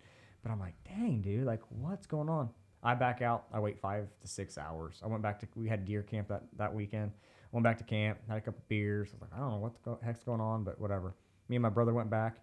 But 0.43 0.53
I'm 0.53 0.61
like, 0.61 0.75
dang, 0.85 1.21
dude, 1.21 1.45
like 1.45 1.63
what's 1.69 2.07
going 2.07 2.29
on? 2.29 2.51
I 2.83 2.95
back 2.95 3.21
out. 3.23 3.45
I 3.53 3.61
wait 3.61 3.79
five 3.79 4.09
to 4.21 4.29
six 4.29 4.57
hours. 4.57 5.01
I 5.05 5.09
went 5.09 5.23
back 5.23 5.41
to 5.41 5.49
we 5.55 5.69
had 5.69 5.85
deer 5.85 6.03
camp 6.03 6.29
that, 6.29 6.45
that 6.57 6.75
weekend. 6.75 7.13
Went 7.53 7.65
back 7.65 7.79
to 7.79 7.85
camp, 7.85 8.19
had 8.29 8.39
a 8.39 8.41
couple 8.41 8.63
beers. 8.69 9.09
I 9.11 9.15
was 9.15 9.23
like, 9.23 9.35
I 9.35 9.39
don't 9.39 9.51
know 9.51 9.57
what 9.57 9.83
the 9.83 10.07
heck's 10.07 10.23
going 10.23 10.41
on, 10.41 10.63
but 10.63 10.81
whatever. 10.81 11.17
Me 11.49 11.57
and 11.57 11.63
my 11.63 11.69
brother 11.69 11.93
went 11.93 12.09
back. 12.09 12.37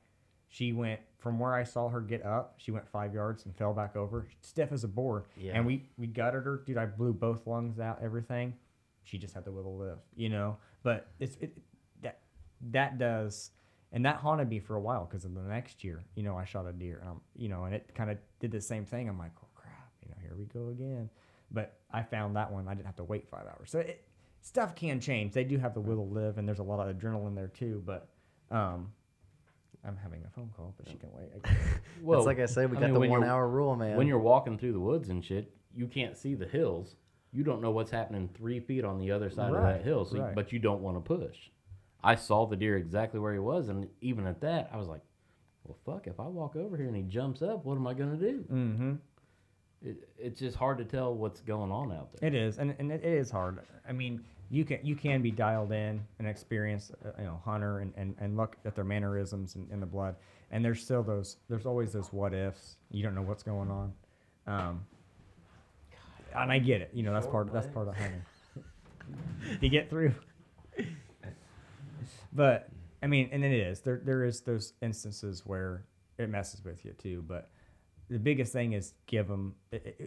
She 0.49 0.73
went 0.73 0.99
from 1.17 1.39
where 1.39 1.53
I 1.53 1.63
saw 1.63 1.89
her 1.89 2.01
get 2.01 2.25
up. 2.25 2.55
She 2.57 2.71
went 2.71 2.87
five 2.87 3.13
yards 3.13 3.45
and 3.45 3.55
fell 3.55 3.73
back 3.73 3.95
over, 3.95 4.27
stiff 4.41 4.71
as 4.71 4.83
a 4.83 4.87
board. 4.87 5.25
Yeah. 5.37 5.53
And 5.55 5.65
we 5.65 5.89
we 5.97 6.07
gutted 6.07 6.43
her, 6.43 6.63
dude. 6.65 6.77
I 6.77 6.85
blew 6.85 7.13
both 7.13 7.47
lungs 7.47 7.79
out, 7.79 7.99
everything. 8.01 8.53
She 9.03 9.17
just 9.17 9.33
had 9.33 9.45
to 9.45 9.51
will 9.51 9.77
live, 9.77 9.99
you 10.15 10.29
know. 10.29 10.57
But 10.83 11.07
it's 11.19 11.37
it, 11.37 11.57
that 12.61 12.71
that 12.71 12.97
does, 12.97 13.51
and 13.91 14.05
that 14.05 14.17
haunted 14.17 14.49
me 14.49 14.59
for 14.59 14.75
a 14.75 14.81
while 14.81 15.05
because 15.05 15.25
in 15.25 15.33
the 15.33 15.41
next 15.41 15.83
year, 15.83 16.03
you 16.15 16.23
know, 16.23 16.37
I 16.37 16.45
shot 16.45 16.67
a 16.67 16.73
deer, 16.73 16.99
and 17.01 17.09
I'm, 17.09 17.21
you 17.35 17.49
know, 17.49 17.65
and 17.65 17.73
it 17.73 17.91
kind 17.93 18.09
of 18.09 18.17
did 18.39 18.51
the 18.51 18.61
same 18.61 18.85
thing. 18.85 19.07
I'm 19.07 19.17
like, 19.17 19.31
oh 19.43 19.47
crap, 19.55 19.91
you 20.03 20.09
know, 20.09 20.15
here 20.21 20.35
we 20.37 20.45
go 20.45 20.69
again. 20.69 21.09
But 21.51 21.79
I 21.91 22.03
found 22.03 22.35
that 22.35 22.51
one. 22.51 22.67
I 22.67 22.73
didn't 22.73 22.87
have 22.87 22.97
to 22.97 23.03
wait 23.03 23.27
five 23.29 23.45
hours. 23.47 23.71
So 23.71 23.79
it, 23.79 24.05
stuff 24.41 24.75
can 24.75 24.99
change. 24.99 25.33
They 25.33 25.43
do 25.43 25.57
have 25.57 25.73
the 25.73 25.81
will 25.81 25.95
to 26.05 26.13
live, 26.13 26.37
and 26.37 26.47
there's 26.47 26.59
a 26.59 26.63
lot 26.63 26.85
of 26.85 26.95
adrenaline 26.95 27.35
there 27.35 27.47
too. 27.47 27.81
But 27.85 28.09
um, 28.51 28.91
I'm 29.85 29.97
having 29.97 30.23
a 30.25 30.29
phone 30.29 30.51
call, 30.55 30.73
but 30.77 30.87
she 30.87 30.95
can 30.95 31.09
wait. 31.13 31.29
Well, 32.03 32.19
it's 32.19 32.27
like 32.27 32.39
I 32.39 32.45
said, 32.45 32.69
we 32.69 32.77
I 32.77 32.81
got 32.81 32.91
mean, 32.91 33.01
the 33.01 33.09
one 33.09 33.23
hour 33.23 33.47
rule, 33.47 33.75
man. 33.75 33.97
When 33.97 34.07
you're 34.07 34.19
walking 34.19 34.57
through 34.57 34.73
the 34.73 34.79
woods 34.79 35.09
and 35.09 35.23
shit, 35.23 35.51
you 35.75 35.87
can't 35.87 36.15
see 36.15 36.35
the 36.35 36.45
hills. 36.45 36.95
You 37.31 37.43
don't 37.43 37.61
know 37.61 37.71
what's 37.71 37.91
happening 37.91 38.29
three 38.35 38.59
feet 38.59 38.85
on 38.85 38.99
the 38.99 39.11
other 39.11 39.29
side 39.29 39.53
of 39.53 39.63
that 39.63 39.83
hill, 39.83 40.05
so 40.05 40.19
right. 40.19 40.35
but 40.35 40.51
you 40.51 40.59
don't 40.59 40.81
want 40.81 40.97
to 40.97 41.01
push. 41.01 41.35
I 42.03 42.15
saw 42.15 42.45
the 42.45 42.55
deer 42.55 42.77
exactly 42.77 43.19
where 43.19 43.33
he 43.33 43.39
was, 43.39 43.69
and 43.69 43.87
even 44.01 44.27
at 44.27 44.41
that, 44.41 44.69
I 44.71 44.77
was 44.77 44.87
like, 44.87 45.01
"Well, 45.63 45.77
fuck! 45.85 46.07
If 46.07 46.19
I 46.19 46.27
walk 46.27 46.55
over 46.55 46.77
here 46.77 46.87
and 46.87 46.95
he 46.95 47.03
jumps 47.03 47.41
up, 47.41 47.65
what 47.65 47.75
am 47.75 47.87
I 47.87 47.93
gonna 47.93 48.17
do?" 48.17 48.45
mm-hmm. 48.51 48.93
It, 49.83 50.09
it's 50.17 50.39
just 50.39 50.57
hard 50.57 50.79
to 50.79 50.85
tell 50.85 51.13
what's 51.13 51.41
going 51.41 51.71
on 51.71 51.91
out 51.91 52.09
there. 52.13 52.27
It 52.27 52.33
is, 52.33 52.57
and, 52.57 52.75
and 52.79 52.91
it 52.91 53.05
is 53.05 53.29
hard. 53.29 53.59
I 53.87 53.91
mean, 53.91 54.23
you 54.49 54.65
can 54.65 54.79
you 54.83 54.95
can 54.95 55.21
be 55.21 55.29
dialed 55.29 55.71
in 55.71 56.01
and 56.19 56.27
experienced, 56.27 56.91
uh, 57.05 57.09
you 57.19 57.25
know, 57.25 57.39
hunter 57.45 57.79
and, 57.79 57.93
and, 57.95 58.15
and 58.19 58.37
look 58.37 58.57
at 58.65 58.75
their 58.75 58.83
mannerisms 58.83 59.55
and 59.55 59.69
in 59.71 59.79
the 59.79 59.85
blood. 59.85 60.15
And 60.51 60.63
there's 60.63 60.81
still 60.81 61.03
those. 61.03 61.37
There's 61.49 61.65
always 61.65 61.93
those 61.93 62.11
what 62.11 62.33
ifs. 62.33 62.77
You 62.89 63.03
don't 63.03 63.13
know 63.13 63.21
what's 63.21 63.43
going 63.43 63.69
on. 63.69 63.93
Um, 64.47 64.85
and 66.35 66.51
I 66.51 66.59
get 66.59 66.81
it. 66.81 66.91
You 66.93 67.03
know, 67.03 67.13
that's 67.13 67.27
part. 67.27 67.51
That's 67.51 67.67
part 67.67 67.87
of 67.87 67.97
hunting. 67.97 68.23
you 69.61 69.69
get 69.69 69.89
through. 69.89 70.13
But 72.37 72.69
I 73.01 73.07
mean, 73.07 73.29
and 73.31 73.43
it 73.43 73.51
is 73.51 73.81
there. 73.81 73.99
There 74.03 74.23
is 74.23 74.41
those 74.41 74.73
instances 74.81 75.41
where 75.45 75.83
it 76.19 76.29
messes 76.29 76.63
with 76.63 76.85
you 76.85 76.93
too. 76.93 77.23
But 77.27 77.49
the 78.09 78.19
biggest 78.19 78.53
thing 78.53 78.73
is 78.73 78.93
give 79.07 79.27
them. 79.27 79.55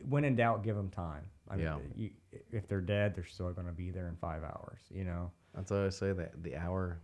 When 0.09 0.25
in 0.25 0.37
doubt, 0.37 0.63
give 0.63 0.77
them 0.77 0.91
time. 0.91 1.25
I 1.51 1.57
mean, 1.57 1.67
Yeah. 1.67 1.79
you, 1.97 2.11
if 2.53 2.69
they're 2.69 2.81
dead, 2.81 3.17
they're 3.17 3.25
still 3.25 3.53
going 3.53 3.67
to 3.67 3.73
be 3.73 3.91
there 3.91 4.07
in 4.07 4.15
five 4.17 4.45
hours. 4.45 4.81
You 4.91 5.05
know. 5.05 5.33
That's 5.55 5.73
what 5.73 5.81
I 5.81 5.89
say. 5.89 6.13
That 6.13 6.41
the 6.45 6.57
hour, 6.57 7.01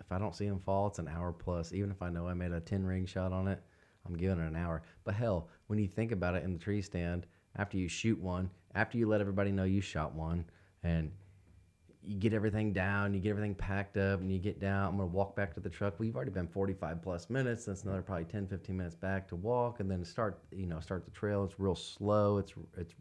if 0.00 0.10
I 0.10 0.18
don't 0.18 0.34
see 0.34 0.48
them 0.48 0.60
fall, 0.60 0.86
it's 0.86 0.98
an 0.98 1.08
hour 1.08 1.30
plus. 1.32 1.74
Even 1.74 1.90
if 1.90 2.00
I 2.00 2.08
know 2.08 2.26
I 2.26 2.32
made 2.32 2.52
a 2.52 2.60
ten 2.60 2.84
ring 2.86 3.04
shot 3.04 3.30
on 3.30 3.48
it, 3.48 3.62
I'm 4.06 4.16
giving 4.16 4.38
it 4.42 4.48
an 4.48 4.56
hour. 4.56 4.82
But 5.04 5.14
hell, 5.14 5.48
when 5.66 5.78
you 5.78 5.86
think 5.86 6.10
about 6.12 6.34
it 6.34 6.42
in 6.42 6.54
the 6.54 6.58
tree 6.58 6.80
stand, 6.80 7.26
after 7.56 7.76
you 7.76 7.86
shoot 7.88 8.18
one, 8.18 8.48
after 8.74 8.96
you 8.96 9.06
let 9.06 9.20
everybody 9.20 9.52
know 9.52 9.64
you 9.64 9.82
shot 9.82 10.14
one, 10.14 10.46
and 10.82 11.12
you 12.08 12.16
get 12.16 12.32
everything 12.32 12.72
down, 12.72 13.12
you 13.12 13.20
get 13.20 13.28
everything 13.30 13.54
packed 13.54 13.98
up, 13.98 14.20
and 14.20 14.32
you 14.32 14.38
get 14.38 14.58
down. 14.58 14.88
I'm 14.88 14.96
gonna 14.96 15.08
walk 15.08 15.36
back 15.36 15.52
to 15.54 15.60
the 15.60 15.68
truck. 15.68 16.00
We've 16.00 16.16
already 16.16 16.30
been 16.30 16.48
45 16.48 17.02
plus 17.02 17.28
minutes. 17.28 17.66
That's 17.66 17.82
another 17.82 18.00
probably 18.00 18.24
10, 18.24 18.46
15 18.46 18.74
minutes 18.74 18.94
back 18.94 19.28
to 19.28 19.36
walk, 19.36 19.80
and 19.80 19.90
then 19.90 20.02
start. 20.06 20.42
You 20.50 20.66
know, 20.66 20.80
start 20.80 21.04
the 21.04 21.10
trail. 21.10 21.44
It's 21.44 21.60
real 21.60 21.74
slow. 21.74 22.38
It's 22.38 22.54
it's 22.78 22.94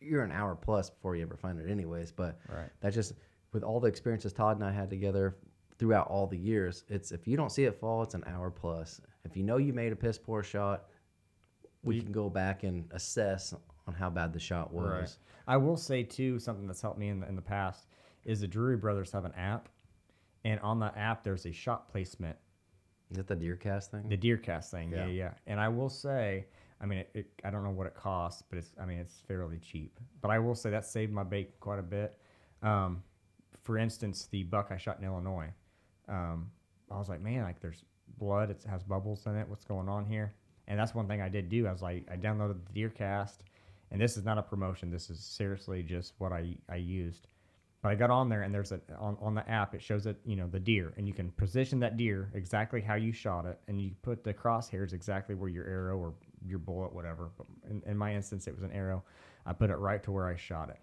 you're 0.00 0.24
an 0.24 0.32
hour 0.32 0.56
plus 0.56 0.90
before 0.90 1.14
you 1.14 1.22
ever 1.22 1.36
find 1.36 1.60
it, 1.60 1.70
anyways. 1.70 2.10
But 2.10 2.40
Right. 2.48 2.70
that 2.80 2.92
just 2.92 3.12
with 3.52 3.62
all 3.62 3.78
the 3.78 3.86
experiences 3.86 4.32
Todd 4.32 4.56
and 4.56 4.64
I 4.64 4.72
had 4.72 4.90
together 4.90 5.36
throughout 5.78 6.08
all 6.08 6.26
the 6.26 6.36
years, 6.38 6.82
it's 6.88 7.12
if 7.12 7.28
you 7.28 7.36
don't 7.36 7.52
see 7.52 7.64
it 7.64 7.78
fall, 7.78 8.02
it's 8.02 8.14
an 8.14 8.24
hour 8.26 8.50
plus. 8.50 9.00
If 9.24 9.36
you 9.36 9.44
know 9.44 9.58
you 9.58 9.72
made 9.72 9.92
a 9.92 9.96
piss 9.96 10.18
poor 10.18 10.42
shot, 10.42 10.86
we 11.84 12.00
can 12.00 12.10
go 12.10 12.28
back 12.28 12.64
and 12.64 12.90
assess 12.90 13.54
on 13.86 13.94
how 13.94 14.10
bad 14.10 14.32
the 14.32 14.40
shot 14.40 14.72
was. 14.72 15.18
I 15.46 15.56
will 15.58 15.76
say 15.76 16.02
too 16.02 16.40
something 16.40 16.66
that's 16.66 16.82
helped 16.82 16.98
me 16.98 17.08
in 17.08 17.20
the, 17.20 17.28
in 17.28 17.36
the 17.36 17.42
past 17.42 17.86
is 18.24 18.40
the 18.40 18.46
Drury 18.48 18.76
Brothers 18.76 19.12
have 19.12 19.24
an 19.24 19.32
app, 19.34 19.68
and 20.44 20.60
on 20.60 20.78
the 20.78 20.96
app 20.98 21.24
there's 21.24 21.46
a 21.46 21.52
shot 21.52 21.90
placement 21.90 22.36
Is 23.10 23.16
that 23.16 23.26
the 23.26 23.36
DeerCast 23.36 23.88
thing? 23.90 24.08
The 24.08 24.16
DeerCast 24.16 24.70
thing, 24.70 24.92
yeah, 24.92 25.06
Yeah. 25.06 25.12
yeah. 25.12 25.30
And 25.46 25.58
I 25.60 25.68
will 25.68 25.88
say, 25.88 26.46
I 26.80 26.86
mean, 26.86 27.00
it, 27.00 27.10
it, 27.14 27.26
I 27.44 27.50
don't 27.50 27.64
know 27.64 27.70
what 27.70 27.86
it 27.88 27.94
costs, 27.94 28.42
but 28.48 28.58
it's, 28.58 28.70
I 28.80 28.86
mean, 28.86 28.98
it's 28.98 29.20
fairly 29.26 29.58
cheap. 29.58 29.98
But 30.20 30.30
I 30.30 30.38
will 30.38 30.54
say 30.54 30.70
that 30.70 30.84
saved 30.86 31.12
my 31.12 31.24
bait 31.24 31.58
quite 31.60 31.78
a 31.80 31.82
bit. 31.82 32.16
Um, 32.62 33.02
for 33.62 33.78
instance, 33.78 34.28
the 34.30 34.44
buck 34.44 34.68
I 34.70 34.76
shot 34.78 34.98
in 35.00 35.04
Illinois, 35.04 35.50
um, 36.08 36.50
I 36.90 36.98
was 36.98 37.08
like, 37.08 37.20
man, 37.20 37.42
like 37.42 37.60
there's 37.60 37.84
blood, 38.18 38.50
it 38.50 38.64
has 38.68 38.82
bubbles 38.82 39.26
in 39.26 39.36
it. 39.36 39.48
What's 39.48 39.64
going 39.64 39.88
on 39.88 40.04
here? 40.06 40.32
And 40.68 40.78
that's 40.78 40.94
one 40.94 41.08
thing 41.08 41.20
I 41.20 41.28
did 41.28 41.48
do. 41.48 41.66
I 41.66 41.72
was 41.72 41.82
like, 41.82 42.06
I 42.10 42.16
downloaded 42.16 42.58
the 42.72 42.80
DeerCast, 42.80 43.38
and 43.90 44.00
this 44.00 44.16
is 44.16 44.24
not 44.24 44.38
a 44.38 44.42
promotion. 44.42 44.90
This 44.90 45.10
is 45.10 45.18
seriously 45.18 45.82
just 45.82 46.14
what 46.18 46.32
I, 46.32 46.54
I 46.68 46.76
used. 46.76 47.26
But 47.82 47.92
I 47.92 47.94
got 47.94 48.10
on 48.10 48.28
there 48.28 48.42
and 48.42 48.54
there's 48.54 48.72
a 48.72 48.80
on, 48.98 49.16
on 49.20 49.34
the 49.34 49.48
app 49.48 49.74
it 49.74 49.82
shows 49.82 50.06
it 50.06 50.18
you 50.26 50.36
know 50.36 50.46
the 50.46 50.60
deer 50.60 50.92
and 50.96 51.08
you 51.08 51.14
can 51.14 51.30
position 51.32 51.80
that 51.80 51.96
deer 51.96 52.30
exactly 52.34 52.80
how 52.80 52.94
you 52.94 53.12
shot 53.12 53.46
it 53.46 53.58
and 53.68 53.80
you 53.80 53.92
put 54.02 54.22
the 54.22 54.34
crosshairs 54.34 54.92
exactly 54.92 55.34
where 55.34 55.48
your 55.48 55.66
arrow 55.66 55.96
or 55.96 56.14
your 56.46 56.58
bullet 56.58 56.92
whatever. 56.92 57.30
But 57.36 57.46
in, 57.70 57.82
in 57.86 57.96
my 57.96 58.14
instance 58.14 58.46
it 58.46 58.54
was 58.54 58.62
an 58.62 58.72
arrow. 58.72 59.02
I 59.46 59.52
put 59.54 59.70
it 59.70 59.76
right 59.76 60.02
to 60.02 60.12
where 60.12 60.26
I 60.26 60.36
shot 60.36 60.68
it, 60.68 60.78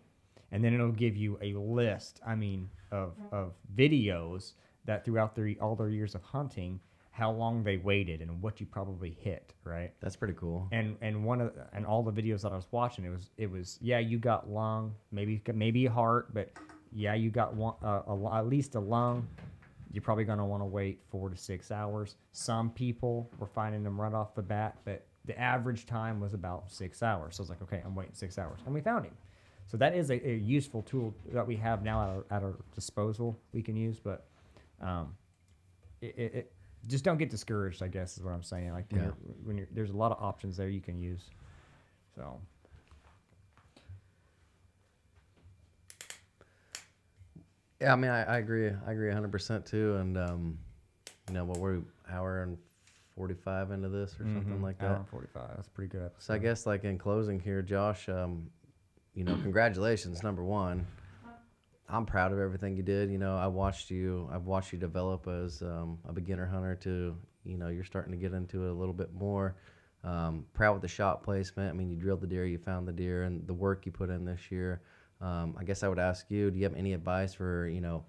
and 0.52 0.64
then 0.64 0.74
it'll 0.74 0.92
give 0.92 1.16
you 1.16 1.38
a 1.42 1.54
list. 1.54 2.20
I 2.26 2.36
mean 2.36 2.70
of 2.92 3.14
of 3.32 3.54
videos 3.76 4.54
that 4.86 5.06
throughout 5.06 5.36
their 5.36 5.54
all 5.62 5.76
their 5.76 5.90
years 5.90 6.16
of 6.16 6.24
hunting 6.24 6.80
how 7.12 7.32
long 7.32 7.64
they 7.64 7.78
waited 7.78 8.22
and 8.22 8.40
what 8.44 8.60
you 8.60 8.66
probably 8.68 9.18
hit, 9.20 9.52
right? 9.64 9.92
That's 10.02 10.16
pretty 10.16 10.36
cool. 10.36 10.68
and 10.72 10.96
and 11.02 11.26
one 11.26 11.42
of 11.42 11.52
and 11.74 11.84
all 11.86 12.04
the 12.04 12.12
videos 12.12 12.42
that 12.44 12.52
I 12.52 12.56
was 12.56 12.68
watching, 12.72 13.06
it 13.06 13.10
was 13.10 13.32
it 13.38 13.50
was 13.50 13.80
yeah, 13.82 13.98
you 13.98 14.20
got 14.20 14.50
lung, 14.50 14.94
maybe 15.12 15.42
maybe 15.54 15.88
a 15.88 15.92
heart, 15.92 16.34
but 16.34 16.52
yeah, 16.92 17.14
you 17.14 17.30
got 17.30 17.54
one 17.56 17.76
uh, 17.84 18.02
a, 18.08 18.36
at 18.38 18.48
least 18.48 18.76
a 18.76 18.80
lung. 18.80 19.28
You're 19.92 20.02
probably 20.02 20.26
gonna 20.26 20.46
want 20.46 20.62
to 20.62 20.66
wait 20.66 21.02
four 21.10 21.30
to 21.30 21.38
six 21.38 21.72
hours. 21.72 22.16
Some 22.32 22.70
people 22.72 23.30
were 23.40 23.48
finding 23.48 23.84
them 23.84 24.00
right 24.00 24.14
off 24.14 24.36
the 24.36 24.42
bat, 24.42 24.78
but 24.86 25.06
the 25.26 25.38
average 25.40 25.86
time 25.86 26.20
was 26.20 26.34
about 26.34 26.72
six 26.72 27.02
hours. 27.04 27.36
So 27.36 27.42
I 27.42 27.44
was 27.44 27.50
like, 27.50 27.62
okay, 27.64 27.82
I'm 27.86 27.96
waiting 27.96 28.14
six 28.14 28.38
hours, 28.38 28.60
and 28.66 28.74
we 28.74 28.82
found 28.82 29.06
him. 29.06 29.14
So 29.66 29.76
that 29.78 29.94
is 29.96 30.10
a, 30.12 30.26
a 30.30 30.36
useful 30.36 30.82
tool 30.84 31.14
that 31.34 31.46
we 31.46 31.56
have 31.58 31.84
now 31.84 32.02
at 32.04 32.10
our, 32.10 32.26
at 32.32 32.44
our 32.44 32.56
disposal. 32.74 33.38
We 33.54 33.62
can 33.62 33.76
use, 33.76 34.00
but 34.00 34.26
um, 34.82 35.14
it, 36.02 36.16
it, 36.18 36.34
it 36.36 36.54
just 36.88 37.04
don't 37.04 37.18
get 37.18 37.30
discouraged. 37.30 37.84
I 37.84 37.88
guess 37.88 38.18
is 38.18 38.24
what 38.24 38.32
I'm 38.34 38.44
saying. 38.44 38.72
Like 38.72 38.86
when, 38.92 39.02
Yeah. 39.02 39.08
you're, 39.08 39.36
when 39.44 39.58
you're 39.58 39.68
there's 39.72 39.90
a 39.92 39.98
lot 39.98 40.12
of 40.14 40.24
options 40.24 40.56
there 40.56 40.70
you 40.70 40.80
can 40.82 41.00
use. 41.00 41.30
So 42.16 42.40
Yeah, 47.80 47.94
I 47.94 47.96
mean, 47.96 48.12
I, 48.12 48.24
I 48.24 48.38
agree. 48.38 48.72
I 48.88 48.92
agree 48.92 49.10
100% 49.12 49.66
too. 49.66 49.96
And, 49.98 50.18
um, 50.18 50.58
you 51.28 51.34
know, 51.34 51.46
what 51.46 51.58
we're 51.58 51.82
hour 52.10 52.44
and 52.44 52.58
45 53.16 53.72
into 53.72 53.90
this 53.90 54.14
or 54.20 54.24
something 54.24 54.60
mhm, 54.60 54.64
like 54.64 54.82
hour 54.82 54.90
that. 54.90 54.98
and 55.00 55.08
45. 55.10 55.50
That's 55.56 55.68
pretty 55.70 55.90
good 55.92 56.04
episode. 56.04 56.24
So 56.24 56.34
I 56.34 56.38
guess 56.38 56.66
like 56.66 56.84
in 56.84 56.98
closing 56.98 57.40
here, 57.40 57.62
Josh, 57.62 58.08
um, 58.10 58.50
you 59.14 59.24
know, 59.24 59.36
congratulations, 59.42 60.24
number 60.24 60.44
one. 60.44 60.86
I'm 61.90 62.06
proud 62.06 62.34
of 62.34 62.40
everything 62.40 62.76
you 62.76 62.84
did. 62.84 63.10
You 63.10 63.18
know, 63.18 63.38
I 63.38 63.48
watched 63.48 63.90
you. 63.90 64.30
I've 64.32 64.46
watched 64.46 64.74
you 64.74 64.78
develop 64.80 65.28
as 65.28 65.62
um, 65.62 66.00
a 66.08 66.12
beginner 66.12 66.46
hunter 66.46 66.76
to, 66.84 67.16
you 67.46 67.58
know, 67.58 67.70
you're 67.70 67.86
starting 67.86 68.12
to 68.12 68.18
get 68.18 68.34
into 68.34 68.66
it 68.66 68.70
a 68.72 68.74
little 68.74 68.94
bit 68.94 69.14
more. 69.14 69.56
Um, 70.04 70.46
proud 70.54 70.74
with 70.74 70.82
the 70.82 70.88
shot 70.90 71.24
placement. 71.24 71.70
I 71.70 71.74
mean, 71.74 71.90
you 71.90 71.96
drilled 71.96 72.22
the 72.22 72.28
deer, 72.28 72.46
you 72.46 72.58
found 72.58 72.88
the 72.88 72.92
deer, 72.92 73.24
and 73.24 73.46
the 73.48 73.54
work 73.54 73.86
you 73.86 73.92
put 73.92 74.10
in 74.10 74.26
this 74.26 74.52
year. 74.52 74.82
Um, 75.20 75.56
I 75.58 75.64
guess 75.64 75.84
I 75.84 75.88
would 75.88 76.00
ask 76.00 76.30
you, 76.30 76.52
do 76.52 76.58
you 76.58 76.64
have 76.64 76.76
any 76.76 76.94
advice 76.94 77.34
for, 77.34 77.68
you 77.68 77.82
know, 77.82 78.06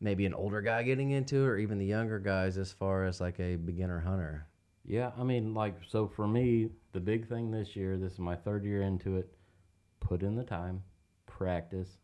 maybe 0.00 0.24
an 0.26 0.34
older 0.34 0.60
guy 0.60 0.82
getting 0.82 1.10
into 1.10 1.44
it, 1.44 1.46
or 1.46 1.58
even 1.58 1.78
the 1.78 1.86
younger 1.86 2.18
guys 2.18 2.56
as 2.56 2.72
far 2.72 3.04
as 3.04 3.20
like 3.20 3.38
a 3.40 3.56
beginner 3.56 4.00
hunter? 4.00 4.46
Yeah, 4.84 5.10
I 5.18 5.24
mean, 5.24 5.52
like, 5.52 5.74
so 5.86 6.08
for 6.08 6.26
me, 6.26 6.70
the 6.92 7.00
big 7.00 7.28
thing 7.28 7.50
this 7.50 7.76
year, 7.76 7.98
this 7.98 8.14
is 8.14 8.18
my 8.18 8.36
third 8.36 8.64
year 8.64 8.82
into 8.82 9.16
it, 9.18 9.28
put 10.00 10.22
in 10.22 10.34
the 10.34 10.44
time, 10.44 10.82
practice. 11.26 11.98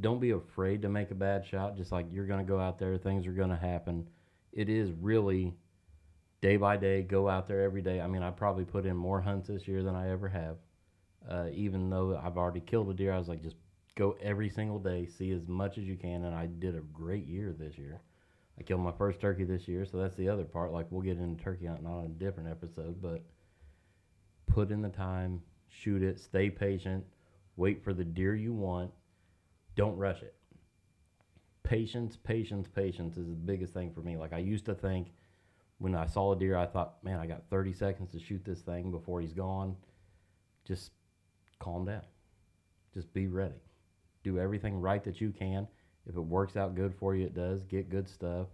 Don't 0.00 0.20
be 0.20 0.30
afraid 0.30 0.82
to 0.82 0.88
make 0.88 1.10
a 1.10 1.16
bad 1.16 1.44
shot. 1.44 1.76
Just 1.76 1.90
like 1.90 2.06
you're 2.12 2.26
going 2.26 2.44
to 2.44 2.48
go 2.48 2.60
out 2.60 2.78
there, 2.78 2.96
things 2.96 3.26
are 3.26 3.32
going 3.32 3.50
to 3.50 3.56
happen. 3.56 4.08
It 4.52 4.68
is 4.68 4.92
really 5.00 5.54
day 6.40 6.56
by 6.56 6.76
day, 6.76 7.02
go 7.02 7.28
out 7.28 7.48
there 7.48 7.62
every 7.62 7.82
day. 7.82 8.00
I 8.00 8.06
mean, 8.06 8.22
I 8.22 8.30
probably 8.30 8.64
put 8.64 8.86
in 8.86 8.96
more 8.96 9.20
hunts 9.20 9.48
this 9.48 9.66
year 9.66 9.82
than 9.82 9.96
I 9.96 10.10
ever 10.10 10.28
have. 10.28 10.56
Uh, 11.28 11.46
even 11.52 11.88
though 11.88 12.20
I've 12.22 12.36
already 12.36 12.60
killed 12.60 12.90
a 12.90 12.94
deer, 12.94 13.12
I 13.12 13.18
was 13.18 13.28
like, 13.28 13.42
just 13.42 13.56
go 13.94 14.16
every 14.22 14.50
single 14.50 14.78
day, 14.78 15.06
see 15.06 15.30
as 15.30 15.46
much 15.46 15.78
as 15.78 15.84
you 15.84 15.96
can. 15.96 16.24
And 16.24 16.34
I 16.34 16.46
did 16.46 16.74
a 16.74 16.80
great 16.80 17.26
year 17.26 17.54
this 17.58 17.78
year. 17.78 18.00
I 18.58 18.62
killed 18.62 18.80
my 18.80 18.92
first 18.92 19.20
turkey 19.20 19.44
this 19.44 19.66
year, 19.66 19.84
so 19.84 19.98
that's 19.98 20.16
the 20.16 20.28
other 20.28 20.44
part. 20.44 20.72
Like 20.72 20.86
we'll 20.90 21.02
get 21.02 21.18
into 21.18 21.42
turkey 21.42 21.66
hunting 21.66 21.86
on 21.86 22.04
a 22.04 22.08
different 22.08 22.48
episode, 22.48 23.02
but 23.02 23.22
put 24.46 24.70
in 24.70 24.80
the 24.80 24.88
time, 24.88 25.42
shoot 25.68 26.02
it, 26.02 26.20
stay 26.20 26.50
patient, 26.50 27.04
wait 27.56 27.82
for 27.82 27.92
the 27.92 28.04
deer 28.04 28.34
you 28.34 28.52
want. 28.52 28.92
Don't 29.74 29.96
rush 29.96 30.22
it. 30.22 30.34
Patience, 31.64 32.16
patience, 32.16 32.68
patience 32.68 33.16
is 33.16 33.26
the 33.26 33.34
biggest 33.34 33.72
thing 33.72 33.92
for 33.92 34.00
me. 34.00 34.16
Like 34.16 34.32
I 34.32 34.38
used 34.38 34.66
to 34.66 34.74
think 34.74 35.08
when 35.78 35.96
I 35.96 36.06
saw 36.06 36.32
a 36.32 36.38
deer, 36.38 36.56
I 36.56 36.66
thought, 36.66 37.02
man, 37.02 37.18
I 37.18 37.26
got 37.26 37.48
30 37.50 37.72
seconds 37.72 38.12
to 38.12 38.20
shoot 38.20 38.44
this 38.44 38.60
thing 38.60 38.92
before 38.92 39.20
he's 39.20 39.32
gone. 39.32 39.76
Just 40.64 40.92
calm 41.58 41.84
down. 41.84 42.02
Just 42.92 43.12
be 43.12 43.26
ready. 43.26 43.54
Do 44.22 44.38
everything 44.38 44.80
right 44.80 45.02
that 45.04 45.20
you 45.20 45.30
can. 45.30 45.66
If 46.06 46.16
it 46.16 46.20
works 46.20 46.56
out 46.56 46.74
good 46.74 46.94
for 46.94 47.14
you, 47.14 47.26
it 47.26 47.34
does. 47.34 47.62
Get 47.64 47.88
good 47.88 48.08
stuff. 48.08 48.48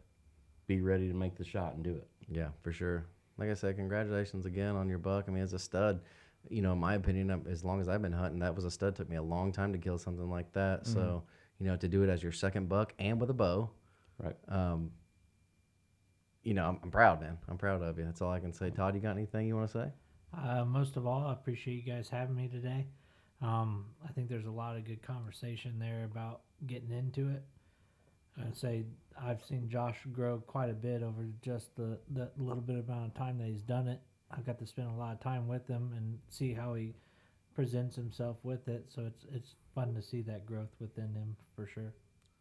Be 0.66 0.81
ready 0.81 1.09
to 1.09 1.14
make 1.14 1.36
the 1.36 1.44
shot 1.44 1.74
and 1.74 1.82
do 1.82 1.90
it. 1.90 2.06
Yeah, 2.31 2.48
for 2.62 2.72
sure. 2.72 3.06
Like 3.39 3.51
I 3.51 3.55
said, 3.55 3.77
congratulations 3.77 4.47
again 4.47 4.77
on 4.77 4.89
your 4.89 4.98
buck. 4.98 5.24
I 5.28 5.31
mean, 5.32 5.43
it's 5.43 5.52
a 5.52 5.59
stud, 5.59 6.01
you 6.48 6.62
know, 6.62 6.72
in 6.72 6.78
my 6.78 6.94
opinion, 6.94 7.44
as 7.51 7.64
long 7.64 7.81
as 7.81 7.89
I've 7.89 8.02
been 8.02 8.12
hunting, 8.12 8.39
that 8.40 8.55
was 8.55 8.64
a 8.64 8.70
stud. 8.70 8.94
Took 8.94 9.09
me 9.10 9.16
a 9.16 9.22
long 9.22 9.51
time 9.52 9.72
to 9.72 9.78
kill 9.78 9.98
something 9.98 10.31
like 10.31 10.52
that. 10.52 10.86
So, 10.86 11.24
you 11.59 11.66
know, 11.66 11.77
to 11.77 11.89
do 11.89 12.02
it 12.02 12.09
as 12.09 12.22
your 12.22 12.32
second 12.32 12.68
buck 12.68 12.94
and 12.98 13.20
with 13.20 13.31
a 13.31 13.35
bow, 13.35 13.70
Right. 14.18 14.36
um, 14.48 14.90
you 16.43 16.55
know, 16.55 16.66
I'm, 16.66 16.78
I'm 16.82 16.90
proud, 16.90 17.20
man. 17.20 17.39
I'm 17.48 17.59
proud 17.59 17.82
of 17.82 17.98
you. 17.98 18.05
That's 18.05 18.20
all 18.22 18.31
I 18.31 18.40
can 18.40 18.52
say. 18.52 18.70
Todd, 18.70 18.94
you 18.94 19.01
got 19.01 19.16
anything 19.16 19.47
you 19.47 19.56
want 19.56 19.70
to 19.70 19.78
say? 19.78 19.93
Uh, 20.36 20.65
most 20.65 20.97
of 20.97 21.07
all, 21.07 21.27
I 21.27 21.32
appreciate 21.32 21.85
you 21.85 21.93
guys 21.93 22.09
having 22.09 22.36
me 22.36 22.48
today. 22.48 22.86
Um, 23.43 23.86
I 24.05 24.12
think 24.12 24.28
there's 24.28 24.47
a 24.47 24.51
lot 24.51 24.77
of 24.77 24.85
good 24.85 25.02
conversation 25.02 25.78
there 25.78 26.05
about 26.05 26.43
getting 26.66 26.90
into 26.90 27.31
it. 27.31 27.43
I'd 28.40 28.57
say 28.57 28.85
I've 29.20 29.43
seen 29.44 29.69
Josh 29.69 29.98
grow 30.12 30.39
quite 30.39 30.70
a 30.70 30.74
bit 30.74 31.02
over 31.02 31.27
just 31.43 31.74
the, 31.77 31.98
the 32.12 32.31
little 32.36 32.62
bit 32.62 32.77
amount 32.77 33.07
of 33.07 33.15
time 33.15 33.39
that 33.39 33.48
he's 33.48 33.62
done 33.62 33.89
it. 33.89 34.01
I've 34.31 34.47
got 34.47 34.59
to 34.61 34.66
spend 34.66 34.89
a 34.89 34.94
lot 34.94 35.12
of 35.12 35.20
time 35.20 35.48
with 35.48 35.66
him 35.66 35.93
and 35.97 36.19
see 36.28 36.52
how 36.55 36.74
he 36.74 36.94
presents 37.55 37.97
himself 37.97 38.36
with 38.43 38.69
it. 38.69 38.86
So 38.89 39.02
it's 39.07 39.27
it's 39.32 39.55
fun 39.74 39.94
to 39.94 40.02
see 40.02 40.23
that 40.23 40.47
growth 40.47 40.70
within 40.78 41.12
him 41.15 41.36
for 41.57 41.66
sure. 41.66 41.93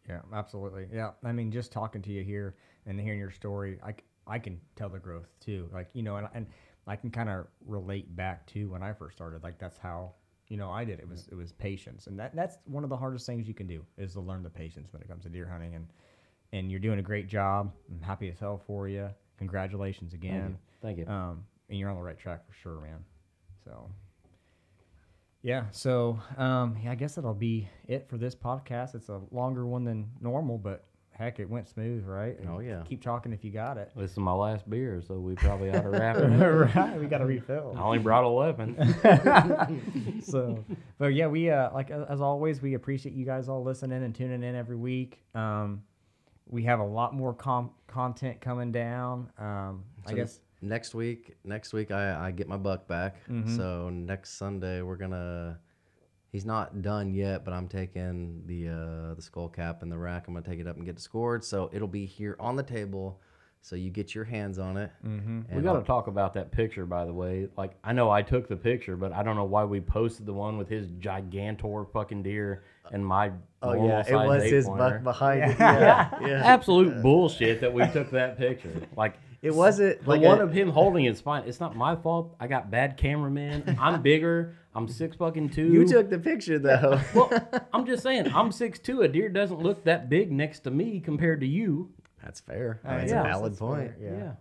Yeah, 0.08 0.22
absolutely. 0.34 0.88
Yeah, 0.94 1.12
I 1.24 1.32
mean, 1.32 1.52
just 1.52 1.72
talking 1.72 2.02
to 2.04 2.12
you 2.12 2.24
here 2.24 2.56
and 2.86 3.00
hearing 3.00 3.20
your 3.20 3.32
story, 3.32 3.80
I, 3.84 3.94
I 4.28 4.40
can 4.40 4.60
tell 4.76 4.90
the 4.90 5.00
growth 5.00 5.28
too. 5.40 5.70
Like 5.74 5.90
you 5.94 6.04
know, 6.04 6.18
and 6.18 6.28
and 6.34 6.48
I 6.90 6.96
can 6.96 7.12
kind 7.12 7.30
of 7.30 7.46
relate 7.66 8.16
back 8.16 8.48
to 8.48 8.72
when 8.72 8.82
I 8.82 8.94
first 8.94 9.16
started. 9.16 9.44
Like 9.44 9.60
that's 9.60 9.78
how 9.78 10.14
you 10.48 10.58
know 10.58 10.72
I 10.72 10.84
did. 10.84 11.00
It 11.00 11.08
was 11.08 11.30
it 11.32 11.36
was 11.36 11.52
patience, 11.52 12.08
and 12.08 12.20
that 12.20 12.36
that's 12.36 12.58
one 12.66 12.84
of 12.84 12.90
the 12.90 12.98
hardest 12.98 13.26
things 13.26 13.48
you 13.48 13.54
can 13.54 13.68
do 13.68 13.86
is 13.98 14.14
to 14.14 14.22
learn 14.22 14.42
the 14.42 14.50
patience 14.50 14.92
when 14.92 15.02
it 15.02 15.08
comes 15.08 15.24
to 15.24 15.30
deer 15.30 15.48
hunting. 15.48 15.76
And 15.76 15.88
and 16.52 16.72
you're 16.72 16.80
doing 16.80 17.00
a 17.00 17.04
great 17.04 17.28
job. 17.28 17.72
I'm 17.92 18.02
happy 18.02 18.28
as 18.30 18.40
hell 18.40 18.62
for 18.66 18.88
you. 18.88 19.10
Congratulations 19.38 20.14
again. 20.14 20.58
Thank 20.82 20.98
you. 20.98 21.06
Um, 21.08 21.46
and 21.70 21.78
you're 21.78 21.90
on 21.90 21.96
the 21.96 22.02
right 22.02 22.18
track 22.18 22.48
for 22.48 22.54
sure, 22.54 22.82
man. 22.82 23.06
So, 23.64 23.92
yeah. 25.44 25.66
So, 25.72 26.20
um, 26.38 26.76
yeah, 26.84 26.92
I 26.92 26.96
guess 26.96 27.16
that'll 27.16 27.36
be 27.36 27.70
it 27.88 28.10
for 28.10 28.18
this 28.18 28.34
podcast. 28.34 28.96
It's 28.96 29.10
a 29.10 29.22
longer 29.32 29.68
one 29.68 29.84
than 29.84 30.10
normal, 30.20 30.58
but 30.58 30.86
heck, 31.20 31.40
it 31.40 31.50
went 31.50 31.68
smooth, 31.68 32.06
right? 32.08 32.38
Oh, 32.50 32.60
yeah. 32.60 32.82
Keep 32.88 33.04
talking 33.04 33.34
if 33.34 33.44
you 33.44 33.52
got 33.52 33.78
it. 33.78 33.92
This 33.96 34.12
is 34.12 34.18
my 34.18 34.32
last 34.32 34.68
beer, 34.70 35.02
so 35.06 35.16
we 35.20 35.36
probably 35.36 35.70
ought 35.70 35.82
to 35.82 35.90
wrap 35.90 36.16
it 36.16 36.24
up. 36.42 36.76
right. 36.76 36.98
We 37.00 37.08
got 37.08 37.18
to 37.18 37.26
refill. 37.26 37.76
I 37.78 37.82
only 37.82 38.00
brought 38.00 38.24
11. 38.24 40.22
so, 40.24 40.64
but 40.98 41.08
yeah, 41.14 41.28
we 41.28 41.50
uh, 41.50 41.72
like 41.74 41.92
as 41.92 42.22
always, 42.22 42.62
we 42.62 42.74
appreciate 42.74 43.14
you 43.14 43.26
guys 43.26 43.50
all 43.50 43.64
listening 43.64 44.02
and 44.04 44.16
tuning 44.16 44.44
in 44.44 44.56
every 44.56 44.78
week. 44.78 45.20
Um, 45.36 45.84
we 46.48 46.64
have 46.64 46.80
a 46.80 46.86
lot 46.86 47.14
more 47.14 47.34
com- 47.34 47.72
content 47.88 48.42
coming 48.42 48.72
down. 48.72 49.30
Um, 49.38 49.84
I 50.08 50.14
guess 50.14 50.40
next 50.62 50.96
week, 50.96 51.36
next 51.44 51.74
week 51.74 51.92
I, 51.92 52.28
I 52.28 52.32
get 52.32 52.48
my 52.48 52.58
buck 52.58 52.88
back. 52.88 53.18
Mhm. 53.28 53.56
So 53.56 53.90
next 53.90 54.38
Sunday 54.38 54.82
we're 54.82 54.96
gonna. 54.98 55.60
He's 56.32 56.46
not 56.46 56.82
done 56.82 57.14
yet, 57.14 57.44
but 57.44 57.54
I'm 57.54 57.68
taking 57.68 58.44
the 58.46 58.70
uh, 58.70 59.14
the 59.16 59.22
skull 59.22 59.50
cap 59.50 59.82
and 59.82 59.92
the 59.92 59.98
rack. 59.98 60.28
I'm 60.28 60.34
gonna 60.34 60.46
take 60.46 60.60
it 60.60 60.68
up 60.68 60.76
and 60.78 60.86
get 60.86 60.96
it 60.98 61.02
scored. 61.02 61.44
So 61.44 61.70
it'll 61.74 61.88
be 61.88 62.06
here 62.06 62.36
on 62.40 62.56
the 62.56 62.62
table, 62.64 63.20
so 63.62 63.76
you 63.76 63.90
get 63.90 64.14
your 64.14 64.26
hands 64.26 64.60
on 64.60 64.78
it. 64.78 64.92
Mhm. 65.06 65.52
we 65.56 65.62
got 65.64 65.74
to 65.80 65.84
talk 65.84 66.06
about 66.08 66.34
that 66.36 66.52
picture, 66.52 66.86
by 66.86 67.06
the 67.06 67.14
way. 67.14 67.48
Like, 67.58 67.72
I 67.84 67.94
know 67.94 68.12
I 68.12 68.22
took 68.22 68.48
the 68.48 68.56
picture, 68.56 68.96
but 68.96 69.12
I 69.12 69.24
don't 69.24 69.36
know 69.36 69.44
why 69.46 69.64
we 69.66 69.82
posted 69.82 70.28
the 70.28 70.34
one 70.34 70.58
with 70.60 70.70
his 70.70 70.88
gigantor 70.92 71.92
fucking 71.92 72.24
deer 72.24 72.64
and 72.92 73.06
my 73.06 73.32
Oh 73.62 73.74
yeah, 73.74 74.04
it 74.08 74.14
was 74.16 74.44
his 74.44 74.66
pointer. 74.66 74.78
buck 74.78 75.04
behind 75.04 75.42
it. 75.52 75.58
Yeah, 75.60 76.10
yeah. 76.22 76.42
Absolute 76.46 77.02
bullshit 77.02 77.60
that 77.62 77.74
we 77.74 77.86
took 77.88 78.12
that 78.12 78.38
picture. 78.38 78.72
Like, 78.96 79.16
It 79.42 79.56
wasn't 79.56 80.04
the 80.04 80.10
like 80.10 80.22
one 80.22 80.40
a- 80.40 80.44
of 80.44 80.52
him 80.52 80.70
holding 80.70 81.06
it's 81.06 81.22
fine. 81.22 81.44
It's 81.48 81.60
not 81.60 81.76
my 81.76 81.96
fault. 81.96 82.36
I 82.40 82.48
got 82.48 82.70
bad 82.70 82.98
cameramen. 82.98 83.78
I'm 83.80 84.02
bigger. 84.12 84.56
I'm 84.76 84.88
six 84.88 85.16
fucking 85.16 85.50
two. 85.50 85.72
You 85.72 85.88
took 85.88 86.10
the 86.10 86.20
picture 86.20 86.60
though. 86.60 87.00
Well, 87.16 87.32
I'm 87.74 87.86
just 87.86 88.04
saying, 88.04 88.32
I'm 88.34 88.52
six 88.52 88.80
two. 88.80 89.02
A 89.02 89.08
deer 89.08 89.30
doesn't 89.30 89.60
look 89.62 89.84
that 89.86 90.10
big 90.10 90.32
next 90.32 90.60
to 90.62 90.72
me 90.72 91.00
compared 91.00 91.40
to 91.42 91.48
you. 91.48 91.90
That's 92.24 92.40
fair. 92.42 92.82
Uh, 92.86 92.98
That's 92.98 93.12
yeah. 93.12 93.22
a 93.22 93.24
valid 93.24 93.52
That's 93.54 93.60
point. 93.60 93.98
fair, 93.98 94.14
yeah. 94.20 94.32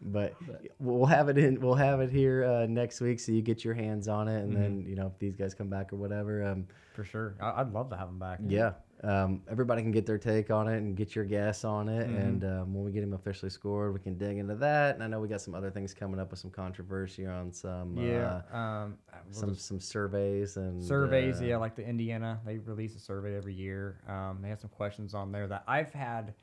But 0.00 0.34
we'll 0.78 1.06
have 1.06 1.28
it 1.28 1.36
in. 1.38 1.60
We'll 1.60 1.74
have 1.74 2.00
it 2.00 2.10
here 2.10 2.44
uh, 2.44 2.66
next 2.66 3.00
week, 3.00 3.18
so 3.18 3.32
you 3.32 3.42
get 3.42 3.64
your 3.64 3.74
hands 3.74 4.06
on 4.08 4.28
it, 4.28 4.42
and 4.42 4.54
then 4.56 4.78
Mm-hmm. 4.80 4.88
you 4.90 4.94
know 4.96 5.06
if 5.08 5.18
these 5.18 5.34
guys 5.34 5.52
come 5.54 5.68
back 5.68 5.92
or 5.92 5.96
whatever. 5.96 6.44
Um, 6.44 6.66
for 6.94 7.02
sure. 7.04 7.34
I- 7.40 7.60
I'd 7.60 7.72
love 7.72 7.90
to 7.90 7.96
have 7.96 8.06
them 8.08 8.18
back. 8.18 8.38
yeah, 8.46 8.72
um, 9.04 9.42
everybody 9.50 9.82
can 9.82 9.90
get 9.92 10.06
their 10.06 10.18
take 10.18 10.50
on 10.50 10.68
it 10.68 10.78
and 10.78 10.96
get 10.96 11.14
your 11.14 11.24
guess 11.24 11.64
on 11.64 11.88
it, 11.88 12.06
Mm-hmm. 12.08 12.16
and 12.18 12.44
um, 12.44 12.74
when 12.74 12.84
we 12.84 12.92
get 12.92 13.02
him 13.02 13.12
officially 13.12 13.50
scored, 13.50 13.92
we 13.92 14.00
can 14.00 14.16
dig 14.16 14.38
into 14.38 14.54
that. 14.56 14.94
And 14.94 15.04
I 15.04 15.06
know 15.06 15.20
we 15.20 15.28
got 15.28 15.40
some 15.40 15.54
other 15.54 15.70
things 15.70 15.92
coming 15.94 16.18
up 16.20 16.30
with 16.30 16.40
some 16.40 16.50
controversy 16.50 17.26
on 17.26 17.52
some 17.52 17.96
Yeah. 17.96 18.40
uh, 18.52 18.56
um, 18.56 18.98
we'll 19.30 19.32
some 19.40 19.54
some 19.56 19.80
surveys 19.80 20.56
and 20.56 20.82
surveys 20.82 21.40
uh, 21.40 21.44
yeah 21.44 21.56
like 21.56 21.74
the 21.74 21.86
indiana 21.86 22.38
they 22.46 22.58
release 22.58 22.94
a 22.94 22.98
survey 23.00 23.36
every 23.36 23.54
year 23.54 23.98
um, 24.08 24.38
they 24.40 24.48
have 24.48 24.60
some 24.60 24.70
questions 24.70 25.14
on 25.14 25.32
there 25.32 25.46
that 25.48 25.64
i've 25.66 25.92
had 25.92 26.34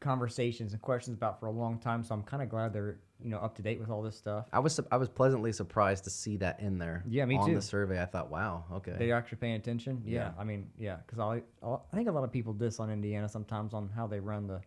conversations 0.00 0.72
and 0.72 0.82
questions 0.82 1.16
about 1.16 1.40
for 1.40 1.46
a 1.46 1.50
long 1.50 1.78
time. 1.78 2.02
So 2.04 2.14
I'm 2.14 2.22
kind 2.22 2.42
of 2.42 2.48
glad 2.50 2.72
they're 2.74 2.98
you 3.22 3.30
know 3.30 3.38
up 3.38 3.54
to 3.56 3.62
date 3.62 3.80
with 3.80 3.90
all 3.90 4.02
this 4.02 4.16
stuff. 4.16 4.46
I 4.52 4.58
was 4.58 4.78
I 4.90 4.96
was 4.96 5.08
pleasantly 5.08 5.52
surprised 5.52 6.04
to 6.04 6.10
see 6.10 6.36
that 6.38 6.60
in 6.60 6.78
there. 6.78 7.02
Yeah, 7.08 7.24
me 7.24 7.36
on 7.36 7.48
too. 7.48 7.54
the 7.54 7.62
survey, 7.62 8.00
I 8.00 8.06
thought, 8.06 8.30
wow, 8.30 8.64
okay. 8.72 8.94
They're 8.98 9.14
actually 9.14 9.38
paying 9.38 9.56
attention. 9.56 10.02
Yeah, 10.04 10.14
Yeah. 10.14 10.30
I 10.38 10.44
mean, 10.44 10.68
yeah, 10.78 10.96
because 11.06 11.18
I, 11.18 11.42
I 11.66 11.96
think 11.96 12.08
a 12.08 12.12
lot 12.12 12.24
of 12.24 12.32
people 12.32 12.52
diss 12.52 12.80
on 12.80 12.90
Indiana 12.90 13.28
sometimes 13.28 13.74
on 13.74 13.88
how 13.94 14.06
they 14.06 14.20
run 14.20 14.46
the, 14.46 14.60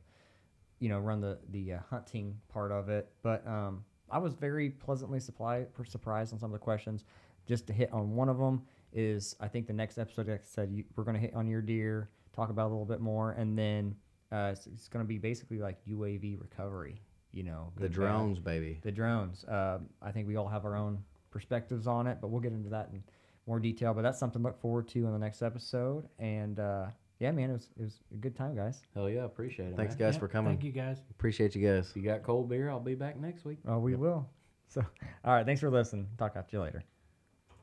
you 0.79 0.89
know, 0.89 0.99
run 0.99 1.21
the 1.21 1.37
the 1.49 1.73
uh, 1.73 1.79
hunting 1.89 2.39
part 2.49 2.71
of 2.71 2.89
it. 2.89 3.09
But 3.21 3.45
um, 3.47 3.83
I 4.09 4.17
was 4.17 4.33
very 4.33 4.69
pleasantly 4.69 5.19
supply, 5.19 5.65
surprised 5.87 6.33
on 6.33 6.39
some 6.39 6.51
of 6.53 6.59
the 6.59 6.63
questions. 6.63 7.03
Just 7.47 7.67
to 7.67 7.73
hit 7.73 7.91
on 7.93 8.15
one 8.15 8.29
of 8.29 8.37
them 8.37 8.63
is 8.91 9.35
I 9.39 9.47
think 9.47 9.67
the 9.67 9.73
next 9.73 9.97
episode, 9.97 10.27
like 10.27 10.41
I 10.41 10.43
said, 10.43 10.71
you, 10.71 10.83
we're 10.95 11.03
going 11.03 11.15
to 11.15 11.21
hit 11.21 11.33
on 11.33 11.47
your 11.47 11.61
deer, 11.61 12.09
talk 12.35 12.49
about 12.49 12.63
it 12.63 12.67
a 12.67 12.69
little 12.69 12.85
bit 12.85 12.99
more, 12.99 13.31
and 13.31 13.57
then 13.57 13.95
uh, 14.31 14.51
it's, 14.53 14.67
it's 14.67 14.87
going 14.87 15.03
to 15.03 15.07
be 15.07 15.17
basically 15.17 15.59
like 15.59 15.77
UAV 15.85 16.39
recovery. 16.39 17.01
You 17.31 17.43
know, 17.43 17.71
the 17.75 17.81
good, 17.81 17.91
bad. 17.91 17.95
drones, 17.95 18.39
baby. 18.39 18.79
The 18.81 18.91
drones. 18.91 19.45
Um, 19.47 19.87
I 20.01 20.11
think 20.11 20.27
we 20.27 20.35
all 20.37 20.47
have 20.47 20.65
our 20.65 20.75
own 20.75 21.03
perspectives 21.29 21.85
on 21.87 22.07
it, 22.07 22.17
but 22.21 22.29
we'll 22.29 22.41
get 22.41 22.53
into 22.53 22.69
that 22.69 22.89
in 22.91 23.03
more 23.45 23.59
detail. 23.59 23.93
But 23.93 24.01
that's 24.01 24.19
something 24.19 24.41
to 24.41 24.47
look 24.47 24.59
forward 24.59 24.87
to 24.89 25.05
in 25.05 25.11
the 25.11 25.19
next 25.19 25.41
episode. 25.41 26.07
And 26.19 26.59
uh, 26.59 26.87
yeah, 27.19 27.31
man, 27.31 27.49
it 27.49 27.53
was 27.53 27.69
it 27.77 27.83
was 27.83 27.99
a 28.11 28.17
good 28.17 28.35
time, 28.35 28.55
guys. 28.55 28.81
Hell 28.93 29.09
yeah, 29.09 29.25
appreciate 29.25 29.69
it. 29.69 29.75
Thanks, 29.75 29.93
man. 29.93 30.07
guys, 30.07 30.15
Yep, 30.15 30.19
for 30.19 30.27
coming. 30.27 30.53
Thank 30.53 30.63
you 30.63 30.71
guys. 30.71 30.97
Appreciate 31.11 31.55
you 31.55 31.67
guys. 31.67 31.89
If 31.89 31.97
you 31.97 32.03
got 32.03 32.23
cold 32.23 32.49
beer, 32.49 32.69
I'll 32.69 32.79
be 32.79 32.95
back 32.95 33.19
next 33.19 33.45
week. 33.45 33.59
Oh, 33.67 33.79
we 33.79 33.95
will. 33.95 34.27
So, 34.67 34.81
all 35.25 35.33
right, 35.33 35.45
thanks 35.45 35.61
for 35.61 35.69
listening. 35.69 36.07
Talk 36.17 36.33
to 36.33 36.43
you 36.51 36.61
later. 36.61 36.83